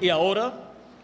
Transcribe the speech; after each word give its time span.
Y 0.00 0.08
ahora 0.08 0.54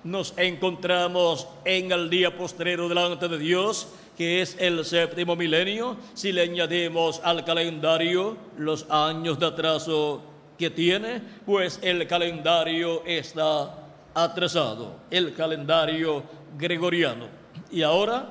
nos 0.04 0.32
encontramos 0.38 1.46
en 1.64 1.92
el 1.92 2.08
día 2.08 2.36
postrero 2.36 2.88
delante 2.88 3.28
de 3.28 3.38
Dios, 3.38 3.88
que 4.16 4.40
es 4.40 4.56
el 4.58 4.84
séptimo 4.86 5.36
milenio, 5.36 5.96
si 6.14 6.32
le 6.32 6.42
añadimos 6.42 7.20
al 7.22 7.44
calendario 7.44 8.36
los 8.56 8.86
años 8.88 9.38
de 9.38 9.46
atraso 9.46 10.22
que 10.58 10.70
tiene, 10.70 11.20
pues 11.44 11.78
el 11.82 12.06
calendario 12.06 13.04
está 13.04 13.74
atrasado, 14.14 14.96
el 15.10 15.34
calendario 15.34 16.22
gregoriano. 16.56 17.26
Y 17.70 17.82
ahora 17.82 18.26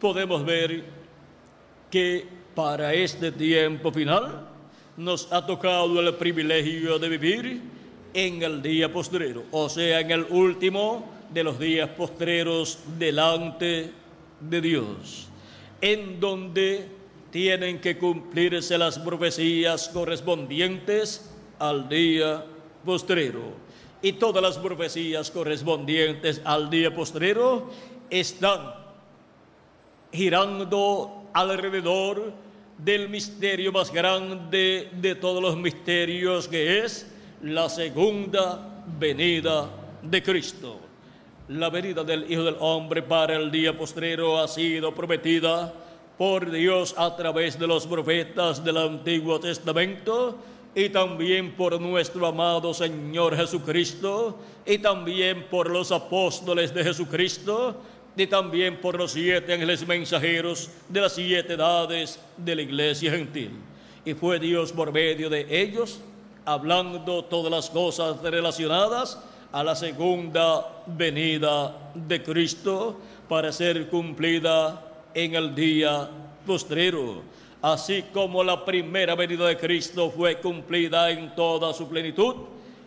podemos 0.00 0.42
ver 0.42 0.84
que 1.90 2.26
para 2.54 2.94
este 2.94 3.30
tiempo 3.32 3.92
final 3.92 4.46
nos 4.96 5.30
ha 5.30 5.44
tocado 5.44 6.00
el 6.00 6.14
privilegio 6.14 6.98
de 6.98 7.08
vivir 7.10 7.77
en 8.14 8.42
el 8.42 8.62
día 8.62 8.92
postrero, 8.92 9.44
o 9.50 9.68
sea, 9.68 10.00
en 10.00 10.10
el 10.10 10.24
último 10.30 11.04
de 11.32 11.44
los 11.44 11.58
días 11.58 11.90
postreros 11.90 12.78
delante 12.98 13.90
de 14.40 14.60
Dios, 14.60 15.28
en 15.80 16.18
donde 16.20 16.86
tienen 17.30 17.80
que 17.80 17.98
cumplirse 17.98 18.78
las 18.78 18.98
profecías 18.98 19.88
correspondientes 19.88 21.30
al 21.58 21.88
día 21.88 22.44
postrero. 22.84 23.68
Y 24.00 24.12
todas 24.12 24.42
las 24.42 24.56
profecías 24.58 25.30
correspondientes 25.30 26.40
al 26.44 26.70
día 26.70 26.94
postrero 26.94 27.70
están 28.08 28.74
girando 30.12 31.28
alrededor 31.34 32.32
del 32.78 33.08
misterio 33.08 33.72
más 33.72 33.92
grande 33.92 34.88
de 34.92 35.14
todos 35.16 35.42
los 35.42 35.56
misterios 35.56 36.46
que 36.46 36.84
es 36.84 37.06
la 37.42 37.68
segunda 37.68 38.58
venida 38.98 39.68
de 40.02 40.22
Cristo. 40.22 40.80
La 41.48 41.70
venida 41.70 42.04
del 42.04 42.30
Hijo 42.30 42.42
del 42.42 42.56
Hombre 42.58 43.02
para 43.02 43.36
el 43.36 43.50
día 43.50 43.76
postrero 43.76 44.38
ha 44.38 44.48
sido 44.48 44.94
prometida 44.94 45.72
por 46.18 46.50
Dios 46.50 46.94
a 46.98 47.14
través 47.14 47.58
de 47.58 47.66
los 47.66 47.86
profetas 47.86 48.62
del 48.64 48.76
Antiguo 48.76 49.38
Testamento 49.38 50.36
y 50.74 50.88
también 50.88 51.52
por 51.52 51.80
nuestro 51.80 52.26
amado 52.26 52.74
Señor 52.74 53.36
Jesucristo 53.36 54.38
y 54.66 54.78
también 54.78 55.46
por 55.48 55.70
los 55.70 55.92
apóstoles 55.92 56.74
de 56.74 56.84
Jesucristo 56.84 57.80
y 58.16 58.26
también 58.26 58.78
por 58.80 58.98
los 58.98 59.12
siete 59.12 59.54
ángeles 59.54 59.86
mensajeros 59.86 60.70
de 60.88 61.00
las 61.00 61.14
siete 61.14 61.54
edades 61.54 62.18
de 62.36 62.56
la 62.56 62.62
iglesia 62.62 63.12
gentil. 63.12 63.52
Y 64.04 64.12
fue 64.14 64.40
Dios 64.40 64.72
por 64.72 64.92
medio 64.92 65.30
de 65.30 65.46
ellos 65.48 66.00
hablando 66.52 67.24
todas 67.24 67.50
las 67.50 67.70
cosas 67.70 68.20
relacionadas 68.22 69.18
a 69.52 69.62
la 69.64 69.74
segunda 69.74 70.66
venida 70.86 71.74
de 71.94 72.22
Cristo 72.22 72.98
para 73.28 73.52
ser 73.52 73.88
cumplida 73.88 74.80
en 75.14 75.34
el 75.34 75.54
día 75.54 76.08
postrero 76.46 77.22
así 77.62 78.04
como 78.12 78.44
la 78.44 78.64
primera 78.64 79.14
venida 79.14 79.46
de 79.46 79.56
Cristo 79.56 80.10
fue 80.10 80.38
cumplida 80.38 81.10
en 81.10 81.34
toda 81.34 81.72
su 81.74 81.88
plenitud 81.88 82.34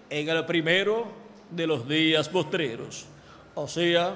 en 0.09 0.29
el 0.29 0.45
primero 0.45 1.07
de 1.49 1.67
los 1.67 1.87
días 1.87 2.29
postreros. 2.29 3.05
O 3.55 3.67
sea, 3.67 4.15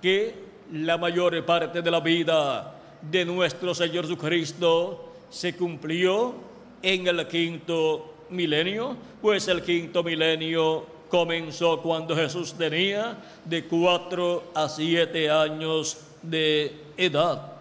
que 0.00 0.34
la 0.72 0.96
mayor 0.96 1.44
parte 1.44 1.82
de 1.82 1.90
la 1.90 2.00
vida 2.00 2.74
de 3.02 3.24
nuestro 3.24 3.74
Señor 3.74 4.04
Jesucristo 4.04 5.12
se 5.30 5.56
cumplió 5.56 6.34
en 6.82 7.06
el 7.06 7.26
quinto 7.26 8.09
milenio, 8.30 8.96
pues 9.20 9.48
el 9.48 9.62
quinto 9.62 10.02
milenio 10.02 10.86
comenzó 11.08 11.80
cuando 11.82 12.14
Jesús 12.14 12.54
tenía 12.54 13.16
de 13.44 13.64
cuatro 13.64 14.44
a 14.54 14.68
siete 14.68 15.28
años 15.28 15.98
de 16.22 16.72
edad. 16.96 17.52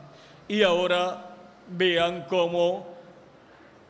Y 0.47 0.62
ahora 0.62 1.25
vean 1.68 2.25
cómo 2.29 2.88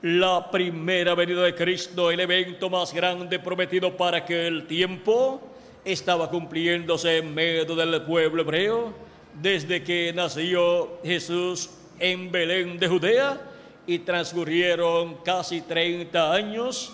la 0.02 0.50
primera 0.50 1.14
venida 1.14 1.44
de 1.44 1.54
Cristo, 1.56 2.10
el 2.10 2.22
evento 2.22 2.70
más 2.70 2.94
grande 2.94 3.38
prometido 3.40 3.96
para 3.96 4.26
que 4.26 4.48
el 4.48 4.66
tiempo, 4.66 5.42
estaba 5.84 6.30
cumpliéndose 6.30 7.18
en 7.18 7.34
medio 7.34 7.66
del 7.76 8.02
pueblo 8.04 8.42
hebreo, 8.42 8.94
desde 9.42 9.84
que 9.84 10.12
nació 10.14 11.00
Jesús 11.04 11.70
en 12.00 12.32
Belén 12.32 12.80
de 12.80 12.88
Judea 12.88 13.49
y 13.90 13.98
transcurrieron 13.98 15.16
casi 15.26 15.62
30 15.62 16.32
años 16.32 16.94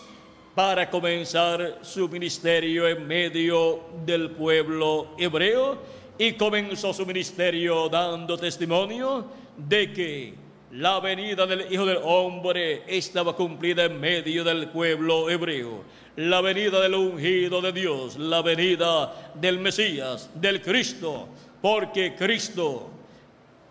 para 0.56 0.90
comenzar 0.90 1.80
su 1.82 2.08
ministerio 2.08 2.88
en 2.88 3.06
medio 3.06 3.82
del 4.06 4.32
pueblo 4.32 5.10
hebreo 5.18 5.78
y 6.18 6.32
comenzó 6.32 6.94
su 6.94 7.06
ministerio 7.06 7.90
dando 7.90 8.38
testimonio 8.38 9.26
de 9.58 9.92
que 9.92 10.34
la 10.72 11.02
venida 11.02 11.46
del 11.46 11.70
Hijo 11.70 11.86
del 11.86 12.00
Hombre 12.02 12.84
estaba 12.88 13.36
cumplida 13.36 13.84
en 13.84 14.00
medio 14.00 14.46
del 14.46 14.70
pueblo 14.70 15.30
hebreo. 15.30 15.84
La 16.16 16.40
venida 16.40 16.80
del 16.80 16.96
ungido 16.96 17.60
de 17.60 17.74
Dios, 17.74 18.18
la 18.18 18.42
venida 18.42 19.34
del 19.34 19.60
Mesías, 19.60 20.30
del 20.34 20.62
Cristo, 20.62 21.28
porque 21.62 22.16
Cristo 22.16 22.90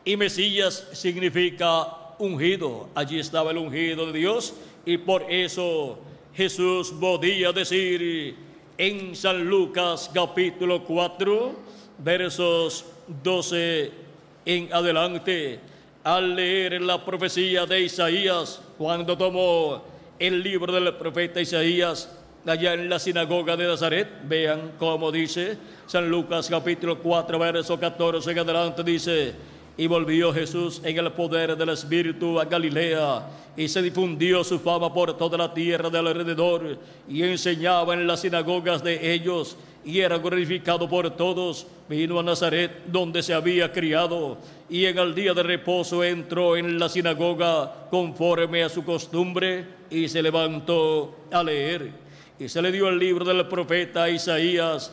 y 0.05 0.15
Mesías 0.19 0.89
significa 0.93 2.04
ungido. 2.19 2.89
Allí 2.95 3.19
estaba 3.19 3.51
el 3.51 3.59
ungido 3.59 4.07
de 4.07 4.19
Dios 4.19 4.55
y 4.87 4.99
por 4.99 5.31
eso 5.31 5.99
Jesús 6.35 6.93
podía 7.01 7.53
decir 7.53 8.35
en 8.77 9.15
San 9.15 9.45
Lucas 9.45 10.11
capítulo 10.13 10.83
4, 10.85 11.53
versos 11.99 12.85
12 13.23 13.91
en 14.47 14.73
adelante, 14.73 15.61
al 16.03 16.35
leer 16.35 16.83
la 16.83 17.05
profecía 17.05 17.67
de 17.67 17.83
Isaías, 17.83 18.61
cuando 18.77 19.17
tomó 19.17 19.83
el 20.19 20.43
libro 20.43 20.73
del 20.73 20.93
profeta 20.95 21.41
Isaías 21.41 22.11
allá 22.47 22.75
en 22.75 22.91
la 22.91 22.99
sinagoga 22.99 23.57
de 23.57 23.67
Nazaret, 23.67 24.09
vean 24.25 24.73
cómo 24.79 25.11
dice 25.11 25.57
San 25.87 26.09
Lucas 26.11 26.49
capítulo 26.51 26.99
4, 26.99 27.39
verso 27.39 27.79
14 27.79 28.31
en 28.31 28.39
adelante, 28.39 28.83
dice, 28.83 29.35
y 29.77 29.87
volvió 29.87 30.33
Jesús 30.33 30.81
en 30.85 30.99
el 30.99 31.11
poder 31.13 31.57
del 31.57 31.71
Espíritu 31.71 32.39
a 32.39 32.45
Galilea, 32.45 33.27
y 33.57 33.69
se 33.69 33.83
difundió 33.83 34.43
su 34.45 34.59
fama 34.59 34.93
por 34.93 35.17
toda 35.17 35.39
la 35.39 35.53
tierra 35.53 35.91
de 35.91 35.99
alrededor, 35.99 36.79
y 37.09 37.23
enseñaba 37.23 37.95
en 37.95 38.07
las 38.07 38.21
sinagogas 38.21 38.83
de 38.83 39.13
ellos, 39.13 39.57
y 39.85 40.01
era 40.01 40.19
glorificado 40.19 40.89
por 40.89 41.11
todos. 41.11 41.67
Vino 41.89 42.19
a 42.19 42.23
Nazaret, 42.23 42.71
donde 42.87 43.23
se 43.23 43.35
había 43.35 43.73
criado, 43.73 44.39
y 44.71 44.87
en 44.87 44.99
el 44.99 45.15
día 45.15 45.35
de 45.35 45.43
reposo 45.43 46.03
entró 46.03 46.57
en 46.57 46.79
la 46.79 46.89
sinagoga 46.89 47.89
conforme 47.91 48.63
a 48.63 48.69
su 48.69 48.85
costumbre, 48.85 49.65
y 49.91 50.09
se 50.09 50.23
levantó 50.23 51.17
a 51.31 51.43
leer. 51.43 51.91
Y 52.39 52.49
se 52.49 52.63
le 52.63 52.73
dio 52.73 52.89
el 52.89 52.99
libro 52.99 53.25
del 53.25 53.47
profeta 53.47 54.09
Isaías, 54.09 54.93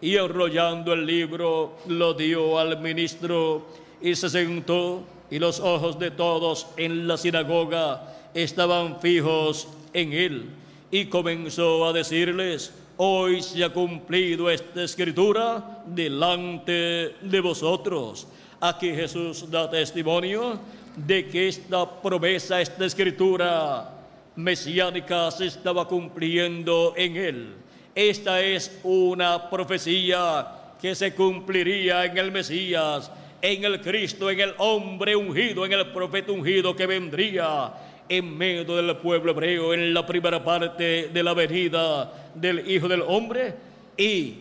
y 0.00 0.16
enrollando 0.16 0.92
el 0.92 1.06
libro 1.06 1.78
lo 1.86 2.14
dio 2.14 2.58
al 2.58 2.80
ministro 2.80 3.66
y 4.00 4.14
se 4.14 4.28
sentó 4.28 5.02
y 5.30 5.38
los 5.38 5.60
ojos 5.60 5.98
de 5.98 6.10
todos 6.10 6.66
en 6.76 7.08
la 7.08 7.16
sinagoga 7.16 8.14
estaban 8.34 9.00
fijos 9.00 9.68
en 9.92 10.12
él 10.12 10.44
y 10.90 11.06
comenzó 11.06 11.86
a 11.86 11.92
decirles, 11.92 12.72
hoy 12.98 13.42
se 13.42 13.64
ha 13.64 13.70
cumplido 13.70 14.50
esta 14.50 14.84
escritura 14.84 15.82
delante 15.86 17.14
de 17.20 17.40
vosotros. 17.40 18.28
Aquí 18.60 18.90
Jesús 18.94 19.50
da 19.50 19.68
testimonio 19.68 20.58
de 20.94 21.26
que 21.28 21.48
esta 21.48 22.00
promesa, 22.00 22.60
esta 22.60 22.84
escritura 22.84 23.90
mesiánica 24.36 25.30
se 25.30 25.46
estaba 25.46 25.88
cumpliendo 25.88 26.94
en 26.96 27.16
él 27.16 27.65
esta 27.96 28.42
es 28.42 28.78
una 28.84 29.48
profecía 29.48 30.46
que 30.80 30.94
se 30.94 31.14
cumpliría 31.14 32.04
en 32.04 32.18
el 32.18 32.30
Mesías, 32.30 33.10
en 33.40 33.64
el 33.64 33.80
Cristo, 33.80 34.30
en 34.30 34.40
el 34.40 34.54
hombre 34.58 35.16
ungido, 35.16 35.64
en 35.64 35.72
el 35.72 35.86
profeta 35.92 36.30
ungido 36.30 36.76
que 36.76 36.84
vendría 36.84 37.72
en 38.06 38.36
medio 38.36 38.76
del 38.76 38.98
pueblo 38.98 39.32
hebreo 39.32 39.72
en 39.72 39.94
la 39.94 40.06
primera 40.06 40.44
parte 40.44 41.08
de 41.08 41.22
la 41.22 41.32
venida 41.32 42.30
del 42.34 42.70
Hijo 42.70 42.86
del 42.86 43.00
Hombre 43.00 43.54
y 43.96 44.34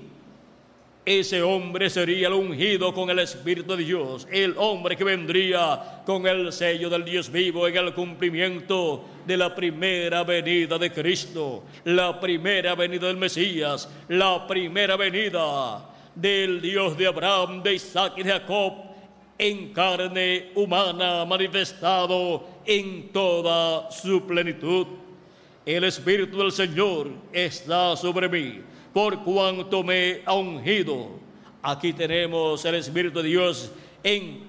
ese 1.05 1.43
hombre 1.43 1.87
sería 1.91 2.27
el 2.27 2.33
ungido 2.33 2.91
con 2.91 3.11
el 3.11 3.19
Espíritu 3.19 3.75
de 3.75 3.83
Dios, 3.83 4.27
el 4.31 4.55
hombre 4.57 4.97
que 4.97 5.03
vendría 5.03 6.01
con 6.03 6.25
el 6.25 6.51
sello 6.51 6.89
del 6.89 7.05
Dios 7.05 7.31
vivo 7.31 7.67
en 7.67 7.77
el 7.77 7.93
cumplimiento 7.93 9.05
de 9.23 9.37
la 9.37 9.53
primera 9.53 10.23
venida 10.23 10.79
de 10.79 10.91
Cristo, 10.91 11.63
la 11.83 12.19
primera 12.19 12.73
venida 12.73 13.05
del 13.05 13.17
Mesías, 13.17 13.87
la 14.07 14.47
primera 14.47 14.95
venida 14.95 15.87
del 16.15 16.59
Dios 16.59 16.97
de 16.97 17.05
Abraham, 17.05 17.61
de 17.61 17.75
Isaac 17.75 18.13
y 18.17 18.23
de 18.23 18.31
Jacob, 18.31 18.73
en 19.37 19.73
carne 19.73 20.47
humana 20.55 21.23
manifestado 21.23 22.47
en 22.65 23.09
toda 23.09 23.91
su 23.91 24.25
plenitud. 24.25 24.87
El 25.67 25.83
Espíritu 25.83 26.39
del 26.39 26.51
Señor 26.51 27.09
está 27.31 27.95
sobre 27.95 28.27
mí 28.27 28.74
por 28.95 29.25
cuanto 29.25 29.83
me 29.83 30.21
ha 30.25 30.33
ungido. 30.35 31.09
Aquí 31.61 31.91
tenemos 31.91 32.63
el 32.63 32.75
Espíritu 32.75 33.21
de 33.21 33.27
Dios 33.27 33.69
en 34.01 34.39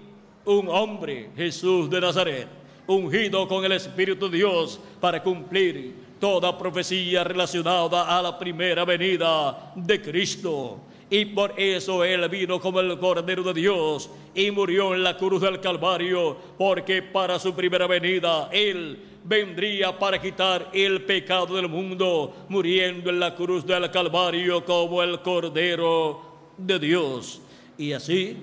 un 0.44 0.68
hombre, 0.68 1.30
Jesús 1.36 1.90
de 1.90 2.00
Nazaret, 2.00 2.46
ungido 2.86 3.48
con 3.48 3.64
el 3.64 3.72
Espíritu 3.72 4.30
de 4.30 4.36
Dios 4.36 4.78
para 5.00 5.20
cumplir 5.20 5.96
toda 6.20 6.56
profecía 6.56 7.24
relacionada 7.24 8.16
a 8.16 8.22
la 8.22 8.38
primera 8.38 8.84
venida 8.84 9.72
de 9.74 10.00
Cristo. 10.00 10.78
Y 11.10 11.24
por 11.24 11.58
eso 11.58 12.04
Él 12.04 12.28
vino 12.28 12.60
como 12.60 12.78
el 12.78 12.96
Cordero 13.00 13.42
de 13.42 13.52
Dios 13.52 14.08
y 14.32 14.52
murió 14.52 14.94
en 14.94 15.02
la 15.02 15.16
cruz 15.16 15.42
del 15.42 15.58
Calvario, 15.58 16.36
porque 16.56 17.02
para 17.02 17.40
su 17.40 17.52
primera 17.52 17.88
venida 17.88 18.48
Él 18.52 18.96
vendría 19.26 19.98
para 19.98 20.20
quitar 20.20 20.70
el 20.72 21.02
pecado 21.02 21.56
del 21.56 21.68
mundo, 21.68 22.46
muriendo 22.48 23.10
en 23.10 23.18
la 23.18 23.34
cruz 23.34 23.66
del 23.66 23.90
Calvario 23.90 24.64
como 24.64 25.02
el 25.02 25.20
Cordero 25.20 26.20
de 26.56 26.78
Dios. 26.78 27.40
Y 27.76 27.92
así 27.92 28.36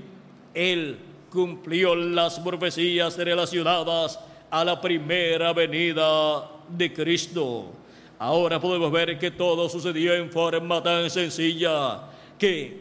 Él 0.53 0.97
cumplió 1.31 1.95
las 1.95 2.39
profecías 2.39 3.17
relacionadas 3.17 4.19
a 4.51 4.63
la 4.63 4.79
primera 4.79 5.53
venida 5.53 6.49
de 6.67 6.93
Cristo. 6.93 7.71
Ahora 8.19 8.59
podemos 8.59 8.91
ver 8.91 9.17
que 9.17 9.31
todo 9.31 9.67
sucedió 9.69 10.13
en 10.13 10.29
forma 10.29 10.83
tan 10.83 11.09
sencilla 11.09 12.01
que 12.37 12.77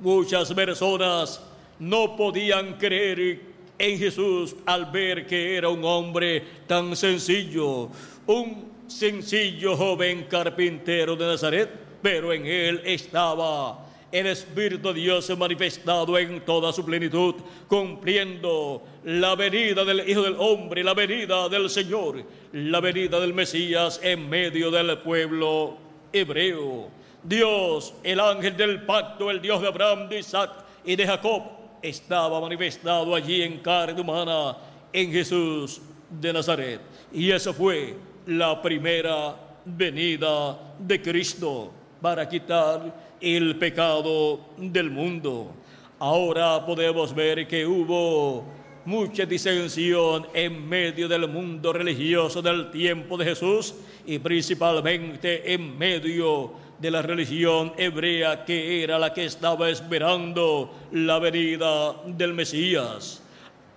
muchas 0.00 0.52
personas 0.52 1.42
no 1.78 2.16
podían 2.16 2.74
creer 2.74 3.51
en 3.82 3.98
Jesús 3.98 4.54
al 4.64 4.86
ver 4.92 5.26
que 5.26 5.56
era 5.56 5.68
un 5.68 5.84
hombre 5.84 6.40
tan 6.68 6.94
sencillo, 6.94 7.88
un 8.28 8.64
sencillo 8.86 9.76
joven 9.76 10.26
carpintero 10.30 11.16
de 11.16 11.26
Nazaret, 11.26 11.68
pero 12.00 12.32
en 12.32 12.46
él 12.46 12.80
estaba 12.84 13.84
el 14.12 14.28
Espíritu 14.28 14.92
de 14.92 15.00
Dios 15.00 15.36
manifestado 15.36 16.16
en 16.16 16.42
toda 16.42 16.72
su 16.72 16.84
plenitud, 16.84 17.34
cumpliendo 17.66 18.82
la 19.04 19.34
venida 19.34 19.84
del 19.84 20.08
Hijo 20.08 20.22
del 20.22 20.36
Hombre, 20.38 20.84
la 20.84 20.94
venida 20.94 21.48
del 21.48 21.68
Señor, 21.68 22.22
la 22.52 22.78
venida 22.78 23.18
del 23.18 23.34
Mesías 23.34 23.98
en 24.00 24.30
medio 24.30 24.70
del 24.70 24.96
pueblo 24.98 25.76
hebreo. 26.12 26.88
Dios, 27.24 27.94
el 28.04 28.20
ángel 28.20 28.56
del 28.56 28.82
pacto, 28.82 29.28
el 29.28 29.42
Dios 29.42 29.60
de 29.60 29.66
Abraham, 29.66 30.08
de 30.08 30.20
Isaac 30.20 30.52
y 30.84 30.94
de 30.94 31.04
Jacob, 31.04 31.61
estaba 31.82 32.40
manifestado 32.40 33.14
allí 33.14 33.42
en 33.42 33.58
carne 33.58 34.00
humana 34.00 34.56
en 34.92 35.12
Jesús 35.12 35.80
de 36.08 36.32
Nazaret. 36.32 36.80
Y 37.12 37.30
esa 37.30 37.52
fue 37.52 37.94
la 38.26 38.60
primera 38.62 39.34
venida 39.64 40.58
de 40.78 41.02
Cristo 41.02 41.72
para 42.00 42.28
quitar 42.28 42.94
el 43.20 43.56
pecado 43.56 44.40
del 44.56 44.90
mundo. 44.90 45.52
Ahora 45.98 46.64
podemos 46.64 47.14
ver 47.14 47.46
que 47.46 47.66
hubo 47.66 48.44
mucha 48.84 49.24
disensión 49.24 50.26
en 50.34 50.68
medio 50.68 51.06
del 51.06 51.28
mundo 51.28 51.72
religioso 51.72 52.42
del 52.42 52.70
tiempo 52.70 53.16
de 53.16 53.26
Jesús 53.26 53.74
y 54.04 54.18
principalmente 54.18 55.52
en 55.52 55.78
medio 55.78 56.50
de 56.82 56.90
la 56.90 57.00
religión 57.00 57.72
hebrea 57.78 58.44
que 58.44 58.82
era 58.82 58.98
la 58.98 59.14
que 59.14 59.24
estaba 59.24 59.70
esperando 59.70 60.74
la 60.90 61.20
venida 61.20 61.94
del 62.04 62.34
Mesías. 62.34 63.22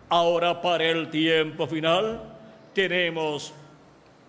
Ahora 0.09 0.59
para 0.59 0.85
el 0.85 1.11
tiempo 1.11 1.67
final 1.67 2.19
tenemos 2.73 3.53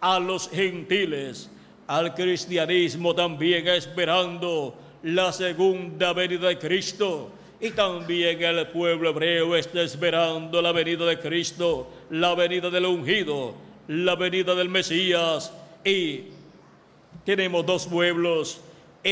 a 0.03 0.21
los 0.21 0.51
gentiles, 0.51 1.51
al 1.87 2.15
cristianismo 2.15 3.15
también 3.15 3.67
esperando 3.67 4.75
la 5.05 5.33
segunda 5.33 6.13
venida 6.13 6.49
de 6.49 6.59
Cristo. 6.59 7.31
Y 7.59 7.71
también 7.71 8.43
el 8.43 8.67
pueblo 8.67 9.09
hebreo 9.09 9.57
está 9.57 9.81
esperando 9.81 10.61
la 10.61 10.73
venida 10.73 11.07
de 11.07 11.19
Cristo, 11.19 11.91
la 12.11 12.35
venida 12.35 12.69
del 12.69 12.85
ungido, 12.85 13.55
la 13.89 14.17
venida 14.17 14.55
del 14.55 14.69
Mesías. 14.69 15.51
Y 15.83 16.25
tenemos 17.25 17.65
dos 17.65 17.87
pueblos 17.87 18.61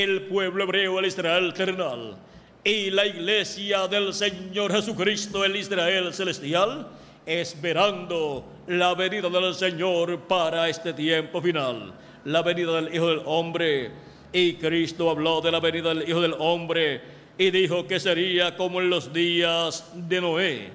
el 0.03 0.23
pueblo 0.23 0.65
hebreo, 0.65 0.99
el 0.99 1.07
Israel 1.07 1.55
terrenal, 1.55 2.17
y 2.65 2.91
la 2.91 3.07
iglesia 3.07 3.87
del 3.87 4.13
Señor 4.13 4.73
Jesucristo, 4.73 5.45
el 5.45 5.55
Israel 5.55 6.13
celestial, 6.13 6.89
esperando 7.25 8.45
la 8.67 8.95
venida 8.95 9.29
del 9.29 9.55
Señor 9.55 10.19
para 10.23 10.69
este 10.69 10.95
tiempo 10.95 11.41
final, 11.41 11.93
la 12.25 12.43
venida 12.43 12.73
del 12.81 12.93
Hijo 12.93 13.07
del 13.07 13.23
Hombre. 13.25 13.93
Y 14.33 14.55
Cristo 14.55 15.11
habló 15.11 15.41
de 15.41 15.53
la 15.53 15.61
venida 15.61 15.95
del 15.95 16.09
Hijo 16.09 16.21
del 16.21 16.35
Hombre 16.41 17.01
y 17.39 17.53
dijo 17.53 17.87
que 17.87 18.01
sería 18.01 18.57
como 18.57 18.81
en 18.81 18.91
los 18.91 19.13
días 19.13 19.93
de 19.95 20.21
Noé, 20.21 20.71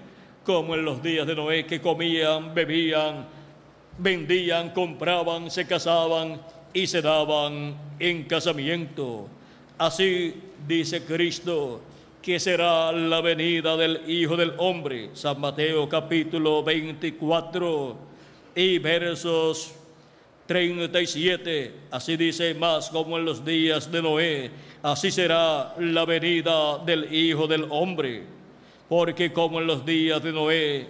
como 0.46 0.76
en 0.76 0.86
los 0.86 1.04
días 1.04 1.28
de 1.28 1.36
Noé 1.36 1.66
que 1.66 1.82
comían, 1.82 2.54
bebían, 2.56 3.26
vendían, 3.98 4.70
compraban, 4.70 5.52
se 5.52 5.68
casaban 5.68 6.40
y 6.74 6.88
se 6.88 7.02
daban 7.02 7.76
en 8.00 8.24
casamiento. 8.24 9.28
Así 9.78 10.34
dice 10.68 11.04
Cristo 11.04 11.82
que 12.22 12.40
será 12.40 12.92
la 12.92 13.22
venida 13.22 13.78
del 13.78 14.02
Hijo 14.08 14.36
del 14.36 14.54
Hombre. 14.58 15.10
San 15.14 15.40
Mateo 15.40 15.88
capítulo 15.88 16.64
24 16.64 17.98
y 18.56 18.78
versos 18.78 19.74
37. 20.46 21.74
Así 21.92 22.18
dice 22.18 22.54
más 22.54 22.90
como 22.90 23.18
en 23.18 23.26
los 23.26 23.44
días 23.46 23.92
de 23.92 24.02
Noé. 24.02 24.52
Así 24.84 25.12
será 25.12 25.74
la 25.80 26.06
venida 26.06 26.78
del 26.80 27.14
Hijo 27.14 27.48
del 27.48 27.66
Hombre. 27.70 28.24
Porque 28.88 29.32
como 29.32 29.62
en 29.62 29.68
los 29.68 29.86
días 29.86 30.22
de 30.22 30.32
Noé, 30.32 30.88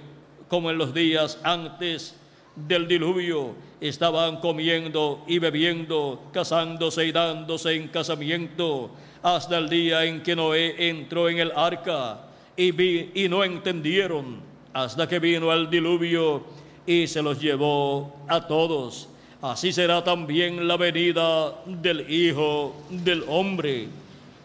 como 0.48 0.72
en 0.72 0.77
los 0.77 0.94
días 0.94 1.39
antes 1.44 2.19
del 2.68 2.88
diluvio, 2.88 3.56
estaban 3.82 4.38
comiendo 4.38 5.24
y 5.28 5.39
bebiendo, 5.39 6.22
casándose 6.32 7.06
y 7.06 7.12
dándose 7.12 7.75
en 7.75 7.88
casamiento, 7.88 8.92
hasta 9.22 9.58
el 9.58 9.70
día 9.70 10.06
en 10.06 10.22
que 10.22 10.36
Noé 10.36 10.89
entró 10.89 11.30
en 11.30 11.39
el 11.39 11.51
arca 11.56 12.22
y, 12.56 12.72
vi, 12.72 13.12
y 13.13 13.28
no 13.28 13.44
entendieron, 13.44 14.39
hasta 14.74 15.08
que 15.08 15.20
vino 15.20 15.51
el 15.51 15.70
diluvio 15.70 16.44
y 16.86 17.08
se 17.08 17.22
los 17.22 17.39
llevó 17.39 18.24
a 18.28 18.46
todos. 18.48 19.10
Así 19.42 19.72
será 19.72 20.04
también 20.04 20.68
la 20.68 20.75
venida 20.75 21.54
del 21.66 22.10
Hijo 22.12 22.75
del 22.89 23.24
Hombre. 23.28 23.88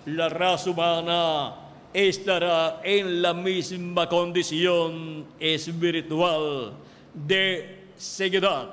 La 0.06 0.28
raza 0.28 0.70
humana 0.70 1.54
estará 1.92 2.80
en 2.84 3.22
la 3.22 3.34
misma 3.34 4.08
condición 4.08 5.24
espiritual 5.40 6.72
de 7.12 7.83
ceguedad 8.04 8.68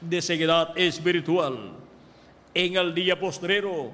de 0.00 0.22
ceguedad 0.22 0.76
espiritual. 0.78 1.56
En 2.54 2.76
el 2.76 2.94
día 2.94 3.18
postrero, 3.18 3.90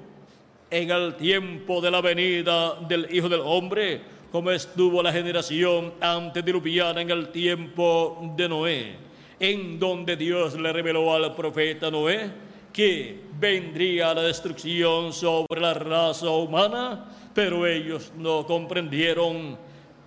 en 0.69 0.91
el 0.91 1.15
tiempo 1.15 1.81
de 1.81 1.91
la 1.91 2.01
venida 2.01 2.75
del 2.87 3.07
Hijo 3.11 3.29
del 3.29 3.41
Hombre, 3.41 4.01
como 4.31 4.51
estuvo 4.51 5.01
la 5.01 5.11
generación 5.11 5.93
antediluviana 6.01 7.01
en 7.01 7.09
el 7.09 7.29
tiempo 7.29 8.33
de 8.35 8.49
Noé, 8.49 8.95
en 9.39 9.79
donde 9.79 10.15
Dios 10.15 10.55
le 10.55 10.73
reveló 10.73 11.13
al 11.13 11.35
profeta 11.35 11.89
Noé 11.89 12.29
que 12.73 13.21
vendría 13.39 14.13
la 14.13 14.23
destrucción 14.23 15.13
sobre 15.13 15.61
la 15.61 15.73
raza 15.73 16.29
humana, 16.29 17.05
pero 17.33 17.65
ellos 17.65 18.11
no 18.17 18.45
comprendieron 18.45 19.57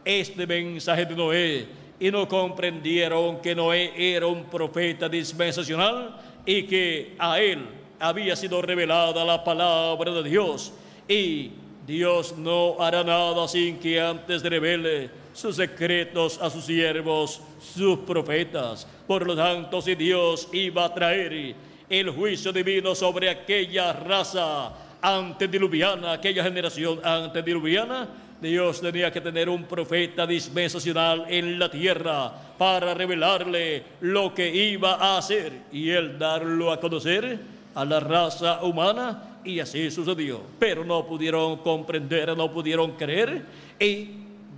este 0.04 0.46
mensaje 0.46 1.06
de 1.06 1.16
Noé 1.16 1.66
y 2.00 2.10
no 2.10 2.28
comprendieron 2.28 3.40
que 3.40 3.54
Noé 3.54 3.92
era 3.96 4.26
un 4.26 4.44
profeta 4.44 5.08
dispensacional 5.08 6.16
y 6.46 6.62
que 6.64 7.14
a 7.18 7.40
él 7.40 7.66
había 7.98 8.36
sido 8.36 8.62
revelada 8.62 9.24
la 9.24 9.42
palabra 9.42 10.12
de 10.12 10.28
Dios. 10.28 10.72
Y 11.08 11.50
Dios 11.86 12.36
no 12.36 12.76
hará 12.80 13.02
nada 13.02 13.48
sin 13.48 13.78
que 13.78 14.00
antes 14.00 14.42
revele 14.42 15.10
sus 15.32 15.56
secretos 15.56 16.38
a 16.40 16.50
sus 16.50 16.64
siervos, 16.64 17.40
sus 17.60 18.00
profetas. 18.00 18.86
Por 19.06 19.26
lo 19.26 19.34
tanto, 19.34 19.80
si 19.80 19.94
Dios 19.94 20.48
iba 20.52 20.84
a 20.84 20.94
traer 20.94 21.54
el 21.88 22.10
juicio 22.10 22.52
divino 22.52 22.94
sobre 22.94 23.30
aquella 23.30 23.92
raza, 23.92 24.72
antediluviana, 25.00 26.12
aquella 26.12 26.42
generación 26.42 27.00
antediluviana, 27.04 28.08
Dios 28.40 28.80
tenía 28.80 29.12
que 29.12 29.20
tener 29.20 29.48
un 29.48 29.64
profeta 29.64 30.26
dispensacional 30.26 31.26
en 31.28 31.58
la 31.58 31.68
tierra 31.68 32.32
para 32.56 32.94
revelarle 32.94 33.82
lo 34.02 34.32
que 34.32 34.48
iba 34.48 34.94
a 34.94 35.18
hacer 35.18 35.52
y 35.72 35.90
él 35.90 36.18
darlo 36.18 36.70
a 36.70 36.78
conocer 36.78 37.38
a 37.74 37.84
la 37.84 37.98
raza 37.98 38.62
humana 38.62 39.40
y 39.44 39.58
así 39.58 39.90
sucedió. 39.90 40.40
Pero 40.58 40.84
no 40.84 41.04
pudieron 41.04 41.56
comprender, 41.58 42.36
no 42.36 42.52
pudieron 42.52 42.92
creer 42.92 43.42
y 43.80 44.08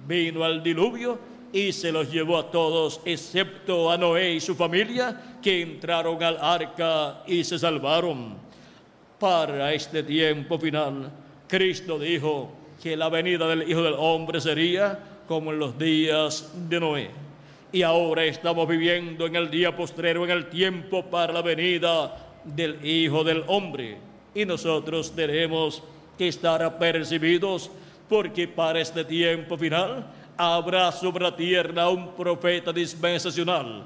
vino 0.07 0.45
al 0.45 0.63
diluvio 0.63 1.19
y 1.53 1.73
se 1.73 1.91
los 1.91 2.13
llevó 2.13 2.39
a 2.39 2.51
todos, 2.51 3.01
excepto 3.05 3.91
a 3.91 3.97
Noé 3.97 4.35
y 4.35 4.41
su 4.41 4.55
familia, 4.55 5.39
que 5.43 5.63
entraron 5.63 6.23
al 6.23 6.37
arca 6.41 7.23
y 7.27 7.43
se 7.45 7.59
salvaron. 7.59 8.35
Para 9.19 9.73
este 9.73 10.03
tiempo 10.03 10.59
final, 10.59 11.11
Cristo 11.49 11.99
dijo 11.99 12.60
que 12.83 12.97
la 12.97 13.09
venida 13.09 13.47
del 13.47 13.69
Hijo 13.69 13.83
del 13.83 13.95
Hombre 13.99 14.41
sería 14.41 14.99
como 15.29 15.53
en 15.53 15.59
los 15.59 15.79
días 15.79 16.51
de 16.69 16.81
Noé. 16.81 17.11
Y 17.73 17.83
ahora 17.83 18.25
estamos 18.25 18.67
viviendo 18.67 19.27
en 19.27 19.37
el 19.37 19.51
día 19.51 19.77
postrero, 19.77 20.25
en 20.25 20.31
el 20.31 20.49
tiempo 20.49 21.05
para 21.05 21.33
la 21.33 21.43
venida 21.43 22.17
del 22.45 22.85
Hijo 22.85 23.23
del 23.23 23.45
Hombre. 23.47 23.99
Y 24.35 24.45
nosotros 24.45 25.13
tenemos 25.15 25.83
que 26.19 26.29
estar 26.29 26.63
apercibidos 26.63 27.71
porque 28.09 28.49
para 28.49 28.81
este 28.81 29.05
tiempo 29.05 29.57
final 29.57 30.05
habrá 30.37 30.91
sobre 30.91 31.25
la 31.25 31.37
tierra 31.37 31.89
un 31.91 32.09
profeta 32.15 32.73
dispensacional, 32.73 33.85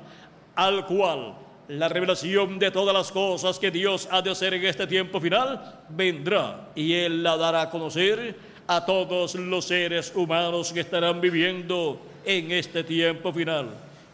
al 0.54 0.86
cual 0.86 1.34
la 1.68 1.88
revelación 1.88 2.58
de 2.58 2.70
todas 2.70 2.94
las 2.94 3.10
cosas 3.10 3.58
que 3.58 3.70
Dios 3.70 4.08
ha 4.10 4.22
de 4.22 4.30
hacer 4.30 4.54
en 4.54 4.64
este 4.64 4.86
tiempo 4.86 5.20
final 5.20 5.80
vendrá 5.88 6.68
y 6.74 6.92
Él 6.92 7.22
la 7.22 7.36
dará 7.36 7.62
a 7.62 7.70
conocer 7.70 8.53
a 8.66 8.84
todos 8.84 9.34
los 9.34 9.66
seres 9.66 10.12
humanos 10.14 10.72
que 10.72 10.80
estarán 10.80 11.20
viviendo 11.20 12.00
en 12.24 12.50
este 12.52 12.82
tiempo 12.82 13.32
final 13.32 13.68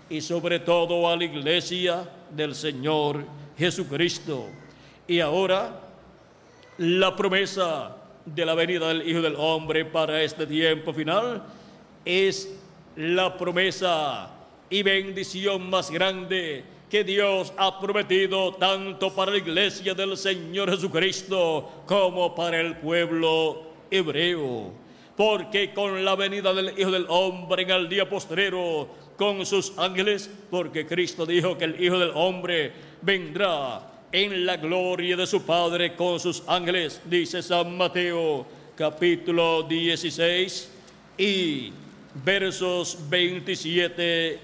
y 0.09 0.21
sobre 0.21 0.59
todo 0.59 1.09
a 1.09 1.17
la 1.17 1.25
iglesia 1.25 2.09
del 2.31 2.55
Señor 2.55 3.25
Jesucristo. 3.57 4.49
Y 5.07 5.21
ahora 5.21 5.81
la 6.79 7.15
promesa 7.15 7.97
de 8.25 8.45
la 8.45 8.55
venida 8.55 8.89
del 8.89 9.09
Hijo 9.09 9.21
del 9.21 9.37
Hombre 9.37 9.85
para 9.85 10.23
este 10.23 10.47
tiempo 10.47 10.93
final 10.93 11.43
es 12.05 12.53
la 12.97 13.37
promesa 13.37 14.31
y 14.69 14.83
bendición 14.83 15.71
más 15.71 15.91
grande 15.91 16.65
que 16.91 17.05
Dios 17.05 17.53
ha 17.57 17.81
prometido 17.81 18.55
tanto 18.55 19.15
para 19.15 19.31
la 19.31 19.39
iglesia 19.39 19.95
del 19.95 20.17
Señor 20.17 20.71
Jesucristo 20.71 21.85
como 21.87 22.35
para 22.35 22.61
el 22.61 22.77
pueblo 22.77 23.70
hebreo. 23.91 24.73
Porque 25.17 25.73
con 25.75 26.05
la 26.05 26.15
venida 26.15 26.55
del 26.55 26.79
Hijo 26.79 26.91
del 26.91 27.07
Hombre 27.09 27.63
en 27.63 27.71
el 27.71 27.89
día 27.89 28.09
postrero, 28.09 28.89
con 29.17 29.45
sus 29.45 29.77
ángeles, 29.77 30.31
porque 30.51 30.87
Cristo 30.87 31.27
dijo 31.27 31.59
que 31.59 31.65
el 31.67 31.83
Hijo 31.83 31.99
del 31.99 32.13
Hombre 32.15 32.73
vendrá 33.03 33.83
en 34.13 34.47
la 34.47 34.57
gloria 34.57 35.15
de 35.15 35.27
su 35.27 35.43
Padre 35.43 35.95
con 35.95 36.19
sus 36.19 36.43
ángeles, 36.47 37.01
dice 37.05 37.43
San 37.43 37.77
Mateo 37.77 38.47
capítulo 38.75 39.63
16 39.65 40.71
y 41.19 41.71
versos 42.25 42.97
27 43.11 44.39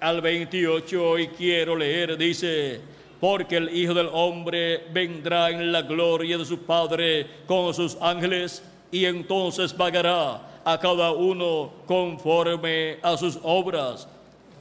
al 0.00 0.22
28 0.22 1.18
y 1.18 1.28
quiero 1.28 1.76
leer, 1.76 2.16
dice, 2.16 2.80
porque 3.20 3.58
el 3.58 3.76
Hijo 3.76 3.92
del 3.92 4.08
Hombre 4.12 4.84
vendrá 4.92 5.50
en 5.50 5.70
la 5.70 5.82
gloria 5.82 6.38
de 6.38 6.46
su 6.46 6.60
Padre 6.60 7.26
con 7.46 7.74
sus 7.74 7.98
ángeles 8.00 8.62
y 8.92 9.06
entonces 9.06 9.72
pagará 9.72 10.60
a 10.64 10.78
cada 10.78 11.10
uno 11.12 11.72
conforme 11.86 12.98
a 13.02 13.16
sus 13.16 13.38
obras. 13.42 14.06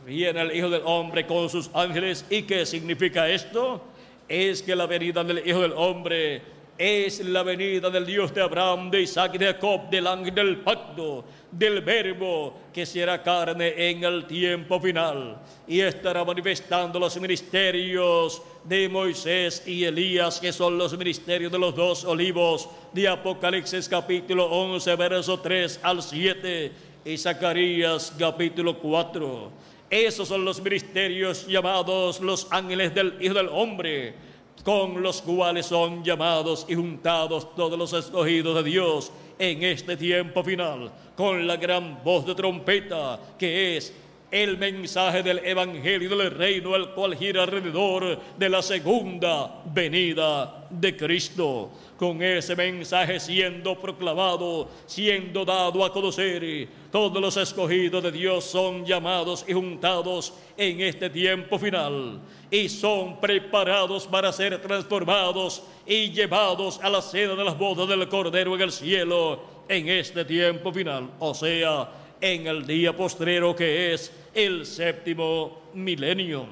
Viene 0.05 0.41
el 0.41 0.55
Hijo 0.55 0.69
del 0.69 0.81
Hombre 0.85 1.27
con 1.27 1.49
sus 1.49 1.69
ángeles. 1.73 2.25
¿Y 2.29 2.43
qué 2.43 2.65
significa 2.65 3.29
esto? 3.29 3.81
Es 4.27 4.63
que 4.63 4.75
la 4.75 4.87
venida 4.87 5.23
del 5.23 5.47
Hijo 5.47 5.59
del 5.59 5.73
Hombre 5.73 6.41
es 6.81 7.19
la 7.19 7.43
venida 7.43 7.91
del 7.91 8.07
Dios 8.07 8.33
de 8.33 8.41
Abraham, 8.41 8.89
de 8.89 9.03
Isaac 9.03 9.33
y 9.35 9.37
de 9.37 9.45
Jacob, 9.45 9.87
del 9.91 10.07
ángel 10.07 10.33
del 10.33 10.57
pacto, 10.57 11.23
del 11.51 11.81
verbo 11.81 12.55
que 12.73 12.87
será 12.87 13.21
carne 13.21 13.75
en 13.77 14.03
el 14.03 14.25
tiempo 14.25 14.79
final 14.79 15.37
y 15.67 15.79
estará 15.79 16.25
manifestando 16.25 16.99
los 16.99 17.21
ministerios 17.21 18.41
de 18.63 18.89
Moisés 18.89 19.61
y 19.67 19.83
Elías, 19.83 20.39
que 20.39 20.51
son 20.51 20.75
los 20.75 20.97
ministerios 20.97 21.51
de 21.51 21.59
los 21.59 21.75
dos 21.75 22.03
olivos 22.03 22.67
de 22.91 23.07
Apocalipsis 23.07 23.87
capítulo 23.87 24.45
11, 24.45 24.95
verso 24.95 25.39
3 25.39 25.81
al 25.83 26.01
7 26.01 26.71
y 27.05 27.15
Zacarías 27.15 28.11
capítulo 28.17 28.79
4. 28.79 29.51
Esos 29.87 30.27
son 30.27 30.43
los 30.43 30.59
ministerios 30.59 31.45
llamados 31.45 32.21
los 32.21 32.47
ángeles 32.49 32.95
del 32.95 33.17
Hijo 33.21 33.35
del 33.35 33.49
Hombre 33.49 34.30
con 34.63 35.01
los 35.01 35.21
cuales 35.21 35.65
son 35.65 36.03
llamados 36.03 36.65
y 36.69 36.75
juntados 36.75 37.55
todos 37.55 37.77
los 37.77 37.93
escogidos 37.93 38.55
de 38.55 38.69
Dios 38.69 39.11
en 39.39 39.63
este 39.63 39.97
tiempo 39.97 40.43
final, 40.43 40.91
con 41.15 41.47
la 41.47 41.57
gran 41.57 42.03
voz 42.03 42.25
de 42.25 42.35
trompeta 42.35 43.19
que 43.37 43.77
es 43.77 43.93
el 44.29 44.57
mensaje 44.57 45.23
del 45.23 45.39
Evangelio 45.39 46.15
del 46.15 46.31
Reino, 46.31 46.75
el 46.75 46.89
cual 46.91 47.17
gira 47.17 47.43
alrededor 47.43 48.17
de 48.37 48.49
la 48.49 48.61
segunda 48.61 49.61
venida 49.65 50.67
de 50.69 50.95
Cristo. 50.95 51.69
Con 51.97 52.23
ese 52.23 52.55
mensaje 52.55 53.19
siendo 53.19 53.75
proclamado, 53.75 54.69
siendo 54.87 55.43
dado 55.43 55.83
a 55.83 55.91
conocer, 55.91 56.67
todos 56.91 57.21
los 57.21 57.35
escogidos 57.35 58.01
de 58.01 58.11
Dios 58.11 58.45
son 58.45 58.85
llamados 58.85 59.43
y 59.47 59.53
juntados 59.53 60.33
en 60.57 60.81
este 60.81 61.09
tiempo 61.09 61.59
final 61.59 62.19
y 62.51 62.67
son 62.67 63.19
preparados 63.21 64.05
para 64.05 64.33
ser 64.33 64.61
transformados 64.61 65.63
y 65.87 66.11
llevados 66.11 66.79
a 66.83 66.89
la 66.89 67.01
cena 67.01 67.33
de 67.33 67.45
las 67.45 67.57
bodas 67.57 67.87
del 67.87 68.07
Cordero 68.09 68.53
en 68.55 68.61
el 68.61 68.71
cielo 68.73 69.39
en 69.69 69.87
este 69.87 70.25
tiempo 70.25 70.73
final, 70.73 71.09
o 71.19 71.33
sea, 71.33 71.89
en 72.19 72.45
el 72.47 72.67
día 72.67 72.95
postrero 72.95 73.55
que 73.55 73.93
es 73.93 74.11
el 74.33 74.65
séptimo 74.65 75.61
milenio, 75.73 76.45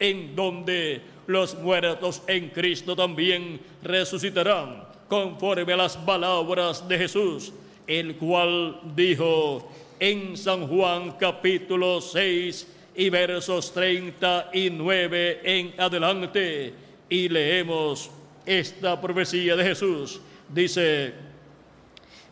en 0.00 0.34
donde 0.34 1.00
los 1.28 1.56
muertos 1.56 2.22
en 2.26 2.48
Cristo 2.48 2.96
también 2.96 3.60
resucitarán 3.84 4.82
conforme 5.08 5.72
a 5.72 5.76
las 5.76 5.96
palabras 5.96 6.88
de 6.88 6.98
Jesús, 6.98 7.52
el 7.86 8.16
cual 8.16 8.80
dijo 8.96 9.70
en 10.00 10.36
San 10.36 10.66
Juan 10.66 11.12
capítulo 11.12 12.00
6 12.00 12.75
y 12.96 13.10
versos 13.10 13.72
39 13.72 15.40
en 15.44 15.74
adelante, 15.78 16.72
y 17.08 17.28
leemos 17.28 18.10
esta 18.44 19.00
profecía 19.00 19.54
de 19.54 19.64
Jesús. 19.64 20.20
Dice, 20.48 21.12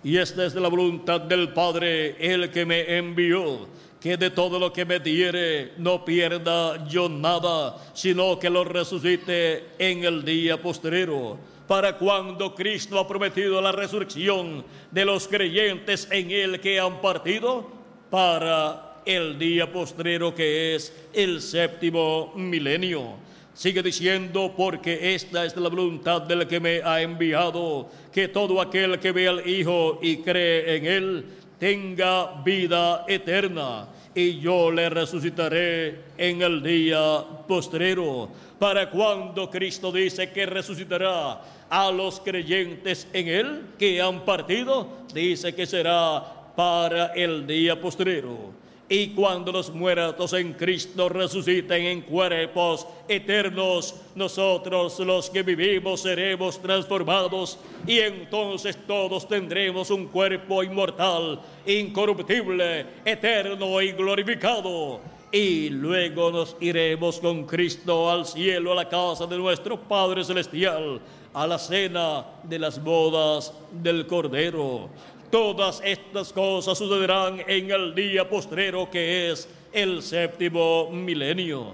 y 0.03 0.17
esta 0.17 0.47
es 0.47 0.55
la 0.55 0.69
voluntad 0.69 1.21
del 1.21 1.53
Padre, 1.53 2.17
el 2.19 2.51
que 2.51 2.65
me 2.65 2.97
envió, 2.97 3.67
que 4.01 4.17
de 4.17 4.31
todo 4.31 4.59
lo 4.59 4.73
que 4.73 4.85
me 4.85 5.01
diere 5.01 5.73
no 5.79 6.05
pierda 6.05 6.87
yo 6.87 7.09
nada, 7.09 7.77
sino 7.95 8.39
que 8.39 8.51
lo 8.51 8.65
resucite 8.65 9.65
en 9.79 10.05
el 10.05 10.25
día 10.25 10.61
postrero. 10.61 11.39
Para 11.67 11.97
cuando 11.97 12.55
Cristo 12.55 12.99
ha 12.99 13.09
prometido 13.09 13.61
la 13.63 13.73
resurrección 13.73 14.65
de 14.91 15.05
los 15.05 15.27
creyentes 15.27 16.07
en 16.11 16.31
Él 16.31 16.61
que 16.61 16.79
han 16.79 17.01
partido, 17.01 17.67
para 18.11 18.94
el 19.07 19.39
día 19.39 19.71
postrero 19.73 20.35
que 20.35 20.75
es 20.75 20.93
el 21.13 21.41
séptimo 21.41 22.33
milenio 22.35 23.25
Sigue 23.55 23.85
diciendo, 23.85 24.53
porque 24.57 25.15
esta 25.15 25.45
es 25.45 25.57
la 25.57 25.69
voluntad 25.69 26.23
del 26.23 26.49
que 26.49 26.59
me 26.59 26.83
ha 26.83 27.01
enviado, 27.01 27.89
que 28.13 28.27
todo 28.27 28.61
aquel 28.61 28.99
que 28.99 29.13
ve 29.13 29.29
al 29.29 29.49
Hijo 29.49 30.01
y 30.03 30.17
cree 30.17 30.77
en 30.77 30.87
Él 30.87 31.25
tenga 31.61 32.43
vida 32.43 33.05
eterna, 33.07 33.87
y 34.13 34.41
yo 34.41 34.73
le 34.73 34.91
resucitaré 34.91 36.01
en 36.19 36.43
el 36.43 36.65
día 36.65 37.23
postrero. 37.47 38.29
Para 38.59 38.91
cuando 38.91 39.49
Cristo 39.49 39.93
dice 39.93 40.33
que 40.33 40.47
resucitará 40.47 41.41
a 41.71 41.93
los 41.93 42.19
creyentes 42.19 43.07
en 43.13 43.29
Él 43.29 43.63
que 43.79 44.03
han 44.03 44.25
partido, 44.25 44.89
dice 45.15 45.55
que 45.55 45.65
será 45.65 46.25
para 46.57 47.15
el 47.15 47.47
día 47.47 47.81
postrero. 47.81 48.64
Y 48.97 49.09
cuando 49.09 49.51
los 49.51 49.75
muertos 49.75 50.35
en 50.35 50.53
Cristo 50.53 51.09
resuciten 51.09 51.83
en 51.83 52.03
cuerpos 52.03 52.87
eternos, 53.09 53.97
nosotros 54.15 55.01
los 55.01 55.31
que 55.31 55.43
vivimos 55.43 56.03
seremos 56.03 56.63
transformados 56.63 57.59
y 57.89 57.99
entonces 57.99 58.79
todos 58.87 59.27
tendremos 59.27 59.91
un 59.91 60.07
cuerpo 60.07 60.63
inmortal, 60.63 61.41
incorruptible, 61.67 62.87
eterno 63.05 63.83
y 63.83 63.91
glorificado. 63.91 65.01
y 65.33 65.71
luego 65.71 66.31
nos 66.31 66.57
iremos 66.61 67.19
con 67.19 67.47
Cristo 67.47 68.09
al 68.09 68.25
cielo, 68.25 68.71
a 68.71 68.77
la 68.77 68.89
casa 68.89 69.27
de 69.27 69.37
nuestro 69.37 69.77
Padre 69.77 70.23
Celestial, 70.23 71.01
a 71.33 71.49
la 71.49 71.59
cena 71.59 72.25
de 72.45 72.61
las 72.61 72.81
bodas 72.81 73.53
del 73.73 74.07
Cordero. 74.07 74.89
Todas 75.35 75.83
estas 75.85 76.33
cosas 76.33 76.79
sucederán 76.79 77.43
en 77.49 77.69
el 77.69 77.93
día 77.93 78.29
postrero 78.29 78.89
que 78.89 79.33
es 79.33 79.49
el 79.73 80.01
séptimo 80.01 80.89
milenio. 80.93 81.73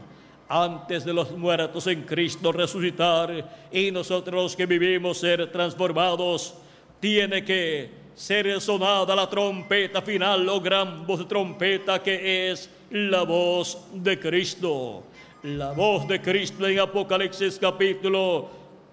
Antes 0.48 1.04
de 1.04 1.12
los 1.12 1.30
muertos 1.32 1.86
en 1.86 2.04
Cristo 2.04 2.52
resucitar 2.52 3.68
y 3.70 3.90
nosotros 3.90 4.56
que 4.56 4.64
vivimos 4.64 5.18
ser 5.18 5.52
transformados, 5.52 6.54
tiene 7.00 7.44
que 7.44 7.90
ser 8.16 8.58
sonada 8.62 9.14
la 9.14 9.28
trompeta 9.28 10.00
final 10.00 10.48
o 10.48 10.58
gran 10.58 11.06
voz 11.06 11.18
de 11.18 11.24
trompeta 11.26 12.02
que 12.02 12.50
es 12.50 12.70
la 12.90 13.24
voz 13.24 13.76
de 13.92 14.18
Cristo. 14.18 15.02
La 15.42 15.72
voz 15.72 16.08
de 16.08 16.18
Cristo 16.22 16.66
en 16.66 16.78
Apocalipsis 16.78 17.58
capítulo 17.58 18.48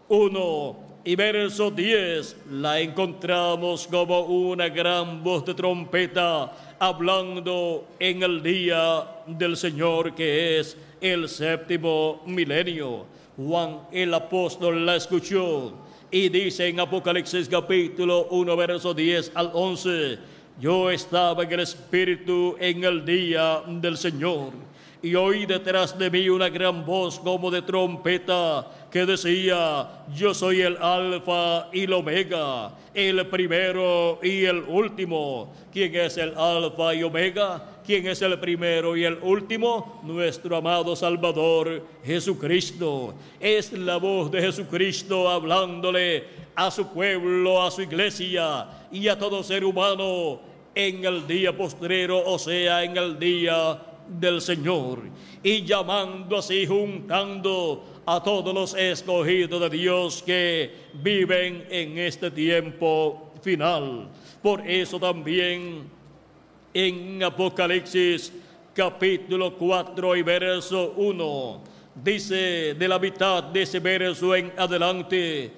1 0.09 0.86
y 1.07 1.15
verso 1.15 1.71
10 1.71 2.35
la 2.51 2.81
encontramos 2.81 3.87
como 3.87 4.23
una 4.23 4.67
gran 4.67 5.23
voz 5.23 5.45
de 5.45 5.53
trompeta 5.53 6.51
hablando 6.77 7.87
en 7.97 8.23
el 8.23 8.43
día 8.43 9.05
del 9.25 9.55
Señor 9.55 10.13
que 10.13 10.59
es 10.59 10.75
el 10.99 11.29
séptimo 11.29 12.21
milenio. 12.25 13.05
Juan 13.37 13.83
el 13.93 14.13
apóstol 14.13 14.85
la 14.85 14.97
escuchó 14.97 15.71
y 16.11 16.27
dice 16.27 16.67
en 16.67 16.81
Apocalipsis 16.81 17.47
capítulo 17.47 18.27
1 18.31 18.57
verso 18.57 18.93
10 18.93 19.31
al 19.33 19.51
11, 19.53 20.19
yo 20.59 20.91
estaba 20.91 21.41
en 21.41 21.53
el 21.53 21.61
Espíritu 21.61 22.57
en 22.59 22.83
el 22.83 23.05
día 23.05 23.61
del 23.65 23.95
Señor 23.95 24.51
y 25.07 25.15
oí 25.15 25.45
detrás 25.45 25.97
de 25.97 26.09
mí 26.09 26.27
una 26.27 26.49
gran 26.49 26.85
voz 26.85 27.17
como 27.19 27.49
de 27.49 27.61
trompeta 27.61 28.67
que 28.91 29.05
decía, 29.05 29.87
yo 30.13 30.33
soy 30.33 30.61
el 30.61 30.75
alfa 30.77 31.69
y 31.71 31.83
el 31.83 31.93
omega, 31.93 32.71
el 32.93 33.25
primero 33.27 34.19
y 34.21 34.43
el 34.43 34.63
último. 34.67 35.53
¿Quién 35.71 35.95
es 35.95 36.17
el 36.17 36.37
alfa 36.37 36.93
y 36.93 37.03
omega? 37.03 37.79
¿Quién 37.85 38.05
es 38.07 38.21
el 38.21 38.37
primero 38.37 38.97
y 38.97 39.05
el 39.05 39.17
último? 39.21 40.01
Nuestro 40.03 40.57
amado 40.57 40.93
Salvador 40.93 41.81
Jesucristo. 42.03 43.13
Es 43.39 43.71
la 43.71 43.95
voz 43.95 44.29
de 44.29 44.41
Jesucristo 44.41 45.29
hablándole 45.29 46.25
a 46.53 46.69
su 46.69 46.85
pueblo, 46.87 47.63
a 47.63 47.71
su 47.71 47.81
iglesia 47.81 48.67
y 48.91 49.07
a 49.07 49.17
todo 49.17 49.41
ser 49.41 49.63
humano 49.63 50.41
en 50.75 51.05
el 51.05 51.25
día 51.25 51.55
postrero, 51.55 52.23
o 52.23 52.37
sea, 52.37 52.83
en 52.83 52.95
el 52.97 53.17
día 53.17 53.79
del 54.07 54.41
Señor. 54.41 54.99
Y 55.43 55.63
llamando 55.63 56.37
así, 56.37 56.65
juntando 56.65 58.01
a 58.05 58.21
todos 58.23 58.53
los 58.53 58.73
escogidos 58.73 59.61
de 59.61 59.69
Dios 59.69 60.23
que 60.23 60.71
viven 60.93 61.65
en 61.69 61.97
este 61.97 62.31
tiempo 62.31 63.31
final. 63.41 64.07
Por 64.41 64.67
eso 64.67 64.99
también 64.99 65.83
en 66.73 67.23
Apocalipsis 67.23 68.31
capítulo 68.73 69.55
4 69.55 70.15
y 70.15 70.21
verso 70.21 70.93
1 70.97 71.77
dice 72.03 72.75
de 72.75 72.87
la 72.87 72.99
mitad 72.99 73.43
de 73.43 73.61
ese 73.63 73.79
verso 73.79 74.35
en 74.35 74.51
adelante, 74.57 75.51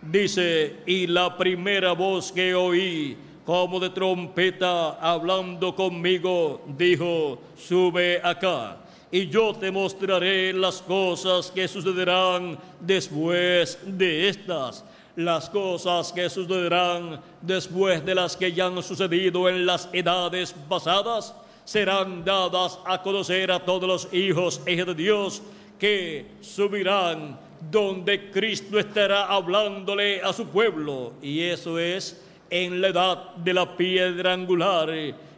dice, 0.00 0.76
y 0.86 1.06
la 1.06 1.36
primera 1.36 1.92
voz 1.92 2.32
que 2.32 2.54
oí 2.54 3.16
como 3.44 3.80
de 3.80 3.90
trompeta 3.90 4.98
hablando 5.00 5.74
conmigo, 5.74 6.62
dijo, 6.76 7.38
sube 7.56 8.20
acá 8.22 8.76
y 9.14 9.28
yo 9.28 9.54
te 9.54 9.70
mostraré 9.70 10.54
las 10.54 10.80
cosas 10.80 11.50
que 11.50 11.68
sucederán 11.68 12.58
después 12.80 13.78
de 13.84 14.30
estas, 14.30 14.82
las 15.14 15.50
cosas 15.50 16.10
que 16.14 16.30
sucederán 16.30 17.20
después 17.42 18.02
de 18.06 18.14
las 18.14 18.34
que 18.38 18.50
ya 18.50 18.66
han 18.66 18.82
sucedido 18.82 19.50
en 19.50 19.66
las 19.66 19.90
edades 19.92 20.54
pasadas, 20.66 21.34
serán 21.66 22.24
dadas 22.24 22.78
a 22.86 23.02
conocer 23.02 23.52
a 23.52 23.60
todos 23.60 23.86
los 23.86 24.14
hijos 24.14 24.62
e 24.64 24.82
de 24.82 24.94
Dios 24.94 25.42
que 25.78 26.26
subirán 26.40 27.38
donde 27.70 28.30
Cristo 28.30 28.78
estará 28.78 29.26
hablándole 29.26 30.22
a 30.22 30.32
su 30.32 30.46
pueblo, 30.46 31.12
y 31.20 31.40
eso 31.40 31.78
es 31.78 32.18
en 32.52 32.82
la 32.82 32.88
edad 32.88 33.34
de 33.36 33.54
la 33.54 33.76
piedra 33.76 34.34
angular 34.34 34.90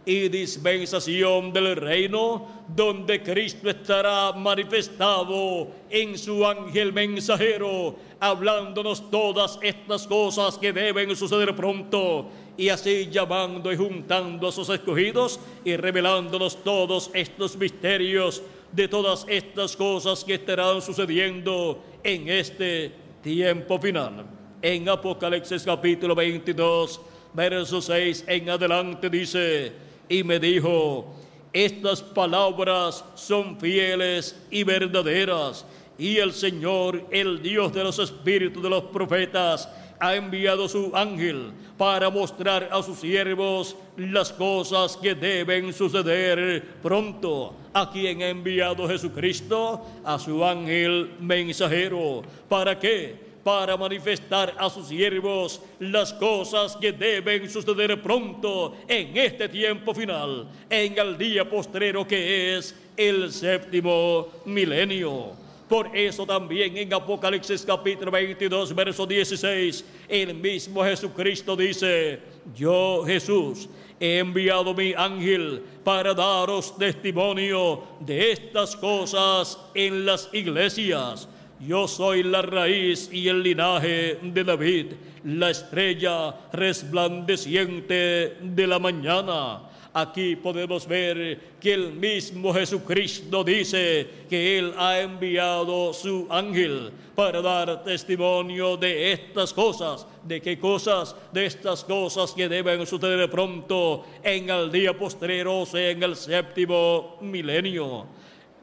y 0.04 0.28
dispensación 0.28 1.52
del 1.52 1.76
reino, 1.76 2.64
donde 2.66 3.22
Cristo 3.22 3.70
estará 3.70 4.32
manifestado 4.32 5.68
en 5.88 6.18
su 6.18 6.44
ángel 6.44 6.92
mensajero, 6.92 7.94
hablándonos 8.18 9.12
todas 9.12 9.60
estas 9.62 10.08
cosas 10.08 10.58
que 10.58 10.72
deben 10.72 11.14
suceder 11.14 11.54
pronto, 11.54 12.26
y 12.56 12.68
así 12.68 13.08
llamando 13.08 13.72
y 13.72 13.76
juntando 13.76 14.48
a 14.48 14.52
sus 14.52 14.68
escogidos 14.70 15.38
y 15.64 15.76
revelándonos 15.76 16.64
todos 16.64 17.12
estos 17.14 17.56
misterios 17.56 18.42
de 18.72 18.88
todas 18.88 19.24
estas 19.28 19.76
cosas 19.76 20.24
que 20.24 20.34
estarán 20.34 20.82
sucediendo 20.82 21.80
en 22.02 22.28
este 22.28 22.90
tiempo 23.22 23.78
final 23.78 24.33
en 24.64 24.88
Apocalipsis 24.88 25.62
capítulo 25.62 26.14
22, 26.14 26.98
verso 27.34 27.82
6 27.82 28.24
en 28.26 28.48
adelante 28.48 29.10
dice, 29.10 29.72
y 30.08 30.24
me 30.24 30.40
dijo, 30.40 31.04
estas 31.52 32.00
palabras 32.00 33.04
son 33.14 33.60
fieles 33.60 34.34
y 34.50 34.64
verdaderas, 34.64 35.66
y 35.98 36.16
el 36.16 36.32
Señor, 36.32 37.04
el 37.10 37.42
Dios 37.42 37.74
de 37.74 37.84
los 37.84 37.98
espíritus 37.98 38.62
de 38.62 38.70
los 38.70 38.84
profetas, 38.84 39.68
ha 40.00 40.14
enviado 40.14 40.66
su 40.66 40.90
ángel 40.96 41.52
para 41.76 42.08
mostrar 42.08 42.70
a 42.72 42.82
sus 42.82 43.00
siervos 43.00 43.76
las 43.98 44.32
cosas 44.32 44.96
que 44.96 45.14
deben 45.14 45.74
suceder 45.74 46.64
pronto. 46.82 47.54
¿A 47.74 47.90
quien 47.90 48.22
ha 48.22 48.28
enviado 48.28 48.88
Jesucristo? 48.88 49.84
A 50.04 50.18
su 50.18 50.42
ángel 50.42 51.10
mensajero. 51.20 52.22
¿Para 52.48 52.78
qué? 52.78 53.23
Para 53.44 53.76
manifestar 53.76 54.54
a 54.58 54.70
sus 54.70 54.88
siervos 54.88 55.60
las 55.78 56.12
cosas 56.14 56.76
que 56.76 56.90
deben 56.92 57.48
suceder 57.48 58.02
pronto 58.02 58.74
en 58.88 59.16
este 59.16 59.48
tiempo 59.48 59.94
final, 59.94 60.48
en 60.70 60.98
el 60.98 61.18
día 61.18 61.48
postrero 61.48 62.08
que 62.08 62.56
es 62.56 62.74
el 62.96 63.30
séptimo 63.30 64.28
milenio. 64.46 65.32
Por 65.68 65.94
eso 65.96 66.26
también 66.26 66.76
en 66.76 66.92
Apocalipsis 66.92 67.62
capítulo 67.62 68.10
22, 68.10 68.74
verso 68.74 69.06
16, 69.06 69.84
el 70.08 70.34
mismo 70.34 70.82
Jesucristo 70.82 71.56
dice, 71.56 72.20
yo 72.56 73.02
Jesús 73.06 73.68
he 74.00 74.18
enviado 74.18 74.74
mi 74.74 74.92
ángel 74.94 75.62
para 75.82 76.14
daros 76.14 76.76
testimonio 76.76 77.82
de 78.00 78.32
estas 78.32 78.76
cosas 78.76 79.58
en 79.74 80.04
las 80.04 80.28
iglesias. 80.32 81.28
Yo 81.66 81.88
soy 81.88 82.22
la 82.22 82.42
raíz 82.42 83.08
y 83.10 83.26
el 83.28 83.42
linaje 83.42 84.18
de 84.20 84.44
David, 84.44 84.86
la 85.24 85.50
estrella 85.50 86.34
resplandeciente 86.52 88.36
de 88.40 88.66
la 88.66 88.78
mañana. 88.78 89.62
Aquí 89.94 90.36
podemos 90.36 90.86
ver 90.86 91.38
que 91.58 91.72
el 91.72 91.92
mismo 91.92 92.52
Jesucristo 92.52 93.42
dice 93.42 94.06
que 94.28 94.58
Él 94.58 94.74
ha 94.76 95.00
enviado 95.00 95.94
su 95.94 96.26
ángel 96.28 96.90
para 97.14 97.40
dar 97.40 97.82
testimonio 97.82 98.76
de 98.76 99.12
estas 99.12 99.54
cosas. 99.54 100.06
¿De 100.22 100.42
qué 100.42 100.58
cosas? 100.58 101.16
De 101.32 101.46
estas 101.46 101.82
cosas 101.84 102.32
que 102.32 102.48
deben 102.48 102.84
suceder 102.86 103.30
pronto 103.30 104.04
en 104.22 104.50
el 104.50 104.70
día 104.70 104.98
postrero, 104.98 105.60
o 105.60 105.66
sea, 105.66 105.90
en 105.90 106.02
el 106.02 106.16
séptimo 106.16 107.16
milenio. 107.22 108.04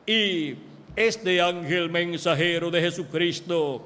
Y 0.06 0.54
este 0.96 1.42
ángel 1.42 1.90
mensajero 1.90 2.70
de 2.70 2.82
Jesucristo, 2.82 3.86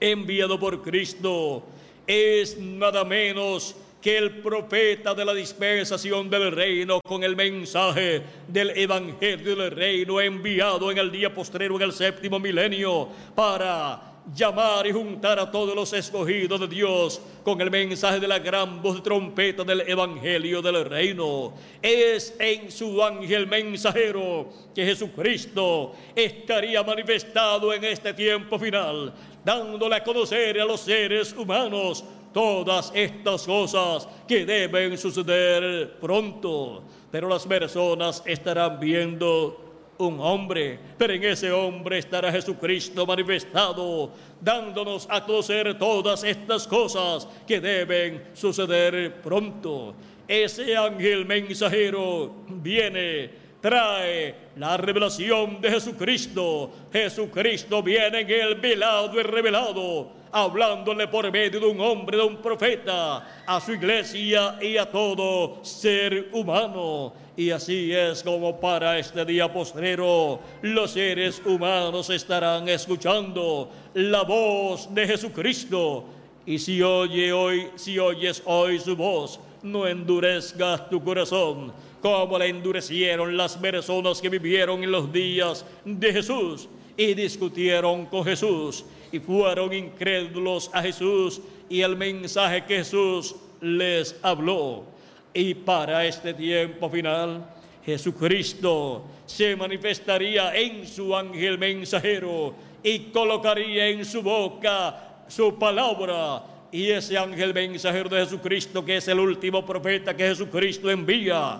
enviado 0.00 0.58
por 0.58 0.82
Cristo, 0.82 1.62
es 2.06 2.58
nada 2.58 3.04
menos 3.04 3.76
que 4.00 4.16
el 4.16 4.38
profeta 4.38 5.14
de 5.14 5.24
la 5.24 5.34
dispensación 5.34 6.30
del 6.30 6.52
reino 6.52 7.00
con 7.04 7.24
el 7.24 7.34
mensaje 7.34 8.22
del 8.46 8.70
evangelio 8.70 9.56
del 9.56 9.70
reino 9.72 10.20
enviado 10.20 10.92
en 10.92 10.98
el 10.98 11.10
día 11.10 11.34
postrero 11.34 11.74
en 11.76 11.82
el 11.82 11.92
séptimo 11.92 12.38
milenio 12.38 13.08
para 13.34 14.15
llamar 14.34 14.86
y 14.86 14.92
juntar 14.92 15.38
a 15.38 15.50
todos 15.50 15.74
los 15.74 15.92
escogidos 15.92 16.58
de 16.60 16.66
Dios 16.66 17.20
con 17.44 17.60
el 17.60 17.70
mensaje 17.70 18.18
de 18.18 18.26
la 18.26 18.38
gran 18.38 18.82
voz 18.82 18.96
de 18.96 19.02
trompeta 19.02 19.62
del 19.62 19.82
Evangelio 19.82 20.60
del 20.60 20.84
Reino. 20.84 21.52
Es 21.80 22.34
en 22.38 22.70
su 22.70 23.02
ángel 23.02 23.46
mensajero 23.46 24.48
que 24.74 24.84
Jesucristo 24.84 25.94
estaría 26.14 26.82
manifestado 26.82 27.72
en 27.72 27.84
este 27.84 28.14
tiempo 28.14 28.58
final, 28.58 29.12
dándole 29.44 29.96
a 29.96 30.04
conocer 30.04 30.60
a 30.60 30.64
los 30.64 30.80
seres 30.80 31.32
humanos 31.32 32.04
todas 32.32 32.92
estas 32.94 33.44
cosas 33.44 34.08
que 34.26 34.44
deben 34.44 34.98
suceder 34.98 35.98
pronto. 36.00 36.82
Pero 37.10 37.28
las 37.28 37.46
personas 37.46 38.22
estarán 38.26 38.78
viendo 38.80 39.65
un 39.98 40.20
hombre, 40.20 40.78
pero 40.98 41.12
en 41.12 41.24
ese 41.24 41.50
hombre 41.52 41.98
estará 41.98 42.30
Jesucristo 42.30 43.06
manifestado, 43.06 44.10
dándonos 44.40 45.06
a 45.10 45.24
conocer 45.24 45.78
todas 45.78 46.22
estas 46.24 46.66
cosas 46.66 47.26
que 47.46 47.60
deben 47.60 48.22
suceder 48.34 49.14
pronto. 49.22 49.94
Ese 50.28 50.76
ángel 50.76 51.24
mensajero 51.24 52.32
viene, 52.48 53.30
trae 53.60 54.34
la 54.56 54.76
revelación 54.76 55.60
de 55.60 55.70
Jesucristo. 55.70 56.70
Jesucristo 56.92 57.82
viene 57.82 58.20
en 58.20 58.30
el 58.30 58.54
velado 58.56 59.18
y 59.18 59.22
revelado, 59.22 60.08
hablándole 60.32 61.08
por 61.08 61.30
medio 61.30 61.60
de 61.60 61.66
un 61.66 61.80
hombre, 61.80 62.16
de 62.16 62.24
un 62.24 62.36
profeta, 62.36 63.42
a 63.46 63.60
su 63.60 63.72
iglesia 63.72 64.58
y 64.60 64.76
a 64.76 64.90
todo 64.90 65.64
ser 65.64 66.28
humano. 66.32 67.25
Y 67.36 67.50
así 67.50 67.92
es 67.92 68.22
como 68.22 68.58
para 68.58 68.98
este 68.98 69.24
día 69.26 69.52
postrero 69.52 70.40
los 70.62 70.92
seres 70.92 71.42
humanos 71.44 72.08
estarán 72.08 72.66
escuchando 72.68 73.70
la 73.92 74.22
voz 74.22 74.92
de 74.94 75.06
Jesucristo. 75.06 76.04
Y 76.46 76.58
si 76.58 76.80
oye 76.80 77.32
hoy, 77.32 77.68
si 77.76 77.98
oyes 77.98 78.42
hoy 78.46 78.78
su 78.78 78.96
voz, 78.96 79.38
no 79.62 79.86
endurezcas 79.86 80.88
tu 80.88 81.02
corazón, 81.04 81.72
como 82.00 82.38
le 82.38 82.48
endurecieron 82.48 83.36
las 83.36 83.56
personas 83.56 84.22
que 84.22 84.30
vivieron 84.30 84.82
en 84.82 84.90
los 84.90 85.12
días 85.12 85.64
de 85.84 86.12
Jesús 86.14 86.68
y 86.96 87.12
discutieron 87.12 88.06
con 88.06 88.24
Jesús 88.24 88.84
y 89.12 89.18
fueron 89.18 89.74
incrédulos 89.74 90.70
a 90.72 90.80
Jesús 90.80 91.40
y 91.68 91.82
el 91.82 91.96
mensaje 91.96 92.64
que 92.64 92.78
Jesús 92.78 93.34
les 93.60 94.16
habló. 94.22 94.95
Y 95.38 95.52
para 95.52 96.02
este 96.06 96.32
tiempo 96.32 96.88
final, 96.88 97.44
Jesucristo 97.84 99.04
se 99.26 99.54
manifestaría 99.54 100.56
en 100.56 100.86
su 100.86 101.14
ángel 101.14 101.58
mensajero 101.58 102.54
y 102.82 103.10
colocaría 103.10 103.86
en 103.88 104.02
su 104.06 104.22
boca 104.22 105.24
su 105.28 105.58
palabra. 105.58 106.42
Y 106.72 106.88
ese 106.88 107.18
ángel 107.18 107.52
mensajero 107.52 108.08
de 108.08 108.24
Jesucristo, 108.24 108.82
que 108.82 108.96
es 108.96 109.08
el 109.08 109.20
último 109.20 109.62
profeta 109.66 110.16
que 110.16 110.26
Jesucristo 110.26 110.90
envía, 110.90 111.58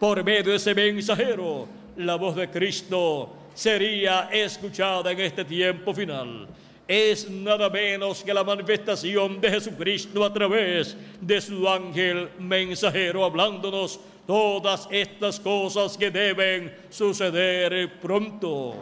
por 0.00 0.24
medio 0.24 0.52
de 0.52 0.56
ese 0.56 0.74
mensajero, 0.74 1.68
la 1.98 2.14
voz 2.14 2.34
de 2.34 2.48
Cristo 2.48 3.28
sería 3.52 4.30
escuchada 4.32 5.12
en 5.12 5.20
este 5.20 5.44
tiempo 5.44 5.92
final 5.92 6.48
es 6.88 7.28
nada 7.28 7.68
menos 7.68 8.24
que 8.24 8.32
la 8.32 8.42
manifestación 8.42 9.38
de 9.42 9.50
Jesucristo 9.50 10.24
a 10.24 10.32
través 10.32 10.96
de 11.20 11.38
su 11.38 11.68
ángel 11.68 12.30
mensajero 12.38 13.26
hablándonos 13.26 14.00
todas 14.26 14.88
estas 14.90 15.38
cosas 15.38 15.98
que 15.98 16.10
deben 16.10 16.74
suceder 16.88 18.00
pronto. 18.00 18.74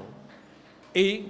Y 0.94 1.24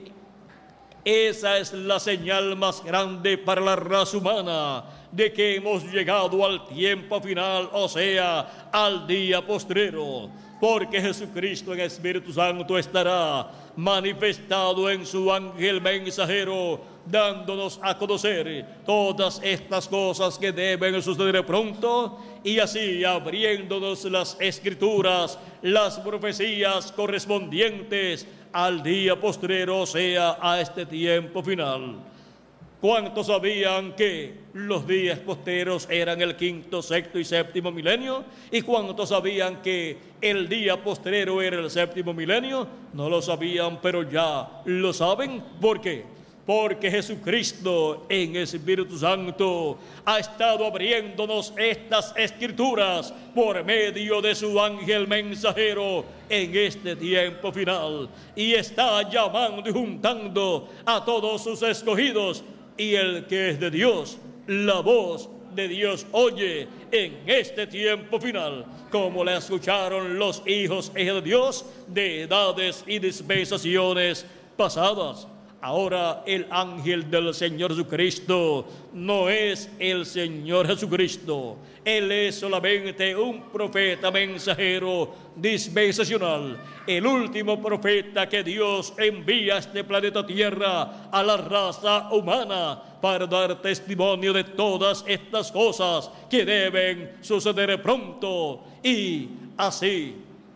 esa 1.03 1.57
es 1.57 1.73
la 1.73 1.99
señal 1.99 2.57
más 2.57 2.85
grande 2.85 3.39
para 3.39 3.63
la 3.63 3.77
raza 3.77 4.19
humana 4.19 4.85
de 5.11 5.33
que 5.33 5.57
hemos 5.57 5.83
llegado 5.85 6.45
al 6.45 6.69
tiempo 6.69 7.23
final, 7.23 7.71
o 7.73 7.89
sea, 7.89 8.69
al 8.71 9.07
día 9.07 9.45
postrero 9.47 10.29
porque 10.61 11.01
Jesucristo 11.01 11.75
en 11.75 11.81
Espíritu 11.81 12.33
Santo 12.33 12.79
estará 12.79 13.51
manifestado 13.77 14.91
en 14.91 15.07
su 15.07 15.33
ángel 15.33 15.81
mensajero, 15.81 16.81
dándonos 17.05 17.79
a 17.83 17.97
conocer 17.97 18.65
todas 18.85 19.41
estas 19.43 19.87
cosas 19.87 20.39
que 20.39 20.51
deben 20.51 21.01
suceder 21.03 21.45
pronto 21.47 22.19
y 22.43 22.59
así 22.59 23.05
abriéndonos 23.05 24.05
las 24.07 24.37
escrituras, 24.41 25.39
las 25.63 25.99
profecías 26.01 26.91
correspondientes 26.93 28.27
al 28.53 28.83
día 28.83 29.21
postrero, 29.21 29.81
o 29.81 29.87
sea, 29.87 30.39
a 30.41 30.61
este 30.61 30.87
tiempo 30.87 31.43
final. 31.43 32.16
¿Cuántos 32.81 33.29
sabían 33.29 33.95
que 33.95 34.35
los 34.53 34.87
días 34.87 35.19
posteros 35.19 35.89
eran 35.91 36.21
el 36.21 36.37
quinto, 36.37 36.83
sexto 36.83 37.19
y 37.19 37.25
séptimo 37.25 37.73
milenio? 37.73 38.23
¿Y 38.51 38.61
cuántos 38.61 39.09
sabían 39.09 39.63
que 39.63 39.97
el 40.21 40.47
día 40.47 40.83
postrero 40.83 41.41
era 41.41 41.59
el 41.59 41.71
séptimo 41.71 42.13
milenio? 42.13 42.69
No 42.93 43.09
lo 43.09 43.23
sabían, 43.23 43.81
pero 43.81 44.03
ya 44.03 44.61
lo 44.67 44.93
saben. 44.93 45.43
¿Por 45.59 45.81
qué? 45.81 46.05
Porque 46.45 46.91
Jesucristo 46.91 48.05
en 48.11 48.37
Espíritu 48.37 48.99
Santo 48.99 49.79
ha 50.05 50.19
estado 50.19 50.67
abriéndonos 50.67 51.55
estas 51.57 52.13
escrituras 52.15 53.13
por 53.35 53.65
medio 53.65 54.21
de 54.21 54.35
su 54.35 54.61
ángel 54.61 55.09
mensajero 55.09 56.05
en 56.29 56.55
este 56.55 56.95
tiempo 56.95 57.51
final. 57.51 58.09
Y 58.37 58.53
está 58.53 59.09
llamando 59.11 59.69
y 59.69 59.73
juntando 59.73 60.69
a 60.85 61.03
todos 61.05 61.43
sus 61.43 61.63
escogidos 61.63 62.45
y 62.77 62.95
el 62.95 63.27
que 63.27 63.51
es 63.51 63.61
de 63.61 63.71
Dios, 63.71 64.19
la 64.47 64.81
voz 64.81 65.29
de 65.55 65.69
Dios 65.69 66.07
oye 66.13 66.69
en 66.93 67.19
este 67.27 67.67
tiempo 67.67 68.21
final, 68.21 68.65
como 68.91 69.25
la 69.25 69.39
escucharon 69.39 70.19
los 70.19 70.43
hijos 70.47 70.93
de 70.95 71.23
Dios 71.23 71.65
de 71.89 72.23
edades 72.23 72.85
y 72.87 72.99
dispensaciones 72.99 74.27
pasadas. 74.57 75.27
Ahora 75.67 76.23
el 76.27 76.47
ángel 76.49 77.11
del 77.11 77.35
Señor 77.35 77.73
Jesucristo 77.73 78.65
no 78.93 79.29
es 79.29 79.69
el 79.81 80.07
Señor 80.07 80.69
Jesucristo. 80.69 81.57
Él 81.85 82.13
es 82.13 82.37
solamente 82.37 83.17
un 83.17 83.41
profeta 83.51 84.13
mensajero 84.13 85.13
dispensacional. 85.35 86.57
El 86.87 87.05
último 87.05 87.61
profeta 87.61 88.29
que 88.29 88.45
Dios 88.45 88.93
envía 88.97 89.57
a 89.57 89.59
este 89.59 89.83
planeta 89.83 90.25
Tierra 90.25 91.09
a 91.11 91.21
la 91.25 91.37
raza 91.37 92.11
humana 92.13 92.81
para 93.03 93.27
dar 93.27 93.61
testimonio 93.61 94.33
de 94.33 94.45
todas 94.45 95.05
estas 95.05 95.51
cosas 95.51 96.09
que 96.31 96.45
deben 96.45 97.17
suceder 97.23 97.83
pronto. 97.83 98.63
Y 98.85 99.31
así 99.57 100.15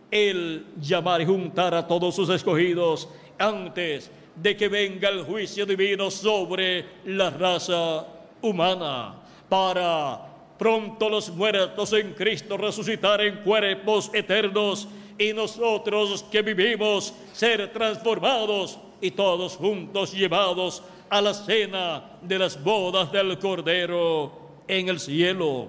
Él 0.09 0.67
llamar 0.79 1.19
y 1.19 1.25
juntar 1.25 1.73
a 1.73 1.85
todos 1.85 2.15
sus 2.15 2.29
escogidos 2.29 3.09
antes 3.37 4.09
de 4.41 4.57
que 4.57 4.67
venga 4.67 5.09
el 5.09 5.23
juicio 5.23 5.65
divino 5.65 6.09
sobre 6.09 6.85
la 7.05 7.29
raza 7.29 8.05
humana, 8.41 9.13
para 9.47 10.19
pronto 10.57 11.09
los 11.09 11.29
muertos 11.29 11.93
en 11.93 12.13
Cristo 12.13 12.57
resucitar 12.57 13.21
en 13.21 13.37
cuerpos 13.37 14.09
eternos 14.13 14.87
y 15.17 15.33
nosotros 15.33 16.23
que 16.31 16.41
vivimos 16.41 17.13
ser 17.33 17.71
transformados 17.71 18.79
y 18.99 19.11
todos 19.11 19.57
juntos 19.57 20.11
llevados 20.13 20.81
a 21.09 21.21
la 21.21 21.33
cena 21.33 22.03
de 22.21 22.39
las 22.39 22.63
bodas 22.63 23.11
del 23.11 23.37
Cordero 23.37 24.31
en 24.67 24.89
el 24.89 24.99
cielo. 24.99 25.67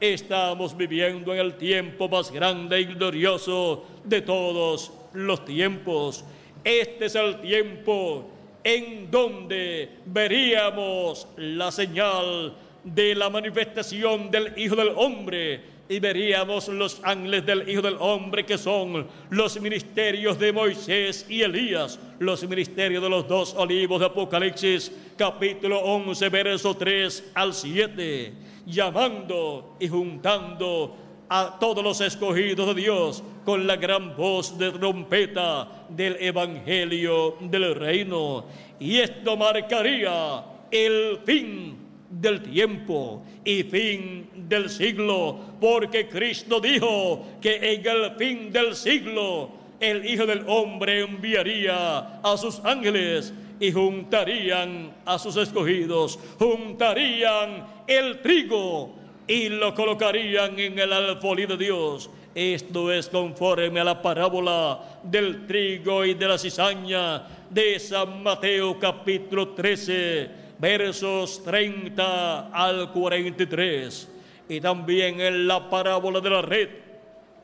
Estamos 0.00 0.76
viviendo 0.76 1.34
en 1.34 1.40
el 1.40 1.56
tiempo 1.56 2.08
más 2.08 2.30
grande 2.30 2.80
y 2.80 2.84
glorioso 2.84 3.84
de 4.04 4.22
todos 4.22 4.92
los 5.12 5.44
tiempos 5.44 6.24
este 6.66 7.04
es 7.04 7.14
el 7.14 7.40
tiempo 7.40 8.28
en 8.64 9.08
donde 9.08 9.88
veríamos 10.06 11.28
la 11.36 11.70
señal 11.70 12.54
de 12.82 13.14
la 13.14 13.30
manifestación 13.30 14.32
del 14.32 14.52
Hijo 14.56 14.74
del 14.74 14.90
Hombre 14.96 15.60
y 15.88 16.00
veríamos 16.00 16.66
los 16.66 16.98
ángeles 17.04 17.46
del 17.46 17.68
Hijo 17.70 17.82
del 17.82 17.94
Hombre 18.00 18.44
que 18.44 18.58
son 18.58 19.06
los 19.30 19.60
ministerios 19.60 20.40
de 20.40 20.52
Moisés 20.52 21.24
y 21.28 21.42
Elías, 21.42 22.00
los 22.18 22.42
ministerios 22.48 23.00
de 23.00 23.10
los 23.10 23.28
dos 23.28 23.54
olivos 23.54 24.00
de 24.00 24.06
Apocalipsis, 24.06 24.90
capítulo 25.16 25.78
11, 25.78 26.28
verso 26.30 26.76
3 26.76 27.30
al 27.32 27.54
7, 27.54 28.32
llamando 28.66 29.76
y 29.78 29.86
juntando 29.86 30.96
a 31.28 31.58
todos 31.60 31.84
los 31.84 32.00
escogidos 32.00 32.74
de 32.74 32.82
Dios 32.82 33.22
con 33.46 33.64
la 33.64 33.76
gran 33.76 34.16
voz 34.16 34.58
de 34.58 34.72
trompeta 34.72 35.68
del 35.88 36.16
Evangelio 36.20 37.36
del 37.40 37.76
Reino. 37.76 38.44
Y 38.80 38.98
esto 38.98 39.36
marcaría 39.36 40.42
el 40.70 41.20
fin 41.24 41.76
del 42.10 42.42
tiempo 42.42 43.22
y 43.44 43.62
fin 43.62 44.28
del 44.34 44.68
siglo, 44.68 45.38
porque 45.60 46.08
Cristo 46.08 46.58
dijo 46.60 47.24
que 47.40 47.74
en 47.74 47.86
el 47.86 48.16
fin 48.16 48.52
del 48.52 48.74
siglo 48.74 49.50
el 49.78 50.04
Hijo 50.04 50.26
del 50.26 50.42
Hombre 50.48 51.02
enviaría 51.02 52.20
a 52.20 52.36
sus 52.36 52.58
ángeles 52.64 53.32
y 53.60 53.70
juntarían 53.70 54.90
a 55.04 55.20
sus 55.20 55.36
escogidos, 55.36 56.18
juntarían 56.38 57.64
el 57.86 58.20
trigo 58.22 58.92
y 59.28 59.48
lo 59.50 59.72
colocarían 59.72 60.58
en 60.58 60.78
el 60.78 60.92
alfolí 60.92 61.46
de 61.46 61.56
Dios. 61.56 62.10
Esto 62.36 62.92
es 62.92 63.08
conforme 63.08 63.80
a 63.80 63.84
la 63.84 64.02
parábola 64.02 64.78
del 65.02 65.46
trigo 65.46 66.04
y 66.04 66.12
de 66.12 66.28
la 66.28 66.36
cizaña 66.36 67.22
de 67.48 67.80
San 67.80 68.22
Mateo 68.22 68.78
capítulo 68.78 69.54
13, 69.54 70.28
versos 70.58 71.42
30 71.42 72.48
al 72.48 72.92
43. 72.92 74.08
Y 74.50 74.60
también 74.60 75.18
en 75.18 75.48
la 75.48 75.70
parábola 75.70 76.20
de 76.20 76.28
la 76.28 76.42
red, 76.42 76.68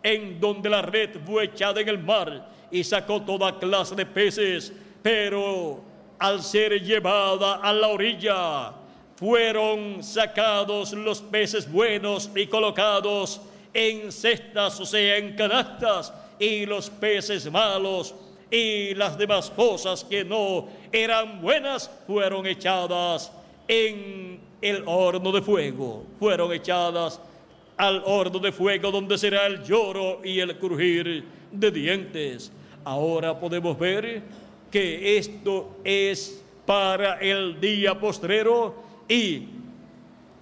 en 0.02 0.38
donde 0.38 0.68
la 0.68 0.83
red 0.83 1.09
fue 1.24 1.44
echada 1.44 1.81
en 1.81 1.88
el 1.88 1.98
mar 1.98 2.46
y 2.70 2.85
sacó 2.85 3.22
toda 3.22 3.59
clase 3.59 3.94
de 3.94 4.05
peces, 4.05 4.74
pero 5.02 5.81
al 6.18 6.42
ser 6.42 6.83
llevada 6.83 7.55
a 7.62 7.72
la 7.72 7.88
orilla, 7.88 8.72
fueron 9.16 10.02
sacados 10.02 10.92
los 10.92 11.22
peces 11.22 11.72
buenos 11.72 12.28
y 12.37 12.46
colocados 12.46 13.40
en 13.74 14.12
cestas, 14.12 14.78
o 14.80 14.87
sea, 14.87 15.16
en 15.16 15.35
canastas, 15.35 16.12
y 16.38 16.66
los 16.66 16.90
peces 16.90 17.50
malos 17.50 18.14
y 18.50 18.94
las 18.94 19.16
demás 19.16 19.50
cosas 19.50 20.04
que 20.04 20.24
no 20.24 20.68
eran 20.90 21.40
buenas 21.40 21.90
fueron 22.06 22.46
echadas 22.46 23.32
en 23.68 24.40
el 24.61 24.82
horno 24.87 25.32
de 25.32 25.40
fuego, 25.40 26.04
fueron 26.18 26.52
echadas 26.52 27.20
al 27.76 28.02
horno 28.04 28.38
de 28.38 28.52
fuego 28.52 28.90
donde 28.90 29.16
será 29.16 29.46
el 29.46 29.62
lloro 29.64 30.20
y 30.24 30.40
el 30.40 30.58
crujir 30.58 31.24
de 31.50 31.70
dientes. 31.70 32.52
Ahora 32.85 33.38
podemos 33.38 33.78
ver 33.78 34.22
que 34.70 35.16
esto 35.16 35.76
es 35.85 36.42
para 36.66 37.20
el 37.20 37.61
día 37.61 37.98
postrero 37.98 38.74
y 39.08 39.44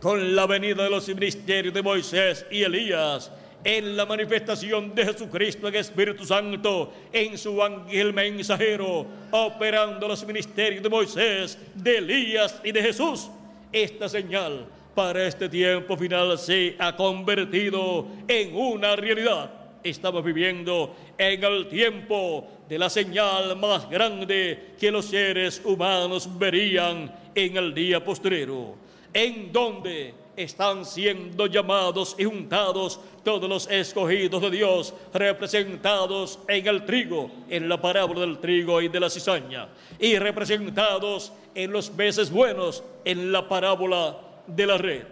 con 0.00 0.34
la 0.34 0.46
venida 0.46 0.84
de 0.84 0.90
los 0.90 1.08
ministerios 1.08 1.74
de 1.74 1.82
Moisés 1.82 2.46
y 2.50 2.62
Elías 2.62 3.30
en 3.62 3.96
la 3.96 4.06
manifestación 4.06 4.94
de 4.94 5.04
Jesucristo 5.04 5.68
en 5.68 5.74
Espíritu 5.74 6.24
Santo, 6.24 6.92
en 7.12 7.36
su 7.36 7.62
ángel 7.62 8.12
mensajero, 8.12 9.06
operando 9.30 10.08
los 10.08 10.26
ministerios 10.26 10.82
de 10.82 10.88
Moisés, 10.88 11.58
de 11.74 11.98
Elías 11.98 12.58
y 12.64 12.72
de 12.72 12.82
Jesús. 12.82 13.28
Esta 13.70 14.08
señal 14.08 14.64
para 14.94 15.26
este 15.26 15.48
tiempo 15.48 15.96
final 15.96 16.38
se 16.38 16.74
ha 16.78 16.96
convertido 16.96 18.06
en 18.26 18.56
una 18.56 18.96
realidad. 18.96 19.50
Estamos 19.84 20.24
viviendo 20.24 20.94
en 21.16 21.44
el 21.44 21.68
tiempo 21.68 22.48
de 22.68 22.78
la 22.78 22.90
señal 22.90 23.56
más 23.56 23.88
grande 23.88 24.72
que 24.78 24.90
los 24.90 25.06
seres 25.06 25.60
humanos 25.64 26.28
verían 26.38 27.12
en 27.34 27.56
el 27.56 27.74
día 27.74 28.04
postrero, 28.04 28.74
en 29.12 29.52
donde 29.52 30.14
están 30.36 30.84
siendo 30.84 31.46
llamados 31.46 32.14
y 32.18 32.24
juntados 32.24 33.00
todos 33.24 33.48
los 33.48 33.68
escogidos 33.68 34.40
de 34.42 34.50
Dios, 34.50 34.94
representados 35.12 36.38
en 36.48 36.66
el 36.66 36.84
trigo, 36.86 37.30
en 37.48 37.68
la 37.68 37.80
parábola 37.80 38.20
del 38.20 38.38
trigo 38.38 38.80
y 38.80 38.88
de 38.88 39.00
la 39.00 39.10
cizaña, 39.10 39.68
y 39.98 40.18
representados 40.18 41.32
en 41.54 41.72
los 41.72 41.90
peces 41.90 42.30
buenos, 42.30 42.82
en 43.04 43.32
la 43.32 43.48
parábola 43.48 44.16
de 44.46 44.66
la 44.66 44.78
red, 44.78 45.02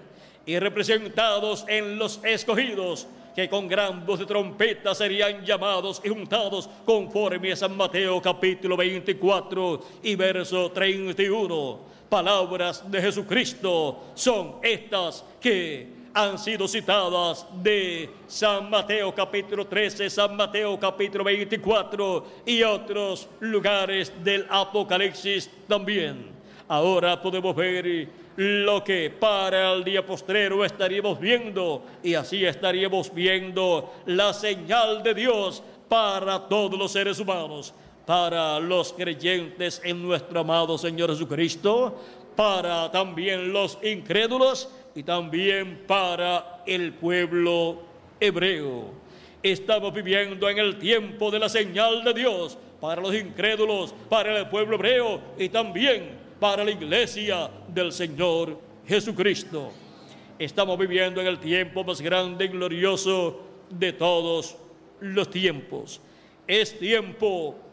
y 0.46 0.58
representados 0.58 1.64
en 1.68 1.98
los 1.98 2.20
escogidos, 2.24 3.06
que 3.34 3.48
con 3.48 3.68
gran 3.68 4.04
voz 4.04 4.18
de 4.18 4.26
trompeta 4.26 4.94
serían 4.94 5.44
llamados 5.44 6.00
y 6.02 6.08
juntados 6.08 6.68
conforme 6.84 7.52
a 7.52 7.56
San 7.56 7.76
Mateo 7.76 8.20
capítulo 8.20 8.76
24 8.76 9.84
y 10.02 10.16
verso 10.16 10.72
31 10.72 11.97
palabras 12.08 12.90
de 12.90 13.00
Jesucristo 13.00 14.04
son 14.14 14.56
estas 14.62 15.24
que 15.40 15.98
han 16.14 16.38
sido 16.38 16.66
citadas 16.66 17.46
de 17.62 18.10
San 18.26 18.68
Mateo 18.70 19.14
capítulo 19.14 19.66
13, 19.66 20.10
San 20.10 20.36
Mateo 20.36 20.78
capítulo 20.78 21.24
24 21.24 22.26
y 22.46 22.62
otros 22.62 23.28
lugares 23.40 24.12
del 24.24 24.46
Apocalipsis 24.48 25.50
también. 25.68 26.26
Ahora 26.66 27.20
podemos 27.20 27.54
ver 27.54 28.08
lo 28.36 28.82
que 28.82 29.10
para 29.10 29.72
el 29.72 29.84
día 29.84 30.04
postrero 30.04 30.64
estaríamos 30.64 31.20
viendo 31.20 31.84
y 32.02 32.14
así 32.14 32.44
estaríamos 32.44 33.12
viendo 33.12 33.94
la 34.06 34.32
señal 34.32 35.02
de 35.02 35.14
Dios 35.14 35.62
para 35.88 36.48
todos 36.48 36.78
los 36.78 36.92
seres 36.92 37.18
humanos 37.18 37.74
para 38.08 38.58
los 38.58 38.94
creyentes 38.94 39.82
en 39.84 40.02
nuestro 40.02 40.40
amado 40.40 40.78
Señor 40.78 41.10
Jesucristo, 41.10 41.94
para 42.34 42.90
también 42.90 43.52
los 43.52 43.76
incrédulos 43.84 44.70
y 44.94 45.02
también 45.02 45.82
para 45.86 46.62
el 46.64 46.94
pueblo 46.94 47.82
hebreo. 48.18 48.86
Estamos 49.42 49.92
viviendo 49.92 50.48
en 50.48 50.58
el 50.58 50.78
tiempo 50.78 51.30
de 51.30 51.38
la 51.38 51.50
señal 51.50 52.02
de 52.02 52.14
Dios 52.14 52.56
para 52.80 53.02
los 53.02 53.14
incrédulos, 53.14 53.92
para 54.08 54.38
el 54.38 54.48
pueblo 54.48 54.76
hebreo 54.76 55.20
y 55.38 55.50
también 55.50 56.12
para 56.40 56.64
la 56.64 56.70
iglesia 56.70 57.50
del 57.68 57.92
Señor 57.92 58.58
Jesucristo. 58.86 59.70
Estamos 60.38 60.78
viviendo 60.78 61.20
en 61.20 61.26
el 61.26 61.38
tiempo 61.38 61.84
más 61.84 62.00
grande 62.00 62.46
y 62.46 62.48
glorioso 62.48 63.38
de 63.68 63.92
todos 63.92 64.56
los 65.00 65.30
tiempos. 65.30 66.00
Es 66.46 66.78
tiempo 66.78 67.67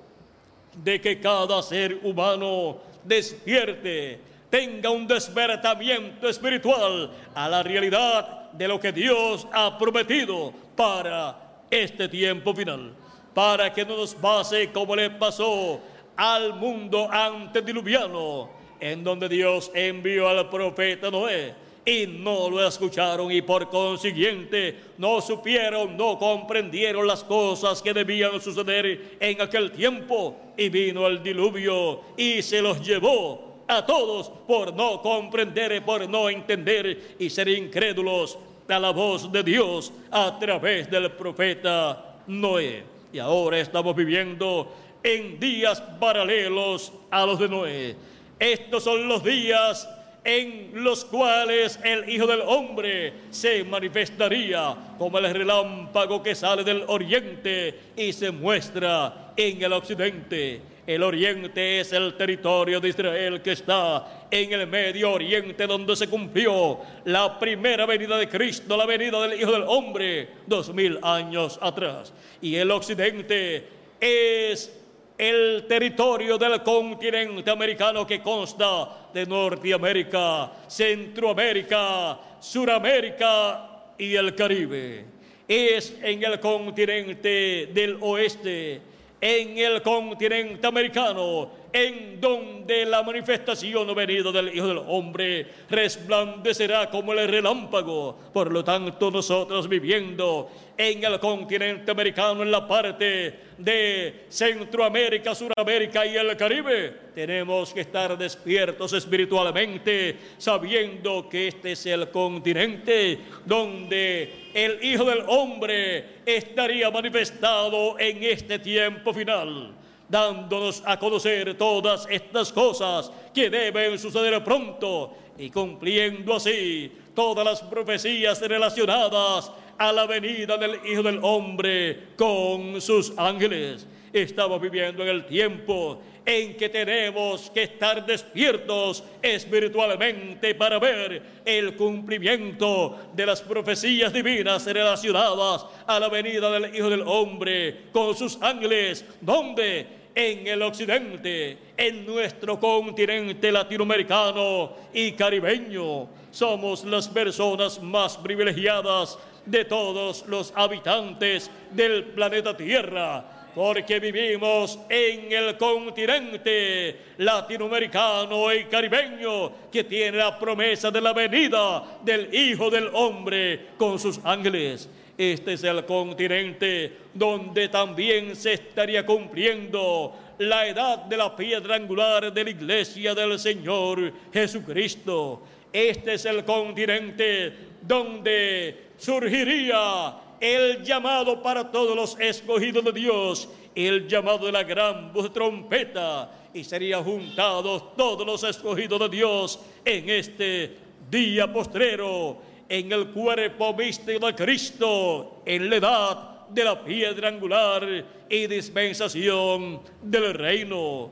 de 0.84 1.00
que 1.02 1.20
cada 1.20 1.62
ser 1.62 2.00
humano 2.04 2.78
despierte, 3.04 4.20
tenga 4.50 4.90
un 4.90 5.08
despertamiento 5.08 6.28
espiritual 6.28 7.12
a 7.34 7.50
la 7.50 7.64
realidad 7.64 8.52
de 8.52 8.68
lo 8.68 8.80
que 8.80 8.92
Dios 8.92 9.48
ha 9.52 9.78
prometido 9.78 10.54
para 10.76 11.38
este 11.70 12.08
tiempo 12.08 12.54
final, 12.54 12.94
para 13.34 13.74
que 13.74 13.86
no 13.86 13.98
nos 13.98 14.16
pase 14.16 14.72
como 14.72 14.96
le 14.96 15.10
pasó 15.10 15.80
al 16.16 16.54
mundo 16.54 17.10
antediluviano, 17.12 18.50
en 18.80 19.04
donde 19.04 19.28
Dios 19.28 19.72
envió 19.74 20.28
al 20.30 20.50
profeta 20.50 21.10
Noé 21.12 21.65
y 21.86 22.08
no 22.08 22.50
lo 22.50 22.68
escucharon 22.68 23.32
y 23.32 23.42
por 23.44 23.70
consiguiente 23.70 24.76
no 24.98 25.22
supieron, 25.22 25.96
no 25.96 26.18
comprendieron 26.18 27.06
las 27.06 27.24
cosas 27.24 27.82
que 27.82 27.94
debían 27.94 28.42
suceder 28.42 29.18
en 29.20 29.40
aquel 29.40 29.72
tiempo 29.72 30.36
y 30.58 30.70
vino 30.70 31.06
el 31.06 31.22
diluvio 31.22 32.02
y 32.18 32.42
se 32.42 32.62
los 32.62 32.86
llevó 32.86 33.64
a 33.68 33.86
todos 33.86 34.30
por 34.48 34.74
no 34.74 35.02
comprender, 35.02 35.84
por 35.86 36.10
no 36.10 36.30
entender 36.30 37.16
y 37.20 37.30
ser 37.30 37.50
incrédulos 37.50 38.38
a 38.68 38.80
la 38.80 38.90
voz 38.90 39.32
de 39.32 39.44
Dios 39.44 39.94
a 40.10 40.38
través 40.40 40.90
del 40.90 41.12
profeta 41.12 42.16
Noé. 42.26 42.84
Y 43.14 43.20
ahora 43.20 43.60
estamos 43.60 43.96
viviendo 43.96 44.74
en 45.04 45.40
días 45.40 45.82
paralelos 46.00 46.92
a 47.12 47.26
los 47.28 47.38
de 47.38 47.48
Noé. 47.48 47.96
Estos 48.40 48.84
son 48.84 49.08
los 49.08 49.24
días 49.24 49.88
en 50.26 50.72
los 50.84 51.06
cuales 51.06 51.80
el 51.84 52.10
Hijo 52.10 52.26
del 52.26 52.42
Hombre 52.42 53.14
se 53.30 53.64
manifestaría 53.64 54.76
como 54.98 55.20
el 55.20 55.32
relámpago 55.32 56.22
que 56.24 56.34
sale 56.34 56.64
del 56.64 56.84
oriente 56.88 57.76
y 57.96 58.12
se 58.12 58.32
muestra 58.32 59.32
en 59.38 59.62
el 59.62 59.72
occidente. 59.72 60.62
El 60.88 61.04
oriente 61.04 61.80
es 61.80 61.94
el 61.94 62.16
territorio 62.16 62.80
de 62.80 62.90
Israel 62.90 63.42
que 63.42 63.52
está 63.52 64.28
en 64.30 64.54
el 64.54 64.68
medio 64.68 65.14
oriente 65.14 65.68
donde 65.68 65.96
se 65.96 66.08
cumplió 66.08 66.80
la 67.06 67.40
primera 67.40 67.86
venida 67.86 68.18
de 68.18 68.28
Cristo, 68.28 68.76
la 68.76 68.86
venida 68.86 69.22
del 69.28 69.40
Hijo 69.40 69.52
del 69.52 69.64
Hombre, 69.68 70.28
dos 70.48 70.74
mil 70.74 71.00
años 71.04 71.60
atrás. 71.62 72.14
Y 72.42 72.56
el 72.56 72.72
occidente 72.72 73.64
es 74.00 74.75
el 75.18 75.66
territorio 75.68 76.38
del 76.38 76.62
continente 76.62 77.50
americano 77.50 78.06
que 78.06 78.22
consta 78.22 79.10
de 79.14 79.26
Norteamérica, 79.26 80.52
Centroamérica, 80.68 82.18
Suramérica 82.40 83.70
y 83.98 84.16
el 84.16 84.36
Caribe. 84.36 85.06
Es 85.48 85.96
en 86.02 86.24
el 86.24 86.40
continente 86.40 87.68
del 87.68 87.98
oeste, 88.02 88.82
en 89.22 89.58
el 89.58 89.82
continente 89.82 90.68
americano, 90.68 91.50
en 91.76 92.22
donde 92.22 92.86
la 92.86 93.04
manifestación 93.04 93.94
venida 93.94 94.32
del 94.32 94.56
Hijo 94.56 94.66
del 94.66 94.78
Hombre 94.88 95.46
resplandecerá 95.70 96.90
como 96.90 97.12
el 97.12 97.28
relámpago. 97.28 98.18
Por 98.32 98.50
lo 98.50 98.64
tanto, 98.64 99.12
nosotros 99.12 99.68
viviendo 99.68 100.50
en 100.78 101.04
el 101.04 101.20
continente 101.20 101.92
americano, 101.92 102.44
en 102.44 102.52
la 102.52 102.66
parte 102.66 103.40
de 103.58 104.26
Centroamérica, 104.30 105.36
Suramérica 105.36 106.06
y 106.06 106.16
el 106.16 106.38
Caribe, 106.38 106.94
tenemos 107.14 107.74
que 107.74 107.82
estar 107.82 108.18
despiertos 108.18 108.94
espiritualmente, 108.94 110.16
sabiendo 110.38 111.28
que 111.28 111.50
este 111.50 111.74
es 111.74 111.86
el 111.88 112.10
continente 112.10 113.20
donde 113.44 114.50
el 114.54 114.82
Hijo 114.82 115.04
del 115.04 115.26
Hombre 115.28 116.22
estaría 116.26 116.90
manifestado 116.90 118.00
en 118.00 118.24
este 118.24 118.60
tiempo 118.60 119.14
final 119.14 119.74
dándonos 120.10 120.84
a 120.86 120.98
conocer 121.00 121.58
todas 121.58 122.08
estas 122.10 122.52
cosas 122.52 123.12
que 123.34 123.50
deben 123.50 123.98
suceder 123.98 124.44
pronto 124.44 125.14
y 125.38 125.50
cumpliendo 125.50 126.36
así 126.36 126.92
todas 127.14 127.46
las 127.46 127.62
profecías 127.62 128.40
relacionadas 128.42 129.52
a 129.78 129.92
la 129.92 130.06
venida 130.06 130.58
del 130.58 130.80
Hijo 130.86 131.04
del 131.04 131.20
Hombre 131.22 132.10
con 132.16 132.80
sus 132.82 133.18
ángeles. 133.18 133.86
Estamos 134.16 134.62
viviendo 134.62 135.04
en 135.04 135.10
el 135.10 135.26
tiempo 135.26 136.02
en 136.26 136.56
que 136.56 136.70
tenemos 136.70 137.50
que 137.50 137.64
estar 137.64 138.06
despiertos 138.06 139.04
espiritualmente 139.22 140.56
para 140.56 140.80
ver 140.80 141.22
el 141.44 141.76
cumplimiento 141.76 142.98
de 143.14 143.26
las 143.26 143.42
profecías 143.42 144.14
divinas 144.14 144.66
relacionadas 144.66 145.66
a 145.86 146.00
la 146.00 146.08
venida 146.08 146.50
del 146.50 146.74
Hijo 146.74 146.90
del 146.90 147.04
Hombre 147.06 147.76
con 147.92 148.16
sus 148.16 148.42
ángeles, 148.42 149.04
donde 149.20 149.86
en 150.16 150.48
el 150.48 150.62
occidente, 150.62 151.58
en 151.76 152.06
nuestro 152.06 152.58
continente 152.58 153.52
latinoamericano 153.52 154.78
y 154.94 155.12
caribeño, 155.12 156.08
somos 156.32 156.86
las 156.86 157.10
personas 157.10 157.82
más 157.82 158.16
privilegiadas 158.16 159.20
de 159.46 159.66
todos 159.66 160.26
los 160.28 160.54
habitantes 160.56 161.52
del 161.74 162.06
planeta 162.06 162.56
Tierra 162.56 163.35
porque 163.56 164.02
vivimos 164.02 164.78
en 164.90 165.32
el 165.32 165.58
continente 165.58 166.98
latinoamericano 167.18 168.54
y 168.54 168.66
caribeño 168.66 169.50
que 169.72 169.86
tiene 169.86 170.18
la 170.18 170.38
promesa 170.38 170.92
de 170.92 171.00
la 171.00 171.14
venida 171.14 172.00
del 172.04 172.36
Hijo 172.36 172.70
del 172.70 172.90
Hombre 172.94 173.68
con 173.78 173.98
sus 173.98 174.20
ángeles. 174.26 174.90
Este 175.18 175.54
es 175.54 175.64
el 175.64 175.86
continente 175.86 176.92
donde 177.14 177.70
también 177.70 178.36
se 178.36 178.54
estaría 178.54 179.06
cumpliendo 179.06 180.14
la 180.40 180.68
edad 180.68 180.98
de 181.06 181.16
la 181.16 181.34
piedra 181.34 181.76
angular 181.76 182.34
de 182.34 182.44
la 182.44 182.50
iglesia 182.50 183.16
del 183.16 183.40
Señor 183.40 184.12
Jesucristo. 184.34 185.42
Este 185.72 186.16
es 186.16 186.26
el 186.26 186.44
continente 186.44 187.54
donde 187.82 188.84
surgiría 188.98 190.25
el 190.40 190.84
llamado 190.84 191.42
para 191.42 191.72
todos 191.72 191.96
los 191.96 192.20
escogidos 192.20 192.84
de 192.84 192.92
Dios, 192.92 193.50
el 193.74 194.08
llamado 194.08 194.46
de 194.46 194.52
la 194.52 194.64
gran 194.64 195.12
voz 195.14 195.24
de 195.24 195.30
trompeta, 195.30 196.32
y 196.54 196.64
serían 196.64 197.04
juntados 197.04 197.96
todos 197.96 198.26
los 198.26 198.44
escogidos 198.44 199.00
de 199.00 199.10
Dios 199.10 199.60
en 199.84 200.10
este 200.10 200.78
día 201.10 201.52
postrero, 201.52 202.38
en 202.70 202.92
el 202.92 203.08
cuerpo 203.08 203.74
místico 203.74 204.26
de 204.28 204.36
Cristo, 204.36 205.42
en 205.46 205.70
la 205.70 205.76
edad 205.76 206.48
de 206.50 206.64
la 206.64 206.84
piedra 206.84 207.28
angular 207.28 208.06
y 208.30 208.48
dispensación 208.48 209.82
del 210.02 210.34
reino. 210.34 211.10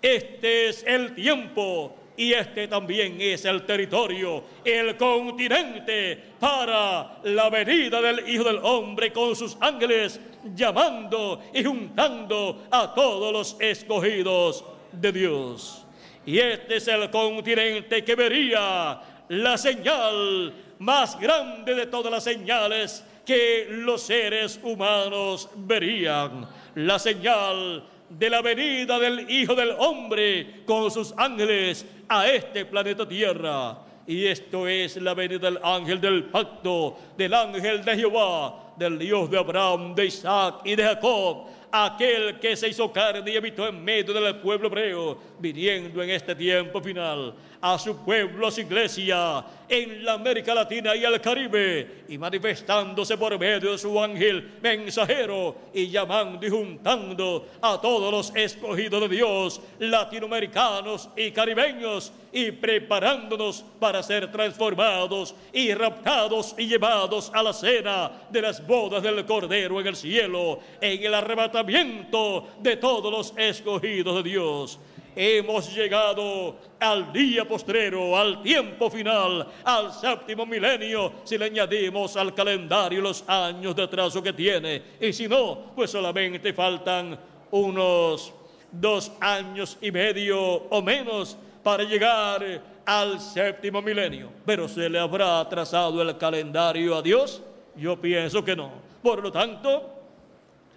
Este 0.00 0.68
es 0.68 0.84
el 0.86 1.14
tiempo 1.14 1.96
y 2.16 2.32
este 2.32 2.68
también 2.68 3.20
es 3.20 3.44
el 3.44 3.62
territorio, 3.64 4.44
el 4.64 4.96
continente 4.96 6.18
para 6.38 7.18
la 7.24 7.50
venida 7.50 8.00
del 8.00 8.28
Hijo 8.28 8.44
del 8.44 8.60
Hombre 8.62 9.12
con 9.12 9.34
sus 9.34 9.56
ángeles, 9.60 10.20
llamando 10.54 11.42
y 11.52 11.64
juntando 11.64 12.66
a 12.70 12.94
todos 12.94 13.32
los 13.32 13.56
escogidos 13.60 14.64
de 14.92 15.12
Dios. 15.12 15.84
Y 16.26 16.38
este 16.38 16.76
es 16.76 16.88
el 16.88 17.10
continente 17.10 18.04
que 18.04 18.14
vería 18.14 19.00
la 19.28 19.58
señal 19.58 20.54
más 20.78 21.18
grande 21.18 21.74
de 21.74 21.86
todas 21.86 22.12
las 22.12 22.24
señales 22.24 23.04
que 23.26 23.66
los 23.70 24.02
seres 24.02 24.60
humanos 24.62 25.48
verían, 25.56 26.46
la 26.74 26.98
señal 26.98 27.82
de 28.08 28.30
la 28.30 28.42
venida 28.42 28.98
del 28.98 29.30
Hijo 29.30 29.54
del 29.54 29.70
Hombre 29.78 30.62
con 30.66 30.90
sus 30.90 31.14
ángeles 31.16 31.84
a 32.08 32.28
este 32.28 32.64
planeta 32.64 33.06
Tierra. 33.08 33.78
Y 34.06 34.26
esto 34.26 34.68
es 34.68 34.96
la 34.96 35.14
venida 35.14 35.38
del 35.38 35.58
ángel 35.62 36.00
del 36.00 36.24
pacto, 36.24 36.98
del 37.16 37.32
ángel 37.32 37.84
de 37.84 37.96
Jehová, 37.96 38.72
del 38.76 38.98
Dios 38.98 39.30
de 39.30 39.38
Abraham, 39.38 39.94
de 39.94 40.06
Isaac 40.06 40.56
y 40.64 40.76
de 40.76 40.82
Jacob, 40.82 41.46
aquel 41.72 42.38
que 42.38 42.54
se 42.56 42.68
hizo 42.68 42.92
carne 42.92 43.30
y 43.30 43.36
habitó 43.36 43.66
en 43.66 43.82
medio 43.82 44.12
del 44.12 44.36
pueblo 44.36 44.68
hebreo, 44.68 45.18
viniendo 45.38 46.02
en 46.02 46.10
este 46.10 46.34
tiempo 46.34 46.80
final 46.80 47.34
a 47.64 47.78
su 47.78 47.96
pueblo, 47.96 48.48
a 48.48 48.50
su 48.50 48.60
iglesia, 48.60 49.42
en 49.66 50.04
la 50.04 50.12
América 50.12 50.54
Latina 50.54 50.94
y 50.94 51.02
el 51.02 51.18
Caribe, 51.18 52.04
y 52.10 52.18
manifestándose 52.18 53.16
por 53.16 53.38
medio 53.38 53.72
de 53.72 53.78
su 53.78 53.98
ángel 53.98 54.50
mensajero 54.60 55.56
y 55.72 55.88
llamando 55.88 56.46
y 56.46 56.50
juntando 56.50 57.46
a 57.62 57.80
todos 57.80 58.12
los 58.12 58.36
escogidos 58.36 59.00
de 59.00 59.16
Dios, 59.16 59.62
latinoamericanos 59.78 61.08
y 61.16 61.30
caribeños, 61.30 62.12
y 62.34 62.50
preparándonos 62.50 63.64
para 63.80 64.02
ser 64.02 64.30
transformados 64.30 65.34
y 65.50 65.72
raptados 65.72 66.54
y 66.58 66.66
llevados 66.66 67.30
a 67.32 67.42
la 67.42 67.54
cena 67.54 68.10
de 68.28 68.42
las 68.42 68.66
bodas 68.66 69.02
del 69.02 69.24
Cordero 69.24 69.80
en 69.80 69.86
el 69.86 69.96
cielo, 69.96 70.58
en 70.82 71.02
el 71.02 71.14
arrebatamiento 71.14 72.46
de 72.60 72.76
todos 72.76 73.10
los 73.10 73.32
escogidos 73.38 74.16
de 74.16 74.30
Dios 74.30 74.78
hemos 75.16 75.74
llegado 75.74 76.56
al 76.80 77.12
día 77.12 77.46
postrero, 77.46 78.16
al 78.16 78.42
tiempo 78.42 78.90
final, 78.90 79.46
al 79.64 79.92
séptimo 79.92 80.46
milenio, 80.46 81.12
si 81.24 81.38
le 81.38 81.46
añadimos 81.46 82.16
al 82.16 82.34
calendario 82.34 83.00
los 83.00 83.24
años 83.28 83.74
de 83.74 83.82
atraso 83.82 84.22
que 84.22 84.32
tiene. 84.32 84.82
Y 85.00 85.12
si 85.12 85.28
no, 85.28 85.72
pues 85.74 85.90
solamente 85.90 86.52
faltan 86.52 87.18
unos 87.50 88.32
dos 88.70 89.12
años 89.20 89.78
y 89.80 89.90
medio 89.90 90.40
o 90.40 90.82
menos 90.82 91.36
para 91.62 91.84
llegar 91.84 92.42
al 92.84 93.20
séptimo 93.20 93.80
milenio. 93.80 94.30
Pero 94.44 94.68
¿se 94.68 94.88
le 94.88 94.98
habrá 94.98 95.40
atrasado 95.40 96.02
el 96.02 96.16
calendario 96.18 96.96
a 96.96 97.02
Dios? 97.02 97.42
Yo 97.76 97.96
pienso 97.96 98.44
que 98.44 98.54
no. 98.54 98.70
Por 99.02 99.22
lo 99.22 99.32
tanto, 99.32 100.03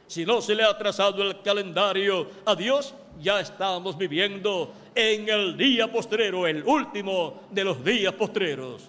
si 0.07 0.25
no 0.25 0.41
se 0.41 0.55
le 0.55 0.63
ha 0.63 0.69
atrasado 0.69 1.21
el 1.21 1.41
calendario 1.41 2.27
a 2.45 2.55
Dios, 2.55 2.93
ya 3.21 3.39
estamos 3.39 3.97
viviendo 3.97 4.73
en 4.95 5.27
el 5.29 5.57
día 5.57 5.91
postrero, 5.91 6.47
el 6.47 6.63
último 6.63 7.43
de 7.51 7.63
los 7.63 7.83
días 7.83 8.13
postreros. 8.13 8.83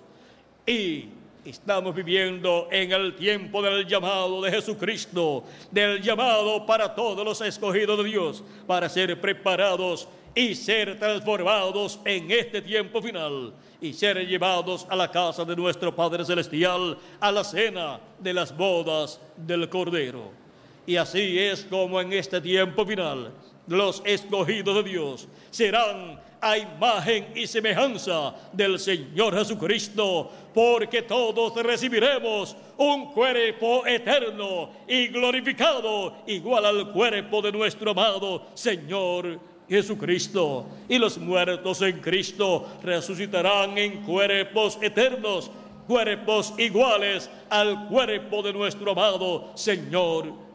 Y 0.67 1.07
estamos 1.45 1.95
viviendo 1.95 2.69
en 2.71 2.93
el 2.93 3.15
tiempo 3.17 3.63
del 3.63 3.87
llamado 3.87 4.43
de 4.43 4.51
Jesucristo, 4.51 5.45
del 5.71 6.01
llamado 6.03 6.65
para 6.67 6.95
todos 6.95 7.25
los 7.25 7.41
escogidos 7.41 7.99
de 7.99 8.05
Dios, 8.05 8.43
para 8.67 8.89
ser 8.89 9.21
preparados 9.21 10.07
y 10.35 10.55
ser 10.55 10.99
transformados 10.99 11.99
en 12.05 12.31
este 12.31 12.63
tiempo 12.63 13.03
final 13.03 13.53
y 13.81 13.93
ser 13.93 14.27
llevados 14.27 14.87
a 14.89 14.97
la 14.97 15.11
casa 15.11 15.45
de 15.45 15.57
nuestro 15.57 15.95
Padre 15.95 16.25
Celestial, 16.25 16.99
a 17.21 17.33
la 17.33 17.45
cena 17.45 18.01
de 18.19 18.35
las 18.35 18.57
bodas 18.57 19.21
del 19.37 19.69
Cordero. 19.69 20.48
Y 20.89 20.97
así 20.97 21.39
es 21.39 21.67
como 21.69 22.01
en 22.01 22.15
este 22.15 22.41
tiempo 22.41 22.87
final 22.87 23.31
los 23.67 24.01
escogidos 24.07 24.77
de 24.77 24.91
Dios 24.91 25.29
serán 25.51 26.19
a 26.41 26.57
imagen 26.57 27.27
y 27.35 27.47
semejanza 27.47 28.35
del 28.55 28.79
Señor 28.79 29.37
Jesucristo, 29.37 30.31
porque 30.55 31.03
todos 31.03 31.55
recibiremos 31.63 32.57
un 32.79 33.13
cuerpo 33.13 33.87
eterno 33.87 34.71
y 34.89 35.09
glorificado, 35.09 36.23
igual 36.27 36.65
al 36.65 36.91
cuerpo 36.91 37.43
de 37.43 37.53
nuestro 37.53 37.91
amado 37.91 38.47
Señor 38.55 39.39
Jesucristo. 39.69 40.65
Y 40.89 40.97
los 40.97 41.19
muertos 41.19 41.83
en 41.83 42.01
Cristo 42.01 42.67
resucitarán 42.83 43.77
en 43.77 44.05
cuerpos 44.05 44.79
eternos, 44.81 45.51
cuerpos 45.87 46.55
iguales 46.57 47.29
al 47.51 47.89
cuerpo 47.89 48.41
de 48.43 48.55
nuestro 48.55 48.93
amado 48.93 49.51
Señor 49.55 50.25
Jesucristo. 50.25 50.48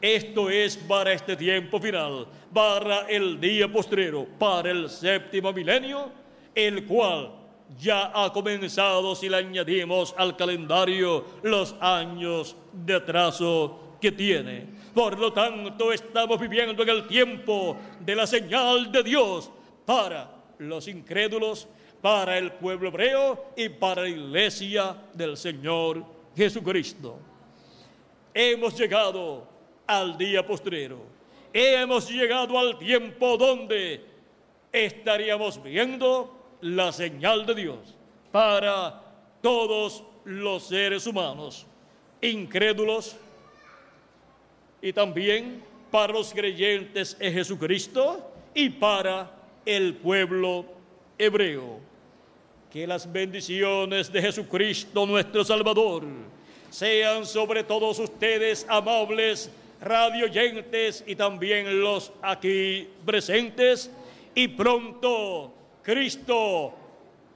Esto 0.00 0.50
es 0.50 0.76
para 0.76 1.12
este 1.12 1.36
tiempo 1.36 1.80
final, 1.80 2.26
para 2.52 3.08
el 3.08 3.40
día 3.40 3.66
postrero, 3.70 4.26
para 4.38 4.70
el 4.70 4.88
séptimo 4.88 5.52
milenio, 5.52 6.10
el 6.54 6.86
cual 6.86 7.30
ya 7.80 8.10
ha 8.14 8.32
comenzado 8.32 9.14
si 9.14 9.28
le 9.28 9.36
añadimos 9.36 10.14
al 10.16 10.36
calendario 10.36 11.24
los 11.42 11.74
años 11.80 12.56
de 12.72 12.94
atraso 12.94 13.96
que 14.00 14.12
tiene. 14.12 14.66
Por 14.94 15.18
lo 15.18 15.32
tanto, 15.32 15.92
estamos 15.92 16.40
viviendo 16.40 16.82
en 16.82 16.88
el 16.88 17.06
tiempo 17.06 17.76
de 18.00 18.14
la 18.16 18.26
señal 18.26 18.90
de 18.90 19.02
Dios 19.02 19.50
para 19.84 20.30
los 20.58 20.88
incrédulos, 20.88 21.68
para 22.00 22.38
el 22.38 22.52
pueblo 22.52 22.88
hebreo 22.88 23.52
y 23.56 23.68
para 23.68 24.02
la 24.02 24.08
iglesia 24.08 24.96
del 25.14 25.36
Señor 25.36 26.04
Jesucristo. 26.36 27.18
Hemos 28.40 28.78
llegado 28.78 29.48
al 29.84 30.16
día 30.16 30.46
postrero. 30.46 31.00
Hemos 31.52 32.08
llegado 32.08 32.56
al 32.56 32.78
tiempo 32.78 33.36
donde 33.36 34.00
estaríamos 34.70 35.60
viendo 35.60 36.32
la 36.60 36.92
señal 36.92 37.44
de 37.46 37.54
Dios 37.56 37.78
para 38.30 39.02
todos 39.42 40.04
los 40.24 40.68
seres 40.68 41.04
humanos, 41.08 41.66
incrédulos 42.22 43.16
y 44.80 44.92
también 44.92 45.60
para 45.90 46.12
los 46.12 46.32
creyentes 46.32 47.16
en 47.18 47.32
Jesucristo 47.32 48.30
y 48.54 48.70
para 48.70 49.32
el 49.66 49.94
pueblo 49.94 50.64
hebreo. 51.18 51.80
Que 52.72 52.86
las 52.86 53.10
bendiciones 53.10 54.12
de 54.12 54.22
Jesucristo 54.22 55.06
nuestro 55.06 55.44
Salvador 55.44 56.04
sean 56.70 57.26
sobre 57.26 57.64
todos 57.64 57.98
ustedes 57.98 58.66
amables 58.68 59.50
radio 59.80 60.26
oyentes 60.26 61.04
y 61.06 61.14
también 61.14 61.80
los 61.80 62.12
aquí 62.22 62.88
presentes. 63.04 63.90
Y 64.34 64.48
pronto 64.48 65.52
Cristo 65.82 66.72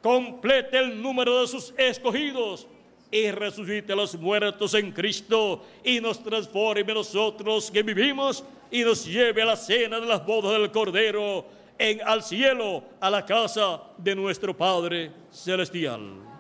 complete 0.03 0.78
el 0.78 1.01
número 1.01 1.41
de 1.41 1.47
sus 1.47 1.72
escogidos 1.76 2.66
y 3.11 3.30
resucite 3.30 3.93
a 3.93 3.97
los 3.97 4.14
muertos 4.14 4.74
en 4.74 4.91
Cristo 4.93 5.64
y 5.85 6.01
nos 6.01 6.22
transforme 6.22 6.95
nosotros 6.95 7.70
que 7.70 7.83
vivimos 7.83 8.45
y 8.70 8.83
nos 8.83 9.05
lleve 9.05 9.43
a 9.43 9.47
la 9.47 9.57
cena 9.57 10.01
de 10.01 10.07
las 10.07 10.24
bodas 10.24 10.53
del 10.53 10.70
Cordero 10.70 11.45
en 11.78 12.01
al 12.03 12.22
cielo, 12.22 12.83
a 13.01 13.11
la 13.11 13.24
casa 13.26 13.83
de 13.99 14.14
nuestro 14.14 14.57
Padre 14.57 15.11
celestial. 15.33 16.32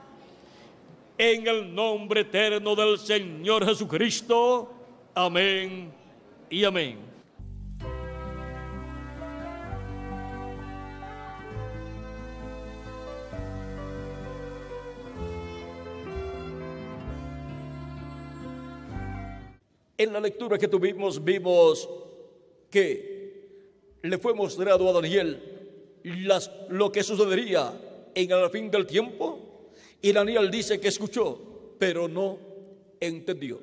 En 1.18 1.46
el 1.46 1.74
nombre 1.74 2.22
eterno 2.22 2.74
del 2.74 2.98
Señor 2.98 3.66
Jesucristo. 3.66 4.72
Amén 5.14 5.92
y 6.48 6.64
amén. 6.64 6.98
En 19.98 20.12
la 20.12 20.18
lectura 20.18 20.58
que 20.58 20.66
tuvimos 20.66 21.22
vimos 21.22 21.88
que 22.70 23.12
le 24.02 24.18
fue 24.18 24.34
mostrado 24.34 24.88
a 24.88 24.92
Daniel 24.92 25.40
las, 26.02 26.50
lo 26.70 26.90
que 26.90 27.04
sucedería 27.04 27.72
en 28.14 28.32
el 28.32 28.50
fin 28.50 28.70
del 28.70 28.86
tiempo 28.86 29.41
y 30.02 30.12
Daniel 30.12 30.50
dice 30.50 30.78
que 30.78 30.88
escuchó, 30.88 31.40
pero 31.78 32.08
no 32.08 32.38
entendió. 33.00 33.60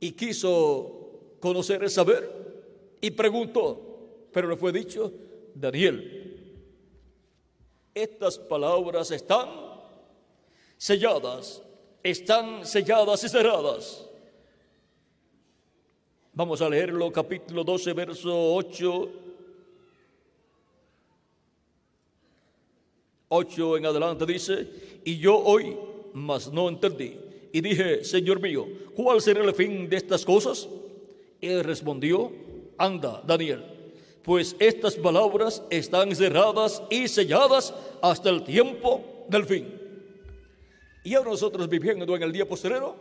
Y 0.00 0.12
quiso 0.12 1.36
conocer 1.40 1.82
el 1.82 1.90
saber 1.90 2.96
y 3.00 3.10
preguntó, 3.10 4.28
pero 4.32 4.48
le 4.48 4.56
fue 4.56 4.72
dicho, 4.72 5.12
Daniel, 5.54 6.64
estas 7.92 8.38
palabras 8.38 9.10
están 9.10 9.48
selladas, 10.76 11.62
están 12.02 12.64
selladas 12.64 13.24
y 13.24 13.28
cerradas 13.28 14.08
Vamos 16.38 16.62
a 16.62 16.68
leerlo, 16.68 17.10
capítulo 17.10 17.64
12, 17.64 17.92
verso 17.94 18.54
8. 18.54 19.08
8 23.26 23.76
en 23.76 23.86
adelante 23.86 24.24
dice, 24.24 24.68
y 25.08 25.16
yo 25.16 25.38
hoy, 25.38 25.74
mas 26.12 26.52
no 26.52 26.68
entendí. 26.68 27.18
Y 27.50 27.62
dije, 27.62 28.04
Señor 28.04 28.42
mío, 28.42 28.68
¿cuál 28.94 29.22
será 29.22 29.42
el 29.42 29.54
fin 29.54 29.88
de 29.88 29.96
estas 29.96 30.22
cosas? 30.22 30.68
Él 31.40 31.64
respondió, 31.64 32.30
anda, 32.76 33.22
Daniel, 33.26 33.64
pues 34.22 34.54
estas 34.58 34.96
palabras 34.96 35.62
están 35.70 36.14
cerradas 36.14 36.82
y 36.90 37.08
selladas 37.08 37.72
hasta 38.02 38.28
el 38.28 38.44
tiempo 38.44 39.24
del 39.30 39.46
fin. 39.46 39.80
Y 41.04 41.14
ahora 41.14 41.30
nosotros 41.30 41.66
viviendo 41.70 42.14
en 42.14 42.22
el 42.22 42.30
día 42.30 42.46
postrero, 42.46 42.94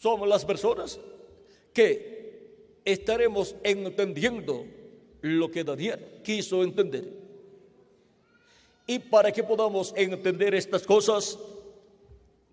somos 0.00 0.28
las 0.28 0.44
personas 0.44 0.98
que 1.72 2.80
estaremos 2.84 3.54
entendiendo 3.62 4.66
lo 5.20 5.52
que 5.52 5.62
Daniel 5.62 6.20
quiso 6.24 6.64
entender. 6.64 7.27
Y 8.88 8.98
para 8.98 9.30
que 9.30 9.44
podamos 9.44 9.92
entender 9.94 10.54
estas 10.54 10.84
cosas 10.84 11.38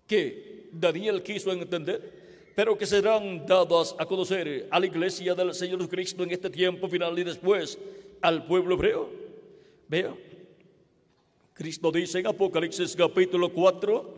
que 0.06 0.68
Daniel 0.70 1.22
quiso 1.22 1.50
entender, 1.50 2.52
pero 2.54 2.76
que 2.76 2.84
serán 2.84 3.46
dadas 3.46 3.96
a 3.98 4.04
conocer 4.04 4.68
a 4.70 4.78
la 4.78 4.84
iglesia 4.84 5.34
del 5.34 5.54
Señor 5.54 5.78
Jesucristo 5.78 6.22
en 6.22 6.32
este 6.32 6.50
tiempo 6.50 6.88
final 6.88 7.18
y 7.18 7.24
después 7.24 7.78
al 8.20 8.46
pueblo 8.46 8.74
hebreo. 8.74 9.08
Vea, 9.88 10.14
Cristo 11.54 11.90
dice 11.90 12.18
en 12.18 12.26
Apocalipsis 12.26 12.94
capítulo 12.94 13.50
4, 13.50 14.14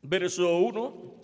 verso 0.00 0.56
1, 0.56 1.21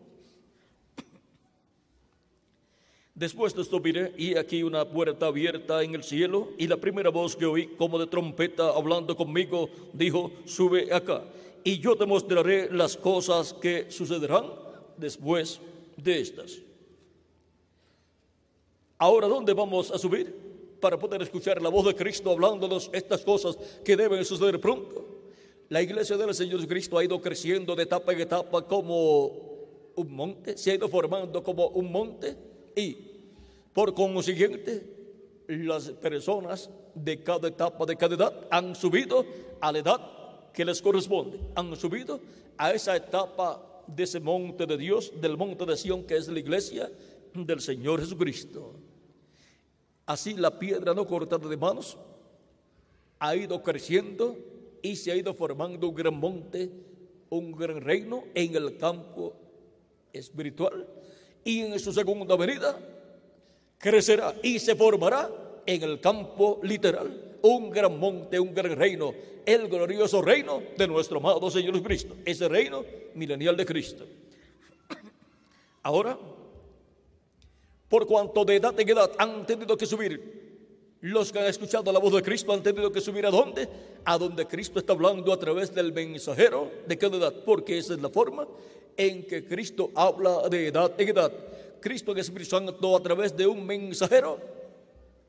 Después 3.18 3.52
de 3.52 3.62
esto 3.62 3.80
miré 3.80 4.12
y 4.16 4.36
aquí 4.36 4.62
una 4.62 4.84
puerta 4.84 5.26
abierta 5.26 5.82
en 5.82 5.92
el 5.96 6.04
cielo 6.04 6.50
y 6.56 6.68
la 6.68 6.76
primera 6.76 7.10
voz 7.10 7.34
que 7.34 7.46
oí 7.46 7.66
como 7.66 7.98
de 7.98 8.06
trompeta 8.06 8.70
hablando 8.70 9.16
conmigo 9.16 9.68
dijo, 9.92 10.30
sube 10.44 10.94
acá 10.94 11.24
y 11.64 11.80
yo 11.80 11.96
te 11.96 12.06
mostraré 12.06 12.70
las 12.70 12.96
cosas 12.96 13.54
que 13.54 13.90
sucederán 13.90 14.44
después 14.96 15.60
de 15.96 16.20
estas. 16.20 16.58
Ahora, 18.98 19.26
¿dónde 19.26 19.52
vamos 19.52 19.90
a 19.90 19.98
subir? 19.98 20.32
Para 20.80 20.96
poder 20.96 21.20
escuchar 21.22 21.60
la 21.60 21.70
voz 21.70 21.86
de 21.86 21.96
Cristo 21.96 22.30
hablándonos 22.30 22.88
estas 22.92 23.22
cosas 23.22 23.58
que 23.84 23.96
deben 23.96 24.24
suceder 24.24 24.60
pronto. 24.60 25.04
La 25.70 25.82
iglesia 25.82 26.16
del 26.16 26.32
Señor 26.36 26.58
Jesucristo 26.58 26.96
ha 26.96 27.02
ido 27.02 27.20
creciendo 27.20 27.74
de 27.74 27.82
etapa 27.82 28.12
en 28.12 28.20
etapa 28.20 28.64
como 28.64 29.26
un 29.96 30.12
monte, 30.12 30.56
se 30.56 30.70
ha 30.70 30.74
ido 30.76 30.88
formando 30.88 31.42
como 31.42 31.66
un 31.70 31.90
monte 31.90 32.36
y 32.76 33.07
por 33.78 33.94
consiguiente, 33.94 34.82
las 35.46 35.90
personas 35.90 36.68
de 36.96 37.22
cada 37.22 37.46
etapa, 37.46 37.86
de 37.86 37.94
cada 37.94 38.16
edad, 38.16 38.48
han 38.50 38.74
subido 38.74 39.24
a 39.60 39.70
la 39.70 39.78
edad 39.78 40.00
que 40.52 40.64
les 40.64 40.82
corresponde. 40.82 41.38
Han 41.54 41.76
subido 41.76 42.18
a 42.56 42.72
esa 42.72 42.96
etapa 42.96 43.84
de 43.86 44.02
ese 44.02 44.18
monte 44.18 44.66
de 44.66 44.76
Dios, 44.76 45.12
del 45.20 45.36
monte 45.36 45.64
de 45.64 45.76
Sión, 45.76 46.02
que 46.02 46.16
es 46.16 46.26
la 46.26 46.40
iglesia 46.40 46.90
del 47.32 47.60
Señor 47.60 48.00
Jesucristo. 48.00 48.74
Así 50.06 50.34
la 50.34 50.58
piedra 50.58 50.92
no 50.92 51.06
cortada 51.06 51.48
de 51.48 51.56
manos 51.56 51.96
ha 53.20 53.36
ido 53.36 53.62
creciendo 53.62 54.36
y 54.82 54.96
se 54.96 55.12
ha 55.12 55.14
ido 55.14 55.32
formando 55.34 55.88
un 55.88 55.94
gran 55.94 56.18
monte, 56.18 56.68
un 57.30 57.52
gran 57.52 57.80
reino 57.80 58.24
en 58.34 58.56
el 58.56 58.76
campo 58.76 59.36
espiritual. 60.12 60.84
Y 61.44 61.60
en 61.60 61.78
su 61.78 61.92
segunda 61.92 62.34
venida 62.34 62.76
crecerá 63.78 64.34
y 64.42 64.58
se 64.58 64.74
formará 64.74 65.30
en 65.64 65.82
el 65.82 66.00
campo 66.00 66.60
literal. 66.62 67.38
Un 67.42 67.70
gran 67.70 67.98
monte, 67.98 68.38
un 68.38 68.52
gran 68.52 68.74
reino, 68.74 69.14
el 69.46 69.68
glorioso 69.68 70.20
reino 70.20 70.62
de 70.76 70.88
nuestro 70.88 71.18
amado 71.18 71.50
Señor 71.50 71.74
Jesucristo, 71.74 72.16
ese 72.24 72.48
reino 72.48 72.84
milenial 73.14 73.56
de 73.56 73.64
Cristo. 73.64 74.04
Ahora, 75.82 76.18
por 77.88 78.06
cuanto 78.06 78.44
de 78.44 78.56
edad 78.56 78.78
en 78.78 78.88
edad 78.88 79.12
han 79.18 79.46
tenido 79.46 79.76
que 79.76 79.86
subir, 79.86 80.48
los 81.00 81.30
que 81.30 81.38
han 81.38 81.46
escuchado 81.46 81.92
la 81.92 82.00
voz 82.00 82.12
de 82.12 82.22
Cristo 82.22 82.52
han 82.52 82.62
tenido 82.62 82.90
que 82.90 83.00
subir 83.00 83.24
a 83.24 83.30
dónde? 83.30 83.68
A 84.04 84.18
donde 84.18 84.46
Cristo 84.46 84.80
está 84.80 84.92
hablando 84.92 85.32
a 85.32 85.38
través 85.38 85.72
del 85.72 85.92
mensajero 85.92 86.70
de 86.86 86.98
cada 86.98 87.16
edad, 87.16 87.34
porque 87.44 87.78
esa 87.78 87.94
es 87.94 88.00
la 88.00 88.08
forma 88.08 88.48
en 88.96 89.24
que 89.26 89.46
Cristo 89.46 89.90
habla 89.94 90.48
de 90.48 90.66
edad 90.66 90.92
en 90.98 91.08
edad. 91.08 91.32
Cristo 91.80 92.12
en 92.12 92.18
Espíritu 92.18 92.50
Santo 92.50 92.96
a 92.96 93.02
través 93.02 93.36
de 93.36 93.46
un 93.46 93.64
mensajero 93.64 94.38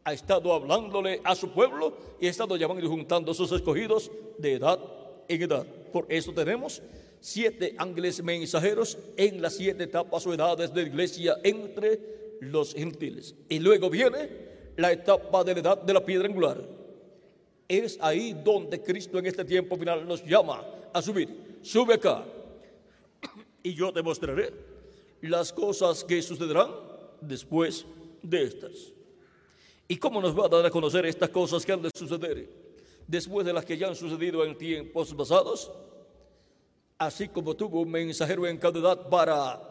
ha 0.03 0.13
estado 0.13 0.53
hablándole 0.53 1.21
a 1.23 1.35
su 1.35 1.51
pueblo 1.51 1.95
y 2.19 2.27
ha 2.27 2.29
estado 2.29 2.55
llamando 2.55 2.83
y 2.83 2.89
juntando 2.89 3.31
a 3.31 3.35
sus 3.35 3.51
escogidos 3.51 4.11
de 4.37 4.53
edad 4.53 4.79
en 5.27 5.41
edad. 5.41 5.65
Por 5.91 6.05
eso 6.09 6.33
tenemos 6.33 6.81
siete 7.19 7.75
ángeles 7.77 8.23
mensajeros 8.23 8.97
en 9.17 9.41
las 9.41 9.55
siete 9.55 9.83
etapas 9.83 10.25
o 10.25 10.33
edades 10.33 10.73
de 10.73 10.81
la 10.81 10.87
iglesia 10.87 11.37
entre 11.43 11.99
los 12.41 12.73
gentiles. 12.73 13.35
Y 13.49 13.59
luego 13.59 13.89
viene 13.89 14.29
la 14.77 14.91
etapa 14.91 15.43
de 15.43 15.53
la 15.53 15.59
edad 15.59 15.81
de 15.81 15.93
la 15.93 16.05
piedra 16.05 16.27
angular. 16.27 16.63
Es 17.67 17.97
ahí 18.01 18.33
donde 18.43 18.81
Cristo 18.81 19.19
en 19.19 19.27
este 19.27 19.45
tiempo 19.45 19.75
final 19.77 20.07
nos 20.07 20.25
llama 20.25 20.65
a 20.91 21.01
subir. 21.01 21.59
Sube 21.61 21.95
acá 21.95 22.25
y 23.61 23.73
yo 23.73 23.91
te 23.91 24.01
mostraré 24.01 24.68
las 25.21 25.51
cosas 25.51 26.03
que 26.03 26.21
sucederán 26.21 26.71
después 27.21 27.85
de 28.21 28.43
estas. 28.43 28.93
¿Y 29.87 29.97
cómo 29.97 30.21
nos 30.21 30.37
va 30.37 30.45
a 30.45 30.49
dar 30.49 30.65
a 30.65 30.69
conocer 30.69 31.05
estas 31.05 31.29
cosas 31.29 31.65
que 31.65 31.71
han 31.71 31.81
de 31.81 31.89
suceder 31.93 32.47
después 33.07 33.45
de 33.45 33.53
las 33.53 33.65
que 33.65 33.77
ya 33.77 33.87
han 33.87 33.95
sucedido 33.95 34.45
en 34.45 34.57
tiempos 34.57 35.13
pasados? 35.13 35.71
Así 36.97 37.27
como 37.29 37.55
tuvo 37.55 37.81
un 37.81 37.89
mensajero 37.89 38.45
en 38.45 38.57
cada 38.57 38.79
edad 38.79 39.09
para 39.09 39.61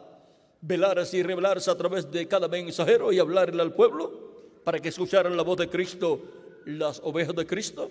velarse 0.60 1.18
y 1.18 1.22
revelarse 1.22 1.70
a 1.70 1.76
través 1.76 2.10
de 2.10 2.26
cada 2.26 2.48
mensajero 2.48 3.12
y 3.12 3.18
hablarle 3.18 3.62
al 3.62 3.74
pueblo 3.74 4.28
para 4.64 4.80
que 4.80 4.88
escucharan 4.88 5.36
la 5.36 5.42
voz 5.42 5.58
de 5.58 5.68
Cristo, 5.68 6.20
las 6.64 7.00
ovejas 7.04 7.34
de 7.36 7.46
Cristo, 7.46 7.90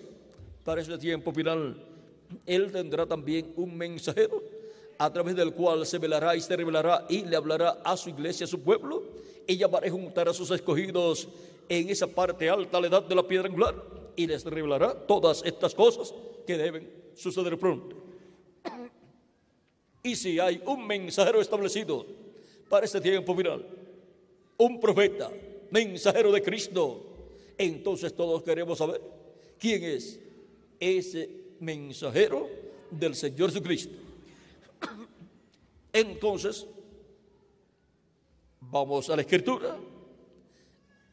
para 0.64 0.82
ese 0.82 0.98
tiempo 0.98 1.32
final, 1.32 1.82
Él 2.44 2.70
tendrá 2.70 3.06
también 3.06 3.52
un 3.56 3.76
mensajero 3.76 4.42
a 4.98 5.12
través 5.12 5.36
del 5.36 5.54
cual 5.54 5.86
se 5.86 5.98
velará 5.98 6.34
y 6.36 6.40
se 6.40 6.56
revelará 6.56 7.06
y 7.08 7.24
le 7.24 7.36
hablará 7.36 7.80
a 7.84 7.96
su 7.96 8.10
iglesia, 8.10 8.44
a 8.44 8.48
su 8.48 8.60
pueblo, 8.60 9.04
y 9.46 9.56
llamará 9.56 9.88
juntar 9.90 10.28
a 10.28 10.34
sus 10.34 10.50
escogidos 10.50 11.28
en 11.68 11.88
esa 11.88 12.06
parte 12.06 12.50
alta, 12.50 12.80
la 12.80 12.88
edad 12.88 13.02
de 13.02 13.14
la 13.14 13.26
piedra 13.26 13.48
angular, 13.48 13.74
y 14.16 14.26
les 14.26 14.44
revelará 14.44 14.94
todas 14.94 15.42
estas 15.44 15.74
cosas 15.74 16.12
que 16.46 16.58
deben 16.58 16.90
suceder 17.14 17.58
pronto. 17.58 17.96
Y 20.02 20.16
si 20.16 20.38
hay 20.38 20.62
un 20.66 20.86
mensajero 20.86 21.40
establecido 21.40 22.04
para 22.68 22.84
este 22.84 23.00
tiempo 23.00 23.34
final. 23.34 23.64
Un 24.56 24.80
profeta, 24.80 25.30
mensajero 25.70 26.32
de 26.32 26.42
Cristo. 26.42 27.04
Entonces 27.56 28.14
todos 28.14 28.42
queremos 28.42 28.78
saber 28.78 29.00
quién 29.58 29.82
es 29.82 30.20
ese 30.78 31.28
mensajero 31.60 32.48
del 32.90 33.14
Señor 33.14 33.50
Jesucristo. 33.50 34.07
Entonces, 35.92 36.66
vamos 38.60 39.08
a 39.10 39.16
la 39.16 39.22
escritura. 39.22 39.76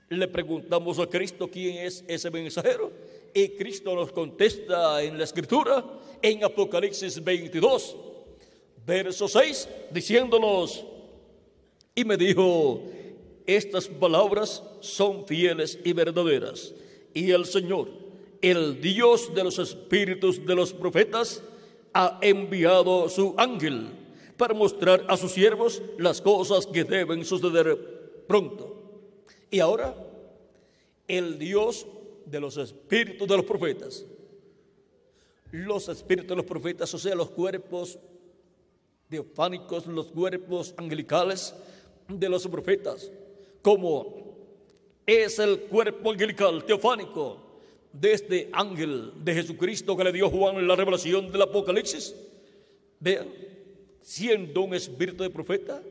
Le 0.10 0.28
preguntamos 0.28 1.00
a 1.00 1.08
Cristo 1.08 1.50
quién 1.50 1.78
es 1.78 2.04
ese 2.08 2.30
mensajero 2.30 2.92
y 3.34 3.50
Cristo 3.50 3.94
nos 3.96 4.12
contesta 4.12 5.04
en 5.04 5.18
la 5.18 5.24
escritura 5.24 5.84
en 6.22 6.44
Apocalipsis 6.44 7.22
22, 7.22 7.98
verso 8.86 9.28
6, 9.28 9.68
diciéndonos, 9.92 10.86
y 11.94 12.06
me 12.06 12.18
dijo, 12.18 12.82
estas 13.46 13.88
palabras 13.88 14.64
son 14.80 15.28
fieles 15.28 15.78
y 15.84 15.94
verdaderas. 15.94 16.74
Y 17.14 17.32
el 17.32 17.46
Señor, 17.46 17.90
el 18.42 18.80
Dios 18.80 19.34
de 19.34 19.44
los 19.44 19.60
espíritus 19.60 20.46
de 20.46 20.56
los 20.56 20.72
profetas, 20.72 21.44
ha 21.94 22.20
enviado 22.22 23.10
su 23.10 23.34
ángel 23.38 24.05
para 24.38 24.54
mostrar 24.54 25.06
a 25.08 25.18
sus 25.18 25.32
siervos 25.32 25.82
las 25.98 26.22
cosas 26.22 26.68
que 26.68 26.84
deben 26.84 27.24
suceder 27.24 28.24
pronto. 28.28 28.76
Y 29.50 29.60
ahora, 29.60 29.96
el 31.08 31.38
Dios 31.40 31.86
de 32.26 32.40
los 32.40 32.58
espíritus 32.58 33.28
de 33.28 33.38
los 33.38 33.46
profetas, 33.46 34.06
los 35.52 35.88
espíritus 35.88 36.30
de 36.30 36.36
los 36.36 36.46
profetas, 36.46 36.94
o 36.94 36.98
sea, 36.98 37.16
los 37.16 37.30
cuerpos 37.30 37.98
teofánicos, 39.10 39.86
los 39.88 40.08
cuerpos 40.08 40.74
angelicales 40.78 41.54
de 42.08 42.30
los 42.30 42.48
profetas, 42.48 43.12
como 43.62 44.36
es 45.06 45.40
el 45.40 45.62
cuerpo 45.62 46.12
angelical 46.12 46.64
teofánico 46.66 47.38
de 47.94 48.14
este 48.14 48.50
ángel 48.52 49.14
de 49.24 49.34
Jesucristo 49.34 49.96
que 49.96 50.04
le 50.04 50.12
dio 50.12 50.30
Juan 50.30 50.58
en 50.58 50.68
la 50.68 50.76
revelación 50.76 51.32
del 51.32 51.44
Apocalipsis. 51.44 52.16
Vean, 53.00 53.28
siendo 54.06 54.62
un 54.62 54.76
espíritu 54.76 55.24
de 55.24 55.32
profeta, 55.32 55.82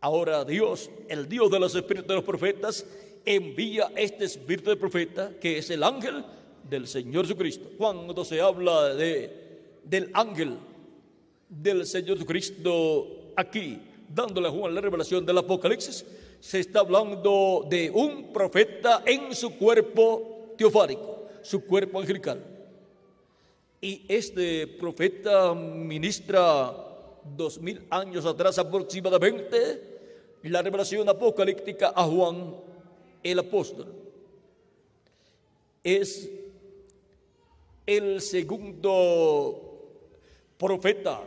ahora 0.00 0.44
Dios, 0.44 0.90
el 1.08 1.28
Dios 1.28 1.48
de 1.52 1.60
los 1.60 1.72
espíritus 1.72 2.08
de 2.08 2.14
los 2.16 2.24
profetas, 2.24 2.84
envía 3.24 3.92
este 3.94 4.24
espíritu 4.24 4.70
de 4.70 4.76
profeta, 4.76 5.30
que 5.40 5.58
es 5.58 5.70
el 5.70 5.84
ángel 5.84 6.24
del 6.68 6.88
Señor 6.88 7.24
Jesucristo. 7.24 7.70
Cuando 7.78 8.24
se 8.24 8.40
habla 8.40 8.96
de, 8.96 9.78
del 9.84 10.10
ángel 10.14 10.58
del 11.48 11.86
Señor 11.86 12.16
Jesucristo 12.16 13.30
aquí, 13.36 13.78
dándole 14.12 14.48
a 14.48 14.50
Juan 14.50 14.74
la 14.74 14.80
revelación 14.80 15.24
del 15.24 15.38
Apocalipsis, 15.38 16.04
se 16.40 16.58
está 16.58 16.80
hablando 16.80 17.64
de 17.70 17.88
un 17.88 18.32
profeta 18.32 19.04
en 19.06 19.32
su 19.32 19.56
cuerpo 19.56 20.54
teofánico, 20.58 21.28
su 21.40 21.64
cuerpo 21.64 22.00
angelical. 22.00 22.44
Y 23.80 24.04
este 24.08 24.66
profeta 24.66 25.54
ministra 25.54 26.88
dos 27.24 27.58
mil 27.58 27.86
años 27.90 28.26
atrás 28.26 28.58
aproximadamente 28.58 29.92
la 30.42 30.62
revelación 30.62 31.08
apocalíptica 31.08 31.92
a 31.94 32.04
Juan 32.04 32.56
el 33.22 33.38
apóstol. 33.38 33.86
Es 35.84 36.28
el 37.86 38.20
segundo 38.20 39.72
profeta 40.58 41.22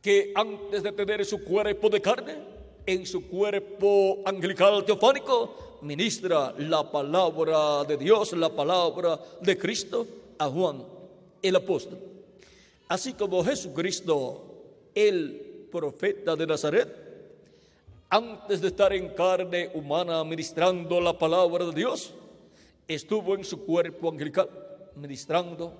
que 0.00 0.32
antes 0.34 0.82
de 0.82 0.92
tener 0.92 1.24
su 1.24 1.44
cuerpo 1.44 1.88
de 1.88 2.00
carne, 2.00 2.36
en 2.84 3.06
su 3.06 3.28
cuerpo 3.28 4.18
angelical 4.24 4.84
teofánico, 4.84 5.78
ministra 5.82 6.52
la 6.58 6.90
palabra 6.90 7.84
de 7.84 7.96
Dios, 7.96 8.32
la 8.32 8.48
palabra 8.48 9.20
de 9.40 9.56
Cristo 9.56 10.06
a 10.38 10.48
Juan 10.48 10.84
el 11.42 11.56
apóstol. 11.56 11.98
Así 12.88 13.14
como 13.14 13.44
Jesucristo, 13.44 14.51
el 14.94 15.68
profeta 15.70 16.36
de 16.36 16.46
Nazaret, 16.46 16.88
antes 18.10 18.60
de 18.60 18.68
estar 18.68 18.92
en 18.92 19.08
carne 19.14 19.70
humana 19.74 20.22
ministrando 20.22 21.00
la 21.00 21.16
palabra 21.16 21.64
de 21.66 21.72
Dios, 21.72 22.12
estuvo 22.86 23.34
en 23.34 23.44
su 23.44 23.64
cuerpo 23.64 24.10
angelical 24.10 24.50
ministrando 24.96 25.72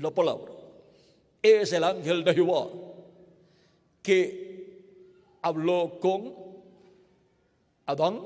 la 0.00 0.10
palabra. 0.10 0.52
Es 1.42 1.72
el 1.72 1.82
ángel 1.82 2.22
de 2.22 2.34
Jehová 2.34 2.68
que 4.00 4.78
habló 5.42 5.98
con 5.98 6.34
Adán, 7.86 8.20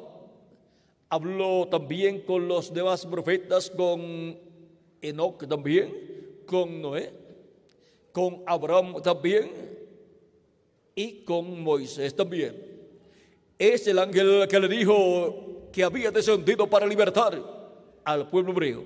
habló 1.08 1.66
también 1.68 2.20
con 2.20 2.46
los 2.46 2.74
demás 2.74 3.06
profetas, 3.06 3.70
con 3.70 4.38
Enoch 5.00 5.48
también, 5.48 6.42
con 6.44 6.82
Noé, 6.82 7.10
con 8.12 8.42
Abraham 8.46 9.00
también 9.02 9.75
y 10.96 11.22
con 11.24 11.62
Moisés 11.62 12.16
también. 12.16 12.56
Es 13.58 13.86
el 13.86 13.98
ángel 13.98 14.48
que 14.48 14.58
le 14.58 14.68
dijo 14.68 15.68
que 15.70 15.84
había 15.84 16.10
descendido 16.10 16.68
para 16.68 16.86
libertar 16.86 17.40
al 18.02 18.28
pueblo 18.28 18.52
hebreo. 18.52 18.84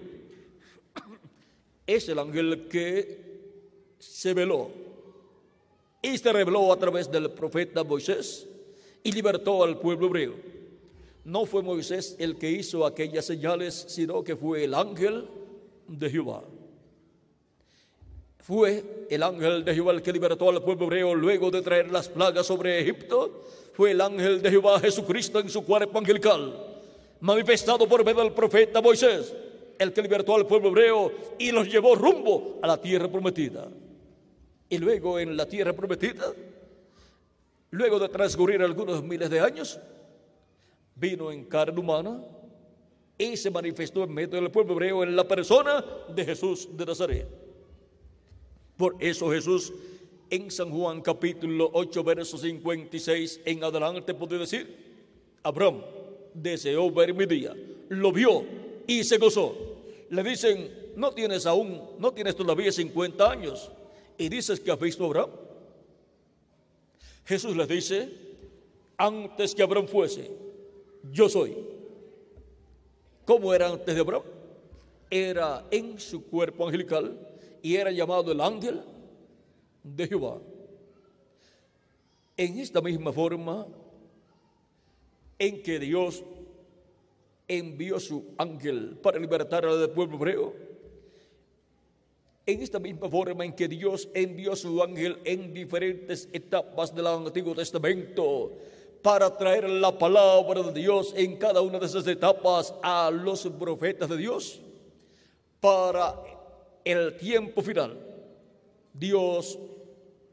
Es 1.86 2.08
el 2.08 2.18
ángel 2.18 2.66
que 2.68 3.30
se 3.98 4.34
veló 4.34 4.70
y 6.02 6.18
se 6.18 6.32
reveló 6.32 6.72
a 6.72 6.78
través 6.78 7.11
del 7.11 7.30
profeta 7.30 7.84
Moisés 7.84 8.46
y 9.02 9.12
libertó 9.12 9.62
al 9.62 9.78
pueblo 9.78 10.06
hebreo. 10.06 10.34
No 11.24 11.46
fue 11.46 11.62
Moisés 11.62 12.16
el 12.18 12.36
que 12.36 12.50
hizo 12.50 12.84
aquellas 12.84 13.26
señales, 13.26 13.86
sino 13.88 14.24
que 14.24 14.34
fue 14.36 14.64
el 14.64 14.74
ángel 14.74 15.28
de 15.86 16.11
Jehová. 16.11 16.42
Fue 18.51 19.07
el 19.09 19.22
ángel 19.22 19.64
de 19.64 19.72
Jehová 19.72 19.92
el 19.92 20.03
que 20.03 20.12
libertó 20.12 20.48
al 20.48 20.61
pueblo 20.61 20.86
hebreo 20.86 21.14
luego 21.14 21.53
de 21.53 21.62
traer 21.62 21.88
las 21.88 22.09
plagas 22.09 22.46
sobre 22.46 22.80
Egipto. 22.80 23.44
Fue 23.74 23.92
el 23.92 24.01
ángel 24.01 24.42
de 24.42 24.51
Jehová 24.51 24.80
Jesucristo 24.80 25.38
en 25.38 25.48
su 25.48 25.64
cuerpo 25.64 26.01
angelical, 26.01 26.82
manifestado 27.20 27.86
por 27.86 28.05
medio 28.05 28.24
del 28.24 28.32
profeta 28.32 28.82
Moisés, 28.82 29.32
el 29.78 29.92
que 29.92 30.03
libertó 30.03 30.34
al 30.34 30.48
pueblo 30.48 30.70
hebreo 30.70 31.12
y 31.38 31.53
los 31.53 31.70
llevó 31.70 31.94
rumbo 31.94 32.59
a 32.61 32.66
la 32.66 32.80
tierra 32.80 33.07
prometida. 33.07 33.68
Y 34.68 34.78
luego 34.78 35.20
en 35.20 35.36
la 35.36 35.46
tierra 35.46 35.72
prometida, 35.72 36.34
luego 37.70 38.01
de 38.01 38.09
transcurrir 38.09 38.62
algunos 38.62 39.01
miles 39.05 39.30
de 39.30 39.38
años, 39.38 39.78
vino 40.96 41.30
en 41.30 41.44
carne 41.44 41.78
humana 41.78 42.20
y 43.16 43.36
se 43.36 43.48
manifestó 43.48 44.03
en 44.03 44.12
medio 44.12 44.40
del 44.40 44.51
pueblo 44.51 44.72
hebreo 44.72 45.05
en 45.05 45.14
la 45.14 45.22
persona 45.22 45.84
de 46.12 46.24
Jesús 46.24 46.68
de 46.76 46.84
Nazaret. 46.84 47.49
Por 48.81 48.97
eso 48.99 49.31
Jesús 49.31 49.74
en 50.31 50.51
San 50.51 50.70
Juan 50.70 51.03
capítulo 51.03 51.68
8, 51.74 52.03
verso 52.03 52.39
56 52.39 53.43
en 53.45 53.62
adelante 53.62 54.14
puede 54.14 54.39
decir, 54.39 54.74
Abraham 55.43 55.83
deseó 56.33 56.91
ver 56.91 57.12
mi 57.12 57.26
día, 57.26 57.55
lo 57.91 58.11
vio 58.11 58.43
y 58.87 59.05
se 59.05 59.18
gozó. 59.18 59.55
Le 60.09 60.22
dicen, 60.22 60.93
no 60.97 61.12
tienes 61.12 61.45
aún, 61.45 61.91
no 61.99 62.14
tienes 62.14 62.35
todavía 62.35 62.72
50 62.72 63.31
años 63.31 63.70
y 64.16 64.31
dices 64.31 64.59
que 64.59 64.70
has 64.70 64.81
visto 64.81 65.05
a 65.05 65.09
Abraham. 65.09 65.31
Jesús 67.26 67.55
les 67.55 67.68
dice, 67.68 68.09
antes 68.97 69.55
que 69.55 69.62
Abraham 69.62 69.89
fuese, 69.89 70.31
yo 71.12 71.28
soy. 71.28 71.55
¿Cómo 73.26 73.53
era 73.53 73.68
antes 73.68 73.95
de 73.95 74.01
Abraham? 74.01 74.24
Era 75.11 75.66
en 75.70 76.01
su 76.01 76.24
cuerpo 76.24 76.64
angelical 76.64 77.26
y 77.62 77.76
era 77.76 77.90
llamado 77.90 78.32
el 78.32 78.40
ángel 78.40 78.82
de 79.82 80.06
Jehová. 80.06 80.38
En 82.36 82.58
esta 82.58 82.80
misma 82.80 83.12
forma 83.12 83.66
en 85.38 85.62
que 85.62 85.78
Dios 85.78 86.22
envió 87.48 87.98
su 87.98 88.34
ángel 88.38 88.98
para 89.02 89.18
libertar 89.18 89.66
al 89.66 89.90
pueblo 89.90 90.16
hebreo, 90.16 90.54
en 92.46 92.62
esta 92.62 92.78
misma 92.78 93.08
forma 93.08 93.44
en 93.44 93.52
que 93.52 93.68
Dios 93.68 94.08
envió 94.14 94.56
su 94.56 94.82
ángel 94.82 95.18
en 95.24 95.52
diferentes 95.52 96.28
etapas 96.32 96.94
del 96.94 97.06
Antiguo 97.06 97.54
Testamento 97.54 98.52
para 99.02 99.36
traer 99.36 99.68
la 99.68 99.96
palabra 99.96 100.62
de 100.62 100.80
Dios 100.80 101.14
en 101.16 101.36
cada 101.36 101.61
una 101.61 101.78
de 101.78 101.86
esas 101.86 102.06
etapas 102.06 102.74
a 102.82 103.11
los 103.11 103.46
profetas 103.58 104.08
de 104.08 104.16
Dios, 104.16 104.61
para 105.61 106.22
el 106.85 107.16
tiempo 107.16 107.62
final, 107.62 107.97
Dios 108.93 109.59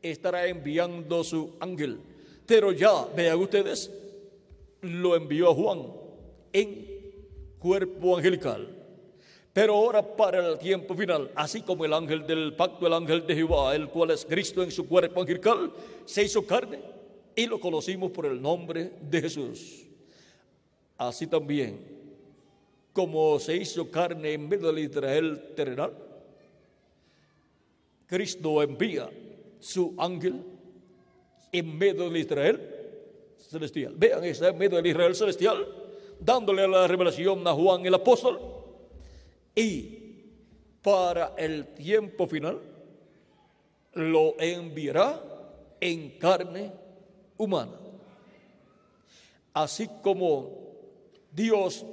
estará 0.01 0.47
enviando 0.47 1.23
su 1.23 1.53
ángel. 1.59 1.99
Pero 2.45 2.71
ya, 2.71 3.05
vean 3.15 3.39
ustedes, 3.39 3.91
lo 4.81 5.15
envió 5.15 5.51
a 5.51 5.53
Juan 5.53 5.83
en 6.53 6.97
cuerpo 7.59 8.17
angelical. 8.17 8.67
Pero 9.53 9.73
ahora 9.73 10.15
para 10.15 10.47
el 10.47 10.57
tiempo 10.59 10.93
final, 10.95 11.31
así 11.35 11.61
como 11.61 11.83
el 11.83 11.93
ángel 11.93 12.27
del 12.27 12.53
pacto, 12.53 12.85
el 12.85 12.93
ángel 12.93 13.25
de 13.25 13.35
Jehová, 13.35 13.75
el 13.75 13.89
cual 13.89 14.11
es 14.11 14.23
Cristo 14.23 14.61
en 14.61 14.71
su 14.71 14.87
cuerpo 14.87 15.21
angelical, 15.21 15.71
se 16.05 16.23
hizo 16.23 16.45
carne 16.45 16.79
y 17.35 17.47
lo 17.47 17.59
conocimos 17.59 18.11
por 18.11 18.27
el 18.27 18.41
nombre 18.41 18.91
de 19.01 19.21
Jesús. 19.21 19.87
Así 20.97 21.25
también, 21.27 21.79
como 22.93 23.39
se 23.39 23.55
hizo 23.55 23.89
carne 23.89 24.33
en 24.33 24.47
medio 24.47 24.67
del 24.67 24.79
Israel 24.79 25.53
terrenal, 25.55 25.91
Cristo 28.07 28.63
envía 28.63 29.09
su 29.59 29.93
ángel 29.97 30.43
en 31.51 31.77
medio 31.77 32.05
del 32.05 32.17
Israel 32.17 32.77
celestial. 33.37 33.93
Vean, 33.95 34.23
está 34.23 34.49
en 34.49 34.57
medio 34.57 34.77
del 34.77 34.87
Israel 34.87 35.15
celestial, 35.15 35.67
dándole 36.19 36.67
la 36.67 36.87
revelación 36.87 37.45
a 37.47 37.53
Juan 37.53 37.85
el 37.85 37.93
apóstol. 37.93 38.39
Y 39.53 40.23
para 40.81 41.33
el 41.37 41.73
tiempo 41.73 42.27
final, 42.27 42.61
lo 43.93 44.39
enviará 44.39 45.21
en 45.81 46.11
carne 46.17 46.71
humana. 47.37 47.73
Así 49.53 49.89
como 50.03 50.67
Dios 51.31 51.85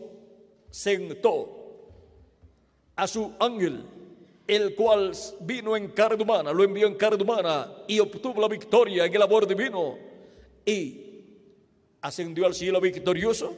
sentó 0.70 1.64
a 2.94 3.06
su 3.06 3.32
ángel, 3.38 3.84
el 4.46 4.74
cual 4.74 5.12
vino 5.40 5.76
en 5.76 5.88
carne 5.88 6.22
humana, 6.22 6.52
lo 6.52 6.64
envió 6.64 6.86
en 6.86 6.94
carne 6.94 7.22
humana 7.22 7.72
y 7.86 7.98
obtuvo 7.98 8.40
la 8.40 8.48
victoria 8.48 9.06
en 9.06 9.14
el 9.14 9.22
amor 9.22 9.46
divino 9.46 9.96
y 10.66 11.00
ascendió 12.00 12.46
al 12.46 12.54
cielo 12.54 12.80
victorioso, 12.80 13.54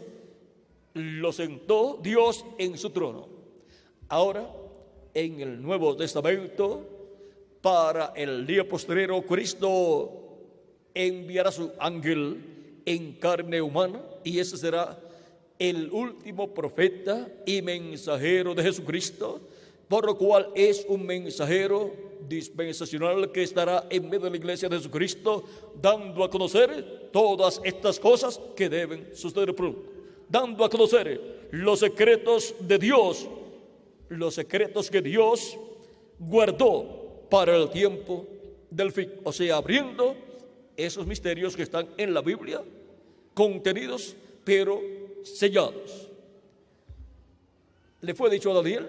lo 0.94 1.32
sentó 1.32 1.98
Dios 2.02 2.44
en 2.58 2.78
su 2.78 2.90
trono. 2.90 3.28
Ahora, 4.08 4.48
en 5.12 5.40
el 5.40 5.60
Nuevo 5.60 5.96
Testamento, 5.96 6.86
para 7.60 8.12
el 8.14 8.46
día 8.46 8.68
posterior, 8.68 9.24
Cristo 9.26 10.26
enviará 10.94 11.50
su 11.50 11.72
ángel 11.78 12.82
en 12.84 13.14
carne 13.14 13.60
humana 13.60 14.00
y 14.22 14.38
ese 14.38 14.56
será 14.56 14.98
el 15.58 15.90
último 15.90 16.54
profeta 16.54 17.28
y 17.44 17.62
mensajero 17.62 18.54
de 18.54 18.62
Jesucristo, 18.62 19.40
por 19.88 20.04
lo 20.04 20.16
cual 20.16 20.50
es 20.54 20.84
un 20.88 21.06
mensajero 21.06 21.92
dispensacional 22.28 23.30
que 23.30 23.42
estará 23.42 23.86
en 23.88 24.04
medio 24.04 24.24
de 24.24 24.30
la 24.30 24.36
iglesia 24.36 24.68
de 24.68 24.76
Jesucristo, 24.76 25.44
dando 25.80 26.24
a 26.24 26.30
conocer 26.30 27.10
todas 27.12 27.60
estas 27.64 28.00
cosas 28.00 28.40
que 28.56 28.68
deben 28.68 29.14
suceder 29.14 29.54
pronto, 29.54 29.84
dando 30.28 30.64
a 30.64 30.70
conocer 30.70 31.48
los 31.52 31.80
secretos 31.80 32.54
de 32.60 32.78
Dios, 32.78 33.28
los 34.08 34.34
secretos 34.34 34.90
que 34.90 35.02
Dios 35.02 35.56
guardó 36.18 37.26
para 37.30 37.56
el 37.56 37.70
tiempo 37.70 38.26
del 38.70 38.90
fin, 38.92 39.12
o 39.22 39.32
sea, 39.32 39.56
abriendo 39.56 40.16
esos 40.76 41.06
misterios 41.06 41.56
que 41.56 41.62
están 41.62 41.88
en 41.96 42.12
la 42.12 42.20
Biblia, 42.20 42.62
contenidos 43.34 44.16
pero 44.44 44.80
sellados. 45.22 46.08
Le 48.00 48.14
fue 48.14 48.30
dicho 48.30 48.50
a 48.50 48.54
Daniel, 48.54 48.88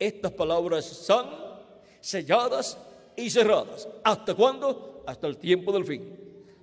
estas 0.00 0.32
palabras 0.32 0.84
son 0.86 1.26
selladas 2.00 2.78
y 3.14 3.28
cerradas. 3.28 3.86
¿Hasta 4.02 4.34
cuándo? 4.34 5.04
Hasta 5.06 5.26
el 5.26 5.36
tiempo 5.36 5.70
del 5.72 5.84
fin. 5.84 6.18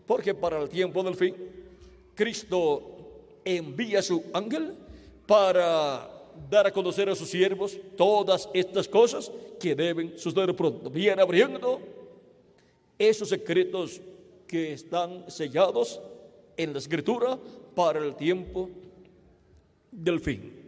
Porque 0.06 0.34
para 0.34 0.60
el 0.60 0.68
tiempo 0.68 1.04
del 1.04 1.16
fin, 1.16 1.36
Cristo 2.16 2.82
envía 3.46 4.00
a 4.00 4.02
su 4.02 4.24
ángel 4.34 4.76
para 5.28 6.10
dar 6.50 6.68
a 6.68 6.72
conocer 6.72 7.10
a 7.10 7.16
sus 7.16 7.30
siervos 7.30 7.78
todas 7.96 8.50
estas 8.54 8.88
cosas 8.88 9.32
que 9.60 9.76
deben 9.76 10.18
suceder 10.18 10.56
pronto. 10.56 10.90
Viene 10.90 11.22
abriendo 11.22 11.80
esos 12.98 13.30
secretos 13.30 14.02
que 14.48 14.74
están 14.74 15.30
sellados 15.30 16.02
en 16.56 16.74
la 16.74 16.80
escritura 16.80 17.38
para 17.76 18.00
el 18.00 18.16
tiempo 18.16 18.70
del 19.92 20.20
fin. 20.20 20.67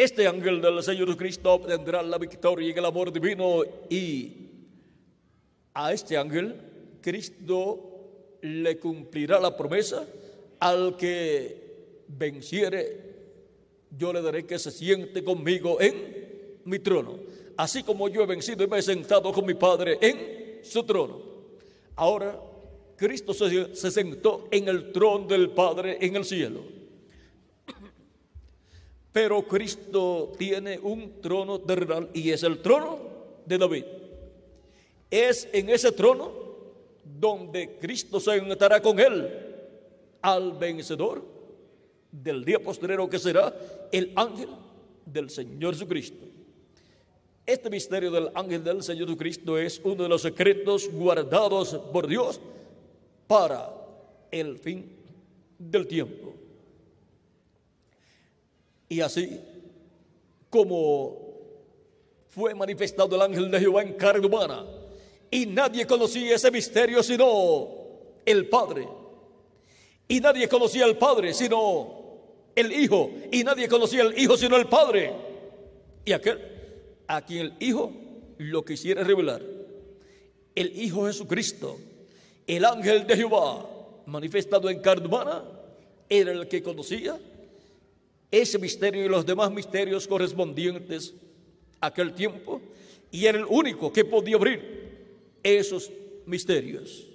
Este 0.00 0.26
ángel 0.26 0.62
del 0.62 0.82
Señor 0.82 1.14
Cristo 1.14 1.52
obtendrá 1.52 2.02
la 2.02 2.16
victoria 2.16 2.70
en 2.70 2.78
el 2.78 2.86
amor 2.86 3.12
divino 3.12 3.62
y 3.90 4.32
a 5.74 5.92
este 5.92 6.16
ángel 6.16 6.56
Cristo 7.02 8.38
le 8.40 8.78
cumplirá 8.78 9.38
la 9.38 9.54
promesa 9.54 10.06
al 10.58 10.96
que 10.96 12.04
venciere, 12.08 12.96
yo 13.90 14.10
le 14.14 14.22
daré 14.22 14.46
que 14.46 14.58
se 14.58 14.70
siente 14.70 15.22
conmigo 15.22 15.78
en 15.78 16.60
mi 16.64 16.78
trono 16.78 17.18
así 17.58 17.82
como 17.82 18.08
yo 18.08 18.22
he 18.22 18.26
vencido 18.26 18.64
y 18.64 18.68
me 18.68 18.78
he 18.78 18.82
sentado 18.82 19.30
con 19.34 19.44
mi 19.44 19.52
Padre 19.52 19.98
en 20.00 20.60
su 20.64 20.82
trono. 20.82 21.20
Ahora, 21.94 22.40
Cristo 22.96 23.34
se, 23.34 23.74
sentó 23.74 24.48
en 24.50 24.66
el 24.66 24.92
trono 24.92 25.26
del 25.26 25.50
Padre 25.50 25.98
en 26.00 26.16
el 26.16 26.24
cielo. 26.24 26.79
Pero 29.12 29.42
Cristo 29.46 30.32
tiene 30.38 30.78
un 30.78 31.20
trono 31.20 31.58
terrenal 31.60 32.08
y 32.14 32.30
es 32.30 32.42
el 32.42 32.62
trono 32.62 32.98
de 33.44 33.58
David. 33.58 33.84
Es 35.10 35.48
en 35.52 35.68
ese 35.68 35.90
trono 35.90 36.30
donde 37.04 37.76
Cristo 37.78 38.20
se 38.20 38.38
sentará 38.38 38.80
con 38.80 38.98
él 39.00 39.28
al 40.22 40.52
vencedor 40.52 41.24
del 42.12 42.44
día 42.44 42.60
posterior 42.60 43.08
que 43.08 43.18
será 43.18 43.54
el 43.90 44.12
ángel 44.14 44.48
del 45.04 45.28
Señor 45.30 45.74
Jesucristo. 45.74 46.26
Este 47.44 47.68
misterio 47.68 48.12
del 48.12 48.30
ángel 48.34 48.62
del 48.62 48.82
Señor 48.82 49.08
Jesucristo 49.08 49.58
es 49.58 49.80
uno 49.82 50.04
de 50.04 50.08
los 50.08 50.22
secretos 50.22 50.88
guardados 50.92 51.74
por 51.92 52.06
Dios 52.06 52.40
para 53.26 53.74
el 54.30 54.56
fin 54.58 54.86
del 55.58 55.86
tiempo. 55.86 56.32
Y 58.90 59.00
así 59.00 59.40
como 60.50 61.16
fue 62.28 62.54
manifestado 62.54 63.14
el 63.14 63.22
ángel 63.22 63.48
de 63.48 63.60
Jehová 63.60 63.82
en 63.82 63.94
carne 63.94 64.26
humana, 64.26 64.66
y 65.30 65.46
nadie 65.46 65.86
conocía 65.86 66.34
ese 66.34 66.50
misterio 66.50 67.02
sino 67.02 67.68
el 68.26 68.48
Padre. 68.48 68.88
Y 70.08 70.20
nadie 70.20 70.48
conocía 70.48 70.84
al 70.84 70.98
Padre 70.98 71.32
sino 71.32 72.00
el 72.56 72.72
Hijo. 72.72 73.10
Y 73.30 73.44
nadie 73.44 73.68
conocía 73.68 74.02
al 74.02 74.18
Hijo 74.18 74.36
sino 74.36 74.56
el 74.56 74.66
Padre. 74.66 75.12
Y 76.04 76.12
aquel 76.12 76.40
a 77.06 77.24
quien 77.24 77.46
el 77.46 77.54
Hijo 77.60 77.92
lo 78.38 78.64
quisiera 78.64 79.04
revelar. 79.04 79.40
El 80.56 80.76
Hijo 80.76 81.06
Jesucristo, 81.06 81.78
el 82.44 82.64
ángel 82.64 83.06
de 83.06 83.16
Jehová, 83.16 83.64
manifestado 84.06 84.68
en 84.68 84.80
carne 84.80 85.06
humana, 85.06 85.44
era 86.08 86.32
el 86.32 86.48
que 86.48 86.60
conocía 86.60 87.16
ese 88.30 88.58
misterio 88.58 89.04
y 89.04 89.08
los 89.08 89.26
demás 89.26 89.50
misterios 89.50 90.06
correspondientes 90.06 91.14
a 91.80 91.86
aquel 91.86 92.14
tiempo, 92.14 92.60
y 93.10 93.26
era 93.26 93.38
el 93.38 93.46
único 93.48 93.92
que 93.92 94.04
podía 94.04 94.36
abrir 94.36 94.98
esos 95.42 95.90
misterios. 96.26 97.06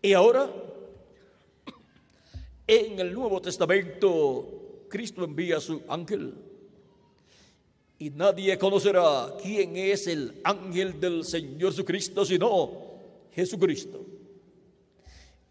Y 0.00 0.12
ahora, 0.12 0.50
en 2.66 2.98
el 2.98 3.12
Nuevo 3.12 3.40
Testamento, 3.42 4.86
Cristo 4.88 5.24
envía 5.24 5.58
a 5.58 5.60
su 5.60 5.82
ángel 5.88 6.34
y 7.98 8.10
nadie 8.10 8.56
conocerá 8.56 9.34
quién 9.42 9.76
es 9.76 10.06
el 10.06 10.40
ángel 10.44 11.00
del 11.00 11.24
Señor 11.24 11.72
Jesucristo 11.72 12.24
sino 12.24 12.70
Jesucristo. 13.32 14.06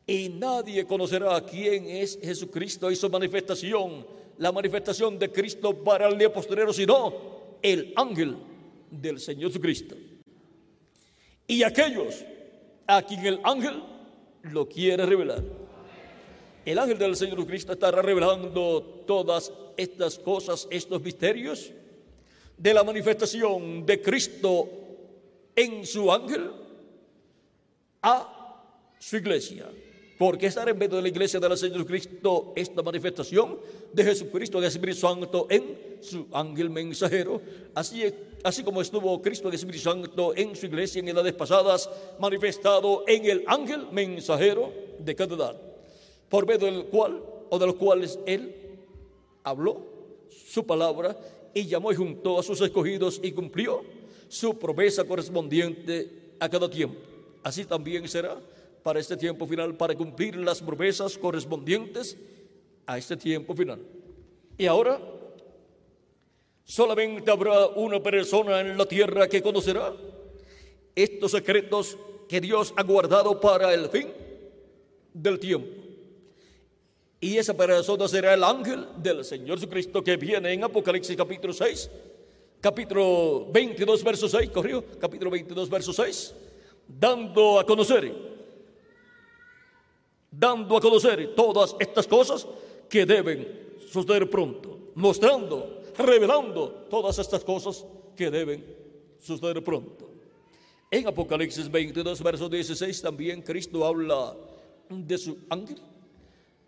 Y 0.05 0.29
nadie 0.29 0.85
conocerá 0.85 1.41
quién 1.41 1.89
es 1.89 2.17
Jesucristo 2.21 2.89
y 2.89 2.95
su 2.95 3.09
manifestación, 3.09 4.07
la 4.37 4.51
manifestación 4.51 5.17
de 5.17 5.31
Cristo 5.31 5.83
para 5.83 6.07
el 6.07 6.17
día 6.17 6.31
posterior, 6.31 6.73
sino 6.73 7.13
el 7.61 7.93
ángel 7.95 8.37
del 8.91 9.19
Señor 9.19 9.49
Jesucristo. 9.49 9.95
Y 11.47 11.63
aquellos 11.63 12.23
a 12.85 13.01
quien 13.01 13.25
el 13.25 13.39
ángel 13.43 13.81
lo 14.43 14.67
quiere 14.67 15.05
revelar. 15.05 15.43
El 16.65 16.79
ángel 16.79 16.97
del 16.97 17.15
Señor 17.15 17.37
Jesucristo 17.37 17.73
estará 17.73 18.01
revelando 18.01 19.03
todas 19.07 19.51
estas 19.77 20.19
cosas, 20.19 20.67
estos 20.69 21.01
misterios 21.01 21.71
de 22.57 22.73
la 22.73 22.83
manifestación 22.83 23.85
de 23.85 24.01
Cristo 24.01 24.69
en 25.55 25.85
su 25.85 26.11
ángel 26.11 26.51
a 28.01 28.63
su 28.99 29.17
iglesia. 29.17 29.67
Porque 30.17 30.47
estar 30.47 30.67
en 30.67 30.77
medio 30.77 30.95
de 30.95 31.03
la 31.03 31.09
iglesia 31.09 31.39
del 31.39 31.55
Señor 31.55 31.85
Cristo 31.85 32.51
esta 32.55 32.81
manifestación 32.81 33.59
de 33.93 34.03
Jesucristo, 34.03 34.59
de 34.59 34.67
Espíritu 34.67 34.99
Santo 34.99 35.45
en 35.49 35.97
su 36.01 36.25
ángel 36.31 36.71
mensajero. 36.71 37.39
Así, 37.75 38.03
así 38.43 38.63
como 38.63 38.81
estuvo 38.81 39.21
Cristo, 39.21 39.47
el 39.47 39.53
Espíritu 39.53 39.83
Santo 39.83 40.35
en 40.35 40.55
su 40.55 40.65
iglesia 40.65 40.99
en 40.99 41.09
edades 41.09 41.33
pasadas, 41.33 41.87
manifestado 42.19 43.03
en 43.07 43.25
el 43.25 43.43
ángel 43.45 43.87
mensajero 43.91 44.73
de 44.97 45.15
cada 45.15 45.35
edad, 45.35 45.61
por 46.29 46.47
medio 46.47 46.65
del 46.65 46.85
cual 46.85 47.21
o 47.49 47.59
de 47.59 47.65
los 47.67 47.75
cuales 47.75 48.17
Él 48.25 48.55
habló 49.43 49.81
su 50.47 50.65
palabra 50.65 51.15
y 51.53 51.67
llamó 51.67 51.91
y 51.91 51.95
juntó 51.95 52.39
a 52.39 52.43
sus 52.43 52.59
escogidos 52.61 53.19
y 53.21 53.31
cumplió 53.33 53.83
su 54.27 54.57
promesa 54.57 55.03
correspondiente 55.03 56.33
a 56.39 56.49
cada 56.49 56.67
tiempo. 56.69 56.99
Así 57.43 57.65
también 57.65 58.07
será 58.07 58.37
para 58.87 59.01
este 59.01 59.17
tiempo 59.17 59.45
final, 59.45 59.75
para 59.75 59.93
cumplir 59.95 60.37
las 60.37 60.61
promesas 60.61 61.17
correspondientes 61.17 62.15
a 62.85 62.97
este 62.97 63.17
tiempo 63.17 63.53
final. 63.53 63.81
Y 64.57 64.65
ahora, 64.65 64.97
solamente 66.63 67.29
habrá 67.29 67.67
una 67.67 68.01
persona 68.01 68.61
en 68.61 68.77
la 68.77 68.85
tierra 68.85 69.27
que 69.27 69.41
conocerá 69.41 69.93
estos 70.95 71.31
secretos 71.31 71.97
que 72.29 72.39
Dios 72.39 72.73
ha 72.77 72.83
guardado 72.83 73.41
para 73.41 73.73
el 73.73 73.89
fin 73.89 74.07
del 75.13 75.37
tiempo. 75.37 75.67
Y 77.19 77.35
esa 77.35 77.57
persona 77.57 78.07
será 78.07 78.35
el 78.35 78.43
ángel 78.45 78.87
del 78.99 79.25
Señor 79.25 79.57
Jesucristo 79.57 80.01
que 80.01 80.15
viene 80.15 80.53
en 80.53 80.63
Apocalipsis 80.63 81.17
capítulo 81.17 81.51
6, 81.51 81.91
capítulo 82.61 83.47
22, 83.51 84.01
verso 84.01 84.29
6, 84.29 84.49
corrió, 84.49 84.81
capítulo 84.97 85.29
22, 85.29 85.69
verso 85.69 85.91
6, 85.91 86.33
dando 86.87 87.59
a 87.59 87.65
conocer, 87.65 88.36
dando 90.31 90.77
a 90.77 90.81
conocer 90.81 91.35
todas 91.35 91.75
estas 91.79 92.07
cosas 92.07 92.47
que 92.89 93.05
deben 93.05 93.47
suceder 93.89 94.29
pronto, 94.29 94.91
mostrando, 94.95 95.81
revelando 95.97 96.85
todas 96.89 97.17
estas 97.19 97.43
cosas 97.43 97.85
que 98.15 98.29
deben 98.29 98.63
suceder 99.19 99.63
pronto. 99.63 100.09
En 100.89 101.07
Apocalipsis 101.07 101.69
22, 101.69 102.23
verso 102.23 102.47
16, 102.47 103.01
también 103.01 103.41
Cristo 103.41 103.85
habla 103.85 104.35
de 104.89 105.17
su 105.17 105.37
ángel. 105.49 105.81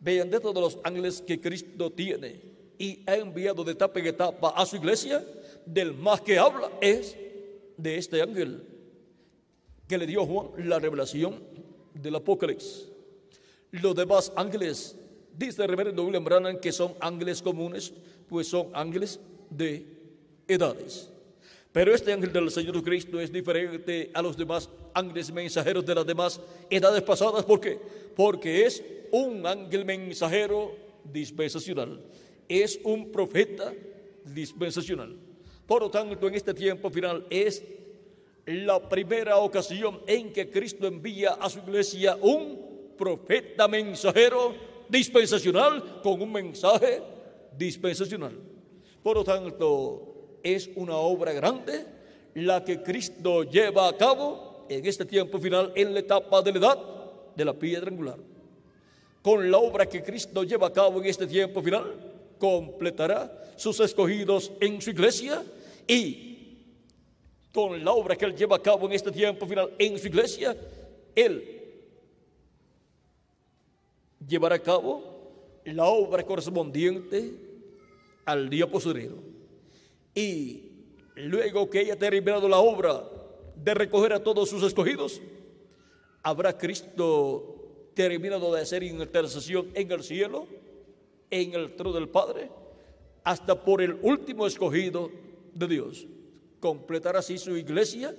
Vean 0.02 0.30
de 0.30 0.40
todos 0.40 0.62
los 0.62 0.80
ángeles 0.84 1.22
que 1.22 1.40
Cristo 1.40 1.90
tiene 1.92 2.42
y 2.78 3.04
ha 3.06 3.16
enviado 3.16 3.64
de 3.64 3.74
etapa 3.74 4.00
en 4.00 4.08
etapa 4.08 4.50
a 4.56 4.66
su 4.66 4.78
iglesia, 4.78 5.26
del 5.66 5.94
más 5.94 6.22
que 6.22 6.40
habla 6.40 6.72
es 6.82 7.16
de 7.78 7.98
este 7.98 8.22
ángel 8.22 8.64
que 9.88 9.98
le 9.98 10.06
dio 10.06 10.26
Juan 10.26 10.70
la 10.70 10.80
revelación 10.80 11.42
del 11.94 12.16
Apocalipsis. 12.16 12.90
Los 13.72 13.96
demás 13.96 14.32
ángeles, 14.36 14.96
dice 15.38 15.62
el 15.62 15.68
reverendo 15.70 16.04
William 16.04 16.24
Brannan, 16.24 16.60
que 16.60 16.72
son 16.72 16.96
ángeles 17.00 17.42
comunes, 17.42 17.94
pues 18.28 18.48
son 18.48 18.70
ángeles 18.74 19.20
de 19.50 19.86
edades. 20.48 21.10
Pero 21.72 21.94
este 21.94 22.12
ángel 22.12 22.34
del 22.34 22.50
Señor 22.50 22.82
Cristo 22.84 23.20
es 23.20 23.32
diferente 23.32 24.10
a 24.14 24.22
los 24.24 24.36
demás 24.36 24.68
ángeles 24.94 25.32
mensajeros 25.32 25.86
de 25.86 25.96
las 25.96 26.06
demás 26.06 26.42
edades 26.70 27.04
pasadas. 27.04 27.46
¿Por 27.46 27.62
qué? 27.62 27.80
Porque 28.16 28.66
es 28.66 28.84
un 29.12 29.46
ángel 29.46 29.86
mensajero 29.86 30.76
dispensacional. 31.04 32.02
Es 32.48 32.80
un 32.84 33.12
profeta 33.12 33.72
dispensacional. 34.26 35.16
Por 35.68 35.84
lo 35.84 35.92
tanto, 35.92 36.28
en 36.28 36.34
este 36.34 36.56
tiempo 36.56 36.90
final 36.90 37.28
es 37.30 37.64
la 38.48 38.90
primera 38.90 39.38
ocasión 39.38 40.02
en 40.08 40.34
que 40.34 40.50
Cristo 40.50 40.88
envía 40.88 41.34
a 41.34 41.48
su 41.52 41.60
iglesia 41.60 42.18
un 42.20 42.69
profeta 43.00 43.68
mensajero 43.70 44.54
dispensacional 44.90 46.02
con 46.04 46.22
un 46.22 46.32
mensaje 46.32 47.02
dispensacional. 47.58 48.36
Por 49.02 49.16
lo 49.16 49.24
tanto, 49.24 50.40
es 50.44 50.70
una 50.76 50.98
obra 50.98 51.32
grande 51.32 51.86
la 52.36 52.64
que 52.64 52.84
Cristo 52.84 53.44
lleva 53.44 53.88
a 53.88 53.96
cabo 53.96 54.66
en 54.70 54.86
este 54.86 55.06
tiempo 55.06 55.40
final 55.40 55.72
en 55.76 55.94
la 55.94 56.02
etapa 56.02 56.42
de 56.42 56.52
la 56.52 56.58
edad 56.60 56.80
de 57.36 57.46
la 57.46 57.54
piedra 57.54 57.88
angular. 57.90 58.18
Con 59.22 59.50
la 59.50 59.58
obra 59.58 59.88
que 59.88 60.04
Cristo 60.04 60.44
lleva 60.44 60.68
a 60.68 60.74
cabo 60.74 61.00
en 61.00 61.06
este 61.08 61.26
tiempo 61.26 61.62
final, 61.62 61.96
completará 62.38 63.54
sus 63.56 63.80
escogidos 63.80 64.52
en 64.60 64.82
su 64.82 64.92
iglesia 64.92 65.44
y 65.88 66.28
con 67.54 67.84
la 67.84 67.92
obra 67.92 68.16
que 68.16 68.26
Él 68.26 68.36
lleva 68.36 68.58
a 68.58 68.62
cabo 68.62 68.86
en 68.86 68.94
este 68.94 69.12
tiempo 69.12 69.46
final 69.46 69.72
en 69.78 69.98
su 69.98 70.08
iglesia, 70.08 70.56
Él 71.16 71.59
llevará 74.30 74.56
a 74.56 74.64
cabo 74.64 75.04
la 75.66 75.86
obra 75.86 76.26
correspondiente 76.26 77.34
al 78.26 78.50
día 78.50 78.70
posterior. 78.70 79.18
Y 80.14 80.72
luego 81.16 81.70
que 81.70 81.80
haya 81.80 81.98
terminado 81.98 82.48
la 82.48 82.60
obra 82.60 83.04
de 83.56 83.74
recoger 83.74 84.14
a 84.14 84.24
todos 84.24 84.50
sus 84.50 84.64
escogidos, 84.64 85.22
habrá 86.24 86.58
Cristo 86.58 87.56
terminado 87.94 88.54
de 88.54 88.62
hacer 88.62 88.84
intercesión 88.84 89.70
en 89.74 89.92
el 89.92 90.04
cielo, 90.04 90.48
en 91.30 91.54
el 91.54 91.76
trono 91.76 91.94
del 91.94 92.08
Padre, 92.08 92.50
hasta 93.24 93.64
por 93.64 93.82
el 93.82 93.98
último 94.02 94.48
escogido 94.48 95.12
de 95.54 95.68
Dios. 95.68 96.08
Completará 96.60 97.20
así 97.20 97.38
su 97.38 97.58
iglesia 97.58 98.16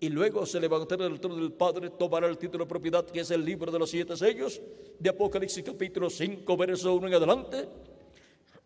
y 0.00 0.08
luego 0.08 0.44
se 0.44 0.60
levantará 0.60 1.04
del 1.04 1.20
trono 1.20 1.36
del 1.36 1.52
Padre, 1.52 1.90
tomará 1.90 2.26
el 2.26 2.38
título 2.38 2.64
de 2.64 2.68
propiedad 2.68 3.04
que 3.04 3.20
es 3.20 3.30
el 3.30 3.44
libro 3.44 3.70
de 3.70 3.78
los 3.78 3.90
siete 3.90 4.16
sellos 4.16 4.60
de 4.98 5.08
Apocalipsis 5.08 5.64
capítulo 5.64 6.10
5, 6.10 6.56
verso 6.56 6.94
1 6.94 7.08
en 7.08 7.14
adelante. 7.14 7.68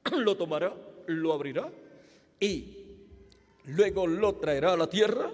Lo 0.17 0.37
tomará, 0.37 0.75
lo 1.07 1.33
abrirá 1.33 1.71
y 2.41 2.77
luego 3.67 4.07
lo 4.07 4.35
traerá 4.37 4.73
a 4.73 4.77
la 4.77 4.89
tierra. 4.89 5.31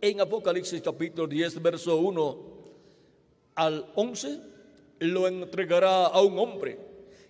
En 0.00 0.20
Apocalipsis 0.20 0.82
capítulo 0.82 1.26
10, 1.26 1.62
verso 1.62 1.96
1 1.96 2.38
al 3.56 3.92
11, 3.94 4.40
lo 5.00 5.26
entregará 5.26 6.06
a 6.06 6.20
un 6.20 6.38
hombre 6.38 6.78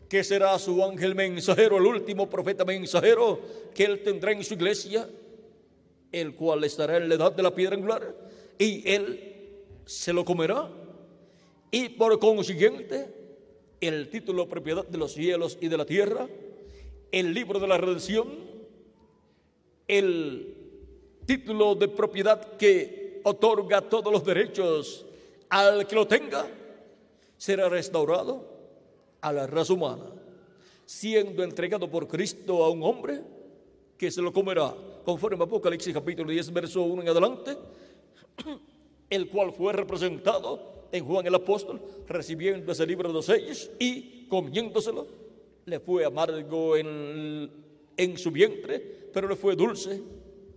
que 0.09 0.23
será 0.23 0.59
su 0.59 0.83
ángel 0.85 1.15
mensajero, 1.15 1.79
el 1.79 1.87
último 1.87 2.29
profeta 2.29 2.65
mensajero 2.65 3.41
que 3.75 3.85
él 3.85 4.03
tendrá 4.03 4.33
en 4.33 4.45
su 4.45 4.55
iglesia, 4.55 5.09
el 6.21 6.35
cual 6.35 6.65
estará 6.65 6.97
en 6.97 7.09
la 7.09 7.15
edad 7.15 7.33
de 7.33 7.43
la 7.43 7.55
piedra 7.55 7.77
angular, 7.77 8.15
y 8.59 8.89
él 8.91 9.35
se 9.85 10.13
lo 10.13 10.25
comerá. 10.25 10.71
Y 11.71 11.91
por 11.91 12.19
consiguiente, 12.19 13.07
el 13.81 14.09
título 14.09 14.49
propiedad 14.49 14.87
de 14.87 14.97
los 14.97 15.13
cielos 15.13 15.59
y 15.61 15.69
de 15.69 15.77
la 15.77 15.85
tierra, 15.85 16.27
el 17.13 17.35
libro 17.35 17.61
de 17.61 17.69
la 17.69 17.77
redención, 17.77 18.29
el 19.87 20.55
título 21.27 21.75
de 21.75 21.89
propiedad 21.89 22.57
que 22.57 23.21
otorga 23.25 23.83
todos 23.83 24.11
los 24.11 24.25
derechos 24.25 25.05
al 25.51 25.87
que 25.87 25.95
lo 25.95 26.07
tenga, 26.07 26.49
será 27.37 27.69
restaurado 27.69 28.43
a 29.21 29.33
la 29.33 29.47
raza 29.47 29.75
humana, 29.75 30.07
siendo 30.87 31.43
entregado 31.45 31.91
por 31.91 32.09
Cristo 32.09 32.65
a 32.65 32.71
un 32.71 32.83
hombre 32.83 33.21
que 33.99 34.11
se 34.11 34.23
lo 34.23 34.33
comerá, 34.33 34.75
conforme 35.07 35.39
a 35.39 35.47
Apocalipsis 35.47 35.95
capítulo 35.95 36.33
10, 36.33 36.53
verso 36.53 36.83
1 36.83 37.03
en 37.03 37.09
adelante, 37.09 37.57
el 39.09 39.29
cual 39.29 39.53
fue 39.53 39.73
representado 39.73 40.89
en 40.91 41.05
Juan 41.05 41.25
el 41.25 41.35
apóstol, 41.37 41.81
recibiendo 42.09 42.73
ese 42.73 42.85
libro 42.85 43.09
de 43.09 43.15
los 43.15 43.27
sellos 43.27 43.71
y 43.79 44.27
comiéndoselo, 44.27 45.07
le 45.65 45.79
fue 45.79 46.05
amargo 46.05 46.77
en, 46.77 47.49
en 47.97 48.19
su 48.19 48.33
vientre, 48.33 48.81
pero 49.15 49.29
le 49.29 49.37
fue 49.37 49.55
dulce 49.55 50.03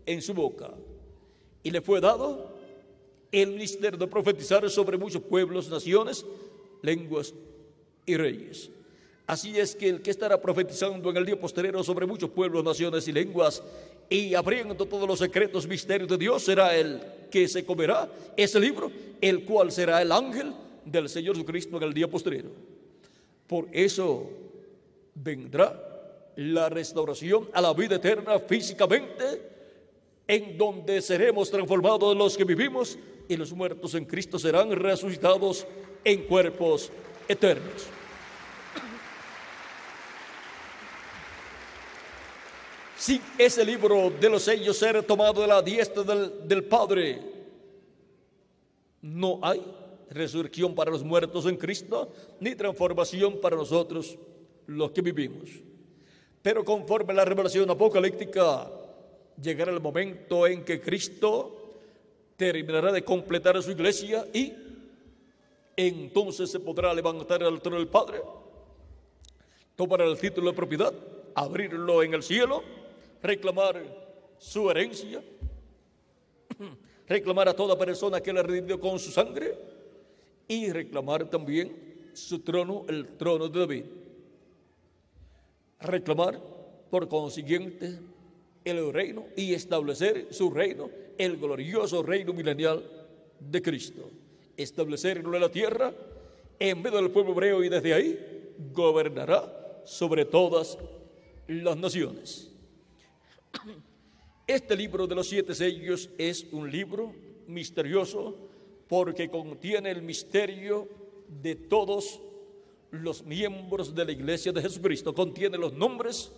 en 0.07 0.19
su 0.19 0.33
boca. 0.33 0.73
Y 1.61 1.69
le 1.69 1.81
fue 1.81 2.01
dado 2.01 2.57
el 3.31 3.51
ministerio 3.51 3.99
de 3.99 4.07
profetizar 4.07 4.67
sobre 4.71 4.97
muchos 4.97 5.21
pueblos, 5.21 5.69
naciones, 5.69 6.25
lenguas 6.81 7.35
y 8.03 8.17
reyes. 8.17 8.71
Así 9.29 9.59
es 9.59 9.75
que 9.75 9.87
el 9.87 10.01
que 10.01 10.09
estará 10.09 10.41
profetizando 10.41 11.07
en 11.11 11.17
el 11.17 11.23
día 11.23 11.39
posterior 11.39 11.85
sobre 11.85 12.07
muchos 12.07 12.31
pueblos, 12.31 12.63
naciones 12.63 13.07
y 13.07 13.11
lenguas 13.11 13.61
y 14.09 14.33
abriendo 14.33 14.73
todos 14.73 15.07
los 15.07 15.19
secretos, 15.19 15.67
misterios 15.67 16.09
de 16.09 16.17
Dios, 16.17 16.41
será 16.41 16.75
el 16.75 16.99
que 17.29 17.47
se 17.47 17.63
comerá 17.63 18.09
ese 18.35 18.59
libro, 18.59 18.91
el 19.21 19.45
cual 19.45 19.71
será 19.71 20.01
el 20.01 20.11
ángel 20.11 20.51
del 20.83 21.07
Señor 21.09 21.35
Jesucristo 21.35 21.77
en 21.77 21.83
el 21.83 21.93
día 21.93 22.07
posterior. 22.07 22.49
Por 23.45 23.67
eso 23.71 24.31
vendrá 25.13 25.79
la 26.35 26.67
restauración 26.69 27.51
a 27.53 27.61
la 27.61 27.71
vida 27.73 27.97
eterna 27.97 28.39
físicamente, 28.39 29.43
en 30.27 30.57
donde 30.57 31.03
seremos 31.03 31.51
transformados 31.51 32.17
los 32.17 32.35
que 32.35 32.45
vivimos 32.45 32.97
y 33.27 33.37
los 33.37 33.53
muertos 33.53 33.93
en 33.93 34.05
Cristo 34.05 34.39
serán 34.39 34.71
resucitados 34.71 35.67
en 36.03 36.23
cuerpos 36.23 36.91
eternos. 37.27 37.98
Si 42.99 43.21
ese 43.37 43.63
libro 43.63 44.09
de 44.09 44.29
los 44.29 44.43
sellos 44.43 44.77
ser 44.77 45.01
tomado 45.03 45.41
de 45.41 45.47
la 45.47 45.61
diestra 45.61 46.03
del, 46.03 46.45
del 46.45 46.65
Padre, 46.65 47.17
no 49.01 49.39
hay 49.41 49.63
resurrección 50.09 50.75
para 50.75 50.91
los 50.91 51.01
muertos 51.01 51.45
en 51.45 51.55
Cristo, 51.55 52.11
ni 52.41 52.55
transformación 52.55 53.39
para 53.39 53.55
nosotros 53.55 54.17
los 54.67 54.91
que 54.91 55.01
vivimos. 55.01 55.49
Pero 56.41 56.65
conforme 56.65 57.13
la 57.13 57.23
revelación 57.23 57.69
apocalíptica, 57.69 58.69
llegará 59.41 59.71
el 59.71 59.79
momento 59.79 60.45
en 60.45 60.65
que 60.65 60.81
Cristo 60.81 61.77
terminará 62.35 62.91
de 62.91 63.05
completar 63.05 63.63
su 63.63 63.71
iglesia 63.71 64.27
y 64.33 64.53
entonces 65.77 66.51
se 66.51 66.59
podrá 66.59 66.93
levantar 66.93 67.43
al 67.43 67.61
trono 67.61 67.77
del 67.77 67.87
Padre, 67.87 68.21
tomar 69.77 70.01
el 70.01 70.17
título 70.17 70.49
de 70.51 70.55
propiedad, 70.57 70.93
abrirlo 71.33 72.03
en 72.03 72.13
el 72.13 72.23
cielo, 72.23 72.61
reclamar 73.21 73.83
su 74.37 74.69
herencia, 74.69 75.21
reclamar 77.07 77.49
a 77.49 77.53
toda 77.53 77.77
persona 77.77 78.21
que 78.21 78.33
le 78.33 78.43
redimido 78.43 78.79
con 78.79 78.99
su 78.99 79.11
sangre 79.11 79.55
y 80.47 80.71
reclamar 80.71 81.29
también 81.29 82.11
su 82.13 82.39
trono, 82.39 82.85
el 82.87 83.17
trono 83.17 83.47
de 83.47 83.59
David. 83.59 83.85
Reclamar, 85.81 86.39
por 86.89 87.07
consiguiente, 87.07 87.99
el 88.65 88.91
reino 88.91 89.25
y 89.35 89.53
establecer 89.53 90.27
su 90.31 90.51
reino, 90.51 90.89
el 91.17 91.37
glorioso 91.37 92.03
reino 92.03 92.33
milenial 92.33 92.83
de 93.39 93.61
Cristo. 93.61 94.09
Establecerlo 94.57 95.33
en 95.35 95.41
la 95.41 95.49
tierra 95.49 95.93
en 96.59 96.81
medio 96.81 96.97
del 96.97 97.11
pueblo 97.11 97.31
hebreo 97.31 97.63
y 97.63 97.69
desde 97.69 97.93
ahí 97.93 98.53
gobernará 98.73 99.81
sobre 99.85 100.25
todas 100.25 100.77
las 101.47 101.77
naciones. 101.77 102.51
Este 104.47 104.75
libro 104.75 105.05
de 105.05 105.15
los 105.15 105.29
siete 105.29 105.53
sellos 105.53 106.09
es 106.17 106.47
un 106.51 106.71
libro 106.71 107.13
misterioso 107.47 108.35
porque 108.87 109.29
contiene 109.29 109.91
el 109.91 110.01
misterio 110.01 110.87
de 111.41 111.55
todos 111.55 112.19
los 112.91 113.23
miembros 113.23 113.93
de 113.93 114.05
la 114.05 114.11
iglesia 114.11 114.51
de 114.51 114.61
Jesucristo, 114.61 115.13
contiene 115.13 115.57
los 115.57 115.73
nombres 115.73 116.31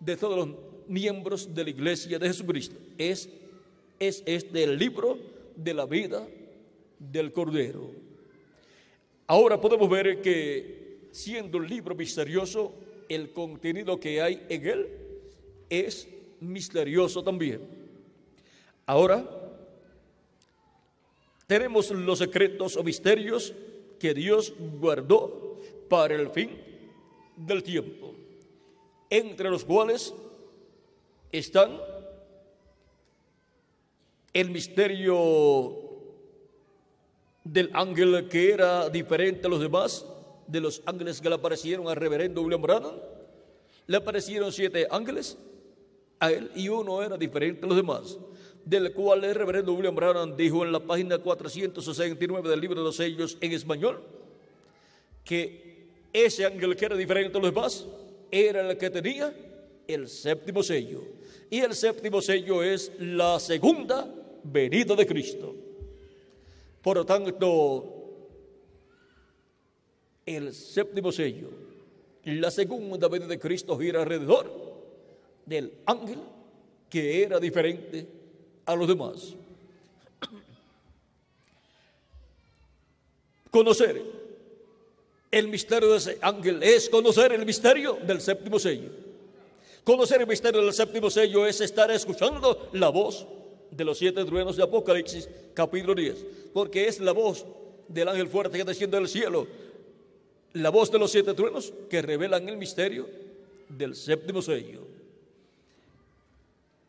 de 0.00 0.16
todos 0.16 0.36
los 0.36 0.56
miembros 0.88 1.54
de 1.54 1.64
la 1.64 1.70
iglesia 1.70 2.18
de 2.18 2.26
Jesucristo. 2.26 2.76
Es, 2.98 3.28
es 4.00 4.22
este 4.26 4.64
el 4.64 4.76
libro 4.76 5.18
de 5.54 5.74
la 5.74 5.86
vida 5.86 6.26
del 6.98 7.32
Cordero. 7.32 7.92
Ahora 9.28 9.60
podemos 9.60 9.88
ver 9.88 10.20
que 10.20 11.08
siendo 11.12 11.58
un 11.58 11.68
libro 11.68 11.94
misterioso, 11.94 12.74
el 13.08 13.32
contenido 13.32 14.00
que 14.00 14.20
hay 14.20 14.44
en 14.48 14.66
él 14.66 14.88
es 15.70 16.08
misterioso 16.40 17.22
también. 17.22 17.60
Ahora, 18.86 19.24
tenemos 21.46 21.90
los 21.90 22.18
secretos 22.18 22.76
o 22.76 22.82
misterios 22.82 23.52
que 23.98 24.14
Dios 24.14 24.52
guardó 24.78 25.60
para 25.88 26.14
el 26.14 26.30
fin 26.30 26.50
del 27.36 27.62
tiempo, 27.62 28.14
entre 29.10 29.50
los 29.50 29.64
cuales 29.64 30.14
están 31.30 31.80
el 34.32 34.50
misterio 34.50 35.86
del 37.44 37.70
ángel 37.72 38.28
que 38.28 38.52
era 38.52 38.90
diferente 38.90 39.46
a 39.46 39.50
los 39.50 39.60
demás, 39.60 40.04
de 40.46 40.60
los 40.60 40.82
ángeles 40.84 41.20
que 41.20 41.28
le 41.28 41.36
aparecieron 41.36 41.88
al 41.88 41.96
reverendo 41.96 42.42
William 42.42 42.60
Branham. 42.62 42.96
Le 43.86 43.96
aparecieron 43.96 44.52
siete 44.52 44.86
ángeles 44.90 45.38
a 46.20 46.30
él 46.30 46.50
y 46.54 46.68
uno 46.68 47.02
era 47.02 47.16
diferente 47.16 47.64
a 47.64 47.68
los 47.68 47.76
demás, 47.76 48.18
del 48.64 48.92
cual 48.92 49.24
el 49.24 49.34
reverendo 49.34 49.74
William 49.74 49.94
Branham 49.94 50.36
dijo 50.36 50.64
en 50.64 50.72
la 50.72 50.80
página 50.80 51.18
469 51.18 52.48
del 52.48 52.60
libro 52.60 52.80
de 52.80 52.84
los 52.84 52.96
sellos 52.96 53.36
en 53.40 53.52
español 53.52 54.02
que 55.24 55.88
ese 56.12 56.46
ángel 56.46 56.76
que 56.76 56.84
era 56.84 56.96
diferente 56.96 57.36
a 57.36 57.40
los 57.40 57.54
demás 57.54 57.86
era 58.30 58.68
el 58.68 58.76
que 58.78 58.90
tenía 58.90 59.34
el 59.86 60.08
séptimo 60.08 60.62
sello. 60.62 61.02
Y 61.50 61.60
el 61.60 61.74
séptimo 61.74 62.20
sello 62.20 62.62
es 62.62 62.92
la 62.98 63.38
segunda 63.38 64.12
venida 64.42 64.94
de 64.94 65.06
Cristo. 65.06 65.54
Por 66.82 66.96
lo 66.96 67.06
tanto, 67.06 67.92
el 70.24 70.52
séptimo 70.52 71.12
sello, 71.12 71.50
la 72.24 72.50
segunda 72.50 73.08
venida 73.08 73.28
de 73.28 73.38
Cristo 73.38 73.78
gira 73.78 74.02
alrededor 74.02 74.65
del 75.46 75.72
ángel 75.86 76.18
que 76.90 77.22
era 77.22 77.38
diferente 77.38 78.06
a 78.66 78.74
los 78.74 78.88
demás. 78.88 79.34
Conocer 83.50 84.02
el 85.30 85.48
misterio 85.48 85.90
de 85.92 85.98
ese 85.98 86.18
ángel 86.20 86.62
es 86.62 86.90
conocer 86.90 87.32
el 87.32 87.46
misterio 87.46 87.98
del 88.06 88.20
séptimo 88.20 88.58
sello. 88.58 88.90
Conocer 89.84 90.20
el 90.20 90.26
misterio 90.26 90.62
del 90.62 90.72
séptimo 90.72 91.08
sello 91.10 91.46
es 91.46 91.60
estar 91.60 91.90
escuchando 91.90 92.68
la 92.72 92.88
voz 92.88 93.26
de 93.70 93.84
los 93.84 93.98
siete 93.98 94.24
truenos 94.24 94.56
de 94.56 94.62
Apocalipsis, 94.62 95.28
capítulo 95.54 95.94
10, 95.94 96.26
porque 96.52 96.88
es 96.88 97.00
la 97.00 97.12
voz 97.12 97.46
del 97.88 98.08
ángel 98.08 98.28
fuerte 98.28 98.58
que 98.58 98.64
desciende 98.64 98.96
del 98.96 99.08
cielo, 99.08 99.46
la 100.54 100.70
voz 100.70 100.90
de 100.90 100.98
los 100.98 101.10
siete 101.10 101.34
truenos 101.34 101.72
que 101.88 102.02
revelan 102.02 102.48
el 102.48 102.56
misterio 102.56 103.08
del 103.68 103.94
séptimo 103.94 104.42
sello. 104.42 104.85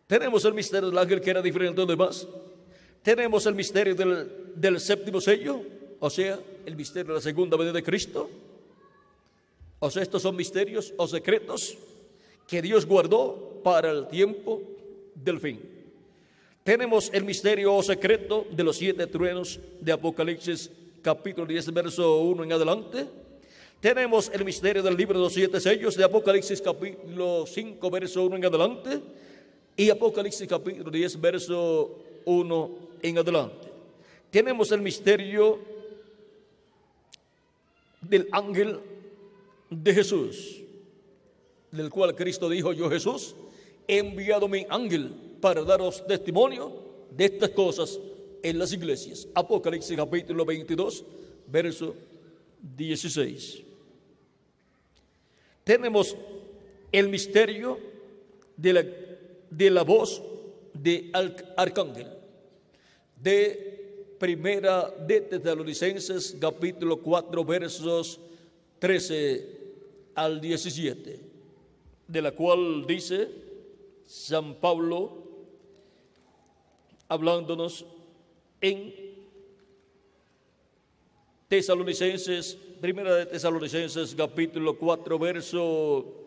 Tenemos 0.08 0.46
el 0.46 0.54
misterio 0.54 0.90
del 0.90 0.98
ángel 0.98 1.20
que 1.20 1.30
era 1.30 1.42
diferente 1.42 1.82
de 1.82 1.86
los 1.86 1.98
demás. 1.98 2.28
Tenemos 3.04 3.46
el 3.46 3.56
misterio 3.56 3.94
del, 3.94 4.54
del 4.56 4.80
séptimo 4.80 5.20
sello, 5.20 5.62
o 6.00 6.10
sea, 6.10 6.40
el 6.66 6.76
misterio 6.76 7.10
de 7.10 7.16
la 7.16 7.22
segunda 7.22 7.58
venida 7.58 7.74
de 7.74 7.84
Cristo. 7.84 8.30
O 9.80 9.92
sea, 9.92 10.02
estos 10.02 10.22
son 10.22 10.36
misterios 10.36 10.94
o 10.98 11.08
secretos 11.08 11.78
que 12.48 12.62
Dios 12.62 12.86
guardó 12.86 13.62
para 13.64 13.92
el 13.92 14.08
tiempo 14.08 14.62
del 15.14 15.40
fin. 15.40 15.60
Tenemos 16.64 17.10
el 17.14 17.24
misterio 17.24 17.82
secreto 17.84 18.48
de 18.52 18.64
los 18.64 18.78
siete 18.78 19.08
truenos 19.08 19.60
de 19.80 19.92
Apocalipsis 19.92 20.72
capítulo 21.02 21.46
10, 21.46 21.74
verso 21.74 22.20
1 22.20 22.44
en 22.44 22.54
adelante. 22.54 23.08
Tenemos 23.80 24.32
el 24.34 24.44
misterio 24.44 24.82
del 24.82 24.98
libro 24.98 25.20
de 25.20 25.26
los 25.26 25.34
siete 25.34 25.60
sellos 25.60 25.96
de 25.96 26.04
Apocalipsis 26.04 26.62
capítulo 26.62 27.46
5, 27.46 27.90
verso 27.90 28.26
1 28.26 28.36
en 28.38 28.46
adelante. 28.46 29.02
Y 29.80 29.92
Apocalipsis 29.92 30.48
capítulo 30.48 30.90
10, 30.90 31.22
verso 31.22 32.00
1 32.26 32.72
en 33.04 33.18
adelante. 33.20 33.68
Tenemos 34.32 34.72
el 34.72 34.82
misterio 34.82 35.60
del 38.02 38.28
ángel 38.32 38.80
de 39.70 39.94
Jesús, 39.94 40.62
del 41.72 41.92
cual 41.92 42.16
Cristo 42.16 42.50
dijo, 42.50 42.74
yo 42.74 42.90
Jesús, 42.90 43.36
he 43.88 44.00
enviado 44.00 44.48
mi 44.48 44.66
ángel 44.68 45.12
para 45.40 45.62
daros 45.62 46.06
testimonio 46.08 46.74
de 47.12 47.26
estas 47.26 47.52
cosas 47.52 48.00
en 48.42 48.58
las 48.58 48.74
iglesias. 48.74 49.28
Apocalipsis 49.36 49.96
capítulo 49.96 50.44
22, 50.44 51.06
verso 51.46 51.94
16. 52.76 53.62
Tenemos 55.64 56.18
el 56.92 57.10
misterio 57.10 57.78
de 58.56 58.74
la, 58.74 58.84
de 59.50 59.70
la 59.70 59.84
voz 59.84 60.22
de 60.74 61.12
Arcángel, 61.56 62.08
de 63.22 64.16
Primera 64.20 64.90
de 65.06 65.22
Tesalonicenses, 65.22 66.36
capítulo 66.42 67.02
4, 67.02 67.46
versos 67.46 68.20
13 68.80 69.58
al 70.16 70.42
17, 70.42 71.20
de 72.08 72.22
la 72.22 72.32
cual 72.32 72.86
dice 72.88 73.28
San 74.06 74.56
Pablo, 74.56 75.24
hablándonos 77.08 77.86
en 78.60 78.94
Tesalonicenses, 81.48 82.58
primera 82.82 83.16
de 83.16 83.26
Tesalonicenses, 83.28 84.16
capítulo 84.16 84.78
4, 84.78 85.20
verso 85.20 86.27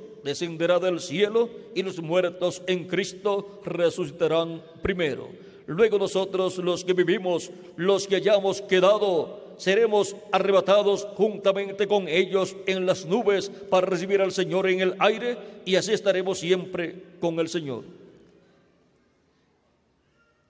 descenderá 0.23 0.79
del 0.79 0.99
cielo 0.99 1.49
y 1.75 1.83
los 1.83 2.01
muertos 2.01 2.61
en 2.67 2.87
Cristo 2.87 3.61
resucitarán 3.63 4.63
primero. 4.81 5.29
Luego 5.67 5.97
nosotros 5.97 6.57
los 6.57 6.83
que 6.83 6.93
vivimos, 6.93 7.51
los 7.75 8.07
que 8.07 8.17
hayamos 8.17 8.61
quedado, 8.61 9.55
seremos 9.57 10.15
arrebatados 10.31 11.07
juntamente 11.15 11.87
con 11.87 12.07
ellos 12.07 12.55
en 12.65 12.85
las 12.85 13.05
nubes 13.05 13.49
para 13.49 13.87
recibir 13.87 14.21
al 14.21 14.31
Señor 14.31 14.67
en 14.67 14.81
el 14.81 14.95
aire 14.99 15.37
y 15.65 15.75
así 15.75 15.93
estaremos 15.93 16.39
siempre 16.39 16.95
con 17.19 17.39
el 17.39 17.47
Señor. 17.47 17.83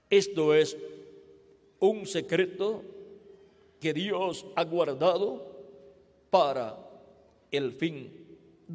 Esto 0.10 0.54
es 0.54 0.78
un 1.80 2.06
secreto 2.06 2.84
que 3.80 3.94
Dios 3.94 4.46
ha 4.56 4.64
guardado 4.64 5.46
para 6.30 6.78
el 7.52 7.74
fin 7.74 8.21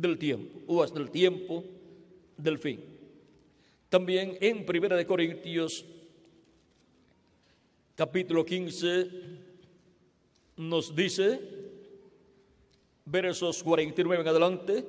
del 0.01 0.19
tiempo 0.19 0.61
o 0.67 0.83
hasta 0.83 0.99
el 0.99 1.11
tiempo 1.11 1.65
del 2.37 2.59
fin. 2.59 2.81
También 3.89 4.37
en 4.41 4.67
Primera 4.67 4.97
de 4.97 5.07
Corintios 5.07 5.85
capítulo 7.95 8.45
15 8.45 9.09
nos 10.57 10.95
dice, 10.95 11.41
versos 13.05 13.63
49 13.63 14.23
en 14.23 14.29
adelante, 14.29 14.85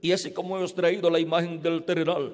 y 0.00 0.12
así 0.12 0.32
como 0.32 0.56
hemos 0.56 0.74
traído 0.74 1.10
la 1.10 1.20
imagen 1.20 1.60
del 1.62 1.84
terrenal, 1.84 2.32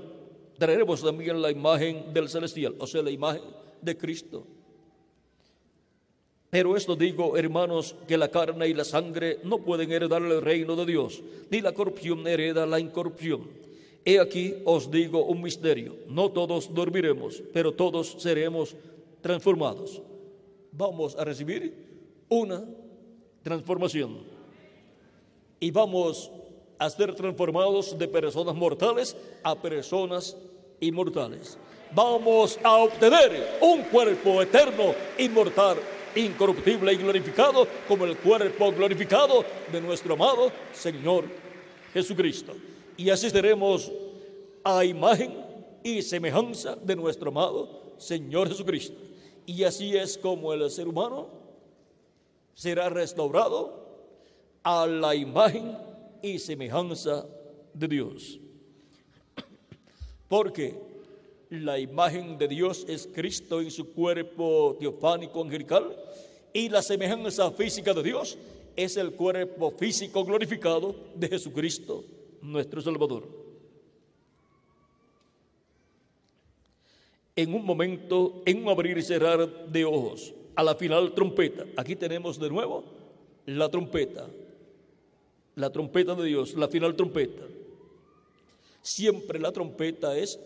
traeremos 0.58 1.02
también 1.02 1.40
la 1.40 1.50
imagen 1.50 2.12
del 2.14 2.28
celestial, 2.28 2.74
o 2.78 2.86
sea, 2.86 3.02
la 3.02 3.10
imagen 3.10 3.42
de 3.82 3.96
Cristo. 3.96 4.46
Pero 6.50 6.76
esto 6.76 6.94
digo, 6.94 7.36
hermanos, 7.36 7.96
que 8.06 8.16
la 8.16 8.28
carne 8.28 8.68
y 8.68 8.74
la 8.74 8.84
sangre 8.84 9.40
no 9.42 9.58
pueden 9.58 9.90
heredar 9.90 10.22
el 10.22 10.40
reino 10.40 10.76
de 10.76 10.86
Dios, 10.86 11.22
ni 11.50 11.60
la 11.60 11.72
corrupción 11.72 12.26
hereda 12.26 12.66
la 12.66 12.78
incorrupción. 12.78 13.48
He 14.04 14.20
aquí 14.20 14.54
os 14.64 14.88
digo 14.88 15.24
un 15.24 15.42
misterio, 15.42 15.96
no 16.08 16.30
todos 16.30 16.72
dormiremos, 16.72 17.42
pero 17.52 17.72
todos 17.72 18.14
seremos 18.18 18.76
transformados. 19.20 20.00
Vamos 20.70 21.16
a 21.16 21.24
recibir 21.24 21.74
una 22.28 22.64
transformación. 23.42 24.18
Y 25.58 25.72
vamos 25.72 26.30
a 26.78 26.88
ser 26.90 27.14
transformados 27.14 27.98
de 27.98 28.06
personas 28.06 28.54
mortales 28.54 29.16
a 29.42 29.56
personas 29.56 30.36
inmortales. 30.78 31.58
Vamos 31.92 32.58
a 32.62 32.76
obtener 32.76 33.58
un 33.60 33.82
cuerpo 33.84 34.42
eterno, 34.42 34.94
inmortal, 35.18 35.78
incorruptible 36.16 36.92
y 36.92 36.96
glorificado 36.96 37.66
como 37.86 38.04
el 38.04 38.16
cuerpo 38.16 38.72
glorificado 38.72 39.44
de 39.70 39.80
nuestro 39.80 40.14
amado 40.14 40.50
Señor 40.72 41.24
Jesucristo. 41.92 42.54
Y 42.96 43.10
así 43.10 43.30
seremos 43.30 43.92
a 44.64 44.84
imagen 44.84 45.34
y 45.82 46.02
semejanza 46.02 46.76
de 46.76 46.96
nuestro 46.96 47.30
amado 47.30 47.94
Señor 47.98 48.48
Jesucristo. 48.48 48.96
Y 49.46 49.62
así 49.62 49.96
es 49.96 50.18
como 50.18 50.52
el 50.52 50.68
ser 50.70 50.88
humano 50.88 51.28
será 52.54 52.88
restaurado 52.88 53.86
a 54.62 54.86
la 54.86 55.14
imagen 55.14 55.76
y 56.22 56.38
semejanza 56.38 57.26
de 57.72 57.86
Dios. 57.86 58.40
Porque 60.28 60.74
la 61.50 61.78
imagen 61.78 62.38
de 62.38 62.48
Dios 62.48 62.84
es 62.88 63.08
Cristo 63.12 63.60
en 63.60 63.70
su 63.70 63.92
cuerpo 63.92 64.76
teofánico 64.80 65.42
angelical 65.42 65.96
y 66.52 66.68
la 66.68 66.82
semejanza 66.82 67.50
física 67.52 67.94
de 67.94 68.02
Dios 68.02 68.36
es 68.74 68.96
el 68.96 69.12
cuerpo 69.12 69.70
físico 69.70 70.24
glorificado 70.24 70.94
de 71.14 71.28
Jesucristo, 71.28 72.04
nuestro 72.42 72.80
Salvador. 72.80 73.28
En 77.36 77.54
un 77.54 77.64
momento, 77.64 78.42
en 78.46 78.62
un 78.62 78.68
abrir 78.68 78.96
y 78.96 79.02
cerrar 79.02 79.68
de 79.68 79.84
ojos, 79.84 80.32
a 80.54 80.62
la 80.62 80.74
final 80.74 81.12
trompeta, 81.12 81.66
aquí 81.76 81.94
tenemos 81.94 82.40
de 82.40 82.48
nuevo 82.48 82.84
la 83.44 83.68
trompeta, 83.68 84.26
la 85.54 85.70
trompeta 85.70 86.14
de 86.14 86.24
Dios, 86.24 86.54
la 86.54 86.68
final 86.68 86.96
trompeta. 86.96 87.42
Siempre 88.80 89.38
la 89.38 89.52
trompeta 89.52 90.16
es 90.16 90.38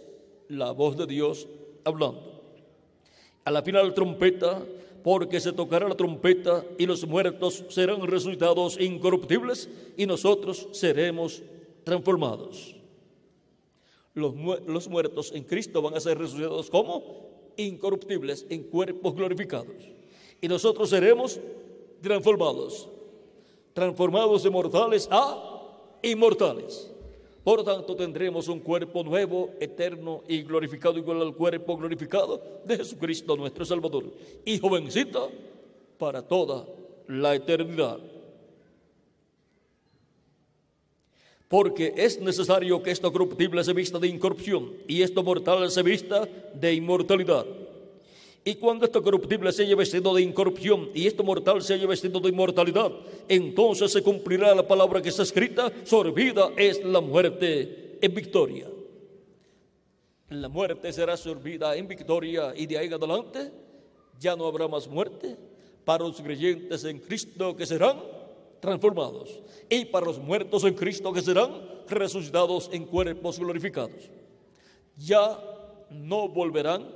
la 0.51 0.73
voz 0.73 0.97
de 0.97 1.07
Dios 1.07 1.49
hablando. 1.85 2.43
A 3.45 3.51
la 3.51 3.63
final 3.63 3.95
trompeta, 3.95 4.63
porque 5.03 5.41
se 5.41 5.53
tocará 5.53 5.89
la 5.89 5.97
trompeta 5.97 6.63
y 6.79 6.85
los 6.85 7.07
muertos 7.07 7.65
serán 7.71 8.07
resucitados 8.07 8.79
incorruptibles 8.79 9.71
y 9.97 10.05
nosotros 10.05 10.69
seremos 10.73 11.43
transformados. 11.85 12.77
Los, 14.13 14.35
los 14.67 14.89
muertos 14.89 15.33
en 15.35 15.45
Cristo 15.45 15.81
van 15.81 15.95
a 15.95 16.01
ser 16.01 16.19
resucitados 16.19 16.69
como 16.69 17.31
incorruptibles 17.57 18.45
en 18.51 18.65
cuerpos 18.65 19.15
glorificados 19.15 19.89
y 20.41 20.49
nosotros 20.49 20.91
seremos 20.91 21.41
transformados 22.03 22.91
transformados 23.73 24.43
de 24.43 24.51
mortales 24.51 25.09
a 25.11 25.63
inmortales. 26.03 26.91
Por 27.43 27.64
tanto, 27.64 27.97
tendremos 27.97 28.49
un 28.49 28.61
cuerpo 28.61 29.03
nuevo, 29.03 29.51
eterno 29.61 30.22
y 30.28 30.43
glorificado, 30.43 30.99
igual 30.99 31.22
al 31.22 31.34
cuerpo 31.34 31.76
glorificado 31.76 32.61
de 32.64 32.76
Jesucristo 32.76 33.36
nuestro 33.36 33.64
Salvador. 33.64 34.12
Y 34.45 34.59
jovencito 34.59 35.30
para 35.99 36.22
toda 36.22 36.66
la 37.09 37.34
eternidad. 37.34 37.99
Porque 41.49 41.95
es 41.97 42.20
necesario 42.20 42.82
que 42.82 42.91
esto 42.91 43.11
corruptible 43.11 43.64
se 43.64 43.72
vista 43.72 43.99
de 43.99 44.07
incorrupción 44.07 44.72
y 44.86 45.03
esto 45.03 45.22
mortal 45.22 45.68
se 45.70 45.82
vista 45.82 46.28
de 46.55 46.74
inmortalidad. 46.74 47.45
Y 48.45 48.55
cuando 48.55 48.86
esto 48.86 49.03
corruptible 49.03 49.53
se 49.53 49.64
haya 49.64 49.76
vestido 49.76 50.14
de 50.14 50.22
incorrupción 50.22 50.88
y 50.95 51.07
esto 51.07 51.22
mortal 51.22 51.62
se 51.62 51.74
haya 51.74 51.86
vestido 51.86 52.20
de 52.20 52.30
inmortalidad, 52.30 52.91
entonces 53.28 53.93
se 53.93 54.03
cumplirá 54.03 54.55
la 54.55 54.66
palabra 54.66 55.03
que 55.03 55.11
está 55.11 55.24
escrita, 55.24 55.70
sorbida 55.84 56.51
es 56.57 56.82
la 56.82 57.01
muerte 57.01 57.99
en 58.01 58.14
victoria. 58.14 58.66
La 60.30 60.49
muerte 60.49 60.93
será 60.93 61.16
sorbida 61.16 61.76
en 61.76 61.86
victoria 61.86 62.55
y 62.57 62.66
de 62.66 62.78
ahí 62.78 62.91
adelante 62.91 63.53
ya 64.18 64.34
no 64.36 64.47
habrá 64.47 64.68
más 64.68 64.88
muerte 64.88 65.36
para 65.84 66.05
los 66.05 66.20
creyentes 66.20 66.84
en 66.84 66.99
Cristo 66.99 67.55
que 67.55 67.66
serán 67.66 68.01
transformados 68.61 69.41
y 69.68 69.84
para 69.86 70.07
los 70.07 70.18
muertos 70.18 70.64
en 70.64 70.74
Cristo 70.74 71.12
que 71.12 71.20
serán 71.20 71.51
resucitados 71.88 72.70
en 72.72 72.86
cuerpos 72.86 73.38
glorificados. 73.38 74.09
Ya 74.97 75.38
no 75.91 76.28
volverán 76.28 76.86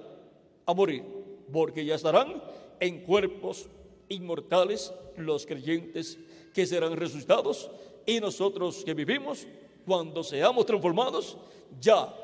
a 0.64 0.72
morir 0.72 1.23
porque 1.52 1.84
ya 1.84 1.94
estarán 1.94 2.42
en 2.80 3.00
cuerpos 3.00 3.68
inmortales 4.08 4.92
los 5.16 5.46
creyentes 5.46 6.18
que 6.52 6.66
serán 6.66 6.96
resucitados 6.96 7.70
y 8.06 8.20
nosotros 8.20 8.84
que 8.84 8.94
vivimos, 8.94 9.46
cuando 9.86 10.22
seamos 10.22 10.66
transformados, 10.66 11.36
ya 11.80 12.14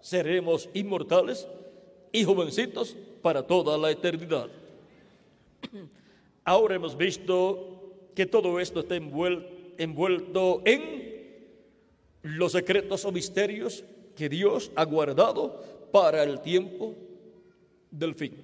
seremos 0.00 0.68
inmortales 0.74 1.46
y 2.12 2.24
jovencitos 2.24 2.96
para 3.22 3.46
toda 3.46 3.76
la 3.78 3.90
eternidad. 3.90 4.48
Ahora 6.44 6.74
hemos 6.74 6.96
visto 6.96 8.10
que 8.14 8.26
todo 8.26 8.60
esto 8.60 8.80
está 8.80 8.96
envuelto 8.96 10.62
en 10.64 11.14
los 12.22 12.52
secretos 12.52 13.04
o 13.04 13.12
misterios 13.12 13.84
que 14.14 14.28
Dios 14.28 14.70
ha 14.76 14.84
guardado 14.84 15.62
para 15.90 16.22
el 16.22 16.40
tiempo 16.40 16.94
del 17.90 18.14
fin. 18.14 18.43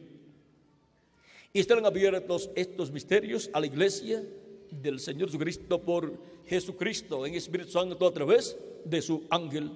Y 1.52 1.58
estarán 1.58 1.84
abiertos 1.84 2.48
estos 2.54 2.92
misterios 2.92 3.50
a 3.52 3.60
la 3.60 3.66
iglesia 3.66 4.22
del 4.70 5.00
Señor 5.00 5.28
Jesucristo 5.28 5.80
por 5.80 6.12
Jesucristo 6.46 7.26
en 7.26 7.34
Espíritu 7.34 7.72
Santo 7.72 8.06
a 8.06 8.12
través 8.12 8.56
de 8.84 9.02
su 9.02 9.24
ángel 9.30 9.70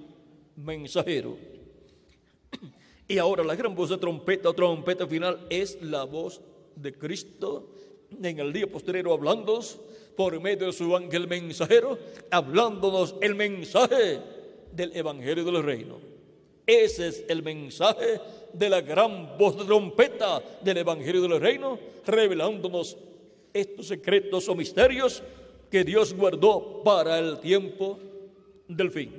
mensajero. 0.57 1.37
Y 3.07 3.19
ahora 3.19 3.45
la 3.45 3.55
gran 3.55 3.75
voz 3.75 3.91
de 3.91 3.99
trompeta 3.99 4.49
o 4.49 4.55
trompeta 4.55 5.07
final 5.07 5.47
es 5.51 5.77
la 5.83 6.05
voz 6.05 6.41
de 6.75 6.95
Cristo 6.95 7.69
en 8.23 8.39
el 8.39 8.51
día 8.51 8.67
posterior 8.67 9.13
hablándonos 9.13 9.79
por 10.17 10.41
medio 10.41 10.69
de 10.69 10.73
su 10.73 10.97
ángel 10.97 11.29
mensajero, 11.29 11.99
hablándonos 12.31 13.17
el 13.21 13.35
mensaje 13.35 14.21
del 14.73 14.97
Evangelio 14.97 15.45
del 15.45 15.63
Reino. 15.63 16.14
Ese 16.67 17.09
es 17.09 17.25
el 17.29 17.43
mensaje 17.43 18.21
de 18.53 18.69
la 18.71 18.81
gran 18.81 19.37
voz 19.37 19.59
de 19.59 19.65
trompeta 19.65 20.43
del 20.63 20.79
Evangelio 20.79 21.23
del 21.23 21.41
Reino, 21.41 21.79
revelándonos 22.07 22.97
estos 23.53 23.89
secretos 23.89 24.49
o 24.49 24.55
misterios 24.55 25.23
que 25.71 25.85
Dios 25.85 26.15
guardó 26.15 26.83
para 26.83 27.19
el 27.19 27.39
tiempo 27.41 27.99
del 28.67 28.91
fin. 28.91 29.13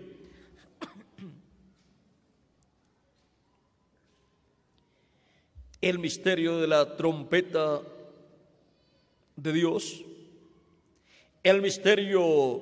El 5.81 5.99
misterio 5.99 6.57
de 6.57 6.67
la 6.67 6.97
trompeta 6.97 7.81
de 9.35 9.53
Dios, 9.53 10.03
el 11.43 11.61
misterio, 11.61 12.59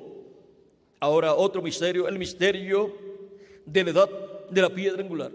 ahora 0.99 1.33
otro 1.35 1.61
misterio, 1.61 2.09
el 2.09 2.19
misterio 2.19 2.93
de 3.65 3.83
la 3.85 3.89
edad 3.91 4.22
de 4.49 4.61
la 4.61 4.69
piedra 4.69 5.01
angular. 5.01 5.31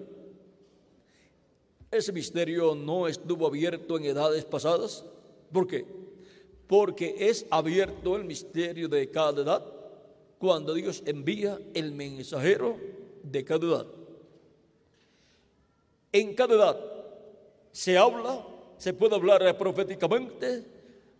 Ese 1.90 2.12
misterio 2.12 2.74
no 2.74 3.08
estuvo 3.08 3.46
abierto 3.46 3.96
en 3.96 4.04
edades 4.04 4.44
pasadas. 4.44 5.04
¿Por 5.52 5.66
qué? 5.66 5.86
Porque 6.66 7.16
es 7.18 7.46
abierto 7.50 8.16
el 8.16 8.24
misterio 8.24 8.88
de 8.88 9.10
cada 9.10 9.42
edad 9.42 9.64
cuando 10.38 10.74
Dios 10.74 11.02
envía 11.06 11.58
el 11.74 11.92
mensajero 11.92 12.76
de 13.22 13.44
cada 13.44 13.66
edad. 13.66 13.86
En 16.12 16.34
cada 16.34 16.54
edad 16.54 16.80
se 17.72 17.96
habla, 17.96 18.46
se 18.76 18.92
puede 18.92 19.14
hablar 19.14 19.56
proféticamente 19.56 20.64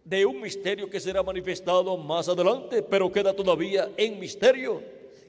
de 0.05 0.25
un 0.25 0.41
misterio 0.41 0.89
que 0.89 1.01
será 1.01 1.23
manifestado 1.23 1.97
más 1.97 2.29
adelante, 2.29 2.83
pero 2.83 3.13
queda 3.13 3.35
todavía 3.35 3.91
en 3.97 4.19
misterio, 4.19 4.83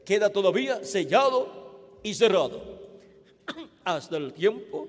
queda 0.05 0.29
todavía 0.29 0.83
sellado 0.83 1.58
y 2.03 2.13
cerrado 2.13 2.61
hasta 3.83 4.17
el 4.17 4.33
tiempo 4.33 4.87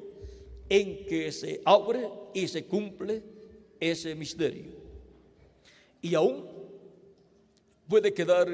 en 0.69 1.07
que 1.07 1.33
se 1.33 1.61
abre 1.65 2.09
y 2.33 2.47
se 2.47 2.65
cumple 2.65 3.23
ese 3.79 4.15
misterio. 4.15 4.73
Y 6.01 6.15
aún 6.15 6.47
puede 7.89 8.15
quedar 8.15 8.49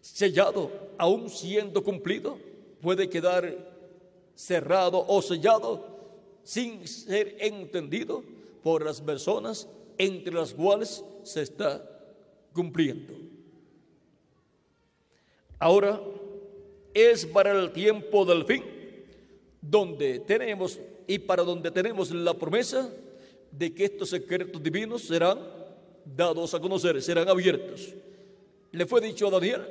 sellado, 0.00 0.70
aún 0.98 1.30
siendo 1.30 1.82
cumplido, 1.82 2.38
puede 2.80 3.08
quedar 3.08 3.72
cerrado 4.34 5.04
o 5.06 5.22
sellado 5.22 5.94
sin 6.42 6.86
ser 6.86 7.36
entendido 7.38 8.22
por 8.62 8.84
las 8.84 9.00
personas 9.00 9.68
entre 9.96 10.34
las 10.34 10.52
cuales 10.52 11.04
se 11.22 11.42
está 11.42 11.82
cumpliendo. 12.52 13.14
Ahora 15.58 16.00
es 16.94 17.26
para 17.26 17.50
el 17.50 17.72
tiempo 17.72 18.24
del 18.24 18.44
fin, 18.44 18.62
donde 19.60 20.20
tenemos 20.20 20.78
y 21.06 21.18
para 21.18 21.42
donde 21.42 21.70
tenemos 21.70 22.12
la 22.12 22.34
promesa 22.34 22.90
de 23.50 23.74
que 23.74 23.84
estos 23.84 24.10
secretos 24.10 24.62
divinos 24.62 25.02
serán 25.02 25.38
dados 26.04 26.54
a 26.54 26.60
conocer, 26.60 27.02
serán 27.02 27.28
abiertos. 27.28 27.92
Le 28.70 28.86
fue 28.86 29.00
dicho 29.00 29.26
a 29.26 29.30
Daniel, 29.30 29.62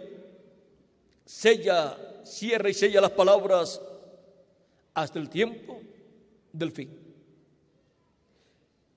sella, 1.25 1.97
cierra 2.23 2.69
y 2.69 2.73
sella 2.73 3.01
las 3.01 3.11
palabras 3.11 3.81
hasta 4.93 5.19
el 5.19 5.29
tiempo 5.29 5.81
del 6.51 6.71
fin. 6.71 6.89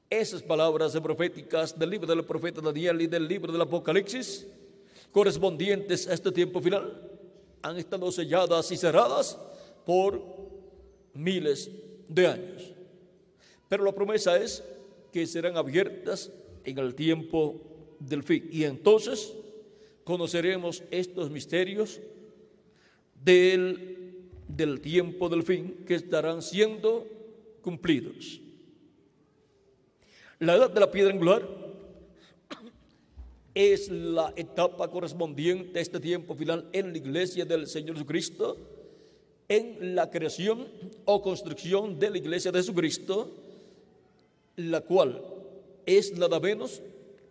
Esas 0.08 0.42
palabras 0.42 0.92
proféticas 1.00 1.76
del 1.76 1.90
libro 1.90 2.06
del 2.06 2.24
profeta 2.24 2.60
Daniel 2.60 3.02
y 3.02 3.06
del 3.06 3.26
libro 3.26 3.52
del 3.52 3.62
Apocalipsis, 3.62 4.46
correspondientes 5.10 6.06
a 6.06 6.14
este 6.14 6.30
tiempo 6.30 6.60
final, 6.60 7.15
han 7.62 7.76
estado 7.76 8.10
selladas 8.12 8.70
y 8.70 8.76
cerradas 8.76 9.38
por 9.84 10.22
miles 11.14 11.70
de 12.08 12.26
años. 12.26 12.74
Pero 13.68 13.84
la 13.84 13.92
promesa 13.92 14.36
es 14.36 14.62
que 15.12 15.26
serán 15.26 15.56
abiertas 15.56 16.30
en 16.64 16.78
el 16.78 16.94
tiempo 16.94 17.60
del 17.98 18.22
fin. 18.22 18.48
Y 18.50 18.64
entonces 18.64 19.34
conoceremos 20.04 20.82
estos 20.90 21.30
misterios 21.30 22.00
del, 23.22 24.28
del 24.46 24.80
tiempo 24.80 25.28
del 25.28 25.42
fin 25.42 25.84
que 25.86 25.94
estarán 25.94 26.42
siendo 26.42 27.06
cumplidos. 27.62 28.40
La 30.38 30.54
edad 30.54 30.70
de 30.70 30.80
la 30.80 30.90
piedra 30.90 31.12
angular 31.12 31.65
es 33.56 33.88
la 33.88 34.34
etapa 34.36 34.90
correspondiente 34.90 35.78
a 35.78 35.82
este 35.82 35.98
tiempo 35.98 36.34
final 36.34 36.68
en 36.74 36.92
la 36.92 36.98
iglesia 36.98 37.46
del 37.46 37.66
Señor 37.66 37.96
Jesucristo, 37.96 38.58
en 39.48 39.94
la 39.94 40.10
creación 40.10 40.68
o 41.06 41.22
construcción 41.22 41.98
de 41.98 42.10
la 42.10 42.18
iglesia 42.18 42.52
de 42.52 42.58
Jesucristo, 42.58 43.32
la 44.56 44.82
cual 44.82 45.24
es 45.86 46.12
nada 46.18 46.38
menos 46.38 46.82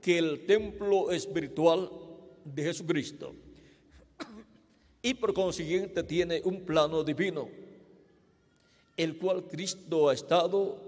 que 0.01 0.17
el 0.17 0.47
templo 0.47 1.11
espiritual 1.11 1.91
de 2.43 2.63
Jesucristo. 2.63 3.35
Y 5.03 5.13
por 5.13 5.31
consiguiente 5.31 6.01
tiene 6.01 6.41
un 6.43 6.65
plano 6.65 7.03
divino, 7.03 7.47
el 8.97 9.19
cual 9.19 9.43
Cristo 9.43 10.09
ha 10.09 10.15
estado 10.15 10.81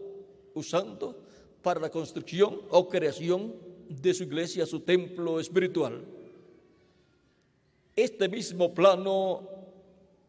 usando 0.55 1.15
para 1.61 1.79
la 1.79 1.91
construcción 1.91 2.59
o 2.71 2.89
creación 2.89 3.66
de 3.89 4.13
su 4.13 4.23
iglesia, 4.23 4.65
su 4.65 4.81
templo 4.81 5.39
espiritual. 5.39 6.03
Este 7.95 8.29
mismo 8.29 8.73
plano 8.73 9.47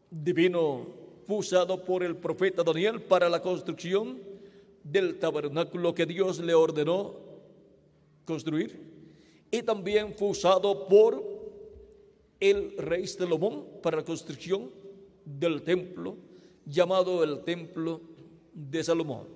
divino 0.09 0.87
fue 1.25 1.37
usado 1.37 1.83
por 1.83 2.03
el 2.03 2.15
profeta 2.15 2.63
Daniel 2.63 3.01
para 3.01 3.29
la 3.29 3.41
construcción 3.41 4.19
del 4.83 5.19
tabernáculo 5.19 5.93
que 5.93 6.05
Dios 6.05 6.39
le 6.39 6.53
ordenó 6.53 7.15
construir 8.25 8.79
y 9.51 9.61
también 9.61 10.15
fue 10.15 10.29
usado 10.29 10.87
por 10.87 11.23
el 12.39 12.75
rey 12.77 13.05
Salomón 13.05 13.65
para 13.83 13.97
la 13.97 14.03
construcción 14.03 14.71
del 15.25 15.61
templo 15.61 16.17
llamado 16.65 17.23
el 17.23 17.43
templo 17.43 18.01
de 18.53 18.83
Salomón. 18.83 19.27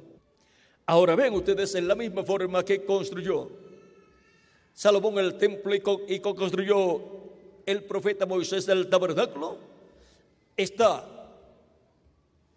Ahora 0.85 1.15
ven 1.15 1.33
ustedes 1.33 1.75
en 1.75 1.87
la 1.87 1.95
misma 1.95 2.23
forma 2.23 2.63
que 2.63 2.83
construyó 2.83 3.49
Salomón 4.73 5.19
el 5.19 5.37
templo 5.37 5.73
y, 5.75 6.19
construyó 6.19 7.01
el 7.65 7.83
profeta 7.83 8.25
Moisés 8.25 8.67
el 8.67 8.89
tabernáculo, 8.89 9.57
está 10.57 11.29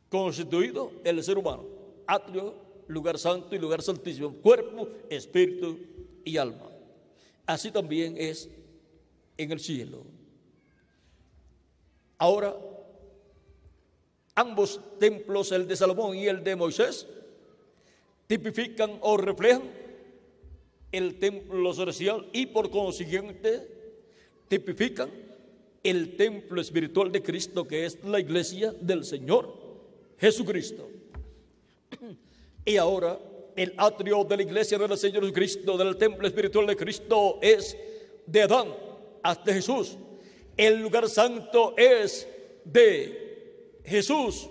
constituido 0.09 0.93
el 1.05 1.23
ser 1.23 1.37
humano, 1.37 1.65
atrio, 2.07 2.55
lugar 2.89 3.19
santo 3.19 3.55
y 3.55 3.59
lugar 3.59 3.83
santísimo, 3.83 4.33
cuerpo, 4.33 4.89
espíritu 5.11 5.79
y 6.25 6.39
alma. 6.39 6.71
Así 7.45 7.71
también 7.71 8.17
es 8.17 8.49
en 9.37 9.53
el 9.53 9.61
cielo. 9.61 10.03
Ahora, 12.19 12.57
ambos 14.35 14.81
templos, 14.99 15.53
el 15.53 15.69
de 15.69 15.77
Salomón 15.77 16.17
y 16.17 16.27
el 16.27 16.43
de 16.43 16.57
Moisés, 16.57 17.07
tipifican 18.27 18.99
o 19.03 19.17
reflejan 19.17 19.86
el 20.93 21.19
templo 21.19 21.75
celestial 21.75 22.29
y 22.33 22.47
por 22.47 22.71
consiguiente 22.71 23.69
tipifican 24.49 25.11
el 25.83 26.17
templo 26.17 26.61
espiritual 26.61 27.13
de 27.13 27.23
Cristo 27.23 27.67
que 27.67 27.87
es 27.87 28.03
la 28.05 28.21
iglesia 28.21 28.73
del 28.81 29.05
Señor 29.05 29.55
Jesucristo. 30.19 30.89
Y 32.65 32.77
ahora 32.77 33.19
el 33.55 33.75
atrio 33.77 34.25
de 34.25 34.37
la 34.37 34.43
iglesia 34.43 34.79
del 34.79 34.97
Señor 34.99 35.23
Jesucristo, 35.23 35.79
del 35.79 35.97
templo 35.97 36.27
espiritual 36.27 36.67
de 36.67 36.77
Cristo 36.77 37.39
es 37.41 37.77
de 38.27 38.43
Adán 38.43 38.75
hasta 39.23 39.53
Jesús. 39.53 39.97
El 40.57 40.81
lugar 40.81 41.09
santo 41.09 41.75
es 41.77 42.27
de 42.65 43.81
Jesús 43.85 44.49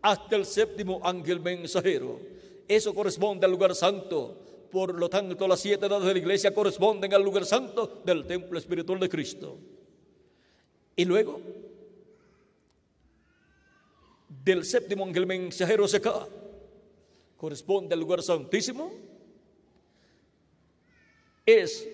hasta 0.00 0.36
el 0.36 0.46
séptimo 0.46 1.00
ángel 1.02 1.40
mensajero. 1.40 2.20
Eso 2.66 2.94
corresponde 2.94 3.46
al 3.46 3.52
lugar 3.52 3.74
santo 3.74 4.47
por 4.70 4.94
lo 4.94 5.08
tanto, 5.08 5.48
las 5.48 5.60
siete 5.60 5.86
edades 5.86 6.06
de 6.06 6.12
la 6.12 6.18
iglesia 6.18 6.52
corresponden 6.52 7.12
al 7.14 7.22
lugar 7.22 7.44
santo 7.44 8.02
del 8.04 8.26
templo 8.26 8.58
espiritual 8.58 9.00
de 9.00 9.08
Cristo. 9.08 9.58
Y 10.96 11.04
luego, 11.04 11.40
del 14.44 14.64
séptimo 14.64 15.04
ángel 15.04 15.26
mensajero 15.26 15.86
corresponde 17.36 17.94
al 17.94 18.00
lugar 18.00 18.22
santísimo. 18.22 18.92
Es 21.46 21.88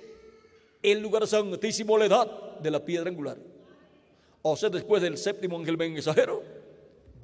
el 0.82 1.00
lugar 1.00 1.26
santísimo 1.26 1.96
la 1.96 2.06
edad 2.06 2.58
de 2.58 2.70
la 2.70 2.84
piedra 2.84 3.08
angular. 3.10 3.38
O 4.42 4.56
sea, 4.56 4.68
después 4.68 5.00
del 5.02 5.16
séptimo 5.16 5.58
ángel 5.58 5.76
mensajero, 5.76 6.42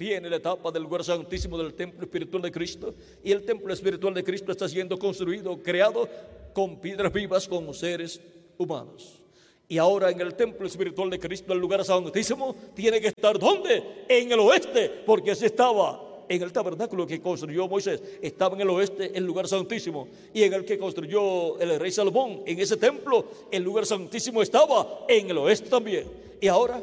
viene 0.01 0.31
la 0.31 0.37
etapa 0.37 0.71
del 0.71 0.81
lugar 0.81 1.03
santísimo 1.03 1.59
del 1.59 1.75
templo 1.75 2.05
espiritual 2.05 2.41
de 2.41 2.51
Cristo 2.51 2.95
y 3.23 3.31
el 3.31 3.43
templo 3.43 3.71
espiritual 3.71 4.15
de 4.15 4.23
Cristo 4.23 4.51
está 4.51 4.67
siendo 4.67 4.97
construido, 4.97 5.61
creado 5.61 6.09
con 6.53 6.81
piedras 6.81 7.13
vivas, 7.13 7.47
con 7.47 7.71
seres 7.71 8.19
humanos. 8.57 9.21
Y 9.67 9.77
ahora 9.77 10.09
en 10.09 10.19
el 10.19 10.33
templo 10.33 10.65
espiritual 10.65 11.11
de 11.11 11.19
Cristo, 11.19 11.53
el 11.53 11.59
lugar 11.59 11.85
santísimo, 11.85 12.55
tiene 12.73 12.99
que 12.99 13.09
estar 13.09 13.37
¿dónde? 13.37 14.05
En 14.09 14.31
el 14.31 14.39
oeste, 14.39 14.89
porque 15.05 15.31
así 15.31 15.45
estaba 15.45 16.25
en 16.27 16.41
el 16.41 16.51
tabernáculo 16.51 17.05
que 17.05 17.21
construyó 17.21 17.67
Moisés, 17.67 18.01
estaba 18.23 18.55
en 18.55 18.61
el 18.61 18.71
oeste 18.71 19.11
el 19.15 19.23
lugar 19.23 19.47
santísimo, 19.47 20.07
y 20.33 20.41
en 20.41 20.51
el 20.51 20.65
que 20.65 20.79
construyó 20.79 21.59
el 21.59 21.79
rey 21.79 21.91
Salomón, 21.91 22.41
en 22.47 22.59
ese 22.59 22.75
templo, 22.75 23.23
el 23.51 23.61
lugar 23.61 23.85
santísimo 23.85 24.41
estaba 24.41 25.05
en 25.07 25.29
el 25.29 25.37
oeste 25.37 25.69
también. 25.69 26.07
Y 26.41 26.47
ahora 26.47 26.81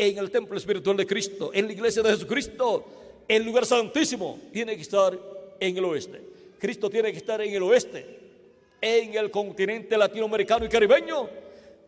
en 0.00 0.16
el 0.16 0.30
templo 0.30 0.56
espiritual 0.56 0.96
de 0.96 1.06
Cristo, 1.06 1.50
en 1.52 1.66
la 1.66 1.74
iglesia 1.74 2.02
de 2.02 2.08
Jesucristo, 2.08 2.86
el 3.28 3.44
lugar 3.44 3.66
santísimo 3.66 4.38
tiene 4.50 4.74
que 4.74 4.80
estar 4.80 5.18
en 5.60 5.76
el 5.76 5.84
oeste. 5.84 6.22
Cristo 6.58 6.88
tiene 6.88 7.12
que 7.12 7.18
estar 7.18 7.38
en 7.42 7.52
el 7.52 7.62
oeste, 7.62 8.06
en 8.80 9.14
el 9.14 9.30
continente 9.30 9.98
latinoamericano 9.98 10.64
y 10.64 10.70
caribeño, 10.70 11.28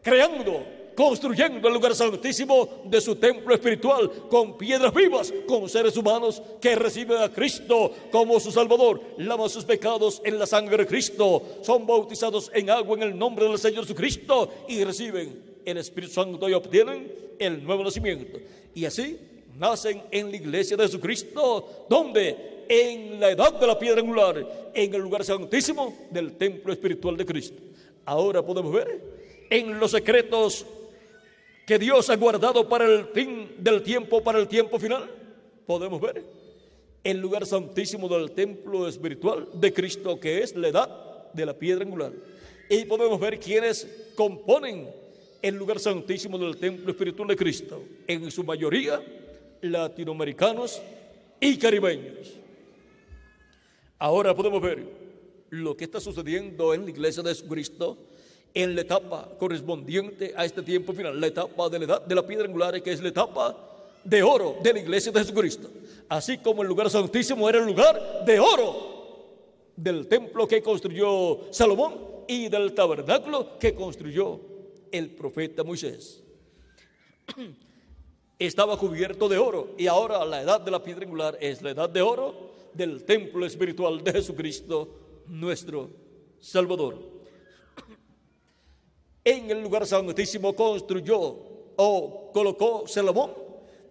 creando, 0.03 0.63
construyendo 0.95 1.67
el 1.67 1.73
lugar 1.73 1.95
santísimo 1.95 2.83
de 2.85 3.01
su 3.01 3.17
templo 3.17 3.55
espiritual 3.55 4.11
con 4.29 4.59
piedras 4.59 4.93
vivas, 4.93 5.33
con 5.49 5.67
seres 5.71 5.97
humanos 5.97 6.43
que 6.61 6.75
reciben 6.75 7.17
a 7.17 7.33
Cristo 7.33 7.93
como 8.11 8.39
su 8.41 8.53
Salvador, 8.53 9.01
lavan 9.17 9.49
sus 9.49 9.65
pecados 9.65 10.21
en 10.23 10.39
la 10.39 10.45
sangre 10.45 10.77
de 10.77 10.87
Cristo, 10.87 11.43
son 11.63 11.87
bautizados 11.87 12.51
en 12.53 12.69
agua 12.69 12.95
en 12.99 13.05
el 13.05 13.19
nombre 13.19 13.49
del 13.49 13.59
Señor 13.59 13.85
Jesucristo 13.85 14.51
y 14.69 14.85
reciben 14.85 15.52
el 15.65 15.79
Espíritu 15.79 16.13
Santo 16.13 16.49
y 16.49 16.53
obtienen 16.53 17.13
el 17.39 17.63
nuevo 17.65 17.85
nacimiento. 17.85 18.39
Y 18.75 18.85
así 18.85 19.19
nacen 19.59 20.03
en 20.11 20.31
la 20.31 20.37
iglesia 20.37 20.77
de 20.77 20.85
Jesucristo, 20.85 21.87
donde 21.89 22.65
en 22.69 23.21
la 23.21 23.31
edad 23.31 23.59
de 23.59 23.67
la 23.67 23.79
piedra 23.79 24.01
angular, 24.01 24.71
en 24.75 24.95
el 24.95 25.01
lugar 25.01 25.25
santísimo 25.25 26.07
del 26.11 26.37
templo 26.37 26.73
espiritual 26.73 27.17
de 27.17 27.27
Cristo. 27.27 27.63
Ahora 28.05 28.43
podemos 28.43 28.73
ver 28.73 29.01
en 29.51 29.79
los 29.79 29.91
secretos 29.91 30.65
que 31.67 31.79
Dios 31.79 32.09
ha 32.11 32.17
guardado 32.17 32.69
para 32.69 32.87
el 32.87 33.07
fin 33.07 33.53
del 33.59 33.83
tiempo, 33.83 34.23
para 34.23 34.39
el 34.39 34.49
tiempo 34.49 34.79
final, 34.79 35.09
podemos 35.67 36.01
ver 36.01 36.25
el 37.05 37.19
lugar 37.19 37.47
santísimo 37.47 38.09
del 38.09 38.31
templo 38.33 38.89
espiritual 38.89 39.49
de 39.53 39.73
Cristo, 39.73 40.19
que 40.19 40.43
es 40.43 40.55
la 40.57 40.69
edad 40.69 41.33
de 41.33 41.47
la 41.47 41.55
piedra 41.55 41.85
angular. 41.85 42.13
Y 42.71 42.85
podemos 42.85 43.19
ver 43.21 43.39
quiénes 43.39 43.87
componen 44.15 44.89
el 45.43 45.57
lugar 45.57 45.81
santísimo 45.81 46.39
del 46.39 46.57
templo 46.57 46.93
espiritual 46.93 47.29
de 47.29 47.37
Cristo, 47.37 47.83
en 48.07 48.31
su 48.31 48.45
mayoría 48.45 49.03
latinoamericanos 49.61 50.81
y 51.41 51.59
caribeños. 51.59 52.33
Ahora 53.99 54.35
podemos 54.35 54.63
ver 54.63 54.85
lo 55.51 55.77
que 55.77 55.85
está 55.85 56.01
sucediendo 56.01 56.73
en 56.73 56.85
la 56.85 56.91
iglesia 56.91 57.23
de 57.23 57.31
Jesucristo 57.31 57.99
en 58.55 58.75
la 58.75 58.83
etapa 58.83 59.29
correspondiente 59.39 60.33
a 60.37 60.45
este 60.45 60.63
tiempo 60.63 60.93
final, 60.93 61.21
la 61.21 61.27
etapa 61.27 61.69
de 61.69 62.15
la 62.15 62.27
piedra 62.27 62.47
angular, 62.47 62.81
que 62.83 62.93
es 62.93 63.03
la 63.03 63.09
etapa 63.09 63.57
de 64.05 64.23
oro 64.23 64.57
de 64.63 64.73
la 64.75 64.79
iglesia 64.81 65.11
de 65.11 65.21
Jesucristo. 65.21 65.71
Así 66.09 66.39
como 66.39 66.63
el 66.63 66.69
lugar 66.69 66.91
santísimo 66.91 67.49
era 67.49 67.59
el 67.59 67.67
lugar 67.67 68.25
de 68.25 68.39
oro 68.39 68.93
del 69.77 70.07
templo 70.07 70.47
que 70.47 70.63
construyó 70.63 71.41
Salomón 71.51 71.95
y 72.29 72.49
del 72.49 72.75
tabernáculo 72.75 73.59
que 73.59 73.75
construyó 73.75 74.52
el 74.93 75.11
profeta 75.11 75.65
Moisés. 75.65 76.23
Estaba 78.39 78.77
cubierto 78.77 79.29
de 79.29 79.39
oro 79.39 79.75
y 79.79 79.87
ahora 79.87 80.25
la 80.25 80.43
edad 80.43 80.61
de 80.61 80.71
la 80.71 80.83
piedra 80.83 81.05
angular 81.05 81.39
es 81.41 81.63
la 81.63 81.71
edad 81.71 81.89
de 81.89 82.03
oro 82.03 82.53
del 82.75 83.05
templo 83.05 83.47
espiritual 83.47 84.03
de 84.03 84.13
Jesucristo, 84.13 85.23
nuestro 85.27 85.91
Salvador. 86.41 86.99
En 89.25 89.51
el 89.51 89.63
lugar 89.63 89.87
santísimo 89.87 90.55
construyó 90.55 91.19
o 91.77 92.31
colocó 92.33 92.85
Salomón 92.87 93.31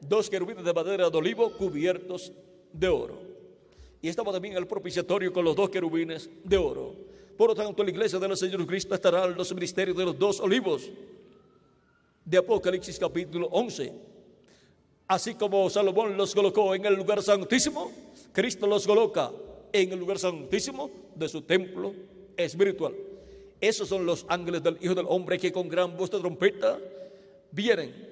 dos 0.01 0.29
querubines 0.29 0.63
de 0.63 0.73
madera 0.73 1.09
de 1.09 1.17
olivo 1.17 1.51
cubiertos 1.53 2.33
de 2.73 2.87
oro. 2.87 3.21
Y 4.01 4.09
estaba 4.09 4.31
también 4.31 4.57
el 4.57 4.67
propiciatorio 4.67 5.31
con 5.31 5.45
los 5.45 5.55
dos 5.55 5.69
querubines 5.69 6.29
de 6.43 6.57
oro. 6.57 6.95
Por 7.41 7.49
lo 7.49 7.55
tanto, 7.55 7.83
la 7.83 7.89
iglesia 7.89 8.19
del 8.19 8.37
Señor 8.37 8.67
Cristo 8.67 8.93
estará 8.93 9.25
en 9.25 9.33
los 9.33 9.51
ministerios 9.51 9.97
de 9.97 10.05
los 10.05 10.19
dos 10.19 10.39
olivos 10.39 10.91
de 12.23 12.37
Apocalipsis 12.37 12.99
capítulo 12.99 13.47
11. 13.47 13.91
Así 15.07 15.33
como 15.33 15.67
Salomón 15.67 16.15
los 16.15 16.35
colocó 16.35 16.75
en 16.75 16.85
el 16.85 16.93
lugar 16.93 17.23
santísimo, 17.23 17.91
Cristo 18.31 18.67
los 18.67 18.85
coloca 18.85 19.31
en 19.73 19.91
el 19.91 19.97
lugar 19.97 20.19
santísimo 20.19 20.91
de 21.15 21.27
su 21.27 21.41
templo 21.41 21.95
espiritual. 22.37 22.93
Esos 23.59 23.89
son 23.89 24.05
los 24.05 24.23
ángeles 24.29 24.61
del 24.61 24.77
Hijo 24.79 24.93
del 24.93 25.07
Hombre 25.09 25.39
que 25.39 25.51
con 25.51 25.67
gran 25.67 25.97
voz 25.97 26.11
de 26.11 26.19
trompeta 26.19 26.77
vienen 27.51 28.07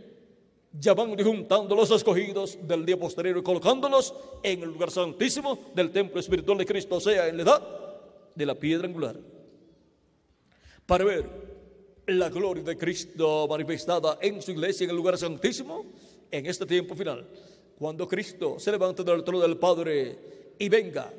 llamando 0.73 1.22
y 1.22 1.23
juntando 1.23 1.76
los 1.76 1.91
escogidos 1.91 2.57
del 2.64 2.84
día 2.84 2.97
posterior 2.97 3.38
y 3.38 3.43
colocándolos 3.43 4.11
en 4.41 4.64
el 4.64 4.69
lugar 4.69 4.89
santísimo 4.89 5.60
del 5.76 5.91
templo 5.91 6.19
espiritual 6.19 6.57
de 6.57 6.65
Cristo, 6.65 6.95
o 6.95 6.99
sea, 6.99 7.27
en 7.27 7.38
la 7.38 7.43
edad 7.43 7.89
de 8.40 8.45
la 8.45 8.56
piedra 8.56 8.88
angular, 8.88 9.18
para 10.86 11.03
ver 11.03 11.26
la 12.07 12.30
gloria 12.30 12.64
de 12.64 12.78
Cristo 12.78 13.45
manifestada 13.49 14.18
en 14.22 14.41
su 14.41 14.52
iglesia 14.52 14.86
en 14.86 14.91
el 14.91 14.95
lugar 14.95 15.18
santísimo 15.18 15.86
en 16.32 16.45
este 16.45 16.66
tiempo 16.66 16.95
final, 16.95 17.28
cuando 17.78 18.07
Cristo 18.07 18.57
se 18.57 18.72
levante 18.72 19.03
del 19.03 19.26
trono 19.26 19.41
del 19.41 19.57
Padre 19.57 20.56
y 20.57 20.70
venga 20.70 21.11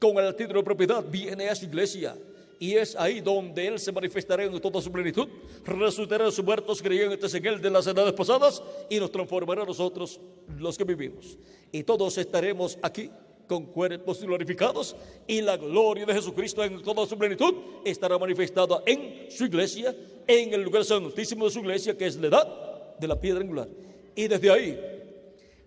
con 0.00 0.18
el 0.18 0.34
título 0.34 0.58
de 0.58 0.64
propiedad, 0.64 1.04
viene 1.08 1.48
a 1.48 1.54
su 1.54 1.66
iglesia 1.66 2.16
y 2.58 2.74
es 2.74 2.96
ahí 2.96 3.20
donde 3.20 3.68
Él 3.68 3.78
se 3.78 3.92
manifestará 3.92 4.42
en 4.42 4.60
toda 4.60 4.82
su 4.82 4.90
plenitud, 4.90 5.28
resucitará 5.64 6.26
a 6.26 6.32
sus 6.32 6.44
muertos 6.44 6.82
creyentes 6.82 7.32
en 7.32 7.46
Él 7.46 7.60
de 7.60 7.70
las 7.70 7.86
edades 7.86 8.12
pasadas 8.12 8.60
y 8.90 8.98
nos 8.98 9.12
transformará 9.12 9.62
a 9.62 9.66
nosotros 9.66 10.20
los 10.58 10.76
que 10.76 10.82
vivimos. 10.82 11.38
Y 11.70 11.84
todos 11.84 12.18
estaremos 12.18 12.76
aquí 12.82 13.08
con 13.50 13.66
cuerpos 13.66 14.22
glorificados 14.22 14.94
y 15.26 15.40
la 15.40 15.56
gloria 15.56 16.06
de 16.06 16.14
Jesucristo 16.14 16.62
en 16.62 16.80
toda 16.82 17.04
su 17.04 17.18
plenitud 17.18 17.52
estará 17.84 18.16
manifestada 18.16 18.80
en 18.86 19.28
su 19.28 19.46
iglesia, 19.46 19.92
en 20.24 20.54
el 20.54 20.62
lugar 20.62 20.84
santísimo 20.84 21.46
de 21.46 21.50
su 21.50 21.58
iglesia, 21.58 21.98
que 21.98 22.06
es 22.06 22.14
la 22.14 22.28
edad 22.28 22.96
de 22.96 23.08
la 23.08 23.18
piedra 23.18 23.40
angular. 23.40 23.66
Y 24.14 24.28
desde 24.28 24.52
ahí 24.52 24.80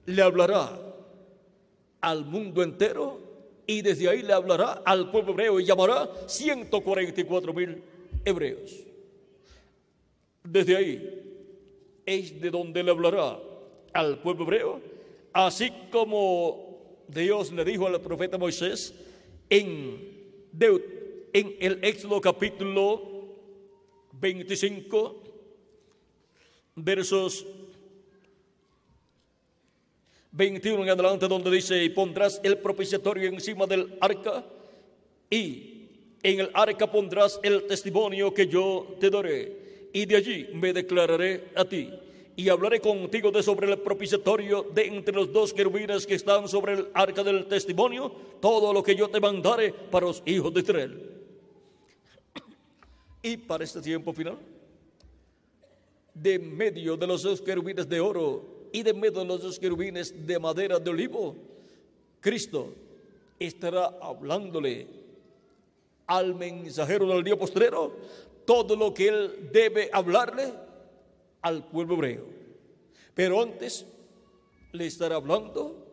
le 0.05 0.21
hablará 0.21 0.79
al 1.99 2.23
mundo 2.23 2.63
entero 2.63 3.19
y 3.67 3.81
desde 3.81 4.07
ahí 4.07 4.21
le 4.21 4.31
hablará 4.31 4.81
al 4.85 5.11
pueblo 5.11 5.33
hebreo 5.33 5.59
y 5.59 5.65
llamará 5.65 6.09
144 6.25 7.53
mil 7.53 7.83
hebreos. 8.23 8.79
Desde 10.41 10.77
ahí 10.77 11.99
es 12.05 12.39
de 12.39 12.49
donde 12.49 12.81
le 12.81 12.91
hablará 12.91 13.37
al 13.91 14.21
pueblo 14.21 14.45
hebreo, 14.45 14.79
así 15.33 15.69
como 15.91 16.72
Dios 17.13 17.51
le 17.51 17.63
dijo 17.63 17.87
al 17.87 18.01
profeta 18.01 18.37
Moisés 18.37 18.93
en, 19.49 19.99
en 21.33 21.55
el 21.59 21.83
Éxodo 21.83 22.19
capítulo 22.19 23.37
25, 24.13 25.23
versos 26.75 27.45
21 30.31 30.83
en 30.83 30.89
adelante 30.89 31.27
donde 31.27 31.51
dice, 31.51 31.83
y 31.83 31.89
pondrás 31.89 32.41
el 32.43 32.57
propiciatorio 32.57 33.29
encima 33.29 33.67
del 33.67 33.95
arca 34.01 34.43
y 35.29 35.89
en 36.23 36.39
el 36.39 36.49
arca 36.53 36.89
pondrás 36.89 37.39
el 37.43 37.67
testimonio 37.67 38.33
que 38.33 38.47
yo 38.47 38.95
te 38.99 39.11
daré 39.11 39.89
y 39.93 40.05
de 40.05 40.15
allí 40.15 40.47
me 40.53 40.73
declararé 40.73 41.49
a 41.55 41.65
ti 41.65 41.91
y 42.35 42.49
hablaré 42.49 42.79
contigo 42.79 43.31
de 43.31 43.43
sobre 43.43 43.71
el 43.71 43.79
propiciatorio 43.79 44.63
de 44.73 44.87
entre 44.87 45.13
los 45.13 45.31
dos 45.31 45.53
querubines 45.53 46.07
que 46.07 46.15
están 46.15 46.47
sobre 46.47 46.73
el 46.73 46.87
arca 46.93 47.23
del 47.23 47.45
testimonio, 47.45 48.11
todo 48.39 48.73
lo 48.73 48.81
que 48.81 48.95
yo 48.95 49.07
te 49.09 49.19
mandare 49.19 49.71
para 49.71 50.07
los 50.07 50.23
hijos 50.25 50.53
de 50.53 50.61
Israel. 50.61 51.09
Y 53.21 53.37
para 53.37 53.63
este 53.63 53.81
tiempo 53.81 54.13
final, 54.13 54.37
de 56.13 56.39
medio 56.39 56.97
de 56.97 57.07
los 57.07 57.21
dos 57.23 57.41
querubines 57.41 57.87
de 57.87 57.99
oro 57.99 58.67
y 58.71 58.83
de 58.83 58.93
medio 58.93 59.19
de 59.19 59.25
los 59.25 59.41
dos 59.41 59.59
querubines 59.59 60.25
de 60.25 60.39
madera 60.39 60.79
de 60.79 60.89
olivo, 60.89 61.35
Cristo 62.19 62.73
estará 63.39 63.97
hablándole 64.01 64.87
al 66.07 66.35
mensajero 66.35 67.07
del 67.07 67.23
día 67.23 67.37
postrero 67.37 67.95
todo 68.45 68.75
lo 68.75 68.93
que 68.93 69.07
él 69.07 69.49
debe 69.51 69.89
hablarle 69.93 70.51
al 71.43 71.67
pueblo 71.67 71.93
hebreo. 71.93 72.25
Pero 73.13 73.41
antes 73.41 73.85
le 74.71 74.87
estará 74.87 75.17
hablando 75.17 75.85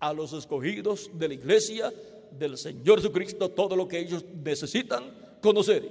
a 0.00 0.12
los 0.12 0.32
escogidos 0.32 1.08
de 1.14 1.28
la 1.28 1.34
iglesia 1.34 1.92
del 2.36 2.58
Señor 2.58 2.98
Jesucristo 2.98 3.50
todo 3.50 3.76
lo 3.76 3.86
que 3.86 4.00
ellos 4.00 4.24
necesitan 4.44 5.04
conocer. 5.40 5.88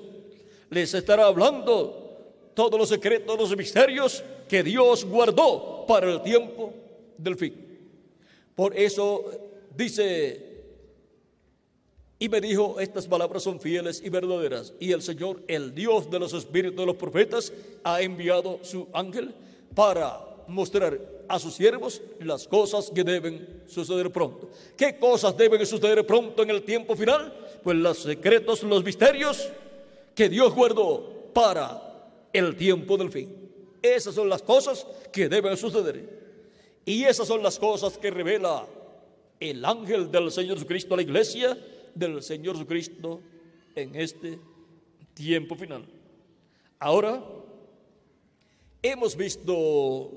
Les 0.69 0.93
estará 0.93 1.27
hablando 1.27 2.01
todos 2.53 2.77
los 2.77 2.89
secretos, 2.89 3.39
los 3.39 3.55
misterios 3.55 4.23
que 4.49 4.63
Dios 4.63 5.05
guardó 5.05 5.85
para 5.87 6.11
el 6.11 6.21
tiempo 6.21 6.73
del 7.17 7.37
fin. 7.37 7.53
Por 8.55 8.77
eso 8.77 9.23
dice, 9.75 10.50
y 12.21 12.29
me 12.29 12.39
dijo, 12.39 12.79
estas 12.79 13.07
palabras 13.07 13.41
son 13.41 13.59
fieles 13.59 13.99
y 14.05 14.09
verdaderas. 14.09 14.75
Y 14.79 14.91
el 14.91 15.01
Señor, 15.01 15.41
el 15.47 15.73
Dios 15.73 16.07
de 16.11 16.19
los 16.19 16.33
espíritus 16.33 16.77
de 16.77 16.85
los 16.85 16.95
profetas, 16.95 17.51
ha 17.83 17.99
enviado 17.99 18.59
su 18.61 18.87
ángel 18.93 19.33
para 19.73 20.19
mostrar 20.45 20.99
a 21.27 21.39
sus 21.39 21.55
siervos 21.55 21.99
las 22.19 22.47
cosas 22.47 22.91
que 22.93 23.03
deben 23.03 23.63
suceder 23.65 24.11
pronto. 24.11 24.51
¿Qué 24.77 24.99
cosas 24.99 25.35
deben 25.35 25.65
suceder 25.65 26.05
pronto 26.05 26.43
en 26.43 26.51
el 26.51 26.61
tiempo 26.61 26.95
final? 26.95 27.33
Pues 27.63 27.75
los 27.77 27.97
secretos, 27.97 28.61
los 28.61 28.83
misterios 28.83 29.49
que 30.13 30.29
Dios 30.29 30.53
guardó 30.53 31.31
para 31.33 31.81
el 32.33 32.55
tiempo 32.55 32.97
del 32.97 33.09
fin. 33.09 33.35
Esas 33.81 34.13
son 34.13 34.29
las 34.29 34.43
cosas 34.43 34.85
que 35.11 35.27
deben 35.27 35.57
suceder. 35.57 36.07
Y 36.85 37.03
esas 37.03 37.27
son 37.27 37.41
las 37.41 37.57
cosas 37.57 37.97
que 37.97 38.11
revela 38.11 38.67
el 39.39 39.65
ángel 39.65 40.11
del 40.11 40.31
Señor 40.31 40.57
Jesucristo 40.57 40.93
a 40.93 40.97
la 40.97 41.01
iglesia 41.01 41.57
del 41.95 42.21
Señor 42.21 42.55
Jesucristo 42.55 43.21
en 43.75 43.95
este 43.95 44.39
tiempo 45.13 45.55
final. 45.55 45.85
Ahora, 46.79 47.23
hemos 48.81 49.15
visto 49.15 50.11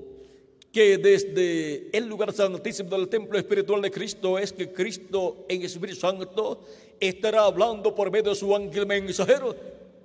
que 0.73 0.99
desde 0.99 1.97
el 1.97 2.07
lugar 2.07 2.33
santísimo 2.33 2.91
del 2.91 3.09
templo 3.09 3.39
espiritual 3.39 3.81
de 3.81 3.91
Cristo 3.91 4.39
es 4.39 4.53
que 4.53 4.73
Cristo 4.73 5.47
en 5.49 5.63
Espíritu 5.63 6.01
Santo 6.01 6.63
estará 6.99 7.45
hablando 7.45 7.95
por 7.95 8.11
medio 8.11 8.31
de 8.31 8.37
su 8.37 8.55
ángel 8.55 8.87
mensajero 8.87 9.55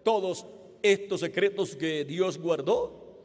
todos 0.04 0.46
estos 0.84 1.22
secretos 1.22 1.76
que 1.76 2.06
Dios 2.06 2.38
guardó 2.38 3.18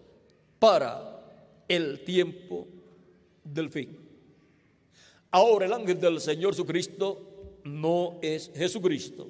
para 0.58 1.20
el 1.68 2.02
tiempo 2.04 2.66
del 3.42 3.68
fin. 3.68 3.98
Ahora 5.30 5.66
el 5.66 5.72
ángel 5.72 6.00
del 6.00 6.20
Señor 6.20 6.52
Jesucristo 6.52 7.33
no 7.64 8.18
es 8.22 8.50
Jesucristo. 8.54 9.26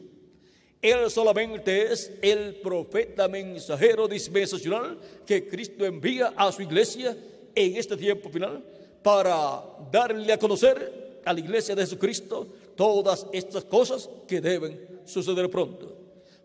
Él 0.83 1.11
solamente 1.11 1.91
es 1.93 2.13
el 2.21 2.57
profeta 2.57 3.27
mensajero 3.27 4.07
dispensacional 4.07 4.99
que 5.25 5.49
Cristo 5.49 5.87
envía 5.87 6.35
a 6.37 6.53
su 6.53 6.61
iglesia 6.61 7.17
en 7.55 7.77
este 7.77 7.97
tiempo 7.97 8.29
final 8.29 8.63
para 9.03 9.63
darle 9.91 10.33
a 10.33 10.39
conocer 10.39 11.23
a 11.25 11.33
la 11.33 11.41
iglesia 11.41 11.75
de 11.75 11.83
Jesucristo 11.83 12.47
todas 12.77 13.27
estas 13.33 13.65
cosas 13.65 14.11
que 14.29 14.41
deben 14.41 15.01
suceder 15.07 15.49
pronto. 15.49 15.97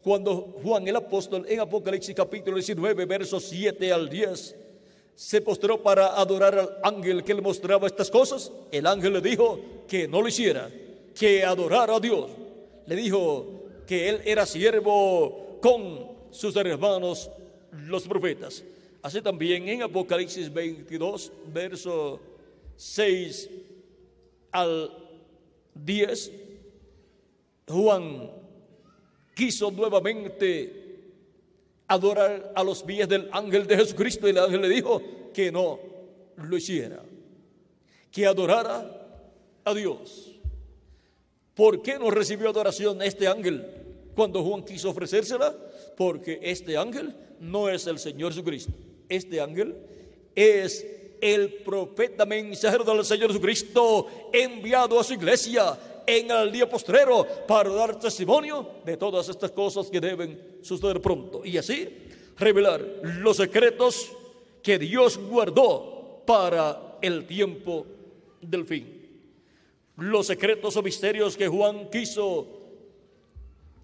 Cuando 0.01 0.57
Juan 0.63 0.87
el 0.87 0.95
apóstol 0.95 1.45
en 1.49 1.59
Apocalipsis 1.59 2.15
capítulo 2.15 2.55
19, 2.55 3.05
versos 3.05 3.43
7 3.43 3.91
al 3.91 4.07
10, 4.07 4.55
se 5.15 5.41
postró 5.41 5.83
para 5.83 6.17
adorar 6.17 6.57
al 6.57 6.77
ángel 6.81 7.25
que 7.25 7.33
le 7.33 7.41
mostraba 7.41 7.87
estas 7.87 8.09
cosas, 8.09 8.53
el 8.71 8.87
ángel 8.87 9.11
le 9.11 9.21
dijo 9.21 9.59
que 9.85 10.07
no 10.07 10.21
lo 10.21 10.29
hiciera, 10.29 10.69
que 11.17 11.43
adorara 11.43 11.95
a 11.95 11.99
Dios. 11.99 12.29
Le 12.85 12.95
dijo 12.95 13.63
que 13.87 14.09
él 14.09 14.21
era 14.25 14.45
siervo 14.45 15.59
con 15.61 16.07
sus 16.31 16.55
hermanos 16.55 17.29
los 17.71 18.07
profetas. 18.07 18.63
Así 19.01 19.21
también 19.21 19.67
en 19.67 19.83
Apocalipsis 19.83 20.51
22, 20.51 21.31
verso 21.53 22.19
6 22.75 23.49
al 24.51 24.91
10, 25.73 26.31
Juan 27.67 28.31
quiso 29.35 29.71
nuevamente 29.71 30.79
adorar 31.87 32.51
a 32.55 32.63
los 32.63 32.83
pies 32.83 33.07
del 33.07 33.29
ángel 33.31 33.65
de 33.65 33.77
Jesucristo 33.77 34.27
y 34.27 34.31
el 34.31 34.37
ángel 34.37 34.61
le 34.61 34.69
dijo 34.69 35.01
que 35.33 35.51
no 35.51 35.79
lo 36.35 36.57
hiciera, 36.57 37.01
que 38.11 38.25
adorara 38.25 39.23
a 39.63 39.73
Dios. 39.73 40.38
¿Por 41.59 41.81
qué 41.81 41.99
no 41.99 42.09
recibió 42.09 42.47
adoración 42.47 43.01
este 43.01 43.27
ángel 43.27 43.65
cuando 44.15 44.41
Juan 44.41 44.63
quiso 44.63 44.91
ofrecérsela? 44.91 45.53
Porque 45.97 46.39
este 46.41 46.77
ángel 46.77 47.13
no 47.41 47.67
es 47.67 47.85
el 47.85 47.99
Señor 47.99 48.31
Jesucristo. 48.31 48.71
Este 49.09 49.41
ángel 49.41 49.75
es 50.33 50.87
el 51.19 51.55
profeta 51.55 52.25
mensajero 52.25 52.85
del 52.85 53.03
Señor 53.03 53.27
Jesucristo 53.27 54.07
enviado 54.31 54.97
a 54.97 55.03
su 55.03 55.15
iglesia 55.15 55.77
en 56.07 56.31
el 56.31 56.49
día 56.49 56.69
postrero 56.69 57.27
para 57.45 57.69
dar 57.71 57.99
testimonio 57.99 58.75
de 58.85 58.95
todas 58.95 59.27
estas 59.27 59.51
cosas 59.51 59.89
que 59.89 59.99
deben 59.99 60.59
suceder 60.61 61.01
pronto. 61.01 61.41
Y 61.43 61.57
así 61.57 61.89
revelar 62.37 62.81
los 63.19 63.35
secretos 63.35 64.13
que 64.63 64.79
Dios 64.79 65.17
guardó 65.17 66.23
para 66.25 66.99
el 67.01 67.27
tiempo 67.27 67.85
del 68.39 68.65
fin. 68.65 68.98
Los 69.99 70.27
secretos 70.27 70.75
o 70.77 70.81
misterios 70.81 71.35
que 71.35 71.47
Juan 71.47 71.89
quiso 71.89 72.47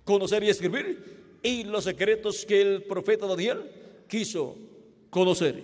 conocer 0.03 0.43
y 0.43 0.49
escribir 0.49 1.39
y 1.43 1.63
los 1.63 1.83
secretos 1.83 2.45
que 2.45 2.61
el 2.61 2.83
profeta 2.83 3.27
Daniel 3.27 3.69
quiso 4.07 4.55
conocer. 5.09 5.61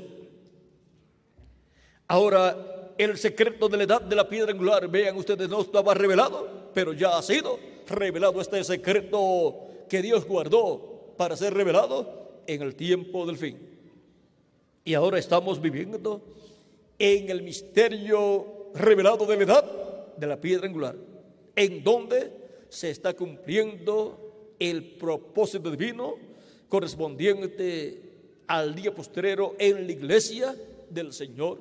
Ahora, 2.08 2.94
el 2.98 3.18
secreto 3.18 3.70
de 3.70 3.78
la 3.78 3.84
edad 3.84 4.02
de 4.02 4.16
la 4.16 4.28
piedra 4.28 4.52
angular, 4.52 4.88
vean 4.88 5.16
ustedes, 5.16 5.50
no 5.50 5.62
estaba 5.62 5.94
revelado, 5.94 6.70
pero 6.74 6.94
ya 6.94 7.18
ha 7.18 7.22
sido 7.22 7.58
revelado 7.88 8.42
este 8.42 8.64
secreto 8.64 9.56
que 9.90 10.02
Dios 10.02 10.26
guardó 10.26 11.14
para 11.18 11.36
ser 11.36 11.54
revelado 11.54 12.42
en 12.46 12.62
el 12.62 12.76
tiempo 12.76 13.26
del 13.26 13.38
fin. 13.38 13.58
Y 14.84 14.94
ahora 14.94 15.20
estamos 15.20 15.62
viviendo 15.62 16.22
en 17.00 17.30
el 17.30 17.42
misterio 17.42 18.72
revelado 18.74 19.26
de 19.26 19.38
la 19.38 19.44
edad 19.44 19.91
de 20.22 20.28
la 20.28 20.40
piedra 20.40 20.68
angular, 20.68 20.96
en 21.56 21.84
donde 21.84 22.32
se 22.70 22.92
está 22.92 23.16
cumpliendo 23.16 24.54
el 24.60 24.84
propósito 24.84 25.72
divino 25.72 26.16
correspondiente 26.70 28.44
al 28.46 28.76
día 28.76 28.94
postrero 28.94 29.56
en 29.58 29.88
la 29.88 29.92
iglesia 29.92 30.56
del 30.92 31.12
Señor 31.12 31.60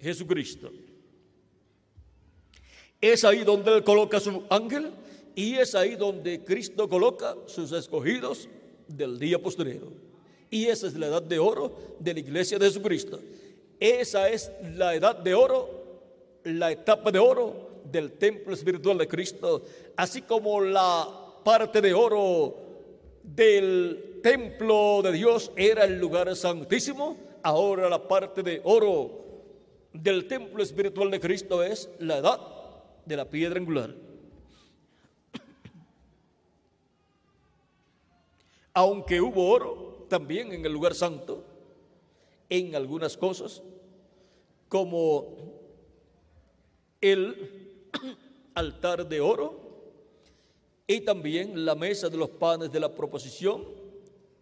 Jesucristo. 0.00 0.72
Es 3.00 3.24
ahí 3.24 3.44
donde 3.44 3.76
Él 3.76 3.84
coloca 3.84 4.18
su 4.18 4.42
ángel 4.50 4.90
y 5.36 5.54
es 5.54 5.76
ahí 5.76 5.94
donde 5.94 6.42
Cristo 6.42 6.88
coloca 6.88 7.36
sus 7.46 7.70
escogidos 7.70 8.48
del 8.88 9.20
día 9.20 9.38
posterior. 9.38 9.86
Y 10.50 10.66
esa 10.66 10.88
es 10.88 10.96
la 10.96 11.06
edad 11.06 11.22
de 11.22 11.38
oro 11.38 11.96
de 12.00 12.12
la 12.12 12.20
iglesia 12.20 12.58
de 12.58 12.66
Jesucristo. 12.66 13.20
Esa 13.78 14.28
es 14.28 14.50
la 14.74 14.96
edad 14.96 15.16
de 15.16 15.32
oro, 15.32 15.70
la 16.42 16.72
etapa 16.72 17.12
de 17.12 17.20
oro 17.20 17.69
del 17.84 18.12
templo 18.12 18.54
espiritual 18.54 18.98
de 18.98 19.08
Cristo, 19.08 19.62
así 19.96 20.22
como 20.22 20.60
la 20.60 21.08
parte 21.44 21.80
de 21.80 21.94
oro 21.94 22.54
del 23.22 24.20
templo 24.22 25.00
de 25.02 25.12
Dios 25.12 25.52
era 25.56 25.84
el 25.84 25.98
lugar 25.98 26.34
santísimo, 26.36 27.16
ahora 27.42 27.88
la 27.88 28.06
parte 28.06 28.42
de 28.42 28.60
oro 28.64 29.20
del 29.92 30.26
templo 30.26 30.62
espiritual 30.62 31.10
de 31.10 31.20
Cristo 31.20 31.62
es 31.62 31.88
la 31.98 32.18
edad 32.18 32.40
de 33.04 33.16
la 33.16 33.28
piedra 33.28 33.58
angular. 33.58 33.94
Aunque 38.72 39.20
hubo 39.20 39.50
oro 39.50 40.06
también 40.08 40.52
en 40.52 40.64
el 40.64 40.72
lugar 40.72 40.94
santo, 40.94 41.44
en 42.48 42.74
algunas 42.74 43.16
cosas, 43.16 43.62
como 44.68 45.60
el 47.00 47.59
altar 48.54 49.08
de 49.08 49.20
oro 49.20 49.70
y 50.86 51.00
también 51.00 51.64
la 51.64 51.74
mesa 51.74 52.08
de 52.08 52.16
los 52.16 52.30
panes 52.30 52.72
de 52.72 52.80
la 52.80 52.94
proposición 52.94 53.64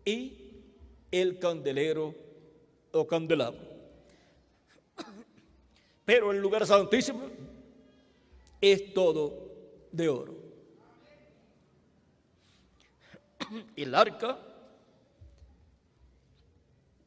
y 0.05 0.39
el 1.11 1.39
candelero 1.39 2.15
o 2.93 3.07
candelabro. 3.07 3.61
Pero 6.05 6.33
el 6.33 6.39
lugar 6.39 6.67
santísimo 6.67 7.29
es 8.61 8.95
todo 8.95 9.53
de 9.93 10.09
oro. 10.09 10.35
El 13.77 13.95
arca, 13.95 14.39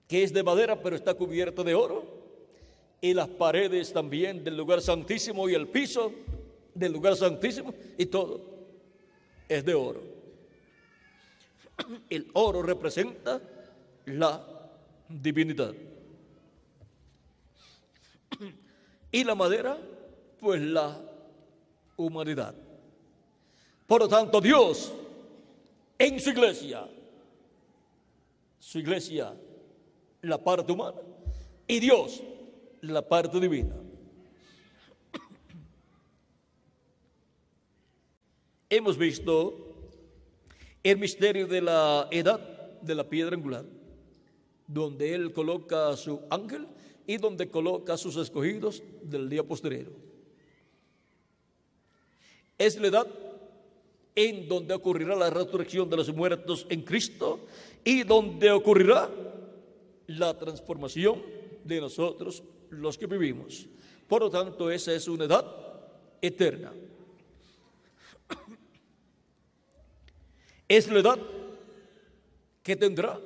que 0.08 0.24
es 0.24 0.32
de 0.34 0.44
madera 0.44 0.82
pero 0.82 0.96
está 0.96 1.14
cubierta 1.14 1.64
de 1.64 1.74
oro, 1.74 2.06
y 3.02 3.16
las 3.16 3.28
paredes 3.28 3.92
también 3.92 4.44
del 4.44 4.56
lugar 4.56 4.82
santísimo 4.82 5.50
y 5.50 5.56
el 5.56 5.68
piso 5.68 6.14
del 6.74 6.94
lugar 6.94 7.16
santísimo, 7.16 7.74
y 7.98 8.06
todo 8.06 8.42
es 9.48 9.66
de 9.66 9.74
oro. 9.74 10.02
El 12.10 12.30
oro 12.34 12.62
representa 12.62 13.42
la 14.06 14.48
divinidad. 15.10 15.74
Y 19.12 19.24
la 19.24 19.36
madera, 19.36 19.78
pues 20.40 20.62
la 20.62 20.98
humanidad. 21.98 22.56
Por 23.88 24.02
lo 24.02 24.08
tanto, 24.08 24.40
Dios 24.40 24.94
en 25.98 26.20
su 26.20 26.30
iglesia, 26.30 26.88
su 28.58 28.80
iglesia, 28.80 29.36
la 30.22 30.38
parte 30.38 30.72
humana, 30.72 30.98
y 31.68 31.80
Dios, 31.80 32.24
la 32.82 33.08
parte 33.08 33.40
divina. 33.40 33.76
Hemos 38.74 38.98
visto 38.98 39.54
el 40.82 40.98
misterio 40.98 41.46
de 41.46 41.60
la 41.60 42.08
edad 42.10 42.40
de 42.80 42.96
la 42.96 43.04
piedra 43.04 43.36
angular, 43.36 43.66
donde 44.66 45.14
Él 45.14 45.34
coloca 45.34 45.90
a 45.90 45.98
su 45.98 46.22
ángel 46.30 46.68
y 47.06 47.18
donde 47.18 47.50
coloca 47.50 47.96
a 47.96 47.98
sus 47.98 48.16
escogidos 48.16 48.82
del 49.04 49.30
día 49.30 49.44
posterior. 49.44 49.92
Es 52.58 52.80
la 52.80 52.88
edad 52.88 53.08
en 54.16 54.48
donde 54.48 54.74
ocurrirá 54.74 55.18
la 55.18 55.30
resurrección 55.30 55.90
de 55.90 55.98
los 55.98 56.16
muertos 56.16 56.66
en 56.70 56.84
Cristo 56.84 57.42
y 57.84 58.04
donde 58.04 58.52
ocurrirá 58.52 59.10
la 60.08 60.38
transformación 60.38 61.22
de 61.66 61.82
nosotros 61.82 62.42
los 62.70 62.98
que 62.98 63.08
vivimos. 63.08 63.68
Por 64.08 64.22
lo 64.22 64.30
tanto, 64.30 64.72
esa 64.72 64.94
es 64.94 65.10
una 65.10 65.26
edad 65.26 65.46
eterna. 66.22 66.72
Es 70.72 70.90
la 70.90 71.00
edad 71.02 71.20
que 72.64 72.78
tendrá 72.78 73.20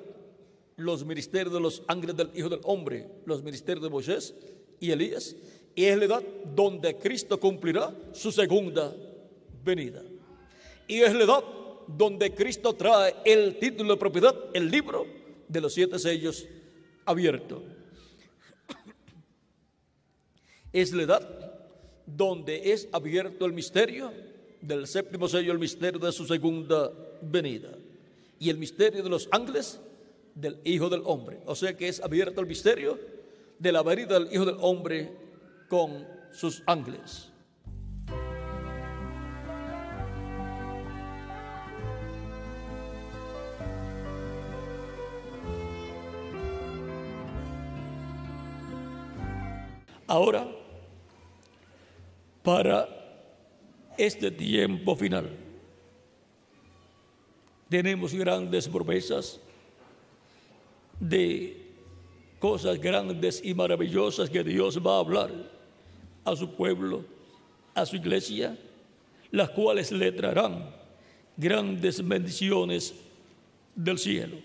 los 0.77 1.05
ministerios 1.05 1.53
de 1.53 1.59
los 1.59 1.83
ángeles 1.87 2.17
del 2.17 2.31
Hijo 2.33 2.49
del 2.49 2.61
Hombre, 2.63 3.07
los 3.27 3.43
ministerios 3.43 3.83
de 3.83 3.89
Moisés 3.91 4.33
y 4.79 4.89
Elías, 4.89 5.35
y 5.75 5.85
es 5.85 5.95
la 5.95 6.05
edad 6.05 6.23
donde 6.55 6.95
Cristo 6.97 7.39
cumplirá 7.39 7.93
su 8.13 8.31
segunda 8.31 8.91
venida. 9.63 10.01
Y 10.87 11.01
es 11.01 11.13
la 11.13 11.23
edad 11.23 11.43
donde 11.85 12.33
Cristo 12.33 12.73
trae 12.73 13.13
el 13.23 13.59
título 13.59 13.93
de 13.93 13.99
propiedad, 13.99 14.35
el 14.55 14.71
libro 14.71 15.05
de 15.47 15.61
los 15.61 15.71
siete 15.71 15.99
sellos 15.99 16.47
abierto. 17.05 17.61
Es 20.73 20.91
la 20.93 21.03
edad 21.03 21.61
donde 22.07 22.71
es 22.71 22.89
abierto 22.91 23.45
el 23.45 23.53
misterio 23.53 24.11
del 24.61 24.87
séptimo 24.87 25.27
sello, 25.27 25.51
el 25.51 25.59
misterio 25.59 25.99
de 25.99 26.11
su 26.11 26.25
segunda 26.25 26.89
venida 26.89 27.05
venida. 27.31 27.71
Y 28.39 28.49
el 28.49 28.57
misterio 28.57 29.03
de 29.03 29.09
los 29.09 29.27
ángeles 29.31 29.79
del 30.33 30.59
Hijo 30.63 30.89
del 30.89 31.01
Hombre. 31.05 31.39
O 31.45 31.55
sea 31.55 31.75
que 31.75 31.87
es 31.87 32.01
abierto 32.01 32.41
el 32.41 32.47
misterio 32.47 32.99
de 33.59 33.71
la 33.71 33.83
venida 33.83 34.19
del 34.19 34.33
Hijo 34.33 34.45
del 34.45 34.57
Hombre 34.59 35.11
con 35.69 36.07
sus 36.31 36.61
ángeles. 36.65 37.31
Ahora, 50.07 50.47
para 52.43 52.87
este 53.97 54.29
tiempo 54.29 54.95
final 54.95 55.44
tenemos 57.75 58.13
grandes 58.13 58.69
promesas 58.69 59.37
de 60.97 61.57
cosas 62.39 62.79
grandes 62.79 63.41
y 63.43 63.53
maravillosas 63.53 64.29
que 64.29 64.45
Dios 64.45 64.79
va 64.79 64.95
a 64.95 64.99
hablar 64.99 65.29
a 66.23 66.33
su 66.37 66.55
pueblo, 66.55 67.03
a 67.73 67.85
su 67.85 67.97
iglesia, 67.97 68.57
las 69.29 69.49
cuales 69.49 69.91
le 69.91 70.09
traerán 70.13 70.73
grandes 71.35 72.07
bendiciones 72.07 72.95
del 73.75 73.99
cielo. 73.99 74.37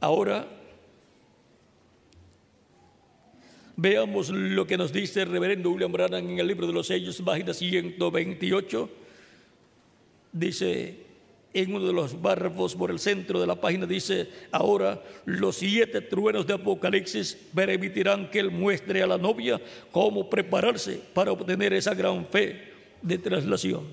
Ahora, 0.00 0.48
veamos 3.76 4.30
lo 4.30 4.66
que 4.66 4.76
nos 4.76 4.92
dice 4.92 5.22
el 5.22 5.30
reverendo 5.30 5.70
William 5.70 5.92
Branham 5.92 6.28
en 6.28 6.40
el 6.40 6.48
libro 6.48 6.66
de 6.66 6.72
los 6.72 6.88
sellos, 6.88 7.22
página 7.22 7.54
128. 7.54 8.90
Dice, 10.32 11.05
en 11.56 11.74
uno 11.74 11.86
de 11.86 11.92
los 11.92 12.12
párrafos 12.12 12.74
por 12.74 12.90
el 12.90 12.98
centro 12.98 13.40
de 13.40 13.46
la 13.46 13.58
página 13.58 13.86
dice, 13.86 14.28
ahora 14.50 15.02
los 15.24 15.56
siete 15.56 16.02
truenos 16.02 16.46
de 16.46 16.52
Apocalipsis 16.52 17.48
permitirán 17.54 18.30
que 18.30 18.40
él 18.40 18.50
muestre 18.50 19.02
a 19.02 19.06
la 19.06 19.16
novia 19.16 19.58
cómo 19.90 20.28
prepararse 20.28 21.00
para 21.14 21.32
obtener 21.32 21.72
esa 21.72 21.94
gran 21.94 22.26
fe 22.26 22.72
de 23.00 23.16
traslación. 23.16 23.84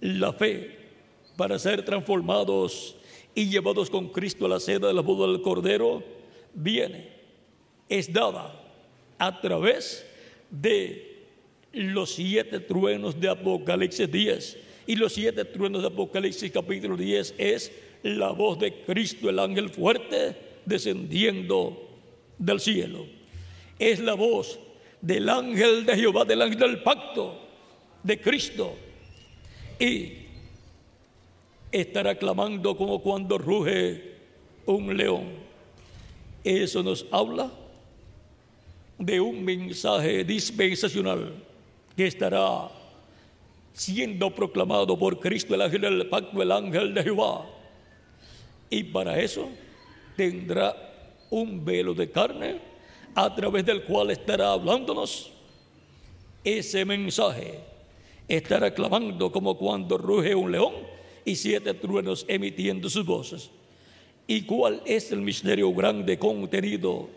La 0.00 0.34
fe 0.34 0.78
para 1.38 1.58
ser 1.58 1.82
transformados 1.84 2.94
y 3.34 3.48
llevados 3.48 3.88
con 3.88 4.08
Cristo 4.08 4.44
a 4.44 4.50
la 4.50 4.60
seda 4.60 4.88
de 4.88 4.94
la 4.94 5.00
boda 5.00 5.26
del 5.32 5.40
Cordero 5.40 6.02
viene, 6.52 7.08
es 7.88 8.12
dada 8.12 8.60
a 9.16 9.40
través 9.40 10.06
de 10.50 11.24
los 11.72 12.12
siete 12.12 12.60
truenos 12.60 13.18
de 13.18 13.30
Apocalipsis 13.30 14.10
10 14.10 14.71
y 14.86 14.96
los 14.96 15.12
siete 15.12 15.44
truenos 15.44 15.82
de 15.82 15.88
Apocalipsis 15.88 16.50
capítulo 16.50 16.96
10 16.96 17.34
es 17.38 17.72
la 18.02 18.30
voz 18.30 18.58
de 18.58 18.84
Cristo, 18.84 19.30
el 19.30 19.38
ángel 19.38 19.70
fuerte, 19.70 20.36
descendiendo 20.64 21.88
del 22.38 22.60
cielo. 22.60 23.06
Es 23.78 24.00
la 24.00 24.14
voz 24.14 24.58
del 25.00 25.28
ángel 25.28 25.86
de 25.86 25.96
Jehová, 25.96 26.24
del 26.24 26.42
ángel 26.42 26.58
del 26.58 26.82
pacto 26.82 27.38
de 28.02 28.20
Cristo. 28.20 28.74
Y 29.78 30.12
estará 31.70 32.16
clamando 32.16 32.76
como 32.76 33.00
cuando 33.00 33.38
ruge 33.38 34.12
un 34.66 34.96
león. 34.96 35.24
Eso 36.44 36.82
nos 36.82 37.06
habla 37.10 37.50
de 38.98 39.20
un 39.20 39.44
mensaje 39.44 40.24
dispensacional 40.24 41.32
que 41.96 42.06
estará 42.06 42.68
siendo 43.72 44.34
proclamado 44.34 44.98
por 44.98 45.18
Cristo 45.18 45.54
el 45.54 45.62
ángel 45.62 45.80
del 45.80 46.06
pacto, 46.08 46.42
el 46.42 46.52
ángel 46.52 46.94
de 46.94 47.02
Jehová. 47.02 47.46
Y 48.70 48.84
para 48.84 49.18
eso 49.20 49.48
tendrá 50.16 50.74
un 51.30 51.64
velo 51.64 51.94
de 51.94 52.10
carne 52.10 52.60
a 53.14 53.34
través 53.34 53.64
del 53.64 53.84
cual 53.84 54.10
estará 54.10 54.52
hablándonos 54.52 55.30
ese 56.44 56.84
mensaje. 56.84 57.60
Estará 58.28 58.72
clamando 58.72 59.30
como 59.30 59.56
cuando 59.56 59.98
ruge 59.98 60.34
un 60.34 60.52
león 60.52 60.74
y 61.24 61.36
siete 61.36 61.74
truenos 61.74 62.24
emitiendo 62.28 62.88
sus 62.88 63.04
voces. 63.04 63.50
¿Y 64.26 64.42
cuál 64.42 64.82
es 64.86 65.12
el 65.12 65.20
misterio 65.20 65.72
grande 65.74 66.18
contenido 66.18 67.08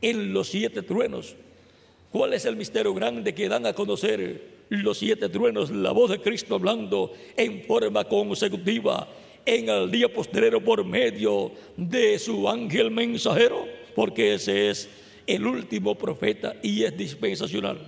en 0.00 0.32
los 0.32 0.48
siete 0.48 0.82
truenos? 0.82 1.36
¿Cuál 2.10 2.32
es 2.32 2.44
el 2.44 2.56
misterio 2.56 2.94
grande 2.94 3.34
que 3.34 3.48
dan 3.48 3.66
a 3.66 3.72
conocer 3.72 4.53
los 4.68 4.98
siete 4.98 5.28
truenos, 5.28 5.70
la 5.70 5.92
voz 5.92 6.10
de 6.10 6.20
Cristo 6.20 6.54
hablando 6.54 7.12
en 7.36 7.62
forma 7.62 8.04
consecutiva 8.04 9.08
en 9.46 9.68
el 9.68 9.90
día 9.90 10.12
postrero 10.12 10.62
por 10.62 10.84
medio 10.84 11.52
de 11.76 12.18
su 12.18 12.48
ángel 12.48 12.90
mensajero, 12.90 13.66
porque 13.94 14.34
ese 14.34 14.70
es 14.70 14.88
el 15.26 15.46
último 15.46 15.94
profeta 15.94 16.56
y 16.62 16.82
es 16.84 16.96
dispensacional. 16.96 17.78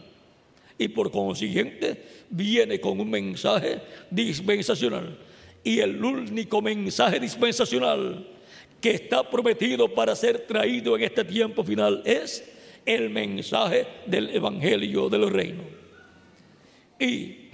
Y 0.78 0.88
por 0.88 1.10
consiguiente 1.10 2.02
viene 2.28 2.78
con 2.80 3.00
un 3.00 3.08
mensaje 3.08 3.80
dispensacional. 4.10 5.18
Y 5.64 5.80
el 5.80 6.02
único 6.04 6.60
mensaje 6.60 7.18
dispensacional 7.18 8.28
que 8.80 8.90
está 8.90 9.28
prometido 9.28 9.88
para 9.88 10.14
ser 10.14 10.46
traído 10.46 10.94
en 10.96 11.04
este 11.04 11.24
tiempo 11.24 11.64
final 11.64 12.02
es 12.04 12.44
el 12.84 13.08
mensaje 13.08 13.86
del 14.06 14.28
Evangelio 14.36 15.08
del 15.08 15.30
Reino 15.30 15.75
y 16.98 17.46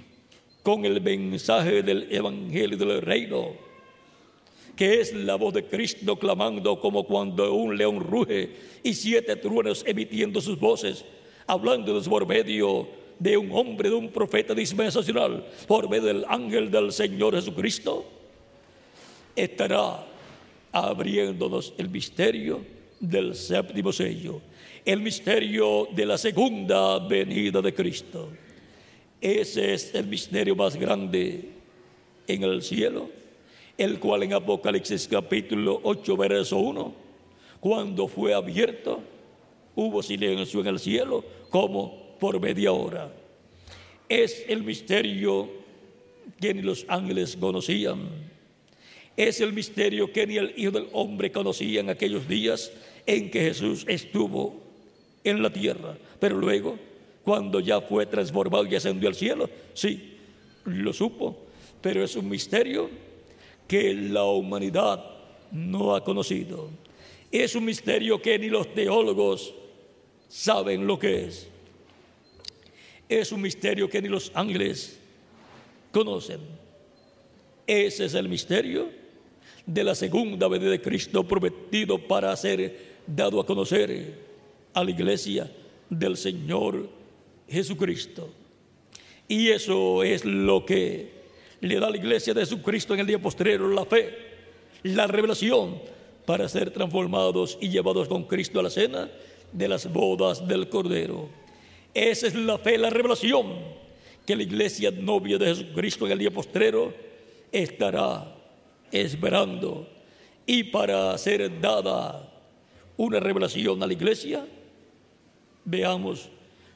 con 0.63 0.85
el 0.85 1.01
mensaje 1.01 1.83
del 1.83 2.07
Evangelio 2.09 2.77
del 2.77 3.01
Reino, 3.01 3.51
que 4.75 5.01
es 5.01 5.13
la 5.13 5.35
voz 5.35 5.53
de 5.53 5.65
Cristo 5.65 6.17
clamando 6.17 6.79
como 6.79 7.03
cuando 7.03 7.53
un 7.53 7.77
león 7.77 7.99
ruge 7.99 8.55
y 8.81 8.93
siete 8.93 9.35
truenos 9.35 9.83
emitiendo 9.85 10.41
sus 10.41 10.59
voces, 10.59 11.05
hablando 11.45 12.01
por 12.03 12.25
medio 12.25 12.87
de 13.19 13.37
un 13.37 13.51
hombre, 13.51 13.89
de 13.89 13.95
un 13.95 14.09
profeta 14.09 14.55
dispensacional, 14.55 15.45
por 15.67 15.89
medio 15.89 16.05
del 16.05 16.25
ángel 16.27 16.71
del 16.71 16.91
Señor 16.91 17.35
Jesucristo, 17.35 18.05
estará 19.35 20.05
abriéndonos 20.71 21.73
el 21.77 21.89
misterio 21.89 22.65
del 22.99 23.35
séptimo 23.35 23.91
sello, 23.91 24.41
el 24.85 25.01
misterio 25.01 25.87
de 25.93 26.05
la 26.05 26.17
segunda 26.17 26.99
venida 26.99 27.61
de 27.61 27.73
Cristo. 27.73 28.29
Ese 29.23 29.73
es 29.73 29.95
el 29.95 30.07
misterio 30.07 30.53
más 30.53 30.75
grande 30.75 31.45
en 32.27 32.43
el 32.43 32.61
cielo, 32.61 33.09
el 33.77 33.97
cual 33.97 34.23
en 34.23 34.33
Apocalipsis 34.33 35.07
capítulo 35.07 35.79
8, 35.81 36.17
verso 36.17 36.57
1, 36.57 36.93
cuando 37.61 38.09
fue 38.09 38.33
abierto, 38.33 39.01
hubo 39.77 40.03
silencio 40.03 40.59
en 40.59 40.67
el 40.67 40.77
cielo 40.77 41.23
como 41.49 42.17
por 42.19 42.37
media 42.41 42.73
hora. 42.73 43.13
Es 44.09 44.43
el 44.49 44.61
misterio 44.61 45.49
que 46.41 46.53
ni 46.53 46.61
los 46.61 46.83
ángeles 46.89 47.37
conocían. 47.37 48.09
Es 49.15 49.39
el 49.39 49.53
misterio 49.53 50.11
que 50.11 50.27
ni 50.27 50.35
el 50.35 50.53
Hijo 50.57 50.71
del 50.71 50.89
Hombre 50.91 51.31
conocía 51.31 51.79
en 51.79 51.89
aquellos 51.89 52.27
días 52.27 52.73
en 53.05 53.31
que 53.31 53.39
Jesús 53.39 53.85
estuvo 53.87 54.61
en 55.23 55.41
la 55.41 55.53
tierra. 55.53 55.97
Pero 56.19 56.37
luego 56.37 56.77
cuando 57.23 57.59
ya 57.59 57.81
fue 57.81 58.05
transformado 58.05 58.65
y 58.65 58.75
ascendió 58.75 59.09
al 59.09 59.15
cielo. 59.15 59.49
Sí, 59.73 60.17
lo 60.65 60.93
supo, 60.93 61.45
pero 61.81 62.03
es 62.03 62.15
un 62.15 62.29
misterio 62.29 62.89
que 63.67 63.93
la 63.93 64.25
humanidad 64.25 65.03
no 65.51 65.95
ha 65.95 66.03
conocido. 66.03 66.69
Es 67.31 67.55
un 67.55 67.65
misterio 67.65 68.21
que 68.21 68.37
ni 68.37 68.49
los 68.49 68.73
teólogos 68.73 69.53
saben 70.27 70.85
lo 70.85 70.99
que 70.99 71.25
es. 71.25 71.47
Es 73.07 73.31
un 73.31 73.41
misterio 73.41 73.89
que 73.89 74.01
ni 74.01 74.09
los 74.09 74.31
ángeles 74.33 74.99
conocen. 75.91 76.39
Ese 77.65 78.05
es 78.05 78.13
el 78.13 78.27
misterio 78.27 78.89
de 79.65 79.83
la 79.83 79.95
segunda 79.95 80.47
venida 80.47 80.71
de 80.71 80.81
Cristo 80.81 81.25
prometido 81.25 81.97
para 81.97 82.35
ser 82.35 82.93
dado 83.07 83.39
a 83.39 83.45
conocer 83.45 84.19
a 84.73 84.83
la 84.83 84.91
iglesia 84.91 85.49
del 85.89 86.17
Señor 86.17 87.02
Jesucristo. 87.53 88.29
Y 89.27 89.49
eso 89.49 90.03
es 90.03 90.25
lo 90.25 90.65
que 90.65 91.11
le 91.61 91.79
da 91.79 91.87
a 91.87 91.91
la 91.91 91.97
iglesia 91.97 92.33
de 92.33 92.41
Jesucristo 92.41 92.93
en 92.93 92.99
el 92.99 93.07
día 93.07 93.21
postrero, 93.21 93.69
la 93.69 93.85
fe, 93.85 94.13
la 94.83 95.07
revelación 95.07 95.79
para 96.25 96.49
ser 96.49 96.71
transformados 96.71 97.57
y 97.61 97.69
llevados 97.69 98.07
con 98.07 98.23
Cristo 98.25 98.59
a 98.59 98.63
la 98.63 98.69
cena 98.69 99.09
de 99.51 99.67
las 99.67 99.91
bodas 99.91 100.45
del 100.47 100.67
Cordero. 100.67 101.29
Esa 101.93 102.27
es 102.27 102.35
la 102.35 102.57
fe, 102.57 102.77
la 102.77 102.89
revelación 102.89 103.53
que 104.25 104.35
la 104.35 104.43
iglesia 104.43 104.91
novia 104.91 105.37
de 105.37 105.47
Jesucristo 105.47 106.05
en 106.05 106.13
el 106.13 106.19
día 106.19 106.31
postrero 106.31 106.93
estará 107.51 108.35
esperando. 108.91 109.87
Y 110.45 110.65
para 110.65 111.17
ser 111.17 111.61
dada 111.61 112.29
una 112.97 113.19
revelación 113.19 113.81
a 113.81 113.87
la 113.87 113.93
iglesia, 113.93 114.45
veamos 115.65 116.29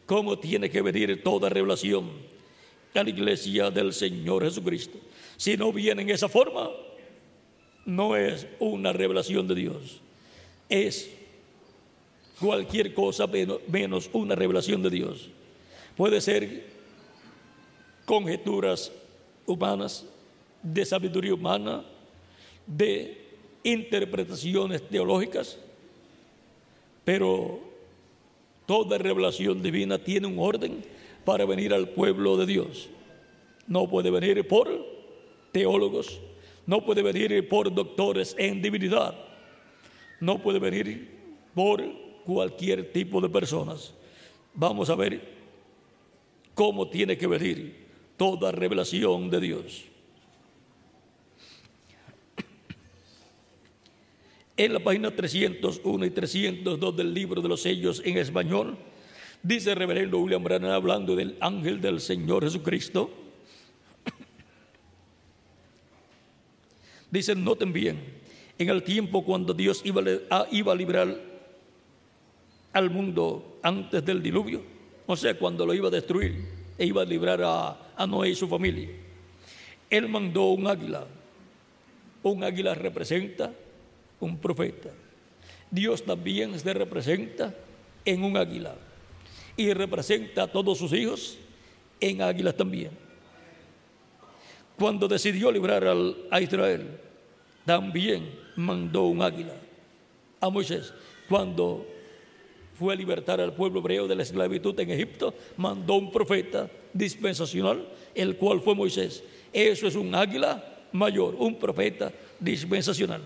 cómo 0.08 0.40
tiene 0.40 0.72
que 0.72 0.82
venir 0.82 1.22
toda 1.22 1.50
revelación 1.50 2.10
a 2.96 3.04
la 3.04 3.10
iglesia 3.10 3.70
del 3.70 3.94
Señor 3.94 4.44
Jesucristo. 4.44 4.98
Si 5.36 5.56
no 5.56 5.72
viene 5.72 6.02
en 6.02 6.10
esa 6.10 6.28
forma, 6.28 6.72
no 7.86 8.16
es 8.16 8.48
una 8.58 8.92
revelación 8.92 9.48
de 9.48 9.54
Dios. 9.54 10.02
Es 10.68 11.12
cualquier 12.40 12.94
cosa 12.94 13.28
menos 13.68 14.10
una 14.14 14.34
revelación 14.34 14.82
de 14.82 14.90
Dios. 14.90 15.30
Puede 15.96 16.22
ser 16.22 16.66
conjeturas 18.06 18.92
humanas, 19.46 20.06
de 20.64 20.86
sabiduría 20.86 21.34
humana, 21.34 21.84
de 22.66 23.26
interpretaciones 23.64 24.88
teológicas, 24.88 25.58
Pero 27.04 27.67
toda 28.68 29.00
revelación 29.00 29.64
divina 29.64 29.98
tiene 29.98 30.28
un 30.28 30.38
orden 30.38 30.84
para 31.26 31.46
venir 31.46 31.74
al 31.74 31.90
pueblo 31.90 32.38
de 32.38 32.46
Dios. 32.46 32.90
No 33.66 33.90
puede 33.90 34.12
venir 34.12 34.48
por 34.48 34.86
teólogos, 35.52 36.20
no 36.68 36.86
puede 36.86 37.02
venir 37.02 37.50
por 37.50 37.74
doctores 37.74 38.36
en 38.38 38.62
divinidad, 38.62 39.18
no 40.20 40.40
puede 40.44 40.60
venir 40.60 41.10
por 41.56 41.84
cualquier 42.24 42.92
tipo 42.92 43.20
de 43.20 43.30
personas. 43.30 43.94
Vamos 44.54 44.90
a 44.90 44.96
ver 44.96 45.22
cómo 46.54 46.88
tiene 46.90 47.18
que 47.18 47.28
venir 47.28 47.88
toda 48.18 48.52
revelación 48.52 49.30
de 49.30 49.40
Dios. 49.40 49.86
En 54.60 54.74
la 54.74 54.80
página 54.80 55.12
301 55.12 56.06
y 56.08 56.10
302 56.10 56.98
del 56.98 57.14
libro 57.14 57.44
de 57.44 57.48
los 57.48 57.62
sellos 57.62 58.02
en 58.04 58.18
español, 58.18 58.76
dice 59.44 59.70
el 59.70 59.76
reverendo 59.76 60.18
William 60.18 60.44
Branham 60.44 60.72
hablando 60.72 61.16
del 61.16 61.38
ángel 61.42 61.80
del 61.80 62.02
Señor 62.02 62.44
Jesucristo. 62.44 63.12
Dice, 67.12 67.36
noten 67.36 67.72
bien, 67.72 68.00
en 68.58 68.70
el 68.70 68.82
tiempo 68.82 69.24
cuando 69.24 69.54
Dios 69.54 69.84
iba 69.86 70.02
a, 70.32 70.48
iba 70.52 70.74
a 70.74 70.76
librar 70.76 71.16
al 72.74 72.90
mundo 72.90 73.60
antes 73.62 74.04
del 74.04 74.24
diluvio, 74.24 74.64
o 75.06 75.16
sea, 75.16 75.38
cuando 75.38 75.68
lo 75.68 75.76
iba 75.76 75.90
a 75.90 75.92
destruir 75.92 76.44
e 76.80 76.86
iba 76.88 77.04
a 77.04 77.06
librar 77.06 77.44
a, 77.44 77.94
a 77.96 78.08
Noé 78.08 78.30
y 78.30 78.36
su 78.36 78.48
familia, 78.48 78.90
Él 79.88 80.10
mandó 80.10 80.46
un 80.46 80.66
águila. 80.66 81.06
Un 82.24 82.44
águila 82.44 82.74
representa 82.74 83.54
un 84.20 84.38
profeta. 84.38 84.90
Dios 85.70 86.04
también 86.04 86.58
se 86.60 86.74
representa 86.74 87.54
en 88.06 88.24
un 88.24 88.38
águila 88.38 88.76
y 89.56 89.74
representa 89.74 90.44
a 90.44 90.48
todos 90.48 90.78
sus 90.78 90.94
hijos 90.94 91.38
en 92.00 92.22
águilas 92.22 92.56
también. 92.56 92.92
Cuando 94.78 95.08
decidió 95.08 95.52
librar 95.52 95.84
a 96.30 96.42
Israel, 96.42 97.00
también 97.66 98.30
mandó 98.56 99.08
un 99.08 99.22
águila 99.22 99.56
a 100.40 100.50
Moisés. 100.50 100.94
Cuando 101.28 101.86
fue 102.76 102.94
a 102.94 102.96
libertar 102.96 103.42
al 103.42 103.54
pueblo 103.54 103.80
hebreo 103.80 104.08
de 104.08 104.16
la 104.16 104.22
esclavitud 104.24 104.80
en 104.80 104.92
Egipto, 104.92 105.34
mandó 105.58 105.96
un 105.96 106.12
profeta 106.12 106.70
dispensacional, 106.94 107.88
el 108.14 108.38
cual 108.38 108.62
fue 108.62 108.76
Moisés. 108.76 109.24
Eso 109.52 109.88
es 109.88 109.96
un 109.96 110.14
águila 110.14 110.64
mayor, 110.92 111.36
un 111.36 111.58
profeta 111.58 112.12
dispensacional. 112.40 113.22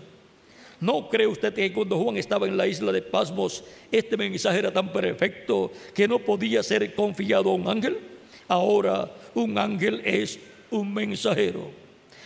¿No 0.82 1.08
cree 1.08 1.28
usted 1.28 1.54
que 1.54 1.72
cuando 1.72 1.96
Juan 1.96 2.16
estaba 2.16 2.48
en 2.48 2.56
la 2.56 2.66
isla 2.66 2.90
de 2.90 3.02
Pasmos, 3.02 3.62
este 3.92 4.16
mensaje 4.16 4.58
era 4.58 4.72
tan 4.72 4.92
perfecto 4.92 5.70
que 5.94 6.08
no 6.08 6.18
podía 6.18 6.60
ser 6.64 6.92
confiado 6.92 7.50
a 7.50 7.54
un 7.54 7.68
ángel? 7.68 8.00
Ahora 8.48 9.08
un 9.32 9.56
ángel 9.56 10.02
es 10.04 10.40
un 10.72 10.92
mensajero. 10.92 11.70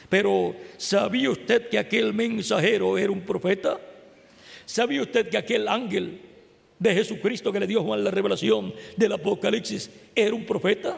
Pero 0.09 0.57
¿sabía 0.79 1.29
usted 1.29 1.69
que 1.69 1.79
aquel 1.79 2.15
mensajero 2.15 2.97
era 2.97 3.13
un 3.13 3.21
profeta? 3.21 3.79
¿Sabía 4.65 5.03
usted 5.03 5.29
que 5.29 5.37
aquel 5.37 5.69
ángel 5.69 6.19
de 6.79 6.95
Jesucristo 6.95 7.53
que 7.53 7.61
le 7.61 7.67
dio 7.67 7.83
Juan 7.83 8.03
la 8.03 8.11
revelación 8.11 8.73
del 8.97 9.13
Apocalipsis 9.13 9.91
era 10.15 10.35
un 10.35 10.47
profeta? 10.47 10.97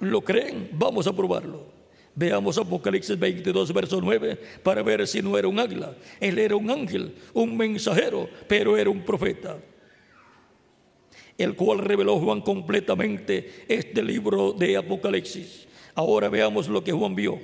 ¿Lo 0.00 0.22
creen? 0.22 0.70
Vamos 0.72 1.06
a 1.06 1.12
probarlo. 1.14 1.77
Veamos 2.18 2.58
Apocalipsis 2.58 3.16
22, 3.16 3.72
verso 3.72 4.00
9, 4.00 4.36
para 4.64 4.82
ver 4.82 5.06
si 5.06 5.22
no 5.22 5.38
era 5.38 5.46
un 5.46 5.60
águila. 5.60 5.94
Él 6.18 6.36
era 6.40 6.56
un 6.56 6.68
ángel, 6.68 7.14
un 7.32 7.56
mensajero, 7.56 8.28
pero 8.48 8.76
era 8.76 8.90
un 8.90 9.04
profeta. 9.04 9.56
El 11.38 11.54
cual 11.54 11.78
reveló 11.78 12.18
Juan 12.18 12.40
completamente 12.40 13.64
este 13.68 14.02
libro 14.02 14.52
de 14.52 14.76
Apocalipsis. 14.76 15.68
Ahora 15.94 16.28
veamos 16.28 16.66
lo 16.66 16.82
que 16.82 16.90
Juan 16.90 17.14
vio. 17.14 17.38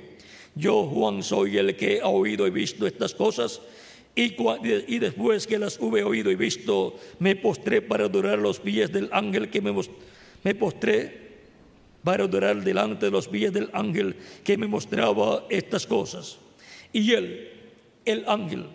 Yo, 0.55 0.83
Juan, 0.87 1.23
soy 1.23 1.57
el 1.57 1.77
que 1.77 2.01
ha 2.01 2.09
oído 2.09 2.45
y 2.45 2.49
visto 2.49 2.85
estas 2.85 3.15
cosas. 3.15 3.61
Y, 4.13 4.35
y 4.93 4.99
después 4.99 5.47
que 5.47 5.57
las 5.57 5.79
hube 5.79 6.03
oído 6.03 6.31
y 6.31 6.35
visto, 6.35 6.99
me 7.19 7.37
postré 7.37 7.81
para 7.81 8.05
adorar 8.05 8.39
los 8.39 8.59
pies 8.59 8.91
del 8.91 9.07
ángel 9.13 9.49
que 9.49 9.61
me, 9.61 9.73
me 10.43 10.53
postré 10.53 11.24
para 12.05 12.25
adorar 12.25 12.63
delante 12.63 13.07
de 13.07 13.11
los 13.11 13.27
pies 13.27 13.51
del 13.51 13.67
ángel 13.73 14.15
que 14.43 14.57
me 14.57 14.67
mostraba 14.67 15.43
estas 15.49 15.87
cosas. 15.87 16.37
Y 16.93 17.11
él, 17.11 17.49
el 18.05 18.23
ángel, 18.29 18.67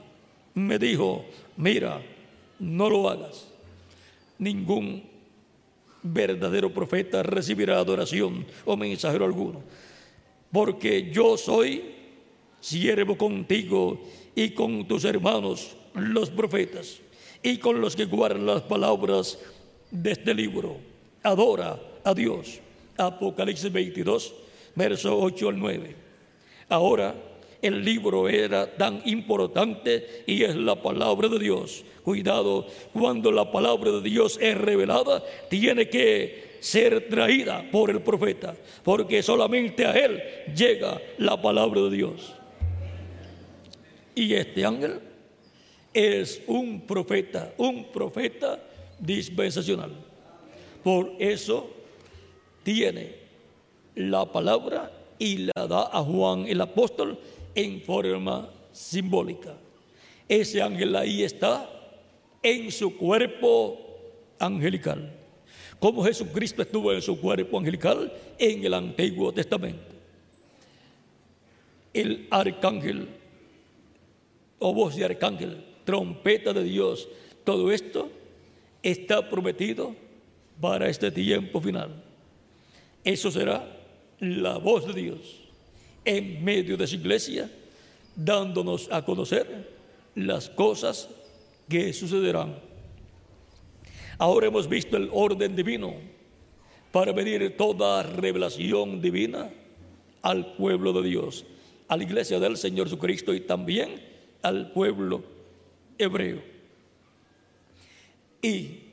me 0.54 0.80
dijo, 0.80 1.24
mira, 1.56 2.02
no 2.58 2.90
lo 2.90 3.08
hagas. 3.08 3.46
Ningún 4.36 5.04
verdadero 6.02 6.74
profeta 6.74 7.22
recibirá 7.22 7.78
adoración 7.78 8.44
o 8.64 8.76
mensajero 8.76 9.24
alguno, 9.24 9.62
porque 10.50 11.10
yo 11.12 11.36
soy 11.36 11.84
siervo 12.58 13.16
contigo 13.16 14.02
y 14.34 14.50
con 14.50 14.88
tus 14.88 15.04
hermanos, 15.04 15.76
los 15.94 16.30
profetas, 16.30 17.00
y 17.44 17.58
con 17.58 17.80
los 17.80 17.94
que 17.94 18.06
guardan 18.06 18.44
las 18.44 18.62
palabras 18.62 19.38
de 19.92 20.10
este 20.10 20.34
libro. 20.34 20.78
Adora 21.22 21.80
a 22.02 22.12
Dios. 22.12 22.60
Apocalipsis 23.00 23.72
22, 23.72 24.34
verso 24.74 25.18
8 25.18 25.48
al 25.48 25.58
9. 25.58 25.96
Ahora, 26.68 27.14
el 27.62 27.84
libro 27.84 28.28
era 28.28 28.74
tan 28.76 29.02
importante 29.04 30.24
y 30.26 30.42
es 30.44 30.56
la 30.56 30.80
palabra 30.80 31.28
de 31.28 31.38
Dios. 31.38 31.84
Cuidado, 32.02 32.66
cuando 32.92 33.30
la 33.30 33.50
palabra 33.50 33.90
de 33.90 34.02
Dios 34.02 34.38
es 34.40 34.56
revelada, 34.56 35.22
tiene 35.48 35.88
que 35.88 36.50
ser 36.60 37.08
traída 37.08 37.64
por 37.70 37.90
el 37.90 38.00
profeta, 38.00 38.54
porque 38.82 39.22
solamente 39.22 39.84
a 39.84 39.92
él 39.92 40.22
llega 40.54 41.00
la 41.18 41.40
palabra 41.40 41.82
de 41.82 41.90
Dios. 41.90 42.34
Y 44.14 44.34
este 44.34 44.64
ángel 44.64 45.00
es 45.92 46.42
un 46.46 46.82
profeta, 46.82 47.52
un 47.56 47.90
profeta 47.90 48.58
dispensacional. 48.98 49.90
Por 50.82 51.12
eso 51.18 51.79
tiene 52.62 53.14
la 53.94 54.24
palabra 54.24 54.90
y 55.18 55.50
la 55.54 55.66
da 55.66 55.90
a 55.92 56.02
Juan 56.02 56.46
el 56.46 56.60
apóstol 56.60 57.18
en 57.54 57.80
forma 57.82 58.48
simbólica. 58.72 59.54
Ese 60.28 60.62
ángel 60.62 60.94
ahí 60.96 61.22
está 61.22 61.68
en 62.42 62.70
su 62.70 62.96
cuerpo 62.96 63.78
angelical. 64.38 65.12
Como 65.78 66.04
Jesucristo 66.04 66.62
estuvo 66.62 66.92
en 66.92 67.02
su 67.02 67.20
cuerpo 67.20 67.58
angelical 67.58 68.12
en 68.38 68.64
el 68.64 68.74
Antiguo 68.74 69.32
Testamento. 69.32 69.94
El 71.92 72.28
arcángel 72.30 73.08
o 74.58 74.74
voz 74.74 74.94
de 74.94 75.04
arcángel, 75.04 75.64
trompeta 75.84 76.52
de 76.52 76.62
Dios, 76.62 77.08
todo 77.44 77.72
esto 77.72 78.10
está 78.82 79.28
prometido 79.28 79.94
para 80.60 80.88
este 80.88 81.10
tiempo 81.10 81.60
final. 81.60 82.09
Eso 83.04 83.30
será 83.30 83.64
la 84.20 84.58
voz 84.58 84.86
de 84.86 85.00
Dios 85.00 85.40
en 86.04 86.44
medio 86.44 86.76
de 86.76 86.86
su 86.86 86.96
iglesia, 86.96 87.50
dándonos 88.14 88.90
a 88.90 89.04
conocer 89.04 89.68
las 90.14 90.48
cosas 90.48 91.08
que 91.68 91.92
sucederán. 91.92 92.58
Ahora 94.18 94.48
hemos 94.48 94.68
visto 94.68 94.96
el 94.96 95.08
orden 95.12 95.56
divino 95.56 95.94
para 96.92 97.12
venir 97.12 97.56
toda 97.56 98.02
revelación 98.02 99.00
divina 99.00 99.50
al 100.22 100.54
pueblo 100.54 100.92
de 100.92 101.08
Dios, 101.08 101.46
a 101.88 101.96
la 101.96 102.02
iglesia 102.02 102.38
del 102.38 102.56
Señor 102.56 102.86
Jesucristo 102.86 103.32
y 103.32 103.40
también 103.40 104.02
al 104.42 104.72
pueblo 104.72 105.22
hebreo. 105.98 106.42
Y 108.42 108.89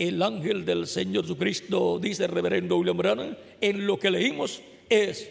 el 0.00 0.22
ángel 0.22 0.64
del 0.64 0.86
Señor 0.86 1.24
Jesucristo, 1.24 1.98
dice 1.98 2.24
el 2.24 2.30
reverendo 2.30 2.78
William 2.78 2.96
Branham, 2.96 3.36
en 3.60 3.86
lo 3.86 3.98
que 3.98 4.10
leímos 4.10 4.62
es 4.88 5.30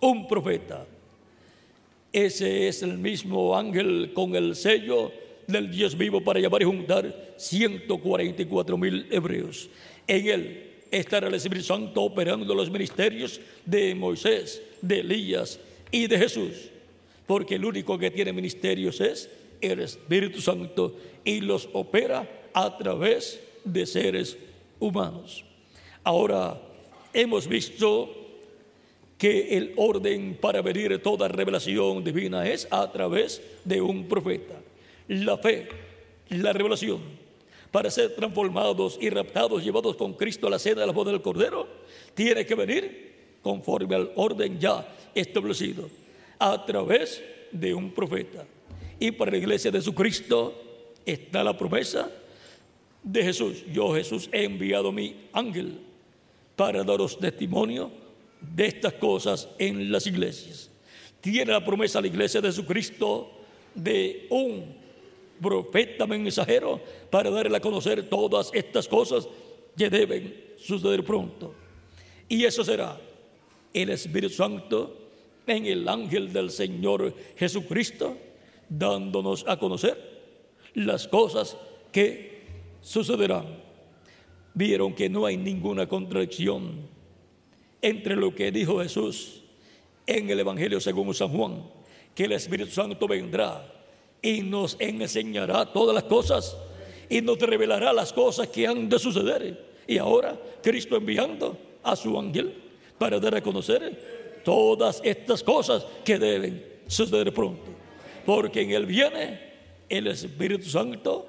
un 0.00 0.28
profeta. 0.28 0.86
Ese 2.12 2.68
es 2.68 2.82
el 2.82 2.98
mismo 2.98 3.56
ángel 3.56 4.10
con 4.12 4.36
el 4.36 4.54
sello 4.54 5.10
del 5.46 5.70
Dios 5.70 5.96
vivo 5.96 6.22
para 6.22 6.40
llamar 6.40 6.60
y 6.60 6.66
juntar 6.66 7.34
144 7.38 8.76
mil 8.76 9.06
hebreos. 9.10 9.70
En 10.06 10.28
él 10.28 10.70
estará 10.90 11.28
el 11.28 11.34
Espíritu 11.34 11.64
Santo 11.64 12.02
operando 12.02 12.54
los 12.54 12.70
ministerios 12.70 13.40
de 13.64 13.94
Moisés, 13.94 14.60
de 14.82 15.00
Elías 15.00 15.58
y 15.90 16.06
de 16.06 16.18
Jesús. 16.18 16.68
Porque 17.26 17.54
el 17.54 17.64
único 17.64 17.96
que 17.98 18.10
tiene 18.10 18.34
ministerios 18.34 19.00
es 19.00 19.30
el 19.62 19.80
Espíritu 19.80 20.42
Santo 20.42 20.94
y 21.24 21.40
los 21.40 21.66
opera 21.72 22.28
a 22.52 22.76
través 22.76 23.40
de 23.40 23.51
de 23.64 23.86
seres 23.86 24.36
humanos. 24.78 25.44
Ahora, 26.04 26.60
hemos 27.12 27.46
visto 27.46 28.08
que 29.18 29.56
el 29.56 29.72
orden 29.76 30.36
para 30.40 30.62
venir 30.62 31.00
toda 31.02 31.28
revelación 31.28 32.02
divina 32.02 32.48
es 32.48 32.66
a 32.70 32.90
través 32.90 33.40
de 33.64 33.80
un 33.80 34.08
profeta. 34.08 34.54
La 35.08 35.38
fe, 35.38 35.68
la 36.30 36.52
revelación 36.52 37.00
para 37.72 37.90
ser 37.90 38.14
transformados 38.14 38.98
y 39.00 39.08
raptados, 39.08 39.64
llevados 39.64 39.96
con 39.96 40.12
Cristo 40.12 40.46
a 40.46 40.50
la 40.50 40.58
cena 40.58 40.82
de 40.82 40.86
la 40.86 40.92
boda 40.92 41.10
del 41.10 41.22
Cordero, 41.22 41.66
tiene 42.14 42.44
que 42.44 42.54
venir 42.54 43.38
conforme 43.42 43.94
al 43.96 44.12
orden 44.14 44.60
ya 44.60 44.86
establecido 45.14 45.88
a 46.38 46.64
través 46.66 47.22
de 47.50 47.72
un 47.72 47.90
profeta. 47.90 48.44
Y 49.00 49.10
para 49.12 49.30
la 49.30 49.38
iglesia 49.38 49.70
de 49.70 49.78
Jesucristo 49.78 50.54
está 51.06 51.42
la 51.42 51.56
promesa 51.56 52.10
de 53.02 53.22
Jesús. 53.22 53.64
Yo 53.72 53.94
Jesús 53.94 54.28
he 54.32 54.44
enviado 54.44 54.92
mi 54.92 55.16
ángel 55.32 55.80
para 56.56 56.84
daros 56.84 57.18
testimonio 57.18 57.90
de 58.40 58.66
estas 58.66 58.94
cosas 58.94 59.48
en 59.58 59.90
las 59.90 60.06
iglesias. 60.06 60.70
Tiene 61.20 61.52
la 61.52 61.64
promesa 61.64 62.00
la 62.00 62.08
iglesia 62.08 62.40
de 62.40 62.48
Jesucristo 62.48 63.30
de 63.74 64.26
un 64.30 64.74
profeta 65.40 66.06
mensajero 66.06 66.80
para 67.10 67.30
darle 67.30 67.56
a 67.56 67.60
conocer 67.60 68.08
todas 68.08 68.50
estas 68.52 68.86
cosas 68.86 69.28
que 69.76 69.88
deben 69.88 70.34
suceder 70.56 71.04
pronto. 71.04 71.54
Y 72.28 72.44
eso 72.44 72.64
será 72.64 73.00
el 73.72 73.90
Espíritu 73.90 74.34
Santo 74.34 74.98
en 75.46 75.66
el 75.66 75.88
ángel 75.88 76.32
del 76.32 76.50
Señor 76.50 77.14
Jesucristo, 77.36 78.16
dándonos 78.68 79.44
a 79.48 79.58
conocer 79.58 79.98
las 80.74 81.08
cosas 81.08 81.56
que 81.90 82.31
sucederán. 82.82 83.46
Vieron 84.54 84.94
que 84.94 85.08
no 85.08 85.24
hay 85.24 85.38
ninguna 85.38 85.88
contradicción 85.88 86.88
entre 87.80 88.16
lo 88.16 88.34
que 88.34 88.52
dijo 88.52 88.82
Jesús 88.82 89.42
en 90.06 90.28
el 90.28 90.40
Evangelio 90.40 90.80
según 90.80 91.14
San 91.14 91.28
Juan, 91.28 91.62
que 92.14 92.24
el 92.24 92.32
Espíritu 92.32 92.70
Santo 92.70 93.08
vendrá 93.08 93.66
y 94.20 94.42
nos 94.42 94.76
enseñará 94.78 95.72
todas 95.72 95.94
las 95.94 96.04
cosas 96.04 96.56
y 97.08 97.20
nos 97.22 97.38
revelará 97.38 97.92
las 97.92 98.12
cosas 98.12 98.48
que 98.48 98.66
han 98.66 98.88
de 98.88 98.98
suceder. 98.98 99.72
Y 99.86 99.98
ahora 99.98 100.38
Cristo 100.62 100.96
enviando 100.96 101.56
a 101.82 101.96
su 101.96 102.18
ángel 102.18 102.54
para 102.98 103.18
dar 103.18 103.36
a 103.36 103.42
conocer 103.42 104.40
todas 104.44 105.00
estas 105.04 105.42
cosas 105.42 105.84
que 106.04 106.18
deben 106.18 106.64
suceder 106.86 107.32
pronto. 107.32 107.70
Porque 108.24 108.62
en 108.62 108.70
él 108.70 108.86
viene 108.86 109.40
el 109.88 110.06
Espíritu 110.06 110.68
Santo 110.68 111.26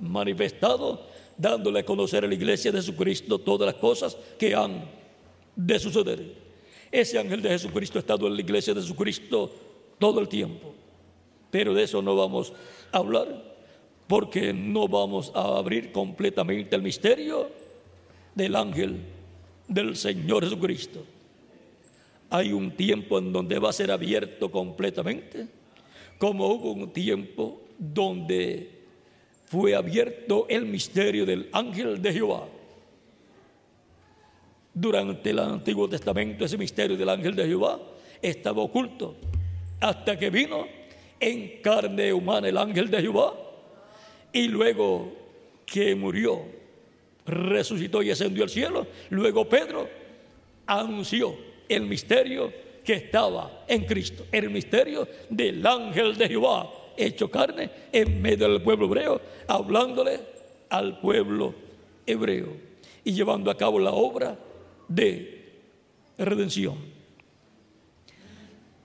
manifestado, 0.00 1.06
dándole 1.36 1.80
a 1.80 1.84
conocer 1.84 2.24
a 2.24 2.28
la 2.28 2.34
iglesia 2.34 2.72
de 2.72 2.78
Jesucristo 2.78 3.38
todas 3.38 3.66
las 3.66 3.76
cosas 3.76 4.16
que 4.38 4.54
han 4.54 4.84
de 5.54 5.78
suceder. 5.78 6.34
Ese 6.90 7.18
ángel 7.18 7.42
de 7.42 7.50
Jesucristo 7.50 7.98
ha 7.98 8.00
estado 8.00 8.26
en 8.26 8.34
la 8.34 8.40
iglesia 8.40 8.72
de 8.74 8.80
Jesucristo 8.80 9.52
todo 9.98 10.20
el 10.20 10.28
tiempo. 10.28 10.74
Pero 11.50 11.74
de 11.74 11.82
eso 11.82 12.02
no 12.02 12.16
vamos 12.16 12.52
a 12.92 12.98
hablar, 12.98 13.56
porque 14.06 14.52
no 14.52 14.88
vamos 14.88 15.32
a 15.34 15.58
abrir 15.58 15.92
completamente 15.92 16.76
el 16.76 16.82
misterio 16.82 17.50
del 18.34 18.54
ángel 18.54 19.00
del 19.66 19.96
Señor 19.96 20.44
Jesucristo. 20.44 21.04
Hay 22.30 22.52
un 22.52 22.72
tiempo 22.72 23.18
en 23.18 23.32
donde 23.32 23.58
va 23.58 23.70
a 23.70 23.72
ser 23.72 23.90
abierto 23.90 24.50
completamente, 24.50 25.46
como 26.18 26.46
hubo 26.48 26.72
un 26.72 26.92
tiempo 26.92 27.62
donde 27.78 28.75
fue 29.46 29.74
abierto 29.74 30.46
el 30.48 30.66
misterio 30.66 31.24
del 31.24 31.48
ángel 31.52 32.02
de 32.02 32.12
Jehová. 32.12 32.48
Durante 34.74 35.30
el 35.30 35.38
Antiguo 35.38 35.88
Testamento 35.88 36.44
ese 36.44 36.58
misterio 36.58 36.96
del 36.96 37.08
ángel 37.08 37.34
de 37.34 37.46
Jehová 37.46 37.80
estaba 38.20 38.60
oculto 38.60 39.16
hasta 39.80 40.18
que 40.18 40.30
vino 40.30 40.66
en 41.18 41.62
carne 41.62 42.12
humana 42.12 42.48
el 42.48 42.58
ángel 42.58 42.90
de 42.90 43.00
Jehová 43.00 43.34
y 44.32 44.48
luego 44.48 45.12
que 45.64 45.94
murió, 45.94 46.42
resucitó 47.24 48.02
y 48.02 48.10
ascendió 48.10 48.44
al 48.44 48.50
cielo, 48.50 48.86
luego 49.10 49.48
Pedro 49.48 49.88
anunció 50.66 51.36
el 51.68 51.82
misterio 51.86 52.52
que 52.84 52.94
estaba 52.94 53.64
en 53.66 53.84
Cristo, 53.84 54.26
el 54.30 54.50
misterio 54.50 55.08
del 55.30 55.66
ángel 55.66 56.16
de 56.16 56.28
Jehová 56.28 56.70
hecho 56.96 57.30
carne 57.30 57.70
en 57.92 58.20
medio 58.20 58.48
del 58.48 58.62
pueblo 58.62 58.86
hebreo, 58.86 59.20
hablándole 59.46 60.20
al 60.68 61.00
pueblo 61.00 61.54
hebreo 62.06 62.56
y 63.04 63.12
llevando 63.12 63.50
a 63.50 63.56
cabo 63.56 63.78
la 63.78 63.92
obra 63.92 64.38
de 64.88 65.44
redención. 66.18 66.76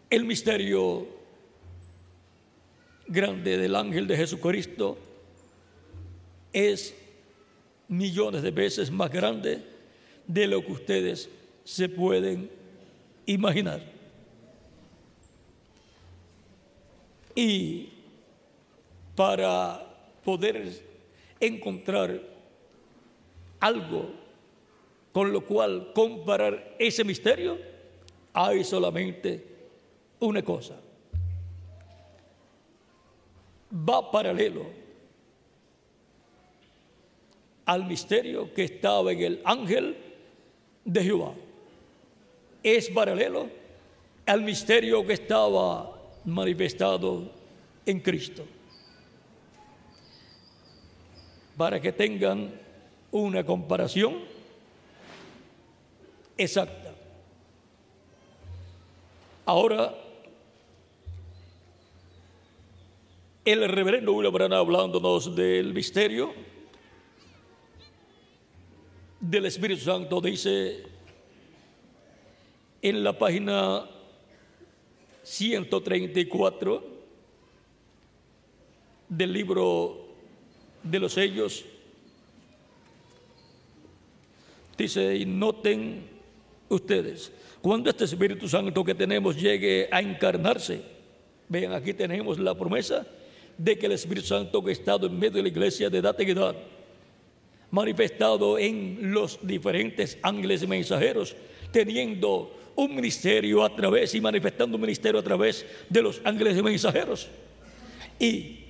El 0.10 0.26
misterio 0.26 1.08
grande 3.08 3.58
del 3.58 3.76
ángel 3.76 4.08
de 4.08 4.18
Jesucristo 4.18 4.98
es 6.54 6.96
millones 7.88 8.42
de 8.42 8.52
veces 8.52 8.92
más 8.92 9.12
grande 9.12 9.64
de 10.28 10.48
lo 10.48 10.66
que 10.66 10.72
ustedes 10.72 11.30
se 11.64 11.90
pueden 11.90 12.50
imaginar. 13.26 13.82
Y 17.36 17.90
para 19.22 19.80
poder 20.26 20.68
encontrar 21.40 22.20
algo 23.60 24.10
con 25.12 25.32
lo 25.32 25.46
cual 25.46 25.92
comparar 25.94 26.76
ese 26.80 27.04
misterio, 27.04 27.56
hay 28.34 28.64
solamente 28.64 29.46
una 30.22 30.42
cosa 30.42 30.74
va 33.72 34.10
paralelo 34.10 34.66
al 37.66 37.86
misterio 37.86 38.52
que 38.56 38.64
estaba 38.64 39.12
en 39.12 39.22
el 39.22 39.42
ángel 39.46 39.98
de 40.84 41.04
Jehová. 41.04 41.36
Es 42.64 42.90
paralelo 42.90 43.48
al 44.26 44.42
misterio 44.42 45.06
que 45.06 45.14
estaba 45.14 45.96
manifestado 46.26 47.30
en 47.86 48.00
Cristo. 48.00 48.61
Para 51.58 51.80
que 51.80 51.92
tengan 51.92 52.52
una 53.12 53.46
comparación 53.46 54.20
exacta. 56.38 56.94
Ahora 59.46 59.96
El 63.44 63.68
reverendo 63.68 64.14
William 64.14 64.32
Branham 64.32 64.60
hablándonos 64.60 65.36
del 65.36 65.74
misterio 65.74 66.32
del 69.20 69.48
Espíritu 69.48 69.82
Santo 69.82 70.22
dice 70.22 70.84
en 72.84 73.04
la 73.04 73.18
página 73.18 73.90
134 75.24 76.84
del 79.10 79.34
libro 79.34 80.11
de 80.84 81.00
los 81.00 81.14
sellos, 81.14 81.66
dice, 84.78 85.16
y 85.16 85.26
noten 85.26 86.08
ustedes, 86.70 87.32
cuando 87.62 87.90
este 87.90 88.06
Espíritu 88.06 88.48
Santo 88.48 88.84
que 88.84 88.96
tenemos 88.96 89.36
llegue 89.36 89.88
a 89.92 90.02
encarnarse, 90.02 90.82
vean 91.48 91.74
aquí 91.74 91.94
tenemos 91.94 92.40
la 92.40 92.56
promesa, 92.56 93.06
de 93.58 93.78
que 93.78 93.86
el 93.86 93.92
Espíritu 93.92 94.28
Santo 94.28 94.64
que 94.64 94.70
ha 94.72 94.74
estado 94.74 95.06
en 95.06 95.20
medio 95.20 95.34
de 95.34 95.44
la 95.44 95.50
iglesia 95.50 95.90
de 95.90 96.00
edad 96.00 96.20
en 96.20 96.30
edad, 96.30 96.56
manifestado 97.70 98.58
en 98.58 99.14
los 99.14 99.40
diferentes 99.42 100.18
ángeles 100.24 100.64
y 100.64 100.68
mensajeros, 100.68 101.36
teniendo 101.72 102.58
un 102.76 102.96
ministerio 102.96 103.64
a 103.64 103.76
través 103.76 104.16
y 104.16 104.22
manifestando 104.22 104.76
un 104.76 104.82
ministerio 104.82 105.20
a 105.20 105.24
través 105.24 105.66
de 105.90 106.02
los 106.02 106.22
ángeles 106.24 106.58
y 106.58 106.64
mensajeros. 106.64 107.28
Y 108.20 108.61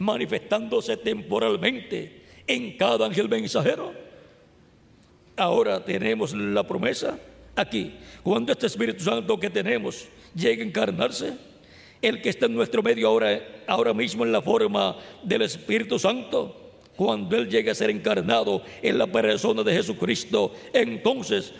manifestándose 0.00 0.96
temporalmente 0.96 2.22
en 2.46 2.76
cada 2.76 3.06
ángel 3.06 3.28
mensajero. 3.28 3.92
Ahora 5.36 5.84
tenemos 5.84 6.34
la 6.34 6.66
promesa 6.66 7.18
aquí. 7.54 7.94
Cuando 8.22 8.52
este 8.52 8.66
Espíritu 8.66 9.04
Santo 9.04 9.38
que 9.38 9.50
tenemos 9.50 10.08
llegue 10.34 10.62
a 10.62 10.66
encarnarse, 10.66 11.34
el 12.02 12.22
que 12.22 12.30
está 12.30 12.46
en 12.46 12.54
nuestro 12.54 12.82
medio 12.82 13.08
ahora, 13.08 13.40
ahora 13.66 13.92
mismo 13.92 14.24
en 14.24 14.32
la 14.32 14.40
forma 14.40 14.96
del 15.22 15.42
Espíritu 15.42 15.98
Santo, 15.98 16.56
cuando 16.96 17.36
Él 17.36 17.48
llegue 17.48 17.70
a 17.70 17.74
ser 17.74 17.90
encarnado 17.90 18.62
en 18.82 18.98
la 18.98 19.06
persona 19.06 19.62
de 19.62 19.74
Jesucristo, 19.74 20.54
entonces 20.72 21.52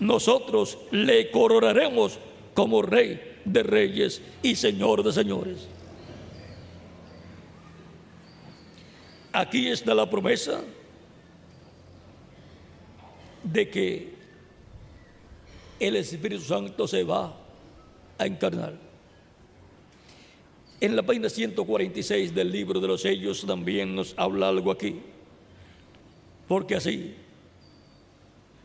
nosotros 0.00 0.78
le 0.90 1.30
coronaremos 1.30 2.18
como 2.54 2.82
Rey 2.82 3.38
de 3.44 3.62
Reyes 3.62 4.20
y 4.42 4.56
Señor 4.56 5.04
de 5.04 5.12
Señores. 5.12 5.77
Aquí 9.38 9.68
está 9.68 9.94
la 9.94 10.10
promesa 10.10 10.64
de 13.44 13.70
que 13.70 14.08
el 15.78 15.94
Espíritu 15.94 16.42
Santo 16.42 16.88
se 16.88 17.04
va 17.04 17.36
a 18.18 18.26
encarnar. 18.26 18.74
En 20.80 20.96
la 20.96 21.04
página 21.04 21.28
146 21.28 22.34
del 22.34 22.50
libro 22.50 22.80
de 22.80 22.88
los 22.88 23.02
sellos 23.02 23.46
también 23.46 23.94
nos 23.94 24.12
habla 24.16 24.48
algo 24.48 24.72
aquí. 24.72 24.96
Porque 26.48 26.74
así, 26.74 27.14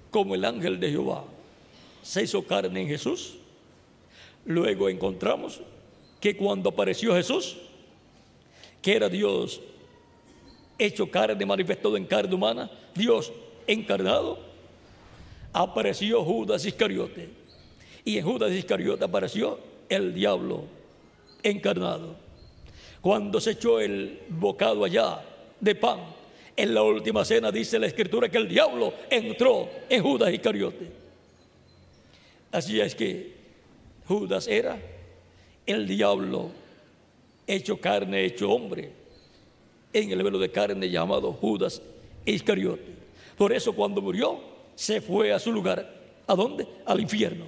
como 0.10 0.34
el 0.34 0.44
ángel 0.44 0.80
de 0.80 0.90
Jehová 0.90 1.24
se 2.02 2.24
hizo 2.24 2.48
carne 2.48 2.82
en 2.82 2.88
Jesús, 2.88 3.36
luego 4.44 4.90
encontramos 4.90 5.62
que 6.20 6.36
cuando 6.36 6.70
apareció 6.70 7.14
Jesús, 7.14 7.58
que 8.82 8.96
era 8.96 9.08
Dios 9.08 9.62
hecho 10.78 11.10
carne, 11.10 11.46
manifestado 11.46 11.98
en 11.98 12.06
carne 12.06 12.34
humana, 12.36 12.70
Dios 12.94 13.32
encarnado, 13.68 14.40
apareció 15.52 16.24
Judas 16.24 16.66
Iscariote. 16.66 17.30
Y 18.06 18.18
en 18.18 18.26
Judas 18.26 18.52
Iscariote 18.52 19.06
apareció 19.06 19.60
el 19.90 20.14
diablo 20.14 20.64
encarnado. 21.42 22.16
Cuando 23.02 23.40
se 23.40 23.52
echó 23.52 23.80
el 23.80 24.20
bocado 24.30 24.84
allá 24.84 25.22
de 25.60 25.76
pan, 25.76 26.00
en 26.56 26.74
la 26.74 26.84
última 26.84 27.26
cena 27.26 27.52
dice 27.52 27.80
la 27.80 27.88
escritura 27.88 28.30
que 28.30 28.38
el 28.38 28.48
diablo 28.48 28.94
entró 29.10 29.70
en 29.90 30.04
Judas 30.04 30.32
Iscariote. 30.34 30.88
Así 32.52 32.80
es 32.80 32.94
que 32.94 33.34
Judas 34.08 34.48
era 34.48 34.80
el 35.66 35.88
diablo 35.88 36.52
hecho 37.48 37.80
carne, 37.80 38.26
hecho 38.26 38.52
hombre, 38.52 38.92
en 39.94 40.12
el 40.12 40.24
velo 40.24 40.40
de 40.40 40.52
carne 40.52 40.90
llamado 40.90 41.32
Judas 41.32 41.82
Iscariote. 42.26 42.94
Por 43.38 43.54
eso 43.54 43.74
cuando 43.74 44.02
murió, 44.02 44.40
se 44.76 45.02
fue 45.02 45.32
a 45.32 45.40
su 45.40 45.52
lugar. 45.52 46.02
¿A 46.28 46.36
dónde? 46.36 46.68
Al 46.86 47.00
infierno. 47.00 47.46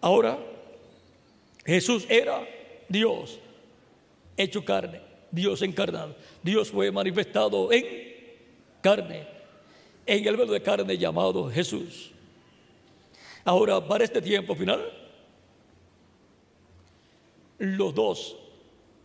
Ahora, 0.00 0.38
Jesús 1.64 2.06
era 2.08 2.46
Dios 2.88 3.38
hecho 4.36 4.64
carne, 4.64 5.00
Dios 5.30 5.62
encarnado. 5.62 6.14
Dios 6.42 6.70
fue 6.70 6.90
manifestado 6.90 7.70
en 7.72 7.84
carne, 8.80 9.26
en 10.06 10.26
el 10.26 10.36
velo 10.36 10.52
de 10.52 10.62
carne 10.62 10.96
llamado 10.96 11.50
Jesús. 11.50 12.12
Ahora, 13.44 13.86
para 13.86 14.04
este 14.04 14.22
tiempo 14.22 14.54
final, 14.54 14.92
los 17.58 17.94
dos 17.94 18.36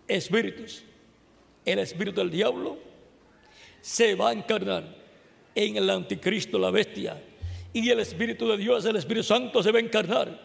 espíritus, 0.07 0.83
el 1.65 1.79
espíritu 1.79 2.19
del 2.19 2.29
diablo, 2.29 2.77
se 3.81 4.15
va 4.15 4.29
a 4.29 4.33
encarnar 4.33 4.83
en 5.55 5.77
el 5.77 5.89
anticristo, 5.89 6.57
la 6.57 6.71
bestia, 6.71 7.21
y 7.73 7.89
el 7.89 7.99
espíritu 7.99 8.47
de 8.47 8.57
Dios, 8.57 8.85
el 8.85 8.95
Espíritu 8.95 9.23
Santo, 9.23 9.63
se 9.63 9.71
va 9.71 9.79
a 9.79 9.81
encarnar 9.81 10.39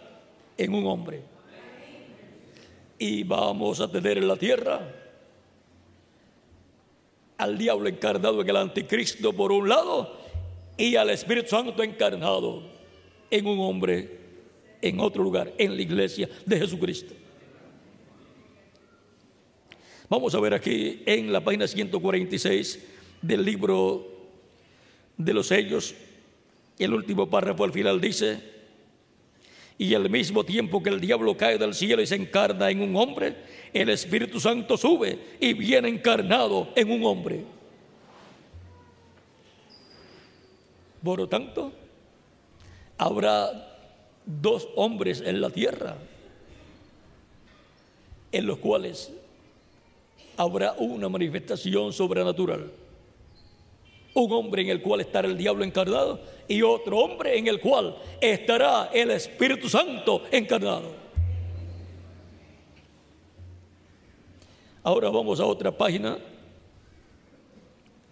en 0.56 0.74
un 0.74 0.86
hombre. 0.86 1.22
Y 2.98 3.22
vamos 3.22 3.80
a 3.80 3.90
tener 3.90 4.18
en 4.18 4.26
la 4.26 4.36
tierra 4.36 4.94
al 7.36 7.56
diablo 7.56 7.88
encarnado 7.88 8.40
en 8.40 8.48
el 8.48 8.56
anticristo 8.56 9.32
por 9.32 9.52
un 9.52 9.68
lado 9.68 10.18
y 10.76 10.96
al 10.96 11.10
Espíritu 11.10 11.50
Santo 11.50 11.82
encarnado 11.82 12.62
en 13.30 13.46
un 13.46 13.60
hombre 13.60 14.18
en 14.80 14.98
otro 15.00 15.22
lugar, 15.22 15.52
en 15.58 15.76
la 15.76 15.82
iglesia 15.82 16.28
de 16.46 16.58
Jesucristo. 16.58 17.14
Vamos 20.10 20.34
a 20.34 20.40
ver 20.40 20.54
aquí 20.54 21.02
en 21.04 21.30
la 21.32 21.44
página 21.44 21.68
146 21.68 22.82
del 23.20 23.44
libro 23.44 24.06
de 25.18 25.34
los 25.34 25.48
sellos, 25.48 25.94
el 26.78 26.94
último 26.94 27.28
párrafo 27.28 27.64
al 27.64 27.72
final 27.72 28.00
dice, 28.00 28.40
y 29.76 29.92
al 29.94 30.08
mismo 30.08 30.44
tiempo 30.44 30.82
que 30.82 30.88
el 30.88 31.00
diablo 31.00 31.36
cae 31.36 31.58
del 31.58 31.74
cielo 31.74 32.00
y 32.00 32.06
se 32.06 32.14
encarna 32.14 32.70
en 32.70 32.80
un 32.80 32.96
hombre, 32.96 33.36
el 33.72 33.90
Espíritu 33.90 34.40
Santo 34.40 34.78
sube 34.78 35.18
y 35.40 35.52
viene 35.52 35.88
encarnado 35.88 36.68
en 36.74 36.90
un 36.90 37.04
hombre. 37.04 37.44
Por 41.02 41.18
lo 41.18 41.28
tanto, 41.28 41.72
habrá 42.96 43.78
dos 44.24 44.68
hombres 44.74 45.22
en 45.24 45.40
la 45.40 45.50
tierra 45.50 45.96
en 48.32 48.46
los 48.46 48.58
cuales 48.58 49.12
habrá 50.38 50.72
una 50.78 51.10
manifestación 51.10 51.92
sobrenatural. 51.92 52.72
Un 54.14 54.32
hombre 54.32 54.62
en 54.62 54.70
el 54.70 54.80
cual 54.80 55.02
estará 55.02 55.28
el 55.28 55.36
diablo 55.36 55.62
encarnado 55.64 56.22
y 56.46 56.62
otro 56.62 56.96
hombre 56.98 57.36
en 57.36 57.48
el 57.48 57.60
cual 57.60 57.94
estará 58.20 58.88
el 58.94 59.10
Espíritu 59.10 59.68
Santo 59.68 60.22
encarnado. 60.30 60.96
Ahora 64.82 65.10
vamos 65.10 65.40
a 65.40 65.44
otra 65.44 65.76
página, 65.76 66.16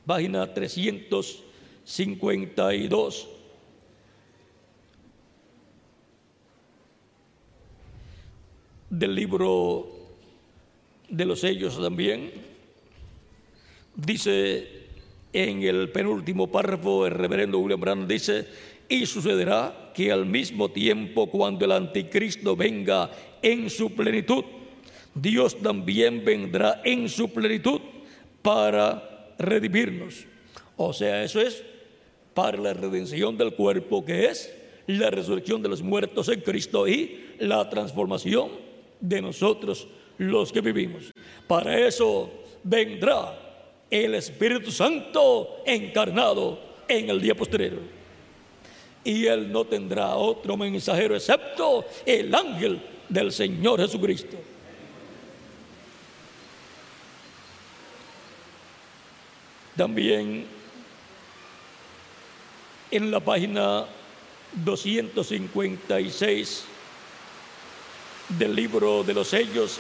página 0.05 0.53
352. 0.53 3.28
del 8.89 9.15
libro 9.15 9.95
de 11.09 11.24
los 11.24 11.41
sellos 11.41 11.81
también. 11.81 12.33
Dice 13.95 14.87
en 15.33 15.62
el 15.62 15.91
penúltimo 15.91 16.51
párrafo 16.51 17.07
el 17.07 17.12
reverendo 17.12 17.59
William 17.59 17.81
Brand 17.81 18.09
dice, 18.09 18.47
y 18.89 19.07
sucederá 19.07 19.93
que 19.95 20.12
al 20.12 20.27
mismo 20.27 20.70
tiempo 20.70 21.28
cuando 21.28 21.65
el 21.65 21.73
anticristo 21.73 22.57
venga 22.57 23.11
en 23.43 23.69
su 23.69 23.91
plenitud, 23.95 24.45
Dios 25.15 25.57
también 25.59 26.24
vendrá 26.24 26.81
en 26.85 27.09
su 27.09 27.28
plenitud 27.31 27.81
para 28.43 29.35
redimirnos. 29.39 30.24
O 30.77 30.93
sea, 30.93 31.24
eso 31.24 31.41
es 31.41 31.65
para 32.35 32.59
la 32.59 32.74
redención 32.74 33.37
del 33.37 33.55
cuerpo 33.55 34.05
que 34.05 34.27
es 34.27 34.55
la 34.87 35.11
resurrección 35.11 35.62
de 35.62 35.69
los 35.69 35.83
muertos 35.83 36.28
en 36.28 36.41
Cristo 36.41 36.87
y 36.87 37.35
la 37.39 37.69
transformación 37.69 38.51
de 39.01 39.20
nosotros 39.20 39.89
los 40.18 40.52
que 40.52 40.60
vivimos. 40.60 41.12
Para 41.47 41.78
eso 41.78 42.30
vendrá 42.62 43.38
el 43.90 44.14
Espíritu 44.14 44.70
Santo 44.70 45.62
encarnado 45.64 46.59
en 46.88 47.10
el 47.10 47.20
día 47.20 47.34
posterior. 47.34 47.80
Y 49.05 49.26
Él 49.26 49.52
no 49.52 49.64
tendrá 49.64 50.16
otro 50.16 50.56
mensajero 50.56 51.14
excepto 51.14 51.84
el 52.05 52.34
ángel 52.34 52.80
del 53.09 53.30
Señor 53.30 53.80
Jesucristo. 53.80 54.36
También 59.76 60.47
en 62.90 63.10
la 63.10 63.20
página 63.20 63.84
256 64.64 66.64
del 68.30 68.55
libro 68.55 69.05
de 69.05 69.14
los 69.14 69.28
sellos 69.28 69.78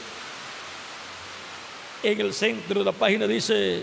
en 2.06 2.20
el 2.20 2.32
centro 2.32 2.78
de 2.78 2.84
la 2.84 2.92
página 2.92 3.26
dice, 3.26 3.82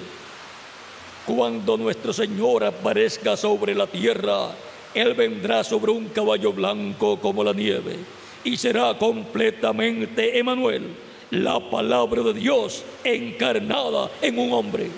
cuando 1.26 1.76
nuestro 1.76 2.14
Señor 2.14 2.64
aparezca 2.64 3.36
sobre 3.36 3.76
la 3.76 3.86
tierra, 3.86 4.52
Él 4.94 5.14
vendrá 5.14 5.62
sobre 5.62 5.92
un 5.92 6.08
caballo 6.08 6.54
blanco 6.54 7.20
como 7.20 7.44
la 7.44 7.52
nieve 7.52 7.98
y 8.46 8.56
será 8.56 8.98
completamente 8.98 10.40
Emanuel, 10.40 10.96
la 11.32 11.70
palabra 11.70 12.22
de 12.24 12.34
Dios 12.34 12.86
encarnada 13.04 14.10
en 14.22 14.40
un 14.40 14.54
hombre. 14.54 14.90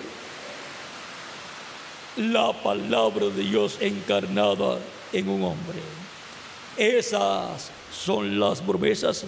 La 2.18 2.52
palabra 2.52 3.26
de 3.26 3.42
Dios 3.42 3.78
encarnada 3.80 4.78
en 5.12 5.28
un 5.28 5.42
hombre. 5.42 5.80
Esas 6.76 7.72
son 7.92 8.38
las 8.38 8.60
promesas 8.60 9.26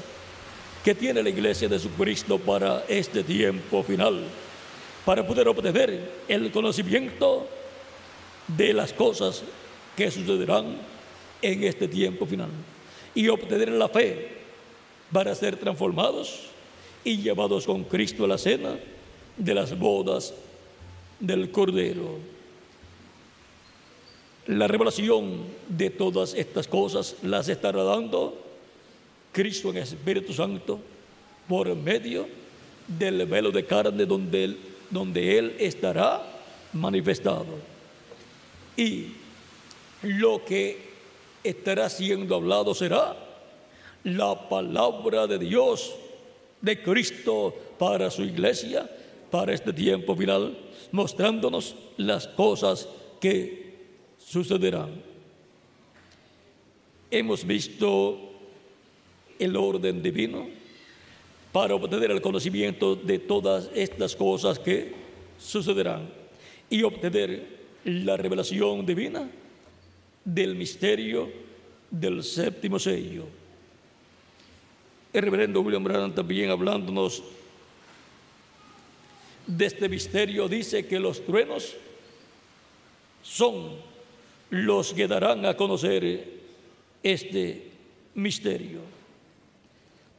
que 0.84 0.94
tiene 0.94 1.22
la 1.22 1.28
iglesia 1.28 1.68
de 1.68 1.78
Jesucristo 1.78 2.38
para 2.38 2.84
este 2.88 3.22
tiempo 3.22 3.82
final, 3.82 4.24
para 5.04 5.26
poder 5.26 5.48
obtener 5.48 6.10
el 6.28 6.50
conocimiento 6.50 7.46
de 8.46 8.72
las 8.72 8.92
cosas 8.92 9.42
que 9.96 10.10
sucederán 10.10 10.76
en 11.42 11.64
este 11.64 11.88
tiempo 11.88 12.26
final 12.26 12.50
y 13.14 13.28
obtener 13.28 13.70
la 13.70 13.88
fe 13.88 14.38
para 15.12 15.34
ser 15.34 15.56
transformados 15.56 16.50
y 17.04 17.18
llevados 17.18 17.66
con 17.66 17.84
Cristo 17.84 18.24
a 18.24 18.28
la 18.28 18.38
cena 18.38 18.76
de 19.36 19.54
las 19.54 19.78
bodas 19.78 20.34
del 21.20 21.50
Cordero. 21.50 22.18
La 24.46 24.66
revelación 24.66 25.44
de 25.68 25.90
todas 25.90 26.34
estas 26.34 26.66
cosas 26.66 27.16
las 27.22 27.48
estará 27.48 27.82
dando 27.82 28.47
Cristo 29.32 29.70
en 29.70 29.78
Espíritu 29.78 30.32
Santo 30.32 30.80
por 31.48 31.74
medio 31.76 32.28
del 32.86 33.26
velo 33.26 33.50
de 33.50 33.64
carne 33.64 34.06
donde 34.06 34.44
él, 34.44 34.58
donde 34.90 35.38
él 35.38 35.56
estará 35.58 36.22
manifestado. 36.72 37.46
Y 38.76 39.12
lo 40.02 40.44
que 40.44 40.88
estará 41.42 41.88
siendo 41.88 42.34
hablado 42.34 42.74
será 42.74 43.16
la 44.04 44.48
palabra 44.48 45.26
de 45.26 45.38
Dios 45.38 45.94
de 46.60 46.82
Cristo 46.82 47.54
para 47.78 48.10
su 48.10 48.22
iglesia, 48.22 48.88
para 49.30 49.52
este 49.52 49.72
tiempo 49.72 50.16
final, 50.16 50.56
mostrándonos 50.92 51.76
las 51.96 52.26
cosas 52.28 52.88
que 53.20 53.76
sucederán. 54.18 55.02
Hemos 57.10 57.44
visto 57.46 58.27
el 59.38 59.56
orden 59.56 60.02
divino 60.02 60.46
para 61.52 61.74
obtener 61.74 62.10
el 62.10 62.20
conocimiento 62.20 62.94
de 62.96 63.18
todas 63.18 63.70
estas 63.74 64.14
cosas 64.14 64.58
que 64.58 64.92
sucederán 65.38 66.08
y 66.68 66.82
obtener 66.82 67.58
la 67.84 68.16
revelación 68.16 68.84
divina 68.84 69.28
del 70.24 70.54
misterio 70.54 71.30
del 71.90 72.22
séptimo 72.22 72.78
sello. 72.78 73.24
El 75.12 75.22
reverendo 75.22 75.60
William 75.62 75.82
Branham 75.82 76.14
también 76.14 76.50
hablándonos 76.50 77.22
de 79.46 79.64
este 79.64 79.88
misterio 79.88 80.46
dice 80.46 80.86
que 80.86 81.00
los 81.00 81.24
truenos 81.24 81.74
son 83.22 83.76
los 84.50 84.92
que 84.92 85.08
darán 85.08 85.46
a 85.46 85.56
conocer 85.56 86.38
este 87.02 87.70
misterio. 88.14 88.97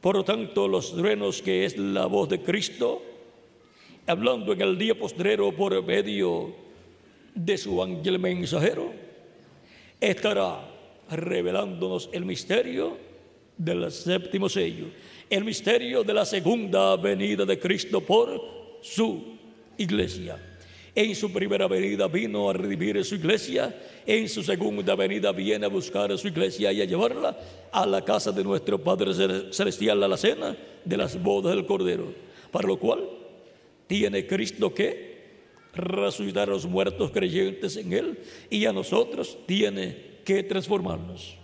Por 0.00 0.16
lo 0.16 0.24
tanto, 0.24 0.66
los 0.66 0.94
truenos 0.94 1.42
que 1.42 1.64
es 1.64 1.76
la 1.76 2.06
voz 2.06 2.28
de 2.28 2.40
Cristo, 2.40 3.02
hablando 4.06 4.52
en 4.52 4.62
el 4.62 4.78
día 4.78 4.98
postrero 4.98 5.52
por 5.52 5.82
medio 5.84 6.54
de 7.34 7.58
su 7.58 7.82
ángel 7.82 8.18
mensajero, 8.18 8.92
estará 10.00 10.66
revelándonos 11.10 12.08
el 12.12 12.24
misterio 12.24 12.96
del 13.58 13.90
séptimo 13.92 14.48
sello, 14.48 14.86
el 15.28 15.44
misterio 15.44 16.02
de 16.02 16.14
la 16.14 16.24
segunda 16.24 16.96
venida 16.96 17.44
de 17.44 17.58
Cristo 17.58 18.00
por 18.00 18.78
su 18.80 19.36
iglesia. 19.76 20.49
En 20.94 21.14
su 21.14 21.32
primera 21.32 21.68
venida 21.68 22.08
vino 22.08 22.50
a 22.50 22.52
redimir 22.52 23.04
su 23.04 23.14
iglesia, 23.14 23.74
en 24.04 24.28
su 24.28 24.42
segunda 24.42 24.96
venida 24.96 25.30
viene 25.30 25.66
a 25.66 25.68
buscar 25.68 26.10
a 26.10 26.18
su 26.18 26.28
iglesia 26.28 26.72
y 26.72 26.82
a 26.82 26.84
llevarla 26.84 27.38
a 27.70 27.86
la 27.86 28.04
casa 28.04 28.32
de 28.32 28.42
nuestro 28.42 28.82
Padre 28.82 29.14
Celestial, 29.52 30.02
a 30.02 30.08
la 30.08 30.16
cena 30.16 30.56
de 30.84 30.96
las 30.96 31.22
bodas 31.22 31.54
del 31.54 31.64
Cordero, 31.64 32.12
para 32.50 32.66
lo 32.66 32.78
cual 32.78 33.08
tiene 33.86 34.26
Cristo 34.26 34.74
que 34.74 35.10
resucitar 35.74 36.48
a 36.48 36.52
los 36.52 36.66
muertos 36.66 37.12
creyentes 37.12 37.76
en 37.76 37.92
Él 37.92 38.18
y 38.48 38.64
a 38.64 38.72
nosotros 38.72 39.38
tiene 39.46 39.96
que 40.24 40.42
transformarnos. 40.42 41.36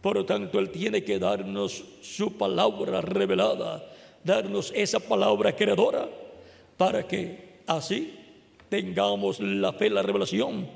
Por 0.00 0.16
lo 0.16 0.24
tanto, 0.24 0.58
Él 0.58 0.70
tiene 0.70 1.04
que 1.04 1.20
darnos 1.20 1.84
su 2.00 2.36
palabra 2.36 3.00
revelada, 3.00 3.88
darnos 4.24 4.72
esa 4.74 4.98
palabra 4.98 5.54
creadora, 5.54 6.08
para 6.76 7.06
que 7.06 7.60
así 7.66 8.15
tengamos 8.68 9.40
la 9.40 9.72
fe, 9.72 9.90
la 9.90 10.02
revelación, 10.02 10.68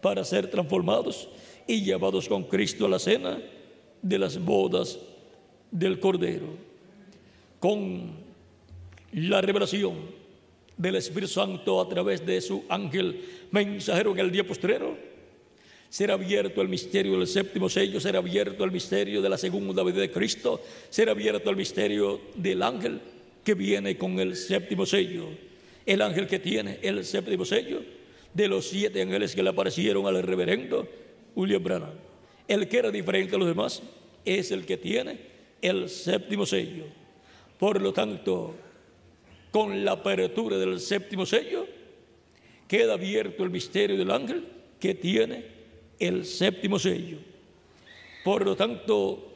para 0.00 0.24
ser 0.24 0.50
transformados 0.50 1.28
y 1.66 1.82
llevados 1.82 2.28
con 2.28 2.44
Cristo 2.44 2.86
a 2.86 2.88
la 2.88 2.98
cena 2.98 3.38
de 4.02 4.18
las 4.18 4.38
bodas 4.38 4.98
del 5.70 5.98
Cordero. 5.98 6.46
Con 7.58 8.12
la 9.12 9.40
revelación 9.40 9.94
del 10.76 10.96
Espíritu 10.96 11.32
Santo 11.32 11.80
a 11.80 11.88
través 11.88 12.24
de 12.24 12.40
su 12.40 12.64
ángel 12.68 13.20
mensajero 13.50 14.12
en 14.12 14.18
el 14.18 14.30
día 14.30 14.46
postrero, 14.46 14.96
será 15.88 16.14
abierto 16.14 16.60
el 16.60 16.68
misterio 16.68 17.18
del 17.18 17.26
séptimo 17.26 17.68
sello, 17.68 18.00
será 18.00 18.18
abierto 18.18 18.64
el 18.64 18.72
misterio 18.72 19.22
de 19.22 19.28
la 19.28 19.38
segunda 19.38 19.82
venida 19.82 20.02
de 20.02 20.10
Cristo, 20.10 20.60
será 20.90 21.12
abierto 21.12 21.48
el 21.48 21.56
misterio 21.56 22.20
del 22.34 22.62
ángel 22.62 23.00
que 23.42 23.54
viene 23.54 23.96
con 23.96 24.18
el 24.18 24.36
séptimo 24.36 24.84
sello, 24.84 25.28
el 25.86 26.02
ángel 26.02 26.26
que 26.26 26.40
tiene 26.40 26.78
el 26.82 27.04
séptimo 27.04 27.44
sello 27.44 27.80
de 28.34 28.48
los 28.48 28.68
siete 28.68 29.00
ángeles 29.00 29.34
que 29.34 29.42
le 29.42 29.50
aparecieron 29.50 30.06
al 30.06 30.22
reverendo 30.22 30.86
William 31.34 31.62
Branham. 31.62 31.94
El 32.48 32.68
que 32.68 32.78
era 32.78 32.90
diferente 32.90 33.36
a 33.36 33.38
los 33.38 33.48
demás 33.48 33.82
es 34.24 34.50
el 34.50 34.66
que 34.66 34.76
tiene 34.76 35.18
el 35.62 35.88
séptimo 35.88 36.44
sello. 36.44 36.84
Por 37.58 37.80
lo 37.80 37.92
tanto, 37.92 38.54
con 39.50 39.84
la 39.84 39.92
apertura 39.92 40.58
del 40.58 40.80
séptimo 40.80 41.24
sello, 41.24 41.66
queda 42.68 42.94
abierto 42.94 43.44
el 43.44 43.50
misterio 43.50 43.96
del 43.96 44.10
ángel 44.10 44.46
que 44.78 44.94
tiene 44.94 45.44
el 45.98 46.26
séptimo 46.26 46.78
sello. 46.78 47.18
Por 48.24 48.44
lo 48.44 48.56
tanto, 48.56 49.32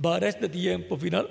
para 0.00 0.28
este 0.28 0.48
tiempo 0.48 0.96
final, 0.96 1.28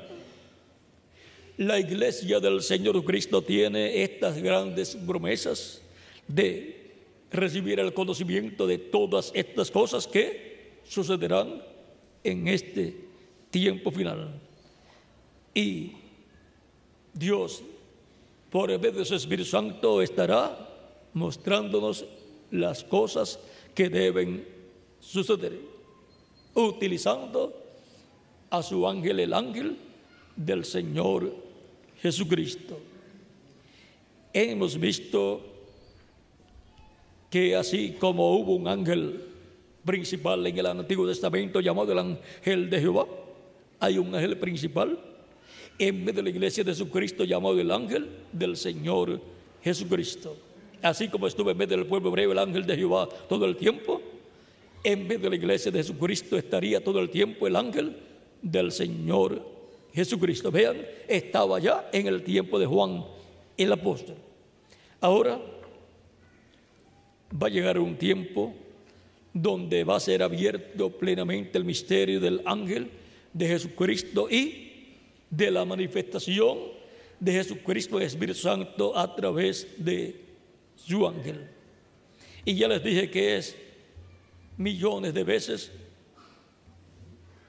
la 1.57 1.79
iglesia 1.79 2.39
del 2.39 2.61
Señor 2.61 3.03
Cristo 3.03 3.41
tiene 3.41 4.03
estas 4.03 4.41
grandes 4.41 4.95
promesas 4.95 5.81
de 6.27 6.91
recibir 7.31 7.79
el 7.79 7.93
conocimiento 7.93 8.67
de 8.67 8.77
todas 8.77 9.31
estas 9.33 9.71
cosas 9.71 10.07
que 10.07 10.79
sucederán 10.83 11.61
en 12.23 12.47
este 12.47 12.95
tiempo 13.49 13.91
final. 13.91 14.39
Y 15.53 15.93
Dios, 17.13 17.63
por 18.49 18.69
medio 18.69 18.99
de 18.99 19.05
su 19.05 19.15
Espíritu 19.15 19.49
Santo, 19.49 20.01
estará 20.01 20.67
mostrándonos 21.13 22.05
las 22.51 22.83
cosas 22.83 23.39
que 23.75 23.89
deben 23.89 24.47
suceder, 24.99 25.59
utilizando 26.53 27.53
a 28.49 28.61
su 28.61 28.87
ángel, 28.87 29.19
el 29.19 29.33
ángel 29.33 29.77
del 30.35 30.65
Señor 30.65 31.33
Jesucristo. 32.01 32.79
Hemos 34.33 34.79
visto 34.79 35.41
que 37.29 37.55
así 37.55 37.95
como 37.99 38.35
hubo 38.35 38.55
un 38.55 38.67
ángel 38.67 39.23
principal 39.85 40.45
en 40.45 40.57
el 40.57 40.65
Antiguo 40.65 41.07
Testamento 41.07 41.59
llamado 41.59 41.91
el 41.91 41.99
ángel 41.99 42.69
de 42.69 42.79
Jehová, 42.79 43.07
hay 43.79 43.97
un 43.97 44.13
ángel 44.13 44.37
principal 44.37 44.99
en 45.79 46.05
vez 46.05 46.15
de 46.15 46.23
la 46.23 46.29
iglesia 46.29 46.63
de 46.63 46.71
Jesucristo 46.71 47.23
llamado 47.23 47.59
el 47.59 47.71
ángel 47.71 48.09
del 48.31 48.55
Señor 48.57 49.19
Jesucristo 49.63 50.37
así 50.81 51.07
como 51.07 51.27
estuve 51.27 51.51
en 51.51 51.57
vez 51.57 51.69
del 51.69 51.85
pueblo 51.85 52.09
hebreo 52.09 52.31
el 52.31 52.39
ángel 52.39 52.65
de 52.65 52.75
Jehová 52.75 53.07
todo 53.29 53.45
el 53.45 53.55
tiempo, 53.55 54.01
en 54.83 55.07
vez 55.07 55.21
de 55.21 55.29
la 55.29 55.35
iglesia 55.35 55.71
de 55.71 55.79
Jesucristo 55.79 56.37
estaría 56.37 56.83
todo 56.83 56.99
el 56.99 57.09
tiempo 57.09 57.47
el 57.47 57.55
ángel 57.55 57.95
del 58.41 58.71
Señor 58.71 59.45
Jesucristo. 59.93 60.51
Vean, 60.51 60.77
estaba 61.07 61.59
ya 61.59 61.89
en 61.91 62.07
el 62.07 62.23
tiempo 62.23 62.59
de 62.59 62.65
Juan 62.65 63.05
el 63.57 63.71
apóstol. 63.71 64.15
Ahora 64.99 65.39
va 67.41 67.47
a 67.47 67.49
llegar 67.49 67.79
un 67.79 67.95
tiempo 67.95 68.53
donde 69.33 69.83
va 69.83 69.95
a 69.95 69.99
ser 69.99 70.23
abierto 70.23 70.89
plenamente 70.89 71.57
el 71.57 71.65
misterio 71.65 72.19
del 72.19 72.41
ángel 72.45 72.89
de 73.33 73.47
Jesucristo 73.47 74.29
y 74.29 74.97
de 75.29 75.51
la 75.51 75.63
manifestación 75.63 76.57
de 77.19 77.31
Jesucristo 77.33 77.99
Espíritu 77.99 78.39
Santo 78.39 78.97
a 78.97 79.15
través 79.15 79.67
de 79.77 80.19
su 80.75 81.07
ángel. 81.07 81.47
Y 82.43 82.55
ya 82.55 82.67
les 82.67 82.83
dije 82.83 83.09
que 83.09 83.37
es 83.37 83.55
millones 84.57 85.13
de 85.13 85.23
veces 85.23 85.71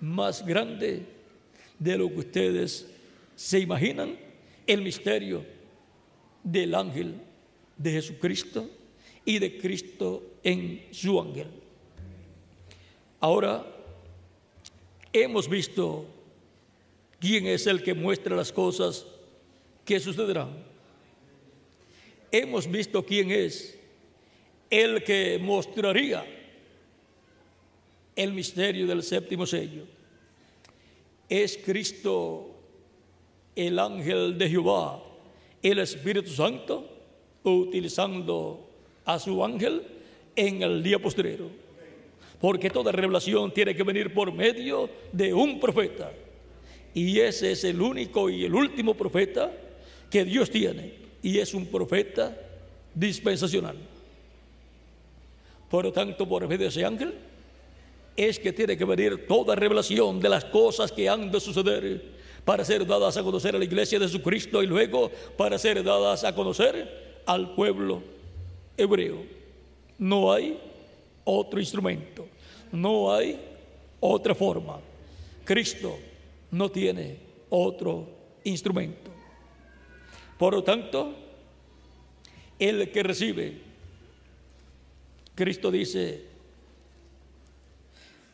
más 0.00 0.44
grande 0.44 1.06
de 1.82 1.98
lo 1.98 2.08
que 2.08 2.20
ustedes 2.20 2.88
se 3.34 3.58
imaginan 3.58 4.16
el 4.66 4.82
misterio 4.82 5.44
del 6.44 6.74
ángel 6.74 7.14
de 7.76 7.92
Jesucristo 7.92 8.68
y 9.24 9.38
de 9.38 9.58
Cristo 9.58 10.22
en 10.42 10.86
su 10.90 11.20
ángel. 11.20 11.48
Ahora 13.20 13.66
hemos 15.12 15.48
visto 15.48 16.06
quién 17.18 17.46
es 17.46 17.66
el 17.66 17.82
que 17.82 17.94
muestra 17.94 18.36
las 18.36 18.52
cosas 18.52 19.06
que 19.84 19.98
sucederán 20.00 20.72
hemos 22.32 22.68
visto 22.68 23.04
quién 23.04 23.30
es 23.30 23.78
el 24.70 25.04
que 25.04 25.38
mostraría 25.38 26.24
el 28.16 28.32
misterio 28.32 28.86
del 28.86 29.02
séptimo 29.02 29.46
sello. 29.46 29.84
Es 31.32 31.56
Cristo, 31.56 32.50
el 33.56 33.78
ángel 33.78 34.36
de 34.36 34.50
Jehová, 34.50 35.02
el 35.62 35.78
Espíritu 35.78 36.28
Santo, 36.30 36.86
utilizando 37.42 38.68
a 39.06 39.18
su 39.18 39.42
ángel 39.42 39.82
en 40.36 40.62
el 40.62 40.82
día 40.82 40.98
postrero. 40.98 41.48
Porque 42.38 42.68
toda 42.68 42.92
revelación 42.92 43.50
tiene 43.50 43.74
que 43.74 43.82
venir 43.82 44.12
por 44.12 44.30
medio 44.30 44.90
de 45.10 45.32
un 45.32 45.58
profeta. 45.58 46.12
Y 46.92 47.18
ese 47.18 47.52
es 47.52 47.64
el 47.64 47.80
único 47.80 48.28
y 48.28 48.44
el 48.44 48.54
último 48.54 48.92
profeta 48.92 49.50
que 50.10 50.26
Dios 50.26 50.50
tiene 50.50 50.92
y 51.22 51.38
es 51.38 51.54
un 51.54 51.64
profeta 51.64 52.36
dispensacional. 52.94 53.78
Por 55.70 55.86
lo 55.86 55.92
tanto, 55.92 56.28
por 56.28 56.46
medio 56.46 56.58
de 56.58 56.66
ese 56.66 56.84
ángel, 56.84 57.14
es 58.16 58.38
que 58.38 58.52
tiene 58.52 58.76
que 58.76 58.84
venir 58.84 59.26
toda 59.26 59.54
revelación 59.54 60.20
de 60.20 60.28
las 60.28 60.44
cosas 60.44 60.92
que 60.92 61.08
han 61.08 61.30
de 61.30 61.40
suceder 61.40 62.02
para 62.44 62.64
ser 62.64 62.86
dadas 62.86 63.16
a 63.16 63.22
conocer 63.22 63.54
a 63.54 63.58
la 63.58 63.64
iglesia 63.64 63.98
de 63.98 64.06
Jesucristo 64.06 64.62
y 64.62 64.66
luego 64.66 65.10
para 65.36 65.58
ser 65.58 65.82
dadas 65.82 66.24
a 66.24 66.34
conocer 66.34 67.20
al 67.26 67.54
pueblo 67.54 68.02
hebreo. 68.76 69.24
No 69.98 70.32
hay 70.32 70.58
otro 71.24 71.60
instrumento, 71.60 72.26
no 72.72 73.12
hay 73.12 73.38
otra 74.00 74.34
forma. 74.34 74.80
Cristo 75.44 75.98
no 76.50 76.70
tiene 76.70 77.18
otro 77.50 78.06
instrumento. 78.44 79.10
Por 80.38 80.54
lo 80.54 80.64
tanto, 80.64 81.14
el 82.58 82.90
que 82.90 83.02
recibe, 83.02 83.58
Cristo 85.34 85.70
dice, 85.70 86.31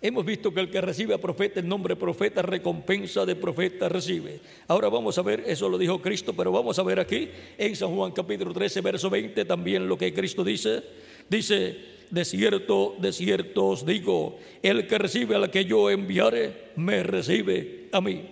hemos 0.00 0.24
visto 0.24 0.52
que 0.52 0.60
el 0.60 0.70
que 0.70 0.80
recibe 0.80 1.14
a 1.14 1.18
profeta, 1.18 1.60
el 1.60 1.68
nombre 1.68 1.96
profeta, 1.96 2.42
recompensa 2.42 3.26
de 3.26 3.36
profeta 3.36 3.88
recibe. 3.88 4.40
Ahora 4.68 4.88
vamos 4.88 5.18
a 5.18 5.22
ver, 5.22 5.44
eso 5.46 5.68
lo 5.68 5.78
dijo 5.78 6.00
Cristo, 6.00 6.34
pero 6.34 6.52
vamos 6.52 6.78
a 6.78 6.82
ver 6.82 7.00
aquí 7.00 7.28
en 7.56 7.74
San 7.74 7.94
Juan 7.94 8.12
capítulo 8.12 8.52
13, 8.52 8.80
verso 8.80 9.10
20, 9.10 9.44
también 9.44 9.88
lo 9.88 9.98
que 9.98 10.14
Cristo 10.14 10.44
dice. 10.44 10.82
Dice, 11.28 11.76
de 12.10 12.24
cierto, 12.24 12.96
de 12.98 13.12
cierto 13.12 13.66
os 13.66 13.84
digo, 13.84 14.38
el 14.62 14.86
que 14.86 14.98
recibe 14.98 15.34
al 15.34 15.50
que 15.50 15.64
yo 15.64 15.90
enviare, 15.90 16.70
me 16.76 17.02
recibe 17.02 17.88
a 17.92 18.00
mí. 18.00 18.30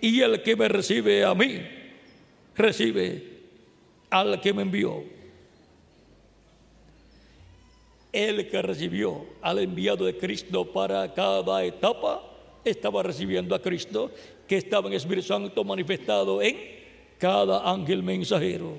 Y 0.00 0.20
el 0.20 0.42
que 0.42 0.56
me 0.56 0.68
recibe 0.68 1.24
a 1.24 1.34
mí, 1.34 1.60
recibe 2.54 3.22
al 4.10 4.40
que 4.40 4.52
me 4.52 4.62
envió. 4.62 5.15
El 8.16 8.48
que 8.48 8.62
recibió 8.62 9.26
al 9.42 9.58
enviado 9.58 10.06
de 10.06 10.16
Cristo 10.16 10.64
para 10.64 11.12
cada 11.12 11.62
etapa 11.62 12.22
estaba 12.64 13.02
recibiendo 13.02 13.54
a 13.54 13.60
Cristo 13.60 14.10
que 14.48 14.56
estaba 14.56 14.88
en 14.88 14.94
Espíritu 14.94 15.26
Santo 15.26 15.62
manifestado 15.64 16.40
en 16.40 16.56
cada 17.18 17.70
ángel 17.70 18.02
mensajero. 18.02 18.78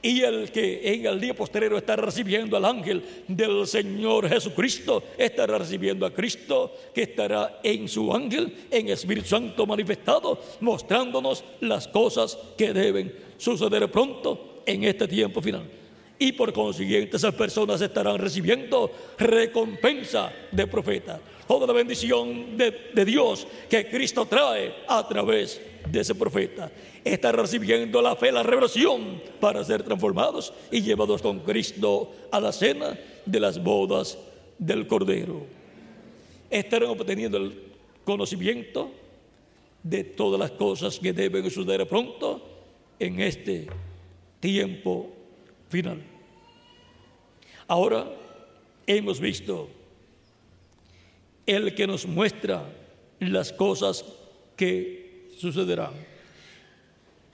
Y 0.00 0.22
el 0.22 0.50
que 0.50 0.80
en 0.90 1.04
el 1.04 1.20
día 1.20 1.34
posterior 1.34 1.74
está 1.74 1.96
recibiendo 1.96 2.56
al 2.56 2.64
ángel 2.64 3.04
del 3.28 3.66
Señor 3.66 4.26
Jesucristo, 4.26 5.04
estará 5.18 5.58
recibiendo 5.58 6.06
a 6.06 6.14
Cristo 6.14 6.74
que 6.94 7.02
estará 7.02 7.60
en 7.62 7.86
su 7.86 8.10
ángel, 8.10 8.56
en 8.70 8.88
Espíritu 8.88 9.28
Santo 9.28 9.66
manifestado, 9.66 10.40
mostrándonos 10.60 11.44
las 11.60 11.86
cosas 11.88 12.38
que 12.56 12.72
deben 12.72 13.14
suceder 13.36 13.90
pronto 13.90 14.62
en 14.64 14.84
este 14.84 15.06
tiempo 15.06 15.42
final. 15.42 15.81
Y 16.18 16.32
por 16.32 16.52
consiguiente 16.52 17.16
esas 17.16 17.34
personas 17.34 17.80
estarán 17.80 18.18
recibiendo 18.18 18.90
recompensa 19.18 20.32
de 20.50 20.66
profeta. 20.66 21.20
Toda 21.46 21.66
la 21.66 21.72
bendición 21.72 22.56
de, 22.56 23.04
Dios 23.04 23.46
que 23.68 23.88
Cristo 23.88 24.26
trae 24.26 24.74
a 24.88 25.06
través 25.06 25.60
de 25.90 26.00
ese 26.00 26.14
profeta 26.14 26.70
está 27.04 27.32
recibiendo 27.32 28.00
la 28.00 28.14
fe, 28.14 28.30
la 28.30 28.42
revelación 28.42 29.20
para 29.40 29.64
ser 29.64 29.82
transformados 29.82 30.52
y 30.70 30.80
llevados 30.80 31.20
con 31.20 31.40
Cristo 31.40 32.12
a 32.30 32.40
la 32.40 32.52
cena 32.52 32.98
de 33.26 33.40
las 33.40 33.62
bodas 33.62 34.16
del 34.58 34.86
Cordero. 34.86 35.44
Estarán 36.48 36.90
obteniendo 36.90 37.38
el 37.38 37.60
conocimiento 38.04 38.90
de 39.82 40.04
todas 40.04 40.38
las 40.38 40.52
cosas 40.52 40.98
que 40.98 41.12
deben 41.12 41.50
suceder 41.50 41.86
pronto 41.88 42.40
en 42.98 43.20
este 43.20 43.66
tiempo 44.38 45.10
final. 45.72 46.02
Ahora 47.66 48.06
hemos 48.86 49.18
visto 49.18 49.70
el 51.46 51.74
que 51.74 51.86
nos 51.86 52.06
muestra 52.06 52.62
las 53.18 53.52
cosas 53.52 54.04
que 54.56 55.28
sucederán 55.38 55.94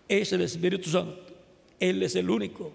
es 0.08 0.32
el 0.32 0.42
Espíritu 0.42 0.88
Santo. 0.88 1.18
Él 1.80 2.02
es 2.02 2.14
el 2.14 2.30
único 2.30 2.72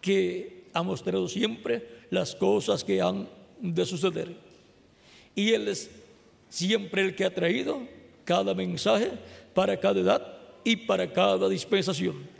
que 0.00 0.64
ha 0.72 0.82
mostrado 0.82 1.28
siempre 1.28 2.06
las 2.10 2.34
cosas 2.34 2.84
que 2.84 3.02
han 3.02 3.28
de 3.60 3.84
suceder. 3.84 4.34
Y 5.34 5.52
Él 5.52 5.68
es 5.68 5.90
siempre 6.48 7.02
el 7.02 7.14
que 7.14 7.24
ha 7.24 7.34
traído 7.34 7.82
cada 8.24 8.54
mensaje 8.54 9.10
para 9.54 9.78
cada 9.78 10.00
edad 10.00 10.38
y 10.64 10.76
para 10.76 11.12
cada 11.12 11.48
dispensación. 11.48 12.35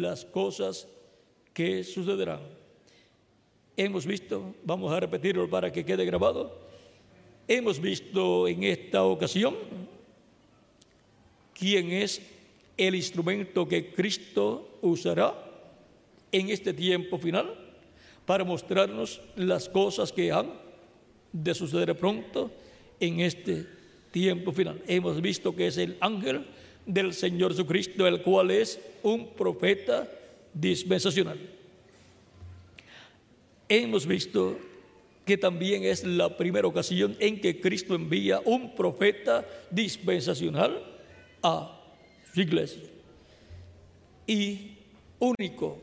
Las 0.00 0.24
cosas 0.24 0.88
que 1.54 1.84
sucederán. 1.84 2.40
Hemos 3.76 4.04
visto, 4.04 4.54
vamos 4.64 4.92
a 4.92 5.00
repetirlo 5.00 5.48
para 5.48 5.72
que 5.72 5.84
quede 5.84 6.04
grabado, 6.04 6.58
hemos 7.48 7.80
visto 7.80 8.48
en 8.48 8.62
esta 8.64 9.04
ocasión 9.04 9.54
quién 11.54 11.92
es 11.92 12.20
el 12.76 12.94
instrumento 12.94 13.66
que 13.66 13.92
Cristo 13.92 14.78
usará 14.82 15.34
en 16.30 16.50
este 16.50 16.74
tiempo 16.74 17.18
final 17.18 17.54
para 18.26 18.44
mostrarnos 18.44 19.22
las 19.36 19.68
cosas 19.68 20.12
que 20.12 20.32
han 20.32 20.52
de 21.32 21.54
suceder 21.54 21.96
pronto 21.96 22.50
en 23.00 23.20
este 23.20 23.66
tiempo 24.10 24.52
final. 24.52 24.82
Hemos 24.86 25.20
visto 25.20 25.54
que 25.54 25.68
es 25.68 25.78
el 25.78 25.96
ángel 26.00 26.44
del 26.86 27.12
Señor 27.12 27.50
Jesucristo, 27.50 28.06
el 28.06 28.22
cual 28.22 28.50
es 28.52 28.80
un 29.02 29.28
profeta 29.34 30.08
dispensacional. 30.54 31.38
Hemos 33.68 34.06
visto 34.06 34.56
que 35.24 35.36
también 35.36 35.82
es 35.82 36.04
la 36.04 36.36
primera 36.36 36.68
ocasión 36.68 37.16
en 37.18 37.40
que 37.40 37.60
Cristo 37.60 37.96
envía 37.96 38.40
un 38.44 38.76
profeta 38.76 39.44
dispensacional 39.70 40.80
a 41.42 41.80
su 42.32 42.40
iglesia. 42.40 42.82
Y 44.24 44.76
único 45.18 45.78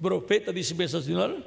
profeta 0.00 0.50
dispensacional 0.50 1.44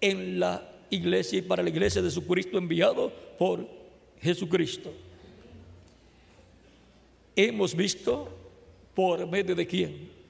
en 0.00 0.38
la 0.38 0.68
iglesia 0.90 1.38
y 1.38 1.42
para 1.42 1.62
la 1.62 1.70
iglesia 1.70 2.00
de 2.02 2.08
Jesucristo 2.08 2.58
enviado 2.58 3.12
por 3.38 3.66
Jesucristo. 4.20 4.92
Hemos 7.34 7.74
visto 7.74 8.41
por 8.94 9.26
medio 9.26 9.54
de 9.54 9.66
quién 9.66 10.22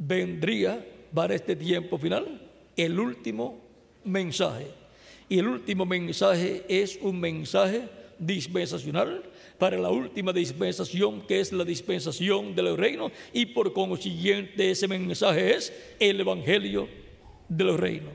vendría 0.00 0.84
para 1.12 1.34
este 1.34 1.54
tiempo 1.54 1.98
final 1.98 2.40
el 2.76 2.98
último 2.98 3.60
mensaje. 4.04 4.66
Y 5.28 5.38
el 5.38 5.46
último 5.46 5.84
mensaje 5.84 6.64
es 6.68 6.98
un 7.02 7.20
mensaje 7.20 7.88
dispensacional 8.18 9.22
para 9.58 9.78
la 9.78 9.90
última 9.90 10.32
dispensación, 10.32 11.20
que 11.26 11.40
es 11.40 11.52
la 11.52 11.64
dispensación 11.64 12.54
del 12.54 12.76
reino, 12.76 13.12
y 13.32 13.46
por 13.46 13.72
consiguiente 13.72 14.70
ese 14.70 14.88
mensaje 14.88 15.54
es 15.54 15.72
el 15.98 16.20
Evangelio 16.20 16.88
del 17.48 17.76
reino. 17.76 18.10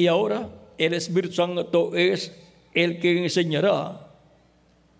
Y 0.00 0.06
ahora 0.06 0.48
el 0.78 0.94
Espíritu 0.94 1.34
Santo 1.34 1.94
es 1.94 2.34
el 2.72 2.98
que 3.00 3.22
enseñará 3.22 4.08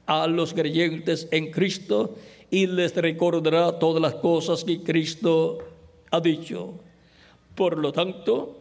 a 0.05 0.27
los 0.27 0.53
creyentes 0.53 1.27
en 1.31 1.51
Cristo 1.51 2.19
y 2.51 2.67
les 2.67 2.95
recordará 2.95 3.79
todas 3.79 4.03
las 4.03 4.17
cosas 4.17 4.63
que 4.63 4.83
Cristo 4.83 5.57
ha 6.11 6.21
dicho. 6.21 6.75
Por 7.55 7.79
lo 7.79 7.93
tanto, 7.93 8.61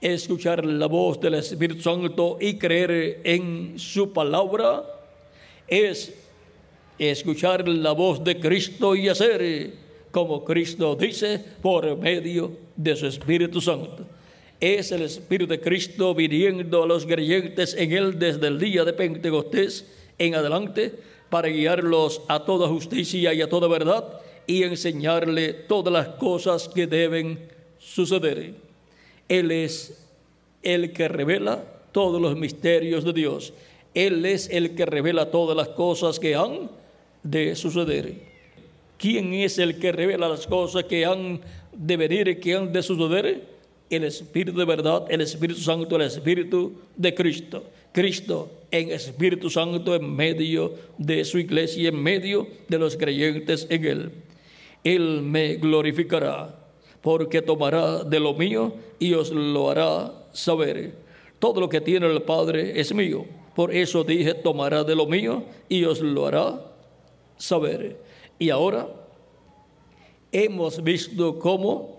escuchar 0.00 0.64
la 0.64 0.86
voz 0.86 1.20
del 1.20 1.34
Espíritu 1.34 1.82
Santo 1.82 2.38
y 2.40 2.56
creer 2.56 3.20
en 3.24 3.78
su 3.78 4.10
palabra 4.14 4.84
es 5.66 6.14
escuchar 6.98 7.68
la 7.68 7.92
voz 7.92 8.24
de 8.24 8.40
Cristo 8.40 8.96
y 8.96 9.10
hacer 9.10 9.70
como 10.10 10.42
Cristo 10.46 10.96
dice 10.96 11.44
por 11.60 11.94
medio 11.98 12.52
de 12.74 12.96
su 12.96 13.06
Espíritu 13.06 13.60
Santo. 13.60 14.16
Es 14.60 14.90
el 14.90 15.02
Espíritu 15.02 15.46
de 15.52 15.60
Cristo 15.60 16.14
viniendo 16.14 16.82
a 16.82 16.86
los 16.86 17.06
creyentes 17.06 17.74
en 17.74 17.92
él 17.92 18.18
desde 18.18 18.48
el 18.48 18.58
día 18.58 18.84
de 18.84 18.92
Pentecostés 18.92 19.86
en 20.18 20.34
adelante 20.34 20.94
para 21.30 21.48
guiarlos 21.48 22.22
a 22.26 22.44
toda 22.44 22.66
justicia 22.66 23.32
y 23.32 23.40
a 23.40 23.48
toda 23.48 23.68
verdad 23.68 24.20
y 24.48 24.64
enseñarle 24.64 25.52
todas 25.52 25.92
las 25.92 26.08
cosas 26.16 26.68
que 26.68 26.88
deben 26.88 27.38
suceder. 27.78 28.54
Él 29.28 29.52
es 29.52 30.04
el 30.64 30.92
que 30.92 31.06
revela 31.06 31.62
todos 31.92 32.20
los 32.20 32.36
misterios 32.36 33.04
de 33.04 33.12
Dios. 33.12 33.52
Él 33.94 34.26
es 34.26 34.48
el 34.50 34.74
que 34.74 34.86
revela 34.86 35.30
todas 35.30 35.56
las 35.56 35.68
cosas 35.68 36.18
que 36.18 36.34
han 36.34 36.68
de 37.22 37.54
suceder. 37.54 38.14
¿Quién 38.96 39.34
es 39.34 39.58
el 39.58 39.78
que 39.78 39.92
revela 39.92 40.28
las 40.28 40.48
cosas 40.48 40.84
que 40.84 41.06
han 41.06 41.40
de 41.72 41.96
venir 41.96 42.26
y 42.26 42.40
que 42.40 42.56
han 42.56 42.72
de 42.72 42.82
suceder? 42.82 43.57
El 43.90 44.04
Espíritu 44.04 44.58
de 44.58 44.64
verdad, 44.64 45.06
el 45.08 45.20
Espíritu 45.20 45.60
Santo, 45.60 45.96
el 45.96 46.02
Espíritu 46.02 46.72
de 46.96 47.14
Cristo. 47.14 47.64
Cristo 47.92 48.50
en 48.70 48.90
Espíritu 48.90 49.48
Santo 49.50 49.94
en 49.94 50.14
medio 50.14 50.74
de 50.98 51.24
su 51.24 51.38
iglesia, 51.38 51.88
en 51.88 52.02
medio 52.02 52.46
de 52.68 52.78
los 52.78 52.96
creyentes 52.96 53.66
en 53.70 53.84
Él. 53.84 54.12
Él 54.84 55.22
me 55.22 55.56
glorificará, 55.56 56.54
porque 57.00 57.42
tomará 57.42 58.04
de 58.04 58.20
lo 58.20 58.34
mío 58.34 58.74
y 58.98 59.14
os 59.14 59.30
lo 59.30 59.70
hará 59.70 60.12
saber. 60.32 60.94
Todo 61.38 61.60
lo 61.60 61.68
que 61.68 61.80
tiene 61.80 62.06
el 62.06 62.22
Padre 62.22 62.78
es 62.78 62.94
mío. 62.94 63.24
Por 63.54 63.74
eso 63.74 64.04
dije, 64.04 64.34
tomará 64.34 64.84
de 64.84 64.94
lo 64.94 65.06
mío 65.06 65.44
y 65.68 65.84
os 65.84 66.00
lo 66.00 66.26
hará 66.26 66.60
saber. 67.36 68.00
Y 68.38 68.50
ahora 68.50 68.88
hemos 70.30 70.82
visto 70.82 71.38
cómo 71.38 71.97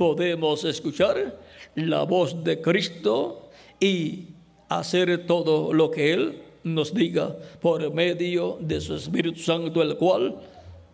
podemos 0.00 0.64
escuchar 0.64 1.38
la 1.74 2.04
voz 2.04 2.42
de 2.42 2.62
Cristo 2.62 3.50
y 3.78 4.28
hacer 4.70 5.26
todo 5.26 5.74
lo 5.74 5.90
que 5.90 6.14
Él 6.14 6.38
nos 6.64 6.94
diga 6.94 7.36
por 7.60 7.92
medio 7.92 8.56
de 8.62 8.80
su 8.80 8.94
Espíritu 8.94 9.40
Santo, 9.40 9.82
el 9.82 9.98
cual 9.98 10.36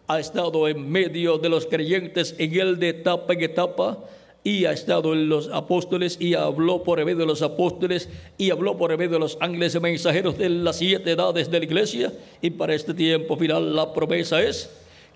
ha 0.09 0.19
estado 0.19 0.67
en 0.67 0.91
medio 0.91 1.39
de 1.39 1.49
los 1.49 1.67
creyentes 1.67 2.35
en 2.37 2.59
Él 2.59 2.81
de 2.81 2.89
etapa 2.89 3.35
en 3.35 3.43
etapa 3.45 3.97
y 4.43 4.65
ha 4.65 4.73
estado 4.73 5.13
en 5.13 5.29
los 5.29 5.51
apóstoles 5.51 6.17
y 6.21 6.35
habló 6.35 6.83
por 6.83 6.99
medio 7.05 7.19
de 7.19 7.27
los 7.27 7.43
apóstoles 7.43 8.09
y 8.37 8.51
habló 8.51 8.77
por 8.77 8.91
medio 8.99 9.13
de 9.13 9.19
los 9.21 9.39
ángeles 9.41 9.81
mensajeros 9.81 10.37
de 10.37 10.49
las 10.49 10.79
siete 10.79 11.13
edades 11.13 11.49
de 11.49 11.61
la 11.61 11.65
iglesia. 11.65 12.13
Y 12.43 12.51
para 12.51 12.75
este 12.75 12.93
tiempo 12.93 13.37
final 13.37 13.77
la 13.77 13.93
promesa 13.93 14.43
es 14.43 14.69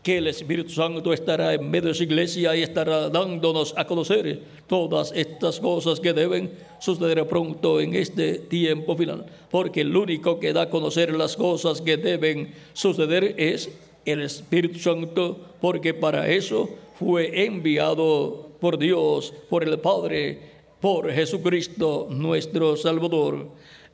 que 0.02 0.18
el 0.18 0.28
Espíritu 0.28 0.70
Santo 0.70 1.12
estará 1.12 1.52
en 1.52 1.70
medio 1.70 1.88
de 1.88 1.94
su 1.94 2.04
iglesia 2.04 2.56
y 2.56 2.62
estará 2.62 3.10
dándonos 3.10 3.74
a 3.76 3.86
conocer 3.86 4.40
todas 4.66 5.12
estas 5.14 5.60
cosas 5.60 6.00
que 6.00 6.14
deben 6.14 6.50
suceder 6.78 7.26
pronto 7.26 7.80
en 7.80 7.94
este 7.94 8.38
tiempo 8.38 8.96
final. 8.96 9.26
Porque 9.50 9.82
el 9.82 9.94
único 9.94 10.40
que 10.40 10.54
da 10.54 10.62
a 10.62 10.70
conocer 10.70 11.12
las 11.14 11.36
cosas 11.36 11.82
que 11.82 11.98
deben 11.98 12.54
suceder 12.72 13.34
es 13.36 13.70
el 14.06 14.22
Espíritu 14.22 14.78
Santo, 14.78 15.38
porque 15.60 15.92
para 15.92 16.28
eso 16.28 16.70
fue 16.98 17.44
enviado 17.44 18.48
por 18.58 18.78
Dios, 18.78 19.34
por 19.50 19.64
el 19.64 19.78
Padre, 19.80 20.38
por 20.80 21.12
Jesucristo 21.12 22.08
nuestro 22.10 22.74
Salvador. 22.76 23.48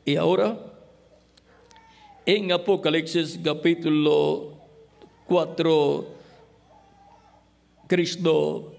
Y 0.05 0.15
ahora, 0.15 0.57
en 2.25 2.53
Apocalipsis 2.53 3.41
capítulo 3.43 4.56
4, 5.29 6.07
Cristo 7.87 8.73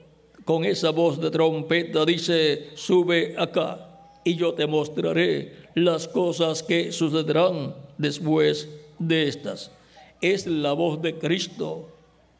con 0.46 0.64
esa 0.64 0.92
voz 0.92 1.20
de 1.20 1.30
trompeta 1.30 2.06
dice, 2.06 2.70
sube 2.76 3.36
acá 3.38 3.88
y 4.24 4.36
yo 4.36 4.54
te 4.54 4.66
mostraré 4.66 5.68
las 5.76 6.08
cosas 6.08 6.64
que 6.64 6.92
sucederán 6.92 7.76
después 7.98 8.70
de 8.98 9.28
estas. 9.28 9.72
Es 10.22 10.48
la 10.48 10.74
voz 10.74 11.02
de 11.02 11.18
Cristo, 11.18 11.90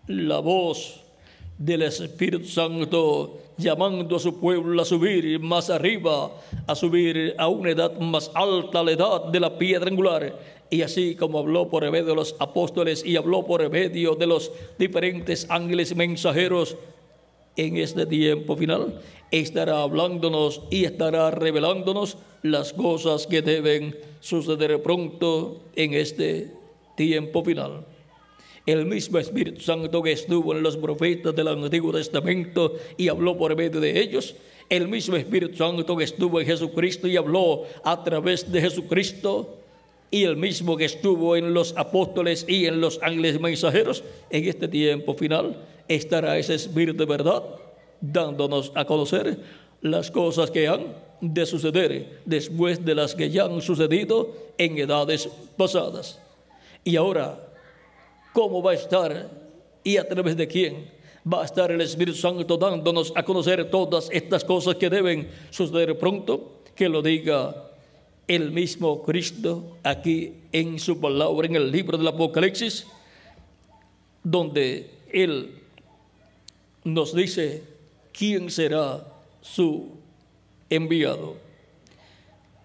la 0.08 0.40
voz 0.40 1.02
del 1.58 1.82
Espíritu 1.82 2.46
Santo 2.46 3.40
llamando 3.58 4.16
a 4.16 4.20
su 4.20 4.40
pueblo 4.40 4.82
a 4.82 4.86
subir 4.86 5.40
más 5.40 5.70
arriba, 5.70 6.32
a 6.66 6.76
subir 6.76 7.36
a 7.38 7.48
una 7.48 7.72
edad 7.72 7.98
más 8.00 8.32
alta, 8.34 8.84
la 8.84 8.92
edad 8.92 9.26
de 9.26 9.40
la 9.40 9.58
piedra 9.58 9.90
angular 9.90 10.57
y 10.70 10.82
así 10.82 11.16
como 11.16 11.40
habló 11.40 11.70
por 11.70 11.90
medio 11.90 12.08
de 12.08 12.16
los 12.16 12.36
apóstoles 12.40 13.06
y 13.06 13.16
habló 13.16 13.46
por 13.46 13.70
medio 13.70 14.16
de 14.16 14.28
los 14.28 14.52
diferentes 14.78 15.48
ángeles 15.50 15.96
mensajeros, 15.96 16.78
en 17.56 17.78
este 17.78 18.06
tiempo 18.06 18.56
final 18.56 19.02
estará 19.32 19.82
hablándonos 19.82 20.62
y 20.70 20.86
estará 20.86 21.32
revelándonos 21.32 22.18
las 22.44 22.72
cosas 22.72 23.28
que 23.28 23.42
deben 23.42 23.96
suceder 24.20 24.82
pronto 24.82 25.64
en 25.76 25.94
este 25.94 26.52
tiempo 26.96 27.44
final. 27.44 27.86
El 28.66 28.86
mismo 28.86 29.18
Espíritu 29.18 29.62
Santo 29.62 30.04
que 30.04 30.12
estuvo 30.12 30.54
en 30.54 30.62
los 30.62 30.78
profetas 30.78 31.36
del 31.36 31.48
Antiguo 31.48 31.94
Testamento 31.94 32.76
y 32.98 33.08
habló 33.08 33.38
por 33.38 33.56
medio 33.56 33.80
de 33.80 34.00
ellos, 34.00 34.36
el 34.70 34.88
mismo 34.88 35.16
Espíritu 35.16 35.58
Santo 35.58 35.96
que 35.96 36.04
estuvo 36.04 36.40
en 36.40 36.48
Jesucristo 36.48 37.08
y 37.08 37.18
habló 37.18 37.64
a 37.84 38.04
través 38.04 38.52
de 38.52 38.62
Jesucristo, 38.62 39.58
y 40.10 40.24
el 40.24 40.38
mismo 40.38 40.78
que 40.78 40.86
estuvo 40.86 41.36
en 41.36 41.54
los 41.54 41.76
apóstoles 41.78 42.46
y 42.48 42.66
en 42.66 42.80
los 42.80 43.00
ángeles 43.02 43.40
mensajeros, 43.40 44.04
en 44.30 44.48
este 44.48 44.68
tiempo 44.68 45.14
final 45.14 45.58
estará 45.88 46.38
ese 46.38 46.56
espíritu 46.56 46.98
de 47.00 47.06
verdad 47.06 47.44
dándonos 48.00 48.72
a 48.76 48.86
conocer 48.86 49.38
las 49.82 50.12
cosas 50.12 50.52
que 50.52 50.68
han 50.68 50.96
de 51.20 51.46
suceder 51.46 52.22
después 52.26 52.84
de 52.86 52.96
las 52.96 53.16
que 53.16 53.30
ya 53.30 53.46
han 53.46 53.62
sucedido 53.62 54.34
en 54.58 54.78
edades 54.78 55.30
pasadas. 55.58 56.20
Y 56.84 56.96
ahora, 56.96 57.40
¿cómo 58.34 58.62
va 58.62 58.72
a 58.72 58.76
estar 58.76 59.30
y 59.84 59.98
a 59.98 60.08
través 60.08 60.38
de 60.38 60.48
quién 60.48 60.90
va 61.32 61.42
a 61.42 61.46
estar 61.46 61.72
el 61.72 61.82
Espíritu 61.82 62.18
Santo 62.18 62.58
dándonos 62.58 63.12
a 63.16 63.24
conocer 63.24 63.70
todas 63.70 64.10
estas 64.12 64.46
cosas 64.46 64.76
que 64.76 64.90
deben 64.90 65.30
suceder 65.50 65.98
pronto? 65.98 66.62
Que 66.76 66.88
lo 66.88 67.02
diga 67.02 67.67
el 68.28 68.52
mismo 68.52 69.04
Cristo 69.04 69.78
aquí 69.84 70.34
en 70.52 70.80
su 70.80 71.00
palabra, 71.00 71.48
en 71.48 71.56
el 71.56 71.72
libro 71.72 71.98
del 71.98 72.08
Apocalipsis, 72.08 72.86
donde 74.24 74.90
Él 75.12 75.52
nos 76.84 77.16
dice 77.16 77.64
quién 78.12 78.50
será 78.50 79.06
su 79.42 79.92
enviado. 80.70 81.36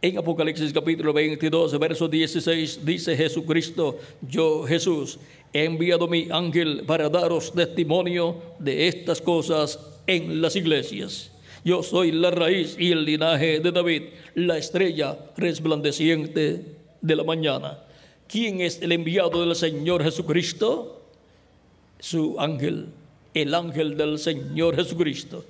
En 0.01 0.18
Apocalipsis 0.18 0.72
capítulo 0.72 1.12
22, 1.12 1.78
verso 1.78 2.09
16, 2.09 2.84
dice 2.84 3.16
Jesucristo, 3.16 3.98
yo 4.20 4.64
Jesús 4.64 5.18
he 5.52 5.64
enviado 5.64 6.09
mi 6.09 6.28
ángel 6.30 6.82
para 6.86 7.09
daros 7.09 7.52
testimonio 7.52 8.43
de 8.59 8.89
estas 8.89 9.20
cosas 9.20 9.78
en 10.06 10.43
las 10.43 10.56
iglesias. 10.56 11.31
Yo 11.64 11.82
soy 11.82 12.10
la 12.10 12.30
raíz 12.32 12.76
y 12.78 12.90
el 12.90 13.05
linaje 13.05 13.60
de 13.60 13.70
David, 13.70 14.02
la 14.34 14.59
estrella 14.59 15.16
resplandeciente 15.36 16.64
de 17.01 17.16
la 17.16 17.22
mañana. 17.22 17.78
¿Quién 18.26 18.60
es 18.60 18.82
el 18.82 18.90
enviado 18.90 19.44
del 19.44 19.55
Señor 19.55 20.02
Jesucristo? 20.02 21.02
Su 22.01 22.34
ángel, 22.40 22.86
el 23.32 23.55
ángel 23.55 23.97
del 23.97 24.18
Señor 24.18 24.74
Jesucristo. 24.74 25.44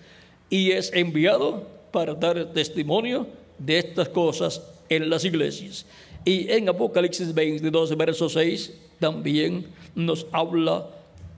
Y 0.51 0.73
es 0.73 0.93
enviado 0.93 1.67
para 1.91 2.15
dar 2.15 2.53
testimonio 2.53 3.27
de 3.59 3.79
estas 3.79 4.11
cosas 4.11 4.63
en 4.91 5.09
las 5.09 5.25
iglesias. 5.25 5.87
Y 6.27 6.51
en 6.51 6.69
Apocalipsis 6.69 7.33
22, 7.33 7.97
verso 7.97 8.29
6, 8.29 8.75
también 9.01 9.67
nos 9.95 10.27
habla 10.31 10.89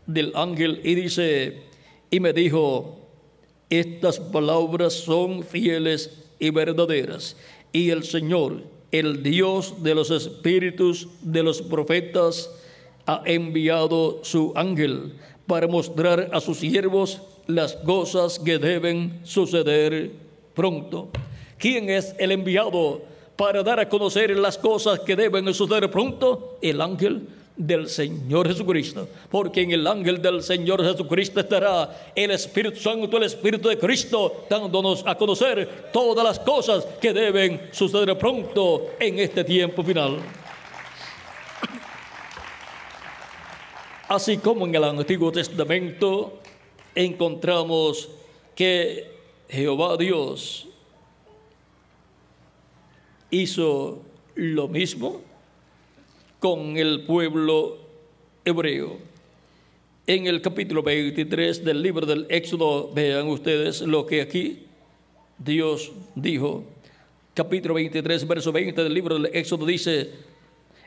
del 0.06 0.32
ángel 0.34 0.80
y 0.82 0.94
dice, 0.96 1.62
y 2.10 2.18
me 2.18 2.32
dijo, 2.32 3.03
estas 3.70 4.18
palabras 4.20 4.94
son 4.94 5.42
fieles 5.42 6.10
y 6.38 6.50
verdaderas. 6.50 7.36
Y 7.72 7.90
el 7.90 8.04
Señor, 8.04 8.62
el 8.92 9.22
Dios 9.22 9.82
de 9.82 9.94
los 9.94 10.10
espíritus 10.10 11.08
de 11.22 11.42
los 11.42 11.62
profetas, 11.62 12.50
ha 13.06 13.22
enviado 13.26 14.20
su 14.22 14.52
ángel 14.54 15.14
para 15.46 15.66
mostrar 15.66 16.30
a 16.32 16.40
sus 16.40 16.58
siervos 16.58 17.20
las 17.46 17.74
cosas 17.74 18.38
que 18.38 18.58
deben 18.58 19.20
suceder 19.24 20.12
pronto. 20.54 21.10
¿Quién 21.58 21.90
es 21.90 22.14
el 22.18 22.32
enviado 22.32 23.02
para 23.36 23.62
dar 23.62 23.80
a 23.80 23.88
conocer 23.88 24.36
las 24.38 24.56
cosas 24.56 25.00
que 25.00 25.16
deben 25.16 25.52
suceder 25.52 25.90
pronto? 25.90 26.58
El 26.62 26.80
ángel 26.80 27.28
del 27.56 27.88
Señor 27.88 28.48
Jesucristo, 28.48 29.08
porque 29.30 29.62
en 29.62 29.70
el 29.70 29.86
ángel 29.86 30.20
del 30.20 30.42
Señor 30.42 30.84
Jesucristo 30.84 31.40
estará 31.40 32.10
el 32.14 32.32
Espíritu 32.32 32.80
Santo, 32.80 33.16
el 33.16 33.22
Espíritu 33.22 33.68
de 33.68 33.78
Cristo, 33.78 34.46
dándonos 34.50 35.04
a 35.06 35.14
conocer 35.14 35.90
todas 35.92 36.24
las 36.24 36.40
cosas 36.40 36.84
que 37.00 37.12
deben 37.12 37.68
suceder 37.70 38.18
pronto 38.18 38.90
en 38.98 39.20
este 39.20 39.44
tiempo 39.44 39.84
final. 39.84 40.18
Así 44.08 44.36
como 44.38 44.66
en 44.66 44.74
el 44.74 44.84
Antiguo 44.84 45.32
Testamento 45.32 46.40
encontramos 46.94 48.10
que 48.54 49.10
Jehová 49.48 49.96
Dios 49.96 50.66
hizo 53.30 54.02
lo 54.34 54.68
mismo 54.68 55.22
con 56.44 56.76
el 56.76 57.04
pueblo 57.04 57.78
hebreo. 58.44 58.98
En 60.06 60.26
el 60.26 60.42
capítulo 60.42 60.82
23 60.82 61.64
del 61.64 61.80
libro 61.80 62.04
del 62.04 62.26
Éxodo, 62.28 62.92
vean 62.92 63.28
ustedes 63.28 63.80
lo 63.80 64.04
que 64.04 64.20
aquí 64.20 64.58
Dios 65.38 65.90
dijo. 66.14 66.66
Capítulo 67.32 67.72
23, 67.72 68.28
verso 68.28 68.52
20 68.52 68.82
del 68.82 68.92
libro 68.92 69.18
del 69.18 69.34
Éxodo 69.34 69.64
dice, 69.64 70.10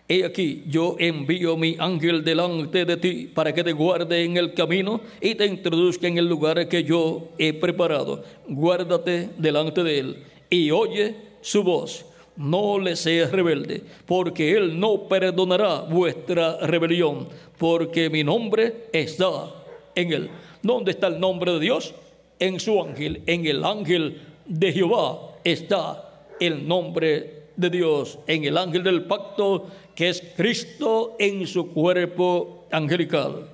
He 0.08 0.24
aquí, 0.24 0.64
yo 0.68 0.96
envío 1.00 1.58
mi 1.58 1.76
ángel 1.80 2.24
delante 2.24 2.86
de 2.86 2.98
ti 2.98 3.28
para 3.34 3.52
que 3.52 3.64
te 3.64 3.72
guarde 3.72 4.26
en 4.26 4.38
el 4.38 4.54
camino 4.54 5.02
y 5.20 5.34
te 5.34 5.48
introduzca 5.48 6.06
en 6.06 6.20
el 6.20 6.28
lugar 6.28 6.70
que 6.70 6.84
yo 6.84 7.30
he 7.40 7.52
preparado. 7.54 8.24
Guárdate 8.48 9.30
delante 9.40 9.82
de 9.82 10.00
él 10.02 10.18
y 10.52 10.70
oye 10.70 11.16
su 11.42 11.64
voz. 11.64 12.06
No 12.38 12.80
le 12.80 12.96
seas 12.96 13.32
rebelde, 13.32 13.84
porque 14.06 14.56
él 14.56 14.80
no 14.80 15.08
perdonará 15.08 15.82
vuestra 15.82 16.58
rebelión, 16.68 17.28
porque 17.58 18.10
mi 18.10 18.24
nombre 18.24 18.90
está 18.94 19.50
en 19.96 20.14
él. 20.14 20.30
¿Dónde 20.62 20.92
está 20.92 21.08
el 21.08 21.20
nombre 21.20 21.54
de 21.54 21.60
Dios? 21.60 21.96
En 22.40 22.60
su 22.60 22.82
ángel, 22.82 23.24
en 23.26 23.46
el 23.48 23.66
ángel 23.66 24.22
de 24.46 24.72
Jehová 24.72 25.36
está 25.44 26.26
el 26.40 26.68
nombre 26.68 27.50
de 27.56 27.70
Dios, 27.70 28.20
en 28.28 28.46
el 28.46 28.58
ángel 28.58 28.84
del 28.84 29.06
pacto 29.06 29.68
que 29.96 30.10
es 30.10 30.24
Cristo 30.36 31.16
en 31.18 31.48
su 31.48 31.74
cuerpo 31.74 32.68
angelical. 32.72 33.50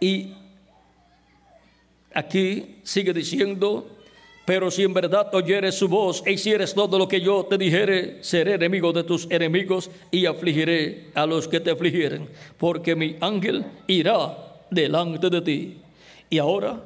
Y 0.00 0.32
aquí 2.14 2.76
sigue 2.84 3.12
diciendo, 3.12 3.97
pero 4.48 4.70
si 4.70 4.82
en 4.82 4.94
verdad 4.94 5.28
oyeres 5.34 5.74
su 5.74 5.88
voz 5.88 6.22
e 6.24 6.32
hicieres 6.32 6.72
todo 6.72 6.98
lo 6.98 7.06
que 7.06 7.20
yo 7.20 7.44
te 7.44 7.58
dijere, 7.58 8.24
seré 8.24 8.54
enemigo 8.54 8.94
de 8.94 9.04
tus 9.04 9.30
enemigos 9.30 9.90
y 10.10 10.24
afligiré 10.24 11.10
a 11.12 11.26
los 11.26 11.46
que 11.46 11.60
te 11.60 11.70
afligieren, 11.70 12.26
porque 12.56 12.96
mi 12.96 13.16
ángel 13.20 13.66
irá 13.86 14.38
delante 14.70 15.28
de 15.28 15.42
ti. 15.42 15.76
Y 16.30 16.38
ahora 16.38 16.82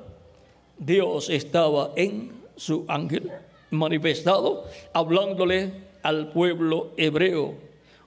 Dios 0.76 1.30
estaba 1.30 1.92
en 1.94 2.32
su 2.56 2.84
ángel 2.88 3.30
manifestado, 3.70 4.64
hablándole 4.92 5.70
al 6.02 6.32
pueblo 6.32 6.90
hebreo, 6.96 7.54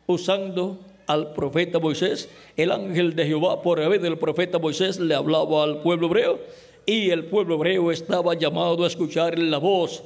usando 0.05 0.79
al 1.07 1.31
profeta 1.31 1.79
Moisés. 1.79 2.27
El 2.57 2.73
ángel 2.73 3.15
de 3.15 3.25
Jehová, 3.25 3.61
por 3.61 3.79
medio 3.79 4.01
del 4.01 4.17
profeta 4.17 4.59
Moisés, 4.59 4.99
le 4.99 5.15
hablaba 5.15 5.63
al 5.63 5.81
pueblo 5.81 6.07
hebreo 6.07 6.39
y 6.85 7.09
el 7.09 7.25
pueblo 7.25 7.55
hebreo 7.55 7.91
estaba 7.91 8.33
llamado 8.35 8.83
a 8.83 8.87
escuchar 8.87 9.37
la 9.39 9.57
voz 9.57 10.03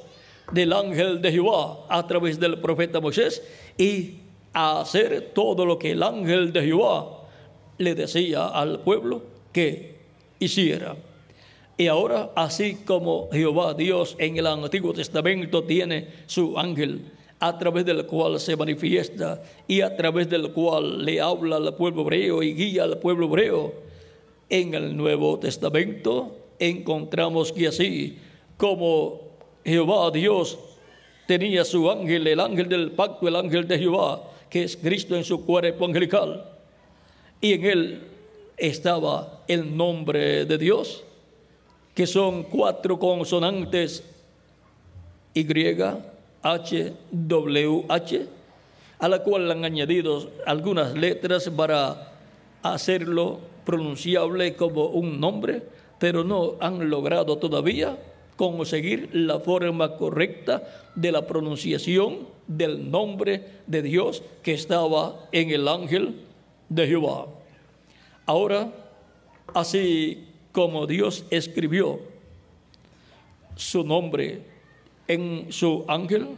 del 0.52 0.72
ángel 0.72 1.20
de 1.20 1.32
Jehová 1.32 1.86
a 1.88 2.06
través 2.06 2.40
del 2.40 2.58
profeta 2.58 3.00
Moisés 3.00 3.42
y 3.76 4.16
a 4.52 4.80
hacer 4.80 5.30
todo 5.34 5.64
lo 5.64 5.78
que 5.78 5.92
el 5.92 6.02
ángel 6.02 6.52
de 6.52 6.62
Jehová 6.62 7.20
le 7.78 7.94
decía 7.94 8.48
al 8.48 8.80
pueblo 8.80 9.22
que 9.52 9.96
hiciera. 10.38 10.96
Y 11.76 11.86
ahora, 11.86 12.30
así 12.34 12.76
como 12.84 13.30
Jehová 13.32 13.74
Dios 13.74 14.16
en 14.18 14.36
el 14.36 14.46
Antiguo 14.46 14.92
Testamento 14.92 15.64
tiene 15.64 16.08
su 16.26 16.58
ángel, 16.58 17.10
a 17.38 17.56
través 17.56 17.86
del 17.86 18.04
cual 18.04 18.38
se 18.38 18.54
manifiesta 18.54 19.42
y 19.66 19.80
a 19.80 19.96
través 19.96 20.28
del 20.28 20.52
cual 20.52 21.04
le 21.06 21.22
habla 21.22 21.56
al 21.56 21.74
pueblo 21.74 22.02
hebreo 22.02 22.42
y 22.42 22.52
guía 22.52 22.84
al 22.84 22.98
pueblo 22.98 23.26
hebreo. 23.26 23.72
En 24.50 24.74
el 24.74 24.94
Nuevo 24.94 25.38
Testamento 25.38 26.39
encontramos 26.60 27.52
que 27.52 27.66
así 27.66 28.18
como 28.56 29.20
Jehová 29.64 30.10
Dios 30.12 30.58
tenía 31.26 31.64
su 31.64 31.90
ángel, 31.90 32.26
el 32.26 32.38
ángel 32.38 32.68
del 32.68 32.92
pacto, 32.92 33.26
el 33.26 33.36
ángel 33.36 33.66
de 33.66 33.78
Jehová, 33.78 34.22
que 34.48 34.62
es 34.64 34.76
Cristo 34.76 35.16
en 35.16 35.24
su 35.24 35.44
cuerpo 35.44 35.86
angelical, 35.86 36.44
y 37.40 37.54
en 37.54 37.64
él 37.64 38.02
estaba 38.56 39.42
el 39.48 39.76
nombre 39.76 40.44
de 40.44 40.58
Dios, 40.58 41.02
que 41.94 42.06
son 42.06 42.44
cuatro 42.44 42.98
consonantes 42.98 44.04
Y, 45.32 45.46
HWH, 46.42 48.26
a 48.98 49.08
la 49.08 49.22
cual 49.22 49.50
han 49.50 49.64
añadido 49.64 50.30
algunas 50.46 50.94
letras 50.94 51.48
para 51.50 52.12
hacerlo 52.62 53.40
pronunciable 53.64 54.56
como 54.56 54.86
un 54.86 55.20
nombre, 55.20 55.62
pero 56.00 56.24
no 56.24 56.56
han 56.60 56.90
logrado 56.90 57.38
todavía 57.38 57.96
conseguir 58.34 59.10
la 59.12 59.38
forma 59.38 59.96
correcta 59.96 60.62
de 60.94 61.12
la 61.12 61.26
pronunciación 61.26 62.26
del 62.46 62.90
nombre 62.90 63.44
de 63.66 63.82
Dios 63.82 64.22
que 64.42 64.54
estaba 64.54 65.28
en 65.30 65.50
el 65.50 65.68
ángel 65.68 66.16
de 66.70 66.86
Jehová. 66.86 67.26
Ahora, 68.24 68.72
así 69.52 70.26
como 70.52 70.86
Dios 70.86 71.26
escribió 71.28 72.00
su 73.54 73.84
nombre 73.84 74.42
en 75.06 75.52
su 75.52 75.84
ángel, 75.86 76.28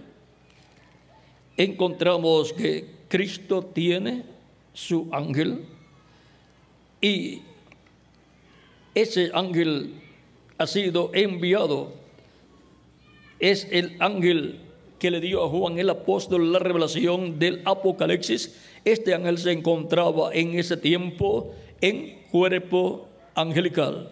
encontramos 1.57 2.53
que 2.53 2.91
Cristo 3.07 3.63
tiene 3.63 4.25
su 4.73 5.09
ángel 5.13 5.67
y 7.01 7.43
ese 8.95 9.31
ángel 9.35 9.95
ha 10.59 10.67
sido 10.67 11.11
enviado. 11.15 11.93
Es 13.39 13.67
el 13.71 13.97
ángel 13.99 14.61
que 14.99 15.11
le 15.11 15.21
dio 15.21 15.45
a 15.45 15.49
Juan 15.49 15.79
el 15.79 15.91
apóstol 15.91 16.53
la 16.53 16.59
revelación 16.59 17.39
del 17.39 17.63
Apocalipsis. 17.65 18.57
Este 18.85 19.15
ángel 19.15 19.39
se 19.39 19.53
encontraba 19.53 20.33
en 20.33 20.59
ese 20.59 20.77
tiempo 20.77 21.55
en 21.81 22.23
cuerpo 22.31 23.09
angelical. 23.35 24.11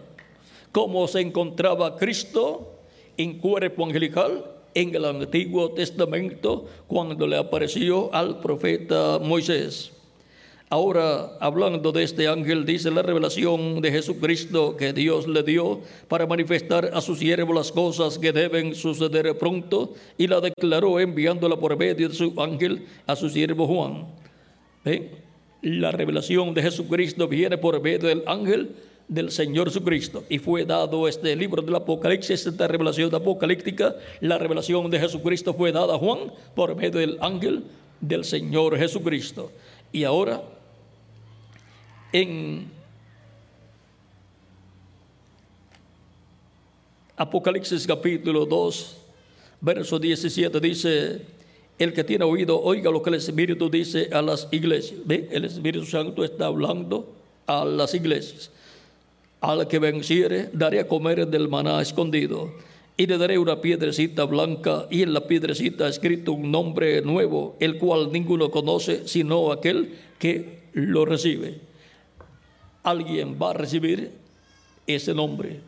Como 0.71 1.07
se 1.07 1.21
encontraba 1.21 1.95
Cristo 1.95 2.79
en 3.17 3.39
cuerpo 3.39 3.85
angelical 3.85 4.45
en 4.73 4.95
el 4.95 5.05
Antiguo 5.05 5.71
Testamento 5.71 6.65
cuando 6.87 7.27
le 7.27 7.37
apareció 7.37 8.13
al 8.13 8.39
profeta 8.39 9.19
Moisés. 9.19 10.00
Ahora, 10.73 11.33
hablando 11.41 11.91
de 11.91 12.01
este 12.03 12.29
ángel, 12.29 12.65
dice 12.65 12.89
la 12.91 13.01
revelación 13.01 13.81
de 13.81 13.91
Jesucristo 13.91 14.77
que 14.77 14.93
Dios 14.93 15.27
le 15.27 15.43
dio 15.43 15.81
para 16.07 16.25
manifestar 16.25 16.91
a 16.93 17.01
su 17.01 17.13
siervo 17.17 17.53
las 17.53 17.73
cosas 17.73 18.17
que 18.17 18.31
deben 18.31 18.73
suceder 18.73 19.37
pronto 19.37 19.93
y 20.17 20.27
la 20.27 20.39
declaró 20.39 20.97
enviándola 20.97 21.57
por 21.57 21.77
medio 21.77 22.07
de 22.07 22.15
su 22.15 22.33
ángel 22.37 22.85
a 23.05 23.17
su 23.17 23.29
siervo 23.29 23.67
Juan. 23.67 24.05
La 25.61 25.91
revelación 25.91 26.53
de 26.53 26.61
Jesucristo 26.61 27.27
viene 27.27 27.57
por 27.57 27.81
medio 27.81 28.07
del 28.07 28.23
ángel 28.25 28.73
del 29.09 29.29
Señor 29.29 29.67
Jesucristo. 29.67 30.23
Y 30.29 30.39
fue 30.39 30.63
dado 30.63 31.05
este 31.05 31.35
libro 31.35 31.61
del 31.61 31.75
Apocalipsis, 31.75 32.47
esta 32.47 32.69
revelación 32.69 33.13
apocalíptica. 33.13 33.97
La 34.21 34.37
revelación 34.37 34.89
de 34.89 35.01
Jesucristo 35.01 35.53
fue 35.53 35.73
dada 35.73 35.95
a 35.95 35.97
Juan 35.97 36.31
por 36.55 36.77
medio 36.77 37.01
del 37.01 37.17
ángel 37.19 37.65
del 37.99 38.23
Señor 38.23 38.77
Jesucristo. 38.77 39.51
Y 39.91 40.05
ahora, 40.05 40.41
en 42.11 42.69
Apocalipsis 47.17 47.85
capítulo 47.85 48.45
2, 48.45 48.97
verso 49.61 49.99
17 49.99 50.59
dice, 50.59 51.21
el 51.77 51.93
que 51.93 52.03
tiene 52.03 52.25
oído, 52.25 52.59
oiga 52.59 52.89
lo 52.91 53.01
que 53.01 53.11
el 53.11 53.15
Espíritu 53.17 53.69
dice 53.69 54.09
a 54.11 54.21
las 54.21 54.47
iglesias. 54.51 54.99
¿Ve? 55.05 55.27
El 55.31 55.45
Espíritu 55.45 55.85
Santo 55.85 56.23
está 56.23 56.47
hablando 56.47 57.13
a 57.47 57.63
las 57.65 57.93
iglesias. 57.93 58.51
Al 59.39 59.67
que 59.67 59.79
venciere, 59.79 60.49
daré 60.53 60.79
a 60.79 60.87
comer 60.87 61.27
del 61.27 61.47
maná 61.47 61.81
escondido. 61.81 62.51
Y 62.97 63.07
le 63.07 63.17
daré 63.17 63.39
una 63.39 63.61
piedrecita 63.61 64.25
blanca 64.25 64.85
y 64.91 65.01
en 65.01 65.13
la 65.13 65.25
piedrecita 65.25 65.87
escrito 65.87 66.33
un 66.33 66.51
nombre 66.51 67.01
nuevo, 67.01 67.55
el 67.59 67.77
cual 67.77 68.11
ninguno 68.11 68.51
conoce 68.51 69.07
sino 69.07 69.51
aquel 69.51 69.93
que 70.19 70.59
lo 70.73 71.05
recibe. 71.05 71.70
Alguien 72.83 73.37
va 73.41 73.51
a 73.51 73.53
recibir 73.53 74.11
ese 74.87 75.13
nombre, 75.13 75.59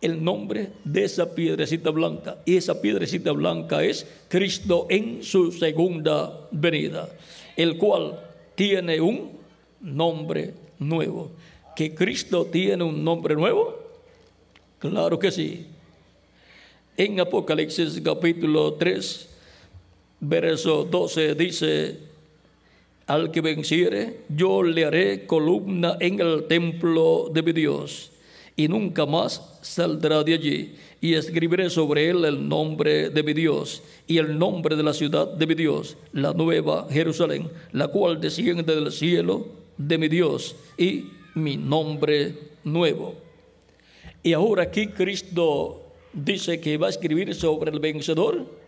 el 0.00 0.22
nombre 0.22 0.70
de 0.84 1.04
esa 1.04 1.34
piedrecita 1.34 1.90
blanca. 1.90 2.38
Y 2.44 2.56
esa 2.56 2.80
piedrecita 2.80 3.32
blanca 3.32 3.82
es 3.82 4.06
Cristo 4.28 4.86
en 4.88 5.22
su 5.22 5.52
segunda 5.52 6.48
venida, 6.50 7.08
el 7.56 7.76
cual 7.76 8.20
tiene 8.54 9.00
un 9.00 9.30
nombre 9.80 10.54
nuevo 10.78 11.30
que 11.78 11.94
Cristo 11.94 12.44
tiene 12.44 12.82
un 12.82 13.04
nombre 13.04 13.36
nuevo? 13.36 13.78
Claro 14.80 15.16
que 15.16 15.30
sí. 15.30 15.64
En 16.96 17.20
Apocalipsis 17.20 18.00
capítulo 18.00 18.74
3, 18.74 19.28
verso 20.18 20.82
12 20.82 21.36
dice, 21.36 21.98
al 23.08 23.30
que 23.30 23.40
venciere, 23.40 24.20
yo 24.28 24.62
le 24.62 24.84
haré 24.84 25.26
columna 25.26 25.96
en 25.98 26.20
el 26.20 26.44
templo 26.44 27.30
de 27.32 27.42
mi 27.42 27.52
Dios, 27.52 28.12
y 28.54 28.68
nunca 28.68 29.06
más 29.06 29.58
saldrá 29.62 30.22
de 30.22 30.34
allí, 30.34 30.74
y 31.00 31.14
escribiré 31.14 31.70
sobre 31.70 32.10
él 32.10 32.26
el 32.26 32.46
nombre 32.46 33.08
de 33.08 33.22
mi 33.22 33.32
Dios, 33.32 33.82
y 34.06 34.18
el 34.18 34.38
nombre 34.38 34.76
de 34.76 34.82
la 34.82 34.92
ciudad 34.92 35.26
de 35.26 35.46
mi 35.46 35.54
Dios, 35.54 35.96
la 36.12 36.34
nueva 36.34 36.86
Jerusalén, 36.90 37.48
la 37.72 37.88
cual 37.88 38.20
desciende 38.20 38.74
del 38.74 38.92
cielo 38.92 39.48
de 39.78 39.96
mi 39.96 40.08
Dios, 40.08 40.54
y 40.76 41.04
mi 41.34 41.56
nombre 41.56 42.34
nuevo. 42.62 43.14
Y 44.22 44.34
ahora 44.34 44.64
aquí 44.64 44.88
Cristo 44.88 45.80
dice 46.12 46.60
que 46.60 46.76
va 46.76 46.88
a 46.88 46.90
escribir 46.90 47.34
sobre 47.34 47.70
el 47.70 47.80
vencedor 47.80 48.67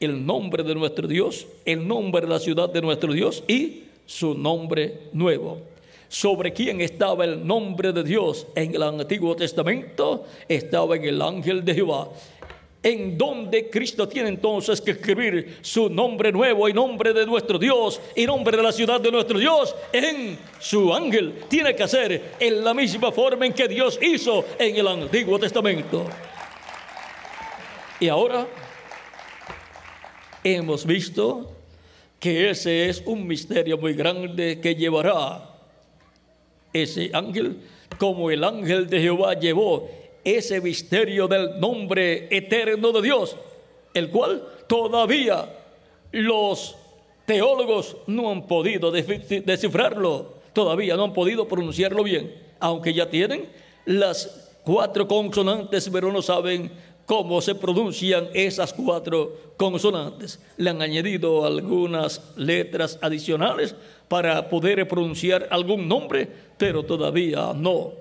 el 0.00 0.24
nombre 0.24 0.62
de 0.62 0.74
nuestro 0.74 1.06
Dios, 1.06 1.46
el 1.64 1.86
nombre 1.86 2.22
de 2.22 2.28
la 2.28 2.38
ciudad 2.38 2.68
de 2.68 2.80
nuestro 2.80 3.12
Dios 3.12 3.42
y 3.48 3.84
su 4.04 4.34
nombre 4.34 5.08
nuevo. 5.12 5.60
Sobre 6.08 6.52
quién 6.52 6.80
estaba 6.80 7.24
el 7.24 7.44
nombre 7.44 7.92
de 7.92 8.04
Dios 8.04 8.46
en 8.54 8.74
el 8.74 8.82
Antiguo 8.82 9.34
Testamento, 9.34 10.24
estaba 10.48 10.96
en 10.96 11.04
el 11.04 11.20
ángel 11.20 11.64
de 11.64 11.74
Jehová 11.74 12.08
en 12.86 13.18
donde 13.18 13.68
Cristo 13.68 14.06
tiene 14.06 14.28
entonces 14.28 14.80
que 14.80 14.92
escribir 14.92 15.58
su 15.60 15.90
nombre 15.90 16.30
nuevo 16.30 16.68
y 16.68 16.72
nombre 16.72 17.12
de 17.12 17.26
nuestro 17.26 17.58
Dios 17.58 18.00
y 18.14 18.24
nombre 18.24 18.56
de 18.56 18.62
la 18.62 18.70
ciudad 18.70 19.00
de 19.00 19.10
nuestro 19.10 19.40
Dios 19.40 19.74
en 19.92 20.38
su 20.60 20.94
ángel. 20.94 21.34
Tiene 21.48 21.74
que 21.74 21.82
hacer 21.82 22.34
en 22.38 22.62
la 22.62 22.72
misma 22.72 23.10
forma 23.10 23.44
en 23.44 23.52
que 23.52 23.66
Dios 23.66 23.98
hizo 24.00 24.44
en 24.56 24.76
el 24.76 24.86
Antiguo 24.86 25.36
Testamento. 25.36 26.06
Y 27.98 28.06
ahora 28.06 28.46
hemos 30.54 30.86
visto 30.86 31.50
que 32.20 32.50
ese 32.50 32.88
es 32.88 33.02
un 33.04 33.26
misterio 33.26 33.78
muy 33.78 33.94
grande 33.94 34.60
que 34.60 34.74
llevará 34.74 35.50
ese 36.72 37.10
ángel 37.12 37.56
como 37.98 38.30
el 38.30 38.44
ángel 38.44 38.88
de 38.88 39.00
Jehová 39.00 39.34
llevó 39.34 39.88
ese 40.22 40.60
misterio 40.60 41.26
del 41.26 41.58
nombre 41.58 42.28
eterno 42.30 42.92
de 42.92 43.02
Dios, 43.02 43.36
el 43.94 44.10
cual 44.10 44.42
todavía 44.68 45.48
los 46.12 46.76
teólogos 47.24 47.96
no 48.06 48.30
han 48.30 48.46
podido 48.46 48.90
descifrarlo, 48.90 50.34
todavía 50.52 50.96
no 50.96 51.04
han 51.04 51.12
podido 51.12 51.48
pronunciarlo 51.48 52.02
bien, 52.02 52.34
aunque 52.60 52.92
ya 52.92 53.08
tienen 53.08 53.48
las 53.84 54.52
cuatro 54.64 55.08
consonantes, 55.08 55.88
pero 55.92 56.12
no 56.12 56.22
saben 56.22 56.70
cómo 57.06 57.40
se 57.40 57.54
pronuncian 57.54 58.28
esas 58.34 58.74
cuatro 58.74 59.54
consonantes. 59.56 60.40
Le 60.58 60.70
han 60.70 60.82
añadido 60.82 61.46
algunas 61.46 62.20
letras 62.36 62.98
adicionales 63.00 63.74
para 64.08 64.48
poder 64.48 64.86
pronunciar 64.86 65.48
algún 65.50 65.88
nombre, 65.88 66.28
pero 66.58 66.84
todavía 66.84 67.52
no 67.54 67.92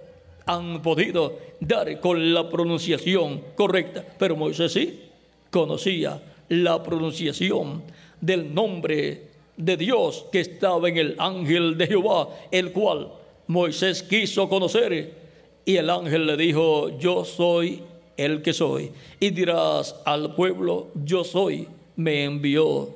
han 0.46 0.82
podido 0.82 1.38
dar 1.60 2.00
con 2.00 2.34
la 2.34 2.50
pronunciación 2.50 3.42
correcta. 3.56 4.06
Pero 4.18 4.36
Moisés 4.36 4.74
sí 4.74 5.02
conocía 5.50 6.22
la 6.50 6.84
pronunciación 6.84 7.84
del 8.20 8.54
nombre 8.54 9.30
de 9.58 9.78
Dios 9.78 10.26
que 10.32 10.42
estaba 10.42 10.90
en 10.90 10.98
el 10.98 11.16
ángel 11.18 11.78
de 11.78 11.88
Jehová, 11.88 12.30
el 12.52 12.72
cual 12.72 13.12
Moisés 13.48 14.04
quiso 14.04 14.50
conocer. 14.50 15.26
Y 15.64 15.78
el 15.78 15.90
ángel 15.90 16.28
le 16.28 16.38
dijo, 16.38 16.98
yo 17.00 17.26
soy 17.26 17.82
el 18.18 18.42
que 18.42 18.54
soy. 18.54 18.92
Y 19.20 19.30
dirás 19.30 19.96
al 20.06 20.36
pueblo, 20.36 20.88
yo 21.04 21.24
soy, 21.24 21.68
me 21.96 22.24
envió 22.24 22.90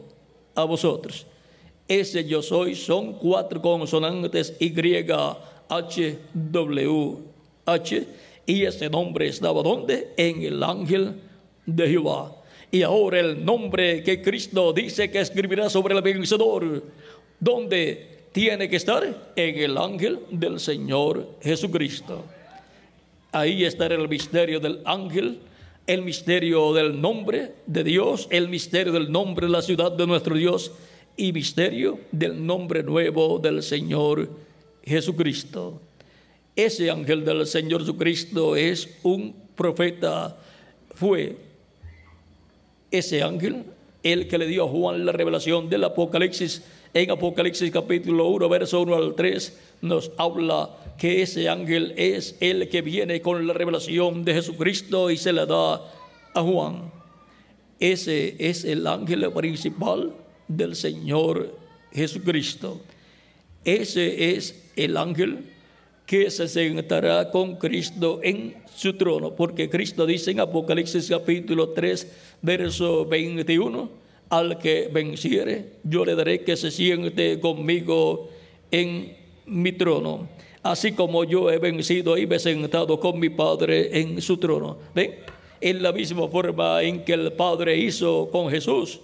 a 0.55 0.63
vosotros. 0.63 1.25
Ese 1.87 2.25
yo 2.25 2.41
soy 2.41 2.75
son 2.75 3.13
cuatro 3.13 3.61
consonantes 3.61 4.55
Y, 4.59 4.73
H, 5.69 6.17
W, 6.33 7.17
H, 7.65 8.07
y 8.45 8.63
ese 8.63 8.89
nombre 8.89 9.27
estaba 9.27 9.61
donde? 9.61 10.13
En 10.17 10.41
el 10.41 10.63
ángel 10.63 11.15
de 11.65 11.87
Jehová. 11.87 12.35
Y 12.71 12.83
ahora 12.83 13.19
el 13.19 13.43
nombre 13.43 14.03
que 14.03 14.21
Cristo 14.21 14.73
dice 14.73 15.09
que 15.09 15.19
escribirá 15.19 15.69
sobre 15.69 15.95
el 15.95 16.01
vencedor, 16.01 16.83
¿dónde 17.39 18.27
tiene 18.31 18.69
que 18.69 18.75
estar? 18.75 19.31
En 19.35 19.57
el 19.57 19.77
ángel 19.77 20.19
del 20.29 20.59
Señor 20.59 21.27
Jesucristo. 21.41 22.23
Ahí 23.31 23.63
estará 23.63 23.93
el 23.93 24.09
misterio 24.09 24.59
del 24.59 24.81
ángel, 24.85 25.39
el 25.85 26.01
misterio 26.01 26.73
del 26.73 26.99
nombre 26.99 27.53
de 27.67 27.83
Dios, 27.83 28.27
el 28.31 28.49
misterio 28.49 28.91
del 28.91 29.11
nombre 29.11 29.45
de 29.45 29.51
la 29.51 29.61
ciudad 29.61 29.91
de 29.91 30.07
nuestro 30.07 30.35
Dios 30.35 30.71
y 31.15 31.31
misterio 31.31 31.99
del 32.11 32.43
nombre 32.43 32.81
nuevo 32.81 33.37
del 33.37 33.61
Señor 33.61 34.29
Jesucristo. 34.83 35.79
Ese 36.55 36.89
ángel 36.89 37.23
del 37.23 37.45
Señor 37.45 37.81
Jesucristo 37.81 38.55
es 38.55 38.97
un 39.03 39.35
profeta, 39.55 40.35
fue 40.95 41.37
ese 42.89 43.21
ángel 43.21 43.63
el 44.01 44.27
que 44.27 44.39
le 44.39 44.47
dio 44.47 44.65
a 44.65 44.69
Juan 44.69 45.05
la 45.05 45.11
revelación 45.11 45.69
del 45.69 45.83
Apocalipsis. 45.83 46.63
En 46.91 47.11
Apocalipsis 47.11 47.69
capítulo 47.69 48.29
1, 48.29 48.49
verso 48.49 48.81
1 48.81 48.95
al 48.95 49.13
3, 49.13 49.57
nos 49.81 50.11
habla 50.17 50.69
que 50.97 51.21
ese 51.21 51.47
ángel 51.47 51.93
es 51.95 52.35
el 52.39 52.67
que 52.67 52.81
viene 52.81 53.21
con 53.21 53.45
la 53.45 53.53
revelación 53.53 54.25
de 54.25 54.33
Jesucristo 54.33 55.11
y 55.11 55.17
se 55.17 55.31
la 55.31 55.45
da 55.45 55.81
a 56.33 56.41
Juan. 56.41 56.91
Ese 57.79 58.35
es 58.39 58.65
el 58.65 58.87
ángel 58.87 59.31
principal 59.31 60.13
del 60.47 60.75
Señor 60.75 61.55
Jesucristo. 61.93 62.81
Ese 63.63 64.35
es 64.35 64.71
el 64.75 64.97
ángel 64.97 65.45
que 66.07 66.31
se 66.31 66.47
sentará 66.47 67.29
con 67.29 67.57
Cristo 67.57 68.19
en 68.23 68.55
su 68.75 68.97
trono, 68.97 69.35
porque 69.35 69.69
Cristo 69.69 70.07
dice 70.07 70.31
en 70.31 70.39
Apocalipsis 70.39 71.07
capítulo 71.07 71.69
3, 71.69 72.07
verso 72.41 73.05
21, 73.05 74.08
al 74.29 74.59
que 74.59 74.89
venciere, 74.91 75.73
yo 75.83 76.05
le 76.05 76.15
daré 76.15 76.43
que 76.43 76.55
se 76.55 76.71
siente 76.71 77.39
conmigo 77.39 78.29
en 78.71 79.17
mi 79.45 79.71
trono, 79.71 80.29
así 80.61 80.91
como 80.91 81.23
yo 81.23 81.49
he 81.49 81.57
vencido 81.57 82.17
y 82.17 82.27
me 82.27 82.35
he 82.35 82.39
sentado 82.39 82.99
con 82.99 83.19
mi 83.19 83.29
Padre 83.29 83.99
en 83.99 84.21
su 84.21 84.37
trono. 84.37 84.77
¿Ven? 84.93 85.15
En 85.61 85.83
la 85.83 85.91
misma 85.91 86.27
forma 86.27 86.81
en 86.83 87.03
que 87.03 87.13
el 87.13 87.33
Padre 87.33 87.77
hizo 87.77 88.29
con 88.31 88.49
Jesús, 88.49 89.01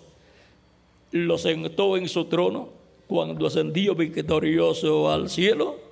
lo 1.11 1.38
sentó 1.38 1.97
en 1.97 2.07
su 2.07 2.26
trono 2.26 2.69
cuando 3.07 3.47
ascendió 3.47 3.95
victorioso 3.95 5.11
al 5.11 5.30
cielo 5.30 5.85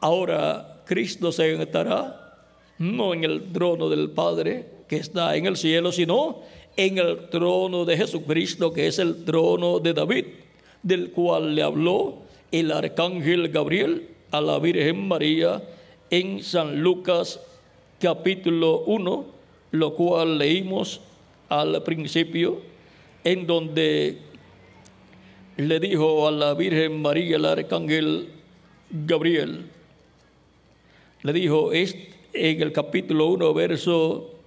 Ahora 0.00 0.82
Cristo 0.86 1.30
se 1.30 1.56
sentará 1.56 2.46
no 2.78 3.12
en 3.12 3.24
el 3.24 3.52
trono 3.52 3.90
del 3.90 4.10
Padre 4.10 4.66
que 4.88 4.96
está 4.96 5.36
en 5.36 5.46
el 5.46 5.56
cielo, 5.56 5.92
sino 5.92 6.40
en 6.86 6.96
el 6.96 7.28
trono 7.28 7.84
de 7.84 7.94
Jesucristo, 7.94 8.72
que 8.72 8.86
es 8.86 8.98
el 8.98 9.26
trono 9.26 9.80
de 9.80 9.92
David, 9.92 10.24
del 10.82 11.10
cual 11.10 11.54
le 11.54 11.62
habló 11.62 12.20
el 12.50 12.72
arcángel 12.72 13.50
Gabriel 13.50 14.08
a 14.30 14.40
la 14.40 14.58
Virgen 14.58 15.06
María 15.06 15.62
en 16.08 16.42
San 16.42 16.80
Lucas 16.80 17.38
capítulo 18.00 18.78
1, 18.86 19.26
lo 19.72 19.94
cual 19.94 20.38
leímos 20.38 21.02
al 21.50 21.82
principio, 21.82 22.62
en 23.24 23.46
donde 23.46 24.16
le 25.58 25.80
dijo 25.80 26.26
a 26.26 26.30
la 26.30 26.54
Virgen 26.54 27.02
María 27.02 27.36
el 27.36 27.44
arcángel 27.44 28.30
Gabriel, 28.88 29.66
le 31.24 31.32
dijo 31.34 31.74
en 31.74 32.62
el 32.62 32.72
capítulo 32.72 33.26
1, 33.26 33.52
verso 33.52 34.39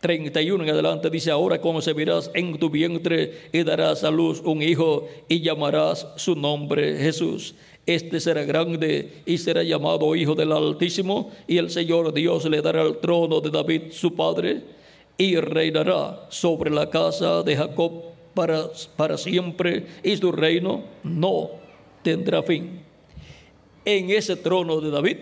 31 0.00 0.64
en 0.64 0.70
adelante, 0.70 1.10
dice, 1.10 1.30
ahora 1.30 1.60
concebirás 1.60 2.30
en 2.34 2.58
tu 2.58 2.70
vientre 2.70 3.48
y 3.52 3.62
darás 3.62 4.02
a 4.02 4.10
luz 4.10 4.40
un 4.44 4.62
hijo 4.62 5.06
y 5.28 5.40
llamarás 5.40 6.06
su 6.16 6.34
nombre 6.34 6.96
Jesús. 6.96 7.54
Este 7.84 8.20
será 8.20 8.44
grande 8.44 9.22
y 9.26 9.38
será 9.38 9.62
llamado 9.62 10.14
Hijo 10.14 10.34
del 10.34 10.52
Altísimo 10.52 11.30
y 11.46 11.58
el 11.58 11.70
Señor 11.70 12.12
Dios 12.14 12.44
le 12.46 12.62
dará 12.62 12.82
el 12.82 12.98
trono 12.98 13.40
de 13.40 13.50
David 13.50 13.82
su 13.90 14.14
padre 14.14 14.62
y 15.18 15.36
reinará 15.36 16.26
sobre 16.30 16.70
la 16.70 16.88
casa 16.88 17.42
de 17.42 17.56
Jacob 17.56 18.04
para, 18.32 18.68
para 18.96 19.18
siempre 19.18 19.86
y 20.02 20.16
su 20.16 20.32
reino 20.32 20.84
no 21.02 21.50
tendrá 22.02 22.42
fin. 22.42 22.80
En 23.84 24.10
ese 24.10 24.36
trono 24.36 24.80
de 24.80 24.90
David 24.90 25.16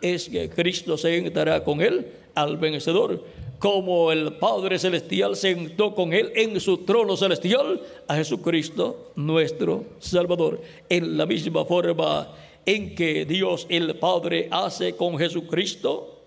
es 0.00 0.28
que 0.28 0.48
Cristo 0.48 0.96
se 0.96 1.20
sentará 1.20 1.62
con 1.62 1.80
él 1.80 2.06
al 2.34 2.56
vencedor, 2.56 3.24
como 3.64 4.12
el 4.12 4.34
Padre 4.34 4.78
Celestial 4.78 5.36
sentó 5.36 5.94
con 5.94 6.12
él 6.12 6.30
en 6.34 6.60
su 6.60 6.84
trono 6.84 7.16
celestial 7.16 7.80
a 8.06 8.14
Jesucristo, 8.14 9.12
nuestro 9.16 9.86
Salvador. 10.00 10.60
En 10.90 11.16
la 11.16 11.24
misma 11.24 11.64
forma 11.64 12.28
en 12.66 12.94
que 12.94 13.24
Dios 13.24 13.64
el 13.70 13.96
Padre 13.96 14.48
hace 14.50 14.94
con 14.96 15.16
Jesucristo, 15.16 16.26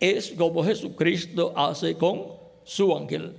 es 0.00 0.30
como 0.30 0.64
Jesucristo 0.64 1.52
hace 1.54 1.96
con 1.96 2.28
su 2.64 2.96
ángel. 2.96 3.34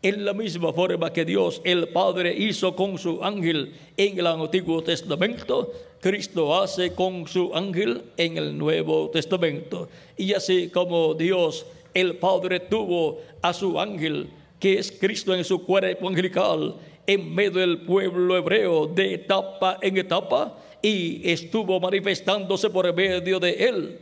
En 0.00 0.24
la 0.24 0.32
misma 0.32 0.72
forma 0.72 1.12
que 1.12 1.26
Dios 1.26 1.60
el 1.64 1.88
Padre 1.88 2.34
hizo 2.34 2.74
con 2.74 2.96
su 2.96 3.22
ángel 3.22 3.74
en 3.98 4.18
el 4.18 4.26
Antiguo 4.26 4.82
Testamento, 4.82 5.70
Cristo 6.00 6.58
hace 6.58 6.94
con 6.94 7.28
su 7.28 7.54
ángel 7.54 8.04
en 8.16 8.38
el 8.38 8.56
Nuevo 8.56 9.10
Testamento. 9.10 9.90
Y 10.16 10.32
así 10.32 10.70
como 10.70 11.12
Dios 11.12 11.66
el 12.00 12.16
Padre 12.16 12.60
tuvo 12.60 13.20
a 13.40 13.52
su 13.52 13.80
ángel, 13.80 14.28
que 14.60 14.78
es 14.78 14.92
Cristo 14.92 15.34
en 15.34 15.44
su 15.44 15.64
cuerpo 15.64 16.08
angelical, 16.08 16.74
en 17.06 17.34
medio 17.34 17.60
del 17.60 17.80
pueblo 17.82 18.36
hebreo 18.36 18.86
de 18.86 19.14
etapa 19.14 19.78
en 19.80 19.96
etapa, 19.96 20.58
y 20.82 21.28
estuvo 21.28 21.80
manifestándose 21.80 22.68
por 22.68 22.92
medio 22.94 23.40
de 23.40 23.52
él. 23.52 23.98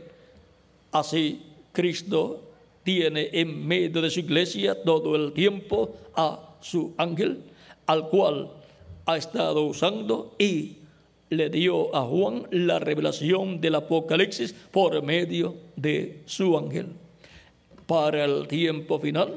Así 0.91 1.41
Cristo 1.71 2.41
tiene 2.83 3.29
en 3.31 3.65
medio 3.65 4.01
de 4.01 4.09
su 4.09 4.19
iglesia 4.19 4.83
todo 4.83 5.15
el 5.15 5.31
tiempo 5.31 5.95
a 6.15 6.55
su 6.61 6.93
ángel 6.97 7.43
al 7.85 8.09
cual 8.09 8.49
ha 9.05 9.17
estado 9.17 9.63
usando 9.63 10.35
y 10.37 10.77
le 11.29 11.49
dio 11.49 11.95
a 11.95 12.03
Juan 12.03 12.47
la 12.51 12.79
revelación 12.79 13.61
del 13.61 13.75
Apocalipsis 13.75 14.53
por 14.71 15.01
medio 15.01 15.55
de 15.75 16.21
su 16.25 16.57
ángel. 16.57 16.87
Para 17.87 18.25
el 18.25 18.47
tiempo 18.47 18.99
final, 18.99 19.33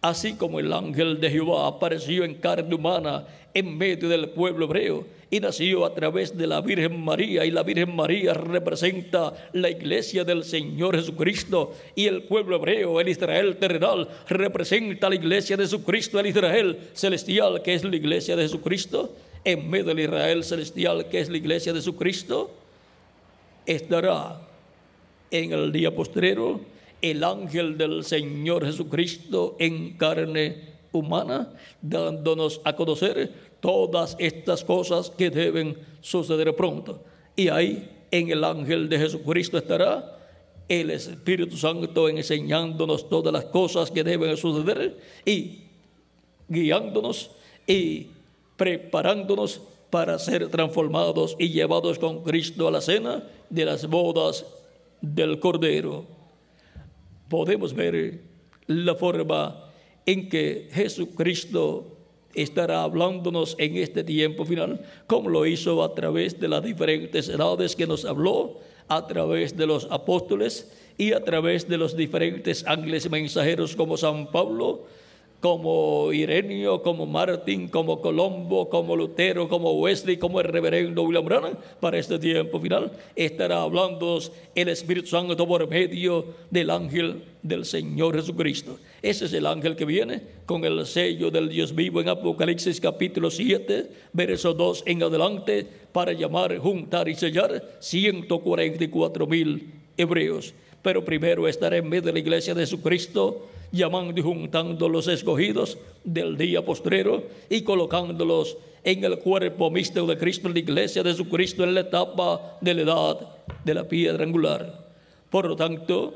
así 0.00 0.34
como 0.34 0.60
el 0.60 0.72
ángel 0.72 1.20
de 1.20 1.30
Jehová 1.30 1.66
apareció 1.66 2.24
en 2.24 2.34
carne 2.34 2.74
humana 2.74 3.26
en 3.54 3.76
medio 3.76 4.08
del 4.08 4.28
pueblo 4.28 4.66
hebreo 4.66 5.06
y 5.30 5.40
nació 5.40 5.84
a 5.84 5.94
través 5.94 6.36
de 6.36 6.46
la 6.46 6.60
Virgen 6.60 7.02
María 7.02 7.44
y 7.44 7.50
la 7.50 7.62
Virgen 7.62 7.96
María 7.96 8.34
representa 8.34 9.32
la 9.52 9.70
iglesia 9.70 10.22
del 10.24 10.44
Señor 10.44 10.94
Jesucristo 10.94 11.74
y 11.94 12.06
el 12.06 12.22
pueblo 12.22 12.56
hebreo, 12.56 13.00
el 13.00 13.08
Israel 13.08 13.56
terrenal, 13.56 14.08
representa 14.28 15.08
la 15.08 15.16
iglesia 15.16 15.56
de 15.56 15.64
Jesucristo, 15.64 16.20
el 16.20 16.26
Israel 16.26 16.78
celestial 16.92 17.62
que 17.62 17.74
es 17.74 17.82
la 17.82 17.96
iglesia 17.96 18.36
de 18.36 18.42
Jesucristo 18.42 19.12
en 19.44 19.68
medio 19.68 19.86
del 19.86 20.00
Israel 20.00 20.44
celestial 20.44 21.08
que 21.08 21.20
es 21.20 21.28
la 21.28 21.36
iglesia 21.36 21.72
de 21.72 21.80
Jesucristo, 21.80 22.50
estará 23.64 24.40
en 25.30 25.52
el 25.52 25.72
día 25.72 25.94
postrero 25.94 26.60
el 27.10 27.22
ángel 27.24 27.78
del 27.78 28.04
Señor 28.04 28.64
Jesucristo 28.64 29.56
en 29.58 29.96
carne 29.96 30.76
humana, 30.92 31.52
dándonos 31.80 32.60
a 32.64 32.74
conocer 32.74 33.32
todas 33.60 34.16
estas 34.18 34.64
cosas 34.64 35.10
que 35.10 35.30
deben 35.30 35.76
suceder 36.00 36.54
pronto. 36.56 37.02
Y 37.36 37.48
ahí 37.48 37.88
en 38.10 38.30
el 38.30 38.42
ángel 38.44 38.88
de 38.88 38.98
Jesucristo 38.98 39.58
estará 39.58 40.18
el 40.68 40.90
Espíritu 40.90 41.56
Santo 41.56 42.08
enseñándonos 42.08 43.08
todas 43.08 43.32
las 43.32 43.44
cosas 43.46 43.90
que 43.90 44.02
deben 44.02 44.36
suceder 44.36 44.98
y 45.24 45.60
guiándonos 46.48 47.30
y 47.66 48.08
preparándonos 48.56 49.60
para 49.90 50.18
ser 50.18 50.48
transformados 50.48 51.36
y 51.38 51.50
llevados 51.50 51.98
con 51.98 52.24
Cristo 52.24 52.66
a 52.66 52.70
la 52.70 52.80
cena 52.80 53.22
de 53.48 53.64
las 53.64 53.86
bodas 53.86 54.44
del 55.00 55.38
Cordero. 55.38 56.15
Podemos 57.28 57.74
ver 57.74 58.20
la 58.66 58.94
forma 58.94 59.64
en 60.04 60.28
que 60.28 60.68
Jesucristo 60.72 61.96
estará 62.34 62.82
hablándonos 62.82 63.56
en 63.58 63.76
este 63.76 64.04
tiempo 64.04 64.44
final, 64.44 64.84
como 65.06 65.30
lo 65.30 65.46
hizo 65.46 65.82
a 65.82 65.94
través 65.94 66.38
de 66.38 66.48
las 66.48 66.62
diferentes 66.62 67.28
edades 67.28 67.74
que 67.74 67.86
nos 67.86 68.04
habló, 68.04 68.60
a 68.88 69.06
través 69.06 69.56
de 69.56 69.66
los 69.66 69.88
apóstoles 69.90 70.72
y 70.98 71.12
a 71.12 71.24
través 71.24 71.68
de 71.68 71.78
los 71.78 71.96
diferentes 71.96 72.64
ángeles 72.66 73.10
mensajeros 73.10 73.74
como 73.74 73.96
San 73.96 74.30
Pablo, 74.30 74.84
como 75.40 76.12
Irenio, 76.12 76.82
como 76.82 77.06
Martín, 77.06 77.68
como 77.68 78.00
Colombo, 78.00 78.68
como 78.68 78.96
Lutero, 78.96 79.48
como 79.48 79.72
Wesley, 79.72 80.16
como 80.16 80.40
el 80.40 80.48
reverendo 80.48 81.02
William 81.02 81.24
Branham, 81.24 81.54
para 81.80 81.98
este 81.98 82.18
tiempo 82.18 82.58
final 82.60 82.92
estará 83.14 83.62
hablando 83.62 84.18
el 84.54 84.68
Espíritu 84.68 85.08
Santo 85.08 85.46
por 85.46 85.68
medio 85.68 86.24
del 86.50 86.70
ángel 86.70 87.22
del 87.42 87.64
Señor 87.64 88.16
Jesucristo. 88.16 88.78
Ese 89.02 89.26
es 89.26 89.32
el 89.32 89.46
ángel 89.46 89.76
que 89.76 89.84
viene 89.84 90.22
con 90.46 90.64
el 90.64 90.84
sello 90.86 91.30
del 91.30 91.48
Dios 91.48 91.74
vivo 91.74 92.00
en 92.00 92.08
Apocalipsis 92.08 92.80
capítulo 92.80 93.30
7, 93.30 93.90
verso 94.12 94.54
2 94.54 94.84
en 94.86 95.02
adelante, 95.02 95.66
para 95.92 96.12
llamar, 96.12 96.56
juntar 96.58 97.08
y 97.08 97.14
sellar 97.14 97.62
144 97.80 99.26
mil 99.26 99.72
hebreos. 99.96 100.54
Pero 100.86 101.04
primero 101.04 101.48
estará 101.48 101.78
en 101.78 101.88
medio 101.88 102.02
de 102.02 102.12
la 102.12 102.20
iglesia 102.20 102.54
de 102.54 102.60
Jesucristo 102.60 103.48
llamando 103.72 104.20
y 104.20 104.22
juntando 104.22 104.88
los 104.88 105.08
escogidos 105.08 105.78
del 106.04 106.36
día 106.36 106.64
postrero 106.64 107.24
y 107.50 107.62
colocándolos 107.62 108.56
en 108.84 109.02
el 109.02 109.18
cuerpo 109.18 109.68
místico 109.68 110.06
de 110.06 110.16
Cristo, 110.16 110.46
en 110.46 110.54
la 110.54 110.60
iglesia 110.60 111.02
de 111.02 111.10
Jesucristo, 111.10 111.64
en 111.64 111.74
la 111.74 111.80
etapa 111.80 112.56
de 112.60 112.72
la 112.72 112.82
edad 112.82 113.18
de 113.64 113.74
la 113.74 113.82
piedra 113.82 114.22
angular. 114.22 114.86
Por 115.28 115.48
lo 115.48 115.56
tanto, 115.56 116.14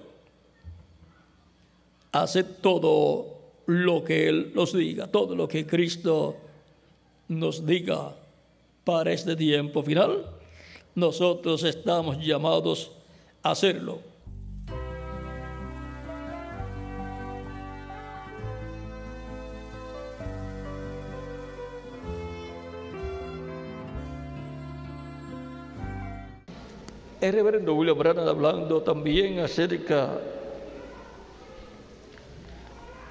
hace 2.12 2.44
todo 2.44 3.26
lo 3.66 4.05
que 4.05 4.28
Él 4.28 4.52
nos 4.55 4.72
diga, 4.72 5.09
todo 5.09 5.34
lo 5.34 5.48
que 5.48 5.66
Cristo 5.66 6.36
nos 7.26 7.66
diga 7.66 8.14
para 8.84 9.10
este 9.10 9.34
tiempo 9.34 9.82
final, 9.82 10.26
nosotros 10.94 11.64
estamos 11.64 12.24
llamados 12.24 12.92
a 13.42 13.51
hacerlo. 13.51 14.10
El 27.20 27.32
reverendo 27.32 27.74
William 27.74 27.98
Branham 27.98 28.26
hablando 28.26 28.82
también 28.82 29.40
acerca 29.40 30.18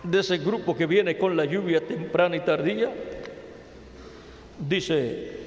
de 0.02 0.20
ese 0.20 0.38
grupo 0.40 0.76
que 0.76 0.86
viene 0.86 1.18
con 1.18 1.38
la 1.38 1.46
lluvia 1.46 1.86
temprana 1.86 2.36
y 2.36 2.40
tardía. 2.40 2.92
Dice 4.68 5.38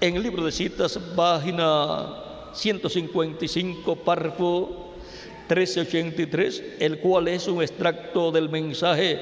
en 0.00 0.16
el 0.16 0.22
libro 0.22 0.44
de 0.44 0.52
citas, 0.52 0.98
página 1.16 2.50
155, 2.52 3.96
párrafo 3.96 4.92
1383, 5.48 6.62
el 6.78 7.00
cual 7.00 7.28
es 7.28 7.48
un 7.48 7.62
extracto 7.62 8.30
del 8.30 8.48
mensaje 8.48 9.20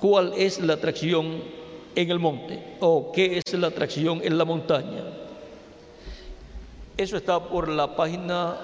¿Cuál 0.00 0.34
es 0.36 0.60
la 0.60 0.74
atracción 0.74 1.42
en 1.94 2.10
el 2.10 2.18
monte? 2.18 2.62
¿O 2.80 3.10
qué 3.12 3.40
es 3.44 3.54
la 3.54 3.68
atracción 3.68 4.20
en 4.22 4.36
la 4.36 4.44
montaña? 4.44 5.25
Eso 6.96 7.18
está 7.18 7.38
por 7.38 7.68
la 7.68 7.94
página 7.94 8.56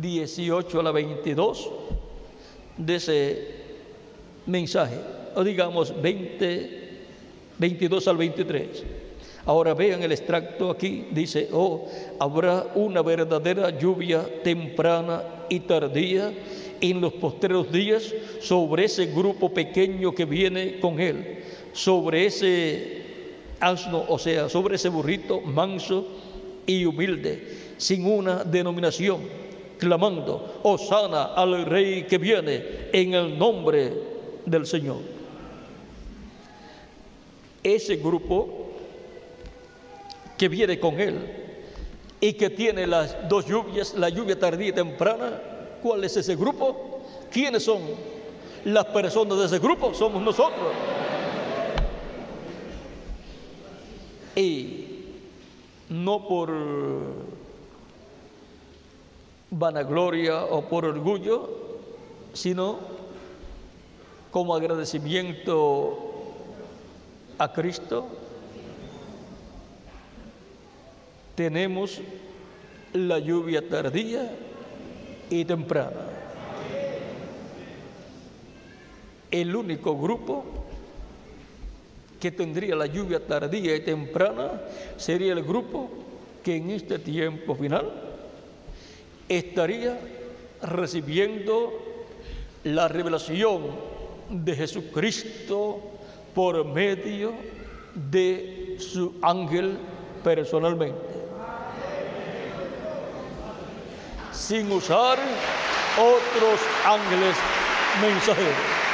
18 0.00 0.80
a 0.80 0.82
la 0.82 0.90
22 0.90 1.70
de 2.76 2.96
ese 2.96 3.48
mensaje, 4.46 4.98
o 5.36 5.44
digamos 5.44 5.94
20, 6.02 6.70
22 7.56 8.08
al 8.08 8.16
23. 8.16 8.84
Ahora 9.44 9.74
vean 9.74 10.02
el 10.02 10.10
extracto 10.10 10.70
aquí, 10.70 11.06
dice, 11.12 11.48
oh, 11.52 11.86
habrá 12.18 12.66
una 12.74 13.00
verdadera 13.02 13.70
lluvia 13.70 14.26
temprana 14.42 15.22
y 15.48 15.60
tardía 15.60 16.32
en 16.80 17.00
los 17.00 17.12
postreros 17.12 17.70
días 17.70 18.12
sobre 18.40 18.86
ese 18.86 19.06
grupo 19.06 19.54
pequeño 19.54 20.12
que 20.12 20.24
viene 20.24 20.80
con 20.80 20.98
él, 20.98 21.44
sobre 21.72 22.26
ese 22.26 23.02
asno, 23.60 24.04
o 24.08 24.18
sea, 24.18 24.48
sobre 24.48 24.74
ese 24.74 24.88
burrito 24.88 25.40
manso 25.42 26.08
y 26.66 26.84
humilde, 26.84 27.74
sin 27.76 28.06
una 28.06 28.44
denominación, 28.44 29.20
clamando, 29.78 30.60
Osana 30.62 31.34
al 31.34 31.64
Rey 31.64 32.04
que 32.04 32.18
viene 32.18 32.88
en 32.92 33.14
el 33.14 33.38
nombre 33.38 33.92
del 34.44 34.66
Señor. 34.66 34.98
Ese 37.62 37.96
grupo 37.96 38.66
que 40.36 40.48
viene 40.48 40.78
con 40.78 41.00
él 41.00 41.18
y 42.20 42.32
que 42.34 42.50
tiene 42.50 42.86
las 42.86 43.28
dos 43.28 43.46
lluvias, 43.46 43.94
la 43.94 44.08
lluvia 44.08 44.38
tardía 44.38 44.68
y 44.68 44.72
temprana, 44.72 45.40
¿cuál 45.82 46.04
es 46.04 46.16
ese 46.16 46.36
grupo? 46.36 47.02
¿Quiénes 47.30 47.64
son 47.64 47.80
las 48.64 48.84
personas 48.86 49.38
de 49.38 49.46
ese 49.46 49.58
grupo? 49.58 49.94
Somos 49.94 50.22
nosotros. 50.22 50.72
Y 54.34 54.85
no 55.88 56.26
por 56.26 56.50
vanagloria 59.50 60.44
o 60.44 60.62
por 60.68 60.84
orgullo, 60.84 61.48
sino 62.32 62.78
como 64.30 64.54
agradecimiento 64.54 65.98
a 67.38 67.52
Cristo, 67.52 68.06
tenemos 71.34 72.00
la 72.92 73.18
lluvia 73.18 73.66
tardía 73.68 74.30
y 75.30 75.44
temprana. 75.44 76.00
El 79.30 79.54
único 79.54 79.98
grupo 79.98 80.65
que 82.20 82.30
tendría 82.30 82.74
la 82.74 82.86
lluvia 82.86 83.24
tardía 83.24 83.76
y 83.76 83.80
temprana 83.80 84.62
sería 84.96 85.32
el 85.32 85.42
grupo 85.42 85.90
que 86.42 86.56
en 86.56 86.70
este 86.70 86.98
tiempo 86.98 87.54
final 87.54 87.90
estaría 89.28 89.98
recibiendo 90.62 91.72
la 92.64 92.88
revelación 92.88 93.62
de 94.30 94.56
Jesucristo 94.56 95.80
por 96.34 96.64
medio 96.64 97.32
de 97.94 98.76
su 98.78 99.14
ángel 99.22 99.78
personalmente. 100.22 100.96
Sin 104.32 104.70
usar 104.70 105.18
otros 105.98 106.60
ángeles 106.84 107.36
mensajeros. 108.00 108.85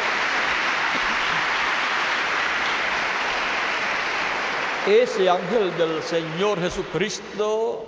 Ese 4.87 5.29
ángel 5.29 5.77
del 5.79 6.03
Señor 6.03 6.61
Jesucristo 6.61 7.85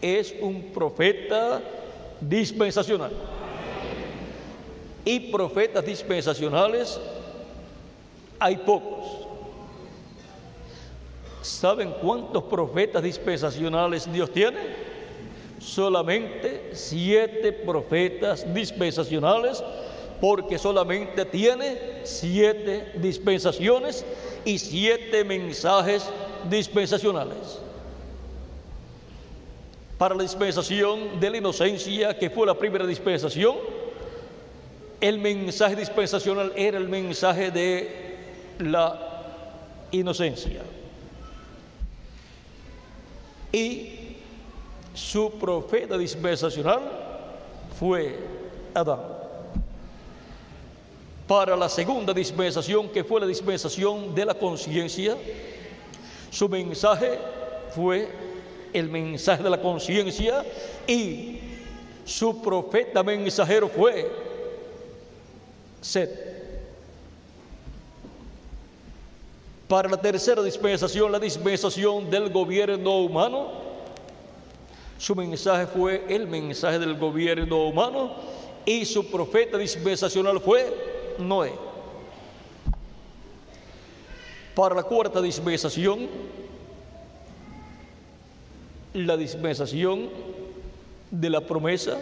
es 0.00 0.34
un 0.40 0.72
profeta 0.74 1.62
dispensacional. 2.20 3.12
Y 5.04 5.30
profetas 5.30 5.84
dispensacionales 5.84 7.00
hay 8.40 8.56
pocos. 8.56 9.28
¿Saben 11.42 11.92
cuántos 12.00 12.42
profetas 12.44 13.02
dispensacionales 13.02 14.12
Dios 14.12 14.32
tiene? 14.32 14.58
Solamente 15.60 16.70
siete 16.72 17.52
profetas 17.52 18.52
dispensacionales, 18.52 19.62
porque 20.22 20.56
solamente 20.56 21.24
tiene 21.24 21.98
siete 22.04 22.92
dispensaciones 22.94 24.06
y 24.44 24.56
siete 24.56 25.24
mensajes 25.24 26.08
dispensacionales. 26.48 27.58
Para 29.98 30.14
la 30.14 30.22
dispensación 30.22 31.18
de 31.18 31.28
la 31.28 31.38
inocencia, 31.38 32.16
que 32.16 32.30
fue 32.30 32.46
la 32.46 32.56
primera 32.56 32.86
dispensación, 32.86 33.56
el 35.00 35.18
mensaje 35.18 35.74
dispensacional 35.74 36.52
era 36.54 36.78
el 36.78 36.88
mensaje 36.88 37.50
de 37.50 38.14
la 38.60 39.24
inocencia. 39.90 40.62
Y 43.50 44.18
su 44.94 45.32
profeta 45.32 45.98
dispensacional 45.98 46.80
fue 47.76 48.16
Adán. 48.72 49.21
Para 51.26 51.56
la 51.56 51.68
segunda 51.68 52.12
dispensación, 52.12 52.88
que 52.88 53.04
fue 53.04 53.20
la 53.20 53.26
dispensación 53.26 54.14
de 54.14 54.24
la 54.24 54.34
conciencia, 54.34 55.16
su 56.30 56.48
mensaje 56.48 57.18
fue 57.74 58.08
el 58.72 58.88
mensaje 58.88 59.42
de 59.42 59.50
la 59.50 59.60
conciencia 59.60 60.44
y 60.86 61.38
su 62.04 62.42
profeta 62.42 63.02
mensajero 63.02 63.68
fue 63.68 64.10
Set. 65.80 66.32
Para 69.66 69.88
la 69.88 70.00
tercera 70.00 70.42
dispensación, 70.42 71.10
la 71.10 71.18
dispensación 71.18 72.08
del 72.08 72.30
gobierno 72.30 72.98
humano, 72.98 73.50
su 74.96 75.16
mensaje 75.16 75.66
fue 75.66 76.04
el 76.08 76.28
mensaje 76.28 76.78
del 76.78 76.96
gobierno 76.96 77.66
humano 77.66 78.14
y 78.64 78.84
su 78.84 79.10
profeta 79.10 79.58
dispensacional 79.58 80.40
fue 80.40 81.01
Noé. 81.18 81.52
Para 84.54 84.74
la 84.74 84.82
cuarta 84.82 85.20
dispensación, 85.22 86.08
la 88.92 89.16
dispensación 89.16 90.10
de 91.10 91.30
la 91.30 91.40
promesa, 91.40 91.98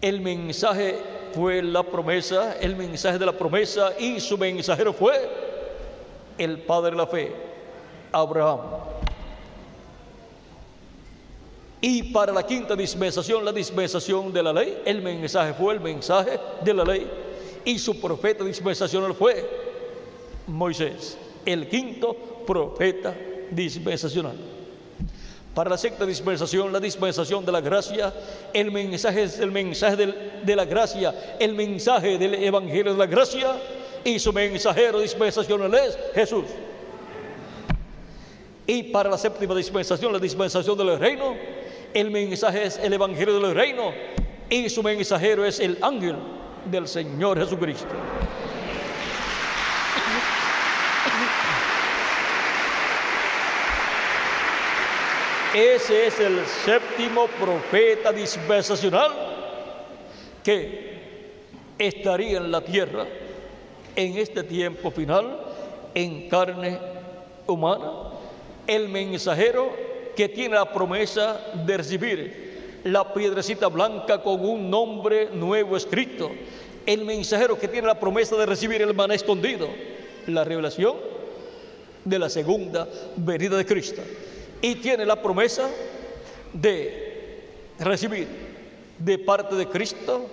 el 0.00 0.20
mensaje 0.20 0.98
fue 1.34 1.62
la 1.62 1.82
promesa, 1.82 2.56
el 2.60 2.76
mensaje 2.76 3.18
de 3.18 3.26
la 3.26 3.32
promesa 3.32 3.92
y 3.98 4.20
su 4.20 4.38
mensajero 4.38 4.92
fue 4.92 5.28
el 6.38 6.60
Padre 6.60 6.92
de 6.92 6.96
la 6.96 7.06
fe, 7.06 7.32
Abraham. 8.12 8.60
Y 11.86 12.02
para 12.02 12.32
la 12.32 12.46
quinta 12.46 12.74
dispensación, 12.74 13.44
la 13.44 13.52
dispensación 13.52 14.32
de 14.32 14.42
la 14.42 14.54
ley, 14.54 14.78
el 14.86 15.02
mensaje 15.02 15.52
fue 15.52 15.74
el 15.74 15.80
mensaje 15.80 16.40
de 16.64 16.72
la 16.72 16.82
ley 16.82 17.06
y 17.62 17.78
su 17.78 18.00
profeta 18.00 18.42
dispensacional 18.42 19.12
fue 19.12 19.46
Moisés, 20.46 21.18
el 21.44 21.68
quinto 21.68 22.14
profeta 22.46 23.14
dispensacional. 23.50 24.34
Para 25.54 25.68
la 25.68 25.76
sexta 25.76 26.06
dispensación, 26.06 26.72
la 26.72 26.80
dispensación 26.80 27.44
de 27.44 27.52
la 27.52 27.60
gracia, 27.60 28.14
el 28.54 28.72
mensaje 28.72 29.24
es 29.24 29.38
el 29.38 29.52
mensaje 29.52 30.06
de 30.42 30.56
la 30.56 30.64
gracia, 30.64 31.36
el 31.38 31.54
mensaje 31.54 32.16
del 32.16 32.32
Evangelio 32.44 32.92
de 32.94 32.98
la 32.98 33.06
gracia 33.06 33.60
y 34.02 34.18
su 34.18 34.32
mensajero 34.32 35.00
dispensacional 35.00 35.74
es 35.74 35.98
Jesús. 36.14 36.46
Y 38.66 38.84
para 38.84 39.10
la 39.10 39.18
séptima 39.18 39.54
dispensación, 39.54 40.14
la 40.14 40.18
dispensación 40.18 40.78
del 40.78 40.98
reino, 40.98 41.34
el 41.94 42.10
mensaje 42.10 42.64
es 42.64 42.78
el 42.78 42.92
Evangelio 42.92 43.38
del 43.38 43.54
reino 43.54 43.92
y 44.50 44.68
su 44.68 44.82
mensajero 44.82 45.44
es 45.44 45.60
el 45.60 45.78
ángel 45.80 46.16
del 46.66 46.88
Señor 46.88 47.38
Jesucristo. 47.38 47.94
Ese 55.54 56.08
es 56.08 56.18
el 56.18 56.44
séptimo 56.64 57.28
profeta 57.28 58.12
dispensacional 58.12 59.12
que 60.42 60.98
estaría 61.78 62.38
en 62.38 62.50
la 62.50 62.60
tierra 62.60 63.06
en 63.94 64.18
este 64.18 64.42
tiempo 64.42 64.90
final 64.90 65.38
en 65.94 66.28
carne 66.28 66.76
humana. 67.46 68.10
El 68.66 68.88
mensajero 68.88 69.93
que 70.14 70.28
tiene 70.28 70.54
la 70.54 70.72
promesa 70.72 71.40
de 71.66 71.76
recibir 71.76 72.80
la 72.84 73.12
piedrecita 73.12 73.68
blanca 73.68 74.22
con 74.22 74.44
un 74.44 74.70
nombre 74.70 75.30
nuevo 75.32 75.76
escrito. 75.76 76.30
El 76.86 77.04
mensajero 77.04 77.58
que 77.58 77.68
tiene 77.68 77.86
la 77.86 77.98
promesa 77.98 78.36
de 78.36 78.46
recibir 78.46 78.82
el 78.82 78.94
maná 78.94 79.14
escondido. 79.14 79.68
La 80.26 80.44
revelación 80.44 80.96
de 82.04 82.18
la 82.18 82.28
segunda 82.28 82.86
venida 83.16 83.56
de 83.56 83.64
Cristo 83.64 84.02
y 84.60 84.76
tiene 84.76 85.04
la 85.04 85.20
promesa 85.20 85.68
de 86.52 87.42
recibir 87.78 88.26
de 88.98 89.18
parte 89.18 89.54
de 89.56 89.66
Cristo 89.66 90.26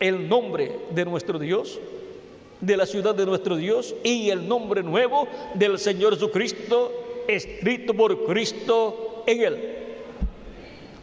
el 0.00 0.28
nombre 0.28 0.72
de 0.90 1.04
nuestro 1.04 1.38
Dios, 1.38 1.78
de 2.60 2.76
la 2.76 2.86
ciudad 2.86 3.14
de 3.14 3.26
nuestro 3.26 3.56
Dios 3.56 3.94
y 4.02 4.30
el 4.30 4.48
nombre 4.48 4.82
nuevo 4.82 5.28
del 5.54 5.78
Señor 5.78 6.14
Jesucristo 6.14 7.03
escrito 7.28 7.94
por 7.94 8.26
Cristo 8.26 9.24
en 9.26 9.42
él. 9.42 9.56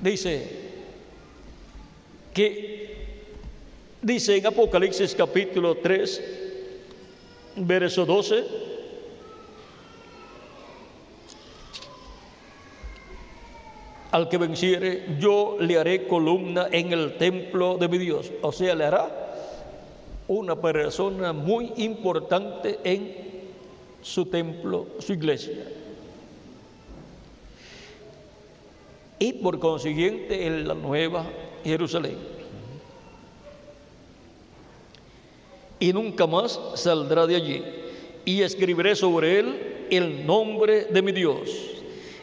Dice 0.02 0.60
que 2.34 2.96
dice 4.02 4.38
en 4.38 4.48
Apocalipsis 4.48 5.14
capítulo 5.16 5.76
3 5.76 6.24
verso 7.58 8.06
12 8.06 8.72
Al 14.12 14.28
que 14.28 14.38
venciere, 14.38 15.06
yo 15.20 15.56
le 15.60 15.78
haré 15.78 16.06
columna 16.06 16.68
en 16.70 16.92
el 16.92 17.18
templo 17.18 17.78
de 17.78 17.88
mi 17.88 17.98
Dios. 17.98 18.30
O 18.42 18.52
sea, 18.52 18.76
le 18.76 18.84
hará 18.84 19.10
una 20.28 20.60
persona 20.60 21.32
muy 21.32 21.72
importante 21.78 22.80
en 22.84 23.16
su 24.02 24.26
templo, 24.26 24.88
su 25.00 25.14
iglesia. 25.14 25.64
Y 29.22 29.34
por 29.34 29.60
consiguiente 29.60 30.48
en 30.48 30.68
la 30.68 30.74
nueva 30.74 31.24
Jerusalén. 31.64 32.18
Y 35.80 35.94
nunca 35.94 36.26
más 36.26 36.60
saldrá 36.74 37.28
de 37.28 37.36
allí. 37.36 37.64
Y 38.26 38.42
escribiré 38.42 38.96
sobre 38.96 39.38
él 39.38 39.88
el 39.92 40.26
nombre 40.26 40.86
de 40.86 41.04
mi 41.04 41.12
Dios 41.12 41.50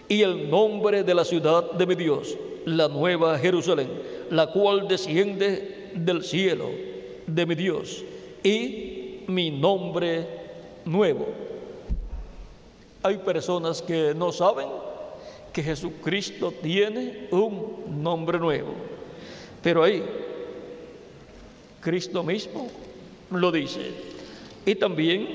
y 0.08 0.22
el 0.22 0.50
nombre 0.50 1.04
de 1.04 1.14
la 1.14 1.24
ciudad 1.24 1.70
de 1.70 1.86
mi 1.86 1.94
Dios, 1.94 2.36
la 2.64 2.88
nueva 2.88 3.38
Jerusalén, 3.38 3.90
la 4.30 4.48
cual 4.48 4.88
desciende 4.88 5.92
del 5.94 6.24
cielo 6.24 6.68
de 7.28 7.46
mi 7.46 7.54
Dios, 7.54 8.04
y 8.42 9.20
mi 9.28 9.52
nombre 9.52 10.26
nuevo. 10.84 11.28
Hay 13.04 13.18
personas 13.18 13.82
que 13.82 14.14
no 14.16 14.32
saben 14.32 14.66
que 15.58 15.64
Jesucristo 15.64 16.52
tiene 16.52 17.26
un 17.32 18.00
nombre 18.00 18.38
nuevo, 18.38 18.74
pero 19.60 19.82
ahí 19.82 20.04
Cristo 21.80 22.22
mismo 22.22 22.70
lo 23.32 23.50
dice. 23.50 23.90
Y 24.64 24.76
también 24.76 25.26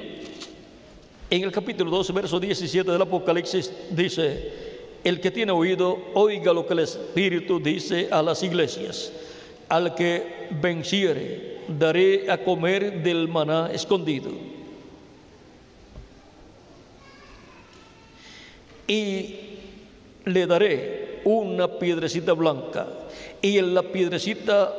en 1.29 1.43
el 1.43 1.51
capítulo 1.51 1.91
12, 1.91 2.13
verso 2.13 2.39
17 2.39 2.89
del 2.89 3.01
Apocalipsis 3.01 3.69
dice, 3.89 4.49
el 5.03 5.19
que 5.19 5.29
tiene 5.29 5.51
oído, 5.51 5.99
oiga 6.13 6.53
lo 6.53 6.65
que 6.65 6.71
el 6.71 6.79
Espíritu 6.79 7.59
dice 7.59 8.07
a 8.09 8.23
las 8.23 8.43
iglesias. 8.43 9.11
Al 9.67 9.93
que 9.93 10.47
venciere, 10.61 11.57
daré 11.67 12.31
a 12.31 12.41
comer 12.41 13.03
del 13.03 13.27
maná 13.27 13.71
escondido. 13.73 14.31
Y 18.87 19.52
le 20.25 20.47
daré 20.47 21.21
una 21.25 21.67
piedrecita 21.79 22.33
blanca 22.33 22.87
y 23.41 23.57
en 23.57 23.73
la 23.73 23.83
piedrecita 23.83 24.73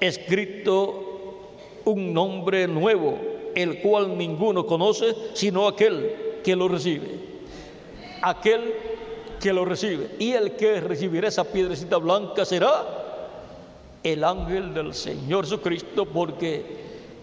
escrito 0.00 1.50
un 1.84 2.12
nombre 2.12 2.66
nuevo 2.66 3.18
el 3.54 3.80
cual 3.80 4.16
ninguno 4.16 4.66
conoce 4.66 5.14
sino 5.34 5.66
aquel 5.66 6.40
que 6.44 6.56
lo 6.56 6.68
recibe. 6.68 7.08
Aquel 8.22 8.74
que 9.40 9.52
lo 9.52 9.64
recibe. 9.64 10.10
Y 10.18 10.32
el 10.32 10.52
que 10.52 10.80
recibirá 10.80 11.28
esa 11.28 11.44
piedrecita 11.44 11.96
blanca 11.96 12.44
será 12.44 13.00
el 14.02 14.22
ángel 14.24 14.72
del 14.74 14.94
Señor 14.94 15.44
Jesucristo, 15.44 16.06
porque 16.06 16.62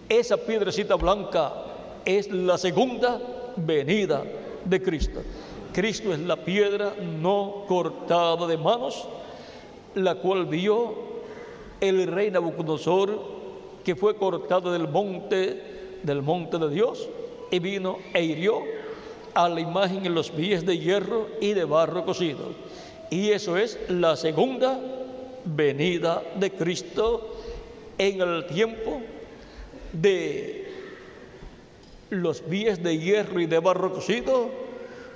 esa 0.08 0.36
piedrecita 0.36 0.96
blanca 0.96 1.52
es 2.04 2.30
la 2.30 2.58
segunda 2.58 3.20
venida 3.56 4.24
de 4.64 4.82
Cristo. 4.82 5.20
Cristo 5.78 6.12
es 6.12 6.18
la 6.18 6.34
piedra 6.34 6.96
no 7.00 7.64
cortada 7.68 8.48
de 8.48 8.56
manos, 8.58 9.06
la 9.94 10.16
cual 10.16 10.46
vio 10.46 10.92
el 11.80 12.04
rey 12.08 12.32
Nabucodonosor, 12.32 13.16
que 13.84 13.94
fue 13.94 14.16
cortada 14.16 14.72
del 14.72 14.88
monte, 14.88 16.00
del 16.02 16.20
monte 16.20 16.58
de 16.58 16.68
Dios, 16.70 17.08
y 17.52 17.60
vino 17.60 17.98
e 18.12 18.24
hirió 18.24 18.60
a 19.34 19.48
la 19.48 19.60
imagen 19.60 20.04
en 20.04 20.16
los 20.16 20.32
pies 20.32 20.66
de 20.66 20.80
hierro 20.80 21.28
y 21.40 21.52
de 21.54 21.64
barro 21.64 22.04
cocido. 22.04 22.46
Y 23.08 23.30
eso 23.30 23.56
es 23.56 23.78
la 23.88 24.16
segunda 24.16 24.80
venida 25.44 26.24
de 26.34 26.50
Cristo 26.50 27.36
en 27.98 28.20
el 28.20 28.48
tiempo 28.48 29.00
de 29.92 30.72
los 32.10 32.40
pies 32.40 32.82
de 32.82 32.98
hierro 32.98 33.38
y 33.38 33.46
de 33.46 33.60
barro 33.60 33.92
cocido 33.92 34.66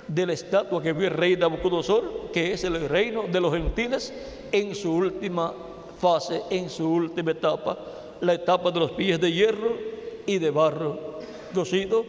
de 0.07 0.25
la 0.25 0.33
estatua 0.33 0.81
que 0.81 0.93
vio 0.93 1.07
el 1.07 1.13
rey 1.13 1.35
Nabucodonosor, 1.35 2.31
que 2.31 2.53
es 2.53 2.63
el 2.63 2.87
reino 2.87 3.23
de 3.23 3.39
los 3.39 3.53
gentiles 3.53 4.13
en 4.51 4.75
su 4.75 4.93
última 4.93 5.53
fase, 5.99 6.41
en 6.49 6.69
su 6.69 6.87
última 6.87 7.31
etapa, 7.31 7.77
la 8.21 8.33
etapa 8.33 8.71
de 8.71 8.79
los 8.79 8.91
pies 8.91 9.19
de 9.19 9.31
hierro 9.31 9.77
y 10.25 10.37
de 10.37 10.51
barro 10.51 11.19
cocido, 11.53 12.05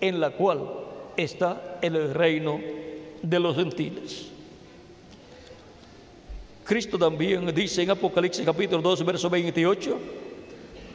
en 0.00 0.20
la 0.20 0.30
cual 0.30 0.60
está 1.16 1.78
el 1.80 2.12
reino 2.14 2.60
de 3.22 3.40
los 3.40 3.56
gentiles. 3.56 4.28
Cristo 6.64 6.98
también 6.98 7.54
dice 7.54 7.82
en 7.82 7.90
Apocalipsis 7.90 8.44
capítulo 8.44 8.80
2, 8.80 9.04
verso 9.04 9.28
28, 9.28 9.98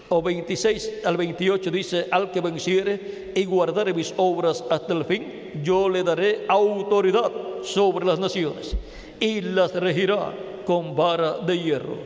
o 0.09 0.21
26 0.21 1.01
al 1.05 1.17
28 1.17 1.71
dice, 1.71 2.07
al 2.09 2.31
que 2.31 2.41
venciere 2.41 3.31
y 3.35 3.45
guardare 3.45 3.93
mis 3.93 4.13
obras 4.17 4.63
hasta 4.69 4.93
el 4.93 5.05
fin, 5.05 5.23
yo 5.63 5.89
le 5.89 6.03
daré 6.03 6.45
autoridad 6.47 7.31
sobre 7.63 8.05
las 8.05 8.19
naciones 8.19 8.75
y 9.19 9.41
las 9.41 9.73
regirá 9.73 10.33
con 10.65 10.95
vara 10.95 11.37
de 11.39 11.59
hierro 11.59 11.97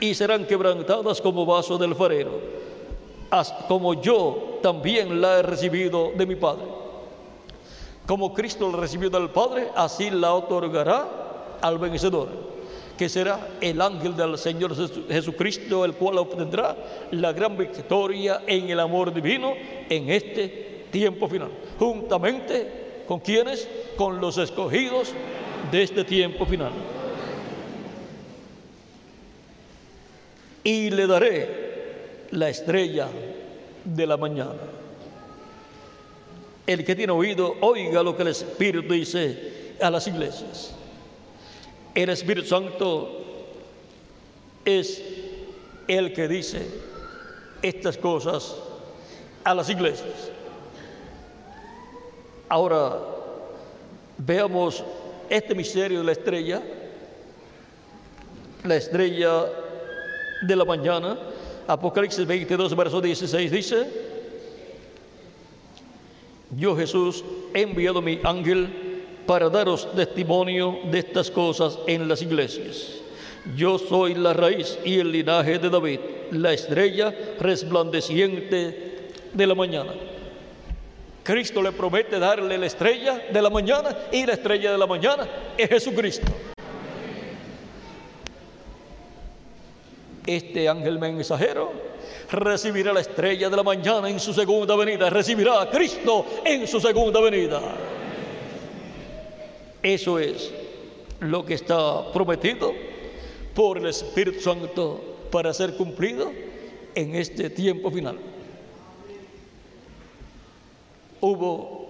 y 0.00 0.14
serán 0.14 0.46
quebrantadas 0.46 1.20
como 1.20 1.46
vaso 1.46 1.78
del 1.78 1.94
farero, 1.94 2.40
como 3.68 3.94
yo 3.94 4.58
también 4.62 5.20
la 5.20 5.38
he 5.38 5.42
recibido 5.42 6.12
de 6.14 6.26
mi 6.26 6.36
Padre. 6.36 6.64
Como 8.06 8.34
Cristo 8.34 8.70
la 8.70 8.78
recibió 8.78 9.08
del 9.08 9.30
Padre, 9.30 9.68
así 9.74 10.10
la 10.10 10.34
otorgará 10.34 11.56
al 11.60 11.78
vencedor 11.78 12.28
que 12.96 13.08
será 13.08 13.48
el 13.60 13.80
ángel 13.80 14.16
del 14.16 14.38
Señor 14.38 14.74
Jesucristo, 15.08 15.84
el 15.84 15.94
cual 15.94 16.18
obtendrá 16.18 16.76
la 17.10 17.32
gran 17.32 17.56
victoria 17.56 18.42
en 18.46 18.70
el 18.70 18.78
amor 18.78 19.12
divino 19.12 19.52
en 19.88 20.10
este 20.10 20.84
tiempo 20.90 21.28
final, 21.28 21.50
juntamente 21.78 22.83
con 23.06 23.20
quienes, 23.20 23.68
con 23.96 24.20
los 24.20 24.38
escogidos 24.38 25.12
de 25.70 25.82
este 25.82 26.04
tiempo 26.04 26.46
final. 26.46 26.72
Y 30.62 30.90
le 30.90 31.06
daré 31.06 32.26
la 32.30 32.48
estrella 32.48 33.08
de 33.84 34.06
la 34.06 34.16
mañana. 34.16 34.54
El 36.66 36.84
que 36.84 36.94
tiene 36.94 37.12
oído, 37.12 37.56
oiga 37.60 38.02
lo 38.02 38.16
que 38.16 38.22
el 38.22 38.28
Espíritu 38.28 38.94
dice 38.94 39.74
a 39.80 39.90
las 39.90 40.06
iglesias. 40.06 40.74
El 41.94 42.08
Espíritu 42.08 42.48
Santo 42.48 43.20
es 44.64 45.02
el 45.86 46.12
que 46.14 46.26
dice 46.26 46.66
estas 47.60 47.98
cosas 47.98 48.56
a 49.44 49.54
las 49.54 49.68
iglesias. 49.68 50.33
Ahora 52.54 53.00
veamos 54.16 54.84
este 55.28 55.56
misterio 55.56 55.98
de 55.98 56.04
la 56.04 56.12
estrella, 56.12 56.62
la 58.62 58.76
estrella 58.76 59.46
de 60.40 60.54
la 60.54 60.64
mañana, 60.64 61.18
Apocalipsis 61.66 62.24
22, 62.24 62.76
verso 62.76 63.00
16 63.00 63.50
dice, 63.50 63.90
yo 66.56 66.76
Jesús 66.76 67.24
he 67.52 67.62
enviado 67.62 68.00
mi 68.00 68.20
ángel 68.22 68.68
para 69.26 69.50
daros 69.50 69.92
testimonio 69.92 70.78
de 70.92 71.00
estas 71.00 71.32
cosas 71.32 71.76
en 71.88 72.06
las 72.06 72.22
iglesias. 72.22 73.00
Yo 73.56 73.80
soy 73.80 74.14
la 74.14 74.32
raíz 74.32 74.78
y 74.84 75.00
el 75.00 75.10
linaje 75.10 75.58
de 75.58 75.70
David, 75.70 75.98
la 76.30 76.52
estrella 76.52 77.12
resplandeciente 77.40 79.08
de 79.32 79.44
la 79.44 79.56
mañana. 79.56 80.13
Cristo 81.24 81.62
le 81.62 81.72
promete 81.72 82.18
darle 82.18 82.58
la 82.58 82.66
estrella 82.66 83.18
de 83.32 83.40
la 83.42 83.48
mañana 83.48 83.96
y 84.12 84.26
la 84.26 84.34
estrella 84.34 84.70
de 84.70 84.78
la 84.78 84.86
mañana 84.86 85.26
es 85.56 85.70
Jesucristo. 85.70 86.30
Este 90.26 90.68
ángel 90.68 90.98
mensajero 90.98 91.72
recibirá 92.30 92.92
la 92.92 93.00
estrella 93.00 93.48
de 93.48 93.56
la 93.56 93.62
mañana 93.62 94.10
en 94.10 94.20
su 94.20 94.34
segunda 94.34 94.76
venida, 94.76 95.08
recibirá 95.08 95.62
a 95.62 95.70
Cristo 95.70 96.26
en 96.44 96.66
su 96.66 96.78
segunda 96.78 97.20
venida. 97.22 97.60
Eso 99.82 100.18
es 100.18 100.52
lo 101.20 101.44
que 101.44 101.54
está 101.54 102.12
prometido 102.12 102.74
por 103.54 103.78
el 103.78 103.86
Espíritu 103.86 104.40
Santo 104.40 105.28
para 105.30 105.54
ser 105.54 105.74
cumplido 105.74 106.30
en 106.94 107.14
este 107.14 107.48
tiempo 107.48 107.90
final. 107.90 108.33
Hubo 111.26 111.86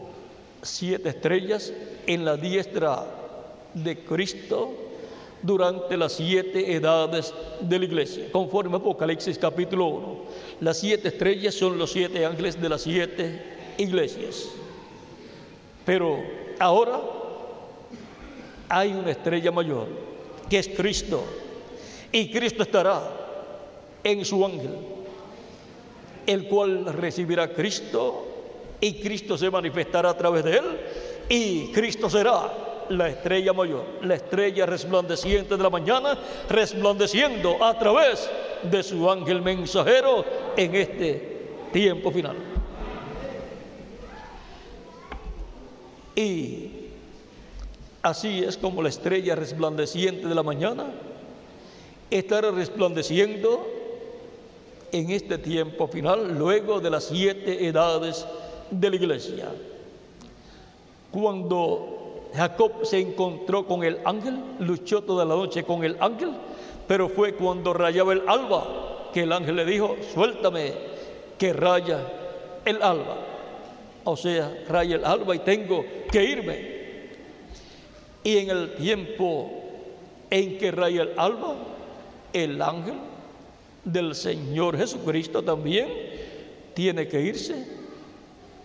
siete 0.63 1.09
estrellas 1.09 1.73
en 2.07 2.25
la 2.25 2.37
diestra 2.37 3.05
de 3.75 3.99
Cristo 3.99 4.73
durante 5.43 5.97
las 5.97 6.13
siete 6.13 6.73
edades 6.73 7.35
de 7.59 7.81
la 7.81 7.85
iglesia, 7.85 8.31
conforme 8.31 8.77
Apocalipsis 8.77 9.37
capítulo 9.37 9.87
1. 9.87 10.17
Las 10.61 10.79
siete 10.79 11.09
estrellas 11.09 11.57
son 11.57 11.77
los 11.77 11.91
siete 11.91 12.25
ángeles 12.25 12.63
de 12.63 12.69
las 12.69 12.83
siete 12.83 13.43
iglesias. 13.77 14.51
Pero 15.85 16.23
ahora 16.61 17.01
hay 18.69 18.93
una 18.93 19.11
estrella 19.11 19.51
mayor, 19.51 19.89
que 20.49 20.61
es 20.61 20.69
Cristo. 20.69 21.25
Y 22.13 22.31
Cristo 22.31 22.63
estará 22.63 23.03
en 24.05 24.25
su 24.25 24.47
ángel, 24.47 24.77
el 26.25 26.47
cual 26.47 26.85
recibirá 26.85 27.53
Cristo 27.53 28.29
y 28.81 28.95
Cristo 28.95 29.37
se 29.37 29.51
manifestará 29.51 30.11
a 30.11 30.17
través 30.17 30.45
de 30.45 30.57
él 30.59 30.65
y 31.29 31.73
Cristo 31.73 32.11
será 32.11 32.53
la 32.89 33.09
estrella 33.09 33.53
mayor, 33.53 33.85
la 34.03 34.15
estrella 34.15 34.67
resplandeciente 34.67 35.57
de 35.57 35.63
la 35.63 35.71
mañana, 35.71 36.19
resplandeciendo 36.51 37.65
a 37.65 37.79
través 37.79 38.29
de 38.63 38.83
su 38.83 39.11
ángel 39.11 39.41
mensajero 39.41 40.25
en 40.57 40.75
este 40.75 41.69
tiempo 41.73 42.11
final. 42.11 42.37
Y 46.15 46.85
Así 48.05 48.45
es 48.45 48.59
como 48.59 48.83
la 48.83 48.91
estrella 48.91 49.35
resplandeciente 49.35 50.29
de 50.29 50.35
la 50.35 50.43
mañana 50.43 50.93
estará 52.11 52.51
resplandeciendo 52.51 53.67
en 54.93 55.09
este 55.09 55.39
tiempo 55.39 55.89
final, 55.89 56.37
luego 56.37 56.81
de 56.81 56.91
las 56.91 57.05
siete 57.05 57.67
edades 57.67 58.27
de 58.81 58.91
la 58.91 58.97
iglesia. 58.97 59.49
Cuando 61.11 62.31
Jacob 62.35 62.85
se 62.85 63.01
encontró 63.01 63.67
con 63.67 63.85
el 63.85 63.99
ángel, 64.05 64.39
luchó 64.59 65.03
toda 65.03 65.25
la 65.25 65.35
noche 65.35 65.63
con 65.63 65.85
el 65.85 65.97
ángel, 66.01 66.31
pero 66.89 67.09
fue 67.09 67.35
cuando 67.35 67.73
rayaba 67.73 68.13
el 68.13 68.23
alba 68.27 69.11
que 69.13 69.23
el 69.23 69.33
ángel 69.33 69.57
le 69.57 69.65
dijo, 69.65 69.97
suéltame, 70.13 70.73
que 71.39 71.53
raya 71.53 72.01
el 72.65 72.83
alba. 72.83 73.17
O 74.03 74.17
sea, 74.17 74.65
raya 74.69 74.97
el 74.97 75.05
alba 75.05 75.37
y 75.37 75.39
tengo 75.39 75.85
que 76.11 76.25
irme. 76.25 76.75
Y 78.25 78.39
en 78.39 78.51
el 78.51 78.75
tiempo 78.75 79.51
en 80.31 80.59
que 80.59 80.71
raya 80.73 81.03
el 81.03 81.13
alba, 81.17 81.55
el 82.33 82.61
ángel 82.61 82.95
del 83.85 84.15
Señor 84.15 84.77
Jesucristo 84.77 85.43
también 85.43 85.87
tiene 86.75 87.07
que 87.07 87.21
irse 87.21 87.84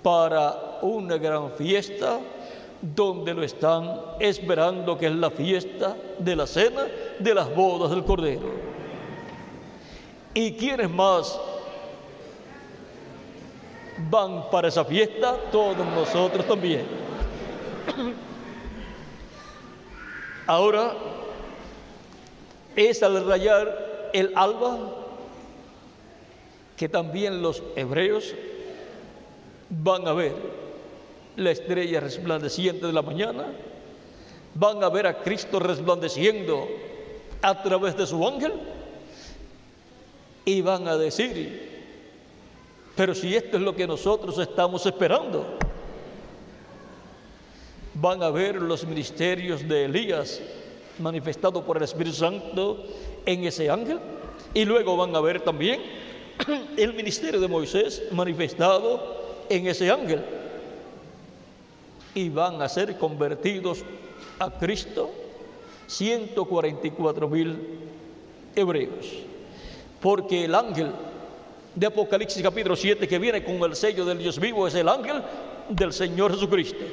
para 0.02 0.80
una 0.82 1.18
gran 1.18 1.52
fiesta 1.52 2.20
donde 2.82 3.34
lo 3.34 3.44
están 3.44 4.02
esperando, 4.20 4.98
que 4.98 5.08
es 5.08 5.16
la 5.16 5.30
fiesta 5.30 5.96
de 6.18 6.36
la 6.36 6.48
cena 6.48 6.86
de 7.20 7.34
las 7.34 7.54
bodas 7.54 7.92
del 7.92 8.04
Cordero. 8.04 8.50
¿Y 10.34 10.54
quiénes 10.54 10.90
más 10.90 11.40
van 14.10 14.50
para 14.50 14.70
esa 14.70 14.86
fiesta, 14.86 15.36
todos 15.52 15.78
nosotros 15.78 16.46
también. 16.48 16.86
Ahora 20.48 20.94
es 22.76 23.04
al 23.04 23.26
rayar 23.26 24.10
el 24.14 24.32
alba 24.36 24.78
que 26.78 26.88
también 26.88 27.42
los 27.42 27.62
hebreos 27.76 28.34
van 29.70 30.08
a 30.08 30.14
ver 30.14 30.34
la 31.36 31.52
estrella 31.52 32.00
resplandeciente 32.00 32.88
de 32.88 32.94
la 32.94 33.02
mañana, 33.02 33.46
van 34.56 34.84
a 34.84 34.90
ver 34.90 35.08
a 35.08 35.20
Cristo 35.22 35.60
resplandeciendo 35.60 36.68
a 37.42 37.62
través 37.62 37.96
de 37.96 38.06
su 38.06 38.28
ángel. 38.28 38.54
Y 40.46 40.62
van 40.62 40.88
a 40.88 40.98
decir, 40.98 41.70
pero 42.96 43.14
si 43.14 43.36
esto 43.36 43.58
es 43.58 43.64
lo 43.64 43.76
que 43.76 43.86
nosotros 43.86 44.38
estamos 44.40 44.86
esperando, 44.86 45.46
van 47.94 48.24
a 48.24 48.30
ver 48.30 48.56
los 48.56 48.86
ministerios 48.86 49.68
de 49.68 49.86
Elías 49.86 50.42
manifestado 50.98 51.64
por 51.64 51.78
el 51.78 51.84
Espíritu 51.84 52.16
Santo 52.16 52.84
en 53.26 53.44
ese 53.44 53.70
ángel. 53.70 54.00
Y 54.54 54.66
luego 54.66 54.98
van 54.98 55.16
a 55.16 55.22
ver 55.22 55.42
también 55.42 55.82
el 56.78 56.94
ministerio 56.94 57.40
de 57.40 57.48
Moisés 57.48 58.04
manifestado 58.12 59.29
en 59.50 59.68
ese 59.68 59.92
ángel 59.92 60.24
y 62.14 62.30
van 62.30 62.62
a 62.62 62.70
ser 62.70 62.98
convertidos 62.98 63.84
a 64.40 64.52
Cristo 64.52 65.12
144 65.88 67.28
mil 67.28 67.58
hebreos 68.56 69.30
porque 70.02 70.46
el 70.46 70.56
ángel 70.56 70.92
de 71.76 71.88
Apocalipsis 71.88 72.42
capítulo 72.42 72.76
7 72.76 73.08
que 73.08 73.20
viene 73.20 73.44
con 73.44 73.56
el 73.64 73.76
sello 73.76 74.06
del 74.06 74.18
Dios 74.18 74.40
vivo 74.40 74.68
es 74.68 74.76
el 74.76 74.88
ángel 74.88 75.22
del 75.70 75.94
Señor 75.94 76.34
Jesucristo, 76.34 76.84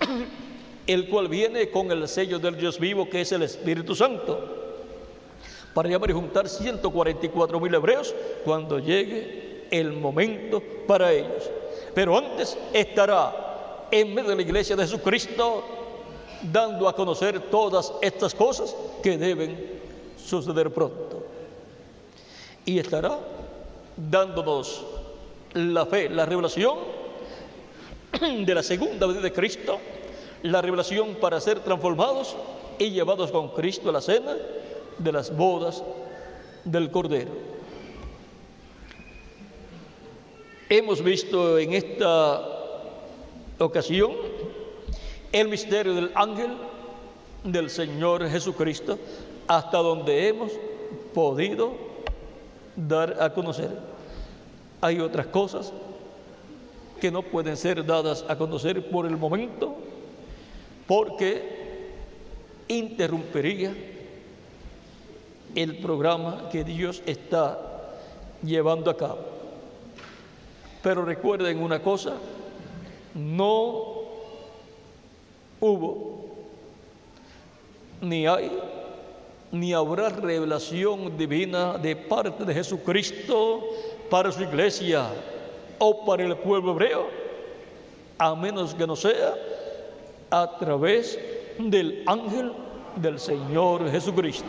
el 0.86 1.08
cual 1.08 1.28
viene 1.28 1.70
con 1.70 1.90
el 1.90 2.08
sello 2.08 2.38
del 2.38 2.56
Dios 2.56 2.78
vivo 2.78 3.08
que 3.08 3.20
es 3.20 3.32
el 3.32 3.42
Espíritu 3.42 3.94
Santo, 3.94 4.64
para 5.74 5.88
llamar 5.88 6.10
y 6.10 6.14
juntar 6.14 6.48
144 6.48 7.60
mil 7.60 7.74
hebreos 7.74 8.14
cuando 8.44 8.78
llegue 8.78 9.66
el 9.70 9.92
momento 9.92 10.62
para 10.86 11.12
ellos. 11.12 11.50
Pero 11.96 12.18
antes 12.18 12.58
estará 12.74 13.88
en 13.90 14.12
medio 14.12 14.28
de 14.28 14.36
la 14.36 14.42
iglesia 14.42 14.76
de 14.76 14.82
Jesucristo 14.82 15.64
dando 16.42 16.86
a 16.86 16.94
conocer 16.94 17.40
todas 17.50 17.90
estas 18.02 18.34
cosas 18.34 18.76
que 19.02 19.16
deben 19.16 19.80
suceder 20.22 20.70
pronto. 20.74 21.24
Y 22.66 22.78
estará 22.78 23.18
dándonos 23.96 24.84
la 25.54 25.86
fe, 25.86 26.10
la 26.10 26.26
revelación 26.26 26.76
de 28.44 28.54
la 28.54 28.62
segunda 28.62 29.06
vez 29.06 29.22
de 29.22 29.32
Cristo, 29.32 29.78
la 30.42 30.60
revelación 30.60 31.14
para 31.14 31.40
ser 31.40 31.60
transformados 31.60 32.36
y 32.78 32.90
llevados 32.90 33.30
con 33.30 33.48
Cristo 33.54 33.88
a 33.88 33.92
la 33.92 34.02
cena 34.02 34.36
de 34.98 35.12
las 35.12 35.34
bodas 35.34 35.82
del 36.62 36.90
Cordero. 36.90 37.55
Hemos 40.68 41.00
visto 41.00 41.60
en 41.60 41.74
esta 41.74 42.42
ocasión 43.58 44.10
el 45.30 45.46
misterio 45.46 45.94
del 45.94 46.10
ángel 46.12 46.56
del 47.44 47.70
Señor 47.70 48.28
Jesucristo 48.28 48.98
hasta 49.46 49.78
donde 49.78 50.26
hemos 50.26 50.50
podido 51.14 51.70
dar 52.74 53.16
a 53.22 53.32
conocer. 53.32 53.70
Hay 54.80 54.98
otras 54.98 55.28
cosas 55.28 55.72
que 57.00 57.12
no 57.12 57.22
pueden 57.22 57.56
ser 57.56 57.86
dadas 57.86 58.24
a 58.28 58.36
conocer 58.36 58.90
por 58.90 59.06
el 59.06 59.16
momento 59.16 59.76
porque 60.88 61.86
interrumpiría 62.66 63.72
el 65.54 65.78
programa 65.78 66.48
que 66.50 66.64
Dios 66.64 67.04
está 67.06 67.56
llevando 68.42 68.90
a 68.90 68.96
cabo. 68.96 69.35
Pero 70.86 71.04
recuerden 71.04 71.60
una 71.60 71.82
cosa, 71.82 72.12
no 73.12 74.04
hubo 75.58 76.26
ni 78.00 78.24
hay 78.24 78.56
ni 79.50 79.72
habrá 79.72 80.10
revelación 80.10 81.18
divina 81.18 81.76
de 81.76 81.96
parte 81.96 82.44
de 82.44 82.54
Jesucristo 82.54 83.64
para 84.08 84.30
su 84.30 84.44
iglesia 84.44 85.08
o 85.80 86.04
para 86.04 86.22
el 86.22 86.36
pueblo 86.36 86.70
hebreo, 86.70 87.08
a 88.16 88.36
menos 88.36 88.72
que 88.72 88.86
no 88.86 88.94
sea 88.94 89.34
a 90.30 90.56
través 90.56 91.18
del 91.58 92.04
ángel 92.06 92.52
del 92.94 93.18
Señor 93.18 93.90
Jesucristo. 93.90 94.46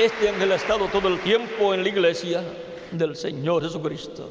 Este 0.00 0.30
ángel 0.30 0.50
ha 0.50 0.54
estado 0.54 0.86
todo 0.86 1.08
el 1.08 1.20
tiempo 1.20 1.74
en 1.74 1.82
la 1.82 1.90
iglesia 1.90 2.42
del 2.90 3.14
Señor 3.14 3.62
Jesucristo. 3.62 4.30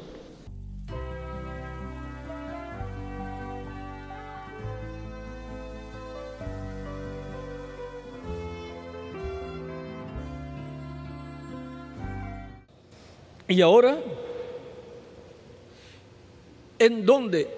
Y 13.46 13.62
ahora, 13.62 13.96
¿en 16.80 17.06
dónde 17.06 17.48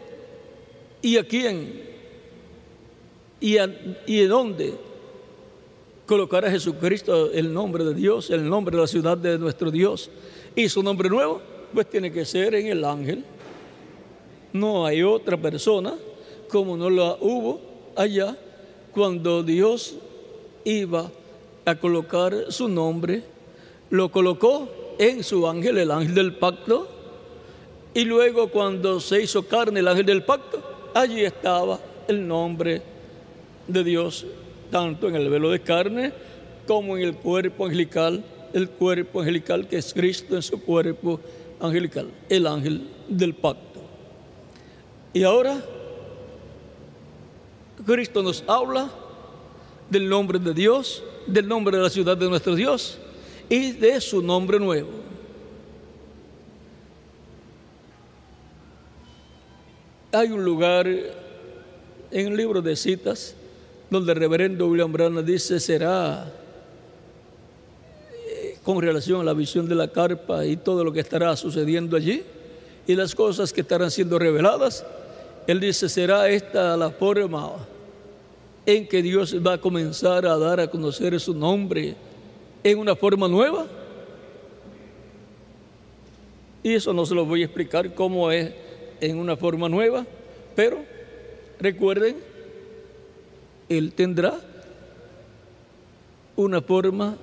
y 1.00 1.16
a 1.16 1.26
quién 1.26 1.82
y, 3.40 3.56
y 4.06 4.20
en 4.20 4.28
dónde 4.28 4.91
colocará 6.12 6.50
Jesucristo 6.50 7.32
el 7.32 7.54
nombre 7.54 7.84
de 7.84 7.94
Dios, 7.94 8.28
el 8.28 8.46
nombre 8.46 8.76
de 8.76 8.82
la 8.82 8.86
ciudad 8.86 9.16
de 9.16 9.38
nuestro 9.38 9.70
Dios? 9.70 10.10
¿Y 10.54 10.68
su 10.68 10.82
nombre 10.82 11.08
nuevo? 11.08 11.40
Pues 11.72 11.88
tiene 11.88 12.12
que 12.12 12.26
ser 12.26 12.54
en 12.54 12.66
el 12.66 12.84
ángel. 12.84 13.24
No 14.52 14.84
hay 14.84 15.02
otra 15.02 15.38
persona 15.38 15.94
como 16.50 16.76
no 16.76 16.90
la 16.90 17.16
hubo 17.18 17.62
allá 17.96 18.36
cuando 18.92 19.42
Dios 19.42 19.94
iba 20.66 21.10
a 21.64 21.76
colocar 21.76 22.52
su 22.52 22.68
nombre, 22.68 23.22
lo 23.88 24.12
colocó 24.12 24.68
en 24.98 25.24
su 25.24 25.48
ángel, 25.48 25.78
el 25.78 25.90
ángel 25.90 26.14
del 26.14 26.34
pacto, 26.34 26.88
y 27.94 28.04
luego 28.04 28.48
cuando 28.48 29.00
se 29.00 29.22
hizo 29.22 29.48
carne 29.48 29.80
el 29.80 29.88
ángel 29.88 30.04
del 30.04 30.24
pacto, 30.24 30.60
allí 30.92 31.24
estaba 31.24 31.80
el 32.06 32.28
nombre 32.28 32.82
de 33.66 33.82
Dios, 33.82 34.26
tanto 34.72 35.06
en 35.06 35.14
el 35.14 35.30
velo 35.30 35.50
de 35.50 35.60
carne 35.60 36.12
como 36.66 36.96
en 36.96 37.04
el 37.04 37.14
cuerpo 37.14 37.66
angelical 37.66 38.24
el 38.52 38.68
cuerpo 38.68 39.20
angelical 39.20 39.66
que 39.68 39.76
es 39.76 39.92
Cristo 39.92 40.36
en 40.36 40.42
su 40.42 40.60
cuerpo 40.60 41.20
angelical, 41.60 42.10
el 42.28 42.46
ángel 42.46 42.88
del 43.08 43.34
pacto. 43.34 43.80
Y 45.12 45.22
ahora 45.22 45.62
Cristo 47.84 48.22
nos 48.22 48.44
habla 48.46 48.90
del 49.90 50.08
nombre 50.08 50.38
de 50.38 50.54
Dios, 50.54 51.02
del 51.26 51.48
nombre 51.48 51.76
de 51.76 51.82
la 51.82 51.90
ciudad 51.90 52.16
de 52.16 52.28
nuestro 52.28 52.54
Dios 52.54 52.98
y 53.48 53.72
de 53.72 54.00
su 54.00 54.22
nombre 54.22 54.58
nuevo. 54.58 54.90
Hay 60.12 60.30
un 60.30 60.44
lugar 60.44 60.86
en 60.86 62.26
el 62.26 62.36
libro 62.36 62.60
de 62.60 62.76
citas 62.76 63.34
donde 63.92 64.12
el 64.12 64.18
reverendo 64.18 64.66
William 64.68 64.90
Branham 64.90 65.24
dice 65.24 65.60
será 65.60 66.32
con 68.64 68.80
relación 68.80 69.20
a 69.20 69.24
la 69.24 69.34
visión 69.34 69.68
de 69.68 69.74
la 69.74 69.88
carpa 69.88 70.46
y 70.46 70.56
todo 70.56 70.82
lo 70.82 70.92
que 70.92 71.00
estará 71.00 71.36
sucediendo 71.36 71.96
allí 71.96 72.22
y 72.86 72.94
las 72.94 73.14
cosas 73.14 73.52
que 73.52 73.60
estarán 73.60 73.90
siendo 73.90 74.18
reveladas. 74.18 74.84
Él 75.46 75.60
dice, 75.60 75.88
será 75.88 76.28
esta 76.28 76.76
la 76.76 76.90
forma 76.90 77.52
en 78.64 78.86
que 78.86 79.02
Dios 79.02 79.36
va 79.44 79.54
a 79.54 79.58
comenzar 79.58 80.24
a 80.24 80.38
dar 80.38 80.60
a 80.60 80.68
conocer 80.68 81.18
su 81.20 81.34
nombre 81.34 81.94
en 82.62 82.78
una 82.78 82.94
forma 82.94 83.26
nueva. 83.28 83.66
Y 86.62 86.74
eso 86.74 86.92
no 86.92 87.04
se 87.04 87.14
lo 87.14 87.26
voy 87.26 87.42
a 87.42 87.46
explicar 87.46 87.92
cómo 87.94 88.30
es 88.30 88.52
en 89.00 89.18
una 89.18 89.36
forma 89.36 89.68
nueva, 89.68 90.06
pero 90.54 90.78
recuerden, 91.58 92.31
Él 93.76 93.92
tendrá 93.92 94.38
una 96.36 96.60
forma 96.60 97.16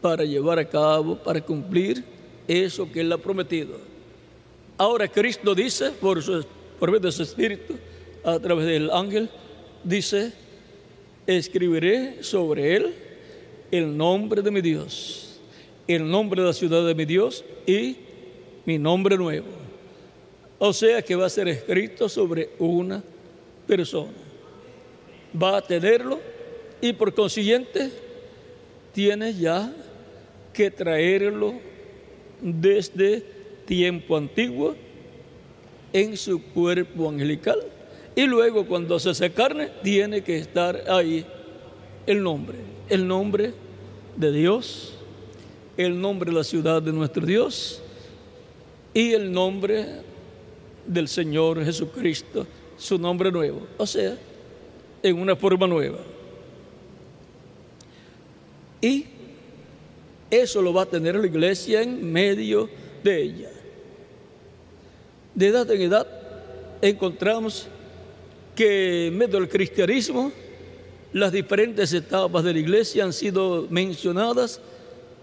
para 0.00 0.24
llevar 0.24 0.58
a 0.58 0.68
cabo, 0.68 1.16
para 1.16 1.40
cumplir 1.40 2.04
eso 2.48 2.90
que 2.90 3.00
Él 3.00 3.12
ha 3.12 3.18
prometido. 3.18 3.76
Ahora 4.76 5.08
Cristo 5.08 5.54
dice, 5.54 5.90
por, 5.90 6.22
su, 6.22 6.44
por 6.78 6.90
medio 6.90 7.06
de 7.06 7.12
su 7.12 7.22
Espíritu, 7.22 7.74
a 8.24 8.38
través 8.38 8.66
del 8.66 8.90
ángel, 8.90 9.28
dice 9.84 10.32
escribiré 11.26 12.22
sobre 12.22 12.76
él 12.76 12.94
el 13.70 13.96
nombre 13.96 14.42
de 14.42 14.50
mi 14.50 14.60
Dios, 14.60 15.38
el 15.86 16.08
nombre 16.08 16.42
de 16.42 16.48
la 16.48 16.52
ciudad 16.52 16.84
de 16.86 16.94
mi 16.94 17.04
Dios 17.04 17.44
y 17.66 17.96
mi 18.64 18.78
nombre 18.78 19.16
nuevo. 19.16 19.46
O 20.58 20.72
sea 20.72 21.02
que 21.02 21.14
va 21.14 21.26
a 21.26 21.30
ser 21.30 21.48
escrito 21.48 22.08
sobre 22.08 22.50
una 22.58 23.02
persona. 23.66 24.19
Va 25.34 25.58
a 25.58 25.62
tenerlo 25.62 26.20
y 26.80 26.92
por 26.92 27.14
consiguiente 27.14 27.90
tiene 28.92 29.34
ya 29.34 29.72
que 30.52 30.70
traerlo 30.70 31.54
desde 32.40 33.22
tiempo 33.66 34.16
antiguo 34.16 34.74
en 35.92 36.16
su 36.16 36.42
cuerpo 36.42 37.08
angelical 37.08 37.58
y 38.16 38.26
luego 38.26 38.66
cuando 38.66 38.98
se 38.98 39.10
hace 39.10 39.30
carne 39.30 39.70
tiene 39.82 40.22
que 40.22 40.38
estar 40.38 40.84
ahí 40.88 41.24
el 42.06 42.22
nombre, 42.22 42.58
el 42.88 43.06
nombre 43.06 43.52
de 44.16 44.32
Dios, 44.32 44.94
el 45.76 46.00
nombre 46.00 46.30
de 46.30 46.36
la 46.36 46.44
ciudad 46.44 46.82
de 46.82 46.92
nuestro 46.92 47.24
Dios 47.24 47.82
y 48.92 49.12
el 49.12 49.30
nombre 49.30 49.86
del 50.86 51.08
Señor 51.08 51.64
Jesucristo, 51.64 52.46
su 52.76 52.98
nombre 52.98 53.30
nuevo, 53.30 53.66
o 53.78 53.86
sea, 53.86 54.16
en 55.02 55.18
una 55.18 55.36
forma 55.36 55.66
nueva. 55.66 55.98
Y 58.80 59.06
eso 60.30 60.62
lo 60.62 60.72
va 60.72 60.82
a 60.82 60.86
tener 60.86 61.16
la 61.16 61.26
iglesia 61.26 61.82
en 61.82 62.12
medio 62.12 62.68
de 63.02 63.22
ella. 63.22 63.50
De 65.34 65.46
edad 65.48 65.70
en 65.70 65.82
edad 65.82 66.06
encontramos 66.82 67.66
que 68.54 69.06
en 69.08 69.18
medio 69.18 69.38
del 69.38 69.48
cristianismo 69.48 70.32
las 71.12 71.32
diferentes 71.32 71.92
etapas 71.92 72.44
de 72.44 72.52
la 72.52 72.58
iglesia 72.58 73.04
han 73.04 73.12
sido 73.12 73.66
mencionadas 73.68 74.60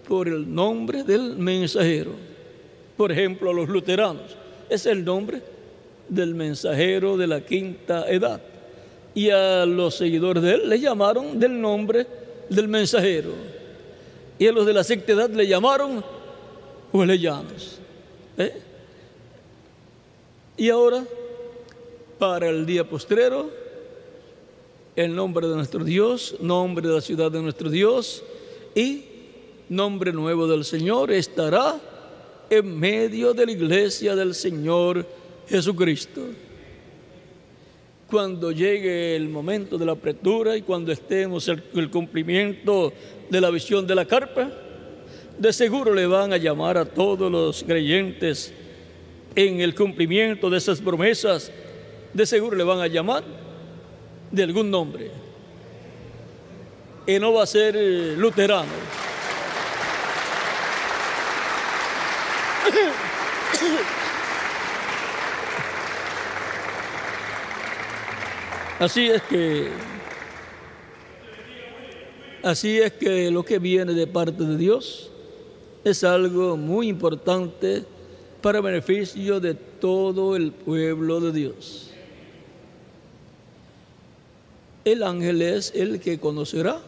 por 0.06 0.28
el 0.28 0.52
nombre 0.52 1.02
del 1.02 1.36
mensajero. 1.36 2.12
Por 2.96 3.12
ejemplo, 3.12 3.52
los 3.52 3.68
luteranos, 3.68 4.36
es 4.68 4.86
el 4.86 5.04
nombre 5.04 5.42
del 6.08 6.34
mensajero 6.34 7.16
de 7.16 7.26
la 7.26 7.40
quinta 7.40 8.08
edad. 8.10 8.40
Y 9.14 9.30
a 9.30 9.66
los 9.66 9.96
seguidores 9.96 10.42
de 10.42 10.54
él 10.54 10.68
le 10.68 10.80
llamaron 10.80 11.38
del 11.38 11.60
nombre 11.60 12.06
del 12.48 12.68
mensajero. 12.68 13.32
Y 14.38 14.46
a 14.46 14.52
los 14.52 14.66
de 14.66 14.72
la 14.72 14.84
sexta 14.84 15.12
edad 15.12 15.30
le 15.30 15.46
llamaron 15.46 16.04
huelellanos. 16.92 17.78
¿Eh? 18.36 18.52
Y 20.56 20.70
ahora, 20.70 21.04
para 22.18 22.48
el 22.48 22.66
día 22.66 22.88
postrero, 22.88 23.50
el 24.96 25.14
nombre 25.14 25.46
de 25.46 25.54
nuestro 25.54 25.84
Dios, 25.84 26.36
nombre 26.40 26.88
de 26.88 26.94
la 26.94 27.00
ciudad 27.00 27.30
de 27.30 27.40
nuestro 27.40 27.70
Dios 27.70 28.24
y 28.74 29.04
nombre 29.68 30.12
nuevo 30.12 30.48
del 30.48 30.64
Señor 30.64 31.12
estará 31.12 31.80
en 32.50 32.78
medio 32.78 33.34
de 33.34 33.46
la 33.46 33.52
iglesia 33.52 34.16
del 34.16 34.34
Señor 34.34 35.06
Jesucristo. 35.48 36.22
Cuando 38.10 38.52
llegue 38.52 39.16
el 39.16 39.28
momento 39.28 39.76
de 39.76 39.84
la 39.84 39.92
apertura 39.92 40.56
y 40.56 40.62
cuando 40.62 40.90
estemos 40.92 41.46
en 41.48 41.62
el 41.74 41.90
cumplimiento 41.90 42.90
de 43.28 43.40
la 43.40 43.50
visión 43.50 43.86
de 43.86 43.94
la 43.94 44.06
carpa, 44.06 44.50
de 45.38 45.52
seguro 45.52 45.92
le 45.92 46.06
van 46.06 46.32
a 46.32 46.38
llamar 46.38 46.78
a 46.78 46.86
todos 46.86 47.30
los 47.30 47.62
creyentes 47.62 48.54
en 49.34 49.60
el 49.60 49.74
cumplimiento 49.74 50.48
de 50.48 50.56
esas 50.56 50.80
promesas, 50.80 51.52
de 52.14 52.24
seguro 52.24 52.56
le 52.56 52.64
van 52.64 52.80
a 52.80 52.86
llamar 52.86 53.24
de 54.32 54.42
algún 54.42 54.70
nombre. 54.70 55.10
Y 57.06 57.18
no 57.18 57.34
va 57.34 57.42
a 57.42 57.46
ser 57.46 57.76
eh, 57.76 58.14
luterano. 58.16 58.72
Así 68.78 69.08
es 69.08 69.22
que 69.22 69.68
así 72.44 72.78
es 72.78 72.92
que 72.92 73.28
lo 73.28 73.44
que 73.44 73.58
viene 73.58 73.92
de 73.92 74.06
parte 74.06 74.44
de 74.44 74.56
Dios 74.56 75.10
es 75.82 76.04
algo 76.04 76.56
muy 76.56 76.86
importante 76.86 77.82
para 78.40 78.60
beneficio 78.60 79.40
de 79.40 79.54
todo 79.54 80.36
el 80.36 80.52
pueblo 80.52 81.20
de 81.20 81.32
Dios. 81.32 81.90
El 84.84 85.02
ángel 85.02 85.42
es 85.42 85.72
el 85.74 85.98
que 85.98 86.20
conocerá 86.20 86.80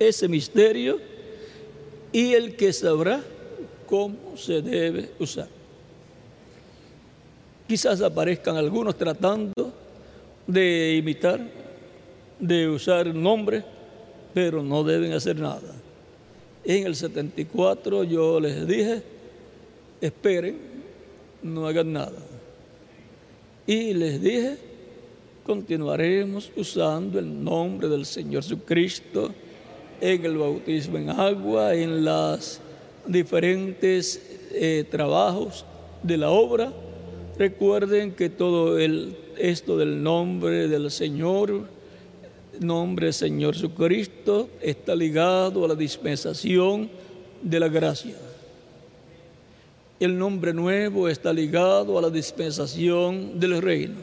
ese 0.00 0.26
misterio 0.26 0.98
y 2.12 2.34
el 2.34 2.56
que 2.56 2.72
sabrá 2.72 3.22
cómo 3.86 4.36
se 4.36 4.62
debe 4.62 5.12
usar. 5.20 5.48
Quizás 7.68 8.02
aparezcan 8.02 8.56
algunos 8.56 8.98
tratando 8.98 9.79
de 10.52 10.96
imitar, 10.96 11.40
de 12.38 12.68
usar 12.68 13.14
nombre, 13.14 13.62
pero 14.34 14.62
no 14.62 14.82
deben 14.84 15.12
hacer 15.12 15.38
nada. 15.38 15.74
En 16.64 16.86
el 16.86 16.94
74 16.94 18.04
yo 18.04 18.40
les 18.40 18.66
dije, 18.66 19.02
esperen, 20.00 20.58
no 21.42 21.66
hagan 21.66 21.92
nada. 21.92 22.18
Y 23.66 23.94
les 23.94 24.20
dije, 24.20 24.56
continuaremos 25.44 26.50
usando 26.56 27.18
el 27.18 27.42
nombre 27.42 27.88
del 27.88 28.04
Señor 28.04 28.42
Jesucristo 28.42 29.32
en 30.00 30.24
el 30.24 30.36
bautismo 30.36 30.98
en 30.98 31.10
agua, 31.10 31.74
en 31.74 32.04
los 32.04 32.60
diferentes 33.06 34.20
eh, 34.52 34.84
trabajos 34.90 35.64
de 36.02 36.16
la 36.16 36.30
obra. 36.30 36.72
Recuerden 37.38 38.12
que 38.12 38.28
todo 38.28 38.78
el, 38.78 39.16
esto 39.40 39.76
del 39.76 40.02
nombre 40.02 40.68
del 40.68 40.90
Señor, 40.90 41.62
nombre 42.60 43.12
Señor 43.12 43.54
Jesucristo, 43.54 44.50
está 44.60 44.94
ligado 44.94 45.64
a 45.64 45.68
la 45.68 45.74
dispensación 45.74 46.90
de 47.42 47.60
la 47.60 47.68
gracia. 47.68 48.16
El 49.98 50.18
nombre 50.18 50.52
nuevo 50.52 51.08
está 51.08 51.32
ligado 51.32 51.98
a 51.98 52.02
la 52.02 52.10
dispensación 52.10 53.38
del 53.40 53.60
reino. 53.60 53.96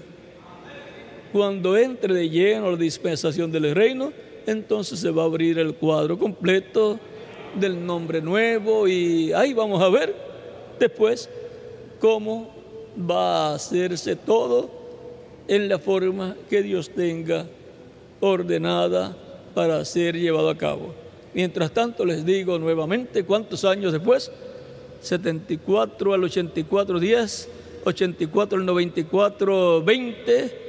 Cuando 1.31 1.77
entre 1.77 2.13
de 2.13 2.29
lleno 2.29 2.71
la 2.71 2.77
dispensación 2.77 3.51
del 3.51 3.73
reino, 3.75 4.11
entonces 4.45 4.99
se 4.99 5.11
va 5.11 5.23
a 5.23 5.25
abrir 5.25 5.59
el 5.59 5.75
cuadro 5.75 6.17
completo 6.17 6.99
del 7.59 7.85
nombre 7.85 8.21
nuevo 8.21 8.87
y 8.87 9.33
ahí 9.33 9.53
vamos 9.53 9.81
a 9.81 9.89
ver 9.89 10.15
después 10.79 11.29
cómo 11.99 12.53
va 12.97 13.49
a 13.49 13.55
hacerse 13.55 14.15
todo 14.15 14.76
en 15.47 15.69
la 15.69 15.79
forma 15.79 16.35
que 16.49 16.61
Dios 16.61 16.89
tenga 16.89 17.45
ordenada 18.19 19.15
para 19.53 19.83
ser 19.85 20.17
llevado 20.17 20.49
a 20.49 20.57
cabo. 20.57 20.93
Mientras 21.33 21.71
tanto 21.71 22.05
les 22.05 22.25
digo 22.25 22.57
nuevamente 22.59 23.23
cuántos 23.23 23.63
años 23.65 23.93
después, 23.93 24.31
74 25.01 26.13
al 26.13 26.23
84 26.23 26.99
días, 26.99 27.47
84 27.83 28.59
al 28.59 28.65
94 28.65 29.83
20 29.83 30.67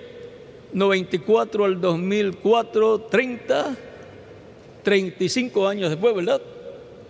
94 0.73 1.65
al 1.65 1.81
2004, 1.81 3.01
30, 3.11 3.77
35 4.83 5.67
años 5.67 5.91
después, 5.91 6.15
¿verdad? 6.15 6.41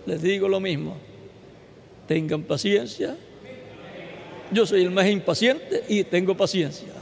Les 0.05 0.21
digo 0.21 0.47
lo 0.47 0.59
mismo. 0.59 0.97
Tengan 2.07 2.43
paciencia. 2.43 3.17
Yo 4.51 4.65
soy 4.65 4.83
el 4.83 4.91
más 4.91 5.07
impaciente 5.07 5.83
y 5.87 6.03
tengo 6.03 6.35
paciencia. 6.35 6.98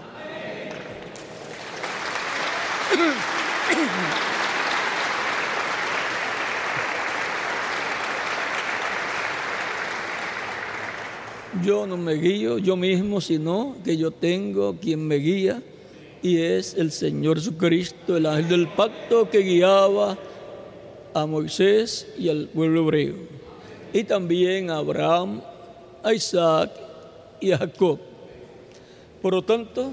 Yo 11.64 11.88
no 11.88 11.98
me 11.98 12.14
guío 12.14 12.60
yo 12.60 12.76
mismo, 12.76 13.20
sino 13.20 13.76
que 13.84 13.98
yo 13.98 14.12
tengo 14.12 14.78
quien 14.80 15.06
me 15.06 15.16
guía 15.16 15.62
y 16.22 16.38
es 16.38 16.76
el 16.76 16.92
Señor 16.92 17.38
Jesucristo, 17.38 18.16
el 18.16 18.26
ángel 18.26 18.50
del 18.50 18.68
pacto 18.68 19.30
que 19.30 19.40
guiaba 19.40 20.18
a 21.14 21.26
Moisés 21.26 22.08
y 22.18 22.30
al 22.30 22.48
pueblo 22.48 22.82
hebreo, 22.82 23.16
y 23.92 24.04
también 24.04 24.70
a 24.70 24.78
Abraham, 24.78 25.42
a 26.04 26.14
Isaac 26.14 26.72
y 27.42 27.52
a 27.52 27.58
Jacob. 27.58 28.00
Por 29.22 29.34
lo 29.34 29.42
tanto, 29.42 29.92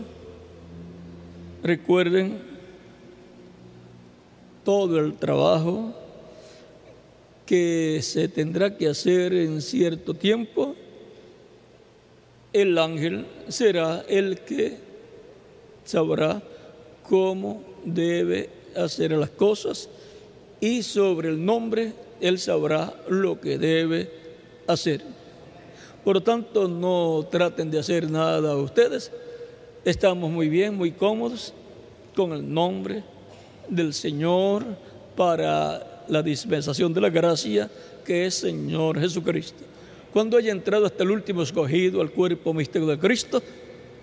recuerden 1.62 2.53
todo 4.64 4.98
el 4.98 5.14
trabajo 5.14 5.92
que 7.46 8.00
se 8.02 8.28
tendrá 8.28 8.76
que 8.76 8.88
hacer 8.88 9.34
en 9.34 9.60
cierto 9.60 10.14
tiempo, 10.14 10.74
el 12.52 12.78
ángel 12.78 13.26
será 13.48 14.04
el 14.08 14.38
que 14.40 14.78
sabrá 15.84 16.42
cómo 17.08 17.62
debe 17.84 18.48
hacer 18.74 19.12
las 19.12 19.30
cosas 19.30 19.88
y 20.60 20.82
sobre 20.82 21.28
el 21.28 21.44
nombre 21.44 21.92
Él 22.20 22.38
sabrá 22.38 22.94
lo 23.08 23.40
que 23.40 23.58
debe 23.58 24.10
hacer. 24.66 25.02
Por 26.04 26.16
lo 26.16 26.22
tanto, 26.22 26.68
no 26.68 27.26
traten 27.30 27.70
de 27.70 27.78
hacer 27.78 28.10
nada 28.10 28.56
ustedes. 28.56 29.10
Estamos 29.84 30.30
muy 30.30 30.48
bien, 30.48 30.74
muy 30.74 30.92
cómodos 30.92 31.52
con 32.14 32.32
el 32.32 32.52
nombre 32.52 33.02
del 33.68 33.94
Señor 33.94 34.64
para 35.16 36.04
la 36.08 36.22
dispensación 36.22 36.92
de 36.92 37.00
la 37.00 37.10
gracia 37.10 37.70
que 38.04 38.26
es 38.26 38.34
Señor 38.34 39.00
Jesucristo. 39.00 39.64
Cuando 40.12 40.36
haya 40.36 40.52
entrado 40.52 40.86
hasta 40.86 41.02
el 41.02 41.10
último 41.10 41.42
escogido 41.42 42.00
al 42.00 42.10
cuerpo 42.10 42.54
místico 42.54 42.86
de 42.86 42.98
Cristo, 42.98 43.42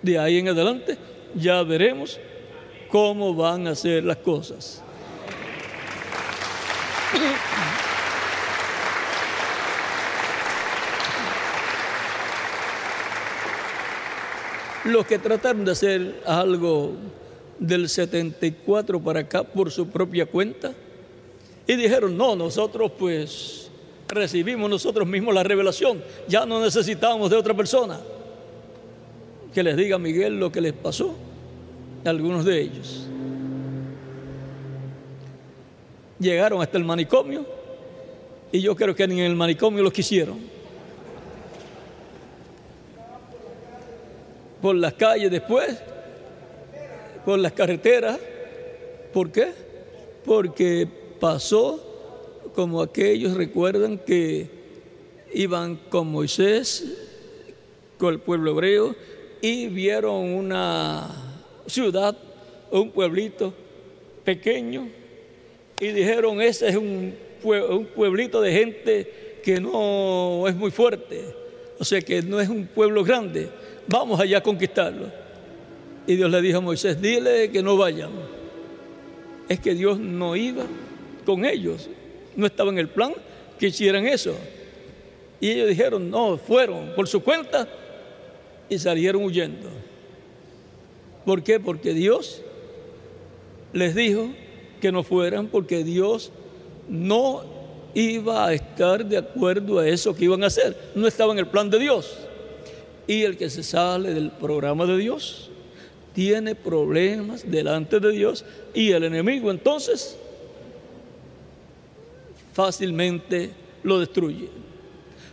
de 0.02 0.18
ahí 0.18 0.38
en 0.38 0.48
adelante 0.48 0.98
ya 1.34 1.62
veremos 1.62 2.18
cómo 2.88 3.34
van 3.34 3.66
a 3.66 3.74
ser 3.74 4.04
las 4.04 4.18
cosas. 4.18 4.82
Los 14.84 15.06
que 15.06 15.18
trataron 15.18 15.64
de 15.64 15.70
hacer 15.70 16.22
algo 16.26 16.92
del 17.62 17.88
74 17.88 19.00
para 19.00 19.20
acá 19.20 19.44
por 19.44 19.70
su 19.70 19.88
propia 19.88 20.26
cuenta 20.26 20.72
y 21.66 21.76
dijeron, 21.76 22.16
no, 22.16 22.34
nosotros 22.34 22.90
pues 22.98 23.70
recibimos 24.08 24.68
nosotros 24.68 25.06
mismos 25.06 25.32
la 25.32 25.44
revelación, 25.44 26.02
ya 26.26 26.44
no 26.44 26.60
necesitamos 26.60 27.30
de 27.30 27.36
otra 27.36 27.54
persona. 27.54 28.00
Que 29.54 29.62
les 29.62 29.76
diga 29.76 29.98
Miguel 29.98 30.40
lo 30.40 30.50
que 30.50 30.60
les 30.60 30.72
pasó 30.72 31.14
a 32.04 32.10
algunos 32.10 32.44
de 32.44 32.60
ellos. 32.60 33.06
Llegaron 36.18 36.62
hasta 36.62 36.78
el 36.78 36.84
manicomio 36.84 37.46
y 38.50 38.60
yo 38.60 38.74
creo 38.74 38.94
que 38.94 39.06
ni 39.06 39.20
en 39.20 39.26
el 39.26 39.36
manicomio 39.36 39.82
los 39.82 39.92
quisieron. 39.92 40.38
Por 44.60 44.76
las 44.76 44.94
calles 44.94 45.30
después, 45.30 45.82
por 47.24 47.38
las 47.38 47.52
carreteras. 47.52 48.18
¿Por 49.12 49.30
qué? 49.30 49.52
Porque 50.24 50.88
pasó 51.20 51.82
como 52.54 52.82
aquellos 52.82 53.34
recuerdan 53.34 53.98
que 53.98 54.48
iban 55.32 55.76
con 55.88 56.08
Moisés, 56.08 56.84
con 57.98 58.12
el 58.14 58.20
pueblo 58.20 58.52
hebreo, 58.52 58.94
y 59.40 59.66
vieron 59.68 60.34
una 60.34 61.08
ciudad 61.66 62.16
un 62.70 62.90
pueblito 62.90 63.52
pequeño 64.24 64.88
y 65.78 65.88
dijeron, 65.88 66.40
ese 66.40 66.68
es 66.68 66.76
un, 66.76 67.14
un 67.42 67.86
pueblito 67.86 68.40
de 68.40 68.52
gente 68.52 69.40
que 69.42 69.60
no 69.60 70.46
es 70.48 70.54
muy 70.54 70.70
fuerte, 70.70 71.22
o 71.78 71.84
sea 71.84 72.00
que 72.00 72.22
no 72.22 72.40
es 72.40 72.48
un 72.48 72.66
pueblo 72.66 73.04
grande, 73.04 73.48
vamos 73.86 74.18
allá 74.20 74.38
a 74.38 74.42
conquistarlo. 74.42 75.21
Y 76.06 76.16
Dios 76.16 76.30
le 76.30 76.42
dijo 76.42 76.58
a 76.58 76.60
Moisés, 76.60 77.00
dile 77.00 77.50
que 77.50 77.62
no 77.62 77.76
vayan. 77.76 78.10
Es 79.48 79.60
que 79.60 79.74
Dios 79.74 79.98
no 79.98 80.34
iba 80.36 80.64
con 81.24 81.44
ellos, 81.44 81.88
no 82.36 82.46
estaba 82.46 82.70
en 82.70 82.78
el 82.78 82.88
plan 82.88 83.12
que 83.58 83.68
hicieran 83.68 84.06
eso. 84.06 84.34
Y 85.40 85.50
ellos 85.50 85.68
dijeron, 85.68 86.10
no, 86.10 86.38
fueron 86.38 86.92
por 86.96 87.08
su 87.08 87.22
cuenta 87.22 87.68
y 88.68 88.78
salieron 88.78 89.24
huyendo. 89.24 89.68
¿Por 91.24 91.42
qué? 91.42 91.60
Porque 91.60 91.92
Dios 91.92 92.42
les 93.72 93.94
dijo 93.94 94.30
que 94.80 94.90
no 94.90 95.04
fueran, 95.04 95.46
porque 95.46 95.84
Dios 95.84 96.32
no 96.88 97.44
iba 97.94 98.46
a 98.46 98.54
estar 98.54 99.04
de 99.04 99.18
acuerdo 99.18 99.78
a 99.78 99.88
eso 99.88 100.14
que 100.14 100.24
iban 100.24 100.42
a 100.42 100.48
hacer. 100.48 100.76
No 100.94 101.06
estaba 101.06 101.32
en 101.32 101.38
el 101.38 101.46
plan 101.46 101.70
de 101.70 101.78
Dios. 101.78 102.16
Y 103.06 103.22
el 103.22 103.36
que 103.36 103.50
se 103.50 103.62
sale 103.62 104.14
del 104.14 104.30
programa 104.30 104.86
de 104.86 104.96
Dios 104.96 105.51
tiene 106.14 106.54
problemas 106.54 107.50
delante 107.50 108.00
de 108.00 108.12
Dios 108.12 108.44
y 108.74 108.90
el 108.92 109.04
enemigo 109.04 109.50
entonces 109.50 110.16
fácilmente 112.52 113.50
lo 113.82 113.98
destruye. 113.98 114.48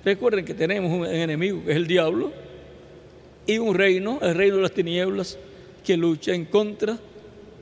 Recuerden 0.03 0.45
que 0.45 0.53
tenemos 0.53 0.91
un 0.91 1.05
enemigo 1.05 1.63
que 1.65 1.71
es 1.71 1.77
el 1.77 1.87
diablo 1.87 2.31
y 3.45 3.57
un 3.57 3.75
reino, 3.75 4.19
el 4.21 4.35
reino 4.35 4.57
de 4.57 4.61
las 4.61 4.71
tinieblas, 4.71 5.37
que 5.83 5.97
lucha 5.97 6.33
en 6.33 6.45
contra 6.45 6.97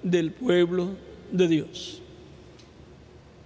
del 0.03 0.31
pueblo 0.31 0.89
de 1.31 1.47
Dios. 1.47 2.01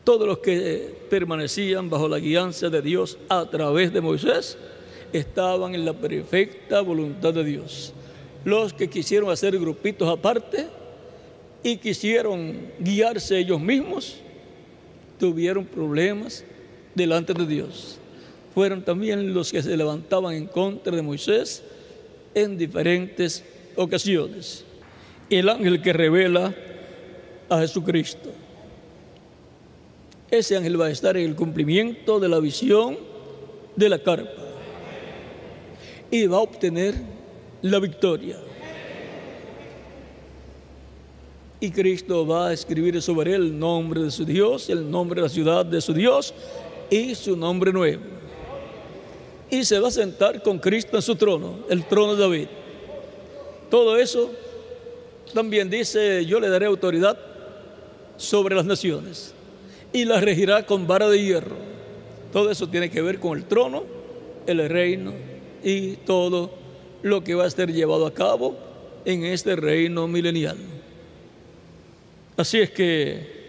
Todos 0.03 0.27
los 0.27 0.39
que 0.39 0.93
permanecían 1.09 1.89
bajo 1.89 2.09
la 2.09 2.19
guianza 2.19 2.69
de 2.69 2.81
Dios 2.81 3.17
a 3.29 3.49
través 3.49 3.93
de 3.93 4.01
Moisés 4.01 4.57
estaban 5.13 5.75
en 5.75 5.85
la 5.85 5.93
perfecta 5.93 6.81
voluntad 6.81 7.33
de 7.33 7.43
Dios. 7.43 7.93
Los 8.43 8.73
que 8.73 8.89
quisieron 8.89 9.29
hacer 9.29 9.57
grupitos 9.59 10.09
aparte 10.09 10.67
y 11.63 11.77
quisieron 11.77 12.71
guiarse 12.79 13.37
ellos 13.37 13.61
mismos, 13.61 14.17
tuvieron 15.19 15.65
problemas 15.65 16.43
delante 16.95 17.33
de 17.33 17.45
Dios. 17.45 17.99
Fueron 18.53 18.83
también 18.83 19.33
los 19.33 19.51
que 19.51 19.61
se 19.61 19.77
levantaban 19.77 20.33
en 20.33 20.47
contra 20.47 20.95
de 20.95 21.01
Moisés 21.01 21.63
en 22.33 22.57
diferentes 22.57 23.43
ocasiones. 23.75 24.65
El 25.29 25.47
ángel 25.47 25.81
que 25.81 25.93
revela 25.93 26.53
a 27.47 27.59
Jesucristo. 27.59 28.31
Ese 30.29 30.57
ángel 30.57 30.79
va 30.79 30.87
a 30.87 30.91
estar 30.91 31.15
en 31.17 31.25
el 31.29 31.35
cumplimiento 31.35 32.19
de 32.19 32.29
la 32.29 32.39
visión 32.39 32.97
de 33.75 33.89
la 33.89 33.99
carpa 33.99 34.41
y 36.09 36.25
va 36.25 36.37
a 36.37 36.41
obtener 36.41 36.95
la 37.61 37.79
victoria. 37.79 38.37
Y 41.59 41.69
Cristo 41.69 42.25
va 42.25 42.47
a 42.47 42.53
escribir 42.53 42.99
sobre 43.01 43.35
él 43.35 43.43
el 43.43 43.59
nombre 43.59 44.01
de 44.01 44.11
su 44.11 44.25
Dios, 44.25 44.69
el 44.69 44.89
nombre 44.89 45.21
de 45.21 45.27
la 45.27 45.29
ciudad 45.29 45.63
de 45.63 45.79
su 45.79 45.93
Dios 45.93 46.33
y 46.89 47.13
su 47.13 47.37
nombre 47.37 47.71
nuevo. 47.71 48.01
Y 49.49 49.63
se 49.63 49.79
va 49.79 49.89
a 49.89 49.91
sentar 49.91 50.41
con 50.41 50.57
Cristo 50.57 50.95
en 50.95 51.03
su 51.03 51.15
trono, 51.15 51.59
el 51.69 51.85
trono 51.85 52.15
de 52.15 52.21
David. 52.21 52.47
Todo 53.69 53.97
eso 53.97 54.31
también 55.33 55.69
dice, 55.69 56.25
yo 56.25 56.39
le 56.39 56.49
daré 56.49 56.65
autoridad 56.65 57.17
sobre 58.17 58.55
las 58.55 58.65
naciones 58.65 59.33
y 59.93 60.05
las 60.05 60.23
regirá 60.23 60.65
con 60.65 60.87
vara 60.87 61.09
de 61.09 61.23
hierro. 61.23 61.55
Todo 62.33 62.49
eso 62.49 62.67
tiene 62.67 62.89
que 62.89 63.01
ver 63.01 63.19
con 63.19 63.37
el 63.37 63.45
trono, 63.45 63.83
el 64.47 64.67
reino 64.67 65.13
y 65.63 65.97
todo 65.97 66.60
lo 67.03 67.23
que 67.23 67.35
va 67.35 67.45
a 67.45 67.49
ser 67.49 67.71
llevado 67.71 68.05
a 68.05 68.13
cabo 68.13 68.57
en 69.05 69.25
este 69.25 69.55
reino 69.55 70.07
milenial. 70.07 70.57
Así 72.37 72.59
es 72.59 72.71
que 72.71 73.41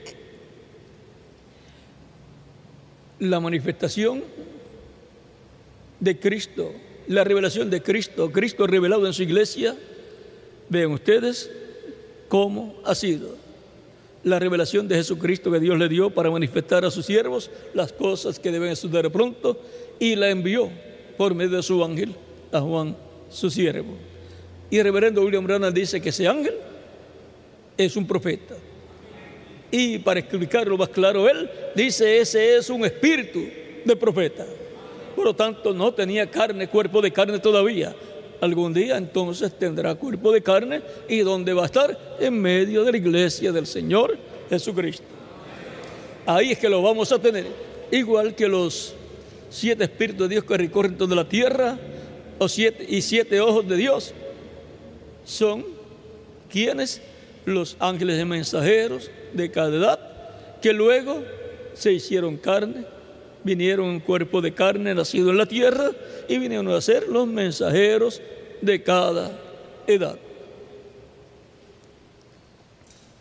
la 3.18 3.40
manifestación 3.40 4.22
de 6.00 6.18
Cristo, 6.18 6.72
la 7.06 7.22
revelación 7.24 7.70
de 7.70 7.82
Cristo, 7.82 8.32
Cristo 8.32 8.66
revelado 8.66 9.06
en 9.06 9.12
su 9.12 9.22
iglesia, 9.22 9.76
vean 10.68 10.90
ustedes 10.90 11.50
cómo 12.28 12.74
ha 12.84 12.94
sido 12.94 13.36
la 14.24 14.38
revelación 14.38 14.88
de 14.88 14.96
Jesucristo 14.96 15.50
que 15.50 15.60
Dios 15.60 15.78
le 15.78 15.88
dio 15.88 16.10
para 16.10 16.30
manifestar 16.30 16.84
a 16.84 16.90
sus 16.90 17.06
siervos 17.06 17.50
las 17.74 17.92
cosas 17.92 18.38
que 18.38 18.50
deben 18.50 18.74
suceder 18.76 19.10
pronto 19.10 19.60
y 19.98 20.16
la 20.16 20.30
envió 20.30 20.70
por 21.16 21.34
medio 21.34 21.56
de 21.56 21.62
su 21.62 21.84
ángel 21.84 22.14
a 22.50 22.60
Juan, 22.60 22.96
su 23.32 23.50
siervo. 23.50 23.96
Y 24.70 24.78
el 24.78 24.84
reverendo 24.84 25.22
William 25.22 25.44
Branham 25.44 25.72
dice 25.72 26.00
que 26.00 26.10
ese 26.10 26.26
ángel 26.26 26.54
es 27.76 27.96
un 27.96 28.06
profeta. 28.06 28.54
Y 29.70 29.98
para 29.98 30.20
explicarlo 30.20 30.76
más 30.76 30.90
claro, 30.90 31.28
él 31.28 31.48
dice, 31.74 32.18
ese 32.18 32.56
es 32.56 32.68
un 32.68 32.84
espíritu 32.84 33.42
de 33.84 33.96
profeta. 33.96 34.46
Por 35.16 35.24
lo 35.24 35.34
tanto, 35.34 35.72
no 35.72 35.92
tenía 35.92 36.30
carne, 36.30 36.68
cuerpo 36.68 37.00
de 37.00 37.10
carne 37.10 37.38
todavía. 37.38 37.94
Algún 38.40 38.74
día 38.74 38.96
entonces 38.96 39.56
tendrá 39.58 39.94
cuerpo 39.94 40.32
de 40.32 40.42
carne 40.42 40.82
y 41.08 41.20
donde 41.20 41.54
va 41.54 41.62
a 41.62 41.66
estar 41.66 42.16
en 42.18 42.40
medio 42.40 42.84
de 42.84 42.92
la 42.92 42.98
iglesia 42.98 43.52
del 43.52 43.66
Señor 43.66 44.18
Jesucristo. 44.50 45.04
Ahí 46.26 46.52
es 46.52 46.58
que 46.58 46.68
lo 46.68 46.82
vamos 46.82 47.10
a 47.12 47.18
tener, 47.18 47.46
igual 47.90 48.34
que 48.34 48.48
los 48.48 48.94
siete 49.48 49.84
espíritus 49.84 50.28
de 50.28 50.34
Dios 50.34 50.44
que 50.44 50.56
recorren 50.56 50.96
toda 50.96 51.14
la 51.14 51.28
tierra, 51.28 51.78
o 52.42 52.48
siete, 52.48 52.84
y 52.88 53.02
siete 53.02 53.40
ojos 53.40 53.68
de 53.68 53.76
Dios, 53.76 54.12
son 55.24 55.64
quienes 56.50 57.00
los 57.44 57.76
ángeles 57.78 58.18
de 58.18 58.24
mensajeros 58.24 59.10
de 59.32 59.50
cada 59.50 59.76
edad, 59.76 60.00
que 60.60 60.72
luego 60.72 61.22
se 61.74 61.92
hicieron 61.92 62.36
carne, 62.36 62.84
vinieron 63.44 63.90
en 63.90 64.00
cuerpo 64.00 64.40
de 64.40 64.52
carne 64.52 64.94
nacido 64.94 65.30
en 65.30 65.38
la 65.38 65.46
tierra 65.46 65.90
y 66.28 66.38
vinieron 66.38 66.68
a 66.68 66.80
ser 66.80 67.08
los 67.08 67.26
mensajeros 67.26 68.20
de 68.60 68.82
cada 68.82 69.30
edad. 69.86 70.18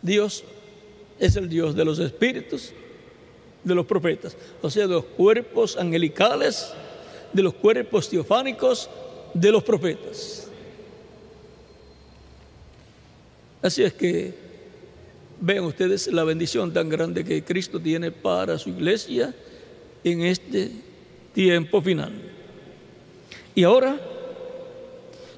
Dios 0.01 0.43
es 1.19 1.35
el 1.35 1.47
Dios 1.47 1.75
de 1.75 1.85
los 1.85 1.99
espíritus, 1.99 2.73
de 3.63 3.75
los 3.75 3.85
profetas, 3.85 4.35
o 4.61 4.69
sea, 4.69 4.87
de 4.87 4.95
los 4.95 5.05
cuerpos 5.05 5.77
angelicales, 5.77 6.73
de 7.31 7.43
los 7.43 7.53
cuerpos 7.53 8.09
teofánicos, 8.09 8.89
de 9.33 9.51
los 9.51 9.63
profetas. 9.63 10.47
Así 13.61 13.83
es 13.83 13.93
que 13.93 14.33
vean 15.39 15.63
ustedes 15.65 16.07
la 16.07 16.23
bendición 16.23 16.73
tan 16.73 16.89
grande 16.89 17.23
que 17.23 17.43
Cristo 17.43 17.79
tiene 17.79 18.11
para 18.11 18.57
su 18.57 18.69
iglesia 18.69 19.33
en 20.03 20.21
este 20.21 20.71
tiempo 21.33 21.81
final. 21.81 22.11
Y 23.53 23.63
ahora, 23.63 23.99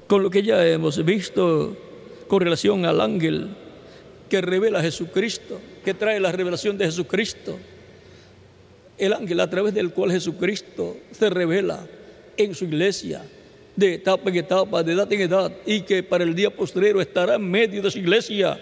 con 0.06 0.22
lo 0.22 0.30
que 0.30 0.42
ya 0.42 0.66
hemos 0.66 1.04
visto 1.04 1.76
con 2.28 2.40
relación 2.40 2.84
al 2.84 3.00
ángel 3.00 3.50
que 4.28 4.40
revela 4.40 4.78
a 4.78 4.82
Jesucristo, 4.82 5.60
que 5.84 5.94
trae 5.94 6.18
la 6.20 6.32
revelación 6.32 6.78
de 6.78 6.86
Jesucristo, 6.86 7.58
el 8.96 9.12
ángel 9.12 9.40
a 9.40 9.50
través 9.50 9.74
del 9.74 9.90
cual 9.90 10.12
Jesucristo 10.12 10.96
se 11.12 11.28
revela 11.30 11.86
en 12.36 12.54
su 12.54 12.64
iglesia, 12.64 13.22
de 13.76 13.94
etapa 13.94 14.30
en 14.30 14.36
etapa, 14.36 14.82
de 14.82 14.92
edad 14.92 15.12
en 15.12 15.20
edad, 15.20 15.52
y 15.66 15.80
que 15.82 16.02
para 16.02 16.24
el 16.24 16.34
día 16.34 16.54
postrero 16.54 17.00
estará 17.00 17.34
en 17.36 17.50
medio 17.50 17.82
de 17.82 17.90
su 17.90 17.98
iglesia 17.98 18.60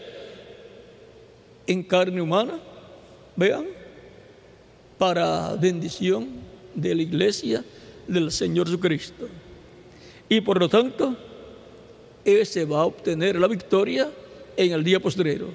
en 1.67 1.83
carne 1.83 2.21
humana, 2.21 2.59
vean, 3.37 3.67
para 4.99 5.55
bendición 5.55 6.29
de 6.75 6.95
la 6.95 7.03
iglesia 7.03 7.65
del 8.07 8.31
Señor 8.31 8.67
Jesucristo. 8.67 9.29
Y 10.29 10.41
por 10.41 10.59
lo 10.59 10.69
tanto, 10.69 11.17
ese 12.25 12.65
va 12.65 12.81
a 12.81 12.87
obtener 12.87 13.37
la 13.37 13.49
victoria 13.49 14.11
en 14.57 14.73
el 14.73 14.83
día 14.85 15.01
postrero. 15.01 15.49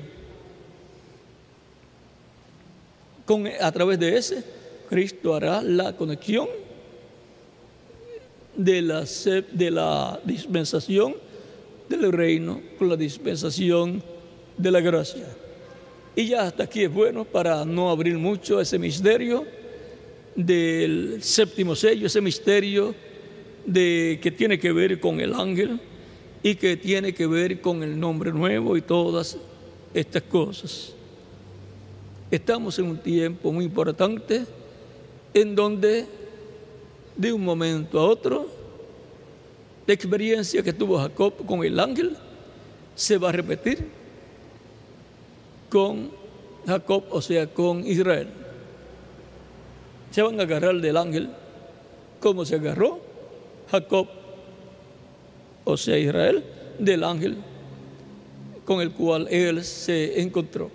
Con, 3.26 3.48
a 3.48 3.72
través 3.72 4.00
de 4.00 4.18
ese, 4.18 4.44
Cristo 4.90 5.34
hará 5.34 5.62
la 5.62 5.96
conexión 5.96 6.48
de 8.58 8.82
la, 8.82 9.06
de 9.52 9.72
la 9.72 10.20
dispensación 10.26 11.16
del 11.88 12.12
reino 12.12 12.60
con 12.78 12.90
la 12.90 12.98
dispensación 12.98 14.04
de 14.58 14.72
la 14.72 14.82
gracia. 14.82 15.26
Y 16.16 16.28
ya 16.28 16.48
hasta 16.48 16.64
aquí 16.64 16.84
es 16.84 16.94
bueno 16.94 17.24
para 17.24 17.64
no 17.64 17.90
abrir 17.90 18.18
mucho 18.18 18.60
ese 18.60 18.80
misterio 18.80 19.46
del 20.36 21.20
séptimo 21.22 21.76
sello, 21.76 22.08
ese 22.08 22.22
misterio 22.22 22.94
de, 23.66 24.20
que 24.22 24.32
tiene 24.32 24.60
que 24.60 24.72
ver 24.72 25.00
con 25.00 25.20
el 25.20 25.34
ángel 25.34 25.80
y 26.42 26.56
que 26.56 26.76
tiene 26.76 27.14
que 27.14 27.28
ver 27.28 27.62
con 27.62 27.84
el 27.84 28.00
nombre 28.00 28.32
nuevo 28.32 28.76
y 28.76 28.82
todas 28.82 29.38
estas 29.94 30.24
cosas. 30.24 30.94
Estamos 32.32 32.78
en 32.80 32.86
un 32.86 32.98
tiempo 32.98 33.52
muy 33.52 33.66
importante 33.66 34.44
en 35.34 35.56
donde 35.56 36.06
de 37.18 37.34
un 37.34 37.44
momento 37.44 38.00
a 38.00 38.08
otro, 38.08 38.48
la 39.86 39.94
experiencia 39.94 40.62
que 40.62 40.74
tuvo 40.74 41.00
Jacob 41.00 41.46
con 41.46 41.64
el 41.64 41.80
ángel 41.80 42.16
se 42.96 43.18
va 43.18 43.30
a 43.30 43.32
repetir 43.32 43.88
con 45.70 46.12
Jacob, 46.66 47.06
o 47.10 47.22
sea, 47.22 47.48
con 47.48 47.86
Israel. 47.86 48.28
Se 50.12 50.22
van 50.22 50.40
a 50.40 50.44
agarrar 50.44 50.76
del 50.76 50.98
ángel 50.98 51.30
como 52.20 52.46
se 52.46 52.56
agarró 52.56 53.00
Jacob, 53.72 54.08
o 55.64 55.78
sea, 55.78 55.98
Israel, 55.98 56.44
del 56.80 57.04
ángel 57.04 57.38
con 58.66 58.82
el 58.82 58.92
cual 58.92 59.28
él 59.30 59.64
se 59.64 60.22
encontró. 60.22 60.70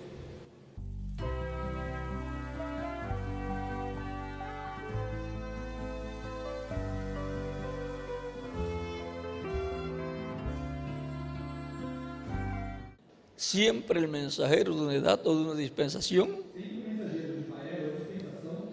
Siempre 13.52 14.00
el 14.00 14.08
mensajero 14.08 14.74
de 14.74 14.80
una 14.80 14.94
edad 14.94 15.20
o 15.26 15.36
de 15.36 15.42
una 15.42 15.54
dispensación, 15.54 16.36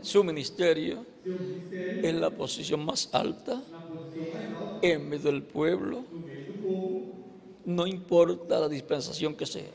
su 0.01 0.23
ministerio 0.23 1.05
es 2.01 2.13
la 2.15 2.29
posición 2.29 2.85
más 2.85 3.09
alta 3.11 3.61
en 4.81 5.09
medio 5.09 5.31
del 5.33 5.43
pueblo, 5.43 6.05
no 7.65 7.87
importa 7.87 8.57
la 8.57 8.69
dispensación 8.69 9.35
que 9.35 9.45
sea. 9.45 9.69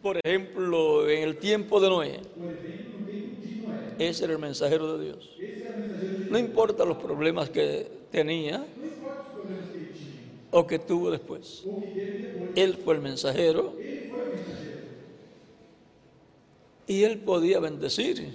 Por 0.00 0.20
ejemplo, 0.22 1.10
en 1.10 1.22
el 1.24 1.38
tiempo 1.38 1.80
de 1.80 1.88
Noé, 1.88 2.20
ese 3.98 4.24
era 4.24 4.34
el 4.34 4.38
mensajero 4.38 4.96
de 4.96 5.04
Dios. 5.06 5.30
No 6.30 6.38
importa 6.38 6.84
los 6.84 6.98
problemas 6.98 7.50
que 7.50 7.90
tenía, 8.12 8.64
o 10.56 10.68
que 10.68 10.78
tuvo 10.78 11.10
después. 11.10 11.64
Él 12.54 12.78
fue 12.84 12.94
el 12.94 13.00
mensajero 13.00 13.74
y 16.86 17.02
él 17.02 17.18
podía 17.18 17.58
bendecir 17.58 18.32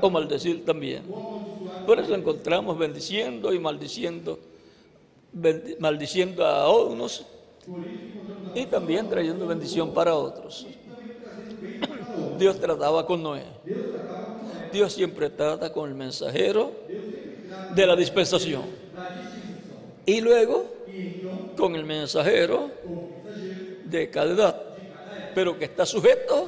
o 0.00 0.08
maldecir 0.08 0.64
también. 0.64 1.02
Por 1.86 2.00
eso 2.00 2.14
encontramos 2.14 2.78
bendiciendo 2.78 3.52
y 3.52 3.58
maldiciendo, 3.58 4.38
maldiciendo 5.78 6.46
a 6.46 6.74
unos 6.74 7.26
y 8.54 8.64
también 8.64 9.10
trayendo 9.10 9.46
bendición 9.46 9.92
para 9.92 10.14
otros. 10.14 10.66
Dios 12.38 12.58
trataba 12.58 13.04
con 13.04 13.22
Noé. 13.22 13.44
Dios 14.72 14.94
siempre 14.94 15.28
trata 15.28 15.70
con 15.70 15.90
el 15.90 15.94
mensajero 15.94 16.72
de 17.74 17.86
la 17.86 17.94
dispensación. 17.94 18.62
Y 20.06 20.20
luego 20.20 20.66
con 21.56 21.74
el 21.74 21.84
mensajero 21.84 22.70
de 23.84 24.08
cada 24.10 24.32
edad, 24.32 24.62
pero 25.34 25.58
que 25.58 25.64
está 25.64 25.84
sujeto 25.84 26.46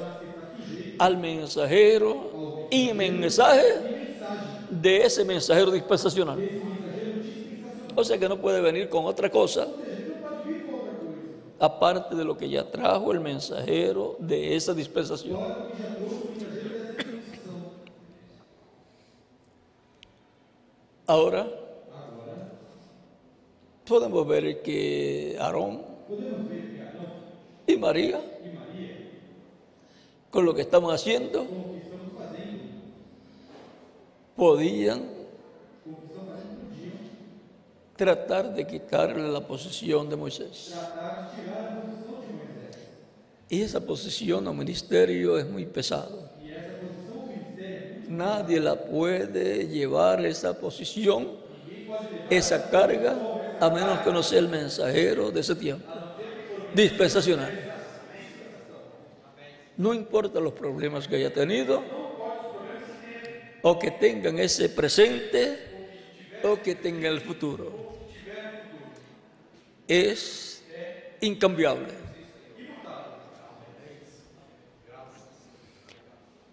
al 0.98 1.18
mensajero 1.18 2.68
y 2.70 2.92
mensaje 2.92 3.98
de 4.70 4.98
ese 4.98 5.24
mensajero 5.24 5.70
dispensacional. 5.70 6.38
O 7.94 8.04
sea 8.04 8.16
que 8.16 8.28
no 8.28 8.40
puede 8.40 8.60
venir 8.60 8.88
con 8.88 9.06
otra 9.06 9.28
cosa 9.28 9.66
aparte 11.58 12.14
de 12.14 12.24
lo 12.24 12.36
que 12.36 12.48
ya 12.48 12.70
trajo 12.70 13.12
el 13.12 13.20
mensajero 13.20 14.16
de 14.20 14.54
esa 14.54 14.72
dispensación. 14.74 15.40
Ahora, 21.06 21.48
podemos 23.88 24.26
ver 24.28 24.60
que 24.60 25.36
Aarón 25.40 25.82
y 27.66 27.76
María, 27.76 28.20
con 30.30 30.44
lo 30.44 30.54
que 30.54 30.60
estamos 30.60 30.92
haciendo, 30.94 31.46
podían 34.36 35.04
tratar 37.96 38.54
de 38.54 38.66
quitarle 38.66 39.26
la 39.28 39.40
posición 39.40 40.08
de 40.08 40.16
Moisés. 40.16 40.74
Y 43.48 43.62
esa 43.62 43.80
posición 43.80 44.46
o 44.46 44.52
ministerio 44.52 45.38
es 45.38 45.48
muy 45.48 45.64
pesado. 45.64 46.28
Nadie 48.08 48.60
la 48.60 48.76
puede 48.76 49.66
llevar 49.66 50.24
esa 50.24 50.58
posición, 50.58 51.28
esa 52.30 52.70
carga 52.70 53.37
a 53.60 53.70
menos 53.70 54.00
que 54.00 54.12
no 54.12 54.22
sea 54.22 54.38
el 54.38 54.48
mensajero 54.48 55.30
de 55.30 55.40
ese 55.40 55.54
tiempo, 55.54 55.92
dispensacional. 56.74 57.52
No 59.76 59.94
importa 59.94 60.40
los 60.40 60.52
problemas 60.52 61.06
que 61.06 61.16
haya 61.16 61.32
tenido, 61.32 61.82
o 63.62 63.78
que 63.78 63.90
tengan 63.92 64.38
ese 64.38 64.68
presente, 64.68 65.58
o 66.42 66.60
que 66.60 66.74
tengan 66.74 67.12
el 67.12 67.20
futuro. 67.20 67.96
Es 69.86 70.62
incambiable. 71.20 71.92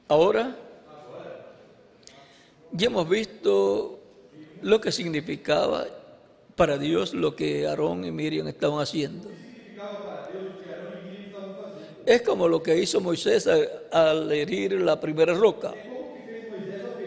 Ahora, 0.08 0.56
ya 2.72 2.88
hemos 2.88 3.10
visto 3.10 4.00
lo 4.62 4.80
que 4.80 4.92
significaba 4.92 5.88
para 6.56 6.78
Dios 6.78 7.14
lo 7.14 7.36
que 7.36 7.68
Aarón 7.68 8.06
y 8.06 8.12
Miriam 8.12 8.48
estaban 8.48 8.80
haciendo. 8.80 9.30
Es 12.06 12.22
como 12.22 12.48
lo 12.48 12.62
que 12.62 12.78
hizo 12.78 13.02
Moisés 13.02 13.48
al 13.92 14.32
herir 14.32 14.74
la 14.74 15.00
primera 15.00 15.34
roca, 15.34 15.74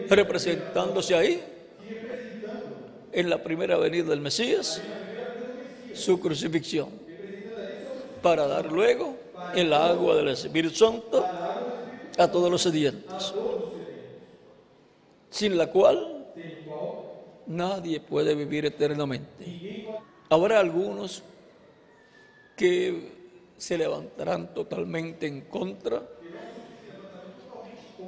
representándose 0.09 1.15
ahí 1.15 1.43
en 3.11 3.29
la 3.29 3.41
primera 3.41 3.77
venida 3.77 4.09
del 4.09 4.21
Mesías, 4.21 4.81
su 5.93 6.19
crucifixión. 6.19 6.89
para 8.21 8.47
dar 8.47 8.69
luego 8.69 9.15
el 9.55 9.71
agua 9.71 10.17
del 10.17 10.27
Espíritu 10.27 10.75
Santo 10.75 11.25
a 12.17 12.29
todos 12.29 12.51
los 12.51 12.61
sedientos, 12.61 13.33
sin 15.29 15.57
la 15.57 15.67
cual 15.67 16.27
nadie 17.49 17.99
puede 17.99 18.35
vivir 18.35 18.65
eternamente. 18.65 19.85
Habrá 20.29 20.59
algunos 20.59 21.23
que 22.55 23.19
se 23.57 23.77
levantarán 23.77 24.53
totalmente 24.53 25.27
en 25.27 25.41
contra 25.41 26.01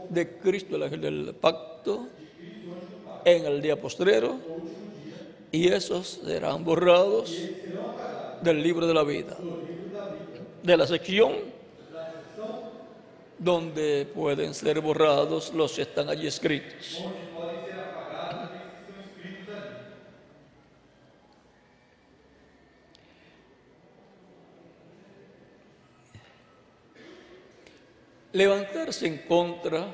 de 0.09 0.37
Cristo, 0.37 0.75
el 0.75 0.83
ángel 0.83 1.01
del 1.01 1.35
pacto, 1.35 2.07
en 3.25 3.45
el 3.45 3.61
día 3.61 3.79
postrero, 3.79 4.37
y 5.51 5.67
esos 5.67 6.21
serán 6.25 6.63
borrados 6.63 7.35
del 8.41 8.63
libro 8.63 8.87
de 8.87 8.93
la 8.93 9.03
vida, 9.03 9.37
de 10.63 10.77
la 10.77 10.87
sección 10.87 11.33
donde 13.37 14.05
pueden 14.13 14.53
ser 14.53 14.79
borrados 14.81 15.51
los 15.53 15.73
que 15.73 15.81
están 15.81 16.09
allí 16.09 16.27
escritos. 16.27 17.03
Levantarse 28.33 29.07
en 29.07 29.17
contra 29.19 29.87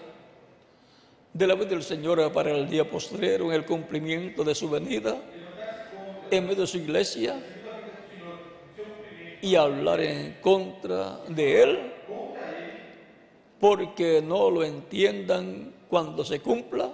de 1.34 1.48
la 1.48 1.56
voz 1.56 1.70
del 1.70 1.84
Señor 1.84 2.32
para 2.32 2.52
el 2.52 2.70
día 2.70 2.90
postrero 2.90 3.46
en 3.48 3.54
el 3.54 3.66
cumplimiento 3.66 4.44
de 4.44 4.56
su 4.56 4.70
venida 4.70 5.18
en 6.30 6.44
medio 6.44 6.62
de 6.62 6.68
su 6.68 6.78
iglesia 6.78 7.36
y 9.42 9.56
hablar 9.56 10.02
en 10.02 10.38
contra 10.42 11.20
de 11.28 11.64
Él 11.64 11.94
porque 13.60 14.22
no 14.22 14.52
lo 14.52 14.64
entiendan 14.64 15.74
cuando 15.90 16.24
se 16.24 16.40
cumpla. 16.40 16.92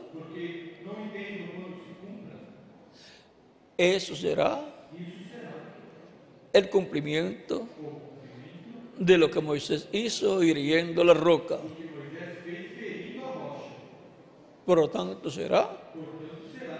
Eso 3.77 4.15
será 4.15 4.61
el 6.53 6.69
cumplimiento 6.69 7.67
de 8.97 9.17
lo 9.17 9.29
que 9.29 9.41
Moisés 9.41 9.87
hizo 9.91 10.43
hiriendo 10.43 11.03
la 11.03 11.13
roca. 11.13 11.57
Por 14.65 14.77
lo 14.77 14.89
tanto 14.89 15.29
será 15.29 15.69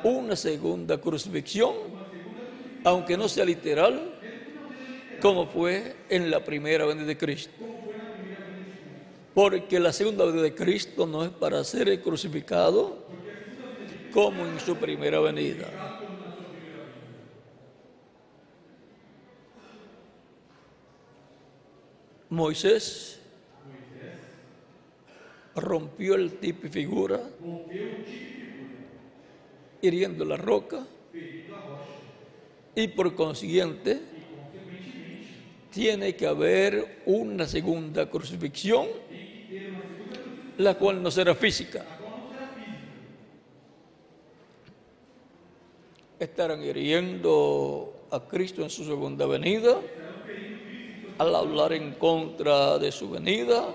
una 0.04 0.36
segunda 0.36 1.00
crucifixión, 1.00 1.74
aunque 2.84 3.18
no 3.18 3.28
sea 3.28 3.46
literal, 3.46 4.14
como 5.22 5.48
fue 5.48 5.96
en 6.10 6.30
la 6.30 6.44
primera 6.44 6.86
venida 6.86 7.06
de 7.06 7.18
Cristo. 7.18 7.52
Porque 9.34 9.80
la 9.80 9.92
segunda 9.92 10.26
venida 10.26 10.44
de 10.44 10.54
Cristo 10.54 11.08
no 11.08 11.24
es 11.24 11.32
para 11.32 11.64
ser 11.64 12.02
crucificado 12.02 12.98
como 14.14 14.46
en 14.46 14.60
su 14.60 14.76
primera 14.76 15.20
venida. 15.20 15.93
Moisés 22.34 23.20
rompió 25.56 26.16
el 26.16 26.40
tipo 26.40 26.66
y 26.66 26.70
figura, 26.72 27.22
hiriendo 29.82 30.26
la 30.26 30.36
roca, 30.36 30.84
y 32.76 32.88
por 32.88 33.14
consiguiente 33.14 34.02
tiene 35.70 36.16
que 36.16 36.26
haber 36.26 37.04
una 37.06 37.48
segunda 37.48 38.10
crucifixión, 38.10 38.88
la 40.58 40.74
cual 40.76 41.04
no 41.04 41.12
será 41.12 41.36
física. 41.36 41.86
Estarán 46.20 46.64
hiriendo 46.64 48.08
a 48.10 48.22
Cristo 48.22 48.64
en 48.64 48.72
su 48.72 48.84
segunda 48.86 49.28
venida 49.28 49.80
al 51.18 51.36
hablar 51.36 51.74
en 51.74 51.94
contra 51.94 52.78
de 52.80 52.92
su 52.92 53.10
venida 53.10 53.66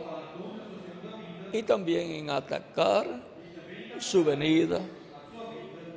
y 1.53 1.63
también 1.63 2.11
en 2.11 2.31
atacar 2.31 3.07
su 3.99 4.25
venida, 4.25 4.81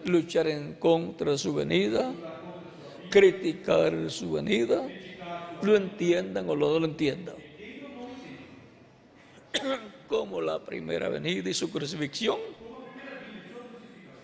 luchar 0.05 0.47
en 0.47 0.73
contra 0.75 1.31
de 1.31 1.37
su 1.37 1.53
venida, 1.53 2.11
criticar 3.09 4.09
su 4.09 4.31
venida, 4.31 4.87
lo 5.61 5.75
entiendan 5.75 6.49
o 6.49 6.55
no 6.55 6.79
lo 6.79 6.85
entiendan. 6.85 7.35
Como 10.07 10.41
la 10.41 10.59
primera 10.59 11.09
venida 11.09 11.49
y 11.49 11.53
su 11.53 11.71
crucifixión, 11.71 12.37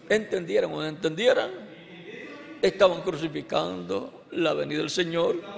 entendieran 0.10 0.72
o 0.72 0.78
no 0.78 0.86
entendieran, 0.86 1.52
estaban 2.62 3.02
crucificando 3.02 4.26
la 4.32 4.54
venida 4.54 4.80
del 4.80 4.90
Señor 4.90 5.57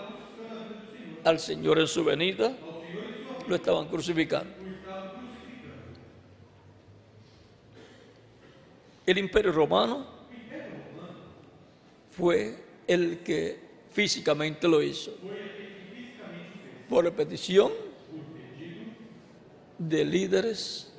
al 1.24 1.40
Señor 1.40 1.80
en 1.80 1.88
su 1.88 2.04
venida, 2.04 2.56
lo 3.48 3.56
estaban 3.56 3.88
crucificando. 3.88 4.54
El 9.06 9.18
imperio 9.18 9.52
romano 9.52 10.06
fue 12.12 12.56
el 12.88 13.20
que 13.20 13.60
físicamente 13.92 14.68
lo 14.68 14.84
hizo. 14.84 15.12
Por 16.88 17.12
petición 17.14 17.72
de 19.78 20.06
líderes 20.06 20.94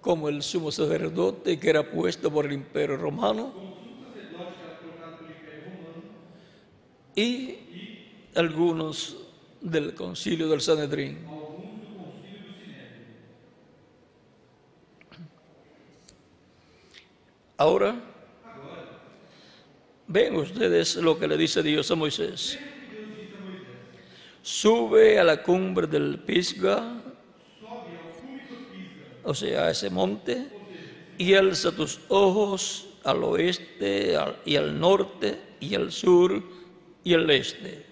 como 0.00 0.28
el 0.28 0.42
sumo 0.42 0.70
sacerdote 0.70 1.58
que 1.58 1.68
era 1.68 1.90
puesto 1.90 2.30
por 2.30 2.46
el 2.46 2.52
imperio 2.52 2.96
romano 2.96 3.52
y 7.14 7.58
algunos 8.38 9.16
del 9.60 9.94
concilio 9.94 10.48
del 10.48 10.60
Sanedrín. 10.60 11.18
Ahora, 17.56 17.96
ven 20.06 20.36
ustedes 20.36 20.94
lo 20.96 21.18
que 21.18 21.26
le 21.26 21.36
dice 21.36 21.64
Dios 21.64 21.90
a 21.90 21.96
Moisés. 21.96 22.56
Sube 24.42 25.18
a 25.18 25.24
la 25.24 25.42
cumbre 25.42 25.88
del 25.88 26.20
Pisga, 26.20 27.02
o 29.24 29.34
sea, 29.34 29.64
a 29.64 29.70
ese 29.72 29.90
monte, 29.90 30.48
y 31.18 31.34
alza 31.34 31.72
tus 31.72 31.98
ojos 32.06 32.86
al 33.02 33.24
oeste 33.24 34.16
y 34.44 34.54
al 34.54 34.78
norte 34.78 35.40
y 35.58 35.74
al 35.74 35.90
sur 35.90 36.40
y 37.02 37.14
al 37.14 37.28
este 37.30 37.87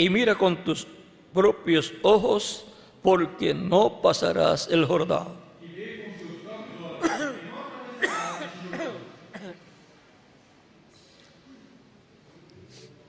y 0.00 0.08
mira 0.08 0.34
con 0.34 0.64
tus 0.64 0.86
propios 1.34 1.92
ojos, 2.00 2.64
porque 3.02 3.52
no 3.52 4.00
pasarás 4.00 4.66
el 4.68 4.86
Jordán. 4.86 5.28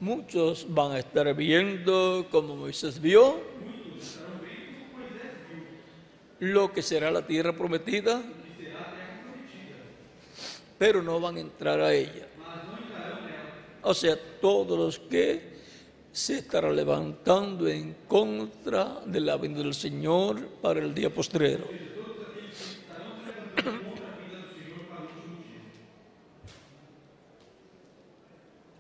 Muchos 0.02 0.66
van 0.68 0.92
a 0.92 1.00
estar 1.00 1.34
viendo 1.34 2.28
como 2.30 2.58
Moisés 2.58 3.00
vio 3.00 3.40
lo 6.40 6.74
que 6.74 6.82
será 6.82 7.10
la 7.10 7.26
tierra 7.26 7.56
prometida, 7.56 8.22
pero 10.78 11.02
no 11.02 11.22
van 11.22 11.38
a 11.38 11.40
entrar 11.40 11.80
a 11.80 11.94
ella. 11.94 12.28
O 13.82 13.94
sea, 13.94 14.18
todos 14.42 14.78
los 14.78 15.00
que 15.00 15.51
se 16.12 16.40
estará 16.40 16.72
levantando 16.72 17.68
en 17.68 17.96
contra 18.08 19.02
de 19.06 19.22
la 19.22 19.38
venida 19.38 19.64
del 19.64 19.74
Señor 19.74 20.46
para 20.62 20.82
el 20.82 20.94
día 20.94 21.14
postrero. 21.14 21.66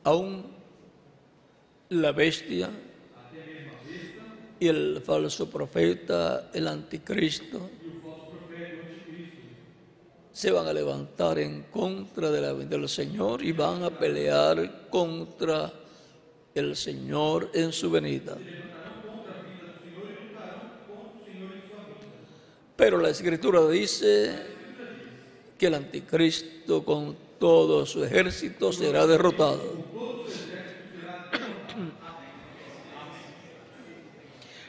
Aún 0.03 0.45
la 1.89 2.11
bestia 2.11 2.69
y 4.59 4.67
el 4.67 5.01
falso 5.05 5.49
profeta, 5.49 6.49
el 6.53 6.67
anticristo, 6.67 7.69
se 10.31 10.51
van 10.51 10.67
a 10.67 10.73
levantar 10.73 11.39
en 11.39 11.63
contra 11.63 12.31
de 12.31 12.41
la 12.41 12.53
venida 12.53 12.77
del 12.77 12.89
Señor 12.89 13.43
y 13.43 13.51
van 13.51 13.83
a 13.83 13.89
pelear 13.89 14.89
contra 14.89 15.80
el 16.55 16.75
Señor 16.75 17.49
en 17.53 17.71
su 17.71 17.89
venida. 17.89 18.37
Pero 22.75 22.97
la 22.97 23.09
escritura 23.09 23.65
dice 23.67 24.35
que 25.57 25.67
el 25.67 25.75
anticristo 25.75 26.83
con 26.83 27.15
todo 27.39 27.85
su 27.85 28.03
ejército 28.03 28.73
será 28.73 29.05
derrotado. 29.05 29.61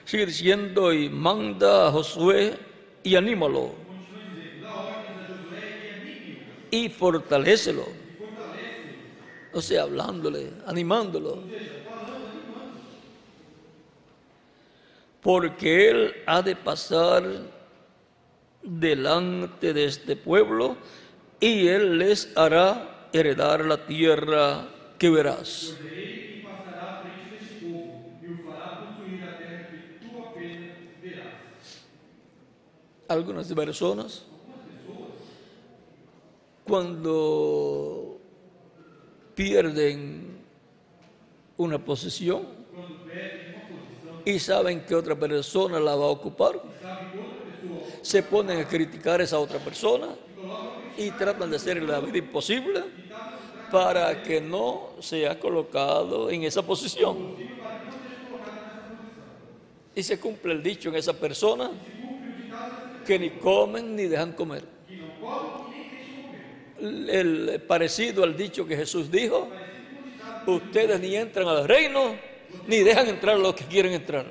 Sigue 0.05 0.27
diciendo 0.27 0.93
y 0.93 1.09
manda 1.09 1.89
a 1.89 1.93
Josué 1.93 2.59
y 3.03 3.17
anímalo. 3.17 3.73
Y 6.71 6.91
fortalecelo. 6.91 8.02
O 9.55 9.61
sea, 9.61 9.83
hablándole, 9.83 10.51
animándolo. 10.67 11.39
Porque 15.21 15.91
él 15.91 16.15
ha 16.27 16.43
de 16.43 16.57
pasar 16.57 17.23
delante 18.63 19.73
de 19.73 19.85
este 19.85 20.17
pueblo 20.17 20.77
y 21.39 21.69
él 21.69 21.99
les 21.99 22.37
hará 22.37 23.09
heredar 23.13 23.65
la 23.65 23.87
tierra 23.87 24.69
que 24.99 25.11
verás. 25.11 25.77
Algunas 33.09 33.53
personas, 33.53 34.25
cuando 36.65 38.02
pierden 39.43 40.39
una 41.57 41.77
posición 41.85 42.47
y 44.25 44.39
saben 44.39 44.87
que 44.87 44.95
otra 44.95 45.17
persona 45.17 45.81
la 45.81 45.97
va 45.97 46.05
a 46.05 46.11
ocupar, 46.11 46.63
se 48.03 48.23
ponen 48.23 48.61
a 48.61 48.69
criticar 48.69 49.21
a 49.21 49.25
esa 49.25 49.41
otra 49.41 49.59
persona 49.59 50.11
y 50.97 51.11
tratan 51.11 51.51
de 51.51 51.57
hacer 51.57 51.83
la 51.83 51.99
vida 51.99 52.19
imposible 52.19 52.85
para 53.73 54.23
que 54.23 54.41
no 54.41 54.91
sea 55.01 55.41
colocado 55.41 56.31
en 56.31 56.45
esa 56.45 56.63
posición. 56.63 57.35
Y 59.93 60.03
se 60.05 60.21
cumple 60.21 60.53
el 60.53 60.63
dicho 60.63 60.89
en 60.89 60.95
esa 60.95 61.15
persona 61.15 61.69
que 63.05 63.19
ni 63.19 63.31
comen 63.31 63.97
ni 63.97 64.05
dejan 64.05 64.35
comer. 64.35 64.63
El 66.83 67.63
parecido 67.67 68.25
al 68.25 68.37
dicho 68.37 68.67
que 68.67 68.77
Jesús 68.77 69.11
dijo, 69.11 69.49
ustedes 70.47 71.01
ni 71.01 71.15
entran 71.15 71.47
al 71.47 71.69
reino 71.69 72.17
ni 72.67 72.79
dejan 72.79 73.09
entrar 73.09 73.39
los 73.39 73.55
que 73.55 73.65
quieren 73.65 73.93
entrar. 73.93 74.27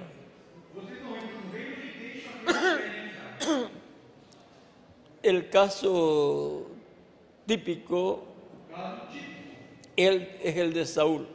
El 5.24 5.50
caso 5.50 6.68
típico 7.46 8.26
él 9.96 10.30
es 10.44 10.58
el 10.58 10.74
de 10.74 10.86
Saúl, 10.86 11.28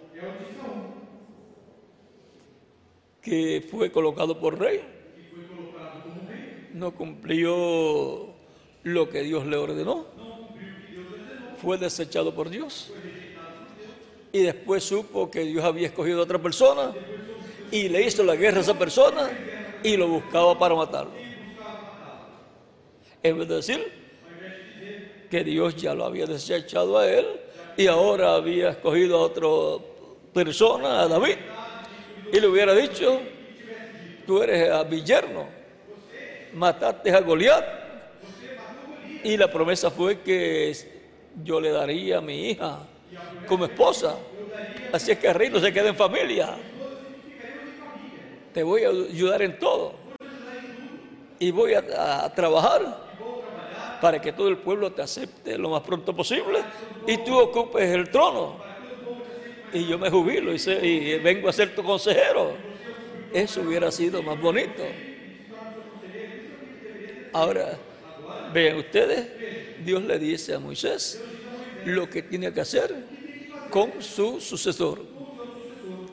que 3.23 3.67
fue 3.71 3.93
colocado 3.93 4.39
por 4.41 4.59
rey, 4.59 4.81
no 6.73 6.95
cumplió 6.95 8.35
lo 8.83 9.09
que 9.09 9.23
Dios 9.23 9.47
le 9.47 9.57
ordenó, 9.57 10.07
fue 11.61 11.79
desechado 11.79 12.35
por 12.35 12.49
Dios 12.49 12.93
y 14.33 14.43
después 14.43 14.85
supo 14.85 15.31
que 15.31 15.41
Dios 15.41 15.65
había 15.65 15.87
escogido 15.87 16.21
a 16.21 16.25
otra 16.25 16.39
persona 16.39 16.93
y 17.71 17.89
le 17.89 18.03
hizo 18.03 18.23
la 18.23 18.37
guerra 18.37 18.59
a 18.59 18.61
esa 18.61 18.79
persona 18.79 19.31
y 19.83 19.97
lo 19.97 20.09
buscaba 20.09 20.59
para 20.59 20.75
matarlo. 20.75 21.13
De 23.23 23.47
decir 23.47 23.93
que 25.31 25.43
Dios 25.43 25.75
ya 25.75 25.95
lo 25.95 26.05
había 26.05 26.27
desechado 26.27 26.99
a 26.99 27.09
él 27.11 27.27
y 27.77 27.87
ahora 27.87 28.35
había 28.35 28.71
escogido 28.71 29.19
a 29.19 29.23
otra 29.23 29.85
persona, 30.33 31.03
a 31.03 31.09
David, 31.09 31.37
y 32.33 32.41
le 32.41 32.47
hubiera 32.47 32.75
dicho, 32.75 33.21
tú 34.27 34.43
eres 34.43 34.71
a 34.71 34.85
mi 34.85 35.03
yerno, 35.03 35.47
mataste 36.53 37.11
a 37.11 37.21
Goliat. 37.21 37.65
Y 39.25 39.37
la 39.37 39.51
promesa 39.51 39.91
fue 39.91 40.21
que 40.21 40.71
yo 41.43 41.61
le 41.61 41.71
daría 41.71 42.19
a 42.19 42.21
mi 42.21 42.51
hija 42.51 42.79
como 43.47 43.65
esposa. 43.65 44.17
Así 44.93 45.13
es 45.13 45.19
que 45.19 45.29
el 45.29 45.35
reino 45.35 45.59
se 45.61 45.73
queda 45.73 45.89
en 45.89 45.97
familia. 45.97 46.57
Te 48.53 48.63
voy 48.63 48.85
a 48.85 48.89
ayudar 48.89 49.43
en 49.43 49.59
todo. 49.59 49.95
Y 51.39 51.51
voy 51.51 51.75
a, 51.75 52.33
trabajar 52.35 53.07
para 54.01 54.21
que 54.21 54.33
todo 54.33 54.49
el 54.49 54.57
pueblo 54.59 54.93
te 54.93 55.03
acepte 55.03 55.59
lo 55.59 55.71
más 55.71 55.83
pronto 55.83 56.15
posible 56.15 56.61
y 57.07 57.19
tú 57.19 57.39
ocupes 57.39 57.91
el 57.91 58.11
trono. 58.11 58.57
Y 59.73 59.87
yo 59.87 59.99
me 59.99 60.09
jubilo 60.09 60.53
y, 60.55 60.71
y 60.71 61.19
vengo 61.19 61.49
a 61.49 61.53
ser 61.53 61.75
tu 61.75 61.83
consejero. 61.83 62.53
Eso 63.33 63.61
hubiera 63.61 63.91
sido 63.91 64.23
más 64.23 64.41
bonito. 64.41 64.83
Ahora, 67.35 67.79
vean 68.53 68.77
ustedes, 68.77 69.85
Dios 69.85 70.03
le 70.05 70.19
dice 70.19 70.55
a 70.55 70.59
Moisés 70.59 71.23
lo 71.85 72.09
que 72.11 72.23
tiene 72.23 72.53
que 72.53 72.61
hacer 72.61 72.95
con 73.71 74.03
su 74.03 74.41
sucesor. 74.41 75.03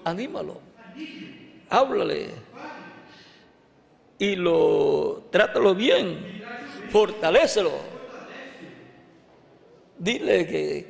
Anímalo, 0.03 0.59
háblale 1.69 2.29
y 4.19 4.35
lo 4.35 5.25
trátalo 5.31 5.73
bien, 5.73 6.43
fortalecelo. 6.89 7.71
Dile 9.97 10.87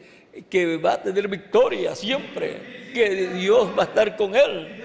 que 0.49 0.77
va 0.77 0.93
a 0.93 1.01
tener 1.01 1.27
victoria 1.27 1.95
siempre, 1.95 2.91
que 2.93 3.27
Dios 3.33 3.69
va 3.77 3.83
a 3.83 3.85
estar 3.85 4.15
con 4.17 4.35
él. 4.35 4.83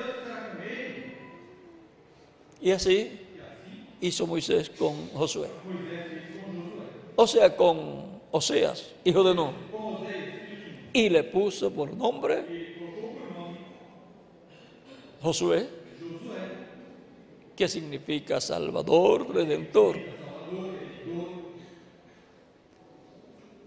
Y 2.60 2.70
así 2.70 3.20
hizo 4.00 4.26
Moisés 4.26 4.70
con 4.70 5.08
Josué. 5.10 5.48
O 7.20 7.26
sea, 7.26 7.56
con 7.56 8.20
Oseas, 8.30 8.94
hijo 9.04 9.24
de 9.24 9.34
No 9.34 9.52
y 10.92 11.08
le 11.08 11.24
puso 11.24 11.70
por 11.70 11.94
nombre 11.94 12.44
Josué, 15.20 15.68
que 17.56 17.66
significa 17.66 18.40
Salvador, 18.40 19.34
Redentor. 19.34 19.96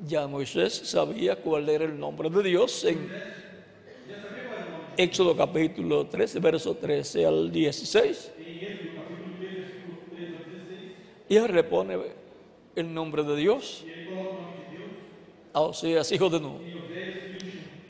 Ya 0.08 0.28
Moisés 0.28 0.74
sabía 0.86 1.36
cuál 1.36 1.68
era 1.68 1.84
el 1.84 2.00
nombre 2.00 2.30
de 2.30 2.44
Dios 2.44 2.86
en 2.86 3.12
Éxodo 4.96 5.36
capítulo 5.36 6.08
13, 6.08 6.40
verso 6.40 6.76
13 6.76 7.26
al 7.26 7.52
16. 7.52 8.32
Y 11.28 11.36
él 11.36 11.54
le 11.54 11.64
pone 11.64 11.98
el 12.76 12.94
nombre 12.94 13.24
de 13.24 13.36
Dios 13.36 13.86
a 15.54 15.62
Oseas, 15.62 16.12
hijo 16.12 16.30
de 16.30 16.40
Nun 16.40 16.82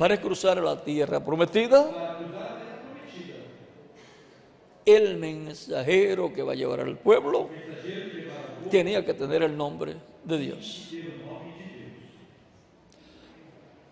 para 0.01 0.19
cruzar 0.19 0.57
la 0.57 0.83
tierra 0.83 1.23
prometida, 1.23 2.17
el 4.83 5.15
mensajero 5.17 6.33
que 6.33 6.41
va 6.41 6.53
a 6.53 6.55
llevar 6.55 6.79
al 6.79 6.97
pueblo 6.97 7.49
tenía 8.71 9.05
que 9.05 9.13
tener 9.13 9.43
el 9.43 9.55
nombre 9.55 9.93
de 10.23 10.37
Dios. 10.39 10.89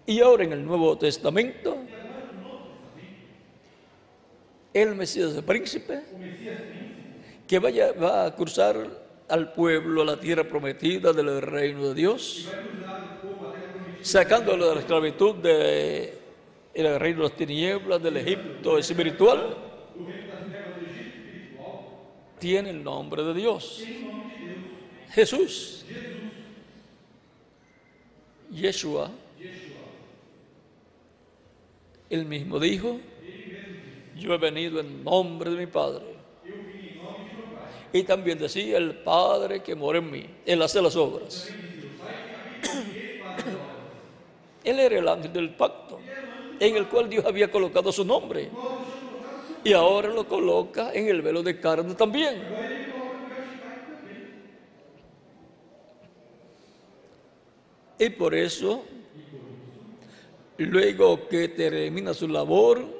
Y 0.08 0.20
ahora 0.20 0.46
en 0.46 0.54
el 0.54 0.66
Nuevo 0.66 0.98
Testamento, 0.98 1.78
el 4.74 4.96
Mesías 4.96 5.36
de 5.36 5.44
príncipe, 5.44 6.02
que 7.46 7.60
vaya, 7.60 7.92
va 7.92 8.26
a 8.26 8.36
cruzar 8.36 8.90
al 9.30 9.54
pueblo 9.54 10.02
a 10.02 10.06
la 10.06 10.20
tierra 10.20 10.44
prometida 10.44 11.14
del 11.14 11.42
reino 11.42 11.90
de 11.90 11.94
Dios, 11.94 12.50
sacándolo 14.02 14.70
de 14.70 14.76
la 14.76 14.82
esclavitud 14.82 15.36
del 15.36 16.14
el 16.74 17.00
reino 17.00 17.24
de 17.24 17.30
las 17.30 17.38
tinieblas, 17.38 18.02
del 18.02 18.18
Egipto 18.18 18.78
espiritual, 18.78 19.56
tiene 22.40 22.70
el 22.70 22.84
nombre 22.84 23.24
de 23.24 23.34
Dios. 23.34 23.84
Jesús. 25.12 25.86
Yeshua. 28.52 29.12
Él 32.10 32.26
mismo 32.26 32.60
dijo, 32.60 33.00
yo 34.18 34.34
he 34.34 34.38
venido 34.38 34.80
en 34.80 35.04
nombre 35.04 35.52
de 35.52 35.58
mi 35.58 35.68
Padre. 35.68 36.09
Y 37.92 38.04
también 38.04 38.38
decía, 38.38 38.78
el 38.78 38.94
Padre 38.96 39.64
que 39.64 39.76
mora 39.76 40.00
en 40.00 40.12
mí. 40.12 40.26
Él 40.46 40.62
hace 40.62 40.82
las 40.82 40.96
obras. 40.96 41.50
Él 44.64 44.80
era 44.80 45.00
el 45.00 45.08
ángel 45.08 45.34
del 45.34 45.56
pacto, 45.56 46.00
en 46.60 46.76
el 46.76 46.88
cual 46.88 47.10
Dios 47.10 47.26
había 47.26 47.50
colocado 47.50 47.92
su 47.92 48.06
nombre. 48.06 48.50
Y 49.64 49.74
ahora 49.74 50.10
lo 50.10 50.28
coloca 50.28 50.94
en 50.94 51.08
el 51.08 51.22
velo 51.22 51.42
de 51.42 51.60
carne 51.60 51.96
también. 51.96 52.44
Y 57.98 58.10
por 58.12 58.34
eso, 58.34 58.86
luego 60.58 61.28
que 61.28 61.50
termina 61.50 62.14
su 62.14 62.30
labor, 62.30 62.99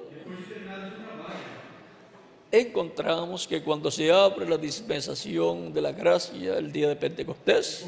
encontramos 2.52 3.48
que 3.48 3.62
cuando 3.62 3.92
se 3.92 4.12
abre 4.12 4.48
la 4.48 4.58
dispensación 4.58 5.72
de 5.74 5.82
la 5.82 5.92
gracia 5.92 6.58
el 6.58 6.72
día 6.72 6.90
de 6.90 6.96
Pentecostés, 6.96 7.88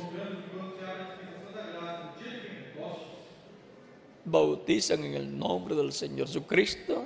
bautizan 4.23 5.03
en 5.03 5.15
el 5.15 5.38
nombre 5.38 5.75
del 5.75 5.91
Señor 5.91 6.27
Jesucristo. 6.27 7.06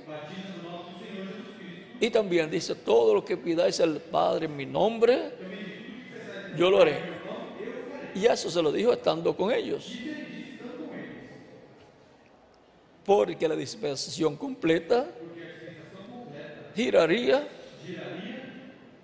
Y 2.00 2.10
también 2.10 2.52
dice, 2.52 2.76
todo 2.76 3.14
lo 3.14 3.24
que 3.24 3.38
pidáis 3.38 3.80
al 3.80 4.00
Padre 4.00 4.46
en 4.46 4.56
mi 4.56 4.66
nombre, 4.66 5.32
yo 6.58 6.70
lo 6.70 6.82
haré. 6.82 7.00
Y 8.14 8.26
eso 8.26 8.50
se 8.50 8.62
lo 8.62 8.72
dijo 8.72 8.94
estando 8.94 9.36
con 9.36 9.52
ellos. 9.52 9.92
Porque 13.06 13.48
la 13.48 13.56
dispensación 13.56 14.36
completa 14.36 15.08
giraría 16.76 17.48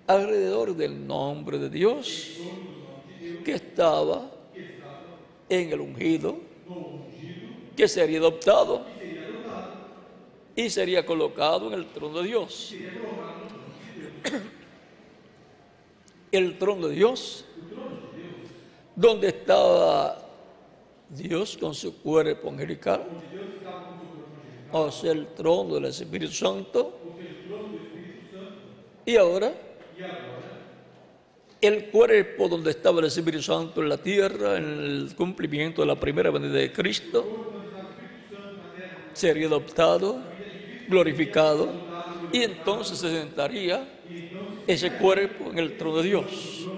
alrededor 0.06 0.76
del 0.76 1.06
nombre 1.06 1.58
de 1.58 1.70
Dios 1.70 2.30
que 3.44 3.52
estaba 3.52 4.30
en 5.48 5.72
el 5.72 5.80
ungido, 5.80 6.38
que 7.76 7.88
sería 7.88 8.18
adoptado 8.18 8.84
y 10.54 10.68
sería 10.68 11.04
colocado 11.04 11.68
en 11.68 11.74
el 11.74 11.86
trono 11.86 12.20
de 12.20 12.28
Dios. 12.28 12.74
El 16.30 16.58
trono 16.58 16.88
de 16.88 16.94
Dios, 16.94 17.44
donde 18.96 19.28
estaba 19.28 20.18
Dios 21.08 21.58
con 21.58 21.74
su 21.74 22.00
cuerpo 22.00 22.48
angelical, 22.48 23.04
o 24.72 24.90
sea, 24.90 25.12
el 25.12 25.26
trono 25.34 25.74
del 25.74 25.86
Espíritu 25.86 26.32
Santo. 26.32 27.01
Y 29.04 29.16
ahora, 29.16 29.52
el 31.60 31.86
cuerpo 31.86 32.48
donde 32.48 32.70
estaba 32.70 33.00
el 33.00 33.06
Espíritu 33.06 33.42
Santo 33.42 33.82
en 33.82 33.88
la 33.88 33.98
tierra, 33.98 34.56
en 34.56 34.64
el 34.64 35.14
cumplimiento 35.16 35.82
de 35.82 35.86
la 35.86 35.98
primera 35.98 36.30
venida 36.30 36.52
de 36.52 36.72
Cristo, 36.72 37.52
sería 39.12 39.46
adoptado 39.46 40.32
glorificado 40.88 41.68
y 42.32 42.42
entonces 42.42 42.98
se 42.98 43.10
sentaría 43.10 43.86
ese 44.66 44.92
cuerpo 44.92 45.50
en 45.50 45.58
el 45.58 45.76
trono 45.76 45.98
de 45.98 46.02
Dios. 46.04 46.68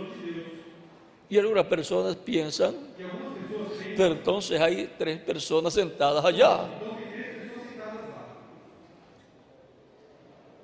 Y 1.28 1.38
algunas 1.38 1.66
personas 1.66 2.16
piensan, 2.16 2.74
pero 3.96 4.12
entonces 4.12 4.60
hay 4.60 4.92
tres 4.98 5.18
personas 5.20 5.74
sentadas 5.74 6.24
allá. 6.24 6.60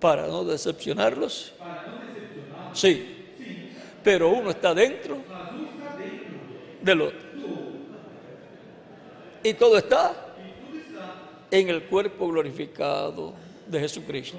Para 0.01 0.27
no 0.27 0.45
decepcionarlos. 0.45 1.53
Sí. 2.73 3.17
Pero 4.03 4.31
uno 4.31 4.51
está 4.51 4.75
dentro 4.75 5.19
del 6.81 7.01
otro. 7.03 7.31
Y 9.43 9.55
todo 9.55 9.79
está 9.79 10.35
en 11.51 11.69
el 11.69 11.85
cuerpo 11.85 12.29
glorificado 12.29 13.35
de 13.67 13.81
Jesucristo. 13.81 14.39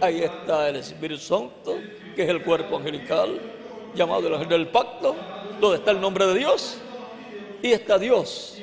Ahí 0.00 0.22
está 0.22 0.68
el 0.68 0.76
Espíritu 0.76 1.20
Santo, 1.20 1.78
que 2.14 2.22
es 2.22 2.28
el 2.28 2.42
cuerpo 2.42 2.76
angelical, 2.76 3.40
llamado 3.94 4.34
el 4.34 4.48
del 4.48 4.68
pacto, 4.68 5.16
donde 5.60 5.78
está 5.78 5.90
el 5.90 6.00
nombre 6.00 6.26
de 6.26 6.34
Dios, 6.34 6.78
y 7.62 7.72
está 7.72 7.98
Dios, 7.98 8.58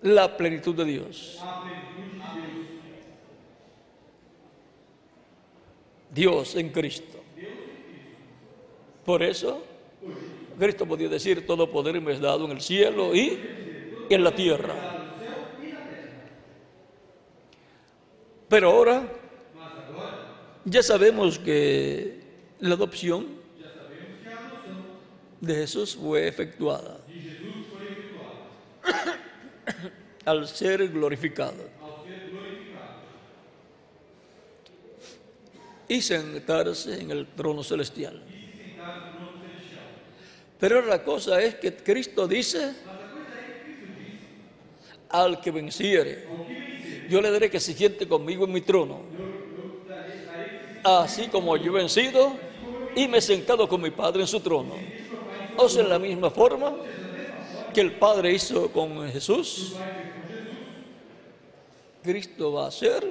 la 0.00 0.36
plenitud 0.36 0.74
de 0.74 0.84
Dios. 0.84 1.38
Dios 6.16 6.56
en 6.56 6.70
Cristo. 6.70 7.22
Por 9.04 9.22
eso, 9.22 9.62
Cristo 10.58 10.86
podía 10.86 11.10
decir, 11.10 11.46
todo 11.46 11.70
poder 11.70 12.00
me 12.00 12.12
es 12.12 12.20
dado 12.20 12.46
en 12.46 12.52
el 12.52 12.62
cielo 12.62 13.14
y 13.14 13.38
en 14.08 14.24
la 14.24 14.34
tierra. 14.34 14.74
Pero 18.48 18.70
ahora 18.70 19.12
ya 20.64 20.82
sabemos 20.82 21.38
que 21.38 22.20
la 22.60 22.74
adopción 22.74 23.26
de 25.40 25.54
Jesús 25.54 25.96
fue 25.96 26.26
efectuada 26.26 26.98
al 30.24 30.48
ser 30.48 30.88
glorificado 30.88 31.75
y 35.88 36.00
sentarse 36.00 37.00
en 37.00 37.10
el 37.10 37.26
trono 37.28 37.62
celestial. 37.62 38.22
Pero 40.58 40.84
la 40.84 41.02
cosa 41.02 41.40
es 41.40 41.56
que 41.56 41.74
Cristo 41.74 42.26
dice 42.26 42.72
al 45.08 45.40
que 45.40 45.50
venciere. 45.50 46.24
Yo 47.08 47.20
le 47.20 47.30
daré 47.30 47.50
que 47.50 47.60
se 47.60 47.74
siente 47.74 48.08
conmigo 48.08 48.44
en 48.44 48.52
mi 48.52 48.60
trono. 48.60 49.00
Así 50.82 51.28
como 51.28 51.56
yo 51.56 51.72
he 51.72 51.80
vencido 51.80 52.36
y 52.94 53.06
me 53.08 53.18
he 53.18 53.20
sentado 53.20 53.68
con 53.68 53.82
mi 53.82 53.90
Padre 53.90 54.22
en 54.22 54.26
su 54.26 54.40
trono. 54.40 54.74
O 55.56 55.68
sea, 55.68 55.82
en 55.82 55.88
la 55.88 55.98
misma 55.98 56.30
forma 56.30 56.74
que 57.72 57.80
el 57.80 57.92
Padre 57.92 58.32
hizo 58.32 58.70
con 58.70 59.10
Jesús, 59.10 59.74
Cristo 62.02 62.52
va 62.52 62.64
a 62.64 62.68
hacer 62.68 63.04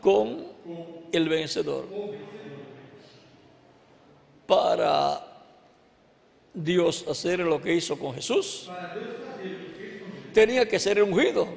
con 0.00 0.46
el 1.12 1.28
vencedor. 1.28 1.86
Para 4.46 5.24
Dios 6.54 7.04
hacer 7.08 7.40
lo 7.40 7.60
que 7.60 7.74
hizo 7.74 7.98
con 7.98 8.14
Jesús, 8.14 8.70
tenía 10.32 10.66
que 10.68 10.78
ser 10.78 11.02
ungido. 11.02 11.48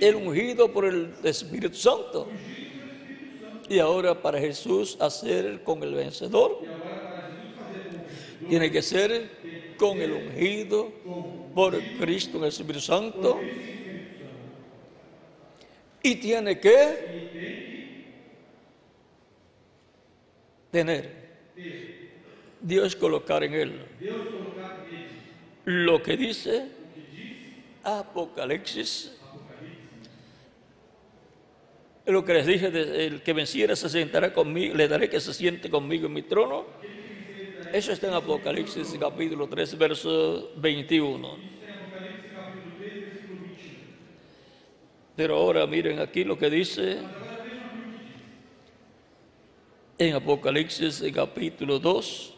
El 0.00 0.14
ungido 0.14 0.72
por 0.72 0.84
el 0.84 1.14
Espíritu 1.24 1.76
Santo. 1.76 2.28
Y 3.68 3.78
ahora 3.78 4.20
para 4.20 4.38
Jesús 4.38 4.96
hacer 5.00 5.62
con 5.62 5.82
el 5.82 5.92
vencedor, 5.92 6.60
tiene 8.48 8.70
que 8.70 8.80
ser 8.80 9.76
con 9.76 10.00
el 10.00 10.12
ungido 10.12 10.90
por 11.54 11.78
Cristo 12.00 12.38
en 12.38 12.44
el 12.44 12.48
Espíritu 12.48 12.80
Santo. 12.80 13.38
Y 16.02 16.14
tiene 16.16 16.58
que 16.58 17.77
tener 20.70 21.28
Dios 22.60 22.96
colocar 22.96 23.44
en 23.44 23.54
él 23.54 23.72
lo 25.64 26.02
que 26.02 26.16
dice 26.16 26.66
Apocalipsis. 27.84 29.14
Lo 32.06 32.24
que 32.24 32.32
les 32.32 32.46
dije, 32.46 32.66
el 33.06 33.22
que 33.22 33.34
venciera 33.34 33.76
se 33.76 33.88
sentará 33.90 34.32
conmigo, 34.32 34.74
le 34.74 34.88
daré 34.88 35.10
que 35.10 35.20
se 35.20 35.34
siente 35.34 35.68
conmigo 35.68 36.06
en 36.06 36.14
mi 36.14 36.22
trono. 36.22 36.64
Eso 37.70 37.92
está 37.92 38.08
en 38.08 38.14
Apocalipsis 38.14 38.96
capítulo 38.98 39.46
3, 39.46 39.76
verso 39.76 40.52
21. 40.56 41.36
Pero 45.14 45.36
ahora 45.36 45.66
miren 45.66 45.98
aquí 45.98 46.24
lo 46.24 46.38
que 46.38 46.48
dice 46.48 46.98
en 49.98 50.14
Apocalipsis 50.14 51.02
capítulo 51.12 51.78
2. 51.78 52.34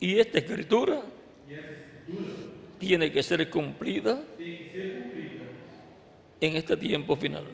Y 0.00 0.18
esta 0.18 0.38
escritura 0.38 1.02
tiene 2.78 3.10
que 3.10 3.22
ser 3.22 3.48
cumplida 3.48 4.20
en 6.40 6.56
este 6.56 6.76
tiempo 6.76 7.16
final. 7.16 7.44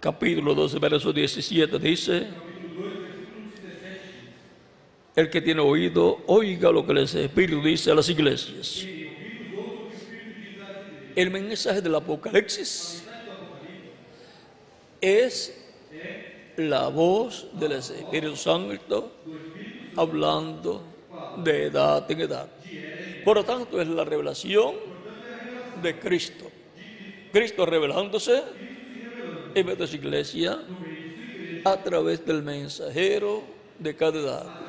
Capítulo 0.00 0.54
12, 0.54 0.78
verso 0.78 1.12
17 1.12 1.78
dice, 1.78 2.26
el 5.16 5.28
que 5.28 5.40
tiene 5.40 5.60
oído, 5.60 6.22
oiga 6.26 6.70
lo 6.70 6.86
que 6.86 6.92
el 6.92 6.98
Espíritu 6.98 7.60
dice 7.60 7.90
a 7.90 7.96
las 7.96 8.08
iglesias. 8.08 8.86
El 11.18 11.32
mensaje 11.32 11.82
del 11.82 11.96
Apocalipsis 11.96 13.02
es 15.00 15.52
la 16.56 16.86
voz 16.86 17.48
del 17.54 17.72
Espíritu 17.72 18.36
Santo 18.36 19.14
hablando 19.96 20.80
de 21.42 21.64
edad 21.64 22.08
en 22.08 22.20
edad. 22.20 22.48
Por 23.24 23.38
lo 23.38 23.44
tanto, 23.44 23.82
es 23.82 23.88
la 23.88 24.04
revelación 24.04 24.76
de 25.82 25.98
Cristo. 25.98 26.52
Cristo 27.32 27.66
revelándose 27.66 28.40
en 29.56 29.88
su 29.88 29.96
iglesia 29.96 30.60
a 31.64 31.82
través 31.82 32.24
del 32.24 32.44
mensajero 32.44 33.42
de 33.76 33.96
cada 33.96 34.20
edad. 34.20 34.67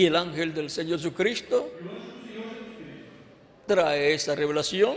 Y 0.00 0.06
el 0.06 0.16
ángel 0.16 0.54
del 0.54 0.70
Señor 0.70 0.98
Jesucristo 0.98 1.70
trae 3.66 4.14
esa 4.14 4.34
revelación 4.34 4.96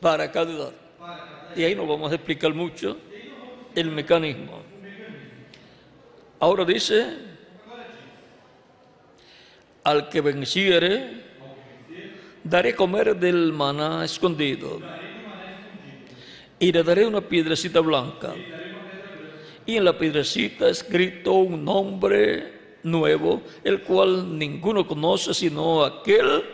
para 0.00 0.32
cada 0.32 0.52
edad. 0.52 0.72
Y 1.54 1.62
ahí 1.62 1.76
no 1.76 1.86
vamos 1.86 2.10
a 2.10 2.16
explicar 2.16 2.52
mucho 2.52 2.96
el 3.72 3.92
mecanismo. 3.92 4.62
Ahora 6.40 6.64
dice, 6.64 7.06
al 9.84 10.08
que 10.08 10.20
venciere, 10.20 11.22
daré 12.42 12.74
comer 12.74 13.14
del 13.14 13.52
maná 13.52 14.04
escondido 14.04 14.80
y 16.58 16.72
le 16.72 16.82
daré 16.82 17.06
una 17.06 17.20
piedrecita 17.20 17.78
blanca. 17.78 18.34
Y 19.64 19.76
en 19.76 19.84
la 19.84 19.96
piedrecita 19.96 20.68
escrito 20.68 21.32
un 21.34 21.64
nombre 21.64 22.55
nuevo, 22.86 23.42
el 23.64 23.82
cual 23.82 24.38
ninguno 24.38 24.86
conoce 24.86 25.34
sino 25.34 25.84
aquel 25.84 26.44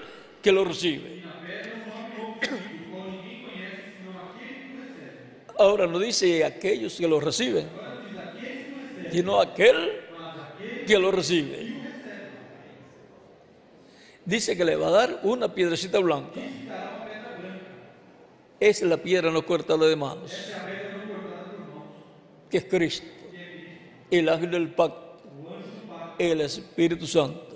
que 0.42 0.50
lo 0.50 0.64
recibe. 0.64 1.22
Ahora 5.58 5.86
no 5.86 5.98
dice 5.98 6.44
aquellos 6.44 6.96
que 6.96 7.06
lo 7.06 7.20
reciben, 7.20 7.68
sino 9.12 9.40
aquel 9.40 10.00
que 10.86 10.98
lo 10.98 11.12
recibe. 11.12 11.72
Dice 14.24 14.56
que 14.56 14.64
le 14.64 14.76
va 14.76 14.88
a 14.88 14.90
dar 14.90 15.20
una 15.24 15.52
piedrecita 15.52 15.98
blanca. 15.98 16.40
Es 18.58 18.80
la 18.82 18.96
piedra 18.96 19.30
no 19.30 19.44
cortada 19.44 19.86
de 19.86 19.96
manos, 19.96 20.32
que 22.48 22.58
es 22.58 22.64
Cristo, 22.64 23.06
el 24.10 24.28
ángel 24.28 24.50
del 24.52 24.68
pacto, 24.72 25.11
el 26.18 26.40
Espíritu 26.40 27.06
Santo. 27.06 27.48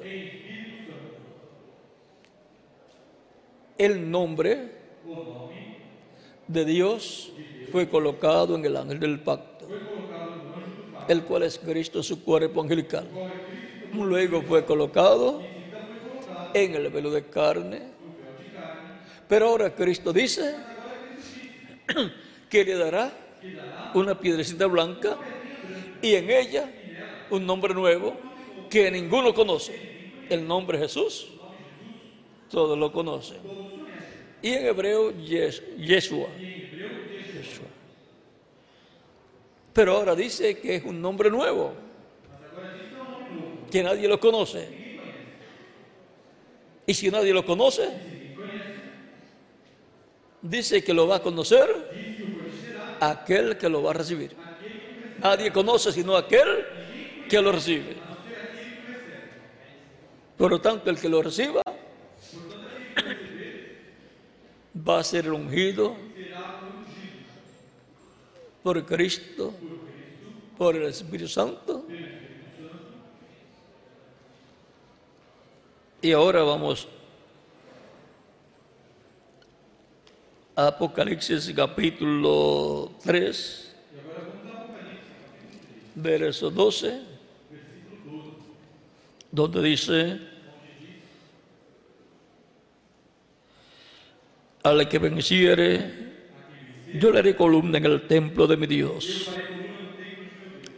El 3.79 4.11
nombre 4.11 4.71
de 6.49 6.65
Dios 6.65 7.33
fue 7.71 7.89
colocado 7.89 8.57
en 8.57 8.65
el 8.65 8.77
ángel 8.77 9.01
del 9.01 9.21
pacto, 9.21 9.69
el 11.09 11.23
cual 11.25 11.43
es 11.43 11.59
Cristo, 11.59 12.03
su 12.03 12.23
cuerpo 12.25 12.63
angelical. 12.63 13.07
Luego 13.93 14.43
fue 14.43 14.65
colocado 14.65 15.43
en 16.55 16.75
el 16.75 16.89
velo 16.89 17.11
de 17.11 17.25
carne. 17.27 17.83
Pero 19.29 19.49
ahora 19.49 19.75
Cristo 19.75 20.13
dice 20.13 20.55
que 22.49 22.65
le 22.65 22.75
dará 22.77 23.13
una 23.95 24.19
piedrecita 24.19 24.67
blanca 24.67 25.19
y 26.01 26.15
en 26.15 26.31
ella 26.31 26.71
un 27.31 27.45
nombre 27.45 27.75
nuevo 27.75 28.26
que 28.71 28.91
ninguno 28.91 29.35
conoce. 29.35 29.97
El 30.29 30.47
nombre 30.47 30.79
Jesús, 30.79 31.29
todos 32.51 32.77
lo 32.77 32.91
conocen. 32.93 33.39
Y 34.43 34.53
en 34.53 34.67
hebreo, 34.67 35.13
Yeshua. 35.13 36.29
Pero 39.73 39.97
ahora 39.97 40.15
dice 40.15 40.59
que 40.59 40.77
es 40.77 40.85
un 40.85 41.01
nombre 41.01 41.31
nuevo, 41.31 41.73
que 43.71 43.83
nadie 43.83 44.09
lo 44.09 44.19
conoce. 44.19 44.87
Y 46.87 46.95
si 46.95 47.11
nadie 47.11 47.33
lo 47.33 47.45
conoce, 47.45 47.91
dice 50.41 50.83
que 50.83 50.95
lo 50.95 51.07
va 51.07 51.17
a 51.17 51.23
conocer 51.23 51.69
aquel 53.01 53.59
que 53.59 53.69
lo 53.69 53.83
va 53.83 53.91
a 53.91 53.95
recibir. 53.95 54.35
Nadie 55.19 55.53
conoce 55.53 55.93
sino 55.93 56.17
aquel 56.17 56.65
que 57.29 57.41
lo 57.41 57.53
recibe. 57.53 58.06
Por 60.37 60.51
lo 60.51 60.61
tanto, 60.61 60.91
el 60.91 60.99
que 60.99 61.09
lo 61.09 61.23
reciba 61.23 61.63
va 64.87 64.99
a 64.99 65.05
ser 65.05 65.33
ungido 65.33 65.97
por 68.63 68.85
Cristo, 68.85 69.55
por 70.59 70.77
el 70.77 70.85
Espíritu 70.85 71.29
Santo. 71.29 71.87
Y 76.03 76.13
ahora 76.13 76.43
vamos 76.43 76.87
a 80.55 80.67
Apocalipsis 80.67 81.53
capítulo 81.55 82.93
3, 83.05 83.75
verso 85.95 86.51
12, 86.51 87.16
donde 89.37 89.63
dice, 89.63 90.19
al 94.63 94.89
que 94.89 94.99
venciere, 94.99 95.91
yo 96.95 97.11
le 97.11 97.19
haré 97.19 97.37
columna 97.37 97.77
en 97.77 97.85
el 97.85 98.07
templo 98.07 98.47
de 98.47 98.57
mi 98.57 98.67
Dios. 98.67 99.29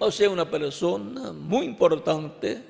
O 0.01 0.11
sea, 0.11 0.29
una 0.29 0.51
persona 0.51 1.33
muy 1.33 1.67
importante 1.67 2.61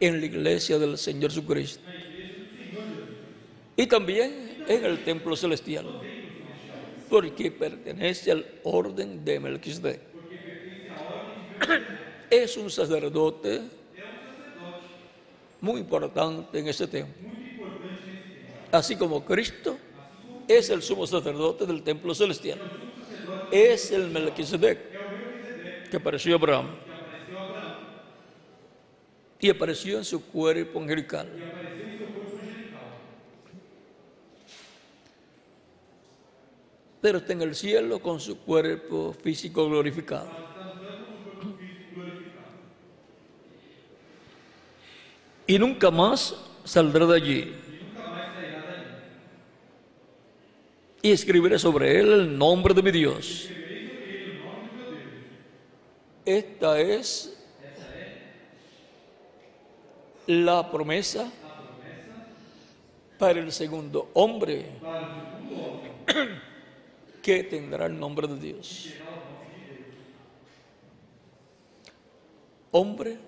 en 0.00 0.20
la 0.20 0.26
iglesia 0.26 0.78
del 0.78 0.96
Señor 0.96 1.30
Jesucristo. 1.30 1.82
Y 3.76 3.86
también 3.86 4.64
en 4.66 4.84
el 4.86 5.04
templo 5.04 5.36
celestial. 5.36 5.86
Porque 7.10 7.50
pertenece 7.50 8.32
al 8.32 8.46
orden 8.64 9.22
de 9.22 9.38
Melquisedec. 9.38 10.00
Es 12.30 12.58
un 12.58 12.70
sacerdote 12.70 13.77
muy 15.60 15.80
importante 15.80 16.58
en 16.58 16.68
ese 16.68 16.86
templo. 16.86 17.30
Así 18.70 18.96
como 18.96 19.24
Cristo 19.24 19.76
es 20.46 20.70
el 20.70 20.82
sumo 20.82 21.06
sacerdote 21.06 21.66
del 21.66 21.82
templo 21.82 22.14
celestial. 22.14 22.58
Es 23.50 23.90
el 23.90 24.10
Melquisedec 24.10 24.78
que 25.90 25.96
apareció 25.96 26.34
a 26.34 26.38
Abraham. 26.38 26.66
Y 29.40 29.50
apareció 29.50 29.98
en 29.98 30.04
su 30.04 30.24
cuerpo 30.26 30.80
angelical. 30.80 31.28
Pero 37.00 37.18
está 37.18 37.32
en 37.32 37.42
el 37.42 37.54
cielo 37.54 38.00
con 38.00 38.18
su 38.18 38.38
cuerpo 38.40 39.14
físico 39.22 39.66
glorificado. 39.68 40.47
Y 45.48 45.58
nunca 45.58 45.90
más 45.90 46.36
saldrá 46.62 47.06
de 47.06 47.16
allí 47.16 47.54
y 51.00 51.12
escribiré 51.12 51.58
sobre 51.58 52.00
él 52.00 52.12
el 52.12 52.38
nombre 52.38 52.74
de 52.74 52.82
mi 52.82 52.90
Dios. 52.90 53.48
Esta 56.24 56.78
es 56.78 57.34
la 60.26 60.70
promesa 60.70 61.32
para 63.18 63.38
el 63.40 63.50
segundo 63.50 64.10
hombre 64.12 64.66
que 67.22 67.44
tendrá 67.44 67.86
el 67.86 67.98
nombre 67.98 68.28
de 68.28 68.38
Dios. 68.38 68.90
Hombre 72.70 73.27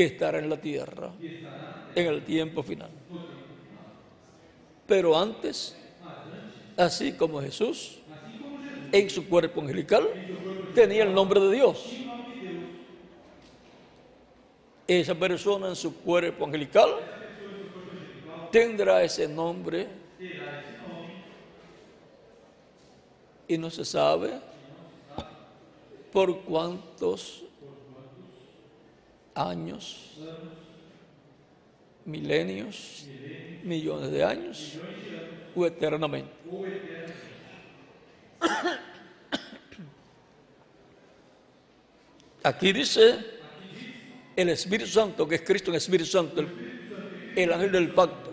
que 0.00 0.06
estará 0.06 0.38
en 0.38 0.48
la 0.48 0.58
tierra 0.58 1.12
en 1.94 2.06
el 2.06 2.24
tiempo 2.24 2.62
final. 2.62 2.88
Pero 4.86 5.14
antes, 5.14 5.76
así 6.74 7.12
como 7.12 7.42
Jesús, 7.42 7.98
en 8.92 9.10
su 9.10 9.28
cuerpo 9.28 9.60
angelical, 9.60 10.08
tenía 10.74 11.02
el 11.02 11.12
nombre 11.12 11.38
de 11.38 11.52
Dios. 11.52 11.84
Esa 14.88 15.14
persona 15.14 15.68
en 15.68 15.76
su 15.76 15.94
cuerpo 15.96 16.46
angelical 16.46 16.94
tendrá 18.50 19.02
ese 19.02 19.28
nombre 19.28 19.86
y 23.46 23.58
no 23.58 23.68
se 23.68 23.84
sabe 23.84 24.30
por 26.10 26.40
cuántos 26.40 27.44
años 29.34 30.18
milenios, 32.04 33.06
millones 33.62 34.10
de 34.10 34.24
años 34.24 34.78
o 35.54 35.66
eternamente. 35.66 36.32
Aquí 42.42 42.72
dice 42.72 43.18
el 44.34 44.48
Espíritu 44.48 44.90
Santo, 44.90 45.28
que 45.28 45.34
es 45.36 45.42
Cristo 45.42 45.70
en 45.70 45.74
el 45.74 45.78
Espíritu 45.78 46.10
Santo, 46.10 46.42
el 47.36 47.52
ángel 47.52 47.70
del 47.72 47.90
pacto, 47.90 48.32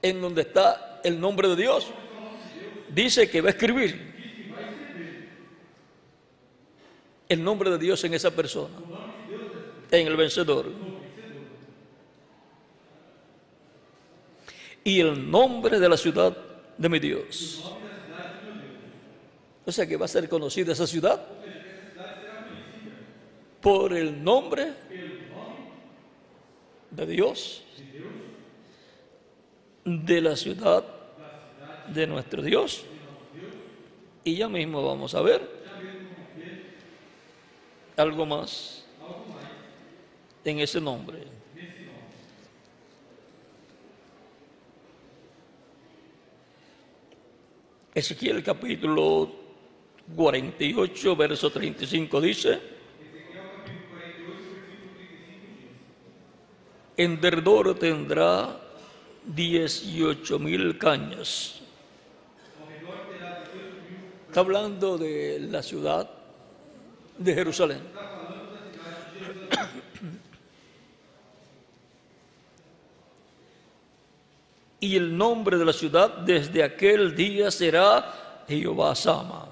en 0.00 0.20
donde 0.20 0.42
está 0.42 1.00
el 1.02 1.18
nombre 1.20 1.48
de 1.48 1.56
Dios, 1.56 1.90
dice 2.88 3.28
que 3.28 3.40
va 3.40 3.48
a 3.48 3.52
escribir 3.52 4.12
el 7.28 7.42
nombre 7.42 7.70
de 7.70 7.78
Dios 7.78 8.04
en 8.04 8.14
esa 8.14 8.30
persona, 8.30 8.74
en 9.92 10.06
el 10.06 10.16
vencedor. 10.16 10.70
Y 14.82 14.98
el 14.98 15.30
nombre 15.30 15.78
de 15.78 15.88
la 15.88 15.96
ciudad 15.96 16.36
de 16.76 16.88
mi 16.88 16.98
Dios. 16.98 17.62
O 19.64 19.70
sea 19.70 19.86
que 19.86 19.96
va 19.96 20.06
a 20.06 20.08
ser 20.08 20.28
conocida 20.28 20.72
esa 20.72 20.86
ciudad 20.86 21.24
por 23.60 23.92
el 23.92 24.24
nombre 24.24 24.72
de 26.90 27.06
Dios, 27.06 27.62
de 29.84 30.20
la 30.20 30.34
ciudad 30.34 30.84
de 31.94 32.06
nuestro 32.06 32.42
Dios. 32.42 32.84
Y 34.24 34.36
ya 34.36 34.48
mismo 34.48 34.84
vamos 34.84 35.14
a 35.14 35.22
ver 35.22 35.62
algo 37.96 38.26
más 38.26 38.81
en 40.44 40.58
ese 40.58 40.80
nombre. 40.80 41.18
Ezequiel 47.94 48.42
capítulo 48.42 49.30
48, 50.16 51.16
verso 51.16 51.50
35 51.50 52.20
dice, 52.20 52.60
en 56.96 57.20
Derdor 57.20 57.78
tendrá 57.78 58.58
18 59.26 60.38
mil 60.38 60.78
cañas. 60.78 61.60
Está 64.26 64.40
hablando 64.40 64.96
de 64.96 65.38
la 65.40 65.62
ciudad 65.62 66.08
de 67.18 67.34
Jerusalén. 67.34 68.11
Y 74.82 74.96
el 74.96 75.16
nombre 75.16 75.56
de 75.58 75.64
la 75.64 75.72
ciudad 75.72 76.10
desde 76.10 76.60
aquel 76.60 77.14
día 77.14 77.52
será 77.52 78.42
Jehová 78.48 78.96
Sama. 78.96 79.48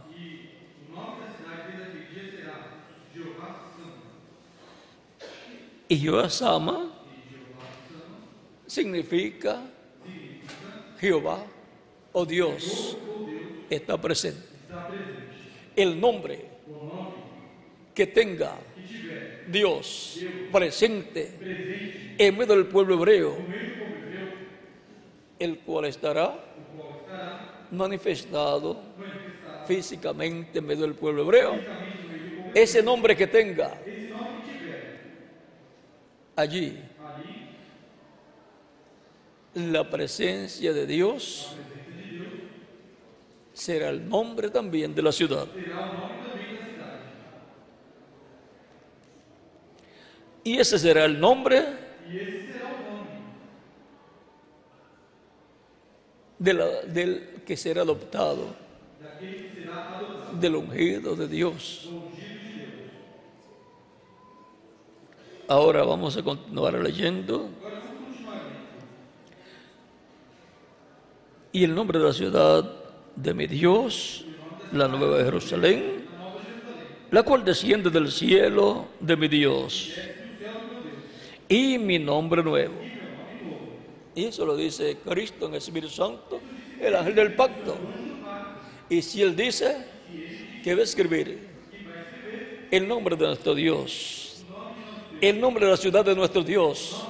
Y 5.89 5.97
Jehová 5.99 6.29
Sama 6.29 6.91
significa 8.67 9.63
Jehová 10.99 11.47
o 12.13 12.27
Dios 12.27 12.97
está 13.71 14.01
presente. 14.01 14.49
El 15.77 16.01
nombre 16.01 16.45
que 17.95 18.09
tenga 18.09 18.57
Dios 19.47 20.19
presente 20.51 22.17
en 22.19 22.37
medio 22.37 22.57
del 22.57 22.67
pueblo 22.67 22.97
hebreo, 22.97 23.37
el 25.41 25.59
cual 25.61 25.87
estará 25.87 26.39
manifestado 27.71 28.81
físicamente 29.67 30.59
en 30.59 30.67
medio 30.67 30.83
del 30.83 30.95
pueblo 30.95 31.23
hebreo. 31.23 31.59
Ese 32.55 32.83
nombre 32.83 33.17
que 33.17 33.27
tenga 33.27 33.79
allí 36.37 36.79
la 39.55 39.89
presencia 39.89 40.73
de 40.73 40.87
Dios 40.87 41.55
será 43.53 43.89
el 43.89 44.09
nombre 44.09 44.51
también 44.51 44.95
de 44.95 45.03
la 45.03 45.13
ciudad. 45.13 45.47
Y 50.45 50.59
ese 50.59 50.79
será 50.79 51.05
el 51.05 51.19
nombre 51.19 51.65
del 56.41 57.43
que 57.47 57.57
será 57.57 57.83
adoptado, 57.83 58.47
del 60.41 60.57
ungido 60.57 61.15
de 61.15 61.29
Dios. 61.29 61.89
Ahora 65.47 65.85
vamos 65.85 66.17
a 66.17 66.23
continuar 66.23 66.75
leyendo. 66.75 67.51
Y 71.53 71.65
el 71.65 71.75
nombre 71.75 71.99
de 71.99 72.05
la 72.05 72.13
ciudad 72.13 72.73
de 73.17 73.35
mi 73.35 73.47
Dios, 73.47 74.25
la 74.73 74.89
nueva 74.89 75.23
Jerusalén, 75.25 76.07
la 77.11 77.23
cual 77.25 77.45
desciende 77.45 77.91
del 77.91 78.11
cielo 78.11 78.87
de 79.01 79.17
mi 79.17 79.29
Dios, 79.29 79.93
y 81.49 81.77
mi 81.77 81.99
nombre 81.99 82.43
nuevo. 82.43 82.90
Y 84.15 84.25
eso 84.25 84.45
lo 84.45 84.57
dice 84.57 84.99
Cristo 85.07 85.47
en 85.47 85.53
el 85.53 85.59
Espíritu 85.59 85.89
Santo, 85.89 86.41
el 86.81 86.95
ángel 86.95 87.15
del 87.15 87.35
pacto. 87.35 87.77
Y 88.89 89.03
si 89.03 89.23
Él 89.23 89.37
dice 89.37 89.77
que 90.65 90.75
va 90.75 90.81
a 90.81 90.85
escribir 90.85 91.49
el 92.71 92.89
nombre 92.89 93.17
de 93.17 93.27
nuestro 93.27 93.55
Dios, 93.55 94.45
el 95.21 95.41
nombre 95.41 95.65
de 95.65 95.71
la 95.71 95.77
ciudad 95.77 96.05
de 96.05 96.15
nuestro 96.15 96.43
Dios 96.43 97.03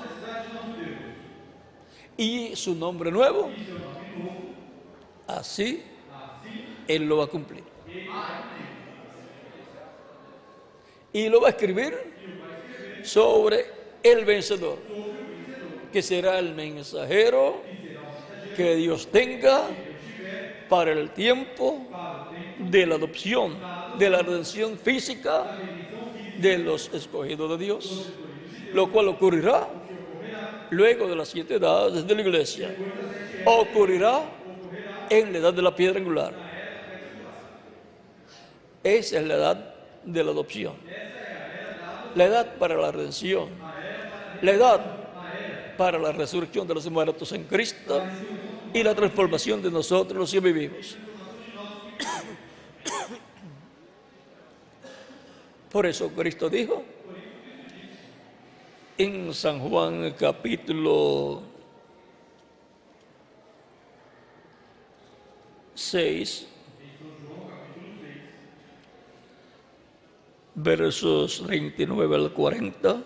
y 2.17 2.55
su 2.55 2.75
nombre 2.75 3.11
nuevo, 3.11 3.51
así 5.27 5.83
Él 6.87 7.05
lo 7.05 7.19
va 7.19 7.25
a 7.25 7.29
cumplir. 7.29 7.65
Y 11.13 11.29
lo 11.29 11.41
va 11.41 11.49
a 11.49 11.51
escribir 11.51 11.95
sobre 13.03 13.67
el 14.03 14.25
vencedor 14.25 14.79
que 15.93 16.03
será 16.03 16.39
el 16.39 16.55
mensajero 16.55 17.63
que 18.57 18.77
Dios 18.77 19.09
tenga 19.11 19.63
para 20.69 20.93
el 20.93 21.11
tiempo 21.11 21.87
de 22.59 22.87
la 22.87 22.95
adopción, 22.95 23.57
de 23.99 24.11
la 24.11 24.23
redención 24.23 24.79
física 24.79 25.57
de 26.39 26.59
los 26.59 26.93
escogidos 26.95 27.51
de 27.59 27.65
Dios, 27.65 28.13
lo 28.73 28.91
cual 28.91 29.09
ocurrirá 29.09 29.69
luego 30.71 31.09
de 31.09 31.17
las 31.17 31.29
siete 31.29 31.55
edades 31.55 32.07
de 32.07 32.15
la 32.15 32.21
iglesia. 32.23 32.75
Ocurrirá 33.45 34.21
en 35.09 35.33
la 35.33 35.39
edad 35.39 35.53
de 35.53 35.63
la 35.63 35.75
piedra 35.75 35.99
angular. 35.99 36.33
Esa 38.83 39.19
es 39.19 39.27
la 39.27 39.35
edad 39.35 39.75
de 40.05 40.25
la 40.25 40.31
adopción. 40.31 40.75
La 42.15 42.25
edad 42.25 42.55
para 42.59 42.77
la 42.77 42.91
redención. 42.93 43.49
La 44.43 44.53
edad 44.53 45.00
para 45.81 45.99
la 45.99 46.13
resurrección 46.13 46.69
de 46.69 46.75
los 46.75 46.91
muertos 46.91 47.33
en 47.33 47.45
Cristo 47.45 48.03
y 48.75 48.83
la 48.83 48.95
transformación 48.95 49.63
de 49.63 49.71
nosotros 49.71 50.19
los 50.21 50.31
que 50.31 50.41
vivimos. 50.41 50.99
Por 55.73 55.87
eso 55.87 56.11
Cristo 56.11 56.51
dijo 56.51 56.83
en 58.99 59.33
San 59.33 59.59
Juan 59.59 60.15
capítulo 60.19 61.41
6, 65.73 66.47
versos 70.57 71.47
29 71.47 72.17
al 72.17 72.33
40, 72.35 73.03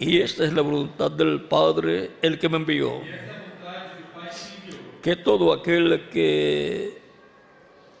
y 0.00 0.18
esta 0.18 0.44
es 0.46 0.54
la 0.54 0.62
voluntad 0.62 1.10
del 1.10 1.42
Padre, 1.42 2.12
el 2.22 2.38
que 2.38 2.48
me 2.48 2.56
envió. 2.56 3.02
Que 5.02 5.14
todo 5.16 5.52
aquel 5.52 6.08
que, 6.08 6.98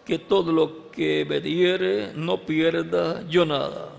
que 0.06 0.18
todo 0.18 0.50
lo 0.50 0.90
que 0.90 1.26
me 1.28 1.42
diere 1.42 2.12
no 2.14 2.40
pierda 2.46 3.22
yo 3.28 3.44
nada. 3.44 3.92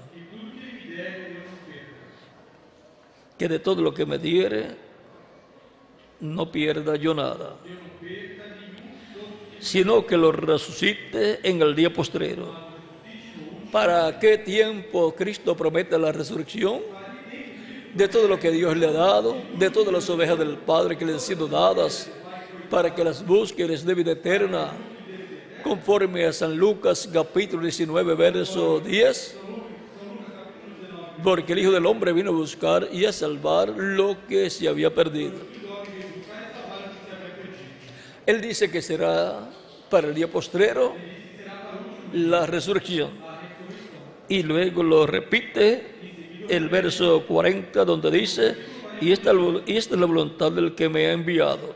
Que 3.37 3.47
de 3.47 3.59
todo 3.59 3.83
lo 3.83 3.93
que 3.93 4.07
me 4.07 4.17
diere 4.17 4.75
no 6.21 6.51
pierda 6.51 6.95
yo 6.95 7.13
nada. 7.13 7.55
Sino 9.59 10.07
que 10.07 10.17
lo 10.17 10.31
resucite 10.31 11.47
en 11.47 11.61
el 11.61 11.75
día 11.75 11.93
postrero. 11.93 12.51
¿Para 13.71 14.17
qué 14.17 14.39
tiempo 14.39 15.13
Cristo 15.13 15.55
promete 15.55 15.99
la 15.99 16.11
resurrección? 16.11 17.00
De 17.93 18.07
todo 18.07 18.27
lo 18.27 18.39
que 18.39 18.51
Dios 18.51 18.75
le 18.77 18.87
ha 18.87 18.91
dado, 18.91 19.35
de 19.57 19.69
todas 19.69 19.93
las 19.93 20.09
ovejas 20.09 20.37
del 20.37 20.57
Padre 20.57 20.97
que 20.97 21.05
le 21.05 21.13
han 21.13 21.19
sido 21.19 21.47
dadas, 21.47 22.09
para 22.69 22.93
que 22.93 23.03
las 23.03 23.25
busque 23.25 23.63
y 23.63 23.67
les 23.67 23.85
dé 23.85 23.93
vida 23.93 24.13
eterna, 24.13 24.71
conforme 25.63 26.25
a 26.25 26.33
San 26.33 26.55
Lucas 26.55 27.09
capítulo 27.11 27.63
19, 27.63 28.15
verso 28.15 28.79
10. 28.79 29.37
porque 31.23 31.53
el 31.53 31.59
Hijo 31.59 31.71
del 31.71 31.85
Hombre 31.85 32.13
vino 32.13 32.31
a 32.31 32.33
buscar 32.33 32.87
y 32.91 33.05
a 33.05 33.11
salvar 33.11 33.69
lo 33.69 34.25
que 34.27 34.49
se 34.49 34.67
había 34.67 34.93
perdido. 34.93 35.33
Él 38.25 38.41
dice 38.41 38.71
que 38.71 38.81
será 38.81 39.49
para 39.89 40.07
el 40.07 40.15
día 40.15 40.27
postrero 40.27 40.95
la 42.13 42.45
resurrección. 42.45 43.11
Y 44.29 44.43
luego 44.43 44.81
lo 44.81 45.05
repite 45.05 46.10
el 46.51 46.67
verso 46.67 47.23
40 47.25 47.85
donde 47.85 48.11
dice, 48.11 48.55
y 48.99 49.13
esta, 49.13 49.31
esta 49.65 49.95
es 49.95 49.99
la 49.99 50.05
voluntad 50.05 50.51
del 50.51 50.75
que 50.75 50.89
me 50.89 51.07
ha 51.07 51.13
enviado, 51.13 51.73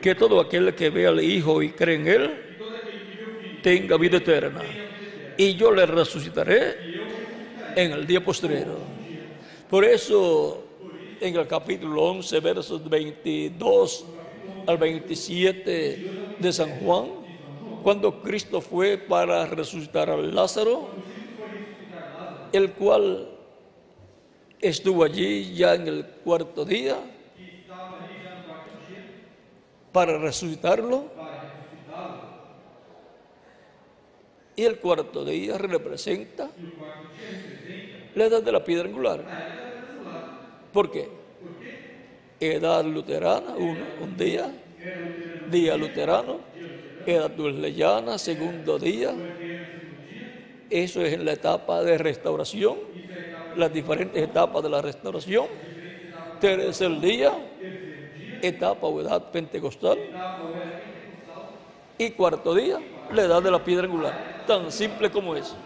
que 0.00 0.14
todo 0.14 0.40
aquel 0.40 0.72
que 0.76 0.90
vea 0.90 1.08
al 1.08 1.20
Hijo 1.20 1.60
y 1.60 1.70
cree 1.70 1.96
en 1.96 2.06
Él, 2.06 2.30
tenga 3.62 3.96
vida 3.96 4.18
eterna. 4.18 4.62
Y 5.36 5.54
yo 5.54 5.72
le 5.72 5.86
resucitaré 5.86 6.76
en 7.74 7.92
el 7.92 8.06
día 8.06 8.24
postrero. 8.24 8.78
Por 9.68 9.84
eso, 9.84 10.64
en 11.20 11.34
el 11.34 11.46
capítulo 11.48 12.02
11, 12.04 12.40
versos 12.40 12.88
22 12.88 14.04
al 14.66 14.78
27 14.78 16.36
de 16.38 16.52
San 16.52 16.78
Juan, 16.78 17.06
cuando 17.82 18.22
Cristo 18.22 18.60
fue 18.60 18.98
para 18.98 19.46
resucitar 19.46 20.10
a 20.10 20.16
Lázaro, 20.16 20.90
el 22.52 22.72
cual 22.72 23.28
estuvo 24.60 25.04
allí 25.04 25.54
ya 25.54 25.74
en 25.74 25.88
el 25.88 26.04
cuarto 26.24 26.64
día 26.64 26.96
para 29.92 30.18
resucitarlo. 30.18 31.04
Y 34.56 34.64
el 34.64 34.78
cuarto 34.78 35.24
día 35.24 35.56
representa 35.56 36.50
la 38.14 38.24
edad 38.24 38.42
de 38.42 38.52
la 38.52 38.62
piedra 38.62 38.88
angular. 38.88 39.24
¿Por 40.72 40.90
qué? 40.90 41.08
Edad 42.38 42.84
luterana, 42.84 43.54
uno, 43.56 43.84
un 44.00 44.16
día, 44.16 44.52
día 45.50 45.76
luterano, 45.76 46.40
edad 47.06 47.36
leyana, 47.36 48.18
segundo 48.18 48.78
día. 48.78 49.14
Eso 50.70 51.02
es 51.02 51.12
en 51.14 51.24
la 51.24 51.32
etapa 51.32 51.82
de 51.82 51.98
restauración, 51.98 52.76
las 53.56 53.72
diferentes 53.72 54.22
etapas 54.22 54.62
de 54.62 54.68
la 54.68 54.80
restauración. 54.80 55.46
Tercer 56.40 57.00
día, 57.00 57.32
etapa 58.40 58.86
o 58.86 59.00
edad 59.00 59.32
pentecostal. 59.32 59.98
Y 61.98 62.10
cuarto 62.12 62.54
día, 62.54 62.78
la 63.12 63.22
edad 63.22 63.42
de 63.42 63.50
la 63.50 63.64
piedra 63.64 63.86
angular. 63.86 64.44
Tan 64.46 64.70
simple 64.70 65.10
como 65.10 65.34
eso. 65.34 65.56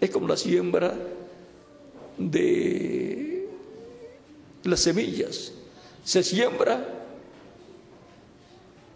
Es 0.00 0.10
como 0.10 0.28
la 0.28 0.36
siembra 0.36 0.94
de 2.18 3.48
las 4.64 4.80
semillas. 4.80 5.52
Se 6.04 6.22
siembra, 6.22 6.86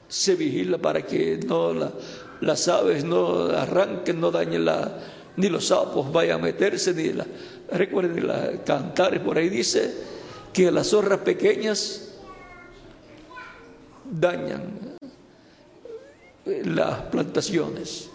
se 0.08 0.34
vigila 0.34 0.78
para 0.78 1.02
que 1.02 1.38
no 1.38 1.72
las 2.40 2.68
aves 2.68 3.04
no 3.04 3.46
arranquen, 3.46 4.20
no 4.20 4.30
dañen 4.30 4.64
la, 4.64 4.98
ni 5.36 5.48
los 5.48 5.66
sapos 5.66 6.12
vayan 6.12 6.40
a 6.40 6.42
meterse, 6.42 6.94
ni 6.94 7.12
la, 7.12 7.26
recuerden 7.72 8.26
la 8.26 8.62
cantares 8.64 9.20
por 9.20 9.38
ahí 9.38 9.48
dice 9.48 9.92
que 10.52 10.70
las 10.70 10.88
zorras 10.88 11.20
pequeñas 11.20 12.14
dañan 14.04 14.96
las 16.46 17.02
plantaciones. 17.02 18.08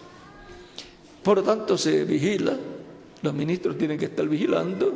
Por 1.21 1.37
lo 1.37 1.43
tanto, 1.43 1.77
se 1.77 2.03
vigila 2.03 2.57
los 3.23 3.33
ministros 3.33 3.77
tienen 3.77 3.97
que 3.97 4.05
estar 4.05 4.27
vigilando 4.27 4.93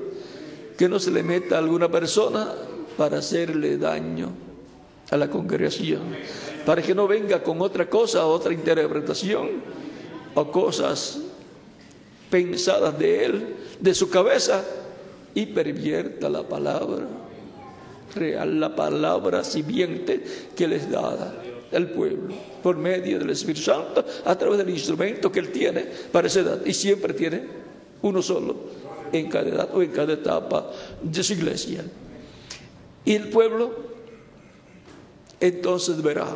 que 0.78 0.88
no 0.88 1.00
se 1.00 1.10
le 1.10 1.24
meta 1.24 1.56
a 1.56 1.60
alguna 1.60 1.90
persona 1.90 2.54
para 2.96 3.18
hacerle 3.18 3.78
daño 3.78 4.30
a 5.10 5.18
la 5.18 5.30
congregación, 5.30 6.02
para 6.66 6.82
que 6.82 6.94
no 6.94 7.08
venga 7.08 7.42
con 7.42 7.62
otra 7.62 7.90
cosa, 7.90 8.26
otra 8.26 8.54
interpretación 8.54 9.50
o 10.36 10.52
cosas 10.52 11.20
pensadas 12.30 13.00
de 13.00 13.26
él, 13.26 13.56
de 13.80 13.96
su 13.96 14.10
cabeza, 14.10 14.64
y 15.34 15.46
pervierta 15.46 16.30
la 16.30 16.44
palabra 16.44 17.08
real, 18.16 18.60
la 18.60 18.76
palabra 18.76 19.44
simiente 19.44 20.24
que 20.56 20.68
les 20.68 20.90
da 20.90 21.36
el 21.72 21.92
pueblo 21.92 22.34
por 22.64 22.76
medio 22.78 23.20
del 23.20 23.30
Espíritu 23.30 23.62
Santo 23.62 24.04
a 24.26 24.36
través 24.36 24.58
del 24.58 24.70
instrumento 24.70 25.32
que 25.32 25.40
él 25.40 25.52
tiene 25.52 25.86
para 26.12 26.28
esa 26.28 26.40
edad 26.40 26.66
y 26.66 26.74
siempre 26.74 27.14
tiene 27.14 27.67
uno 28.02 28.22
solo, 28.22 28.56
en 29.12 29.30
cada 29.30 29.50
edad 29.50 29.70
o 29.74 29.82
en 29.82 29.92
cada 29.92 30.14
etapa 30.14 30.72
de 31.02 31.24
su 31.24 31.34
iglesia. 31.34 31.86
Y 33.06 33.16
el 33.16 33.30
pueblo 33.30 33.72
entonces 35.40 36.02
verá, 36.02 36.28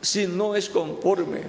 si 0.00 0.26
no 0.26 0.54
es 0.54 0.68
conforme 0.70 1.42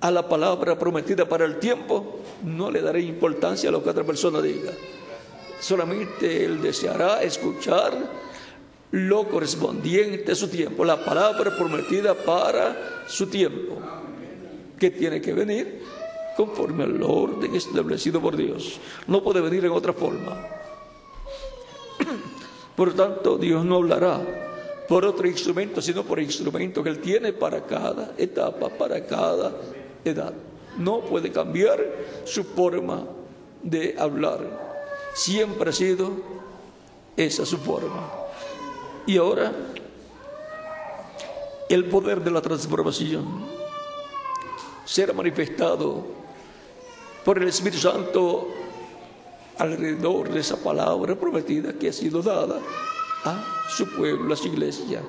a 0.00 0.10
la 0.10 0.28
palabra 0.28 0.78
prometida 0.78 1.28
para 1.28 1.44
el 1.44 1.58
tiempo, 1.58 2.20
no 2.44 2.70
le 2.70 2.80
daré 2.82 3.00
importancia 3.00 3.68
a 3.68 3.72
lo 3.72 3.82
que 3.82 3.90
otra 3.90 4.04
persona 4.04 4.40
diga. 4.40 4.72
Solamente 5.60 6.44
él 6.44 6.60
deseará 6.60 7.22
escuchar 7.22 7.92
lo 8.90 9.28
correspondiente 9.28 10.32
a 10.32 10.34
su 10.34 10.48
tiempo, 10.48 10.84
la 10.84 11.04
palabra 11.04 11.56
prometida 11.56 12.14
para 12.14 13.04
su 13.08 13.26
tiempo, 13.26 13.76
que 14.78 14.90
tiene 14.90 15.20
que 15.20 15.32
venir 15.32 15.82
conforme 16.36 16.84
al 16.84 17.02
orden 17.02 17.54
establecido 17.54 18.20
por 18.20 18.36
Dios. 18.36 18.78
No 19.06 19.22
puede 19.22 19.40
venir 19.40 19.64
en 19.64 19.72
otra 19.72 19.92
forma. 19.92 20.36
Por 22.76 22.92
tanto, 22.94 23.38
Dios 23.38 23.64
no 23.64 23.76
hablará 23.76 24.20
por 24.88 25.04
otro 25.04 25.26
instrumento, 25.26 25.80
sino 25.80 26.02
por 26.02 26.18
el 26.18 26.26
instrumento 26.26 26.82
que 26.82 26.90
Él 26.90 26.98
tiene 27.00 27.32
para 27.32 27.64
cada 27.64 28.14
etapa, 28.18 28.68
para 28.68 29.04
cada 29.06 29.52
edad. 30.04 30.34
No 30.76 31.00
puede 31.00 31.30
cambiar 31.30 31.82
su 32.24 32.44
forma 32.44 33.06
de 33.62 33.94
hablar. 33.98 34.40
Siempre 35.14 35.70
ha 35.70 35.72
sido 35.72 36.12
esa 37.16 37.46
su 37.46 37.58
forma. 37.58 38.10
Y 39.06 39.16
ahora, 39.16 39.52
el 41.68 41.84
poder 41.86 42.22
de 42.22 42.30
la 42.30 42.42
transformación 42.42 43.46
será 44.84 45.12
manifestado 45.12 46.04
por 47.24 47.38
el 47.38 47.48
Espíritu 47.48 47.78
Santo 47.78 48.48
alrededor 49.58 50.30
de 50.30 50.40
esa 50.40 50.56
palabra 50.62 51.14
prometida 51.14 51.72
que 51.72 51.88
ha 51.88 51.92
sido 51.92 52.22
dada 52.22 52.60
a 53.24 53.66
su 53.68 53.88
pueblo, 53.94 54.34
a 54.34 54.36
su 54.36 54.48
iglesia, 54.48 55.00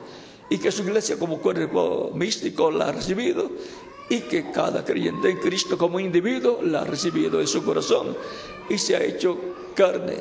y 0.50 0.58
que 0.58 0.72
su 0.72 0.84
iglesia 0.84 1.18
como 1.18 1.40
cuerpo 1.40 2.12
místico 2.14 2.72
la 2.72 2.86
ha 2.86 2.92
recibido 2.92 3.52
y 4.08 4.22
que 4.22 4.52
cada 4.52 4.86
creyente 4.86 5.30
en 5.30 5.38
Cristo 5.38 5.78
como 5.78 6.00
individuo 6.00 6.60
la 6.62 6.82
ha 6.82 6.86
recibido 6.86 7.42
en 7.42 7.48
su 7.48 7.64
corazón 7.66 8.16
y 8.70 8.78
se 8.78 8.96
ha 8.96 9.04
hecho 9.04 9.38
carne 9.76 10.18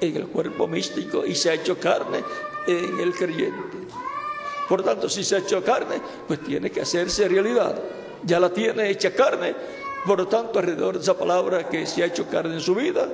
en 0.00 0.16
el 0.16 0.26
cuerpo 0.28 0.66
místico 0.66 1.24
y 1.24 1.34
se 1.34 1.50
ha 1.50 1.54
hecho 1.54 1.78
carne 1.78 2.24
en 2.66 2.98
el 2.98 3.14
creyente. 3.14 3.76
Por 4.68 4.82
tanto, 4.82 5.08
si 5.08 5.22
se 5.22 5.36
ha 5.36 5.38
hecho 5.38 5.62
carne, 5.62 6.00
pues 6.26 6.42
tiene 6.42 6.70
que 6.70 6.80
hacerse 6.80 7.28
realidad. 7.28 7.80
Ya 8.24 8.40
la 8.40 8.50
tiene 8.50 8.90
hecha 8.90 9.14
carne, 9.14 9.54
por 10.06 10.18
lo 10.18 10.28
tanto, 10.28 10.58
alrededor 10.58 10.96
de 10.96 11.02
esa 11.02 11.18
palabra 11.18 11.68
que 11.68 11.86
se 11.86 12.02
ha 12.02 12.06
hecho 12.06 12.28
carne 12.28 12.54
en 12.54 12.60
su 12.60 12.74
vida, 12.74 13.08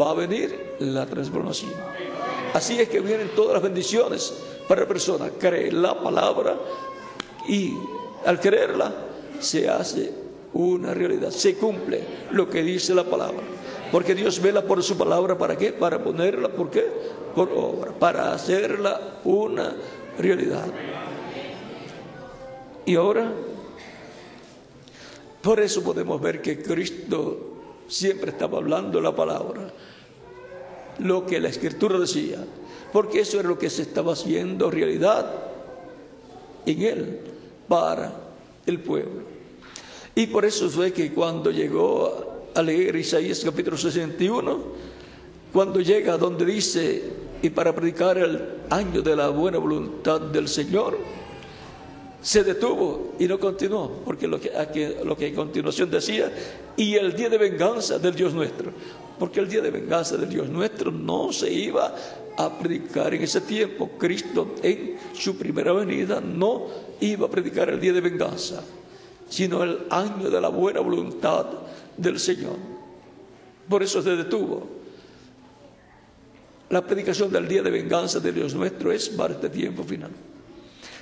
va 0.00 0.10
a 0.10 0.14
venir 0.14 0.76
la 0.80 1.06
transformación. 1.06 1.72
Así 2.54 2.78
es 2.78 2.88
que 2.88 3.00
vienen 3.00 3.30
todas 3.34 3.54
las 3.54 3.62
bendiciones 3.62 4.34
para 4.68 4.82
la 4.82 4.88
persona. 4.88 5.30
Cree 5.38 5.72
la 5.72 5.98
palabra 6.00 6.56
y 7.48 7.74
al 8.26 8.40
creerla 8.40 8.92
se 9.40 9.68
hace 9.68 10.12
una 10.52 10.94
realidad. 10.94 11.30
Se 11.30 11.56
cumple 11.56 12.02
lo 12.30 12.48
que 12.48 12.62
dice 12.62 12.94
la 12.94 13.04
palabra. 13.04 13.42
Porque 13.90 14.14
Dios 14.14 14.40
vela 14.42 14.62
por 14.62 14.82
su 14.82 14.98
palabra. 14.98 15.38
¿Para 15.38 15.56
qué? 15.56 15.72
Para 15.72 16.02
ponerla, 16.02 16.48
¿por 16.48 16.70
qué? 16.70 16.86
Por 17.34 17.50
obra. 17.52 17.92
Para 17.92 18.32
hacerla 18.32 19.18
una 19.24 19.74
realidad. 20.18 20.66
Y 22.84 22.96
ahora 22.96 23.30
por 25.42 25.60
eso 25.60 25.82
podemos 25.82 26.20
ver 26.20 26.42
que 26.42 26.62
Cristo 26.62 27.58
siempre 27.88 28.30
estaba 28.30 28.58
hablando 28.58 29.00
la 29.00 29.14
palabra, 29.14 29.72
lo 30.98 31.26
que 31.26 31.40
la 31.40 31.48
escritura 31.48 31.98
decía, 31.98 32.44
porque 32.92 33.20
eso 33.20 33.38
era 33.38 33.48
lo 33.48 33.58
que 33.58 33.70
se 33.70 33.82
estaba 33.82 34.12
haciendo 34.12 34.70
realidad 34.70 35.32
en 36.66 36.82
él 36.82 37.20
para 37.68 38.12
el 38.66 38.80
pueblo. 38.80 39.22
Y 40.14 40.26
por 40.26 40.44
eso 40.44 40.68
fue 40.68 40.92
que 40.92 41.12
cuando 41.12 41.50
llegó 41.50 42.50
a 42.54 42.62
leer 42.62 42.96
Isaías 42.96 43.42
capítulo 43.44 43.76
61, 43.76 44.58
cuando 45.52 45.80
llega 45.80 46.18
donde 46.18 46.44
dice, 46.44 47.02
y 47.40 47.50
para 47.50 47.74
predicar 47.74 48.18
el 48.18 48.40
año 48.68 49.00
de 49.00 49.14
la 49.14 49.28
buena 49.28 49.58
voluntad 49.58 50.20
del 50.20 50.48
Señor, 50.48 50.98
se 52.28 52.44
detuvo 52.44 53.14
y 53.18 53.26
no 53.26 53.40
continuó, 53.40 54.02
porque 54.04 54.28
lo 54.28 54.38
que, 54.38 54.50
lo 55.02 55.16
que 55.16 55.28
a 55.28 55.34
continuación 55.34 55.90
decía, 55.90 56.30
y 56.76 56.94
el 56.94 57.16
día 57.16 57.30
de 57.30 57.38
venganza 57.38 57.98
del 57.98 58.14
Dios 58.14 58.34
nuestro, 58.34 58.70
porque 59.18 59.40
el 59.40 59.48
día 59.48 59.62
de 59.62 59.70
venganza 59.70 60.18
del 60.18 60.28
Dios 60.28 60.46
nuestro 60.50 60.92
no 60.92 61.32
se 61.32 61.50
iba 61.50 61.94
a 62.36 62.58
predicar 62.58 63.14
en 63.14 63.22
ese 63.22 63.40
tiempo. 63.40 63.92
Cristo 63.96 64.56
en 64.62 64.98
su 65.14 65.38
primera 65.38 65.72
venida 65.72 66.20
no 66.20 66.66
iba 67.00 67.28
a 67.28 67.30
predicar 67.30 67.70
el 67.70 67.80
día 67.80 67.94
de 67.94 68.02
venganza, 68.02 68.62
sino 69.30 69.62
el 69.62 69.86
año 69.88 70.28
de 70.28 70.38
la 70.38 70.48
buena 70.50 70.80
voluntad 70.80 71.46
del 71.96 72.20
Señor. 72.20 72.56
Por 73.70 73.82
eso 73.82 74.02
se 74.02 74.16
detuvo. 74.16 74.68
La 76.68 76.86
predicación 76.86 77.32
del 77.32 77.48
día 77.48 77.62
de 77.62 77.70
venganza 77.70 78.20
de 78.20 78.32
Dios 78.32 78.54
nuestro 78.54 78.92
es 78.92 79.08
para 79.08 79.32
este 79.32 79.48
tiempo 79.48 79.82
final. 79.82 80.10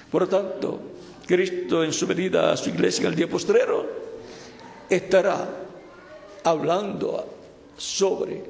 Por 0.09 0.23
lo 0.23 0.29
tanto, 0.29 0.96
Cristo 1.27 1.83
en 1.83 1.93
su 1.93 2.07
venida 2.07 2.53
a 2.53 2.57
su 2.57 2.71
iglesia 2.71 3.03
en 3.03 3.09
el 3.09 3.17
día 3.17 3.29
postrero 3.29 3.87
estará 4.89 5.49
hablando 6.45 7.27
sobre 7.77 8.45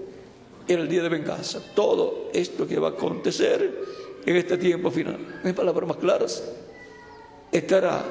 el 0.68 0.88
día 0.88 1.02
de 1.02 1.08
venganza. 1.08 1.60
Todo 1.74 2.30
esto 2.32 2.66
que 2.66 2.78
va 2.78 2.88
a 2.88 2.90
acontecer 2.92 3.84
en 4.26 4.36
este 4.36 4.58
tiempo 4.58 4.90
final. 4.90 5.40
En 5.42 5.54
palabras 5.54 5.88
más 5.88 5.96
claras, 5.96 6.44
estará 7.50 8.04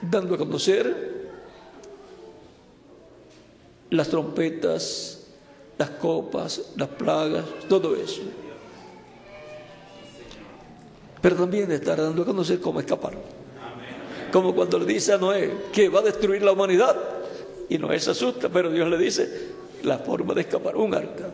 dando 0.00 0.34
a 0.34 0.38
conocer 0.38 1.28
las 3.90 4.08
trompetas, 4.08 5.26
las 5.76 5.90
copas, 5.90 6.72
las 6.76 6.88
plagas, 6.88 7.44
todo 7.68 7.94
eso. 7.94 8.22
Pero 11.20 11.36
también 11.36 11.70
estará 11.72 12.04
dando 12.04 12.22
a 12.22 12.26
conocer 12.26 12.60
cómo 12.60 12.80
escapar. 12.80 13.14
Como 14.32 14.54
cuando 14.54 14.78
le 14.78 14.86
dice 14.86 15.14
a 15.14 15.18
Noé 15.18 15.68
que 15.72 15.88
va 15.88 16.00
a 16.00 16.02
destruir 16.02 16.42
la 16.42 16.52
humanidad. 16.52 16.96
Y 17.68 17.78
Noé 17.78 17.98
se 17.98 18.12
asusta, 18.12 18.48
pero 18.48 18.70
Dios 18.70 18.88
le 18.88 18.98
dice 18.98 19.48
la 19.82 19.98
forma 19.98 20.34
de 20.34 20.42
escapar, 20.42 20.76
un 20.76 20.94
arca. 20.94 21.30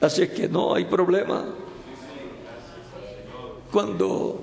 Así 0.00 0.22
es 0.22 0.30
que 0.30 0.48
no 0.48 0.74
hay 0.74 0.84
problema. 0.84 1.44
Cuando 3.70 4.40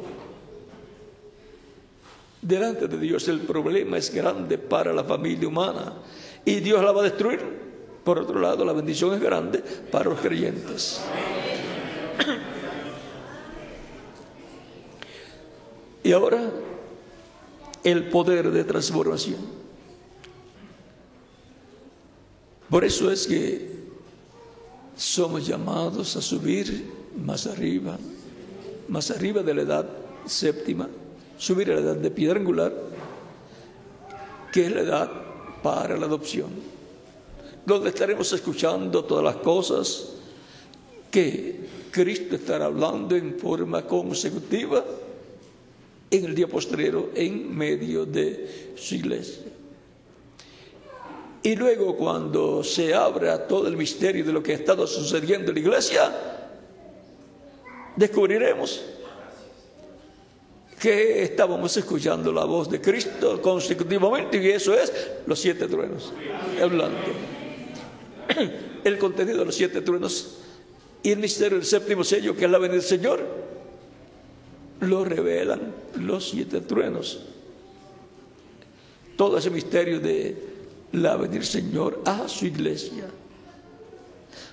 delante 2.42 2.88
de 2.88 2.98
Dios 2.98 3.28
el 3.28 3.42
problema 3.42 3.98
es 3.98 4.14
grande 4.14 4.58
para 4.58 4.94
la 4.94 5.04
familia 5.04 5.48
humana 5.48 5.94
y 6.46 6.60
Dios 6.60 6.82
la 6.82 6.92
va 6.92 7.02
a 7.02 7.04
destruir, 7.04 7.42
por 8.04 8.20
otro 8.20 8.40
lado 8.40 8.64
la 8.64 8.74
bendición 8.74 9.14
es 9.16 9.20
grande 9.20 9.62
para 9.92 10.10
los 10.10 10.20
creyentes. 10.20 11.02
Y 16.08 16.14
ahora 16.14 16.50
el 17.84 18.08
poder 18.08 18.50
de 18.52 18.64
transformación. 18.64 19.42
Por 22.70 22.86
eso 22.86 23.12
es 23.12 23.28
que 23.28 23.72
somos 24.96 25.46
llamados 25.46 26.16
a 26.16 26.22
subir 26.22 26.90
más 27.26 27.46
arriba, 27.46 27.98
más 28.88 29.12
arriba 29.12 29.44
de 29.44 29.54
la 29.54 29.62
edad 29.64 29.90
séptima, 30.26 30.88
subir 31.38 31.72
a 31.72 31.76
la 31.76 31.82
edad 31.82 31.98
de 31.98 32.10
piedra 32.10 32.40
angular, 32.40 32.74
que 34.54 34.66
es 34.66 34.72
la 34.72 34.82
edad 34.84 35.12
para 35.62 35.98
la 35.98 36.06
adopción, 36.06 36.52
donde 37.66 37.90
estaremos 37.90 38.32
escuchando 38.32 39.04
todas 39.04 39.26
las 39.26 39.44
cosas 39.44 40.14
que 41.12 41.68
Cristo 41.92 42.38
estará 42.38 42.68
hablando 42.68 43.14
en 43.14 43.38
forma 43.38 43.86
consecutiva 43.86 44.86
en 46.10 46.26
el 46.26 46.36
día 46.36 46.48
postrero 46.48 47.12
en 47.16 47.56
medio 47.56 48.06
de 48.06 48.74
su 48.76 48.96
iglesia. 48.96 49.44
Y 51.44 51.56
luego 51.56 51.96
cuando 51.96 52.64
se 52.64 52.94
abra 52.94 53.48
todo 53.48 53.68
el 53.68 53.78
misterio 53.78 54.26
de 54.26 54.34
lo 54.34 54.44
que 54.44 54.54
ha 54.54 54.56
estado 54.56 54.86
sucediendo 54.88 55.50
en 55.50 55.56
la 55.56 55.60
iglesia, 55.62 56.12
descubriremos 57.96 58.82
que 60.80 61.24
estábamos 61.24 61.76
escuchando 61.78 62.32
la 62.32 62.46
voz 62.46 62.70
de 62.70 62.80
Cristo 62.80 63.42
consecutivamente 63.42 64.38
y 64.38 64.50
eso 64.50 64.74
es 64.74 64.92
los 65.26 65.40
siete 65.40 65.68
truenos, 65.68 66.14
hablando. 66.62 66.98
El 68.84 68.98
contenido 68.98 69.40
de 69.40 69.46
los 69.46 69.56
siete 69.56 69.82
truenos 69.82 70.38
y 71.02 71.12
el 71.12 71.20
misterio 71.20 71.58
del 71.58 71.66
séptimo 71.66 72.04
sello, 72.04 72.36
que 72.36 72.46
es 72.46 72.52
la 72.52 72.58
venida 72.58 72.80
del 72.80 72.86
Señor, 72.86 73.47
lo 74.82 75.04
revelan 75.04 75.74
los 76.00 76.30
siete 76.30 76.62
truenos. 76.62 77.20
Todo 79.16 79.38
ese 79.38 79.50
misterio 79.50 80.00
de 80.00 80.36
la 80.94 81.18
venir 81.18 81.46
Señor 81.46 82.02
a 82.06 82.28
su 82.28 82.46
iglesia. 82.46 83.06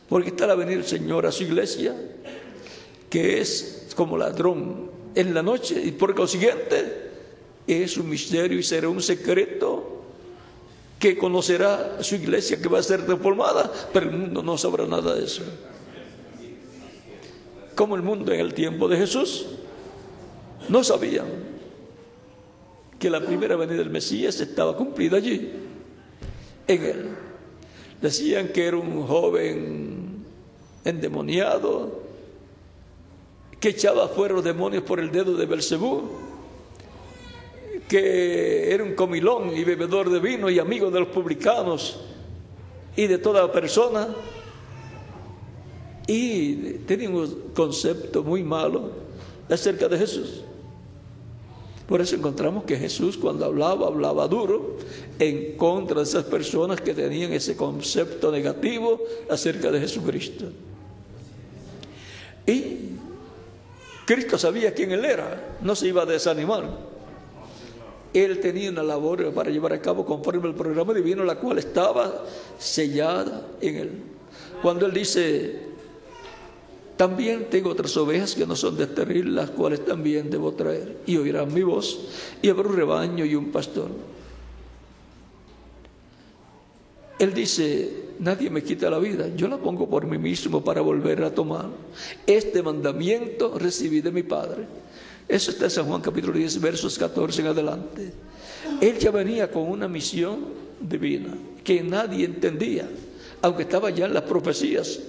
Porque 0.08 0.30
está 0.30 0.46
la 0.46 0.54
venir 0.54 0.84
Señor 0.84 1.26
a 1.26 1.32
su 1.32 1.42
iglesia, 1.42 1.94
que 3.10 3.40
es 3.40 3.88
como 3.94 4.16
ladrón 4.16 4.90
en 5.14 5.34
la 5.34 5.42
noche 5.42 5.80
y 5.84 5.92
por 5.92 6.14
consiguiente 6.14 7.10
es 7.66 7.96
un 7.96 8.08
misterio 8.08 8.58
y 8.58 8.62
será 8.62 8.88
un 8.88 9.00
secreto 9.00 10.02
que 10.98 11.16
conocerá 11.16 12.02
su 12.02 12.16
iglesia 12.16 12.60
que 12.60 12.68
va 12.68 12.78
a 12.78 12.82
ser 12.82 13.04
transformada, 13.04 13.70
pero 13.92 14.08
el 14.08 14.16
mundo 14.16 14.42
no 14.42 14.56
sabrá 14.56 14.86
nada 14.86 15.14
de 15.14 15.24
eso. 15.24 15.42
Como 17.74 17.96
el 17.96 18.02
mundo 18.02 18.32
en 18.32 18.40
el 18.40 18.54
tiempo 18.54 18.88
de 18.88 18.96
Jesús 18.96 19.46
no 20.68 20.84
sabían 20.84 21.26
que 22.98 23.10
la 23.10 23.20
primera 23.20 23.56
venida 23.56 23.78
del 23.78 23.90
Mesías 23.90 24.40
estaba 24.40 24.76
cumplida 24.76 25.18
allí, 25.18 25.52
en 26.66 26.82
él. 26.82 27.08
Decían 28.00 28.48
que 28.48 28.66
era 28.66 28.76
un 28.76 29.06
joven 29.06 30.24
endemoniado, 30.84 32.02
que 33.60 33.70
echaba 33.70 34.08
fuera 34.08 34.34
los 34.34 34.44
demonios 34.44 34.82
por 34.84 35.00
el 35.00 35.10
dedo 35.10 35.36
de 35.36 35.46
Belcebú, 35.46 36.02
que 37.88 38.72
era 38.72 38.84
un 38.84 38.94
comilón 38.94 39.56
y 39.56 39.64
bebedor 39.64 40.10
de 40.10 40.20
vino 40.20 40.48
y 40.48 40.58
amigo 40.58 40.90
de 40.90 41.00
los 41.00 41.08
publicanos 41.08 42.00
y 42.96 43.06
de 43.06 43.18
toda 43.18 43.50
persona. 43.52 44.08
Y 46.06 46.54
tenía 46.86 47.08
un 47.08 47.52
concepto 47.54 48.22
muy 48.22 48.42
malo 48.42 48.90
acerca 49.48 49.88
de 49.88 49.98
Jesús. 49.98 50.42
Por 51.88 52.00
eso 52.00 52.16
encontramos 52.16 52.64
que 52.64 52.76
Jesús 52.76 53.18
cuando 53.18 53.44
hablaba, 53.44 53.88
hablaba 53.88 54.26
duro 54.26 54.76
en 55.18 55.56
contra 55.56 55.96
de 55.98 56.04
esas 56.04 56.24
personas 56.24 56.80
que 56.80 56.94
tenían 56.94 57.32
ese 57.32 57.56
concepto 57.56 58.32
negativo 58.32 59.00
acerca 59.28 59.70
de 59.70 59.80
Jesucristo. 59.80 60.46
Y 62.46 62.76
Cristo 64.06 64.38
sabía 64.38 64.72
quién 64.72 64.92
Él 64.92 65.04
era, 65.04 65.56
no 65.60 65.74
se 65.74 65.88
iba 65.88 66.02
a 66.02 66.06
desanimar. 66.06 66.94
Él 68.14 68.40
tenía 68.40 68.70
una 68.70 68.82
labor 68.82 69.32
para 69.34 69.50
llevar 69.50 69.72
a 69.72 69.82
cabo 69.82 70.06
conforme 70.06 70.48
al 70.48 70.54
programa 70.54 70.94
divino, 70.94 71.24
la 71.24 71.34
cual 71.34 71.58
estaba 71.58 72.24
sellada 72.58 73.46
en 73.60 73.76
Él. 73.76 73.90
Cuando 74.62 74.86
Él 74.86 74.94
dice, 74.94 75.73
también 76.96 77.50
tengo 77.50 77.70
otras 77.70 77.96
ovejas 77.96 78.34
que 78.34 78.46
no 78.46 78.54
son 78.54 78.76
de 78.76 78.84
este 78.84 79.24
las 79.24 79.50
cuales 79.50 79.84
también 79.84 80.30
debo 80.30 80.52
traer. 80.52 80.98
Y 81.06 81.16
oirán 81.16 81.52
mi 81.52 81.62
voz, 81.62 81.98
y 82.40 82.48
habrá 82.48 82.68
un 82.68 82.76
rebaño 82.76 83.24
y 83.24 83.34
un 83.34 83.50
pastor. 83.50 83.88
Él 87.18 87.34
dice, 87.34 87.90
nadie 88.20 88.50
me 88.50 88.62
quita 88.62 88.90
la 88.90 88.98
vida, 88.98 89.28
yo 89.34 89.48
la 89.48 89.56
pongo 89.56 89.88
por 89.88 90.06
mí 90.06 90.18
mismo 90.18 90.62
para 90.62 90.80
volver 90.80 91.22
a 91.24 91.34
tomar. 91.34 91.66
Este 92.26 92.62
mandamiento 92.62 93.58
recibí 93.58 94.00
de 94.00 94.12
mi 94.12 94.22
Padre. 94.22 94.66
Eso 95.26 95.50
está 95.50 95.64
en 95.64 95.70
San 95.70 95.86
Juan 95.86 96.00
capítulo 96.00 96.36
10, 96.36 96.60
versos 96.60 96.98
14 96.98 97.40
en 97.40 97.46
adelante. 97.48 98.12
Él 98.80 98.98
ya 98.98 99.10
venía 99.10 99.50
con 99.50 99.68
una 99.68 99.88
misión 99.88 100.44
divina 100.80 101.34
que 101.62 101.82
nadie 101.82 102.24
entendía, 102.24 102.88
aunque 103.42 103.62
estaba 103.62 103.90
ya 103.90 104.06
en 104.06 104.14
las 104.14 104.24
profecías 104.24 105.00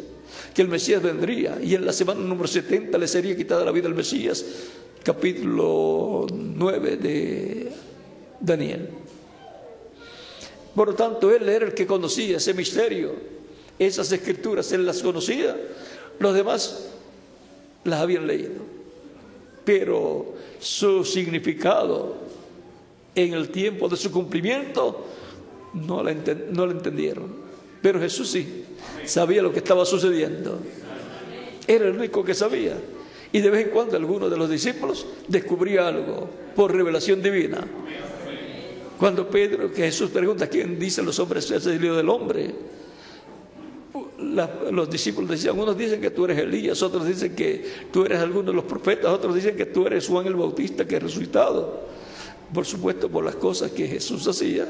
que 0.54 0.62
el 0.62 0.68
Mesías 0.68 1.02
vendría 1.02 1.60
y 1.62 1.76
en 1.76 1.86
la 1.86 1.94
semana 1.94 2.22
número 2.22 2.48
70 2.48 2.98
le 2.98 3.08
sería 3.08 3.36
quitada 3.36 3.66
la 3.66 3.72
vida 3.72 3.88
al 3.88 3.96
Mesías, 3.96 4.44
capítulo 5.04 6.26
9 6.32 6.98
de 6.98 7.72
Daniel. 8.40 8.90
Por 10.74 10.90
lo 10.90 10.96
tanto, 10.96 11.32
él 11.34 11.48
era 11.48 11.66
el 11.66 11.74
que 11.74 11.88
conocía 11.88 12.38
ese 12.38 12.54
misterio, 12.54 13.14
esas 13.80 14.12
escrituras, 14.12 14.72
él 14.72 14.86
las 14.86 15.02
conocía, 15.02 15.56
los 16.20 16.34
demás 16.34 16.88
las 17.84 18.02
habían 18.02 18.28
leído, 18.28 18.62
pero 19.64 20.34
su 20.60 21.06
significado 21.06 22.16
en 23.14 23.34
el 23.34 23.50
tiempo 23.50 23.88
de 23.88 23.96
su 23.96 24.12
cumplimiento 24.12 25.06
no 25.74 26.04
no 26.04 26.66
la 26.66 26.72
entendieron. 26.72 27.46
Pero 27.82 28.00
Jesús 28.00 28.30
sí. 28.30 28.65
Sabía 29.06 29.42
lo 29.42 29.52
que 29.52 29.60
estaba 29.60 29.86
sucediendo. 29.86 30.60
Era 31.68 31.88
el 31.88 31.96
único 31.96 32.24
que 32.24 32.34
sabía. 32.34 32.78
Y 33.32 33.42
de 33.42 33.50
vez 33.50 33.66
en 33.66 33.72
cuando 33.72 33.98
alguno 33.98 34.30
de 34.30 34.38
los 34.38 34.50
discípulos 34.50 35.06
descubría 35.28 35.88
algo 35.88 36.30
por 36.56 36.74
revelación 36.74 37.22
divina. 37.22 37.66
Cuando 38.98 39.30
Pedro, 39.30 39.72
que 39.72 39.84
Jesús 39.84 40.10
pregunta, 40.10 40.48
¿quién 40.48 40.80
dice 40.80 41.04
los 41.04 41.20
hombres 41.20 41.46
que 41.46 41.56
es 41.56 41.66
el 41.66 41.80
del 41.80 42.10
Hombre? 42.10 42.54
los 44.72 44.90
discípulos 44.90 45.30
decían, 45.30 45.58
unos 45.58 45.78
dicen 45.78 46.02
que 46.02 46.12
tú 46.12 46.26
eres 46.26 46.40
Elías, 46.40 46.82
otros 46.82 47.08
dicen 47.08 47.36
que 47.36 47.66
tú 47.92 48.06
eres 48.06 48.20
alguno 48.20 48.52
de 48.52 48.56
los 48.56 48.66
profetas, 48.66 49.12
otros 49.12 49.36
dicen 49.36 49.56
que 49.56 49.66
tú 49.66 49.88
eres 49.88 50.08
Juan 50.08 50.26
el 50.28 50.36
Bautista 50.36 50.86
que 50.86 50.98
ha 50.98 51.00
resucitado. 51.00 51.82
Por 52.54 52.66
supuesto, 52.66 53.10
por 53.10 53.24
las 53.24 53.36
cosas 53.36 53.72
que 53.72 53.88
Jesús 53.88 54.28
hacía. 54.28 54.68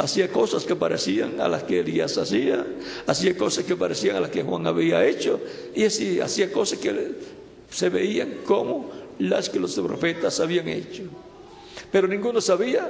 Hacía 0.00 0.32
cosas 0.32 0.64
que 0.64 0.74
parecían 0.74 1.40
a 1.42 1.48
las 1.48 1.64
que 1.64 1.80
Elías 1.80 2.16
hacía, 2.16 2.66
hacía 3.06 3.36
cosas 3.36 3.64
que 3.64 3.76
parecían 3.76 4.16
a 4.16 4.20
las 4.20 4.30
que 4.30 4.42
Juan 4.42 4.66
había 4.66 5.04
hecho, 5.04 5.38
y 5.74 5.84
así 5.84 6.18
hacía 6.20 6.50
cosas 6.50 6.78
que 6.78 7.16
se 7.68 7.90
veían 7.90 8.38
como 8.46 8.90
las 9.18 9.50
que 9.50 9.60
los 9.60 9.74
profetas 9.74 10.40
habían 10.40 10.68
hecho. 10.68 11.02
Pero 11.92 12.08
ninguno 12.08 12.40
sabía 12.40 12.88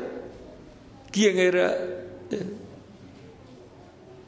quién 1.11 1.39
era. 1.39 1.73
Eh, 1.73 2.45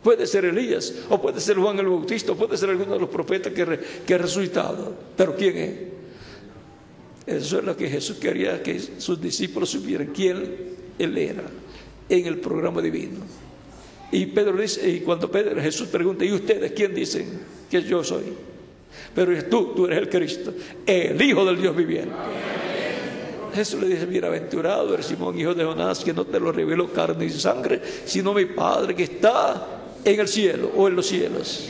Puede 0.03 0.27
ser 0.27 0.47
Elías, 0.47 0.93
o 1.09 1.23
puede 1.23 1.41
ser 1.41 1.59
Juan 1.59 1.79
el 1.79 1.87
Bautista, 1.87 2.33
o 2.33 2.35
puede 2.35 2.57
ser 2.57 2.71
alguno 2.71 2.95
de 2.95 2.99
los 2.99 3.09
profetas 3.09 3.53
que, 3.53 3.79
que 4.05 4.15
ha 4.15 4.19
resucitado. 4.19 4.93
Pero 5.17 5.37
¿quién 5.37 5.57
es? 5.57 7.37
Eso 7.39 7.59
es 7.61 7.65
lo 7.65 7.77
que 7.77 7.89
Jesús 7.89 8.17
quería 8.17 8.61
que 8.61 8.81
sus 8.81 9.21
discípulos 9.21 9.71
supieran 9.71 10.09
quién 10.09 10.75
Él 10.99 11.17
era 11.17 11.45
en 12.13 12.27
el 12.27 12.39
programa 12.39 12.83
divino. 12.83 13.21
Y 14.11 14.27
Pedro 14.27 14.59
dice, 14.59 14.87
y 14.89 15.01
cuando 15.01 15.31
Pedro, 15.31 15.61
Jesús 15.63 15.89
pregunta, 15.89 16.25
¿y 16.25 16.33
ustedes 16.33 16.73
quién 16.73 16.95
dicen 16.95 17.41
que 17.71 17.83
yo 17.83 18.05
soy? 18.05 18.25
Pero 19.15 19.45
tú, 19.47 19.73
tú 19.75 19.87
eres 19.87 20.01
el 20.01 20.09
Cristo, 20.11 20.53
el 20.85 21.21
Hijo 21.21 21.45
del 21.47 21.59
Dios 21.61 21.75
viviente. 21.75 22.15
Jesús 23.55 23.81
le 23.81 23.89
dice, 23.89 24.05
bienaventurado 24.05 24.93
eres 24.93 25.07
Simón, 25.07 25.39
hijo 25.39 25.55
de 25.55 25.65
Jonás, 25.65 26.05
que 26.05 26.13
no 26.13 26.27
te 26.27 26.39
lo 26.39 26.53
reveló 26.53 26.93
carne 26.93 27.25
y 27.25 27.31
sangre, 27.31 27.81
sino 28.05 28.35
mi 28.35 28.47
Padre 28.47 28.95
que 28.95 29.05
está 29.05 29.67
en 30.05 30.21
el 30.21 30.29
cielo 30.29 30.71
o 30.77 30.89
en 30.89 30.97
los 30.97 31.07
cielos. 31.07 31.69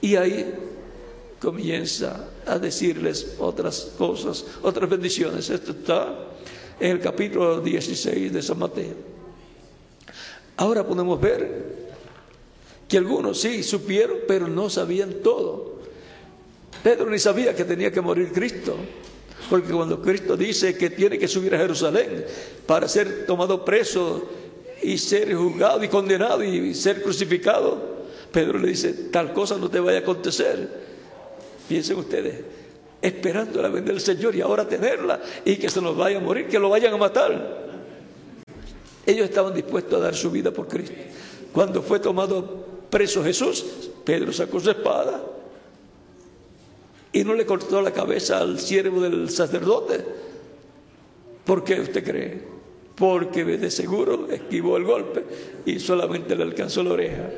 Y 0.00 0.16
ahí 0.16 0.52
comienza 1.40 2.30
a 2.46 2.58
decirles 2.58 3.36
otras 3.38 3.92
cosas, 3.96 4.44
otras 4.62 4.90
bendiciones. 4.90 5.48
Esto 5.50 5.72
está 5.72 6.26
en 6.80 6.90
el 6.90 7.00
capítulo 7.00 7.60
16 7.60 8.32
de 8.32 8.42
San 8.42 8.58
Mateo. 8.58 9.09
Ahora 10.60 10.86
podemos 10.86 11.18
ver 11.18 11.64
que 12.86 12.98
algunos 12.98 13.40
sí 13.40 13.62
supieron, 13.62 14.18
pero 14.28 14.46
no 14.46 14.68
sabían 14.68 15.22
todo. 15.22 15.80
Pedro 16.82 17.08
ni 17.08 17.18
sabía 17.18 17.56
que 17.56 17.64
tenía 17.64 17.90
que 17.90 18.02
morir 18.02 18.30
Cristo. 18.30 18.76
Porque 19.48 19.72
cuando 19.72 20.02
Cristo 20.02 20.36
dice 20.36 20.76
que 20.76 20.90
tiene 20.90 21.18
que 21.18 21.28
subir 21.28 21.54
a 21.54 21.58
Jerusalén 21.58 22.26
para 22.66 22.88
ser 22.88 23.24
tomado 23.24 23.64
preso 23.64 24.28
y 24.82 24.98
ser 24.98 25.34
juzgado 25.34 25.82
y 25.82 25.88
condenado 25.88 26.44
y 26.44 26.74
ser 26.74 27.02
crucificado. 27.02 28.00
Pedro 28.30 28.58
le 28.58 28.68
dice, 28.68 28.92
tal 29.10 29.32
cosa 29.32 29.56
no 29.56 29.70
te 29.70 29.80
vaya 29.80 30.00
a 30.00 30.02
acontecer. 30.02 30.68
Piensen 31.70 31.96
ustedes, 31.96 32.34
esperando 33.00 33.62
la 33.62 33.70
venida 33.70 33.92
del 33.92 34.02
Señor 34.02 34.36
y 34.36 34.42
ahora 34.42 34.68
tenerla 34.68 35.22
y 35.42 35.56
que 35.56 35.70
se 35.70 35.80
nos 35.80 35.96
vaya 35.96 36.18
a 36.18 36.20
morir, 36.20 36.48
que 36.48 36.58
lo 36.58 36.68
vayan 36.68 36.92
a 36.92 36.98
matar. 36.98 37.69
Ellos 39.06 39.28
estaban 39.28 39.54
dispuestos 39.54 39.98
a 39.98 40.04
dar 40.04 40.14
su 40.14 40.30
vida 40.30 40.50
por 40.50 40.68
Cristo. 40.68 40.94
Cuando 41.52 41.82
fue 41.82 42.00
tomado 42.00 42.64
preso 42.90 43.24
Jesús, 43.24 43.64
Pedro 44.04 44.32
sacó 44.32 44.60
su 44.60 44.70
espada 44.70 45.24
y 47.12 47.24
no 47.24 47.34
le 47.34 47.46
cortó 47.46 47.82
la 47.82 47.92
cabeza 47.92 48.38
al 48.38 48.60
siervo 48.60 49.00
del 49.00 49.30
sacerdote. 49.30 50.04
¿Por 51.44 51.64
qué 51.64 51.80
usted 51.80 52.04
cree? 52.04 52.60
porque 53.00 53.46
de 53.46 53.70
seguro 53.70 54.28
esquivó 54.30 54.76
el 54.76 54.84
golpe 54.84 55.24
y 55.64 55.80
solamente 55.80 56.36
le 56.36 56.42
alcanzó 56.42 56.82
la 56.82 56.92
oreja. 56.92 57.30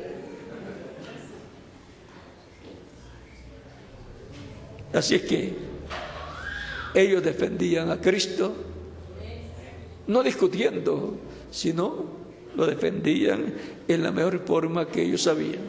Así 4.91 5.15
es 5.15 5.21
que 5.21 5.53
ellos 6.93 7.23
defendían 7.23 7.89
a 7.91 8.01
Cristo, 8.01 8.53
no 10.07 10.21
discutiendo, 10.21 11.15
sino 11.53 12.05
lo 12.55 12.65
defendían 12.65 13.53
en 13.87 14.03
la 14.03 14.11
mejor 14.11 14.39
forma 14.39 14.87
que 14.87 15.03
ellos 15.03 15.21
sabían. 15.21 15.61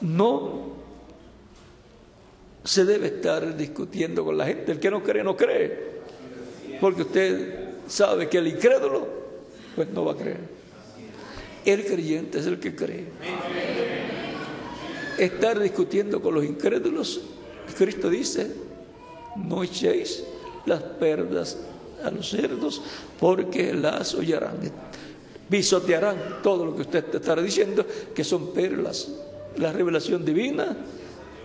No 0.00 0.72
se 2.64 2.84
debe 2.84 3.08
estar 3.08 3.56
discutiendo 3.56 4.24
con 4.24 4.38
la 4.38 4.46
gente. 4.46 4.70
El 4.72 4.78
que 4.78 4.90
no 4.90 5.02
cree, 5.02 5.24
no 5.24 5.36
cree 5.36 5.92
porque 6.82 7.02
usted 7.02 7.68
sabe 7.86 8.28
que 8.28 8.38
el 8.38 8.48
incrédulo, 8.48 9.06
pues 9.76 9.88
no 9.90 10.04
va 10.04 10.14
a 10.14 10.16
creer. 10.16 10.40
El 11.64 11.84
creyente 11.84 12.40
es 12.40 12.46
el 12.46 12.58
que 12.58 12.74
cree. 12.74 13.06
Estar 15.16 15.60
discutiendo 15.60 16.20
con 16.20 16.34
los 16.34 16.44
incrédulos, 16.44 17.20
Cristo 17.78 18.10
dice, 18.10 18.50
no 19.36 19.62
echéis 19.62 20.24
las 20.66 20.82
perdas 20.82 21.56
a 22.04 22.10
los 22.10 22.30
cerdos 22.30 22.82
porque 23.18 23.72
las 23.72 24.14
hollarán. 24.14 24.58
Pisotearán 25.48 26.40
todo 26.42 26.64
lo 26.64 26.74
que 26.74 26.82
usted 26.82 27.04
te 27.04 27.16
estará 27.18 27.42
diciendo, 27.42 27.84
que 28.14 28.24
son 28.24 28.52
perlas. 28.52 29.08
La 29.56 29.72
revelación 29.72 30.24
divina 30.24 30.76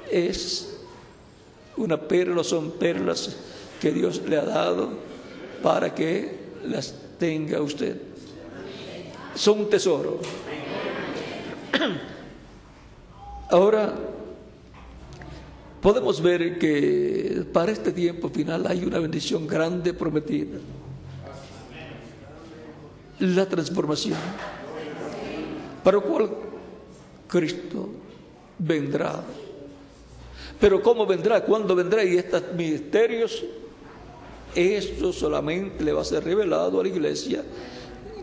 es 0.10 0.78
una 1.76 2.00
perla, 2.00 2.44
son 2.44 2.72
perlas 2.72 3.36
que 3.82 3.92
Dios 3.92 4.22
le 4.28 4.38
ha 4.38 4.46
dado 4.46 4.90
para 5.62 5.94
que 5.94 6.38
las 6.66 6.94
tenga 7.20 7.62
usted. 7.62 7.98
Son 9.36 9.60
un 9.60 9.70
tesoro. 9.70 10.20
Ahora, 13.50 13.94
podemos 15.88 16.22
ver 16.22 16.60
que 16.60 17.46
para 17.54 17.72
este 17.72 17.94
tiempo 17.94 18.28
final 18.28 18.68
hay 18.68 18.84
una 18.84 19.00
bendición 19.00 19.48
grande 19.48 19.94
prometida. 19.94 20.58
La 23.20 23.46
transformación. 23.46 24.18
Para 25.86 25.96
lo 25.96 26.04
cual 26.04 26.30
Cristo 27.26 27.88
vendrá. 28.60 29.24
Pero 30.60 30.82
¿cómo 30.82 31.06
vendrá? 31.06 31.46
¿Cuándo 31.46 31.74
vendrá? 31.74 32.04
Y 32.04 32.18
estos 32.18 32.44
misterios 32.54 33.46
esto 34.54 35.14
solamente 35.14 35.86
le 35.86 35.94
va 35.94 36.02
a 36.02 36.04
ser 36.04 36.22
revelado 36.26 36.82
a 36.82 36.84
la 36.84 36.90
iglesia 36.90 37.46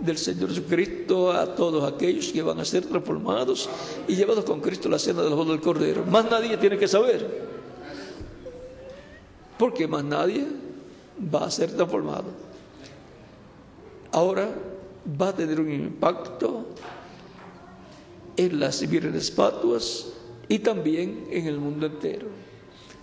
del 0.00 0.18
Señor 0.18 0.50
Jesucristo 0.50 1.32
a 1.32 1.54
todos 1.54 1.90
aquellos 1.90 2.28
que 2.28 2.42
van 2.42 2.60
a 2.60 2.64
ser 2.64 2.84
transformados 2.84 3.68
y 4.08 4.16
llevados 4.16 4.44
con 4.44 4.60
Cristo 4.60 4.88
a 4.88 4.92
la 4.92 4.98
cena 4.98 5.22
del 5.22 5.34
juego 5.34 5.52
del 5.52 5.60
Cordero. 5.60 6.04
Más 6.04 6.30
nadie 6.30 6.56
tiene 6.56 6.78
que 6.78 6.88
saber. 6.88 7.44
Porque 9.58 9.86
más 9.86 10.04
nadie 10.04 10.46
va 11.34 11.46
a 11.46 11.50
ser 11.50 11.72
transformado. 11.72 12.24
Ahora 14.12 14.54
va 15.20 15.28
a 15.28 15.34
tener 15.34 15.60
un 15.60 15.72
impacto 15.72 16.66
en 18.36 18.60
las 18.60 18.88
vírgenes 18.88 19.30
patuas 19.30 20.06
y 20.48 20.58
también 20.58 21.26
en 21.30 21.46
el 21.46 21.58
mundo 21.58 21.86
entero. 21.86 22.26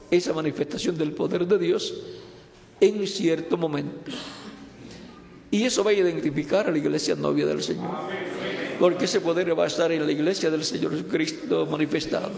Esa 0.09 0.33
manifestación 0.33 0.97
del 0.97 1.13
poder 1.13 1.47
de 1.47 1.57
Dios 1.57 1.93
en 2.79 3.05
cierto 3.07 3.57
momento. 3.57 4.11
Y 5.51 5.65
eso 5.65 5.83
va 5.83 5.91
a 5.91 5.93
identificar 5.93 6.67
a 6.67 6.71
la 6.71 6.77
iglesia 6.77 7.15
novia 7.15 7.45
del 7.45 7.61
Señor. 7.61 7.91
Porque 8.79 9.05
ese 9.05 9.21
poder 9.21 9.57
va 9.57 9.65
a 9.65 9.67
estar 9.67 9.91
en 9.91 10.05
la 10.05 10.11
iglesia 10.11 10.49
del 10.49 10.63
Señor 10.63 10.91
Jesucristo 10.91 11.67
manifestado. 11.67 12.31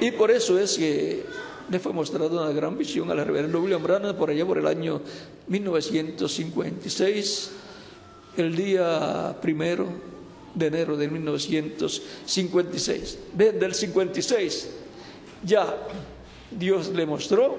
Y 0.00 0.12
por 0.12 0.30
eso 0.30 0.58
es 0.58 0.78
que 0.78 1.24
le 1.68 1.80
fue 1.80 1.92
mostrada 1.92 2.30
una 2.30 2.52
gran 2.52 2.78
visión 2.78 3.10
a 3.10 3.14
la 3.14 3.24
reverenda 3.24 3.58
William 3.58 3.82
Branham 3.82 4.16
por 4.16 4.30
allá 4.30 4.46
por 4.46 4.56
el 4.58 4.66
año 4.66 5.02
1956, 5.48 7.50
el 8.36 8.54
día 8.54 9.36
primero 9.42 9.88
de 10.54 10.66
enero 10.66 10.96
de 10.96 11.08
1956. 11.08 13.18
Desde 13.32 13.66
el 13.66 13.74
56 13.74 14.70
ya 15.42 15.76
Dios 16.50 16.88
le 16.88 17.06
mostró 17.06 17.56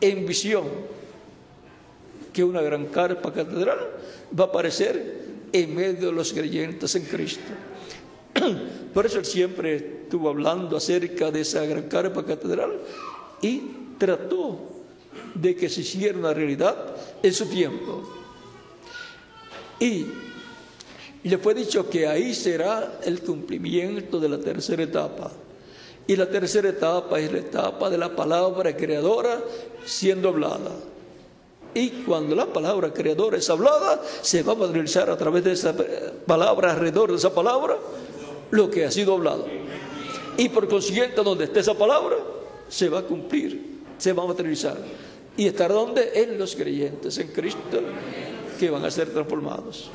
en 0.00 0.26
visión 0.26 0.64
que 2.40 2.44
una 2.44 2.62
gran 2.62 2.86
carpa 2.86 3.30
catedral 3.34 3.78
va 4.32 4.44
a 4.44 4.46
aparecer 4.46 5.26
en 5.52 5.74
medio 5.74 6.06
de 6.06 6.12
los 6.12 6.32
creyentes 6.32 6.94
en 6.94 7.04
Cristo. 7.04 7.52
Por 8.94 9.04
eso 9.04 9.18
él 9.18 9.26
siempre 9.26 9.76
estuvo 9.76 10.30
hablando 10.30 10.78
acerca 10.78 11.30
de 11.30 11.42
esa 11.42 11.66
gran 11.66 11.82
carpa 11.82 12.24
catedral 12.24 12.78
y 13.42 13.60
trató 13.98 14.58
de 15.34 15.54
que 15.54 15.68
se 15.68 15.82
hiciera 15.82 16.18
una 16.18 16.32
realidad 16.32 16.96
en 17.22 17.34
su 17.34 17.44
tiempo. 17.44 18.08
Y 19.78 20.06
le 21.22 21.36
fue 21.36 21.52
dicho 21.52 21.90
que 21.90 22.06
ahí 22.06 22.32
será 22.32 23.00
el 23.04 23.20
cumplimiento 23.20 24.18
de 24.18 24.30
la 24.30 24.38
tercera 24.38 24.82
etapa. 24.82 25.30
Y 26.06 26.16
la 26.16 26.30
tercera 26.30 26.70
etapa 26.70 27.20
es 27.20 27.30
la 27.30 27.40
etapa 27.40 27.90
de 27.90 27.98
la 27.98 28.16
palabra 28.16 28.74
creadora 28.74 29.42
siendo 29.84 30.30
hablada. 30.30 30.70
Y 31.74 31.90
cuando 32.04 32.34
la 32.34 32.46
palabra 32.46 32.92
creadora 32.92 33.38
es 33.38 33.48
hablada, 33.48 34.00
se 34.22 34.42
va 34.42 34.52
a 34.52 34.56
materializar 34.56 35.08
a 35.08 35.16
través 35.16 35.44
de 35.44 35.52
esa 35.52 35.74
palabra, 36.26 36.72
alrededor 36.72 37.10
de 37.10 37.16
esa 37.16 37.32
palabra, 37.32 37.76
lo 38.50 38.70
que 38.70 38.84
ha 38.84 38.90
sido 38.90 39.14
hablado. 39.14 39.46
Y 40.36 40.48
por 40.48 40.68
consiguiente, 40.68 41.22
donde 41.22 41.44
esté 41.44 41.60
esa 41.60 41.74
palabra, 41.74 42.16
se 42.68 42.88
va 42.88 43.00
a 43.00 43.02
cumplir, 43.02 43.80
se 43.98 44.12
va 44.12 44.24
a 44.24 44.26
materializar. 44.26 44.76
¿Y 45.36 45.46
estar 45.46 45.72
donde? 45.72 46.10
En 46.14 46.38
los 46.38 46.56
creyentes, 46.56 47.18
en 47.18 47.28
Cristo, 47.28 47.80
que 48.58 48.70
van 48.70 48.84
a 48.84 48.90
ser 48.90 49.10
transformados. 49.10 49.90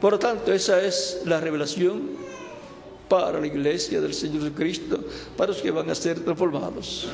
Por 0.00 0.12
lo 0.12 0.18
tanto, 0.18 0.52
esa 0.52 0.82
es 0.82 1.22
la 1.26 1.40
revelación 1.40 2.10
para 3.08 3.38
la 3.38 3.46
iglesia 3.46 4.00
del 4.00 4.14
Señor 4.14 4.42
Jesucristo, 4.42 4.98
para 5.36 5.52
los 5.52 5.60
que 5.60 5.70
van 5.70 5.90
a 5.90 5.94
ser 5.94 6.20
transformados. 6.20 7.08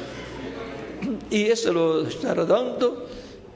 Y 1.31 1.47
eso 1.47 1.73
lo 1.73 2.07
estará 2.07 2.45
dando 2.45 3.07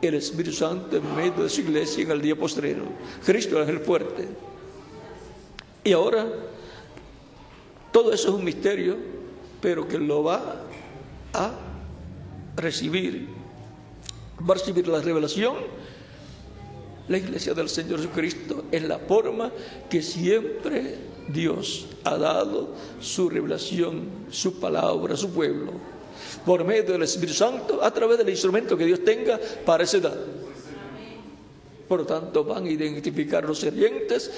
el 0.03 0.15
Espíritu 0.15 0.53
Santo 0.53 0.97
en 0.97 1.17
medio 1.17 1.45
de 1.45 1.49
su 1.49 1.61
iglesia 1.61 2.03
en 2.03 2.11
el 2.11 2.21
día 2.21 2.37
postrero. 2.37 2.85
Cristo 3.25 3.63
es 3.63 3.69
el 3.69 3.81
fuerte. 3.81 4.29
Y 5.85 5.93
ahora, 5.93 6.27
todo 7.93 8.13
eso 8.13 8.29
es 8.29 8.35
un 8.35 8.45
misterio, 8.45 8.97
pero 9.61 9.87
que 9.87 9.99
lo 9.99 10.25
va 10.25 10.63
a 11.33 11.53
recibir, 12.57 13.29
va 14.41 14.55
a 14.55 14.59
recibir 14.59 14.89
la 14.89 15.01
revelación 15.01 15.55
la 17.09 17.19
iglesia 17.19 17.55
del 17.55 17.69
Señor 17.69 17.99
Jesucristo 17.99 18.65
en 18.71 18.89
la 18.89 18.99
forma 18.99 19.53
que 19.91 20.03
siempre 20.03 20.97
Dios 21.29 21.87
ha 22.05 22.17
dado 22.17 22.75
su 23.01 23.29
revelación, 23.29 24.09
su 24.31 24.59
palabra, 24.61 25.17
su 25.17 25.31
pueblo, 25.31 25.73
por 26.45 26.65
medio 26.65 26.93
del 26.93 27.03
Espíritu 27.03 27.35
Santo, 27.35 27.83
a 27.83 27.93
través 27.93 28.19
del 28.19 28.31
instrumento 28.31 28.77
que 28.77 28.85
Dios 28.85 29.05
tenga 29.05 29.39
para 29.65 29.85
esa 29.85 29.99
edad. 29.99 30.17
Por 31.89 32.01
lo 32.01 32.07
tanto, 32.07 32.45
van 32.45 32.65
a 32.67 32.71
identificar 32.71 33.45
los 33.45 33.61
creyentes 33.61 34.31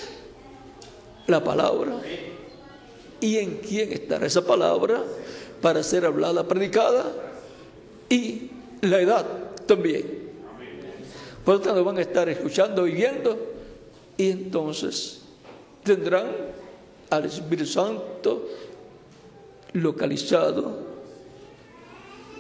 la 1.27 1.43
palabra 1.43 2.01
y 3.21 3.39
en 3.39 3.59
quién 3.59 3.93
estará 3.93 4.27
esa 4.27 4.45
palabra 4.45 5.03
para 5.63 5.83
ser 5.83 6.05
hablada, 6.05 6.47
predicada 6.47 7.11
y 8.11 8.51
la 8.83 9.01
edad 9.01 9.25
también. 9.67 10.25
Por 11.45 11.55
lo 11.55 11.61
tanto, 11.61 11.85
van 11.85 11.99
a 11.99 12.03
estar 12.03 12.29
escuchando 12.29 12.87
y 12.87 12.93
viendo 12.93 13.39
y 14.17 14.31
entonces 14.31 15.23
tendrán 15.83 16.27
al 17.11 17.25
Espíritu 17.25 17.67
Santo 17.67 18.49
localizado 19.73 20.94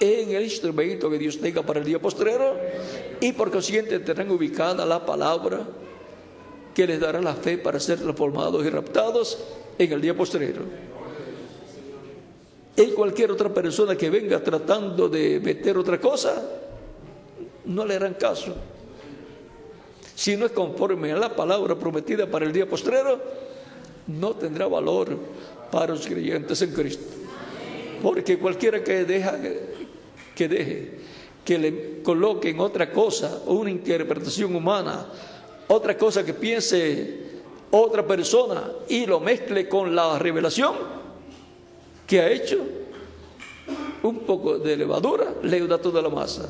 en 0.04 0.30
el 0.30 0.44
instrumento 0.44 1.08
que 1.08 1.18
Dios 1.18 1.40
tenga 1.40 1.62
para 1.62 1.80
el 1.80 1.86
día 1.86 1.98
postrero 1.98 2.56
y 3.20 3.32
por 3.32 3.50
consiguiente 3.50 3.98
tendrán 4.00 4.30
ubicada 4.30 4.84
la 4.84 5.04
palabra 5.04 5.66
que 6.74 6.86
les 6.86 7.00
dará 7.00 7.22
la 7.22 7.34
fe 7.34 7.56
para 7.56 7.80
ser 7.80 8.00
transformados 8.00 8.64
y 8.64 8.68
raptados 8.68 9.38
en 9.78 9.92
el 9.92 10.00
día 10.00 10.14
postrero. 10.14 10.62
Y 12.76 12.86
cualquier 12.88 13.30
otra 13.30 13.48
persona 13.48 13.96
que 13.96 14.10
venga 14.10 14.42
tratando 14.42 15.08
de 15.08 15.40
meter 15.40 15.78
otra 15.78 16.00
cosa, 16.00 16.42
no 17.66 17.84
le 17.84 17.94
harán 17.94 18.14
caso. 18.14 18.54
Si 20.14 20.36
no 20.36 20.46
es 20.46 20.52
conforme 20.52 21.12
a 21.12 21.16
la 21.16 21.34
palabra 21.34 21.76
prometida 21.76 22.26
para 22.26 22.44
el 22.44 22.52
día 22.52 22.68
postrero, 22.68 23.20
no 24.08 24.34
tendrá 24.34 24.66
valor 24.66 25.16
para 25.70 25.94
los 25.94 26.06
creyentes 26.06 26.60
en 26.62 26.72
Cristo. 26.72 27.04
Porque 28.02 28.38
cualquiera 28.38 28.82
que 28.82 29.04
deja 29.04 29.38
que 30.34 30.48
deje 30.48 31.04
que 31.44 31.58
le 31.58 32.02
coloquen 32.02 32.58
otra 32.58 32.90
cosa, 32.90 33.42
una 33.46 33.70
interpretación 33.70 34.56
humana, 34.56 35.06
otra 35.68 35.96
cosa 35.96 36.24
que 36.24 36.32
piense 36.32 37.22
otra 37.70 38.06
persona 38.06 38.70
y 38.88 39.04
lo 39.04 39.20
mezcle 39.20 39.68
con 39.68 39.94
la 39.94 40.18
revelación 40.18 40.74
que 42.06 42.20
ha 42.20 42.30
hecho, 42.30 42.58
un 44.02 44.20
poco 44.20 44.58
de 44.58 44.76
levadura 44.76 45.34
le 45.42 45.66
da 45.66 45.78
toda 45.78 46.00
la 46.00 46.08
masa. 46.08 46.48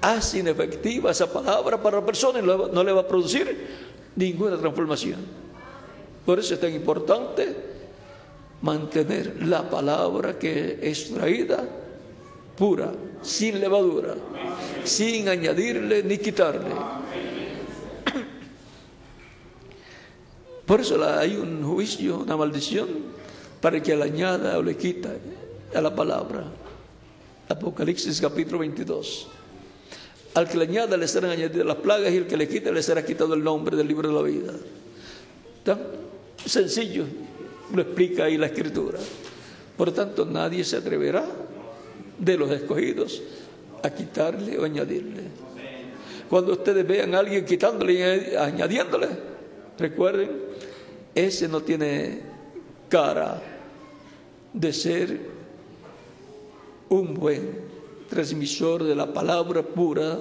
Hace 0.00 0.40
inefectiva 0.40 1.10
esa 1.10 1.32
palabra 1.32 1.80
para 1.80 2.00
la 2.00 2.06
persona 2.06 2.40
y 2.40 2.42
no 2.42 2.84
le 2.84 2.92
va 2.92 3.02
a 3.02 3.06
producir 3.06 3.66
ninguna 4.16 4.56
transformación. 4.56 5.20
Por 6.26 6.38
eso 6.38 6.54
es 6.54 6.60
tan 6.60 6.72
importante 6.72 7.54
mantener 8.60 9.46
la 9.46 9.68
palabra 9.68 10.38
que 10.38 10.78
es 10.82 11.12
traída 11.12 11.81
pura, 12.62 12.94
sin 13.22 13.58
levadura, 13.58 14.14
sin 14.84 15.28
añadirle 15.28 16.04
ni 16.04 16.18
quitarle. 16.18 16.70
Por 20.64 20.80
eso 20.80 21.02
hay 21.02 21.34
un 21.34 21.64
juicio, 21.64 22.18
una 22.18 22.36
maldición, 22.36 22.86
para 23.60 23.82
que 23.82 23.96
le 23.96 24.04
añada 24.04 24.58
o 24.58 24.62
le 24.62 24.76
quita 24.76 25.10
a 25.74 25.80
la 25.80 25.92
palabra. 25.92 26.44
Apocalipsis 27.48 28.20
capítulo 28.20 28.60
22. 28.60 29.26
Al 30.34 30.48
que 30.48 30.56
le 30.56 30.62
añada 30.62 30.96
le 30.96 31.08
serán 31.08 31.32
añadidas 31.32 31.66
las 31.66 31.78
plagas 31.78 32.12
y 32.12 32.18
el 32.18 32.28
que 32.28 32.36
le 32.36 32.46
quita 32.46 32.70
le 32.70 32.84
será 32.84 33.04
quitado 33.04 33.34
el 33.34 33.42
nombre 33.42 33.76
del 33.76 33.88
libro 33.88 34.06
de 34.06 34.14
la 34.14 34.22
vida. 34.22 34.52
Sencillo, 36.46 37.06
lo 37.74 37.82
explica 37.82 38.26
ahí 38.26 38.36
la 38.36 38.46
escritura. 38.46 39.00
Por 39.76 39.90
tanto, 39.90 40.24
nadie 40.24 40.62
se 40.62 40.76
atreverá 40.76 41.24
de 42.22 42.36
los 42.36 42.50
escogidos 42.52 43.20
a 43.82 43.90
quitarle 43.90 44.58
o 44.58 44.64
añadirle. 44.64 45.22
Cuando 46.30 46.52
ustedes 46.52 46.86
vean 46.86 47.14
a 47.14 47.18
alguien 47.18 47.44
quitándole 47.44 47.94
y 47.94 48.36
añadiéndole, 48.36 49.08
recuerden, 49.76 50.30
ese 51.14 51.48
no 51.48 51.62
tiene 51.62 52.20
cara 52.88 53.42
de 54.52 54.72
ser 54.72 55.20
un 56.88 57.14
buen 57.14 57.72
transmisor 58.08 58.84
de 58.84 58.94
la 58.94 59.12
palabra 59.12 59.62
pura 59.62 60.18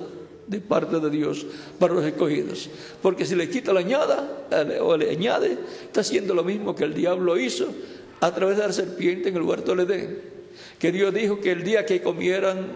de 0.47 0.59
parte 0.59 0.99
de 0.99 1.09
Dios 1.09 1.45
para 1.77 1.93
los 1.93 2.03
escogidos. 2.03 2.69
Porque 3.01 3.25
si 3.25 3.35
le 3.35 3.49
quita 3.49 3.73
la 3.73 3.81
añada 3.81 4.47
o 4.81 4.97
le 4.97 5.11
añade, 5.11 5.57
está 5.83 6.01
haciendo 6.01 6.33
lo 6.33 6.43
mismo 6.43 6.75
que 6.75 6.83
el 6.83 6.93
diablo 6.93 7.38
hizo 7.38 7.67
a 8.19 8.33
través 8.33 8.57
de 8.57 8.67
la 8.67 8.73
serpiente 8.73 9.30
en 9.30 9.35
el 9.35 9.43
huerto 9.43 9.75
del 9.75 9.88
Edén. 9.88 10.31
Que 10.82 10.92
Dios 10.92 11.14
dijo 11.14 11.40
que 11.40 11.51
el 11.51 11.64
día 11.64 11.85
que 11.85 12.01
comieran 12.01 12.72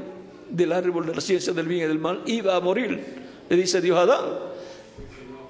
del 0.48 0.74
árbol 0.74 1.08
de 1.08 1.16
la 1.16 1.22
ciencia 1.22 1.54
del 1.54 1.66
bien 1.66 1.86
y 1.86 1.88
del 1.88 1.98
mal 1.98 2.22
iba 2.28 2.56
a 2.56 2.60
morir. 2.60 3.04
Le 3.50 3.56
dice 3.58 3.82
Dios 3.82 3.98
a 3.98 4.02
Adán. 4.02 4.26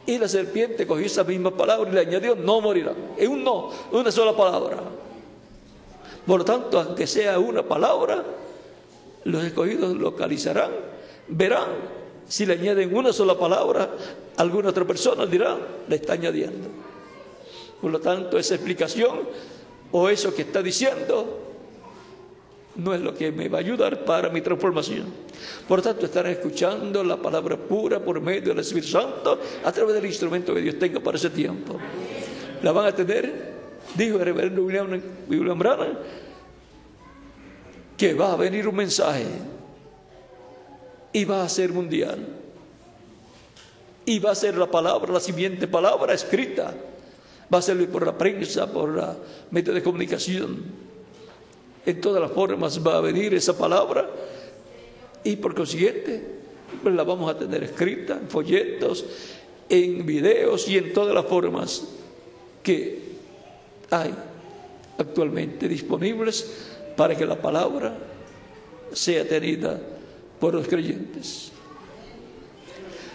Y 0.05 0.17
la 0.17 0.29
serpiente 0.29 0.87
cogió 0.87 1.05
esa 1.05 1.25
misma 1.25 1.51
palabra 1.51 1.89
y 1.89 1.93
le 1.93 1.99
añadió, 1.99 2.33
no 2.33 2.61
morirá. 2.61 2.93
Es 3.17 3.27
un 3.27 3.43
no, 3.43 3.71
una 3.91 4.09
sola 4.09 4.37
palabra. 4.37 4.77
Por 6.25 6.39
lo 6.39 6.45
tanto, 6.45 6.79
aunque 6.79 7.05
sea 7.05 7.37
una 7.39 7.61
palabra, 7.61 8.23
los 9.25 9.43
escogidos 9.43 9.93
localizarán, 9.93 10.71
verán 11.27 11.67
si 12.25 12.45
le 12.45 12.53
añaden 12.53 12.95
una 12.95 13.11
sola 13.11 13.37
palabra, 13.37 13.89
alguna 14.37 14.69
otra 14.69 14.85
persona 14.85 15.25
dirá, 15.25 15.57
le 15.89 15.95
está 15.97 16.13
añadiendo. 16.13 16.69
Por 17.81 17.91
lo 17.91 17.99
tanto, 17.99 18.39
esa 18.39 18.55
explicación 18.55 19.27
o 19.91 20.07
eso 20.07 20.33
que 20.33 20.43
está 20.43 20.61
diciendo 20.61 21.44
no 22.75 22.93
es 22.93 23.01
lo 23.01 23.13
que 23.13 23.31
me 23.31 23.47
va 23.47 23.59
a 23.59 23.61
ayudar 23.61 24.03
para 24.03 24.29
mi 24.29 24.41
transformación. 24.41 25.05
Por 25.67 25.81
tanto, 25.81 26.05
estarán 26.05 26.33
escuchando 26.33 27.03
la 27.03 27.17
palabra 27.17 27.57
pura 27.57 27.99
por 27.99 28.19
medio 28.19 28.49
del 28.49 28.59
Espíritu 28.59 28.89
Santo 28.89 29.39
a 29.63 29.71
través 29.71 29.95
del 29.95 30.05
instrumento 30.05 30.53
que 30.53 30.61
Dios 30.61 30.77
tenga 30.77 30.99
para 30.99 31.17
ese 31.17 31.29
tiempo. 31.29 31.79
La 32.61 32.71
van 32.71 32.87
a 32.87 32.95
tener, 32.95 33.53
dijo 33.95 34.17
el 34.17 34.25
reverendo 34.25 34.63
William, 34.63 35.01
William 35.29 35.59
que 37.97 38.13
va 38.13 38.33
a 38.33 38.35
venir 38.35 38.67
un 38.67 38.75
mensaje 38.75 39.25
y 41.13 41.23
va 41.23 41.43
a 41.43 41.49
ser 41.49 41.71
mundial. 41.71 42.25
Y 44.07 44.19
va 44.19 44.31
a 44.31 44.35
ser 44.35 44.57
la 44.57 44.69
palabra, 44.69 45.13
la 45.13 45.19
siguiente 45.19 45.67
palabra 45.67 46.13
escrita. 46.13 46.73
Va 47.51 47.59
a 47.59 47.61
ser 47.61 47.89
por 47.89 48.05
la 48.05 48.17
prensa, 48.17 48.71
por 48.71 48.89
la 48.89 49.15
medio 49.49 49.73
de 49.73 49.81
comunicación. 49.81 50.84
En 51.85 52.01
todas 52.01 52.21
las 52.21 52.31
formas 52.31 52.85
va 52.85 52.97
a 52.97 53.01
venir 53.01 53.33
esa 53.33 53.57
palabra 53.57 54.09
y 55.23 55.35
por 55.35 55.53
consiguiente 55.53 56.35
pues 56.81 56.95
la 56.95 57.03
vamos 57.03 57.29
a 57.29 57.37
tener 57.37 57.63
escrita 57.63 58.17
en 58.21 58.27
folletos, 58.27 59.05
en 59.69 60.05
videos 60.05 60.67
y 60.67 60.77
en 60.77 60.93
todas 60.93 61.13
las 61.13 61.25
formas 61.25 61.83
que 62.63 62.99
hay 63.89 64.13
actualmente 64.97 65.67
disponibles 65.67 66.45
para 66.95 67.15
que 67.15 67.25
la 67.25 67.35
palabra 67.35 67.95
sea 68.93 69.27
tenida 69.27 69.79
por 70.39 70.53
los 70.53 70.67
creyentes. 70.67 71.51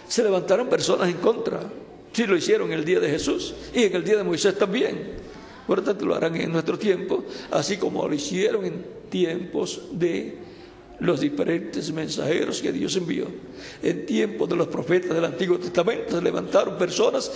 Se 0.07 0.23
levantaron 0.23 0.67
personas 0.67 1.09
en 1.09 1.17
contra 1.17 1.61
Si 2.13 2.25
lo 2.25 2.35
hicieron 2.35 2.73
el 2.73 2.83
día 2.83 2.99
de 2.99 3.09
Jesús 3.09 3.53
y 3.73 3.85
en 3.85 3.95
el 3.95 4.03
día 4.03 4.17
de 4.17 4.23
Moisés 4.23 4.57
también. 4.57 5.20
Por 5.71 5.77
lo 5.77 5.85
tanto, 5.85 6.05
lo 6.05 6.15
harán 6.15 6.35
en 6.35 6.51
nuestro 6.51 6.77
tiempo, 6.77 7.23
así 7.49 7.77
como 7.77 8.05
lo 8.05 8.13
hicieron 8.13 8.65
en 8.65 8.85
tiempos 9.09 9.83
de 9.93 10.35
los 10.99 11.21
diferentes 11.21 11.93
mensajeros 11.93 12.61
que 12.61 12.73
Dios 12.73 12.93
envió. 12.97 13.27
En 13.81 14.05
tiempos 14.05 14.49
de 14.49 14.57
los 14.57 14.67
profetas 14.67 15.15
del 15.15 15.23
Antiguo 15.23 15.57
Testamento 15.59 16.17
se 16.17 16.21
levantaron 16.21 16.77
personas 16.77 17.31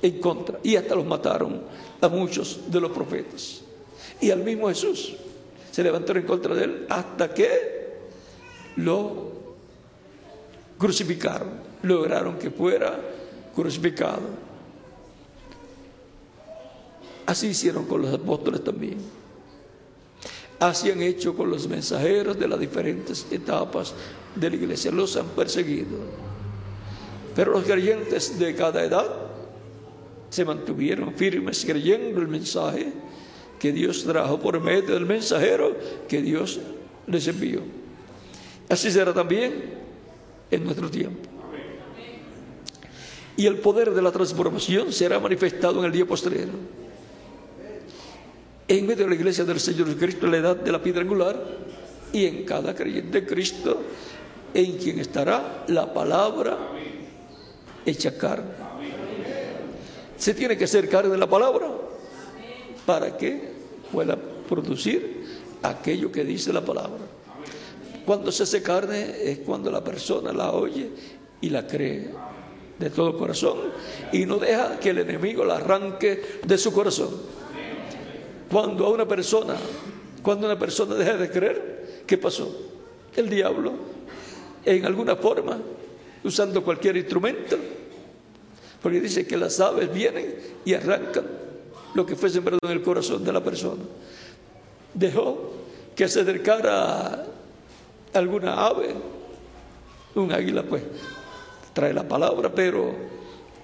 en 0.00 0.20
contra 0.20 0.60
y 0.62 0.76
hasta 0.76 0.94
los 0.94 1.04
mataron 1.04 1.60
a 2.00 2.06
muchos 2.06 2.60
de 2.70 2.80
los 2.80 2.92
profetas. 2.92 3.62
Y 4.20 4.30
al 4.30 4.44
mismo 4.44 4.68
Jesús 4.68 5.16
se 5.72 5.82
levantaron 5.82 6.22
en 6.22 6.28
contra 6.28 6.54
de 6.54 6.62
él 6.62 6.86
hasta 6.88 7.34
que 7.34 7.94
lo 8.76 9.32
crucificaron, 10.78 11.50
lograron 11.82 12.38
que 12.38 12.52
fuera 12.52 12.96
crucificado. 13.52 14.20
Así 17.26 17.48
hicieron 17.48 17.86
con 17.86 18.02
los 18.02 18.12
apóstoles 18.12 18.62
también. 18.64 18.98
Así 20.58 20.90
han 20.90 21.02
hecho 21.02 21.34
con 21.34 21.50
los 21.50 21.66
mensajeros 21.68 22.38
de 22.38 22.46
las 22.46 22.60
diferentes 22.60 23.26
etapas 23.30 23.94
de 24.34 24.50
la 24.50 24.56
iglesia. 24.56 24.92
Los 24.92 25.16
han 25.16 25.26
perseguido. 25.28 25.98
Pero 27.34 27.52
los 27.52 27.64
creyentes 27.64 28.38
de 28.38 28.54
cada 28.54 28.84
edad 28.84 29.06
se 30.30 30.44
mantuvieron 30.44 31.14
firmes 31.14 31.64
creyendo 31.64 32.20
el 32.20 32.28
mensaje 32.28 32.92
que 33.58 33.72
Dios 33.72 34.04
trajo 34.04 34.38
por 34.38 34.60
medio 34.60 34.94
del 34.94 35.06
mensajero 35.06 35.76
que 36.08 36.22
Dios 36.22 36.60
les 37.06 37.26
envió. 37.28 37.60
Así 38.68 38.90
será 38.90 39.12
también 39.12 39.64
en 40.50 40.64
nuestro 40.64 40.90
tiempo. 40.90 41.28
Y 43.36 43.46
el 43.46 43.56
poder 43.56 43.92
de 43.92 44.02
la 44.02 44.12
transformación 44.12 44.92
será 44.92 45.18
manifestado 45.18 45.80
en 45.80 45.86
el 45.86 45.92
día 45.92 46.06
posterior 46.06 46.48
en 48.78 48.86
medio 48.86 49.04
de 49.04 49.10
la 49.10 49.16
iglesia 49.16 49.44
del 49.44 49.60
Señor 49.60 49.86
Jesucristo, 49.86 50.26
la 50.26 50.38
edad 50.38 50.56
de 50.56 50.72
la 50.72 50.82
piedra 50.82 51.02
angular, 51.02 51.38
y 52.10 52.24
en 52.24 52.44
cada 52.44 52.74
creyente 52.74 53.20
de 53.20 53.26
Cristo, 53.26 53.82
en 54.54 54.78
quien 54.78 54.98
estará 54.98 55.64
la 55.68 55.92
palabra 55.92 56.56
hecha 57.84 58.16
carne. 58.16 58.52
Se 60.16 60.32
tiene 60.34 60.56
que 60.56 60.64
hacer 60.64 60.88
carne 60.88 61.16
la 61.18 61.28
palabra 61.28 61.68
para 62.86 63.16
que 63.16 63.50
pueda 63.90 64.16
producir 64.48 65.22
aquello 65.62 66.10
que 66.10 66.24
dice 66.24 66.52
la 66.52 66.64
palabra. 66.64 67.00
Cuando 68.06 68.32
se 68.32 68.44
hace 68.44 68.62
carne 68.62 69.16
es 69.22 69.40
cuando 69.40 69.70
la 69.70 69.84
persona 69.84 70.32
la 70.32 70.52
oye 70.52 70.90
y 71.40 71.50
la 71.50 71.66
cree 71.66 72.10
de 72.78 72.90
todo 72.90 73.18
corazón 73.18 73.58
y 74.12 74.24
no 74.24 74.38
deja 74.38 74.78
que 74.80 74.90
el 74.90 74.98
enemigo 74.98 75.44
la 75.44 75.56
arranque 75.56 76.40
de 76.44 76.58
su 76.58 76.72
corazón. 76.72 77.41
Cuando 78.52 78.84
a 78.84 78.90
una 78.90 79.08
persona, 79.08 79.56
cuando 80.22 80.46
una 80.46 80.58
persona 80.58 80.94
deja 80.94 81.16
de 81.16 81.30
creer, 81.30 82.02
¿qué 82.06 82.18
pasó? 82.18 82.54
El 83.16 83.30
diablo, 83.30 83.72
en 84.62 84.84
alguna 84.84 85.16
forma, 85.16 85.58
usando 86.22 86.62
cualquier 86.62 86.98
instrumento, 86.98 87.56
porque 88.82 89.00
dice 89.00 89.26
que 89.26 89.38
las 89.38 89.58
aves 89.58 89.90
vienen 89.90 90.36
y 90.66 90.74
arrancan 90.74 91.24
lo 91.94 92.04
que 92.04 92.14
fue 92.14 92.28
sembrado 92.28 92.58
en 92.64 92.72
el 92.72 92.82
corazón 92.82 93.24
de 93.24 93.32
la 93.32 93.42
persona. 93.42 93.84
Dejó 94.92 95.52
que 95.96 96.06
se 96.06 96.20
acercara 96.20 97.24
alguna 98.12 98.66
ave, 98.66 98.94
un 100.14 100.30
águila 100.30 100.62
pues 100.62 100.82
trae 101.72 101.94
la 101.94 102.06
palabra, 102.06 102.52
pero 102.54 102.92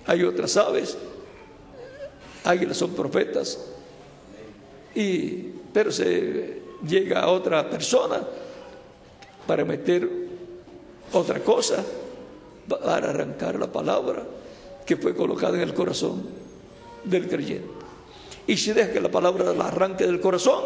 hay 0.07 0.23
otras 0.25 0.57
aves, 0.57 0.97
águilas 2.43 2.79
son 2.79 2.95
profetas, 2.95 3.59
pero 5.73 5.93
se 5.93 6.61
llega 6.87 7.21
a 7.21 7.29
otra 7.29 7.69
persona 7.71 8.21
para 9.47 9.65
meter 9.65 10.09
otra 11.13 11.41
cosa, 11.41 11.85
para 12.69 13.11
arrancar 13.11 13.59
la 13.59 13.71
palabra 13.71 14.25
que 14.85 14.97
fue 14.97 15.15
colocada 15.15 15.57
en 15.57 15.63
el 15.63 15.75
corazón 15.75 16.23
del 17.05 17.29
creyente. 17.29 17.69
Y 18.47 18.57
si 18.57 18.73
deja 18.73 18.93
que 18.93 19.01
la 19.01 19.11
palabra 19.11 19.53
la 19.53 19.69
arranque 19.69 20.05
del 20.05 20.21
corazón, 20.21 20.65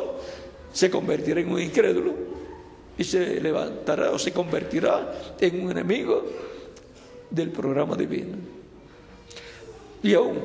se 0.72 0.90
convertirá 0.90 1.40
en 1.40 1.50
un 1.50 1.60
incrédulo 1.60 2.14
y 2.96 3.04
se 3.04 3.40
levantará 3.40 4.10
o 4.12 4.18
se 4.18 4.32
convertirá 4.32 5.34
en 5.40 5.64
un 5.64 5.72
enemigo 5.72 6.24
del 7.28 7.50
programa 7.50 7.96
divino. 7.96 8.36
Y 10.02 10.14
aún, 10.14 10.38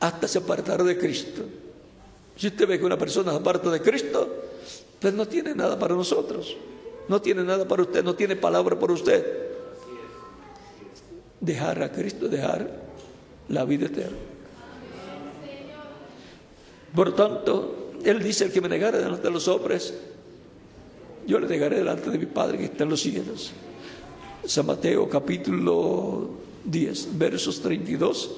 hasta 0.00 0.26
se 0.26 0.38
apartará 0.38 0.84
de 0.84 0.96
Cristo. 0.96 1.42
Si 2.38 2.46
usted 2.46 2.68
ve 2.68 2.78
que 2.78 2.84
una 2.84 2.96
persona 2.96 3.32
es 3.32 3.36
aparta 3.36 3.68
de 3.68 3.82
Cristo, 3.82 4.28
pues 5.00 5.12
no 5.12 5.26
tiene 5.26 5.56
nada 5.56 5.76
para 5.76 5.96
nosotros. 5.96 6.56
No 7.08 7.20
tiene 7.20 7.42
nada 7.42 7.66
para 7.66 7.82
usted, 7.82 8.04
no 8.04 8.14
tiene 8.14 8.36
palabra 8.36 8.78
para 8.78 8.92
usted. 8.92 9.26
Dejar 11.40 11.82
a 11.82 11.90
Cristo, 11.90 12.28
dejar 12.28 12.70
la 13.48 13.64
vida 13.64 13.86
eterna. 13.86 14.16
Por 16.94 17.14
tanto, 17.16 17.90
Él 18.04 18.22
dice, 18.22 18.44
el 18.44 18.52
que 18.52 18.60
me 18.60 18.68
negare 18.68 18.98
delante 18.98 19.24
de 19.24 19.30
los 19.32 19.48
hombres, 19.48 19.94
yo 21.26 21.40
le 21.40 21.48
negaré 21.48 21.78
delante 21.78 22.08
de 22.08 22.18
mi 22.18 22.26
Padre 22.26 22.58
que 22.58 22.64
está 22.66 22.84
en 22.84 22.90
los 22.90 23.00
cielos. 23.00 23.50
San 24.44 24.64
Mateo 24.64 25.08
capítulo 25.08 26.30
10, 26.64 27.18
versos 27.18 27.60
32 27.60 28.30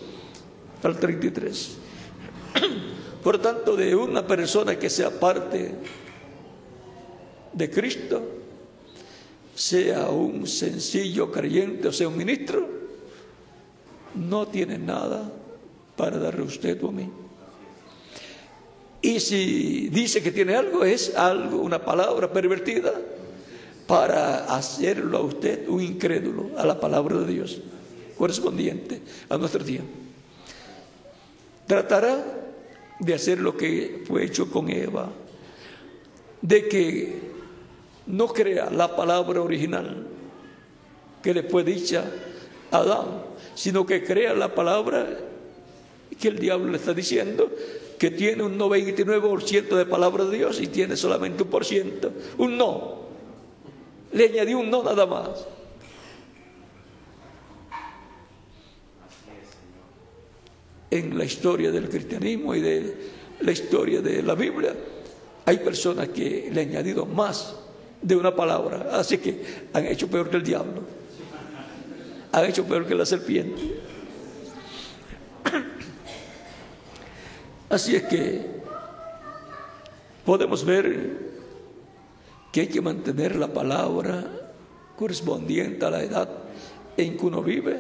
al 0.83 0.99
33. 0.99 1.71
Por 3.23 3.39
tanto, 3.39 3.77
de 3.77 3.95
una 3.95 4.27
persona 4.27 4.79
que 4.79 4.89
sea 4.89 5.11
parte 5.11 5.75
de 7.53 7.71
Cristo, 7.71 8.23
sea 9.55 10.09
un 10.09 10.47
sencillo 10.47 11.31
creyente 11.31 11.89
o 11.89 11.93
sea 11.93 12.09
un 12.09 12.17
ministro, 12.17 12.67
no 14.15 14.49
tiene 14.49 14.79
nada 14.79 15.31
para 15.97 16.19
darle 16.19 16.43
a 16.43 16.45
usted 16.45 16.83
o 16.83 16.89
a 16.89 16.93
mí. 16.93 17.11
Y 19.03 19.21
si 19.21 19.89
dice 19.89 20.23
que 20.23 20.33
tiene 20.33 20.55
algo, 20.57 20.85
es 20.85 21.15
algo, 21.15 21.59
una 21.59 21.85
palabra 21.85 22.33
pervertida 22.33 22.93
para 23.87 24.45
hacerlo 24.55 25.19
a 25.19 25.23
usted 25.23 25.69
un 25.69 25.83
incrédulo 25.83 26.51
a 26.57 26.65
la 26.65 26.79
palabra 26.79 27.19
de 27.19 27.33
Dios, 27.33 27.61
correspondiente 28.17 29.01
a 29.29 29.37
nuestro 29.37 29.65
tiempo. 29.65 29.93
Tratará 31.67 32.40
de 33.01 33.15
hacer 33.15 33.39
lo 33.39 33.57
que 33.57 34.05
fue 34.07 34.25
hecho 34.25 34.51
con 34.51 34.71
Eva, 34.71 35.11
de 36.41 36.69
que 36.69 37.19
no 38.07 38.29
crea 38.29 38.71
la 38.71 38.95
palabra 38.95 39.43
original 39.43 40.07
que 41.23 41.35
le 41.35 41.43
fue 41.43 41.65
dicha 41.65 42.05
a 42.71 42.79
Adán, 42.79 43.07
sino 43.55 43.85
que 43.85 44.05
crea 44.05 44.35
la 44.35 44.55
palabra 44.55 45.07
que 46.19 46.29
el 46.29 46.39
diablo 46.39 46.71
le 46.71 46.77
está 46.77 46.93
diciendo, 46.93 47.51
que 47.99 48.11
tiene 48.11 48.43
un 48.43 48.59
99% 48.59 49.77
de 49.77 49.87
palabra 49.87 50.25
de 50.25 50.39
Dios 50.39 50.61
y 50.61 50.67
tiene 50.67 50.97
solamente 50.97 51.43
un 51.43 51.51
por 51.51 51.65
ciento, 51.65 52.13
un 52.39 52.57
no. 52.57 53.01
Le 54.13 54.27
añadió 54.27 54.59
un 54.59 54.71
no 54.71 54.83
nada 54.83 55.07
más. 55.07 55.47
En 60.91 61.17
la 61.17 61.25
historia 61.25 61.71
del 61.71 61.89
cristianismo 61.89 62.55
y 62.55 62.61
de 62.61 62.97
la 63.41 63.53
historia 63.53 64.01
de 64.01 64.23
la 64.23 64.35
Biblia, 64.35 64.75
hay 65.47 65.59
personas 65.59 66.09
que 66.09 66.51
le 66.53 66.63
han 66.63 66.69
añadido 66.69 67.07
más 67.07 67.57
de 68.03 68.17
una 68.17 68.35
palabra, 68.35 68.89
así 68.93 69.19
que 69.19 69.69
han 69.73 69.87
hecho 69.87 70.09
peor 70.09 70.31
que 70.31 70.37
el 70.37 70.43
diablo, 70.43 70.83
han 72.33 72.45
hecho 72.45 72.65
peor 72.65 72.87
que 72.87 72.95
la 72.95 73.07
serpiente. 73.07 73.81
Así 77.69 77.97
es 77.97 78.05
que 78.05 78.47
podemos 80.25 80.65
ver 80.65 81.31
que 82.53 82.63
hay 82.63 82.67
que 82.69 82.81
mantener 82.81 83.37
la 83.37 83.49
palabra 83.49 84.25
correspondiente 84.97 85.85
a 85.85 85.91
la 85.91 86.03
edad 86.03 86.29
en 86.97 87.17
que 87.17 87.27
uno 87.27 87.43
vive 87.43 87.77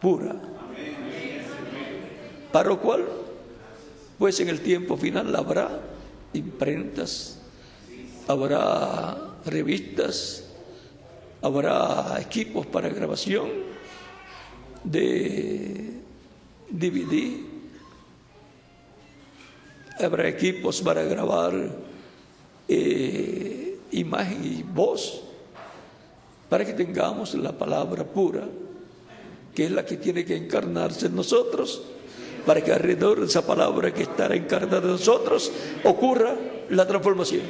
pura. 0.00 0.36
Para 2.52 2.68
lo 2.68 2.80
cual, 2.80 3.06
pues 4.18 4.40
en 4.40 4.48
el 4.48 4.60
tiempo 4.60 4.96
final 4.96 5.34
habrá 5.36 5.80
imprentas, 6.32 7.38
habrá 8.26 9.16
revistas, 9.44 10.44
habrá 11.42 12.20
equipos 12.20 12.66
para 12.66 12.88
grabación 12.88 13.48
de 14.84 16.00
DVD, 16.70 17.40
habrá 20.04 20.28
equipos 20.28 20.82
para 20.82 21.04
grabar 21.04 21.54
eh, 22.68 23.78
imagen 23.92 24.44
y 24.44 24.62
voz, 24.62 25.22
para 26.48 26.64
que 26.64 26.72
tengamos 26.72 27.34
la 27.34 27.52
palabra 27.52 28.04
pura 28.04 28.48
que 29.54 29.64
es 29.64 29.70
la 29.70 29.84
que 29.84 29.96
tiene 29.96 30.24
que 30.24 30.36
encarnarse 30.36 31.06
en 31.06 31.16
nosotros, 31.16 31.82
para 32.46 32.62
que 32.62 32.72
alrededor 32.72 33.20
de 33.20 33.26
esa 33.26 33.46
palabra 33.46 33.92
que 33.92 34.02
estará 34.02 34.34
encarnada 34.34 34.78
en 34.78 34.92
nosotros 34.92 35.52
ocurra 35.84 36.34
la 36.70 36.86
transformación. 36.86 37.42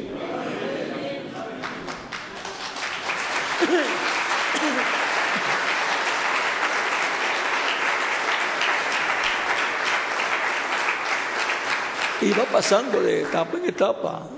Y 12.23 12.31
va 12.33 12.44
pasando 12.44 13.01
de 13.01 13.23
etapa 13.23 13.57
en 13.57 13.65
etapa 13.65 14.28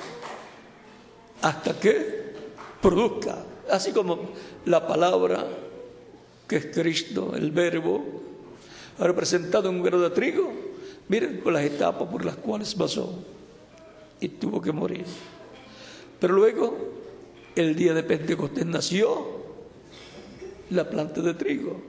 hasta 1.43 1.81
que 1.81 2.33
produzca, 2.81 3.39
así 3.71 3.91
como 3.91 4.31
la 4.67 4.87
palabra 4.87 5.45
que 6.47 6.57
es 6.57 6.67
Cristo, 6.67 7.33
el 7.35 7.51
verbo, 7.51 8.32
representado 8.99 9.69
en 9.69 9.77
un 9.77 9.83
grano 9.83 10.03
de 10.03 10.11
trigo, 10.11 10.51
miren 11.09 11.41
por 11.41 11.53
las 11.53 11.65
etapas 11.65 12.09
por 12.09 12.25
las 12.25 12.37
cuales 12.37 12.75
pasó. 12.75 13.23
Y 14.21 14.29
tuvo 14.29 14.61
que 14.61 14.73
morir. 14.73 15.05
Pero 16.21 16.35
luego, 16.35 16.77
el 17.57 17.75
día 17.75 17.95
de 17.95 18.03
Pentecostés 18.03 18.67
nació 18.67 19.43
la 20.71 20.89
planta 20.89 21.21
de 21.21 21.35
trigo, 21.35 21.81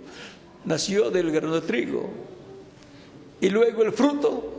nació 0.65 1.11
del 1.11 1.31
grano 1.31 1.53
de 1.53 1.61
trigo, 1.61 2.09
y 3.39 3.49
luego 3.49 3.83
el 3.83 3.91
fruto 3.91 4.53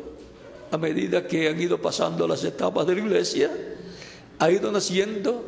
a 0.74 0.78
medida 0.78 1.26
que 1.26 1.48
han 1.48 1.60
ido 1.60 1.80
pasando 1.80 2.26
las 2.26 2.42
etapas 2.42 2.86
de 2.86 2.96
la 2.96 3.00
iglesia, 3.00 3.50
ha 4.40 4.50
ido 4.50 4.72
naciendo 4.72 5.44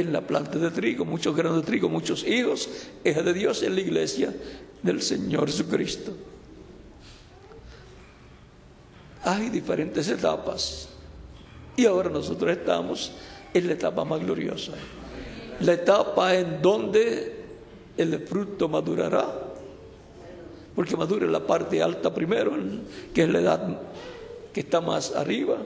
en 0.00 0.12
la 0.12 0.20
planta 0.20 0.58
de 0.58 0.70
trigo, 0.70 1.04
muchos 1.04 1.34
granos 1.34 1.60
de 1.60 1.66
trigo, 1.66 1.88
muchos 1.88 2.24
hijos, 2.24 2.68
hijas 3.04 3.24
de 3.24 3.32
Dios 3.32 3.62
en 3.62 3.74
la 3.74 3.80
iglesia 3.80 4.34
del 4.82 5.02
Señor 5.02 5.46
Jesucristo. 5.46 6.12
Hay 9.24 9.50
diferentes 9.50 10.08
etapas 10.08 10.88
y 11.76 11.86
ahora 11.86 12.08
nosotros 12.10 12.50
estamos 12.50 13.12
en 13.52 13.66
la 13.66 13.72
etapa 13.72 14.04
más 14.04 14.20
gloriosa, 14.20 14.72
la 15.60 15.72
etapa 15.72 16.34
en 16.34 16.62
donde 16.62 17.44
el 17.96 18.20
fruto 18.20 18.68
madurará, 18.68 19.26
porque 20.74 20.96
madura 20.96 21.26
la 21.26 21.44
parte 21.44 21.82
alta 21.82 22.14
primero, 22.14 22.52
que 23.12 23.22
es 23.22 23.28
la 23.28 23.40
edad 23.40 23.80
que 24.52 24.60
está 24.60 24.80
más 24.80 25.14
arriba 25.14 25.58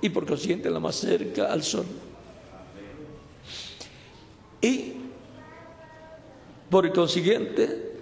y 0.00 0.08
por 0.08 0.26
consiguiente 0.26 0.70
la 0.70 0.78
más 0.78 0.96
cerca 0.96 1.52
al 1.52 1.62
sol. 1.62 1.86
Y 4.60 4.94
por 6.70 6.92
consiguiente, 6.92 7.92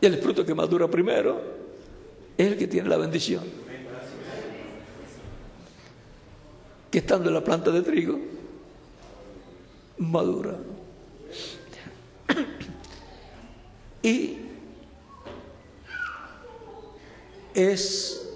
el 0.00 0.18
fruto 0.18 0.44
que 0.44 0.54
madura 0.54 0.88
primero 0.88 1.40
es 2.36 2.46
el 2.46 2.56
que 2.56 2.66
tiene 2.66 2.88
la 2.88 2.96
bendición. 2.96 3.44
Que 6.90 6.98
estando 6.98 7.28
en 7.28 7.34
la 7.34 7.44
planta 7.44 7.70
de 7.70 7.82
trigo, 7.82 8.18
madura. 9.98 10.56
Y 14.02 14.36
es 17.54 18.28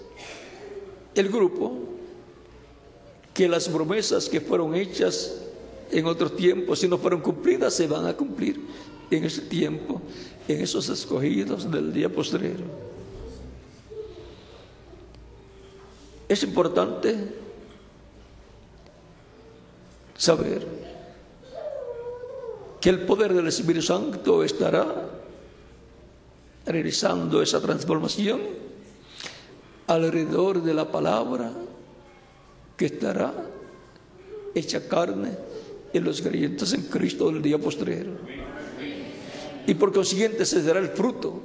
el 1.15 1.28
grupo 1.28 1.76
que 3.34 3.49
las 3.49 3.68
promesas 3.68 4.28
que 4.28 4.41
fueron 4.41 4.75
hechas 4.75 5.48
en 5.91 6.07
otros 6.07 6.36
tiempos, 6.36 6.81
si 6.81 6.89
no 6.89 6.99
fueron 6.99 7.20
cumplidas, 7.20 7.75
se 7.75 7.86
van 7.86 8.07
a 8.07 8.15
cumplir 8.17 8.60
en 9.10 9.25
ese 9.25 9.42
tiempo, 9.42 10.00
en 10.47 10.60
esos 10.60 10.89
escogidos 10.89 11.70
del 11.70 11.92
día 11.92 12.08
postrero. 12.08 12.65
Es 16.28 16.42
importante 16.42 17.17
saber 20.17 20.67
que 22.81 22.91
el 22.91 23.00
poder 23.07 23.33
del 23.33 23.49
Espíritu 23.49 23.83
Santo 23.83 24.44
estará 24.44 25.10
realizando 26.67 27.41
esa 27.41 27.60
transformación 27.60 28.41
alrededor 29.86 30.62
de 30.62 30.75
la 30.75 30.92
palabra 30.92 31.50
que 32.76 32.86
estará 32.86 33.33
hecha 34.55 34.86
carne 34.86 35.48
en 35.92 36.05
los 36.05 36.20
creyentes 36.20 36.73
en 36.73 36.83
Cristo 36.83 37.31
del 37.31 37.42
día 37.42 37.58
postrero. 37.58 38.12
Y 39.67 39.75
por 39.75 39.92
consiguiente 39.92 40.44
se 40.47 40.62
dará 40.62 40.81
el 40.81 40.89
fruto 40.89 41.41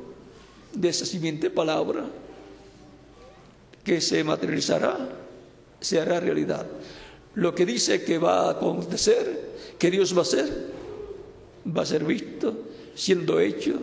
de 0.73 0.89
esa 0.89 1.05
siguiente 1.05 1.49
palabra 1.49 2.05
que 3.83 3.99
se 3.99 4.23
materializará, 4.23 4.97
se 5.80 5.99
hará 5.99 6.19
realidad. 6.19 6.65
Lo 7.35 7.53
que 7.53 7.65
dice 7.65 8.03
que 8.03 8.17
va 8.17 8.47
a 8.47 8.51
acontecer, 8.51 9.51
que 9.77 9.91
Dios 9.91 10.15
va 10.15 10.19
a 10.19 10.22
hacer, 10.22 10.72
va 11.65 11.81
a 11.81 11.85
ser 11.85 12.03
visto, 12.03 12.53
siendo 12.95 13.39
hecho 13.39 13.73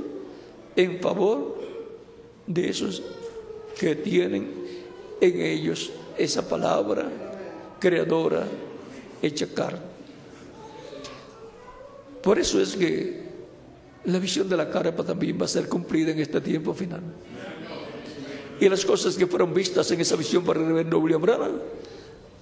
en 0.76 1.00
favor 1.00 1.60
de 2.46 2.68
esos 2.68 3.02
que 3.78 3.96
tienen 3.96 4.50
en 5.20 5.40
ellos 5.40 5.90
esa 6.16 6.48
palabra 6.48 7.10
creadora 7.78 8.46
hecha 9.22 9.46
carne. 9.54 9.89
Por 12.22 12.38
eso 12.38 12.60
es 12.60 12.76
que 12.76 13.22
la 14.04 14.18
visión 14.18 14.48
de 14.48 14.56
la 14.56 14.70
carpa 14.70 15.04
también 15.04 15.38
va 15.40 15.44
a 15.44 15.48
ser 15.48 15.68
cumplida 15.68 16.10
en 16.10 16.20
este 16.20 16.40
tiempo 16.40 16.74
final. 16.74 17.02
Y 18.60 18.68
las 18.68 18.84
cosas 18.84 19.16
que 19.16 19.26
fueron 19.26 19.54
vistas 19.54 19.90
en 19.90 20.00
esa 20.00 20.16
visión 20.16 20.44
por 20.44 20.56
el 20.56 20.66
reverendo 20.66 20.98
William 20.98 21.22
Branham 21.22 21.58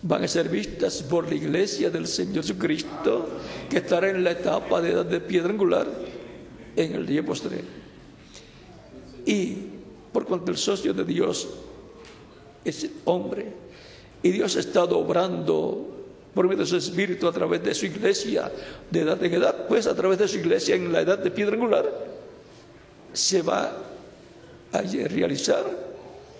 van 0.03 0.25
a 0.25 0.29
ser 0.29 0.49
vistas 0.49 1.03
por 1.03 1.29
la 1.29 1.35
iglesia 1.35 1.91
del 1.91 2.07
Señor 2.07 2.45
Jesucristo, 2.45 3.29
que 3.69 3.79
estará 3.79 4.11
en 4.11 4.23
la 4.23 4.33
etapa 4.33 4.81
de 4.81 4.93
edad 4.93 5.07
de 5.07 5.21
piedra 5.21 5.51
angular 5.51 5.87
en 6.77 6.95
el 6.95 7.07
día 7.07 7.25
posterior. 7.25 7.65
Y 9.27 9.57
por 10.13 10.25
cuanto 10.25 10.51
el 10.51 10.57
socio 10.57 10.93
de 10.93 11.05
Dios 11.05 11.49
es 12.65 12.85
el 12.85 12.93
hombre. 13.05 13.53
Y 14.23 14.31
Dios 14.31 14.57
ha 14.57 14.61
estado 14.61 14.99
obrando 14.99 15.98
por 16.39 16.47
medio 16.47 16.63
de 16.63 16.71
su 16.71 16.77
espíritu 16.77 17.27
a 17.27 17.33
través 17.33 17.65
de 17.65 17.75
su 17.75 17.87
iglesia 17.87 18.49
de 18.89 19.01
edad 19.01 19.21
en 19.25 19.35
edad, 19.35 19.67
pues 19.67 19.89
a 19.89 19.95
través 19.97 20.21
de 20.21 20.29
su 20.29 20.37
iglesia 20.37 20.77
en 20.77 20.93
la 20.93 21.01
edad 21.01 21.19
de 21.19 21.33
piedra 21.33 21.55
angular 21.55 21.85
se 23.13 23.43
va 23.43 23.73
a 24.71 24.81
realizar 24.81 25.65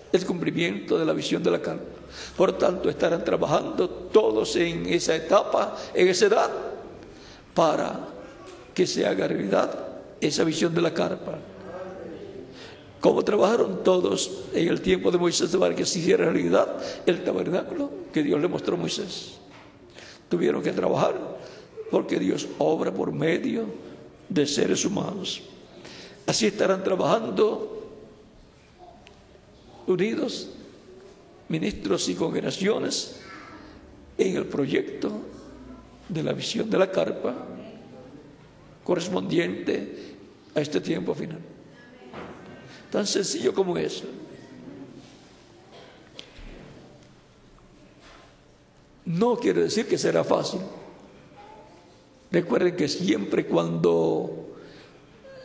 el 0.09 0.25
cumplimiento 0.25 0.97
de 0.97 1.03
la 1.03 1.11
visión 1.11 1.43
de 1.43 1.51
la 1.51 1.61
carne. 1.61 1.81
Por 2.37 2.57
tanto, 2.57 2.89
estarán 2.89 3.25
trabajando 3.25 3.89
todos 3.89 4.55
en 4.55 4.85
esa 4.85 5.17
etapa, 5.17 5.75
en 5.93 6.07
esa 6.07 6.27
edad, 6.27 6.49
para 7.53 8.07
que 8.73 8.87
se 8.87 9.05
haga 9.05 9.27
realidad 9.27 9.69
esa 10.21 10.45
visión 10.45 10.73
de 10.73 10.81
la 10.81 10.93
carpa 10.93 11.39
como 13.01 13.23
trabajaron 13.23 13.83
todos 13.83 14.45
en 14.53 14.67
el 14.67 14.81
tiempo 14.81 15.11
de 15.11 15.17
Moisés 15.17 15.55
para 15.55 15.73
que 15.73 15.85
se 15.85 15.99
hiciera 15.99 16.25
realidad 16.25 16.67
el 17.05 17.23
tabernáculo 17.23 17.89
que 18.13 18.23
Dios 18.23 18.41
le 18.41 18.47
mostró 18.47 18.75
a 18.75 18.77
Moisés. 18.77 19.38
Tuvieron 20.29 20.61
que 20.61 20.71
trabajar 20.71 21.39
porque 21.91 22.19
Dios 22.19 22.47
obra 22.59 22.93
por 22.93 23.11
medio 23.11 23.65
de 24.29 24.45
seres 24.45 24.85
humanos. 24.85 25.41
Así 26.25 26.45
estarán 26.45 26.83
trabajando 26.83 27.91
unidos 29.87 30.49
ministros 31.47 32.07
y 32.09 32.15
congregaciones 32.15 33.19
en 34.17 34.37
el 34.37 34.45
proyecto 34.45 35.11
de 36.07 36.23
la 36.23 36.33
visión 36.33 36.69
de 36.69 36.77
la 36.77 36.91
carpa 36.91 37.33
correspondiente 38.83 40.15
a 40.53 40.61
este 40.61 40.79
tiempo 40.81 41.15
final. 41.15 41.39
Tan 42.91 43.05
sencillo 43.05 43.53
como 43.53 43.77
eso. 43.77 44.05
No 49.09 49.37
quiere 49.37 49.63
decir 49.63 49.87
que 49.87 49.97
será 49.97 50.23
fácil. 50.23 50.59
Recuerden 52.31 52.75
que 52.75 52.87
siempre 52.87 53.47
cuando 53.47 54.53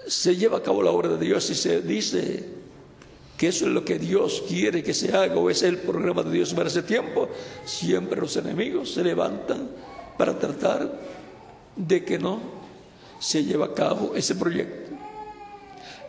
se 0.06 0.36
lleva 0.36 0.58
a 0.58 0.62
cabo 0.62 0.82
la 0.82 0.90
obra 0.90 1.08
de 1.08 1.24
Dios 1.24 1.48
y 1.48 1.54
se 1.54 1.80
dice 1.80 2.44
que 3.38 3.48
eso 3.48 3.64
es 3.64 3.72
lo 3.72 3.82
que 3.82 3.98
Dios 3.98 4.44
quiere 4.46 4.82
que 4.82 4.92
se 4.92 5.16
haga 5.16 5.36
o 5.36 5.48
es 5.48 5.62
el 5.62 5.78
programa 5.78 6.22
de 6.22 6.32
Dios 6.32 6.52
para 6.52 6.68
ese 6.68 6.82
tiempo, 6.82 7.30
siempre 7.64 8.20
los 8.20 8.36
enemigos 8.36 8.92
se 8.92 9.02
levantan 9.02 9.70
para 10.18 10.38
tratar 10.38 11.00
de 11.74 12.04
que 12.04 12.18
no 12.18 12.40
se 13.18 13.44
lleve 13.44 13.64
a 13.64 13.72
cabo 13.72 14.12
ese 14.14 14.34
proyecto. 14.34 14.92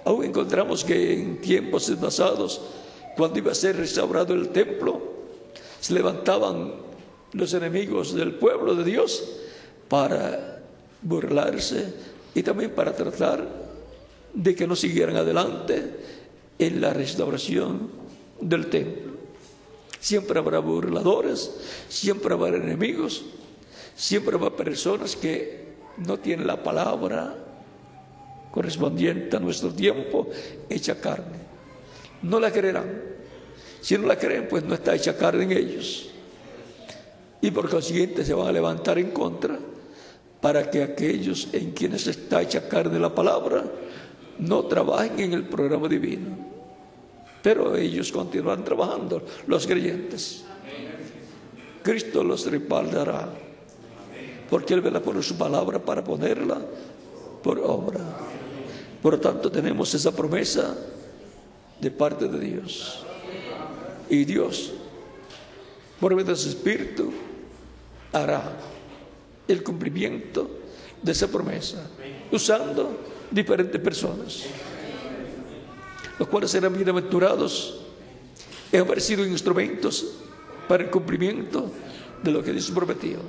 Aún 0.04 0.26
encontramos 0.26 0.84
que 0.84 1.14
en 1.14 1.40
tiempos 1.40 1.90
pasados, 2.02 2.60
cuando 3.16 3.40
iba 3.40 3.54
a 3.54 3.56
ser 3.56 3.78
restaurado 3.78 4.34
el 4.34 4.50
templo, 4.50 5.02
se 5.80 5.94
levantaban 5.94 6.85
los 7.36 7.54
enemigos 7.54 8.14
del 8.14 8.34
pueblo 8.34 8.76
de 8.76 8.84
Dios 8.84 9.24
para 9.88 10.62
burlarse 11.02 11.94
y 12.34 12.42
también 12.42 12.72
para 12.72 12.96
tratar 12.96 13.48
de 14.34 14.56
que 14.56 14.68
no 14.68 14.76
siguieran 14.76 15.18
adelante 15.18 15.84
en 16.58 16.82
la 16.82 16.94
restauración 16.94 17.90
del 18.40 18.68
templo. 18.68 19.14
Siempre 20.00 20.40
habrá 20.40 20.60
burladores, 20.60 21.52
siempre 21.90 22.34
habrá 22.34 22.58
enemigos, 22.58 23.26
siempre 23.96 24.36
habrá 24.36 24.56
personas 24.56 25.16
que 25.16 25.66
no 25.98 26.20
tienen 26.20 26.48
la 26.48 26.62
palabra 26.62 27.36
correspondiente 28.52 29.36
a 29.36 29.40
nuestro 29.40 29.74
tiempo 29.74 30.30
hecha 30.70 31.00
carne. 31.00 31.38
No 32.22 32.40
la 32.40 32.52
creerán. 32.52 33.16
Si 33.82 33.98
no 33.98 34.08
la 34.08 34.18
creen, 34.18 34.48
pues 34.48 34.64
no 34.64 34.74
está 34.74 34.96
hecha 34.96 35.18
carne 35.18 35.44
en 35.44 35.52
ellos. 35.52 36.10
Y 37.46 37.52
por 37.52 37.70
consiguiente 37.70 38.26
se 38.26 38.34
van 38.34 38.48
a 38.48 38.52
levantar 38.52 38.98
en 38.98 39.12
contra 39.12 39.56
para 40.42 40.68
que 40.68 40.82
aquellos 40.82 41.50
en 41.54 41.74
quienes 41.74 42.08
está 42.08 42.42
hecha 42.42 42.68
carne 42.68 42.98
la 42.98 43.14
palabra 43.14 43.64
no 44.40 44.66
trabajen 44.66 45.20
en 45.20 45.34
el 45.34 45.44
programa 45.44 45.88
divino. 45.88 46.36
Pero 47.44 47.76
ellos 47.76 48.12
continúan 48.12 48.64
trabajando, 48.64 49.22
los 49.46 49.68
creyentes. 49.68 50.44
Cristo 51.84 52.24
los 52.24 52.50
respaldará, 52.50 53.30
porque 54.50 54.74
Él 54.74 54.82
vela 54.82 55.00
por 55.00 55.24
su 55.24 55.38
palabra 55.38 55.78
para 55.78 56.04
ponerla 56.04 56.60
por 57.44 57.60
obra. 57.60 58.00
Por 59.04 59.14
lo 59.14 59.20
tanto, 59.20 59.52
tenemos 59.52 59.94
esa 59.94 60.12
promesa 60.16 60.76
de 61.80 61.92
parte 61.92 62.28
de 62.28 62.40
Dios. 62.40 63.06
Y 64.10 64.26
Dios, 64.26 64.74
por 66.00 66.16
medio 66.16 66.32
de 66.32 66.38
su 66.38 66.50
Espíritu, 66.50 67.14
hará 68.16 68.42
el 69.48 69.64
cumplimiento 69.64 70.50
de 71.02 71.12
esa 71.12 71.28
promesa, 71.28 71.90
usando 72.32 72.98
diferentes 73.30 73.80
personas, 73.80 74.46
los 76.18 76.28
cuales 76.28 76.50
serán 76.50 76.74
bienaventurados 76.74 77.82
en 78.72 78.82
haber 78.82 79.02
sido 79.02 79.26
instrumentos 79.26 80.16
para 80.68 80.84
el 80.84 80.90
cumplimiento 80.90 81.70
de 82.24 82.32
lo 82.32 82.42
que 82.42 82.54
Dios 82.54 82.72
prometió. 82.72 83.20